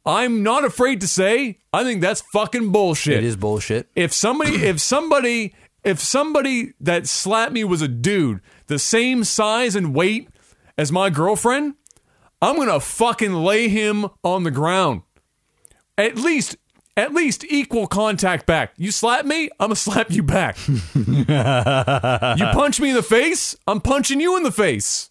I'm 0.06 0.44
not 0.44 0.64
afraid 0.64 1.02
to 1.02 1.08
say 1.08 1.58
I 1.74 1.84
think 1.84 2.00
that's 2.02 2.22
fucking 2.22 2.72
bullshit 2.72 3.18
It 3.18 3.24
is 3.24 3.36
bullshit. 3.36 3.90
if 3.96 4.14
somebody 4.14 4.56
if 4.64 4.80
somebody 4.80 5.56
if 5.84 6.00
somebody 6.00 6.74
that 6.80 7.08
slapped 7.08 7.54
me 7.54 7.64
was 7.64 7.82
a 7.82 7.88
dude 7.88 8.42
the 8.68 8.78
same 8.78 9.24
size 9.24 9.76
and 9.76 9.96
weight 9.96 10.30
as 10.78 10.92
my 10.92 11.10
girlfriend 11.10 11.74
i'm 12.42 12.56
gonna 12.56 12.80
fucking 12.80 13.34
lay 13.34 13.68
him 13.68 14.06
on 14.24 14.44
the 14.44 14.52
ground 14.52 15.02
at 15.98 16.18
least 16.18 16.58
at 16.98 17.14
least 17.14 17.44
equal 17.50 17.88
contact 17.88 18.46
back. 18.46 18.74
You 18.78 18.92
slap 18.92 19.26
me 19.26 19.50
i'm 19.60 19.68
gonna 19.68 19.76
slap 19.88 20.12
you 20.12 20.24
back. 20.24 20.58
You 20.98 22.46
punch 22.54 22.80
me 22.80 22.90
in 22.90 22.96
the 22.96 23.04
face 23.04 23.56
i'm 23.68 23.82
punching 23.82 24.20
you 24.20 24.38
in 24.38 24.44
the 24.44 24.52
face. 24.52 25.10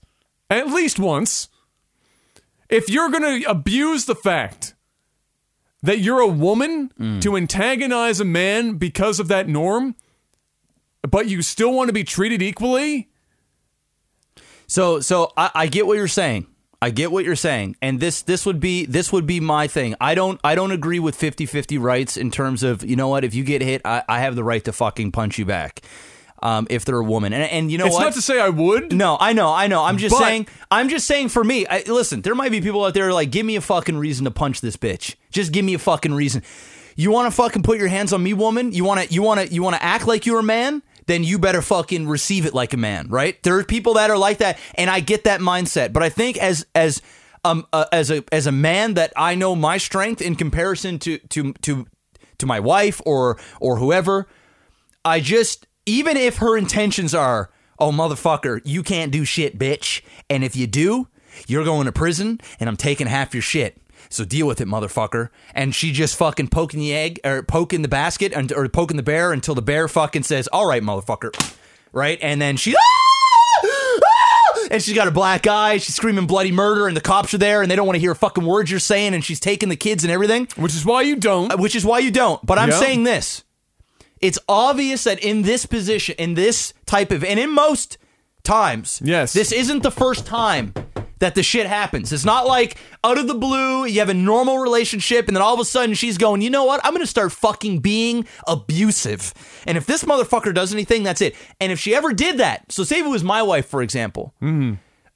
At 0.51 0.69
least 0.69 0.99
once. 0.99 1.49
If 2.69 2.89
you're 2.89 3.11
gonna 3.11 3.41
abuse 3.47 4.07
the 4.07 4.15
fact 4.15 4.75
that 5.83 5.99
you're 5.99 6.21
a 6.21 6.27
woman 6.27 6.91
mm. 6.99 7.21
to 7.21 7.37
antagonize 7.37 8.19
a 8.19 8.25
man 8.25 8.77
because 8.77 9.21
of 9.21 9.29
that 9.29 9.47
norm, 9.49 9.95
but 11.03 11.29
you 11.29 11.43
still 11.43 11.75
want 11.75 11.89
to 11.89 11.93
be 11.93 12.05
treated 12.05 12.41
equally. 12.41 13.11
So 14.67 15.01
so 15.01 15.33
I, 15.37 15.51
I 15.55 15.67
get 15.67 15.87
what 15.87 15.97
you're 15.97 16.09
saying. 16.09 16.47
I 16.85 16.91
get 16.91 17.11
what 17.11 17.25
you're 17.25 17.35
saying. 17.35 17.77
And 17.81 17.99
this 17.99 18.21
this 18.21 18.45
would 18.45 18.61
be 18.61 18.85
this 18.85 19.11
would 19.11 19.25
be 19.27 19.41
my 19.41 19.67
thing. 19.69 19.95
I 20.03 20.15
don't 20.15 20.39
I 20.45 20.55
don't 20.55 20.71
agree 20.71 20.99
with 20.99 21.19
50-50 21.19 21.81
rights 21.81 22.19
in 22.19 22.31
terms 22.31 22.63
of, 22.63 22.85
you 22.85 22.95
know 22.95 23.09
what, 23.09 23.25
if 23.25 23.35
you 23.35 23.43
get 23.43 23.63
hit, 23.63 23.81
I, 23.87 24.03
I 24.07 24.21
have 24.21 24.37
the 24.37 24.45
right 24.45 24.63
to 24.65 24.73
fucking 24.73 25.11
punch 25.13 25.39
you 25.39 25.47
back. 25.47 25.81
Um, 26.43 26.67
if 26.69 26.85
they're 26.85 26.99
a 26.99 27.05
woman. 27.05 27.33
And 27.33 27.43
and 27.51 27.73
you 27.73 27.79
know 27.79 27.87
It's 27.87 27.95
what? 27.95 28.05
not 28.05 28.13
to 28.15 28.21
say 28.21 28.39
I 28.39 28.51
would. 28.51 28.93
No, 28.93 29.17
I 29.19 29.33
know, 29.33 29.51
I 29.51 29.67
know. 29.67 29.83
I'm 29.83 29.97
just 29.97 30.15
But- 30.15 30.25
saying. 30.25 30.47
I'm 30.71 30.91
just 30.91 31.07
saying. 31.07 31.31
For 31.31 31.43
me, 31.43 31.67
I, 31.67 31.85
listen. 31.87 32.21
There 32.21 32.35
might 32.35 32.51
be 32.53 32.61
people 32.61 32.85
out 32.85 32.93
there 32.93 33.15
like, 33.15 33.31
give 33.31 33.47
me 33.47 33.57
a 33.57 33.63
fucking 33.63 33.97
reason 33.97 34.27
to 34.27 34.31
punch 34.31 34.61
this 34.61 34.77
bitch. 34.77 35.15
Just 35.31 35.53
give 35.53 35.65
me 35.65 35.73
a 35.73 35.79
fucking 35.79 36.13
reason. 36.13 36.43
You 36.97 37.11
want 37.13 37.27
to 37.29 37.35
fucking 37.35 37.63
put 37.63 37.79
your 37.79 37.89
hands 37.89 38.13
on 38.13 38.23
me, 38.23 38.35
woman? 38.35 38.73
You 38.73 38.85
want 38.85 39.01
to? 39.01 39.15
You 39.15 39.23
want 39.23 39.41
to? 39.41 39.47
You 39.55 39.63
want 39.63 39.77
to 39.77 39.83
act 39.83 40.07
like 40.07 40.27
you're 40.27 40.41
a 40.41 40.43
man? 40.43 40.83
Then 41.07 41.25
you 41.25 41.39
better 41.39 41.63
fucking 41.63 42.09
receive 42.09 42.47
it 42.47 42.55
like 42.55 42.73
a 42.73 42.79
man, 42.79 43.09
right? 43.09 43.43
There 43.43 43.59
are 43.59 43.65
people 43.65 43.95
that 43.95 44.11
are 44.11 44.19
like 44.19 44.39
that, 44.39 44.59
and 44.75 44.89
I 44.91 45.01
get 45.01 45.25
that 45.25 45.41
mindset. 45.41 45.93
But 45.93 46.03
I 46.03 46.09
think 46.09 46.39
as 46.39 46.67
as 46.75 47.03
um 47.45 47.67
uh, 47.73 47.87
as 47.93 48.11
a 48.11 48.25
as 48.33 48.47
a 48.47 48.53
man 48.53 48.95
that 48.95 49.13
I 49.17 49.35
know 49.35 49.55
my 49.55 49.79
strength 49.79 50.23
in 50.23 50.35
comparison 50.35 50.99
to 51.01 51.19
to 51.19 51.53
to 51.63 51.87
to 52.39 52.47
my 52.47 52.61
wife 52.61 53.01
or 53.05 53.39
or 53.61 53.79
whoever. 53.79 54.27
I 55.05 55.21
just, 55.21 55.67
even 55.85 56.17
if 56.17 56.39
her 56.39 56.57
intentions 56.57 57.15
are, 57.15 57.51
oh, 57.79 57.93
motherfucker, 57.93 58.63
you 58.65 58.83
can't 58.83 59.13
do 59.13 59.25
shit, 59.25 59.59
bitch. 59.59 60.01
And 60.31 60.43
if 60.43 60.57
you 60.57 60.67
do, 60.67 61.09
you're 61.47 61.65
going 61.65 61.85
to 61.87 61.93
prison 61.93 62.41
and 62.59 62.69
I'm 62.69 62.77
taking 62.77 63.07
half 63.07 63.35
your 63.35 63.43
shit. 63.43 63.81
So 64.15 64.25
deal 64.25 64.47
with 64.47 64.61
it, 64.61 64.69
motherfucker. 64.69 65.31
And 65.55 65.75
she 65.75 65.91
just 65.93 66.17
fucking 66.17 66.49
poking 66.49 66.81
the 66.81 66.95
egg 66.95 67.21
or 67.25 67.43
poking 67.43 67.83
the 67.83 67.89
basket 67.89 68.33
and, 68.33 68.53
or 68.53 68.69
poking 68.69 68.97
the 68.97 69.03
bear 69.03 69.33
until 69.33 69.55
the 69.55 69.63
bear 69.63 69.89
fucking 69.89 70.23
says, 70.23 70.47
all 70.53 70.67
right, 70.69 70.83
motherfucker. 70.83 71.33
Right? 71.93 72.19
And 72.23 72.41
then 72.41 72.57
she, 72.57 72.75
"Ah! 72.77 74.01
and 74.71 74.83
she's 74.83 74.95
got 74.95 75.09
a 75.09 75.13
black 75.13 75.47
eye. 75.47 75.79
She's 75.79 75.95
screaming 75.95 76.27
bloody 76.27 76.53
murder, 76.53 76.87
and 76.89 76.97
the 76.97 77.01
cops 77.01 77.35
are 77.35 77.39
there, 77.39 77.63
and 77.63 77.71
they 77.71 77.77
don't 77.77 77.87
want 77.87 77.97
to 77.97 78.01
hear 78.01 78.13
a 78.13 78.17
fucking 78.17 78.45
words 78.45 78.71
you're 78.71 78.81
saying, 78.81 79.15
and 79.15 79.25
she's 79.25 79.41
taking 79.41 79.69
the 79.69 79.77
kids 79.77 80.05
and 80.05 80.11
everything, 80.13 80.49
Which 80.57 80.75
is 80.75 80.85
why 80.85 81.03
you 81.03 81.17
don't. 81.17 81.59
which 81.61 81.75
is 81.77 81.85
why 81.85 81.99
you 82.01 82.11
don't. 82.11 82.45
But 82.47 82.59
I'm 82.59 82.71
Yeah. 82.71 82.79
saying 82.81 83.03
this: 83.05 83.45
it's 84.21 84.39
obvious 84.49 85.05
that 85.05 85.19
in 85.21 85.43
this 85.43 85.67
position, 85.67 86.15
in 86.19 86.35
this 86.35 86.73
type 86.87 87.11
of, 87.13 87.23
and 87.25 87.39
in 87.39 87.51
most 87.51 87.99
times, 88.43 89.01
Yes. 89.05 89.33
this 89.33 89.53
isn't 89.53 89.83
the 89.83 89.91
first 89.91 90.27
time 90.27 90.73
that 91.19 91.35
the 91.35 91.43
shit 91.43 91.67
happens. 91.67 92.13
It's 92.13 92.25
not 92.25 92.47
like 92.47 92.77
out 93.03 93.19
of 93.19 93.27
the 93.27 93.35
blue, 93.35 93.85
you 93.87 94.01
have 94.01 94.09
a 94.09 94.15
normal 94.15 94.59
relationship, 94.59 95.29
and 95.29 95.37
then 95.37 95.43
all 95.43 95.55
of 95.55 95.61
a 95.61 95.65
sudden 95.65 95.95
she's 95.95 96.19
going, 96.19 96.43
you 96.43 96.51
know 96.51 96.65
what? 96.65 96.81
I'm 96.85 96.95
to 96.95 97.07
start 97.07 97.33
fucking 97.33 97.81
being 97.81 98.27
abusive. 98.47 99.35
And 99.67 99.77
if 99.77 99.87
this 99.87 100.05
motherfucker 100.05 100.55
does 100.55 100.73
anything, 100.73 101.03
that's 101.03 101.21
it. 101.21 101.35
And 101.61 101.73
if 101.73 101.79
she 101.79 101.95
ever 101.95 102.13
did 102.13 102.39
that, 102.39 102.71
so 102.73 102.85
say 102.85 103.01
it 103.01 103.07
was 103.07 103.25
my 103.25 103.43
wife, 103.43 103.67
for 103.67 103.83
example, 103.83 104.35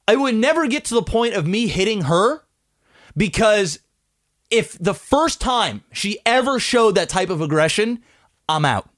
I 0.07 0.15
would 0.15 0.35
never 0.35 0.67
get 0.67 0.85
to 0.85 0.95
the 0.95 1.03
point 1.03 1.35
of 1.35 1.47
me 1.47 1.67
hitting 1.67 2.01
her 2.03 2.41
because 3.15 3.79
if 4.49 4.77
the 4.79 4.93
first 4.93 5.39
time 5.39 5.83
she 5.93 6.19
ever 6.25 6.59
showed 6.59 6.95
that 6.95 7.09
type 7.09 7.29
of 7.29 7.41
aggression, 7.41 7.99
I'm 8.47 8.65
out. 8.65 8.88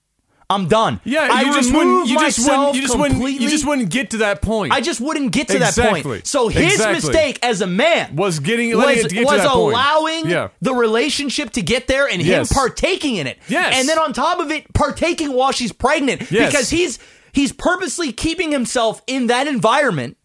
I'm 0.52 0.68
done. 0.68 0.99
yeah, 1.03 1.28
I 1.32 1.41
you 1.44 1.53
just 1.53 1.73
wouldn't. 1.73 2.07
You 2.10 2.19
just 2.19 2.40
wouldn't. 2.40 2.76
You 2.76 2.82
just 2.82 2.98
wouldn't. 2.98 3.22
You 3.41 3.49
just 3.49 3.65
wouldn't 3.65 3.90
get 3.90 4.10
to 4.11 4.18
that 4.18 4.41
point. 4.41 4.73
I 4.73 4.82
just 4.82 4.99
wouldn't 5.02 5.32
get 5.32 5.48
to 5.48 5.60
that 5.60 5.73
point. 5.76 6.28
So 6.28 6.48
his 6.49 6.73
Exactly. 6.73 6.94
mistake 6.95 7.40
as 7.41 7.61
a 7.61 7.68
man 7.68 8.15
Was 8.15 8.40
getting- 8.40 8.76
was, 8.78 8.95
get 9.03 9.10
to 9.10 9.23
was 9.23 9.41
that 9.41 9.49
point. 9.52 9.73
allowing 9.76 10.30
Yeah. 10.30 10.49
the 10.61 10.73
relationship 10.76 11.52
to 11.53 11.61
get 11.61 11.88
there 11.88 12.07
and 12.07 12.22
Yes. 12.22 12.52
him 12.52 12.56
partaking 12.56 13.15
in 13.15 13.28
it. 13.28 13.40
Yes. 13.48 13.76
and 13.78 13.88
then 13.90 13.98
on 13.98 14.14
top 14.14 14.40
of 14.40 14.52
it, 14.52 14.72
partaking 14.73 15.34
while 15.34 15.52
she's 15.52 15.72
pregnant 15.72 16.30
Yes. 16.32 16.52
because 16.52 16.69
he's 16.69 16.99
he's 17.32 17.52
purposely 17.53 18.11
keeping 18.11 18.52
himself 18.52 19.02
in 19.07 19.28
that 19.28 19.48
environment, 19.48 20.18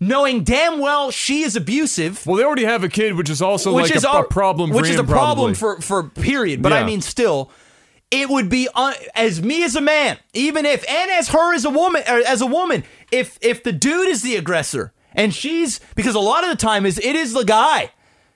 knowing 0.00 0.42
damn 0.44 0.78
well 0.78 1.10
she 1.10 1.42
is 1.42 1.56
abusive. 1.56 2.26
well, 2.26 2.36
they 2.36 2.44
already 2.44 2.64
have 2.64 2.82
a 2.84 2.88
kid, 2.88 3.14
which 3.16 3.28
is 3.30 3.42
also 3.42 3.72
which 3.74 3.86
like 3.86 3.96
is 3.96 4.04
a, 4.04 4.08
al- 4.10 4.20
a 4.20 4.24
problem. 4.24 4.70
For 4.70 4.76
which 4.76 4.88
is 4.90 4.98
a 4.98 5.04
problem 5.04 5.54
probably. 5.54 5.80
for 5.82 6.02
for 6.02 6.02
period. 6.08 6.62
But 6.62 6.72
I 6.72 6.84
mean, 6.84 7.00
still, 7.00 7.50
it 8.10 8.28
would 8.28 8.48
be 8.48 8.68
un- 8.74 8.94
as 9.14 9.42
me 9.42 9.64
as 9.64 9.76
a 9.76 9.80
man, 9.80 10.18
even 10.32 10.66
if 10.66 10.88
and 10.88 11.10
as 11.10 11.28
her 11.28 11.54
as 11.54 11.64
a 11.64 11.70
woman, 11.70 12.02
or 12.08 12.18
as 12.18 12.40
a 12.40 12.46
woman, 12.46 12.84
if 13.10 13.38
if 13.40 13.62
the 13.62 13.72
dude 13.72 14.08
is 14.08 14.22
the 14.22 14.36
aggressor 14.36 14.92
and 15.14 15.34
she's 15.34 15.80
because 15.94 16.14
a 16.14 16.20
lot 16.20 16.44
of 16.44 16.50
the 16.50 16.56
time 16.56 16.84
is 16.86 16.98
it 16.98 17.16
is 17.16 17.32
the 17.32 17.44
guy. 17.44 17.90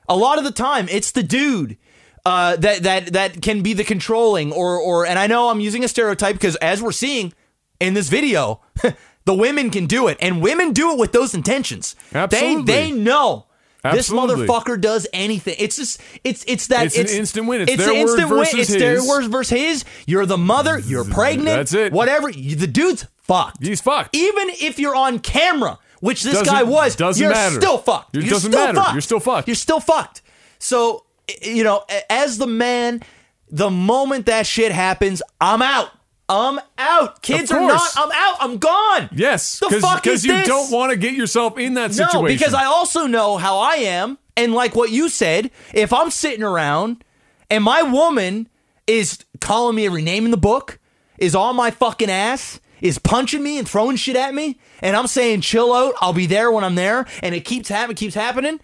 A 0.08 0.16
lot 0.16 0.38
of 0.38 0.44
the 0.44 0.52
time, 0.52 0.88
it's 0.88 1.12
the 1.12 1.22
dude. 1.22 1.76
Uh, 2.24 2.56
that 2.56 2.82
that 2.82 3.12
that 3.12 3.42
can 3.42 3.62
be 3.62 3.72
the 3.74 3.84
controlling 3.84 4.52
or 4.52 4.76
or 4.78 5.06
and 5.06 5.18
I 5.18 5.26
know 5.26 5.50
I'm 5.50 5.60
using 5.60 5.84
a 5.84 5.88
stereotype 5.88 6.34
because 6.34 6.56
as 6.56 6.82
we're 6.82 6.92
seeing 6.92 7.32
in 7.80 7.94
this 7.94 8.08
video, 8.08 8.60
the 9.24 9.34
women 9.34 9.70
can 9.70 9.86
do 9.86 10.08
it 10.08 10.18
and 10.20 10.42
women 10.42 10.72
do 10.72 10.92
it 10.92 10.98
with 10.98 11.12
those 11.12 11.34
intentions. 11.34 11.94
Absolutely. 12.14 12.64
They 12.64 12.90
they 12.90 12.92
know 12.92 13.46
this 13.82 14.10
motherfucker 14.10 14.80
does 14.80 15.06
anything. 15.12 15.56
It's 15.58 15.76
just 15.76 16.00
it's 16.24 16.44
it's 16.46 16.66
that 16.68 16.86
It's 16.86 16.98
an 16.98 17.06
instant 17.08 17.46
win. 17.46 17.62
It's 17.62 17.72
it's 17.72 17.84
their 17.84 17.92
an 17.94 18.00
instant 18.00 18.30
win. 18.30 18.46
It's 18.54 18.68
their 18.74 19.04
words 19.06 19.26
versus 19.28 19.58
his. 19.58 19.84
You're 20.06 20.26
the 20.26 20.38
mother. 20.38 20.78
You're 20.78 21.04
pregnant. 21.04 21.46
That's 21.46 21.74
it. 21.74 21.92
Whatever. 21.92 22.30
The 22.32 22.66
dude's 22.66 23.06
fucked. 23.22 23.64
He's 23.64 23.80
fucked. 23.80 24.14
Even 24.16 24.50
if 24.60 24.78
you're 24.78 24.96
on 24.96 25.18
camera, 25.20 25.78
which 26.00 26.22
this 26.22 26.34
Doesn't- 26.34 26.46
guy 26.46 26.62
was, 26.62 26.96
doesn't 26.96 27.20
you're 27.22 27.30
matter. 27.32 27.56
still 27.56 27.78
fucked. 27.78 28.16
It 28.16 28.22
You're 28.22 28.30
doesn't 28.30 28.52
still 28.52 28.64
matter. 28.66 28.78
Fucked. 28.78 28.92
You're 28.92 29.00
still 29.00 29.20
fucked. 29.20 29.48
You're 29.48 29.54
still 29.54 29.80
fucked. 29.80 30.22
So 30.58 31.04
you 31.42 31.62
know, 31.64 31.84
as 32.08 32.38
the 32.38 32.46
man, 32.46 33.02
the 33.50 33.70
moment 33.70 34.26
that 34.26 34.46
shit 34.46 34.72
happens, 34.72 35.22
I'm 35.40 35.60
out. 35.62 35.90
I'm 36.28 36.60
out. 36.76 37.22
Kids 37.22 37.50
are 37.50 37.60
not. 37.60 37.90
I'm 37.96 38.04
um 38.04 38.12
out. 38.14 38.36
I'm 38.40 38.58
gone. 38.58 39.08
Yes, 39.12 39.58
The 39.60 39.80
fuck 39.80 40.06
is 40.06 40.22
because 40.22 40.24
you 40.26 40.32
this? 40.34 40.46
don't 40.46 40.70
want 40.70 40.90
to 40.92 40.96
get 40.98 41.14
yourself 41.14 41.56
in 41.58 41.74
that 41.74 41.94
situation. 41.94 42.22
No, 42.22 42.28
because 42.28 42.52
I 42.54 42.64
also 42.64 43.06
know 43.06 43.36
how 43.38 43.58
I 43.58 43.74
am, 43.76 44.18
and 44.36 44.52
like 44.54 44.76
what 44.76 44.90
you 44.90 45.08
said, 45.08 45.50
if 45.72 45.92
I'm 45.92 46.10
sitting 46.10 46.42
around 46.42 47.02
and 47.50 47.64
my 47.64 47.82
woman 47.82 48.48
is 48.86 49.18
calling 49.40 49.76
me 49.76 49.86
every 49.86 50.02
name 50.02 50.24
in 50.26 50.30
the 50.30 50.36
book, 50.36 50.78
is 51.16 51.34
on 51.34 51.56
my 51.56 51.70
fucking 51.70 52.10
ass, 52.10 52.60
is 52.82 52.98
punching 52.98 53.42
me 53.42 53.58
and 53.58 53.68
throwing 53.68 53.96
shit 53.96 54.14
at 54.16 54.34
me, 54.34 54.58
and 54.82 54.96
I'm 54.96 55.06
saying 55.06 55.40
chill 55.40 55.72
out, 55.72 55.94
I'll 56.00 56.12
be 56.12 56.26
there 56.26 56.52
when 56.52 56.62
I'm 56.62 56.74
there, 56.74 57.06
and 57.22 57.34
it 57.34 57.44
keeps 57.46 57.68
happening, 57.70 57.96
keeps 57.96 58.14
happening. 58.14 58.60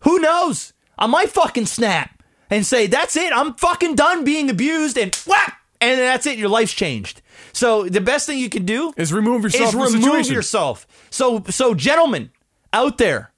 Who 0.00 0.18
knows? 0.18 0.72
I 0.98 1.06
might 1.06 1.28
fucking 1.30 1.66
snap 1.66 2.22
and 2.48 2.64
say, 2.64 2.86
"That's 2.86 3.16
it. 3.16 3.32
I'm 3.34 3.52
fucking 3.54 3.96
done 3.96 4.24
being 4.24 4.48
abused," 4.50 4.96
and 4.96 5.14
whap, 5.26 5.55
and 5.80 5.98
that's 5.98 6.26
it. 6.26 6.38
Your 6.38 6.48
life's 6.48 6.74
changed. 6.74 7.22
So 7.52 7.84
the 7.84 8.00
best 8.00 8.26
thing 8.26 8.38
you 8.38 8.48
can 8.48 8.64
do 8.64 8.92
is 8.96 9.12
remove 9.12 9.42
yourself 9.42 9.68
is 9.68 9.70
from 9.72 9.80
the 9.80 9.86
remove 9.86 10.02
situation. 10.02 10.34
yourself. 10.34 10.86
So 11.10 11.42
so 11.48 11.74
gentlemen 11.74 12.30
out 12.72 12.98
there, 12.98 13.32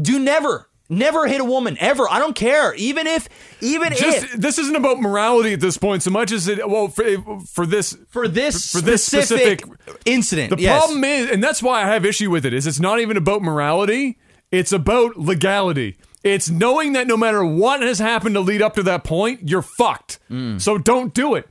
do 0.00 0.18
never 0.18 0.68
never 0.88 1.26
hit 1.26 1.40
a 1.40 1.44
woman 1.44 1.76
ever. 1.80 2.08
I 2.08 2.18
don't 2.18 2.36
care. 2.36 2.74
Even 2.74 3.06
if 3.06 3.28
even 3.60 3.92
Just 3.94 4.24
if 4.24 4.32
this 4.32 4.58
isn't 4.58 4.76
about 4.76 5.00
morality 5.00 5.52
at 5.52 5.60
this 5.60 5.76
point 5.76 6.02
so 6.02 6.10
much 6.10 6.32
as 6.32 6.48
it. 6.48 6.68
Well, 6.68 6.88
for, 6.88 7.04
for 7.46 7.66
this 7.66 7.96
for 8.08 8.28
this 8.28 8.72
for 8.72 8.80
this 8.80 9.04
specific, 9.04 9.62
specific- 9.62 10.02
incident. 10.04 10.50
The 10.50 10.62
yes. 10.62 10.78
problem 10.78 11.04
is, 11.04 11.30
and 11.30 11.42
that's 11.42 11.62
why 11.62 11.82
I 11.82 11.86
have 11.86 12.04
issue 12.04 12.30
with 12.30 12.46
it, 12.46 12.54
is 12.54 12.66
it's 12.66 12.80
not 12.80 13.00
even 13.00 13.16
about 13.16 13.42
morality. 13.42 14.18
It's 14.52 14.72
about 14.72 15.16
legality. 15.16 15.96
It's 16.24 16.48
knowing 16.50 16.92
that 16.94 17.06
no 17.06 17.16
matter 17.16 17.44
what 17.44 17.80
has 17.82 17.98
happened 17.98 18.34
to 18.34 18.40
lead 18.40 18.62
up 18.62 18.74
to 18.74 18.82
that 18.84 19.04
point, 19.04 19.48
you're 19.48 19.62
fucked. 19.62 20.18
Mm. 20.30 20.60
So 20.60 20.78
don't 20.78 21.14
do 21.14 21.34
it. 21.34 21.48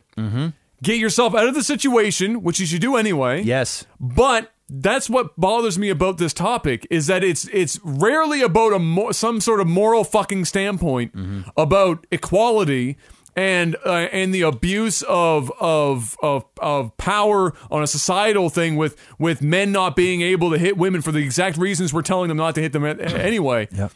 Get 0.84 0.98
yourself 1.00 1.34
out 1.34 1.48
of 1.48 1.56
the 1.56 1.64
situation, 1.64 2.44
which 2.44 2.60
you 2.60 2.66
should 2.66 2.82
do 2.82 2.96
anyway. 2.98 3.42
yes. 3.44 3.86
But 4.00 4.52
that's 4.70 5.10
what 5.10 5.40
bothers 5.40 5.78
me 5.78 5.90
about 5.90 6.18
this 6.18 6.34
topic 6.34 6.88
is 6.90 7.06
that 7.08 7.24
it's 7.24 7.48
it's 7.50 7.80
rarely 7.84 8.42
about 8.42 8.74
a 8.74 8.80
mo- 8.80 9.12
some 9.12 9.40
sort 9.40 9.60
of 9.62 9.68
moral 9.68 10.04
fucking 10.04 10.46
standpoint 10.46 11.14
about 11.56 12.06
equality 12.12 12.98
and 13.36 13.76
uh, 13.86 14.08
and 14.12 14.34
the 14.34 14.42
abuse 14.42 15.02
of, 15.04 15.52
of 15.60 16.18
of 16.24 16.46
of 16.62 16.98
power 16.98 17.54
on 17.70 17.84
a 17.84 17.88
societal 17.88 18.50
thing 18.50 18.76
with 18.76 18.98
with 19.20 19.42
men 19.42 19.72
not 19.72 19.96
being 19.96 20.22
able 20.22 20.50
to 20.52 20.58
hit 20.58 20.78
women 20.78 21.02
for 21.02 21.12
the 21.12 21.20
exact 21.20 21.58
reasons 21.58 21.94
we're 21.94 22.02
telling 22.02 22.28
them 22.28 22.38
not 22.38 22.56
to 22.56 22.62
hit 22.62 22.74
them 22.74 22.84
anyway. 23.00 23.68
Yep. 23.72 23.92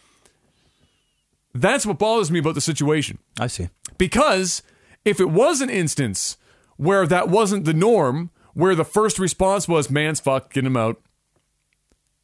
That's 1.54 1.86
what 1.86 2.00
bothers 2.00 2.32
me 2.32 2.40
about 2.40 2.56
the 2.56 2.62
situation. 2.62 3.18
I 3.40 3.48
see. 3.48 3.70
Because 3.98 4.62
if 5.06 5.20
it 5.20 5.30
was 5.30 5.62
an 5.62 5.70
instance 5.70 6.38
where 6.78 7.08
that 7.08 7.30
wasn't 7.30 7.66
the 7.66 7.74
norm, 7.74 8.30
where 8.54 8.76
the 8.76 8.86
first 8.86 9.20
response 9.20 9.68
was 9.68 9.90
"man's 9.90 10.20
fuck, 10.20 10.54
get 10.54 10.66
him 10.66 10.78
out," 10.78 11.02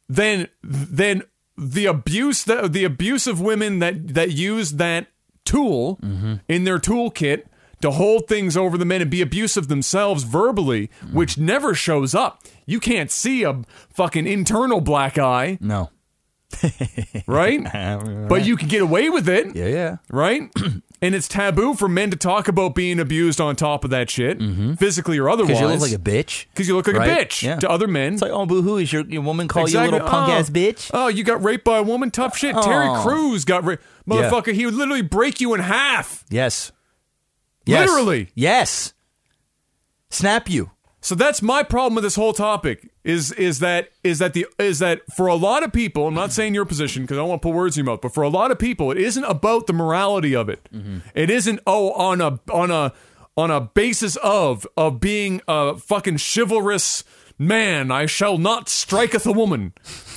then 0.08 0.48
then 0.62 1.22
the 1.56 1.86
abuse 1.86 2.44
that 2.44 2.72
the 2.72 2.84
abuse 2.84 3.26
of 3.26 3.40
women 3.40 3.78
that 3.80 4.14
that 4.14 4.32
use 4.32 4.72
that 4.72 5.08
tool 5.44 5.98
mm-hmm. 6.02 6.34
in 6.48 6.64
their 6.64 6.78
toolkit 6.78 7.44
to 7.80 7.90
hold 7.90 8.26
things 8.26 8.56
over 8.56 8.78
the 8.78 8.84
men 8.84 9.02
and 9.02 9.10
be 9.10 9.20
abusive 9.20 9.68
themselves 9.68 10.22
verbally, 10.22 10.88
mm-hmm. 10.88 11.16
which 11.16 11.36
never 11.36 11.74
shows 11.74 12.14
up. 12.14 12.42
You 12.64 12.80
can't 12.80 13.10
see 13.10 13.42
a 13.42 13.62
fucking 13.90 14.26
internal 14.26 14.80
black 14.80 15.18
eye, 15.18 15.58
No. 15.60 15.90
right? 17.26 17.62
but 18.28 18.44
you 18.46 18.56
can 18.56 18.68
get 18.68 18.80
away 18.82 19.10
with 19.10 19.28
it 19.28 19.54
Yeah, 19.56 19.66
yeah. 19.66 19.96
right? 20.10 20.42
and 21.02 21.14
it's 21.14 21.28
taboo 21.28 21.74
for 21.74 21.88
men 21.88 22.10
to 22.10 22.16
talk 22.16 22.48
about 22.48 22.74
being 22.74 22.98
abused 23.00 23.40
on 23.40 23.56
top 23.56 23.84
of 23.84 23.90
that 23.90 24.08
shit, 24.08 24.38
mm-hmm. 24.38 24.74
physically 24.74 25.18
or 25.18 25.28
otherwise. 25.28 25.48
Because 25.58 25.60
you 25.60 25.68
look 25.68 25.80
like 25.80 25.92
a 25.92 26.24
bitch. 26.26 26.46
because 26.52 26.68
you 26.68 26.76
look 26.76 26.86
like 26.86 26.96
Right? 26.96 27.10
a 27.10 27.24
bitch 27.26 27.42
Yeah. 27.42 27.56
to 27.56 27.68
other 27.70 27.86
men. 27.88 28.14
It's 28.14 28.22
like, 28.22 28.30
oh, 28.30 28.46
boo 28.46 28.62
hoo, 28.62 28.78
is 28.78 28.92
your, 28.92 29.04
your 29.06 29.22
woman 29.22 29.48
call 29.48 29.64
Exactly. 29.64 29.86
you 29.86 29.90
a 29.90 29.92
little 29.92 30.08
punk 30.08 30.30
ass 30.32 30.48
Oh, 30.48 30.52
bitch? 30.52 30.90
Oh, 30.94 31.08
you 31.08 31.24
got 31.24 31.42
raped 31.42 31.64
by 31.64 31.78
a 31.78 31.82
woman? 31.82 32.10
Tough 32.10 32.36
shit. 32.38 32.54
Terry 32.62 32.86
Oh. 32.88 33.02
Crews 33.02 33.44
got 33.44 33.64
raped. 33.64 33.82
Motherfucker, 34.08 34.52
he 34.54 34.64
would 34.66 34.74
literally 34.74 35.02
break 35.02 35.40
you 35.40 35.52
in 35.54 35.60
half. 35.60 36.24
Yes. 36.30 36.70
Yes. 37.66 37.88
Literally. 37.88 38.30
Yes. 38.34 38.94
Snap 40.10 40.48
you. 40.48 40.70
So 41.06 41.14
that's 41.14 41.40
my 41.40 41.62
problem 41.62 41.94
with 41.94 42.02
this 42.02 42.16
whole 42.16 42.32
topic 42.32 42.90
is 43.04 43.30
is 43.30 43.60
that 43.60 43.90
is 44.02 44.18
that 44.18 44.32
the 44.32 44.44
is 44.58 44.80
that 44.80 45.02
for 45.14 45.28
a 45.28 45.36
lot 45.36 45.62
of 45.62 45.72
people, 45.72 46.08
I'm 46.08 46.14
not 46.14 46.32
saying 46.32 46.52
your 46.52 46.64
position 46.64 47.04
because 47.04 47.16
I 47.16 47.20
don't 47.20 47.28
want 47.28 47.42
to 47.42 47.46
put 47.46 47.54
words 47.54 47.78
in 47.78 47.84
your 47.84 47.92
mouth, 47.92 48.00
but 48.00 48.12
for 48.12 48.24
a 48.24 48.28
lot 48.28 48.50
of 48.50 48.58
people, 48.58 48.90
it 48.90 48.98
isn't 48.98 49.22
about 49.22 49.68
the 49.68 49.72
morality 49.72 50.34
of 50.34 50.48
it. 50.48 50.68
Mm-hmm. 50.74 50.98
It 51.14 51.30
isn't 51.30 51.60
oh 51.64 51.92
on 51.92 52.20
a 52.20 52.40
on 52.52 52.72
a 52.72 52.92
on 53.36 53.52
a 53.52 53.60
basis 53.60 54.16
of 54.16 54.66
of 54.76 54.98
being 54.98 55.42
a 55.46 55.76
fucking 55.76 56.18
chivalrous 56.18 57.04
man. 57.38 57.92
I 57.92 58.06
shall 58.06 58.36
not 58.36 58.68
striketh 58.68 59.26
a 59.26 59.32
woman. 59.32 59.74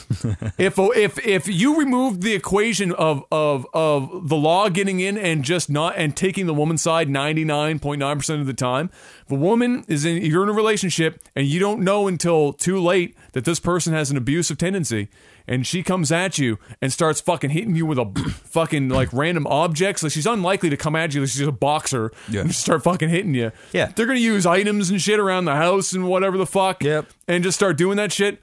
if 0.58 0.78
if 0.80 1.20
if 1.26 1.48
you 1.48 1.78
remove 1.78 2.22
the 2.22 2.34
equation 2.34 2.92
of 2.94 3.24
of 3.32 3.68
of 3.74 4.28
the 4.30 4.36
law 4.36 4.68
getting 4.70 5.00
in 5.00 5.18
and 5.18 5.44
just 5.44 5.70
not 5.70 5.94
and 5.98 6.18
taking 6.18 6.48
the 6.48 6.54
woman's 6.54 6.82
side 6.82 7.08
99.9% 7.08 8.42
of 8.42 8.48
the 8.48 8.54
time 8.54 8.90
if 9.26 9.32
a 9.32 9.36
woman 9.36 9.86
is 9.88 10.06
in 10.06 10.24
you're 10.26 10.44
in 10.44 10.50
a 10.50 10.54
relationship 10.54 11.22
and 11.36 11.46
you 11.48 11.60
don't 11.60 11.80
know 11.82 12.08
until 12.08 12.54
too 12.54 12.80
late 12.80 13.16
that 13.34 13.46
this 13.46 13.60
person 13.60 13.94
has 13.94 14.10
an 14.10 14.18
abusive 14.18 14.58
tendency 14.58 15.10
and 15.48 15.66
she 15.66 15.82
comes 15.84 16.12
at 16.12 16.38
you 16.38 16.58
and 16.82 16.92
starts 16.94 17.22
fucking 17.22 17.52
hitting 17.52 17.76
you 17.76 17.86
with 17.86 17.98
a 18.00 18.06
fucking 18.46 18.90
like 18.90 19.10
random 19.14 19.46
objects 19.48 20.02
like 20.02 20.12
she's 20.12 20.26
unlikely 20.28 20.70
to 20.72 20.78
come 20.78 20.96
at 20.96 21.14
you 21.14 21.22
like 21.22 21.30
she's 21.30 21.42
a 21.48 21.52
boxer 21.52 22.12
Yeah. 22.30 22.42
and 22.42 22.50
just 22.50 22.62
start 22.62 22.84
fucking 22.84 23.10
hitting 23.10 23.36
you 23.36 23.52
Yeah. 23.74 23.92
they're 23.96 24.06
gonna 24.08 24.20
use 24.20 24.46
items 24.46 24.90
and 24.90 25.00
shit 25.02 25.20
around 25.20 25.46
the 25.46 25.56
house 25.56 25.94
and 25.94 26.08
whatever 26.08 26.38
the 26.38 26.48
fuck 26.48 26.84
Yep. 26.84 27.06
and 27.28 27.44
just 27.44 27.58
start 27.58 27.78
doing 27.78 27.98
that 27.98 28.12
shit 28.12 28.42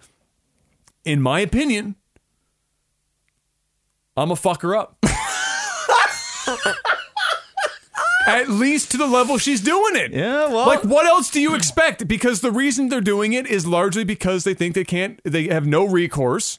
in 1.07 1.23
my 1.23 1.41
opinion, 1.41 1.95
I'm 4.17 4.31
a 4.31 4.37
fuck 4.37 4.61
her 4.63 4.77
up. 4.77 4.99
At 8.27 8.49
least 8.51 8.91
to 8.91 8.97
the 8.97 9.07
level 9.07 9.39
she's 9.39 9.61
doing 9.61 9.95
it. 9.95 10.13
Yeah, 10.13 10.49
well- 10.49 10.67
like 10.67 10.83
what 10.83 11.07
else 11.07 11.31
do 11.31 11.41
you 11.41 11.55
expect? 11.55 12.09
Because 12.09 12.41
the 12.41 12.51
reason 12.51 12.89
they're 12.89 13.01
doing 13.01 13.33
it 13.33 13.47
is 13.47 13.67
largely 13.67 14.03
because 14.03 14.43
they 14.45 14.53
think 14.53 14.75
they 14.75 14.85
can't, 14.85 15.21
they 15.25 15.47
have 15.47 15.65
no 15.67 15.87
recourse. 15.87 16.59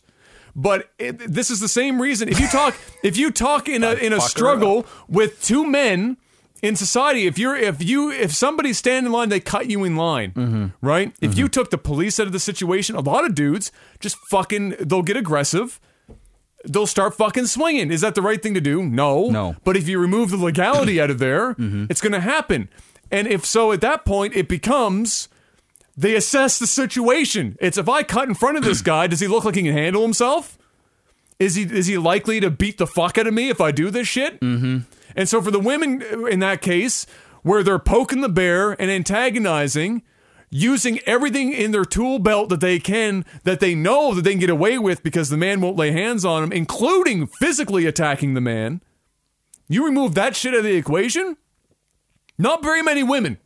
But 0.56 0.90
it, 0.98 1.19
this 1.19 1.52
is 1.52 1.60
the 1.60 1.68
same 1.68 2.02
reason. 2.02 2.30
If 2.30 2.40
you 2.40 2.48
talk, 2.48 2.76
if 3.03 3.15
you 3.18 3.30
talk 3.32 3.68
in 3.69 3.84
a 3.84 3.91
in 4.06 4.11
a 4.14 4.22
struggle 4.22 4.88
with 5.07 5.44
two 5.44 5.64
men 5.69 6.18
in 6.62 6.76
society, 6.76 7.28
if 7.28 7.38
you're 7.38 7.56
if 7.56 7.84
you 7.84 8.12
if 8.12 8.34
somebody's 8.34 8.78
standing 8.78 9.08
in 9.08 9.12
line, 9.12 9.30
they 9.30 9.40
cut 9.40 9.70
you 9.70 9.84
in 9.84 9.96
line, 9.96 10.32
Mm-hmm. 10.32 10.66
right? 10.82 11.14
If 11.22 11.38
you 11.38 11.48
took 11.48 11.70
the 11.70 11.78
police 11.78 12.20
out 12.20 12.28
of 12.28 12.34
the 12.34 12.40
situation, 12.40 12.96
a 12.96 13.02
lot 13.02 13.26
of 13.26 13.36
dudes 13.36 13.72
just 14.00 14.18
fucking 14.30 14.76
they'll 14.80 15.02
get 15.04 15.18
aggressive. 15.18 15.80
They'll 16.66 16.88
start 16.88 17.16
fucking 17.16 17.46
swinging. 17.46 17.92
Is 17.92 18.02
that 18.02 18.16
the 18.16 18.22
right 18.22 18.42
thing 18.42 18.54
to 18.56 18.60
do? 18.62 18.84
No. 18.84 19.30
No. 19.30 19.56
But 19.64 19.78
if 19.78 19.88
you 19.88 20.00
remove 20.00 20.32
the 20.32 20.38
legality 20.38 21.00
out 21.00 21.10
of 21.10 21.20
there, 21.20 21.56
it's 21.60 22.02
going 22.02 22.12
to 22.14 22.20
happen. 22.20 22.68
And 23.12 23.28
if 23.28 23.46
so, 23.46 23.72
at 23.72 23.80
that 23.82 24.04
point, 24.04 24.36
it 24.36 24.50
becomes 24.50 25.30
they 25.96 26.14
assess 26.16 26.60
the 26.60 26.68
situation. 26.68 27.56
It's 27.62 27.78
if 27.78 27.88
I 27.88 28.04
cut 28.04 28.28
in 28.28 28.34
front 28.36 28.58
of 28.58 28.64
this 28.64 28.82
guy, 28.94 29.08
does 29.08 29.20
he 29.22 29.28
look 29.28 29.46
like 29.46 29.56
he 29.56 29.64
can 29.64 29.74
handle 29.74 30.02
himself? 30.02 30.58
Is 31.40 31.56
he 31.56 31.64
is 31.64 31.86
he 31.86 31.98
likely 32.00 32.40
to 32.40 32.50
beat 32.50 32.80
the 32.80 32.88
fuck 32.88 33.18
out 33.18 33.28
of 33.28 33.34
me 33.34 33.50
if 33.50 33.62
I 33.62 33.72
do 33.72 33.90
this 33.92 34.08
shit? 34.08 34.40
Mm-hmm. 34.42 34.80
And 35.18 35.27
so 35.27 35.41
for 35.41 35.52
the 35.52 35.60
women 35.60 36.02
in 36.30 36.39
that 36.39 36.61
case, 36.61 37.06
where 37.41 37.64
they're 37.64 37.80
poking 37.80 38.22
the 38.22 38.30
bear 38.30 38.72
and 38.80 38.89
antagonizing, 38.91 40.03
using 40.49 40.99
everything 41.06 41.52
in 41.52 41.72
their 41.72 41.84
tool 41.85 42.19
belt 42.19 42.49
that 42.49 42.60
they 42.61 42.80
can, 42.80 43.26
that 43.44 43.60
they 43.60 43.73
know 43.76 44.14
that 44.14 44.22
they 44.22 44.31
can 44.31 44.39
get 44.39 44.49
away 44.49 44.77
with 44.77 45.02
because 45.03 45.30
the 45.30 45.38
man 45.38 45.60
won't 45.60 45.76
lay 45.76 45.91
hands 45.91 46.23
on 46.23 46.41
them, 46.41 46.52
including 46.52 47.27
physically 47.27 47.85
attacking 47.85 48.34
the 48.34 48.41
man. 48.41 48.81
You 49.68 49.84
remove 49.84 50.14
that 50.15 50.35
shit 50.35 50.53
out 50.53 50.60
of 50.60 50.64
the 50.64 50.76
equation, 50.76 51.35
not 52.38 52.64
very 52.64 52.81
many 52.81 53.03
women 53.03 53.38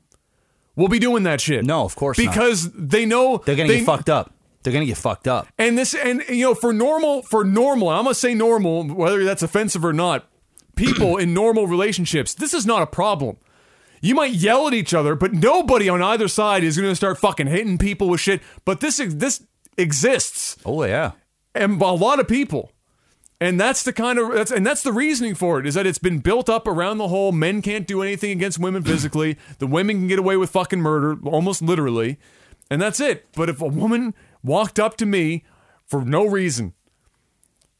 will 0.75 0.87
be 0.89 0.99
doing 0.99 1.23
that 1.23 1.41
shit. 1.41 1.65
No, 1.65 1.83
of 1.83 1.95
course 1.95 2.17
not. 2.19 2.29
because 2.31 2.71
they 2.73 3.05
know 3.05 3.37
They're 3.45 3.55
gonna 3.55 3.67
they- 3.69 3.77
get 3.79 3.85
fucked 3.85 4.09
up. 4.09 4.33
They're 4.63 4.73
gonna 4.73 4.85
get 4.85 4.97
fucked 4.97 5.27
up. 5.27 5.47
and 5.57 5.75
this, 5.75 5.95
and 5.95 6.23
you 6.29 6.45
know, 6.45 6.53
for 6.53 6.71
normal, 6.71 7.23
for 7.23 7.43
normal, 7.43 7.89
I'm 7.89 8.03
gonna 8.03 8.13
say 8.13 8.35
normal, 8.35 8.83
whether 8.87 9.23
that's 9.23 9.41
offensive 9.41 9.83
or 9.83 9.93
not. 9.93 10.27
People 10.81 11.17
in 11.17 11.33
normal 11.33 11.67
relationships, 11.67 12.33
this 12.33 12.53
is 12.53 12.65
not 12.65 12.81
a 12.81 12.87
problem. 12.87 13.37
You 14.01 14.15
might 14.15 14.33
yell 14.33 14.67
at 14.67 14.73
each 14.73 14.93
other, 14.93 15.15
but 15.15 15.31
nobody 15.31 15.87
on 15.87 16.01
either 16.01 16.27
side 16.27 16.63
is 16.63 16.75
gonna 16.75 16.95
start 16.95 17.19
fucking 17.19 17.47
hitting 17.47 17.77
people 17.77 18.09
with 18.09 18.19
shit. 18.19 18.41
But 18.65 18.79
this, 18.79 18.97
this 18.97 19.43
exists, 19.77 20.57
Oh 20.65 20.83
yeah. 20.83 21.11
and 21.53 21.79
a 21.79 21.91
lot 21.91 22.19
of 22.19 22.27
people. 22.27 22.71
And 23.39 23.59
that's 23.59 23.83
the 23.83 23.93
kind 23.93 24.19
of 24.19 24.33
that's 24.33 24.51
and 24.51 24.65
that's 24.65 24.83
the 24.83 24.91
reasoning 24.93 25.33
for 25.35 25.59
it 25.59 25.65
is 25.67 25.73
that 25.73 25.87
it's 25.87 25.97
been 25.97 26.19
built 26.19 26.47
up 26.49 26.67
around 26.67 26.97
the 26.99 27.07
whole 27.07 27.31
men 27.31 27.61
can't 27.61 27.87
do 27.87 28.03
anything 28.03 28.31
against 28.31 28.59
women 28.59 28.83
physically. 28.83 29.37
the 29.59 29.65
women 29.67 29.97
can 29.97 30.07
get 30.07 30.19
away 30.19 30.37
with 30.37 30.51
fucking 30.51 30.79
murder, 30.81 31.17
almost 31.25 31.61
literally. 31.61 32.17
And 32.69 32.81
that's 32.81 32.99
it. 32.99 33.27
But 33.35 33.49
if 33.49 33.59
a 33.61 33.67
woman 33.67 34.13
walked 34.43 34.79
up 34.79 34.95
to 34.97 35.05
me 35.05 35.43
for 35.85 36.05
no 36.05 36.25
reason 36.25 36.73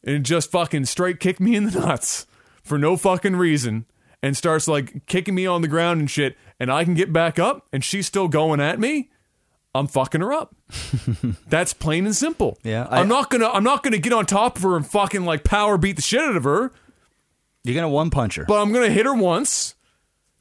and 0.04 0.26
just 0.26 0.52
fucking 0.52 0.86
straight 0.86 1.20
kicked 1.20 1.40
me 1.40 1.56
in 1.56 1.66
the 1.66 1.80
nuts 1.86 2.26
for 2.72 2.78
no 2.78 2.96
fucking 2.96 3.36
reason 3.36 3.86
and 4.24 4.38
starts 4.38 4.66
like 4.66 5.06
kicking 5.06 5.36
me 5.36 5.46
on 5.46 5.62
the 5.62 5.68
ground 5.68 6.00
and 6.00 6.10
shit 6.10 6.38
and 6.58 6.72
I 6.72 6.86
can 6.86 6.94
get 6.94 7.12
back 7.12 7.38
up 7.38 7.68
and 7.74 7.84
she's 7.84 8.08
still 8.08 8.30
going 8.30 8.62
at 8.62 8.80
me, 8.80 9.10
I'm 9.76 9.88
fucking 9.88 10.22
her 10.22 10.32
up. 10.32 10.56
That's 11.50 11.74
plain 11.74 12.06
and 12.06 12.16
simple. 12.16 12.58
Yeah, 12.64 12.88
I, 12.90 13.02
am 13.02 13.10
not 13.10 13.30
gonna 13.30 13.50
I'm 13.50 13.66
not 13.66 13.84
gonna 13.84 13.98
get 13.98 14.14
on 14.14 14.26
top 14.26 14.56
of 14.56 14.64
her 14.64 14.78
and 14.78 14.88
fucking 14.88 15.26
like 15.26 15.44
power 15.44 15.78
beat 15.78 15.98
the 15.98 16.02
shit 16.02 16.22
out 16.22 16.38
of 16.38 16.46
her, 16.46 16.72
You're 17.66 17.76
gonna 17.76 17.90
one 17.90 18.10
punch 18.10 18.36
her, 18.36 18.46
but 18.46 18.62
I'm 18.62 18.72
gonna 18.72 18.90
hit 18.90 19.06
her 19.06 19.14
once 19.14 19.76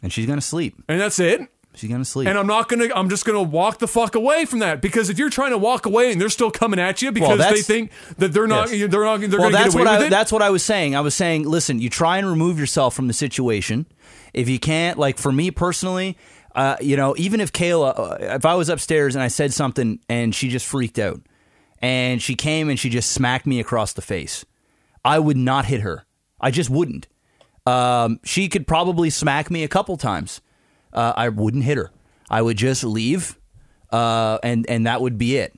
and 0.01 0.13
she's 0.13 0.27
gonna 0.27 0.41
sleep. 0.41 0.77
and 0.89 1.01
that's 1.01 1.19
it. 1.19 1.41
She's 1.75 1.89
gonna 1.89 2.05
sleep. 2.05 2.29
And 2.29 2.37
I'm 2.37 2.47
not 2.49 2.69
gonna 2.69 2.89
I'm 2.95 3.09
just 3.09 3.25
gonna 3.25 3.43
walk 3.43 3.79
the 3.79 3.87
fuck 3.87 4.15
away 4.15 4.45
from 4.45 4.59
that. 4.59 4.83
Because 4.83 5.09
if 5.09 5.19
you're 5.19 5.31
trying 5.31 5.51
to 5.53 5.59
walk 5.59 5.87
away 5.87 6.11
and 6.11 6.21
they're 6.21 6.29
still 6.29 6.51
coming 6.51 6.81
at 6.81 7.01
you 7.01 7.13
because 7.13 7.39
they 7.39 7.63
think 7.63 7.93
that 8.19 8.33
they're 8.33 8.47
not 8.49 8.71
Yes. 8.73 8.91
they're 8.91 9.05
not 9.05 9.21
they're 9.21 9.31
well, 9.39 9.51
gonna 9.51 9.53
that's 9.53 9.75
get 9.75 9.81
away 9.83 9.85
what 9.85 9.93
with 9.99 10.03
I 10.03 10.07
it. 10.07 10.11
that's 10.11 10.33
what 10.33 10.43
I 10.43 10.51
was 10.51 10.63
saying. 10.65 10.97
I 10.97 11.01
was 11.01 11.15
saying, 11.15 11.49
listen, 11.49 11.79
you 11.81 11.89
try 11.89 12.19
and 12.19 12.27
remove 12.29 12.59
yourself 12.59 12.95
from 12.95 13.07
the 13.07 13.13
situation. 13.13 13.87
If 14.35 14.49
you 14.49 14.59
can't, 14.59 14.99
like 14.99 15.17
for 15.19 15.31
me 15.33 15.51
personally, 15.53 16.19
uh, 16.57 16.77
you 16.81 16.97
know, 16.97 17.15
even 17.17 17.41
if 17.41 17.53
Kayla, 17.53 17.99
uh, 17.99 18.17
if 18.35 18.45
I 18.45 18.55
was 18.55 18.69
upstairs 18.69 19.15
and 19.15 19.23
I 19.23 19.29
said 19.29 19.53
something 19.53 20.01
and 20.09 20.35
she 20.35 20.49
just 20.49 20.67
freaked 20.67 20.99
out, 20.99 21.21
and 21.81 22.21
she 22.21 22.35
came 22.35 22.69
and 22.69 22.79
she 22.79 22.91
just 22.91 23.13
smacked 23.13 23.47
me 23.47 23.61
across 23.61 23.93
the 23.93 24.03
face, 24.03 24.45
I 25.05 25.19
would 25.21 25.37
not 25.37 25.67
hit 25.67 25.81
her. 25.83 26.05
I 26.41 26.51
just 26.51 26.69
wouldn't. 26.69 27.07
Um, 27.67 28.19
she 28.25 28.49
could 28.49 28.67
probably 28.67 29.09
smack 29.11 29.51
me 29.51 29.63
a 29.63 29.69
couple 29.69 29.97
times. 29.97 30.41
Uh, 30.93 31.13
I 31.17 31.29
wouldn't 31.29 31.65
hit 31.65 31.77
her. 31.77 31.91
I 32.29 32.43
would 32.43 32.57
just 32.57 32.85
leave, 32.85 33.39
uh, 33.93 34.39
and 34.43 34.69
and 34.69 34.87
that 34.87 35.01
would 35.01 35.19
be 35.19 35.37
it. 35.37 35.55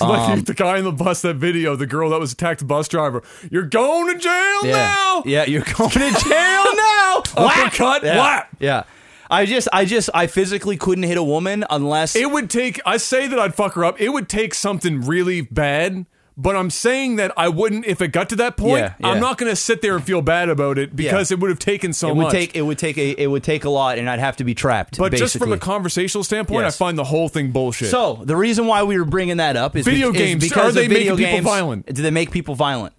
like 0.00 0.28
Um, 0.30 0.40
the 0.42 0.54
guy 0.54 0.78
in 0.78 0.84
the 0.84 0.92
bus, 0.92 1.22
that 1.22 1.36
video, 1.36 1.76
the 1.76 1.86
girl 1.86 2.10
that 2.10 2.18
was 2.20 2.32
attacked, 2.32 2.60
the 2.60 2.66
bus 2.66 2.88
driver. 2.88 3.22
You're 3.50 3.62
going 3.66 4.12
to 4.14 4.18
jail 4.18 4.66
Yeah. 4.66 4.72
now. 4.72 5.22
Yeah, 5.26 5.44
you're 5.44 5.62
going 5.62 5.90
to 5.90 5.98
jail 5.98 6.64
now. 6.76 7.22
Uppercut, 7.36 8.02
Yeah. 8.02 8.18
whap. 8.18 8.48
Yeah. 8.58 8.82
I 9.30 9.46
just, 9.46 9.68
I 9.72 9.84
just, 9.84 10.10
I 10.12 10.26
physically 10.26 10.76
couldn't 10.76 11.04
hit 11.04 11.16
a 11.16 11.22
woman 11.22 11.64
unless. 11.70 12.14
It 12.16 12.30
would 12.30 12.50
take. 12.50 12.80
I 12.84 12.96
say 12.98 13.26
that 13.26 13.38
I'd 13.38 13.54
fuck 13.54 13.72
her 13.74 13.84
up. 13.84 14.00
It 14.00 14.10
would 14.10 14.28
take 14.28 14.52
something 14.54 15.00
really 15.00 15.40
bad. 15.40 16.06
But 16.36 16.56
I'm 16.56 16.68
saying 16.70 17.14
that 17.16 17.30
I 17.36 17.48
wouldn't 17.48 17.86
if 17.86 18.02
it 18.02 18.08
got 18.08 18.28
to 18.30 18.36
that 18.36 18.56
point. 18.56 18.78
Yeah, 18.80 18.94
yeah. 18.98 19.06
I'm 19.08 19.20
not 19.20 19.38
going 19.38 19.52
to 19.52 19.54
sit 19.54 19.82
there 19.82 19.94
and 19.94 20.04
feel 20.04 20.20
bad 20.20 20.48
about 20.48 20.78
it 20.78 20.96
because 20.96 21.30
Yeah. 21.30 21.36
it 21.36 21.40
would 21.40 21.50
have 21.50 21.60
taken 21.60 21.92
so 21.92 22.08
it 22.08 22.16
would 22.16 22.22
much. 22.24 22.32
take, 22.32 22.56
it 22.56 22.62
would 22.62 22.76
take 22.76 22.98
a, 22.98 23.10
it 23.22 23.28
would 23.28 23.44
take 23.44 23.64
a 23.64 23.70
lot, 23.70 23.98
and 23.98 24.10
I'd 24.10 24.18
have 24.18 24.36
to 24.38 24.44
be 24.44 24.52
trapped. 24.52 24.98
but 24.98 25.12
just 25.14 25.38
from 25.38 25.52
a 25.52 25.58
conversational 25.58 26.24
standpoint, 26.24 26.64
Yes. 26.64 26.74
I 26.74 26.78
find 26.78 26.98
the 26.98 27.04
whole 27.04 27.28
thing 27.28 27.52
bullshit. 27.52 27.88
So 27.90 28.20
the 28.24 28.34
reason 28.36 28.66
why 28.66 28.82
we 28.82 28.98
were 28.98 29.04
bringing 29.04 29.36
that 29.36 29.56
up 29.56 29.76
is 29.76 29.84
Video 29.84 30.10
be- 30.10 30.18
is 30.18 30.24
games, 30.24 30.42
because 30.42 30.70
are 30.70 30.72
they 30.72 30.86
of 30.86 30.90
video 30.90 31.14
making 31.16 31.36
people 31.36 31.50
violent? 31.52 31.86
Do 31.94 32.02
they 32.02 32.10
make 32.10 32.32
people 32.32 32.56
violent? 32.56 32.94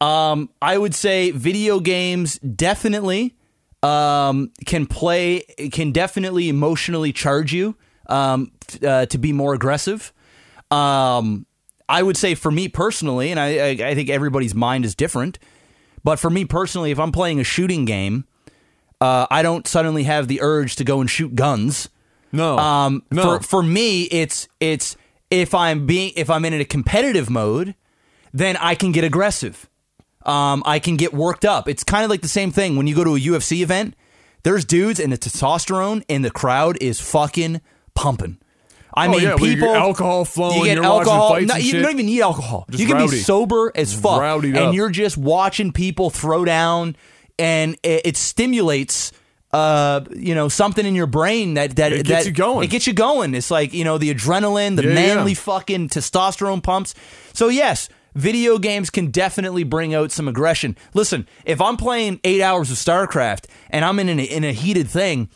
Um, 0.00 0.48
I 0.62 0.78
would 0.78 0.94
say 0.94 1.32
video 1.32 1.80
games 1.80 2.38
definitely 2.38 3.34
um, 3.82 4.52
can 4.64 4.86
play, 4.86 5.40
can 5.72 5.90
definitely 5.90 6.48
emotionally 6.48 7.12
charge 7.12 7.52
you 7.52 7.74
um, 8.08 8.52
uh, 8.86 9.06
to 9.06 9.18
be 9.18 9.32
more 9.32 9.54
aggressive. 9.54 10.12
Um, 10.70 11.46
I 11.88 12.02
would 12.02 12.16
say 12.16 12.34
for 12.34 12.50
me 12.50 12.68
personally, 12.68 13.30
and 13.30 13.38
I, 13.38 13.46
I, 13.58 13.68
I 13.90 13.94
think 13.94 14.10
everybody's 14.10 14.54
mind 14.54 14.84
is 14.84 14.94
different, 14.94 15.38
but 16.02 16.18
for 16.18 16.30
me 16.30 16.44
personally, 16.44 16.90
if 16.90 16.98
I'm 16.98 17.12
playing 17.12 17.38
a 17.40 17.44
shooting 17.44 17.84
game, 17.84 18.24
uh, 19.00 19.26
I 19.30 19.42
don't 19.42 19.66
suddenly 19.66 20.04
have 20.04 20.26
the 20.28 20.40
urge 20.42 20.76
to 20.76 20.84
go 20.84 21.00
and 21.00 21.08
shoot 21.10 21.34
guns. 21.34 21.88
no, 22.32 22.58
Um, 22.58 23.02
no. 23.10 23.22
for 23.22 23.40
for 23.42 23.62
me, 23.62 24.02
it's 24.04 24.48
it's 24.60 24.96
if 25.30 25.54
I'm 25.54 25.86
being 25.86 26.12
if 26.16 26.28
I'm 26.30 26.44
in 26.44 26.54
a 26.54 26.64
competitive 26.64 27.28
mode, 27.30 27.74
then 28.32 28.56
I 28.56 28.74
can 28.74 28.92
get 28.92 29.04
aggressive. 29.04 29.68
Um, 30.24 30.62
I 30.66 30.80
can 30.80 30.96
get 30.96 31.14
worked 31.14 31.44
up. 31.44 31.68
It's 31.68 31.84
kind 31.84 32.02
of 32.04 32.10
like 32.10 32.20
the 32.22 32.28
same 32.28 32.50
thing 32.50 32.76
when 32.76 32.86
you 32.88 32.96
go 32.96 33.04
to 33.04 33.14
a 33.14 33.20
UFC 33.20 33.62
event. 33.62 33.94
There's 34.42 34.64
dudes 34.64 34.98
and 34.98 35.12
the 35.12 35.18
testosterone 35.18 36.02
in 36.08 36.22
the 36.22 36.30
crowd 36.30 36.76
is 36.80 37.00
fucking 37.00 37.60
pumping. 37.94 38.38
I 38.96 39.06
Oh, 39.06 39.10
mean, 39.10 39.20
yeah, 39.20 39.34
well, 39.34 39.44
you 39.46 39.54
get 39.56 39.60
people 39.60 39.74
alcohol 39.74 40.24
flowing, 40.24 40.58
You 40.60 40.64
get 40.74 40.78
alcohol. 40.78 41.28
fights 41.30 41.48
no, 41.48 41.54
and 41.56 41.62
you 41.64 41.70
shit. 41.72 41.82
don't 41.82 41.92
even 41.92 42.06
need 42.06 42.22
alcohol. 42.22 42.64
Just 42.70 42.80
you 42.80 42.86
can 42.86 42.96
rowdy. 42.96 43.10
be 43.10 43.16
sober 43.18 43.70
as 43.74 43.92
fuck, 43.94 44.22
and 44.22 44.56
up. 44.56 44.74
you're 44.74 44.88
just 44.90 45.18
watching 45.18 45.70
people 45.72 46.08
throw 46.10 46.44
down, 46.44 46.96
and 47.38 47.74
it, 47.82 48.02
it 48.06 48.16
stimulates. 48.16 49.12
Uh, 49.52 50.04
you 50.14 50.34
know 50.34 50.48
something 50.48 50.84
in 50.84 50.94
your 50.94 51.06
brain 51.06 51.54
that 51.54 51.76
that 51.76 51.92
It 51.92 52.04
gets 52.04 52.24
that 52.24 52.26
you 52.26 52.32
going. 52.32 52.64
It 52.64 52.70
gets 52.70 52.86
you 52.86 52.92
going. 52.92 53.34
It's 53.34 53.50
like 53.50 53.72
you 53.72 53.84
know 53.84 53.96
the 53.96 54.12
adrenaline, 54.12 54.76
the 54.76 54.82
Yeah, 54.86 54.92
manly 54.94 55.32
yeah. 55.32 55.38
fucking 55.38 55.88
testosterone 55.88 56.62
pumps. 56.62 56.94
So 57.32 57.48
yes, 57.48 57.88
video 58.14 58.58
games 58.58 58.90
can 58.90 59.10
definitely 59.10 59.62
bring 59.62 59.94
out 59.94 60.10
some 60.10 60.26
aggression. 60.28 60.76
Listen, 60.94 61.26
if 61.46 61.60
I'm 61.60 61.76
playing 61.78 62.20
eight 62.24 62.42
hours 62.42 62.70
of 62.70 62.76
StarCraft 62.76 63.46
and 63.70 63.84
I'm 63.84 63.98
in 64.00 64.08
a, 64.18 64.22
in 64.22 64.42
a 64.44 64.52
heated 64.52 64.88
thing, 64.88 65.30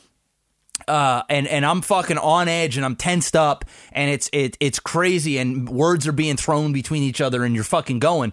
uh, 0.91 1.23
and 1.29 1.47
and 1.47 1.65
I'm 1.65 1.83
fucking 1.83 2.19
on 2.19 2.49
edge 2.49 2.77
and 2.77 2.85
I'm 2.85 2.97
tensed 2.97 3.37
up 3.37 3.65
and 3.93 4.11
it's 4.11 4.29
it 4.33 4.57
it's 4.59 4.81
crazy 4.81 5.39
and 5.39 5.69
words 5.69 6.09
are 6.09 6.13
being 6.13 6.37
thrown 6.37 6.73
between 6.73 7.05
each 7.05 7.21
other 7.21 7.45
and 7.45 7.55
you're 7.55 7.65
fucking 7.65 8.01
going. 8.01 8.33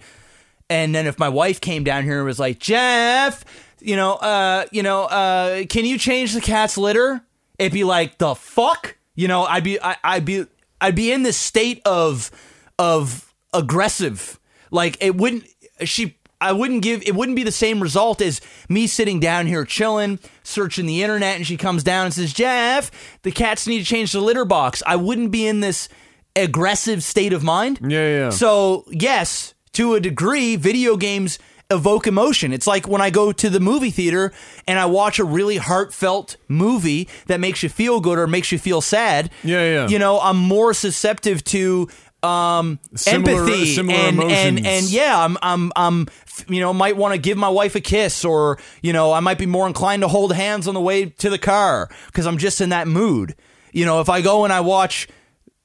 And 0.69 0.93
then 0.93 1.05
if 1.05 1.19
my 1.19 1.29
wife 1.29 1.61
came 1.61 1.83
down 1.83 2.03
here 2.03 2.17
and 2.17 2.25
was 2.25 2.39
like, 2.39 2.59
Jeff, 2.59 3.45
you 3.79 3.95
know, 3.95 4.15
uh, 4.15 4.65
you 4.71 4.83
know, 4.83 5.03
uh, 5.03 5.63
can 5.69 5.85
you 5.85 5.97
change 5.97 6.33
the 6.33 6.41
cat's 6.41 6.77
litter? 6.77 7.21
It'd 7.59 7.71
be 7.71 7.83
like 7.83 8.17
the 8.17 8.33
fuck, 8.33 8.97
you 9.15 9.27
know. 9.27 9.43
I'd 9.43 9.63
be 9.63 9.79
I, 9.79 9.97
I'd 10.03 10.25
be 10.25 10.45
I'd 10.81 10.95
be 10.95 11.11
in 11.11 11.23
this 11.23 11.37
state 11.37 11.81
of 11.85 12.31
of 12.79 13.33
aggressive. 13.53 14.39
Like 14.71 14.97
it 14.99 15.15
wouldn't 15.15 15.45
she 15.83 16.16
I 16.39 16.51
wouldn't 16.51 16.83
give 16.83 17.01
it 17.05 17.15
wouldn't 17.15 17.35
be 17.35 17.43
the 17.43 17.51
same 17.51 17.81
result 17.81 18.21
as 18.21 18.41
me 18.69 18.87
sitting 18.87 19.19
down 19.19 19.47
here 19.47 19.65
chilling, 19.65 20.19
searching 20.43 20.85
the 20.85 21.01
internet, 21.01 21.37
and 21.37 21.47
she 21.47 21.57
comes 21.57 21.83
down 21.83 22.05
and 22.05 22.13
says, 22.13 22.33
Jeff, 22.33 22.91
the 23.23 23.31
cats 23.31 23.67
need 23.67 23.79
to 23.79 23.85
change 23.85 24.11
the 24.11 24.21
litter 24.21 24.45
box. 24.45 24.83
I 24.85 24.95
wouldn't 24.97 25.31
be 25.31 25.47
in 25.47 25.61
this 25.61 25.89
aggressive 26.35 27.03
state 27.03 27.33
of 27.33 27.43
mind. 27.43 27.79
Yeah, 27.81 28.07
yeah. 28.07 28.29
So, 28.29 28.85
yes, 28.91 29.55
to 29.73 29.95
a 29.95 29.99
degree, 29.99 30.55
video 30.55 30.95
games 30.95 31.39
evoke 31.69 32.07
emotion. 32.07 32.53
It's 32.53 32.67
like 32.67 32.87
when 32.87 33.01
I 33.01 33.09
go 33.09 33.31
to 33.31 33.49
the 33.49 33.59
movie 33.59 33.91
theater 33.91 34.31
and 34.67 34.79
I 34.79 34.85
watch 34.85 35.19
a 35.19 35.25
really 35.25 35.57
heartfelt 35.57 36.37
movie 36.47 37.09
that 37.25 37.39
makes 37.39 37.61
you 37.61 37.69
feel 37.69 37.99
good 37.99 38.17
or 38.17 38.27
makes 38.27 38.51
you 38.51 38.59
feel 38.59 38.79
sad. 38.79 39.29
Yeah, 39.43 39.63
yeah. 39.63 39.87
You 39.87 39.99
know, 39.99 40.19
I'm 40.19 40.37
more 40.37 40.73
susceptible 40.73 41.41
to 41.41 41.89
um 42.27 42.79
Similar- 42.95 43.43
empathy 43.43 43.65
similar 43.75 43.97
and, 43.97 44.21
and 44.21 44.59
emotions. 44.59 44.67
and 44.67 44.85
yeah 44.91 45.23
i'm 45.23 45.37
i'm 45.41 45.71
i'm 45.75 46.07
you 46.47 46.59
know 46.59 46.73
might 46.73 46.97
want 46.97 47.13
to 47.13 47.17
give 47.17 47.37
my 47.37 47.49
wife 47.49 47.75
a 47.75 47.81
kiss 47.81 48.25
or 48.25 48.59
you 48.81 48.91
know 48.93 49.13
i 49.13 49.19
might 49.19 49.37
be 49.39 49.45
more 49.45 49.65
inclined 49.67 50.01
to 50.01 50.07
hold 50.07 50.33
hands 50.33 50.67
on 50.67 50.73
the 50.73 50.81
way 50.81 51.05
to 51.05 51.29
the 51.29 51.37
car 51.39 51.89
because 52.07 52.25
i'm 52.27 52.37
just 52.37 52.59
in 52.61 52.69
that 52.69 52.87
mood 52.87 53.35
you 53.71 53.85
know 53.85 54.01
if 54.01 54.09
i 54.09 54.21
go 54.21 54.43
and 54.43 54.51
i 54.53 54.59
watch 54.59 55.07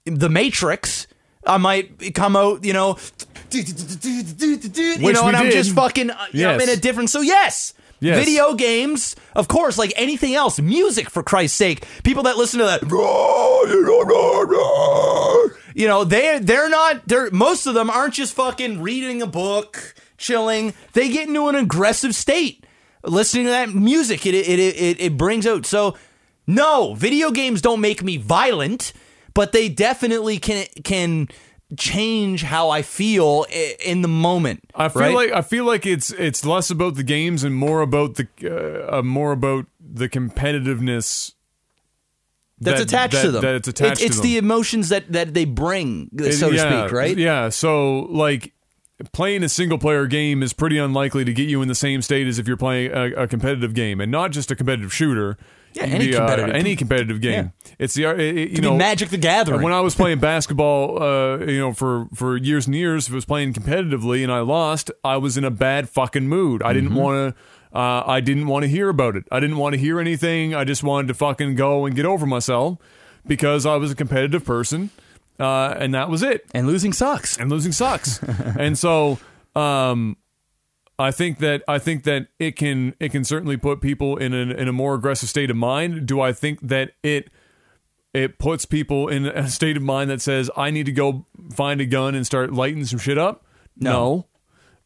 the 0.05 0.29
matrix 0.29 1.07
i 1.47 1.57
might 1.59 2.15
come 2.15 2.37
out 2.37 2.65
you 2.65 2.73
know 2.73 2.97
you 3.51 3.63
Which 3.63 5.15
know 5.15 5.27
and 5.29 5.37
i'm 5.37 5.45
did. 5.45 5.53
just 5.53 5.73
fucking 5.75 6.11
uh, 6.11 6.15
know, 6.15 6.21
i'm 6.23 6.31
Yes. 6.61 6.63
in 6.63 6.69
a 6.71 6.77
different 6.81 7.11
so 7.11 7.21
yes 7.21 7.75
Yes. 8.03 8.19
Video 8.19 8.55
games, 8.55 9.15
of 9.37 9.47
course, 9.47 9.79
like 9.79 9.93
anything 9.95 10.35
else, 10.35 10.59
music 10.59 11.09
for 11.09 11.23
Christ's 11.23 11.57
sake. 11.57 11.87
People 12.03 12.25
that 12.25 12.37
listen 12.37 12.59
to 12.59 12.67
that, 12.67 12.81
you 15.75 15.87
know, 15.87 16.03
they 16.03 16.41
they're 16.41 16.69
not. 16.69 17.07
They're 17.07 17.31
most 17.31 17.67
of 17.67 17.75
them 17.75 17.89
aren't 17.89 18.15
just 18.15 18.35
fucking 18.35 18.83
reading 18.83 19.23
a 19.23 19.27
book, 19.29 19.95
chilling. 20.19 20.75
They 20.95 21.11
get 21.11 21.29
into 21.29 21.47
an 21.47 21.55
aggressive 21.55 22.17
state 22.17 22.67
listening 23.05 23.45
to 23.45 23.51
that 23.51 23.73
music. 23.73 24.27
It 24.27 24.35
it 24.35 24.59
it, 24.59 25.01
it 25.01 25.17
brings 25.17 25.47
out. 25.47 25.65
So 25.65 25.97
no, 26.45 26.95
video 26.95 27.31
games 27.31 27.63
don't 27.63 27.81
make 27.81 28.03
me 28.03 28.17
violent, 28.17 28.93
but 29.33 29.53
they 29.53 29.69
definitely 29.69 30.39
can 30.39 30.67
can 30.83 31.29
change 31.79 32.43
how 32.43 32.71
I 32.71 32.83
feel 32.83 33.47
in 33.85 34.03
the 34.03 34.09
moment. 34.09 34.61
I 34.75 34.89
feel 34.89 35.03
right? 35.03 35.15
like 35.15 35.33
I 35.33 35.43
feel 35.43 35.65
like 35.65 35.87
it's 35.87 36.11
it's 36.13 36.45
less 36.45 36.71
about 36.71 36.95
the 36.97 37.03
games 37.03 37.45
and 37.45 37.55
more 37.55 37.81
about 37.81 38.17
the 38.17 38.29
uh, 38.45 38.99
uh, 38.99 39.03
more 39.03 39.33
about 39.33 39.67
the 39.81 40.09
competitiveness 40.09 41.33
that's 42.61 42.79
that- 42.79 42.89
attached 42.89 43.15
that- 43.15 43.23
to 43.23 43.31
them. 43.33 43.43
That 43.43 43.55
it's 43.57 43.69
attached 43.69 43.93
It's, 43.93 44.01
to 44.01 44.07
it's 44.07 44.21
the 44.21 44.37
emotions 44.39 44.89
that 44.91 45.11
that 45.13 45.35
they 45.35 45.45
bring, 45.45 46.11
so 46.33 46.51
to 46.51 46.55
Yeah, 46.57 46.83
speak, 46.85 46.93
right? 46.93 47.17
Yeah. 47.17 47.49
So 47.49 48.01
like 48.11 48.53
playing 49.13 49.43
a 49.43 49.49
single 49.49 49.79
player 49.79 50.07
game 50.07 50.43
is 50.43 50.53
pretty 50.53 50.79
unlikely 50.79 51.25
to 51.25 51.33
get 51.33 51.49
you 51.49 51.61
in 51.63 51.69
the 51.69 51.75
same 51.75 52.03
state 52.03 52.27
as 52.29 52.39
if 52.39 52.47
you're 52.47 52.57
playing 52.57 52.93
a, 52.93 53.23
a 53.23 53.27
competitive 53.27 53.75
game, 53.75 54.01
and 54.01 54.13
not 54.13 54.31
just 54.31 54.51
a 54.51 54.57
competitive 54.57 54.93
shooter. 54.93 55.37
Yeah, 55.75 55.85
It 55.87 55.91
any 55.93 56.07
be, 56.09 56.15
uh, 56.17 56.19
competitive- 56.21 56.55
any 56.55 56.77
competitive 56.77 57.21
game. 57.21 57.53
It's 57.79 57.95
the 57.95 58.07
uh, 58.07 58.15
it- 58.15 58.37
it- 58.39 58.51
you 58.51 58.61
know 58.61 58.77
Magic 58.77 59.09
the 59.09 59.17
Gathering. 59.17 59.63
when 59.63 59.73
I 59.73 59.81
was 59.81 59.95
playing 59.95 60.19
basketball, 60.33 61.03
uh, 61.03 61.39
you 61.39 61.59
know, 61.59 61.73
for 61.73 62.09
for 62.15 62.37
years 62.37 62.67
and 62.67 62.75
years, 62.77 63.07
if 63.07 63.13
I 63.13 63.17
was 63.17 63.25
playing 63.25 63.55
competitively 63.55 64.23
and 64.23 64.31
I 64.31 64.41
lost, 64.41 64.91
I 65.03 65.17
was 65.17 65.37
in 65.37 65.45
a 65.45 65.51
bad 65.51 65.89
fucking 65.89 66.29
mood. 66.29 66.63
I 66.63 66.73
didn't 66.73 66.91
Mm-hmm. 66.91 66.99
want 66.99 67.35
to. 67.37 67.79
Uh, 67.79 68.03
I 68.07 68.21
didn't 68.21 68.49
want 68.49 68.65
to 68.65 68.69
hear 68.69 68.91
about 68.91 69.17
it. 69.17 69.25
I 69.33 69.41
didn't 69.41 69.57
want 69.57 69.73
to 69.75 69.79
hear 69.81 69.99
anything. 69.99 70.55
I 70.55 70.65
just 70.65 70.83
wanted 70.83 71.09
to 71.09 71.15
fucking 71.15 71.55
go 71.55 71.87
and 71.87 71.97
get 71.97 72.05
over 72.05 72.27
myself 72.27 72.77
because 73.27 73.65
I 73.65 73.77
was 73.77 73.91
a 73.91 73.95
competitive 73.95 74.45
person, 74.45 74.91
uh, 75.41 75.75
and 75.79 75.95
that 75.95 76.11
was 76.11 76.23
it. 76.23 76.45
and 76.53 76.67
losing 76.67 76.93
sucks. 76.93 77.39
And 77.39 77.49
losing 77.51 77.73
sucks. 77.73 78.21
and 78.59 78.77
so, 78.77 79.19
um, 79.57 80.19
I 81.03 81.11
think 81.11 81.39
that 81.39 81.63
I 81.67 81.79
think 81.79 82.05
that 82.05 82.29
it 82.39 82.57
can 82.57 82.95
it 83.01 83.11
can 83.11 83.25
certainly 83.25 83.57
put 83.57 83.81
people 83.81 84.17
in 84.17 84.33
a, 84.33 84.55
in 84.55 84.69
a 84.69 84.73
more 84.73 84.95
aggressive 84.95 85.29
state 85.29 85.51
of 85.51 85.57
mind. 85.57 86.07
Do 86.07 86.21
I 86.21 86.33
think 86.33 86.61
that 86.63 86.93
it 87.03 87.29
it 88.15 88.39
puts 88.39 88.65
people 88.65 89.09
in 89.09 89.27
a 89.27 89.49
state 89.49 89.77
of 89.77 89.83
mind 89.83 90.11
that 90.11 90.21
says 90.21 90.49
I 90.57 90.71
need 90.71 90.87
to 90.87 90.93
go 90.93 91.27
find 91.53 91.81
a 91.81 91.87
gun 91.87 92.15
and 92.15 92.25
start 92.25 92.53
lighting 92.53 92.85
some 92.85 92.99
shit 92.99 93.19
up? 93.19 93.45
No. 93.77 94.29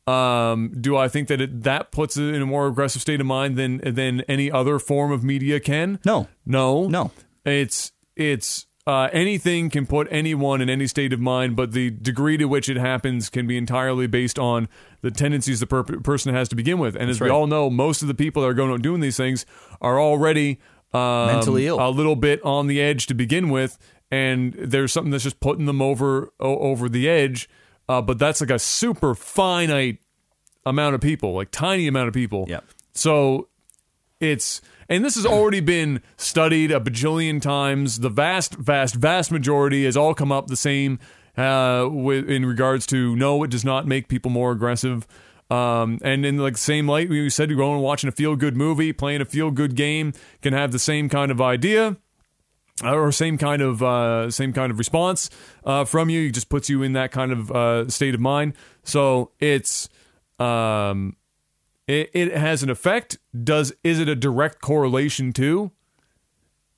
Um, 0.06 0.72
do 0.80 0.96
I 0.96 1.08
think 1.08 1.28
that 1.28 1.40
it, 1.40 1.64
that 1.64 1.90
puts 1.90 2.16
it 2.16 2.32
in 2.32 2.40
a 2.40 2.46
more 2.46 2.68
aggressive 2.68 3.02
state 3.02 3.20
of 3.20 3.26
mind 3.26 3.56
than 3.56 3.78
than 3.78 4.22
any 4.22 4.50
other 4.50 4.78
form 4.78 5.12
of 5.12 5.22
media 5.22 5.60
can? 5.60 5.98
No. 6.04 6.28
No. 6.46 6.86
No. 6.86 7.10
It's 7.44 7.92
it's 8.14 8.65
uh, 8.86 9.08
anything 9.12 9.68
can 9.68 9.84
put 9.86 10.06
anyone 10.10 10.60
in 10.60 10.70
any 10.70 10.86
state 10.86 11.12
of 11.12 11.18
mind, 11.20 11.56
but 11.56 11.72
the 11.72 11.90
degree 11.90 12.36
to 12.36 12.44
which 12.46 12.68
it 12.68 12.76
happens 12.76 13.28
can 13.28 13.46
be 13.46 13.56
entirely 13.56 14.06
based 14.06 14.38
on 14.38 14.68
the 15.00 15.10
tendencies 15.10 15.58
the 15.60 15.66
per- 15.66 15.82
person 15.82 16.32
has 16.34 16.48
to 16.50 16.56
begin 16.56 16.78
with. 16.78 16.94
And 16.94 17.10
as 17.10 17.20
we 17.20 17.28
all 17.28 17.46
know, 17.48 17.68
most 17.68 18.02
of 18.02 18.08
the 18.08 18.14
people 18.14 18.42
that 18.42 18.48
are 18.48 18.54
going 18.54 18.70
out 18.70 18.82
doing 18.82 19.00
these 19.00 19.16
things 19.16 19.44
are 19.80 20.00
already 20.00 20.60
um, 20.94 21.26
Mentally 21.26 21.66
ill. 21.66 21.80
a 21.80 21.90
little 21.90 22.14
bit 22.16 22.40
on 22.44 22.68
the 22.68 22.80
edge 22.80 23.06
to 23.08 23.14
begin 23.14 23.48
with, 23.50 23.76
and 24.10 24.54
there's 24.54 24.92
something 24.92 25.10
that's 25.10 25.24
just 25.24 25.40
putting 25.40 25.66
them 25.66 25.82
over 25.82 26.32
o- 26.38 26.58
over 26.58 26.88
the 26.88 27.08
edge. 27.08 27.48
Uh, 27.88 28.00
but 28.00 28.18
that's 28.18 28.40
like 28.40 28.50
a 28.50 28.58
super 28.58 29.14
finite 29.14 29.98
amount 30.64 30.94
of 30.94 31.00
people, 31.00 31.34
like 31.34 31.50
tiny 31.50 31.88
amount 31.88 32.08
of 32.08 32.14
people. 32.14 32.46
Yep. 32.48 32.64
So 32.94 33.48
it's 34.20 34.60
and 34.88 35.04
this 35.04 35.14
has 35.16 35.26
already 35.26 35.60
been 35.60 36.00
studied 36.16 36.70
a 36.70 36.80
bajillion 36.80 37.40
times. 37.40 38.00
The 38.00 38.08
vast, 38.08 38.54
vast, 38.54 38.94
vast 38.94 39.30
majority 39.30 39.84
has 39.84 39.96
all 39.96 40.14
come 40.14 40.32
up 40.32 40.46
the 40.46 40.56
same 40.56 40.98
uh, 41.36 41.88
in 41.90 42.46
regards 42.46 42.86
to 42.86 43.14
no, 43.16 43.42
it 43.42 43.50
does 43.50 43.64
not 43.64 43.86
make 43.86 44.08
people 44.08 44.30
more 44.30 44.52
aggressive. 44.52 45.06
Um, 45.50 45.98
and 46.02 46.26
in 46.26 46.38
like 46.38 46.54
the 46.54 46.60
same 46.60 46.88
light, 46.88 47.08
we 47.08 47.30
said 47.30 47.48
going 47.56 47.74
and 47.74 47.82
watching 47.82 48.08
a 48.08 48.12
feel 48.12 48.34
good 48.36 48.56
movie, 48.56 48.92
playing 48.92 49.20
a 49.20 49.24
feel 49.24 49.50
good 49.50 49.76
game 49.76 50.12
can 50.42 50.52
have 50.52 50.72
the 50.72 50.78
same 50.78 51.08
kind 51.08 51.30
of 51.30 51.40
idea 51.40 51.96
uh, 52.84 52.94
or 52.94 53.12
same 53.12 53.38
kind 53.38 53.62
of 53.62 53.82
uh, 53.82 54.30
same 54.30 54.52
kind 54.52 54.70
of 54.70 54.78
response 54.78 55.30
uh, 55.64 55.84
from 55.84 56.10
you. 56.10 56.28
It 56.28 56.32
just 56.32 56.48
puts 56.48 56.68
you 56.68 56.82
in 56.82 56.92
that 56.92 57.10
kind 57.10 57.32
of 57.32 57.50
uh, 57.50 57.88
state 57.88 58.14
of 58.14 58.20
mind. 58.20 58.54
So 58.82 59.30
it's 59.38 59.88
um, 60.38 61.16
it, 61.86 62.10
it 62.12 62.36
has 62.36 62.62
an 62.62 62.70
effect. 62.70 63.18
Does 63.44 63.72
is 63.84 63.98
it 64.00 64.08
a 64.08 64.14
direct 64.16 64.60
correlation 64.60 65.32
to 65.34 65.70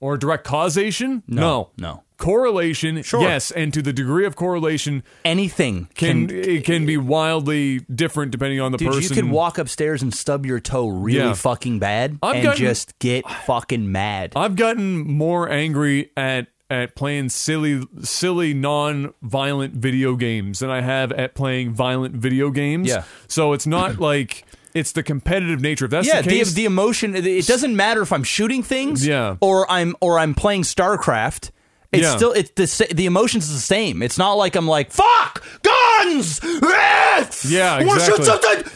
or 0.01 0.16
direct 0.16 0.44
causation? 0.44 1.22
No, 1.26 1.70
no. 1.78 2.02
Correlation, 2.18 3.01
Sure. 3.05 3.20
yes, 3.20 3.52
and 3.52 3.72
to 3.72 3.80
the 3.80 3.93
degree 3.93 4.26
of 4.26 4.35
correlation 4.35 5.05
Anything 5.24 5.89
can, 5.94 6.28
it 6.28 6.64
can 6.64 6.85
be 6.85 6.97
wildly 6.97 7.78
different 7.94 8.32
depending 8.32 8.60
on 8.60 8.72
the 8.72 8.78
Dude, 8.78 8.89
person. 8.89 9.02
you 9.16 9.22
can 9.22 9.30
walk 9.30 9.56
upstairs 9.56 10.02
and 10.02 10.12
stub 10.12 10.44
your 10.44 10.59
toe 10.59 10.89
really 10.89 11.18
Yeah. 11.28 11.35
fucking 11.35 11.78
bad 11.78 12.18
I've 12.20 12.35
and 12.36 12.43
gotten- 12.43 12.59
just 12.59 12.98
get 12.98 13.24
fucking 13.47 13.93
mad. 13.93 14.32
I've 14.35 14.56
gotten 14.56 14.98
more 14.98 15.48
angry 15.48 16.10
at 16.16 16.48
at 16.70 16.94
playing 16.97 17.28
silly 17.30 17.82
silly 18.02 18.52
non-violent 18.52 19.74
video 19.74 20.16
games 20.16 20.59
than 20.59 20.70
I 20.70 20.80
have 20.82 21.12
at 21.12 21.35
playing 21.35 21.72
violent 21.72 22.16
video 22.16 22.51
games. 22.51 22.89
Yeah. 22.89 23.05
So 23.26 23.52
it's 23.52 23.66
not 23.66 23.98
like 24.01 24.44
it's 24.78 24.92
the 24.92 25.02
competitive 25.02 25.60
nature. 25.60 25.84
If 25.86 25.90
that's 25.90 26.06
yeah, 26.06 26.22
the 26.22 26.28
the, 26.30 26.38
case, 26.38 26.52
the 26.52 26.64
emotion. 26.64 27.14
It 27.14 27.46
doesn't 27.46 27.74
matter 27.76 28.02
if 28.02 28.12
I'm 28.12 28.24
shooting 28.24 28.62
things, 28.62 29.06
Yeah. 29.06 29.36
or 29.40 29.70
I'm 29.70 29.94
or 30.00 30.18
I'm 30.18 30.34
playing 30.34 30.62
StarCraft. 30.62 31.50
It's 31.92 32.02
Yeah. 32.02 32.16
still 32.16 32.32
it's 32.32 32.50
the 32.50 32.94
the 32.94 33.06
emotions 33.06 33.48
is 33.48 33.55
the 33.55 33.60
same. 33.60 34.02
It's 34.02 34.18
not 34.18 34.34
like 34.34 34.56
I'm 34.56 34.66
like 34.68 34.90
fuck 34.92 35.42
guns. 35.62 36.40
Ah! 36.62 37.28
Yeah, 37.46 37.74
I 37.74 37.84
wanna 37.84 38.00
shoot 38.00 38.18
exactly. 38.18 38.24
something. 38.52 38.72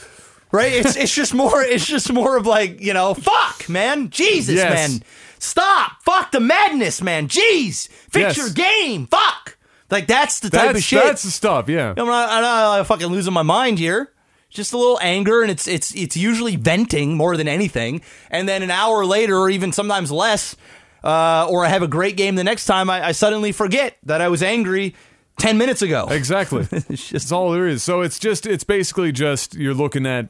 Right? 0.50 0.72
It's 0.72 0.96
it's 0.96 1.14
just 1.14 1.32
more 1.34 1.62
it's 1.74 1.86
just 1.86 2.12
more 2.12 2.36
of 2.36 2.46
like 2.46 2.80
you 2.80 2.92
know 2.94 3.14
fuck 3.14 3.68
man 3.68 4.10
Jesus 4.10 4.56
Yes. 4.56 4.90
man 4.90 5.02
stop 5.38 6.02
fuck 6.02 6.30
the 6.30 6.40
madness 6.40 7.02
man 7.02 7.26
jeez 7.26 7.88
fix 8.10 8.36
Yes. 8.36 8.36
your 8.36 8.50
game 8.50 9.06
fuck 9.08 9.56
like 9.90 10.06
that's 10.06 10.40
the 10.40 10.50
type 10.50 10.68
that's 10.68 10.78
of 10.78 10.84
shit. 10.84 11.02
that's 11.04 11.22
the 11.22 11.30
stuff. 11.30 11.68
Yeah. 11.68 11.90
I'm 11.96 12.06
not, 12.06 12.28
I'm 12.30 12.42
not 12.42 12.86
fucking 12.86 13.08
losing 13.08 13.34
my 13.34 13.42
mind 13.42 13.78
here. 13.78 14.10
Just 14.52 14.74
a 14.74 14.76
little 14.76 14.98
anger, 15.00 15.40
and 15.40 15.50
it's 15.50 15.66
it's 15.66 15.94
it's 15.94 16.14
usually 16.14 16.56
venting 16.56 17.16
more 17.16 17.38
than 17.38 17.48
anything. 17.48 18.02
And 18.30 18.46
then 18.46 18.62
an 18.62 18.70
hour 18.70 19.06
later, 19.06 19.38
or 19.38 19.48
even 19.48 19.72
sometimes 19.72 20.12
less, 20.12 20.56
uh, 21.02 21.46
or 21.48 21.64
I 21.64 21.68
have 21.68 21.82
a 21.82 21.88
great 21.88 22.18
game 22.18 22.34
the 22.34 22.44
next 22.44 22.66
time, 22.66 22.90
I, 22.90 23.06
I 23.06 23.12
suddenly 23.12 23.52
forget 23.52 23.96
that 24.02 24.20
I 24.20 24.28
was 24.28 24.42
angry 24.42 24.94
ten 25.38 25.56
minutes 25.56 25.80
ago. 25.80 26.06
Exactly. 26.10 26.68
It's 26.70 26.86
just 26.86 27.12
That's 27.12 27.32
all 27.32 27.50
there 27.52 27.66
is. 27.66 27.82
So 27.82 28.02
it's 28.02 28.18
just 28.18 28.44
it's 28.44 28.62
basically 28.62 29.10
just 29.10 29.54
you're 29.54 29.72
looking 29.72 30.04
at 30.04 30.28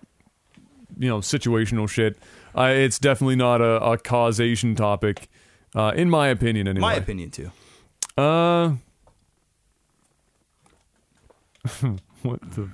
you 0.96 1.08
know 1.08 1.18
situational 1.18 1.88
shit. 1.88 2.16
Uh, 2.56 2.70
it's 2.74 3.00
definitely 3.00 3.36
not 3.36 3.60
a, 3.60 3.82
a 3.82 3.98
causation 3.98 4.76
topic, 4.76 5.28
uh, 5.74 5.92
in 5.96 6.08
my 6.08 6.28
opinion. 6.28 6.68
Anyway. 6.68 6.80
my 6.80 6.94
opinion 6.94 7.30
too. 7.30 7.50
Uh, 8.16 8.74
what 12.22 12.40
the? 12.52 12.70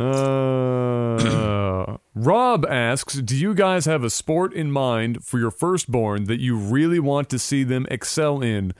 Uh, 0.00 1.96
Rob 2.14 2.66
asks, 2.66 3.14
"Do 3.14 3.36
you 3.36 3.54
guys 3.54 3.84
have 3.84 4.02
a 4.02 4.10
sport 4.10 4.52
in 4.52 4.72
mind 4.72 5.24
for 5.24 5.38
your 5.38 5.50
firstborn 5.50 6.24
that 6.24 6.40
you 6.40 6.56
really 6.56 6.98
want 6.98 7.28
to 7.30 7.38
see 7.38 7.64
them 7.64 7.86
excel 7.90 8.40
in?" 8.42 8.72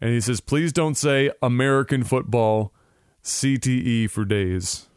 And 0.00 0.10
he 0.10 0.20
says, 0.20 0.40
"Please 0.40 0.72
don't 0.72 0.96
say 0.96 1.30
American 1.42 2.04
football, 2.04 2.72
CTE 3.22 4.10
for 4.10 4.24
days." 4.24 4.88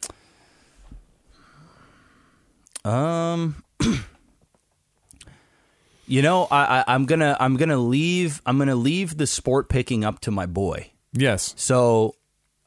Um, 2.83 3.63
You 6.07 6.21
know, 6.21 6.47
I, 6.51 6.79
I, 6.79 6.83
I'm 6.87 7.05
gonna 7.05 7.35
I'm 7.39 7.57
gonna 7.57 7.77
leave 7.77 8.41
I'm 8.45 8.59
gonna 8.59 8.75
leave 8.75 9.17
the 9.17 9.25
sport 9.25 9.69
picking 9.69 10.03
up 10.03 10.19
to 10.21 10.31
my 10.31 10.45
boy. 10.45 10.91
Yes. 11.13 11.55
So 11.57 12.15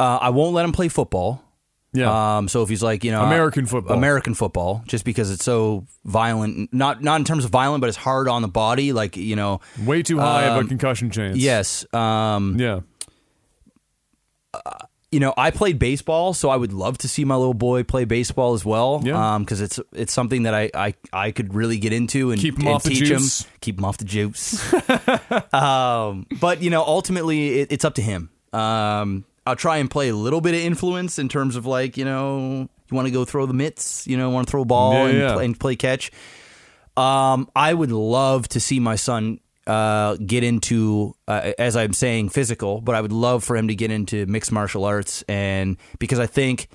uh, 0.00 0.18
I 0.20 0.30
won't 0.30 0.54
let 0.54 0.64
him 0.64 0.72
play 0.72 0.88
football. 0.88 1.44
Yeah. 1.92 2.36
Um, 2.38 2.48
so 2.48 2.62
if 2.62 2.68
he's 2.68 2.82
like, 2.82 3.02
you 3.02 3.10
know, 3.10 3.22
American 3.24 3.64
uh, 3.64 3.68
football. 3.68 3.96
American 3.96 4.34
football, 4.34 4.82
just 4.86 5.04
because 5.06 5.30
it's 5.30 5.42
so 5.44 5.86
violent, 6.04 6.72
not 6.72 7.02
not 7.02 7.18
in 7.20 7.24
terms 7.24 7.44
of 7.46 7.50
violent, 7.50 7.80
but 7.80 7.88
it's 7.88 7.96
hard 7.96 8.28
on 8.28 8.42
the 8.42 8.48
body. 8.48 8.92
Like 8.92 9.16
you 9.16 9.36
know, 9.36 9.60
Way 9.84 10.02
too 10.02 10.18
high 10.18 10.44
of 10.44 10.58
um, 10.58 10.66
a 10.66 10.68
concussion 10.68 11.10
chance. 11.10 11.38
yes. 11.38 11.86
Um, 11.94 12.56
Yeah. 12.58 12.80
you 15.10 15.20
know, 15.20 15.32
I 15.38 15.50
played 15.50 15.78
baseball, 15.78 16.34
so 16.34 16.50
I 16.50 16.56
would 16.56 16.74
love 16.74 16.98
to 16.98 17.08
see 17.08 17.24
my 17.24 17.36
little 17.36 17.54
boy 17.54 17.82
play 17.84 18.04
baseball 18.04 18.52
as 18.52 18.64
well. 18.64 19.00
Yeah. 19.02 19.38
because 19.38 19.62
it's 19.62 19.80
it's 19.94 20.12
something 20.12 20.42
that 20.42 20.54
I, 20.54 20.70
I 20.74 20.94
I 21.12 21.30
could 21.30 21.54
really 21.54 21.78
get 21.78 21.94
into 21.94 22.30
and 22.30 22.40
Keep 22.40 22.58
him 22.58 22.66
and 22.66 22.74
off 22.74 22.82
the 22.82 22.90
teach 22.90 23.04
juice. 23.08 23.42
him, 23.44 23.50
keep 23.62 23.78
him 23.78 23.86
off 23.86 23.96
the 23.96 24.04
juice. 24.04 24.62
um, 25.54 26.26
but 26.40 26.60
you 26.62 26.68
know, 26.68 26.82
ultimately, 26.82 27.60
it, 27.60 27.72
it's 27.72 27.84
up 27.86 27.94
to 27.94 28.02
him. 28.02 28.28
Um, 28.52 29.24
I'll 29.48 29.56
try 29.56 29.78
and 29.78 29.90
play 29.90 30.10
a 30.10 30.14
little 30.14 30.42
bit 30.42 30.54
of 30.54 30.60
influence 30.60 31.18
in 31.18 31.28
terms 31.30 31.56
of 31.56 31.64
like 31.64 31.96
you 31.96 32.04
know, 32.04 32.68
you 32.90 32.94
want 32.94 33.06
to 33.06 33.12
go 33.12 33.24
throw 33.24 33.46
the 33.46 33.54
mitts, 33.54 34.06
you 34.06 34.16
know, 34.16 34.28
want 34.30 34.46
to 34.46 34.50
throw 34.50 34.62
a 34.62 34.66
ball 34.66 34.92
Yeah, 34.92 35.06
and, 35.06 35.18
yeah. 35.18 35.34
Play, 35.34 35.44
and 35.46 35.58
play 35.58 35.76
catch. 35.76 36.12
Um, 36.96 37.50
I 37.56 37.72
would 37.72 37.92
love 37.92 38.48
to 38.48 38.60
see 38.60 38.78
my 38.78 38.96
son 38.96 39.40
uh, 39.66 40.16
get 40.16 40.44
into, 40.44 41.14
uh, 41.28 41.52
as 41.58 41.76
I'm 41.76 41.92
saying, 41.92 42.30
physical, 42.30 42.80
but 42.80 42.94
I 42.94 43.00
would 43.00 43.12
love 43.12 43.44
for 43.44 43.56
him 43.56 43.68
to 43.68 43.74
get 43.74 43.90
into 43.90 44.26
mixed 44.26 44.52
martial 44.52 44.84
arts, 44.84 45.22
and 45.28 45.76
because 45.98 46.18
I 46.18 46.26
think 46.26 46.68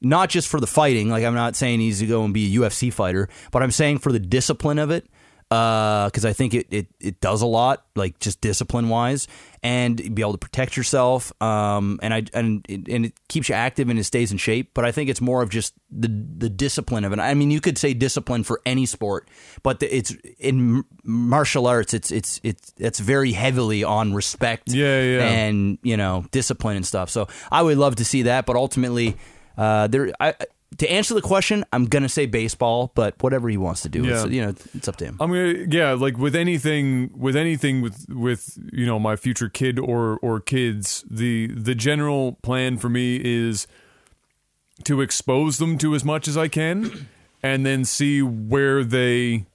not 0.00 0.28
just 0.28 0.48
for 0.48 0.60
the 0.60 0.66
fighting, 0.66 1.08
like 1.08 1.24
I'm 1.24 1.34
not 1.34 1.56
saying 1.56 1.80
he's 1.80 2.00
to 2.00 2.06
go 2.06 2.24
and 2.24 2.34
be 2.34 2.54
a 2.54 2.60
UFC 2.60 2.92
fighter, 2.92 3.28
but 3.52 3.62
I'm 3.62 3.70
saying 3.70 3.98
for 3.98 4.12
the 4.12 4.18
discipline 4.18 4.78
of 4.78 4.90
it, 4.90 5.06
because 5.48 6.24
I 6.24 6.32
think 6.34 6.52
it, 6.54 6.66
it 6.70 6.86
it 7.00 7.20
does 7.20 7.40
a 7.42 7.46
lot, 7.46 7.84
like 7.96 8.18
just 8.18 8.40
discipline 8.40 8.88
wise, 8.90 9.26
and 9.62 9.96
be 10.14 10.20
able 10.22 10.32
to 10.32 10.38
protect 10.38 10.76
yourself, 10.76 11.32
um, 11.42 11.98
and 12.02 12.12
I 12.12 12.24
and 12.34 12.66
it, 12.68 12.86
and 12.88 13.06
it 13.06 13.14
keeps 13.28 13.48
you 13.48 13.54
active 13.54 13.88
and 13.88 13.98
it 13.98 14.04
stays 14.04 14.30
in 14.30 14.36
shape. 14.38 14.72
But 14.74 14.84
I 14.84 14.92
think 14.92 15.08
it's 15.08 15.20
more 15.22 15.42
of 15.42 15.48
just 15.48 15.72
the 15.90 16.08
the 16.08 16.50
discipline 16.50 17.04
of 17.04 17.12
it. 17.14 17.18
I 17.18 17.32
mean, 17.32 17.50
you 17.50 17.60
could 17.62 17.78
say 17.78 17.94
discipline 17.94 18.44
for 18.44 18.60
any 18.66 18.84
sport, 18.84 19.28
but 19.62 19.80
the, 19.80 19.96
it's 19.96 20.14
in 20.38 20.84
martial 21.02 21.66
arts, 21.66 21.94
it's 21.94 22.10
it's 22.10 22.40
it's 22.42 22.74
it's 22.76 22.98
very 23.00 23.32
heavily 23.32 23.82
on 23.84 24.12
respect, 24.12 24.70
Yeah, 24.70 25.02
yeah. 25.02 25.22
and 25.28 25.78
you 25.82 25.96
know 25.96 26.26
discipline 26.30 26.76
and 26.76 26.86
stuff. 26.86 27.08
So 27.08 27.26
I 27.50 27.62
would 27.62 27.78
love 27.78 27.96
to 27.96 28.04
see 28.04 28.22
that, 28.22 28.44
but 28.44 28.56
ultimately, 28.56 29.16
uh, 29.56 29.86
there. 29.86 30.12
I, 30.20 30.34
to 30.76 30.88
answer 30.90 31.14
the 31.14 31.22
question, 31.22 31.64
I'm 31.72 31.86
gonna 31.86 32.10
say 32.10 32.26
baseball, 32.26 32.92
but 32.94 33.14
whatever 33.22 33.48
he 33.48 33.56
wants 33.56 33.80
to 33.82 33.88
do, 33.88 34.04
Yeah. 34.04 34.22
it's, 34.24 34.32
you 34.32 34.42
know, 34.42 34.54
it's 34.74 34.86
up 34.86 34.96
to 34.96 35.06
him. 35.06 35.16
I'm 35.18 35.30
gonna 35.30 35.66
yeah, 35.68 35.92
like 35.92 36.18
with 36.18 36.36
anything 36.36 37.10
with 37.16 37.34
anything 37.36 37.80
with 37.80 38.04
with 38.08 38.58
you 38.72 38.84
know 38.86 38.98
my 38.98 39.16
future 39.16 39.48
kid 39.48 39.78
or 39.78 40.18
or 40.20 40.40
kids, 40.40 41.04
the 41.10 41.46
the 41.54 41.74
general 41.74 42.32
plan 42.42 42.76
for 42.76 42.88
me 42.90 43.20
is 43.24 43.66
to 44.84 45.00
expose 45.00 45.58
them 45.58 45.78
to 45.78 45.94
as 45.94 46.04
much 46.04 46.28
as 46.28 46.36
I 46.36 46.48
can 46.48 47.08
and 47.42 47.64
then 47.66 47.84
see 47.84 48.22
where 48.22 48.84
they 48.84 49.46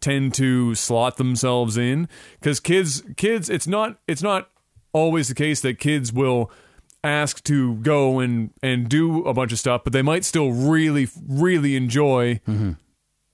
tend 0.00 0.34
to 0.34 0.74
slot 0.74 1.16
themselves 1.16 1.76
in 1.78 2.08
cuz 2.42 2.60
kids 2.60 3.02
kids 3.16 3.48
it's 3.48 3.66
not 3.66 3.98
it's 4.06 4.22
not 4.22 4.50
always 4.92 5.28
the 5.28 5.34
case 5.34 5.60
that 5.62 5.78
kids 5.78 6.12
will 6.12 6.50
ask 7.06 7.42
to 7.44 7.74
go 7.76 8.18
and 8.18 8.50
and 8.62 8.88
do 8.88 9.22
a 9.24 9.32
bunch 9.34 9.52
of 9.52 9.58
stuff 9.58 9.82
but 9.84 9.92
they 9.92 10.02
might 10.02 10.24
still 10.24 10.50
really 10.52 11.08
really 11.28 11.76
enjoy 11.76 12.40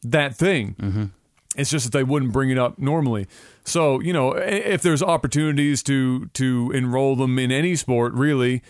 that 0.03 0.36
thing 0.36 1.11
it's 1.57 1.70
just 1.70 1.85
that 1.85 1.93
they 1.99 2.03
wouldn't 2.05 2.32
bring 2.32 2.49
it 2.49 2.57
up 2.57 2.78
normally. 2.78 3.27
So 3.65 4.01
you 4.01 4.15
know, 4.15 4.32
if 4.32 4.81
there's 4.81 5.03
opportunities 5.03 5.82
to 5.82 6.27
to 6.28 6.70
enroll 6.74 7.15
them 7.15 7.39
in 7.39 7.53
any 7.53 7.77
sport, 7.77 8.15
really, 8.15 8.62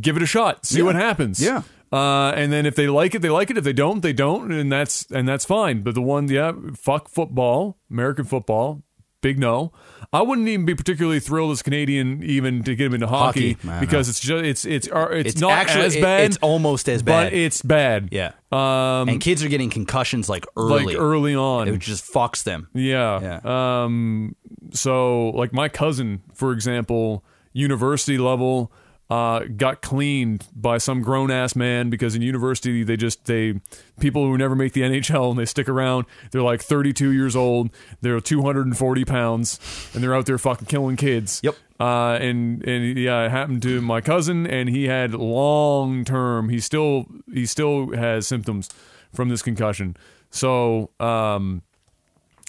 give 0.00 0.16
it 0.16 0.22
a 0.24 0.26
shot. 0.26 0.66
See 0.66 0.78
Yeah. 0.78 0.84
what 0.86 0.96
happens. 0.96 1.40
Yeah. 1.40 1.62
Uh, 1.92 2.30
and 2.34 2.52
then 2.52 2.66
if 2.66 2.74
they 2.74 2.88
like 2.88 3.14
it, 3.14 3.22
they 3.22 3.30
like 3.30 3.48
it. 3.48 3.56
If 3.56 3.62
they 3.62 3.72
don't, 3.72 4.00
they 4.02 4.12
don't, 4.12 4.50
and 4.50 4.72
that's 4.72 5.06
and 5.12 5.28
that's 5.28 5.44
fine. 5.44 5.82
But 5.82 5.94
the 5.94 6.02
one, 6.02 6.26
yeah, 6.28 6.50
fuck 6.74 7.08
football, 7.08 7.78
American 7.88 8.24
football, 8.24 8.82
big 9.20 9.38
no. 9.38 9.72
I 10.12 10.22
wouldn't 10.22 10.46
even 10.48 10.64
be 10.66 10.74
particularly 10.74 11.18
thrilled 11.20 11.50
as 11.52 11.62
Canadian 11.62 12.22
even 12.22 12.62
to 12.62 12.74
get 12.76 12.86
him 12.86 12.94
into 12.94 13.06
hockey, 13.08 13.52
Hockey, 13.54 13.68
I 13.68 13.80
because 13.80 14.08
it's 14.08 14.20
just 14.20 14.44
it's 14.44 14.64
it's 14.64 14.88
uh, 14.88 15.08
it's, 15.10 15.32
It's 15.32 15.40
not 15.40 15.50
actually 15.52 15.84
as 15.86 15.96
it- 15.96 16.02
bad. 16.02 16.24
it's 16.24 16.36
almost 16.38 16.88
as 16.88 17.02
but 17.02 17.10
bad. 17.10 17.32
it's 17.32 17.60
bad. 17.62 18.08
Yeah. 18.12 18.32
Um, 18.52 19.08
and 19.08 19.20
kids 19.20 19.42
are 19.42 19.48
getting 19.48 19.68
concussions 19.70 20.28
like 20.28 20.46
early. 20.56 20.84
like 20.86 20.96
early 20.96 21.34
on. 21.34 21.68
It 21.68 21.78
just 21.78 22.04
fucks 22.10 22.44
them. 22.44 22.68
Yeah. 22.72 23.40
Yeah. 23.44 23.82
Um. 23.84 24.36
So, 24.72 25.30
like 25.30 25.52
my 25.52 25.68
cousin, 25.68 26.22
for 26.34 26.52
example, 26.52 27.24
university 27.52 28.18
level, 28.18 28.72
uh, 29.08 29.40
got 29.56 29.82
cleaned 29.82 30.46
by 30.54 30.78
some 30.78 31.02
grown 31.02 31.30
ass 31.30 31.54
man 31.54 31.90
because 31.90 32.14
in 32.14 32.22
university 32.22 32.82
they 32.82 32.96
just 32.96 33.24
they 33.26 33.60
people 34.00 34.24
who 34.24 34.36
never 34.36 34.54
make 34.54 34.72
the 34.72 34.82
NHL 34.82 35.30
and 35.30 35.38
they 35.38 35.44
stick 35.44 35.68
around. 35.68 36.06
They're 36.32 36.42
like 36.42 36.62
32 36.62 37.12
years 37.12 37.36
old. 37.36 37.70
They're 38.00 38.20
240 38.20 39.04
pounds, 39.04 39.90
and 39.94 40.02
they're 40.02 40.14
out 40.14 40.26
there 40.26 40.38
fucking 40.38 40.66
killing 40.66 40.96
kids. 40.96 41.40
Yep. 41.44 41.56
Uh, 41.78 42.18
and 42.20 42.66
and 42.66 42.98
yeah, 42.98 43.26
it 43.26 43.30
happened 43.30 43.62
to 43.62 43.80
my 43.80 44.00
cousin, 44.00 44.46
and 44.46 44.68
he 44.68 44.84
had 44.84 45.14
long 45.14 46.04
term. 46.04 46.48
He 46.48 46.58
still 46.58 47.06
he 47.32 47.46
still 47.46 47.92
has 47.94 48.26
symptoms 48.26 48.70
from 49.12 49.28
this 49.28 49.42
concussion. 49.42 49.96
So 50.30 50.90
um, 50.98 51.62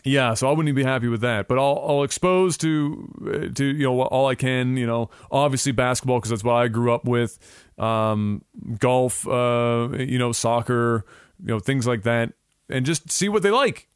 yeah, 0.08 0.34
so 0.34 0.50
I 0.50 0.53
wouldn't 0.53 0.76
be 0.76 0.84
happy 0.84 1.08
with 1.08 1.22
that. 1.22 1.48
But 1.48 1.58
I'll 1.58 1.84
I'll 1.88 2.03
expose 2.03 2.58
to 2.58 3.14
uh, 3.26 3.53
to 3.53 3.66
you 3.66 3.84
know 3.84 4.02
all 4.03 4.27
I 4.27 4.36
can. 4.36 4.77
You 4.77 4.88
know, 4.88 5.10
obviously 5.32 5.72
basketball 5.72 6.19
because 6.19 6.30
that's 6.30 6.44
what 6.44 6.56
I 6.56 6.68
grew 6.68 6.94
up 6.94 7.06
with. 7.06 7.38
Um, 7.77 8.44
golf, 8.80 9.27
uh, 9.27 9.90
you 9.98 10.18
know, 10.18 10.32
soccer, 10.32 11.06
you 11.40 11.48
know, 11.48 11.60
things 11.60 11.86
like 11.86 12.03
that, 12.03 12.34
and 12.69 12.86
just 12.86 13.11
see 13.11 13.30
what 13.30 13.44
they 13.44 13.52
like. 13.52 13.88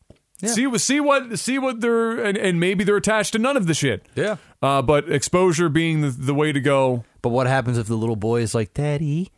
See 0.48 0.77
see 0.77 0.99
what 0.99 1.38
see 1.38 1.59
what 1.59 1.81
they're 1.81 2.23
and, 2.23 2.38
and 2.38 2.59
maybe 2.59 2.83
they're 2.83 2.98
attached 2.98 3.33
to 3.33 3.40
none 3.40 3.57
of 3.57 3.67
the 3.67 3.73
shit. 3.73 4.07
Yeah. 4.15 4.38
Uh, 4.61 4.81
but 4.81 5.11
exposure 5.11 5.69
being 5.69 6.01
the, 6.01 6.09
the 6.09 6.33
way 6.33 6.51
to 6.51 6.59
go. 6.59 7.03
But 7.22 7.30
what 7.30 7.48
happens 7.48 7.77
if 7.77 7.88
the 7.88 7.95
little 7.95 8.15
boy 8.15 8.41
is 8.41 8.56
like, 8.56 8.73
Daddy, 8.73 9.31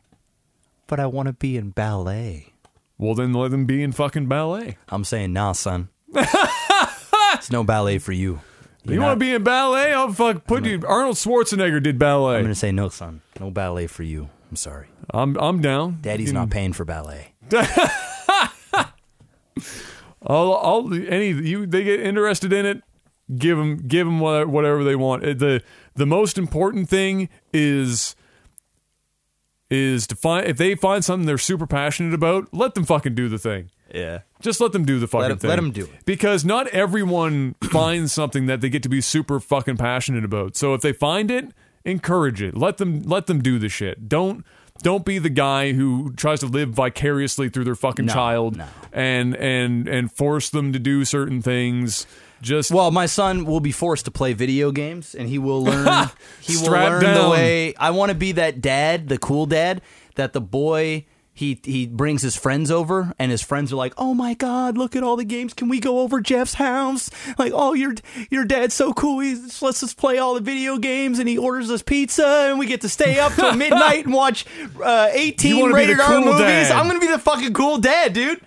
but 0.88 1.00
I 1.00 1.08
want 1.08 1.27
to 1.27 1.34
be 1.34 1.58
in 1.58 1.72
ballet? 1.72 2.53
Well, 2.98 3.16
then 3.16 3.34
let 3.34 3.52
them 3.52 3.66
be 3.66 3.84
in 3.84 3.92
fucking 3.92 4.27
ballet. 4.27 4.77
I'm 4.88 5.03
saying, 5.03 5.34
nah, 5.34 5.52
son. 5.52 5.90
it's 7.43 7.51
no 7.51 7.65
ballet 7.65 7.97
for 7.97 8.13
you. 8.13 8.39
you 8.85 9.01
want 9.01 9.19
to 9.19 9.25
be 9.25 9.33
in 9.33 9.43
ballet? 9.43 9.91
I'll 9.91 10.13
fuck 10.13 10.45
put 10.45 10.63
you. 10.63 10.81
Arnold 10.88 11.17
Schwarzenegger 11.17 11.83
did 11.83 11.99
ballet. 11.99 12.38
I'm 12.38 12.43
going 12.43 12.53
to 12.53 12.55
say, 12.55 12.72
no, 12.72 12.88
son. 12.88 13.19
No 13.38 13.51
ballet 13.51 13.88
for 13.88 14.03
you. 14.03 14.30
I'm 14.49 14.55
sorry. 14.55 14.88
I'm 15.13 15.35
I'm 15.38 15.59
down. 15.61 15.97
Daddy's 16.01 16.31
not 16.31 16.49
paying 16.49 16.72
for 16.72 16.85
ballet. 16.85 17.33
I'll, 20.25 20.53
I'll 20.53 20.93
any 20.93 21.31
you 21.31 21.65
they 21.65 21.83
get 21.83 21.99
interested 21.99 22.53
in 22.53 22.65
it, 22.65 22.81
give 23.35 23.57
them 23.57 23.75
give 23.85 24.07
them 24.07 24.22
whatever, 24.22 24.49
whatever 24.49 24.83
they 24.85 24.95
want. 24.95 25.25
Uh, 25.25 25.33
the 25.33 25.61
The 25.95 26.05
most 26.05 26.38
important 26.38 26.88
thing 26.88 27.27
is 27.51 28.15
is 29.69 30.07
to 30.07 30.15
find 30.15 30.47
if 30.47 30.55
they 30.55 30.75
find 30.75 31.03
something 31.03 31.25
they're 31.25 31.38
super 31.38 31.67
passionate 31.67 32.13
about, 32.13 32.53
let 32.53 32.73
them 32.73 32.85
fucking 32.85 33.15
do 33.15 33.27
the 33.27 33.38
thing. 33.38 33.69
Yeah. 33.93 34.19
Just 34.41 34.59
let 34.59 34.72
them 34.72 34.85
do 34.85 34.99
the 34.99 35.07
fucking 35.07 35.30
Let 35.30 35.39
thing. 35.39 35.49
them 35.51 35.72
do 35.72 35.83
it. 35.83 36.05
Because 36.05 36.43
not 36.43 36.67
everyone 36.69 37.55
finds 37.72 38.11
something 38.11 38.47
that 38.47 38.59
they 38.61 38.69
get 38.69 38.83
to 38.83 38.89
be 38.89 39.01
super 39.01 39.39
fucking 39.39 39.77
passionate 39.77 40.25
about. 40.25 40.55
So 40.57 40.73
if 40.73 40.81
they 40.81 40.93
find 40.93 41.30
it, 41.30 41.51
encourage 41.85 42.41
it. 42.41 42.57
Let 42.57 42.77
them 42.77 43.03
let 43.03 43.27
them 43.27 43.41
do 43.41 43.59
the 43.59 43.69
shit. 43.69 44.09
Don't 44.09 44.43
don't 44.81 45.05
be 45.05 45.19
the 45.19 45.30
guy 45.30 45.73
who 45.73 46.11
tries 46.17 46.39
to 46.39 46.47
live 46.47 46.69
vicariously 46.69 47.49
through 47.49 47.63
their 47.65 47.75
fucking 47.75 48.07
No, 48.07 48.13
child 48.13 48.57
no. 48.57 48.65
and 48.91 49.35
and 49.35 49.88
and 49.88 50.11
force 50.11 50.49
them 50.49 50.73
to 50.73 50.80
do 50.80 51.05
certain 51.05 51.41
things. 51.41 52.07
Just 52.41 52.72
Well, 52.72 52.91
my 52.91 53.05
son 53.05 53.45
will 53.45 53.61
be 53.61 53.72
forced 53.72 54.03
to 54.05 54.11
play 54.11 54.33
video 54.33 54.72
games, 54.72 55.15
and 55.15 55.30
he 55.30 55.38
will 55.38 55.63
learn. 55.63 56.09
he 56.41 56.57
will 56.57 56.72
learn 56.72 57.01
down. 57.03 57.23
the 57.25 57.30
way. 57.30 57.73
I 57.75 57.91
want 57.91 58.09
to 58.09 58.15
be 58.15 58.33
that 58.33 58.59
dad, 58.59 59.07
the 59.07 59.17
cool 59.17 59.45
dad, 59.45 59.81
that 60.15 60.33
the 60.33 60.41
boy. 60.41 61.05
He 61.36 61.60
he 61.64 61.88
brings 61.88 62.22
his 62.22 62.36
friends 62.36 62.70
over, 62.70 63.12
and 63.18 63.32
his 63.32 63.42
friends 63.42 63.74
are 63.74 63.76
like, 63.76 63.94
"Oh 63.98 64.14
my 64.14 64.36
god, 64.36 64.78
look 64.78 64.95
at 64.95 65.02
all 65.02 65.16
the 65.16 65.26
games! 65.26 65.56
Can 65.56 65.68
we 65.68 65.80
go 65.80 66.02
over 66.02 66.22
Jeff's 66.22 66.53
house? 66.53 67.10
Like, 67.40 67.52
oh, 67.56 67.74
your 67.74 67.95
your 68.30 68.45
dad's 68.45 68.76
so 68.76 68.94
cool. 68.94 69.20
he 69.20 69.34
lets 69.60 69.82
us 69.82 69.95
play 69.95 70.20
all 70.20 70.36
the 70.36 70.42
video 70.42 70.78
games, 70.78 71.18
and 71.18 71.28
he 71.28 71.40
orders 71.40 71.72
us 71.72 71.82
pizza, 71.82 72.50
and 72.50 72.60
we 72.60 72.68
get 72.68 72.82
to 72.82 72.90
stay 72.90 73.20
up 73.20 73.34
till 73.34 73.52
midnight 73.56 74.06
and 74.06 74.14
watch 74.14 74.45
uh, 74.84 75.10
eighteen 75.12 75.60
wanna 75.60 75.74
be 75.74 75.86
the 75.88 75.94
rated 75.94 76.00
R 76.02 76.20
movies. 76.22 76.38
dad. 76.40 76.72
I'm 76.72 76.86
gonna 76.86 77.00
be 77.00 77.08
the 77.08 77.18
fucking 77.18 77.53
cool 77.53 77.80
dad, 77.80 78.14
dude. 78.14 78.40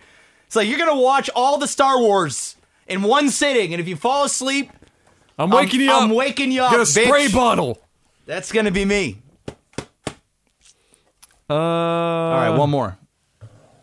It's 0.47 0.55
like 0.55 0.69
you're 0.69 0.79
gonna 0.79 0.97
watch 1.01 1.29
all 1.35 1.59
the 1.59 1.67
Star 1.67 1.99
Wars 1.99 2.55
in 2.87 3.03
one 3.03 3.31
sitting, 3.31 3.75
and 3.75 3.81
if 3.81 3.89
you 3.89 3.97
fall 3.97 4.23
asleep, 4.25 4.71
I'm 5.37 5.51
waking 5.51 5.81
you 5.81 5.91
up. 5.91 6.03
I'm 6.03 6.11
waking 6.11 6.53
you 6.53 6.63
up. 6.63 6.71
Get 6.71 6.81
a 6.81 6.87
spray 6.87 7.27
bitch. 7.27 7.35
bottle. 7.35 7.83
That's 8.27 8.53
gonna 8.53 8.71
be 8.71 8.85
me. 8.85 9.23
Uh, 11.49 11.55
All 11.55 12.33
right, 12.33 12.58
one 12.58 12.70
more. 12.70 12.99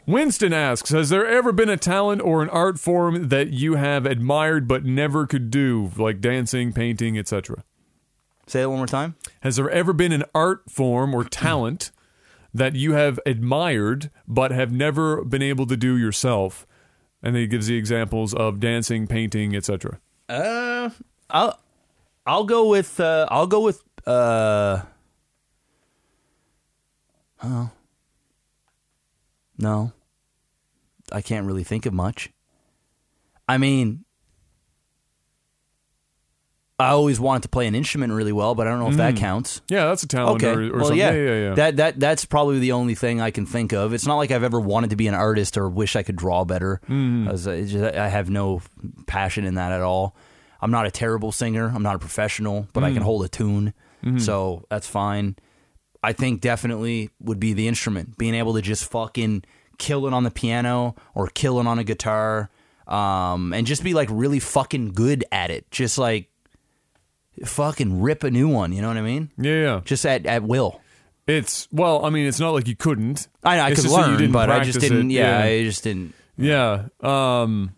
Winston 0.06 0.52
asks, 0.52 0.90
has 0.90 1.10
there 1.10 1.26
ever 1.26 1.54
been 1.54 1.70
a 1.70 1.78
talent 1.78 2.22
or 2.22 2.44
an 2.44 2.50
art 2.50 2.78
form 2.78 3.30
that 3.30 3.52
you 3.52 3.76
have 3.76 4.06
admired 4.06 4.68
but 4.68 4.84
never 4.84 5.26
could 5.26 5.50
do, 5.50 5.92
like 5.96 6.20
dancing, 6.20 6.74
painting, 6.74 7.18
etc.? 7.18 7.64
Say 8.48 8.62
that 8.62 8.70
one 8.70 8.80
more 8.80 8.88
time. 8.88 9.16
Has 9.42 9.56
there 9.56 9.70
ever 9.70 9.94
been 9.94 10.12
an 10.12 10.26
art 10.36 10.70
form 10.70 11.16
or 11.16 11.24
talent 11.24 11.92
that 12.54 12.76
you 12.76 12.94
have 12.94 13.18
admired 13.26 14.12
but 14.28 14.52
have 14.52 14.72
never 14.72 15.24
been 15.24 15.42
able 15.42 15.66
to 15.68 15.78
do 15.78 15.98
yourself? 15.98 16.68
And 17.22 17.34
then 17.34 17.44
he 17.44 17.48
gives 17.48 17.68
the 17.68 17.78
examples 17.78 18.34
of 18.34 18.60
dancing, 18.60 19.08
painting, 19.08 19.56
etc. 19.56 20.00
Uh, 20.28 20.90
I'll 21.30 21.58
I'll 22.26 22.44
go 22.44 22.68
with 22.68 23.00
uh, 23.00 23.28
I'll 23.32 23.48
go 23.48 23.62
with 23.62 23.82
uh. 24.06 24.82
Oh. 27.44 27.70
No. 29.58 29.92
I 31.12 31.22
can't 31.22 31.46
really 31.46 31.64
think 31.64 31.86
of 31.86 31.94
much. 31.94 32.30
I 33.48 33.58
mean, 33.58 34.06
I 36.80 36.90
always 36.90 37.20
wanted 37.20 37.44
to 37.44 37.50
play 37.50 37.68
an 37.68 37.76
instrument 37.76 38.12
really 38.14 38.32
well, 38.32 38.56
but 38.56 38.66
I 38.68 38.72
don't 38.72 38.80
know 38.80 38.90
if 38.90 38.98
that 38.98 39.16
counts. 39.16 39.62
Yeah, 39.70 39.86
that's 39.86 40.04
a 40.04 40.08
talent 40.08 40.44
Okay. 40.44 40.54
or, 40.54 40.70
or 40.70 40.78
well, 40.78 40.80
something. 40.86 40.98
yeah. 40.98 41.12
Yeah, 41.12 41.22
yeah, 41.34 41.42
yeah. 41.50 41.54
That 41.56 41.76
that 41.78 42.00
that's 42.00 42.26
probably 42.26 42.60
the 42.60 42.72
only 42.72 42.96
thing 42.96 43.22
I 43.22 43.30
can 43.32 43.46
think 43.46 43.74
of. 43.74 43.94
It's 43.94 44.08
not 44.08 44.16
like 44.18 44.32
I've 44.32 44.44
ever 44.44 44.60
wanted 44.60 44.90
to 44.90 44.96
be 44.96 45.08
an 45.08 45.14
artist 45.14 45.56
or 45.58 45.70
wish 45.70 45.96
I 45.96 46.04
could 46.04 46.16
draw 46.16 46.46
better. 46.46 46.82
Mm. 46.90 47.28
I, 47.28 47.52
it's 47.54 47.72
just- 47.72 47.96
I 47.96 48.10
have 48.10 48.30
no 48.30 48.62
passion 49.06 49.46
in 49.46 49.54
that 49.56 49.72
at 49.72 49.82
all. 49.82 50.16
I'm 50.62 50.72
not 50.72 50.86
a 50.88 50.92
terrible 50.92 51.32
singer. 51.32 51.72
I'm 51.74 51.84
not 51.84 51.96
a 51.96 52.00
professional, 52.00 52.68
but 52.74 52.84
I 52.84 52.90
Mm. 52.90 52.94
can 52.96 53.04
hold 53.04 53.24
a 53.24 53.28
tune, 53.30 53.74
Mm-hmm. 54.04 54.18
so 54.18 54.66
that's 54.70 54.88
fine. 54.88 55.36
I 56.04 56.14
think 56.14 56.42
definitely 56.42 57.10
would 57.22 57.40
be 57.40 57.54
the 57.54 57.68
instrument, 57.68 58.18
being 58.18 58.36
able 58.36 58.54
to 58.56 58.62
just 58.62 58.84
fucking 58.92 59.44
kill 59.78 60.06
it 60.06 60.14
on 60.14 60.24
the 60.24 60.32
piano 60.32 60.96
or 61.16 61.28
kill 61.28 61.60
it 61.60 61.66
on 61.68 61.80
a 61.80 61.84
guitar, 61.84 62.50
um, 62.88 63.54
and 63.54 63.66
just 63.66 63.84
be 63.84 63.94
like 63.94 64.10
really 64.12 64.40
fucking 64.40 64.92
good 64.92 65.24
at 65.32 65.50
it. 65.50 65.70
Just 65.72 65.98
like 65.98 66.30
fucking 67.46 68.02
rip 68.02 68.24
a 68.24 68.32
new 68.32 68.48
one. 68.48 68.74
You 68.74 68.82
know 68.82 68.88
what 68.90 68.98
I 68.98 69.02
mean? 69.02 69.32
yeah, 69.38 69.62
yeah. 69.62 69.82
just 69.86 70.06
at, 70.06 70.26
at 70.26 70.44
will. 70.44 70.82
It's 71.26 71.70
well, 71.72 72.06
I 72.06 72.10
mean, 72.10 72.28
it's 72.28 72.40
not 72.40 72.52
like 72.52 72.68
you 72.68 72.76
couldn't. 72.76 73.30
I 73.44 73.56
know 73.56 73.62
I 73.64 73.70
It's 73.70 73.82
could 73.82 73.92
learn, 73.92 74.32
but 74.32 74.50
I 74.50 74.64
just 74.64 74.82
didn't. 74.82 75.10
it. 75.10 75.14
Yeah, 75.14 75.40
Yeah. 75.40 75.46
I 75.46 75.64
just 75.64 75.84
didn't. 75.84 76.14
Yeah. 76.38 76.88
Um 77.02 77.72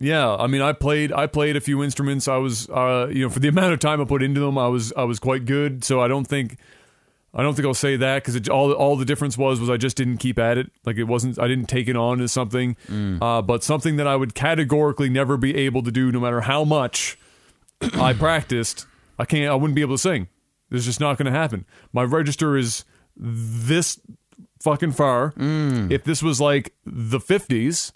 Yeah, 0.00 0.34
I 0.34 0.46
mean 0.46 0.62
I 0.62 0.72
played 0.72 1.12
I 1.12 1.26
played 1.26 1.56
a 1.56 1.60
few 1.60 1.82
instruments. 1.82 2.26
I 2.26 2.38
was 2.38 2.68
uh 2.70 3.08
you 3.12 3.24
know, 3.24 3.28
for 3.30 3.40
the 3.40 3.48
amount 3.48 3.74
of 3.74 3.80
time 3.80 4.00
I 4.00 4.04
put 4.04 4.22
into 4.22 4.40
them, 4.40 4.56
I 4.56 4.68
was 4.68 4.92
I 4.96 5.04
was 5.04 5.18
quite 5.18 5.44
good. 5.44 5.84
So 5.84 6.00
I 6.00 6.08
don't 6.08 6.26
think 6.26 6.56
I 7.34 7.42
don't 7.42 7.54
think 7.54 7.66
I'll 7.66 7.74
say 7.74 7.96
that 7.96 8.24
cuz 8.24 8.48
all 8.48 8.72
all 8.72 8.96
the 8.96 9.04
difference 9.04 9.36
was 9.36 9.60
was 9.60 9.68
I 9.70 9.76
just 9.76 9.96
didn't 9.96 10.16
keep 10.18 10.38
at 10.38 10.56
it. 10.58 10.70
Like 10.84 10.96
it 10.96 11.04
wasn't 11.04 11.38
I 11.38 11.46
didn't 11.46 11.66
take 11.66 11.88
it 11.88 11.96
on 11.96 12.20
as 12.20 12.32
something. 12.32 12.76
Uh 13.22 13.42
but 13.42 13.62
something 13.62 13.96
that 13.96 14.06
I 14.06 14.16
would 14.16 14.34
categorically 14.34 15.08
never 15.08 15.36
be 15.36 15.54
able 15.56 15.82
to 15.82 15.90
do 15.90 16.10
no 16.10 16.20
matter 16.20 16.40
how 16.42 16.64
much 16.64 17.18
I 17.94 18.12
practiced, 18.14 18.86
I 19.18 19.24
can't 19.24 19.50
I 19.50 19.54
wouldn't 19.54 19.74
be 19.76 19.82
able 19.82 19.94
to 19.94 20.02
sing. 20.02 20.28
It's 20.70 20.84
just 20.84 21.00
not 21.00 21.16
going 21.16 21.32
to 21.32 21.38
happen. 21.38 21.64
My 21.92 22.02
register 22.02 22.56
is 22.56 22.84
this 23.16 23.98
fucking 24.60 24.92
far. 24.92 25.32
If 25.92 26.04
this 26.04 26.22
was 26.22 26.40
like 26.40 26.74
the 26.84 27.18
50s 27.18 27.92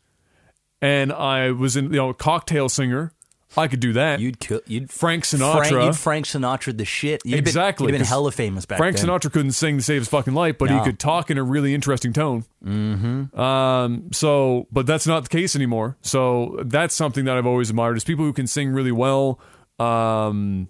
and 0.80 1.12
I 1.12 1.50
was 1.50 1.76
in 1.76 1.86
you 1.86 1.96
know 1.98 2.08
a 2.10 2.14
cocktail 2.14 2.68
singer, 2.68 3.12
I 3.56 3.68
could 3.68 3.80
do 3.80 3.92
that. 3.94 4.20
You'd 4.20 4.40
kill. 4.40 4.60
You'd 4.66 4.90
Frank 4.90 5.24
Sinatra. 5.24 5.68
Frank, 5.68 5.84
you'd 5.86 5.96
Frank 5.96 6.26
Sinatra 6.26 6.76
the 6.76 6.84
shit. 6.84 7.20
You'd 7.24 7.38
exactly. 7.38 7.86
Been, 7.86 7.94
you'd 7.94 7.98
been 7.98 8.06
hella 8.06 8.32
famous 8.32 8.64
back 8.66 8.78
Frank 8.78 8.96
then. 8.96 9.06
Sinatra 9.06 9.32
couldn't 9.32 9.52
sing 9.52 9.76
to 9.76 9.82
save 9.82 10.00
his 10.00 10.08
fucking 10.08 10.34
life, 10.34 10.56
but 10.58 10.70
No. 10.70 10.78
he 10.78 10.84
could 10.84 10.98
talk 10.98 11.30
in 11.30 11.38
a 11.38 11.42
really 11.42 11.74
interesting 11.74 12.12
tone. 12.12 12.44
Mm-hmm. 12.64 13.38
Um. 13.38 14.08
So, 14.12 14.66
but 14.72 14.86
that's 14.86 15.06
not 15.06 15.24
the 15.24 15.28
case 15.28 15.54
anymore. 15.56 15.96
So 16.02 16.58
that's 16.64 16.94
something 16.94 17.24
that 17.26 17.36
I've 17.36 17.46
always 17.46 17.70
admired 17.70 17.96
is 17.96 18.04
people 18.04 18.24
who 18.24 18.32
can 18.32 18.46
sing 18.46 18.70
really 18.70 18.92
well. 18.92 19.38
Um. 19.78 20.68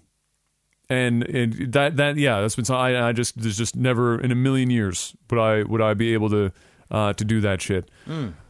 And 0.89 1.23
and 1.23 1.73
that 1.73 1.95
that 1.95 2.17
yeah, 2.17 2.41
that's 2.41 2.55
been 2.55 2.65
something 2.65 2.95
I, 2.95 3.09
I 3.09 3.11
just 3.13 3.41
there's 3.41 3.57
just 3.57 3.75
never 3.75 4.19
in 4.19 4.31
a 4.31 4.35
million 4.35 4.69
years 4.69 5.15
would 5.29 5.39
I 5.39 5.63
would 5.63 5.81
I 5.81 5.93
be 5.93 6.13
able 6.13 6.29
to 6.29 6.51
uh 6.91 7.13
to 7.13 7.23
do 7.25 7.39
that 7.41 7.61
shit. 7.61 7.89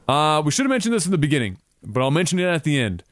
Uh, 0.07 0.41
we 0.43 0.51
should 0.51 0.65
have 0.65 0.69
mentioned 0.71 0.93
this 0.93 1.05
in 1.05 1.11
the 1.11 1.17
beginning, 1.17 1.57
but 1.83 2.01
I'll 2.01 2.11
mention 2.11 2.39
it 2.39 2.45
at 2.45 2.63
the 2.65 2.77
end. 2.79 3.03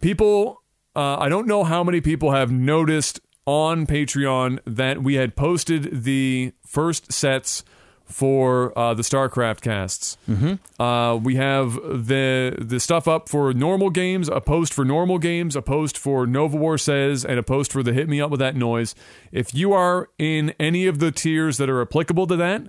People, 0.00 0.62
uh, 0.96 1.16
I 1.18 1.28
don't 1.28 1.46
know 1.46 1.64
how 1.64 1.84
many 1.84 2.00
people 2.00 2.32
have 2.32 2.50
noticed 2.50 3.20
on 3.46 3.86
Patreon 3.86 4.58
that 4.66 5.02
we 5.02 5.14
had 5.14 5.36
posted 5.36 6.04
the 6.04 6.52
first 6.64 7.12
sets 7.12 7.64
for 8.04 8.76
uh, 8.78 8.94
the 8.94 9.02
StarCraft 9.02 9.62
casts. 9.62 10.16
Mm-hmm. 10.28 10.82
Uh, 10.82 11.16
we 11.16 11.36
have 11.36 11.74
the 11.74 12.56
the 12.58 12.78
stuff 12.78 13.08
up 13.08 13.28
for 13.28 13.52
normal 13.52 13.90
games, 13.90 14.28
a 14.28 14.40
post 14.40 14.74
for 14.74 14.84
normal 14.84 15.18
games, 15.18 15.56
a 15.56 15.62
post 15.62 15.96
for 15.96 16.26
Nova 16.26 16.56
War 16.56 16.78
says, 16.78 17.24
and 17.24 17.38
a 17.38 17.42
post 17.42 17.72
for 17.72 17.82
the 17.82 17.92
Hit 17.92 18.08
Me 18.08 18.20
Up 18.20 18.30
with 18.30 18.40
That 18.40 18.54
Noise. 18.54 18.94
If 19.30 19.54
you 19.54 19.72
are 19.72 20.10
in 20.18 20.54
any 20.60 20.86
of 20.86 20.98
the 20.98 21.10
tiers 21.10 21.56
that 21.56 21.70
are 21.70 21.80
applicable 21.80 22.26
to 22.28 22.36
that, 22.36 22.68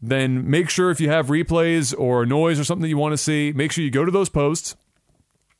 then 0.00 0.48
make 0.48 0.70
sure 0.70 0.90
if 0.90 1.00
you 1.00 1.10
have 1.10 1.26
replays 1.26 1.98
or 1.98 2.24
noise 2.24 2.60
or 2.60 2.64
something 2.64 2.82
that 2.82 2.88
you 2.88 2.98
want 2.98 3.12
to 3.12 3.18
see, 3.18 3.52
make 3.52 3.72
sure 3.72 3.82
you 3.82 3.90
go 3.90 4.04
to 4.04 4.12
those 4.12 4.28
posts. 4.28 4.76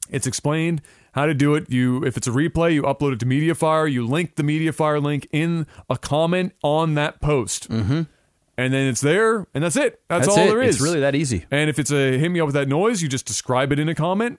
It's 0.09 0.27
explained 0.27 0.83
how 1.17 1.27
to 1.27 1.35
do 1.35 1.55
it. 1.55 1.71
You, 1.73 2.05
if 2.05 2.17
it's 2.17 2.29
a 2.29 2.31
replay, 2.31 2.75
you 2.75 2.83
upload 2.83 3.15
it 3.15 3.21
to 3.21 3.27
MediaFire. 3.27 3.91
You 3.91 4.07
link 4.07 4.37
the 4.37 4.43
MediaFire 4.43 5.03
link 5.03 5.27
in 5.33 5.67
a 5.91 5.97
comment 5.97 6.53
on 6.63 6.95
that 6.95 7.21
post, 7.21 7.69
mm-hmm. 7.71 8.03
and 8.57 8.73
then 8.75 8.87
it's 8.87 9.01
there, 9.01 9.47
and 9.55 9.65
that's 9.65 9.77
it. 9.77 10.01
That's, 10.09 10.27
That's 10.27 10.39
all 10.39 10.45
it. 10.45 10.49
there 10.49 10.63
is. 10.63 10.77
It's 10.77 10.85
really 10.85 11.01
that 11.01 11.15
easy. 11.15 11.47
And 11.51 11.69
if 11.69 11.79
it's 11.79 11.91
a 11.91 12.19
hit 12.19 12.31
me 12.31 12.39
up 12.39 12.47
with 12.47 12.55
that 12.55 12.69
noise, 12.69 13.03
you 13.03 13.09
just 13.09 13.27
describe 13.27 13.73
it 13.73 13.79
in 13.79 13.89
a 13.89 13.95
comment, 13.95 14.39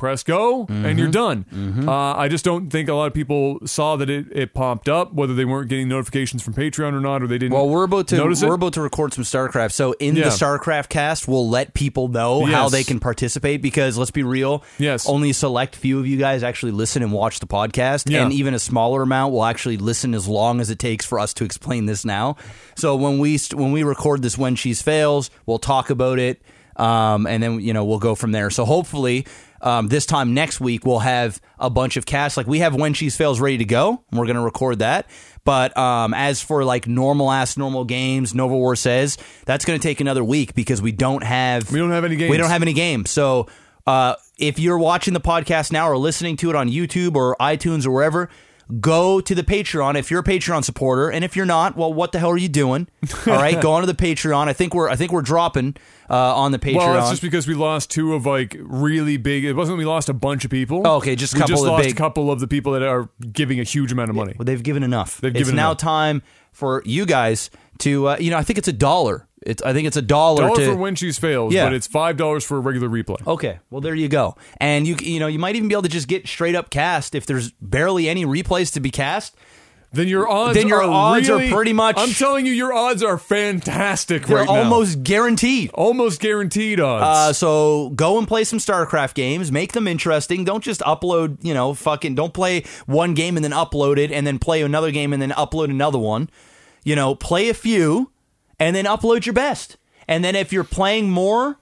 press 0.00 0.22
go, 0.24 0.66
and 0.68 0.98
you're 0.98 1.10
done. 1.10 1.44
Uh, 1.86 2.14
I 2.16 2.26
just 2.28 2.44
don't 2.44 2.70
think 2.70 2.88
a 2.88 2.94
lot 2.94 3.06
of 3.06 3.14
people 3.14 3.58
saw 3.66 3.94
that 3.96 4.10
it, 4.10 4.26
it 4.32 4.54
popped 4.54 4.88
up, 4.88 5.12
whether 5.12 5.34
they 5.34 5.44
weren't 5.44 5.68
getting 5.68 5.88
notifications 5.88 6.42
from 6.42 6.54
Patreon 6.54 6.92
or 6.94 7.00
not, 7.00 7.22
or 7.22 7.26
they 7.28 7.38
didn't. 7.38 7.52
Well, 7.52 7.68
we're 7.68 7.84
about 7.84 8.08
to 8.08 8.20
we're 8.22 8.32
it. 8.32 8.42
about 8.42 8.72
to 8.72 8.80
record 8.80 9.12
some 9.12 9.22
StarCraft. 9.24 9.72
So 9.72 9.92
in 10.00 10.16
Yeah. 10.16 10.24
the 10.24 10.30
StarCraft 10.30 10.88
cast, 10.88 11.28
we'll 11.28 11.48
let 11.48 11.74
people 11.74 12.08
know 12.08 12.44
how 12.46 12.68
they 12.68 12.82
can 12.82 12.98
participate 12.98 13.62
because 13.62 13.98
let's 13.98 14.10
be 14.10 14.22
real, 14.22 14.64
Yes. 14.78 15.06
only 15.08 15.30
a 15.30 15.34
select 15.34 15.76
few 15.76 15.98
of 15.98 16.06
you 16.06 16.16
guys 16.16 16.42
actually 16.42 16.72
listen 16.72 17.02
and 17.02 17.12
watch 17.12 17.38
the 17.38 17.46
podcast, 17.46 18.10
Yeah. 18.10 18.22
and 18.24 18.32
even 18.32 18.54
a 18.54 18.58
smaller 18.58 19.02
amount 19.02 19.32
will 19.32 19.44
actually 19.44 19.76
listen 19.76 20.14
as 20.14 20.26
long 20.26 20.60
as 20.60 20.70
it 20.70 20.78
takes 20.78 21.04
for 21.04 21.18
us 21.20 21.34
to 21.34 21.44
explain 21.44 21.84
this 21.86 22.04
now. 22.04 22.36
So 22.74 22.96
when 22.96 23.18
we 23.18 23.38
when 23.54 23.72
we 23.72 23.82
record 23.82 24.22
this 24.22 24.38
when 24.38 24.54
she's 24.56 24.80
fails, 24.80 25.30
we'll 25.44 25.58
talk 25.58 25.90
about 25.90 26.18
it, 26.18 26.40
um, 26.76 27.26
and 27.26 27.42
then 27.42 27.60
you 27.60 27.72
know 27.74 27.84
we'll 27.84 27.98
go 27.98 28.14
from 28.14 28.32
there. 28.32 28.48
So 28.50 28.64
hopefully. 28.64 29.26
Um, 29.62 29.88
this 29.88 30.06
time 30.06 30.34
next 30.34 30.60
week 30.60 30.84
we'll 30.86 31.00
have 31.00 31.40
a 31.58 31.70
bunch 31.70 31.96
of 31.96 32.06
casts. 32.06 32.36
Like 32.36 32.46
we 32.46 32.60
have 32.60 32.74
when 32.74 32.94
she's 32.94 33.16
fails 33.16 33.40
ready 33.40 33.58
to 33.58 33.64
go, 33.64 34.02
and 34.10 34.18
we're 34.18 34.26
gonna 34.26 34.42
record 34.42 34.78
that. 34.80 35.08
But 35.44 35.76
um, 35.76 36.14
as 36.14 36.42
for 36.42 36.64
like 36.64 36.86
normal 36.86 37.30
ass 37.30 37.56
normal 37.56 37.84
games, 37.84 38.34
Nova 38.34 38.54
War 38.54 38.76
says 38.76 39.18
that's 39.46 39.64
gonna 39.64 39.78
take 39.78 40.00
another 40.00 40.24
week 40.24 40.54
because 40.54 40.80
we 40.80 40.92
don't 40.92 41.22
have 41.22 41.70
We 41.72 41.78
don't 41.78 41.90
have 41.90 42.04
any 42.04 42.16
games. 42.16 42.30
We 42.30 42.36
don't 42.36 42.50
have 42.50 42.62
any 42.62 42.72
games. 42.72 43.10
So 43.10 43.48
uh, 43.86 44.14
if 44.38 44.58
you're 44.58 44.78
watching 44.78 45.14
the 45.14 45.20
podcast 45.20 45.72
now 45.72 45.88
or 45.88 45.96
listening 45.96 46.36
to 46.38 46.50
it 46.50 46.56
on 46.56 46.68
YouTube 46.68 47.14
or 47.16 47.36
iTunes 47.40 47.86
or 47.86 47.90
wherever, 47.90 48.28
go 48.80 49.20
to 49.20 49.34
the 49.34 49.42
Patreon 49.42 49.96
if 49.98 50.10
you're 50.10 50.20
a 50.20 50.24
Patreon 50.24 50.64
supporter, 50.64 51.10
and 51.10 51.24
if 51.24 51.34
you're 51.36 51.46
not, 51.46 51.76
well, 51.76 51.92
what 51.92 52.12
the 52.12 52.18
hell 52.18 52.30
are 52.30 52.36
you 52.36 52.48
doing? 52.48 52.86
All 53.26 53.34
right, 53.34 53.60
go 53.60 53.72
onto 53.72 53.86
the 53.86 53.94
Patreon. 53.94 54.48
I 54.48 54.52
think 54.52 54.74
we're 54.74 54.88
I 54.88 54.96
think 54.96 55.12
we're 55.12 55.22
dropping 55.22 55.76
uh, 56.08 56.36
on 56.36 56.52
the 56.52 56.58
Patreon. 56.58 56.76
Well, 56.76 56.94
that's 56.94 57.10
just 57.10 57.22
because 57.22 57.46
we 57.46 57.54
lost 57.54 57.90
two 57.90 58.14
of 58.14 58.26
like 58.26 58.56
really 58.60 59.16
big. 59.16 59.44
It 59.44 59.54
wasn't 59.54 59.78
we 59.78 59.84
lost 59.84 60.08
a 60.08 60.14
bunch 60.14 60.44
of 60.44 60.50
people. 60.50 60.82
Oh, 60.86 60.96
okay, 60.96 61.16
just 61.16 61.34
a 61.34 61.36
we 61.36 61.40
couple 61.40 61.54
just 61.56 61.64
of 61.64 61.70
lost 61.72 61.84
big- 61.84 61.94
a 61.94 61.96
couple 61.96 62.30
of 62.30 62.40
the 62.40 62.48
people 62.48 62.72
that 62.72 62.82
are 62.82 63.08
giving 63.32 63.58
a 63.60 63.64
huge 63.64 63.92
amount 63.92 64.10
of 64.10 64.16
money. 64.16 64.34
Well, 64.38 64.44
they've 64.44 64.62
given 64.62 64.82
enough. 64.82 65.20
They've 65.20 65.30
it's 65.30 65.38
given 65.40 65.56
now 65.56 65.70
enough. 65.70 65.78
time 65.78 66.22
for 66.52 66.82
you 66.84 67.06
guys 67.06 67.50
to, 67.80 68.08
uh, 68.08 68.16
you 68.20 68.30
know, 68.30 68.36
I 68.38 68.42
think 68.42 68.58
it's 68.58 68.68
a 68.68 68.72
dollar. 68.72 69.26
It's 69.42 69.62
I 69.62 69.72
think 69.72 69.86
it's 69.86 69.96
a 69.96 70.02
dollar, 70.02 70.42
Dollar 70.48 70.56
to. 70.56 70.66
for 70.66 70.76
when 70.76 70.94
she's 70.96 71.18
fails, 71.18 71.54
Yeah. 71.54 71.64
but 71.64 71.72
it's 71.72 71.86
five 71.86 72.18
dollars 72.18 72.44
for 72.44 72.58
a 72.58 72.60
regular 72.60 72.88
replay. 72.90 73.26
Okay, 73.26 73.58
well 73.70 73.80
there 73.80 73.94
you 73.94 74.08
go, 74.08 74.36
and 74.58 74.86
you 74.86 74.96
you 75.00 75.18
know 75.18 75.28
you 75.28 75.38
might 75.38 75.56
even 75.56 75.66
be 75.68 75.74
able 75.74 75.82
to 75.84 75.88
just 75.88 76.08
get 76.08 76.28
straight 76.28 76.54
up 76.54 76.68
cast 76.68 77.14
if 77.14 77.24
there's 77.24 77.50
barely 77.52 78.06
any 78.08 78.26
replays 78.26 78.70
to 78.74 78.80
be 78.80 78.90
cast. 78.90 79.34
Then 79.92 80.06
your 80.06 80.28
odds. 80.28 80.54
Then 80.56 80.68
your 80.68 80.84
are 80.84 80.88
odds 80.90 81.28
are 81.28 81.40
pretty 81.48 81.72
much- 81.72 81.96
I'm 81.98 82.10
telling 82.12 82.46
you, 82.46 82.52
your 82.52 82.72
odds 82.72 83.02
are 83.02 83.18
fantastic 83.18 84.26
They're 84.26 84.36
right 84.36 84.46
now. 84.46 84.54
almost 84.62 85.02
guaranteed. 85.02 85.70
almost 85.74 86.20
guaranteed 86.20 86.78
Uh, 86.78 86.86
odds. 86.86 87.38
so 87.38 87.90
go 87.96 88.16
and 88.18 88.28
play 88.28 88.44
some 88.44 88.58
StarCraft 88.60 89.14
games. 89.14 89.50
Make 89.50 89.72
them 89.72 89.88
interesting. 89.88 90.44
Don't 90.44 90.62
just 90.62 90.80
upload, 90.82 91.38
you 91.42 91.54
know, 91.54 91.74
fucking. 91.74 92.14
Don't 92.14 92.32
play 92.32 92.62
one 92.86 93.14
game 93.14 93.36
and 93.36 93.42
then 93.44 93.50
upload 93.50 93.98
it, 93.98 94.12
and 94.12 94.24
then 94.26 94.38
play 94.38 94.62
another 94.62 94.92
game 94.92 95.12
and 95.12 95.20
then 95.20 95.30
upload 95.30 95.70
another 95.70 95.98
one. 95.98 96.28
You 96.84 96.96
know, 96.96 97.14
play 97.14 97.48
a 97.48 97.54
few 97.54 98.10
and 98.58 98.74
then 98.74 98.84
upload 98.84 99.26
your 99.26 99.32
best. 99.34 99.76
And 100.08 100.24
then 100.24 100.34
if 100.34 100.52
you're 100.52 100.64
playing 100.64 101.10
more 101.10 101.58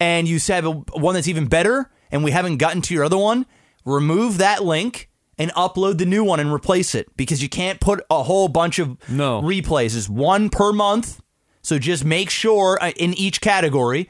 and 0.00 0.26
you 0.26 0.38
have 0.48 0.64
a, 0.66 0.70
one 0.72 1.14
that's 1.14 1.28
even 1.28 1.46
better, 1.46 1.90
and 2.10 2.22
we 2.24 2.30
haven't 2.30 2.56
gotten 2.58 2.82
to 2.82 2.94
your 2.94 3.04
other 3.04 3.16
one, 3.18 3.46
remove 3.84 4.38
that 4.38 4.62
link 4.64 5.08
and 5.38 5.50
upload 5.52 5.98
the 5.98 6.04
new 6.06 6.22
one 6.24 6.40
and 6.40 6.52
replace 6.52 6.94
it 6.94 7.14
because 7.16 7.42
you 7.42 7.48
can't 7.48 7.80
put 7.80 8.04
a 8.10 8.22
whole 8.22 8.48
bunch 8.48 8.78
of 8.78 8.96
No. 9.08 9.40
replays. 9.40 9.96
It's 9.96 10.08
one 10.08 10.50
per 10.50 10.72
month. 10.72 11.20
So 11.62 11.78
just 11.78 12.04
make 12.04 12.28
sure 12.28 12.76
uh, 12.82 12.90
in 12.96 13.14
each 13.14 13.40
category, 13.40 14.08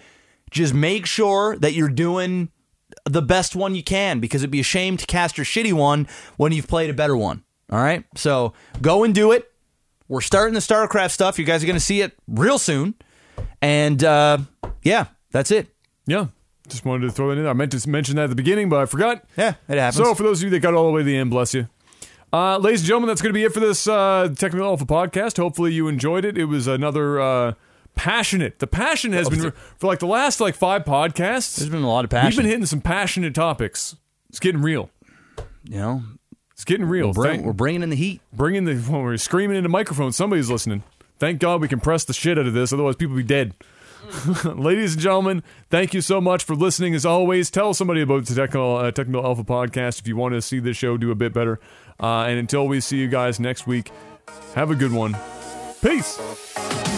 just 0.50 0.72
make 0.74 1.06
sure 1.06 1.56
that 1.58 1.74
you're 1.74 1.88
doing 1.88 2.50
the 3.04 3.22
best 3.22 3.54
one 3.54 3.74
you 3.74 3.82
can 3.82 4.20
because 4.20 4.42
it'd 4.42 4.50
be 4.50 4.60
a 4.60 4.64
shame 4.64 4.96
to 4.96 5.06
cast 5.06 5.36
your 5.38 5.44
shitty 5.44 5.72
one 5.72 6.08
when 6.38 6.52
you've 6.52 6.66
played 6.68 6.88
a 6.90 6.94
better 6.94 7.16
one. 7.16 7.42
All 7.70 7.78
right. 7.78 8.04
So 8.16 8.52
go 8.80 9.04
and 9.04 9.14
do 9.14 9.32
it. 9.32 9.51
We're 10.12 10.20
starting 10.20 10.52
the 10.52 10.60
StarCraft 10.60 11.10
stuff. 11.10 11.38
You 11.38 11.46
guys 11.46 11.62
are 11.62 11.66
going 11.66 11.78
to 11.78 11.80
see 11.80 12.02
it 12.02 12.12
real 12.28 12.58
soon. 12.58 12.94
And 13.62 14.04
uh, 14.04 14.38
yeah, 14.82 15.06
that's 15.30 15.50
it. 15.50 15.74
Yeah. 16.06 16.26
Just 16.68 16.84
wanted 16.84 17.06
to 17.06 17.12
throw 17.12 17.30
that 17.30 17.38
in. 17.38 17.44
There. 17.44 17.50
I 17.50 17.54
meant 17.54 17.72
to 17.72 17.88
mention 17.88 18.16
that 18.16 18.24
at 18.24 18.28
the 18.28 18.36
beginning, 18.36 18.68
but 18.68 18.78
I 18.82 18.84
forgot. 18.84 19.24
Yeah, 19.38 19.54
it 19.70 19.78
happens. 19.78 19.96
So 19.96 20.14
for 20.14 20.22
those 20.22 20.40
of 20.40 20.44
you 20.44 20.50
that 20.50 20.60
got 20.60 20.74
all 20.74 20.84
the 20.88 20.92
way 20.92 21.00
to 21.00 21.04
the 21.06 21.16
end, 21.16 21.30
bless 21.30 21.54
you. 21.54 21.66
Uh, 22.30 22.58
ladies 22.58 22.82
and 22.82 22.88
gentlemen, 22.88 23.08
that's 23.08 23.22
going 23.22 23.30
to 23.30 23.34
be 23.38 23.42
it 23.44 23.54
for 23.54 23.60
this 23.60 23.88
uh, 23.88 24.28
Technical 24.36 24.66
Alpha 24.66 24.84
podcast. 24.84 25.38
Hopefully 25.38 25.72
you 25.72 25.88
enjoyed 25.88 26.26
it. 26.26 26.36
It 26.36 26.44
was 26.44 26.66
another 26.66 27.18
uh, 27.18 27.54
passionate. 27.94 28.58
The 28.58 28.66
passion 28.66 29.14
has 29.14 29.30
been 29.30 29.50
for 29.78 29.86
like 29.86 30.00
the 30.00 30.06
last 30.06 30.42
like 30.42 30.54
five 30.54 30.84
podcasts. 30.84 31.56
There's 31.56 31.70
been 31.70 31.84
a 31.84 31.88
lot 31.88 32.04
of 32.04 32.10
passion. 32.10 32.28
We've 32.28 32.36
been 32.44 32.50
hitting 32.50 32.66
some 32.66 32.82
passionate 32.82 33.34
topics. 33.34 33.96
It's 34.28 34.40
getting 34.40 34.60
real. 34.60 34.90
you 35.64 35.78
know, 35.78 36.02
It's 36.62 36.68
getting 36.68 36.86
real. 36.86 37.08
we're, 37.08 37.12
bring, 37.14 37.30
Thank- 37.32 37.46
we're 37.46 37.52
bringing 37.52 37.82
in 37.82 37.90
the 37.90 37.96
heat. 37.96 38.20
bringing 38.32 38.66
the 38.66 38.76
when 38.76 39.02
we're 39.02 39.16
screaming 39.16 39.56
into 39.56 39.68
microphones. 39.68 40.14
Somebody's 40.14 40.48
listening. 40.48 40.84
Thank 41.18 41.40
God 41.40 41.60
we 41.60 41.66
compress 41.66 42.04
the 42.04 42.12
shit 42.12 42.38
out 42.38 42.46
of 42.46 42.54
this, 42.54 42.72
otherwise 42.72 42.94
people 42.94 43.16
be 43.16 43.24
dead. 43.24 43.54
Ladies 44.44 44.92
and 44.92 45.02
gentlemen, 45.02 45.42
thank 45.70 45.92
you 45.92 46.00
so 46.00 46.20
much 46.20 46.44
for 46.44 46.54
listening. 46.54 46.94
As 46.94 47.04
always, 47.04 47.50
tell 47.50 47.74
somebody 47.74 48.00
about 48.00 48.26
the 48.26 48.34
Technical, 48.36 48.76
uh, 48.76 48.92
Technical 48.92 49.24
Alpha 49.24 49.42
podcast 49.42 49.98
if 49.98 50.06
you 50.06 50.14
want 50.14 50.34
to 50.34 50.40
see 50.40 50.60
this 50.60 50.76
show 50.76 50.96
do 50.96 51.10
a 51.10 51.16
bit 51.16 51.32
better. 51.32 51.58
Uh, 52.00 52.26
and 52.26 52.38
until 52.38 52.68
we 52.68 52.78
see 52.78 52.98
you 52.98 53.08
guys 53.08 53.40
next 53.40 53.66
week, 53.66 53.90
have 54.54 54.70
a 54.70 54.76
good 54.76 54.92
one. 54.92 55.16
Peace. 55.82 56.91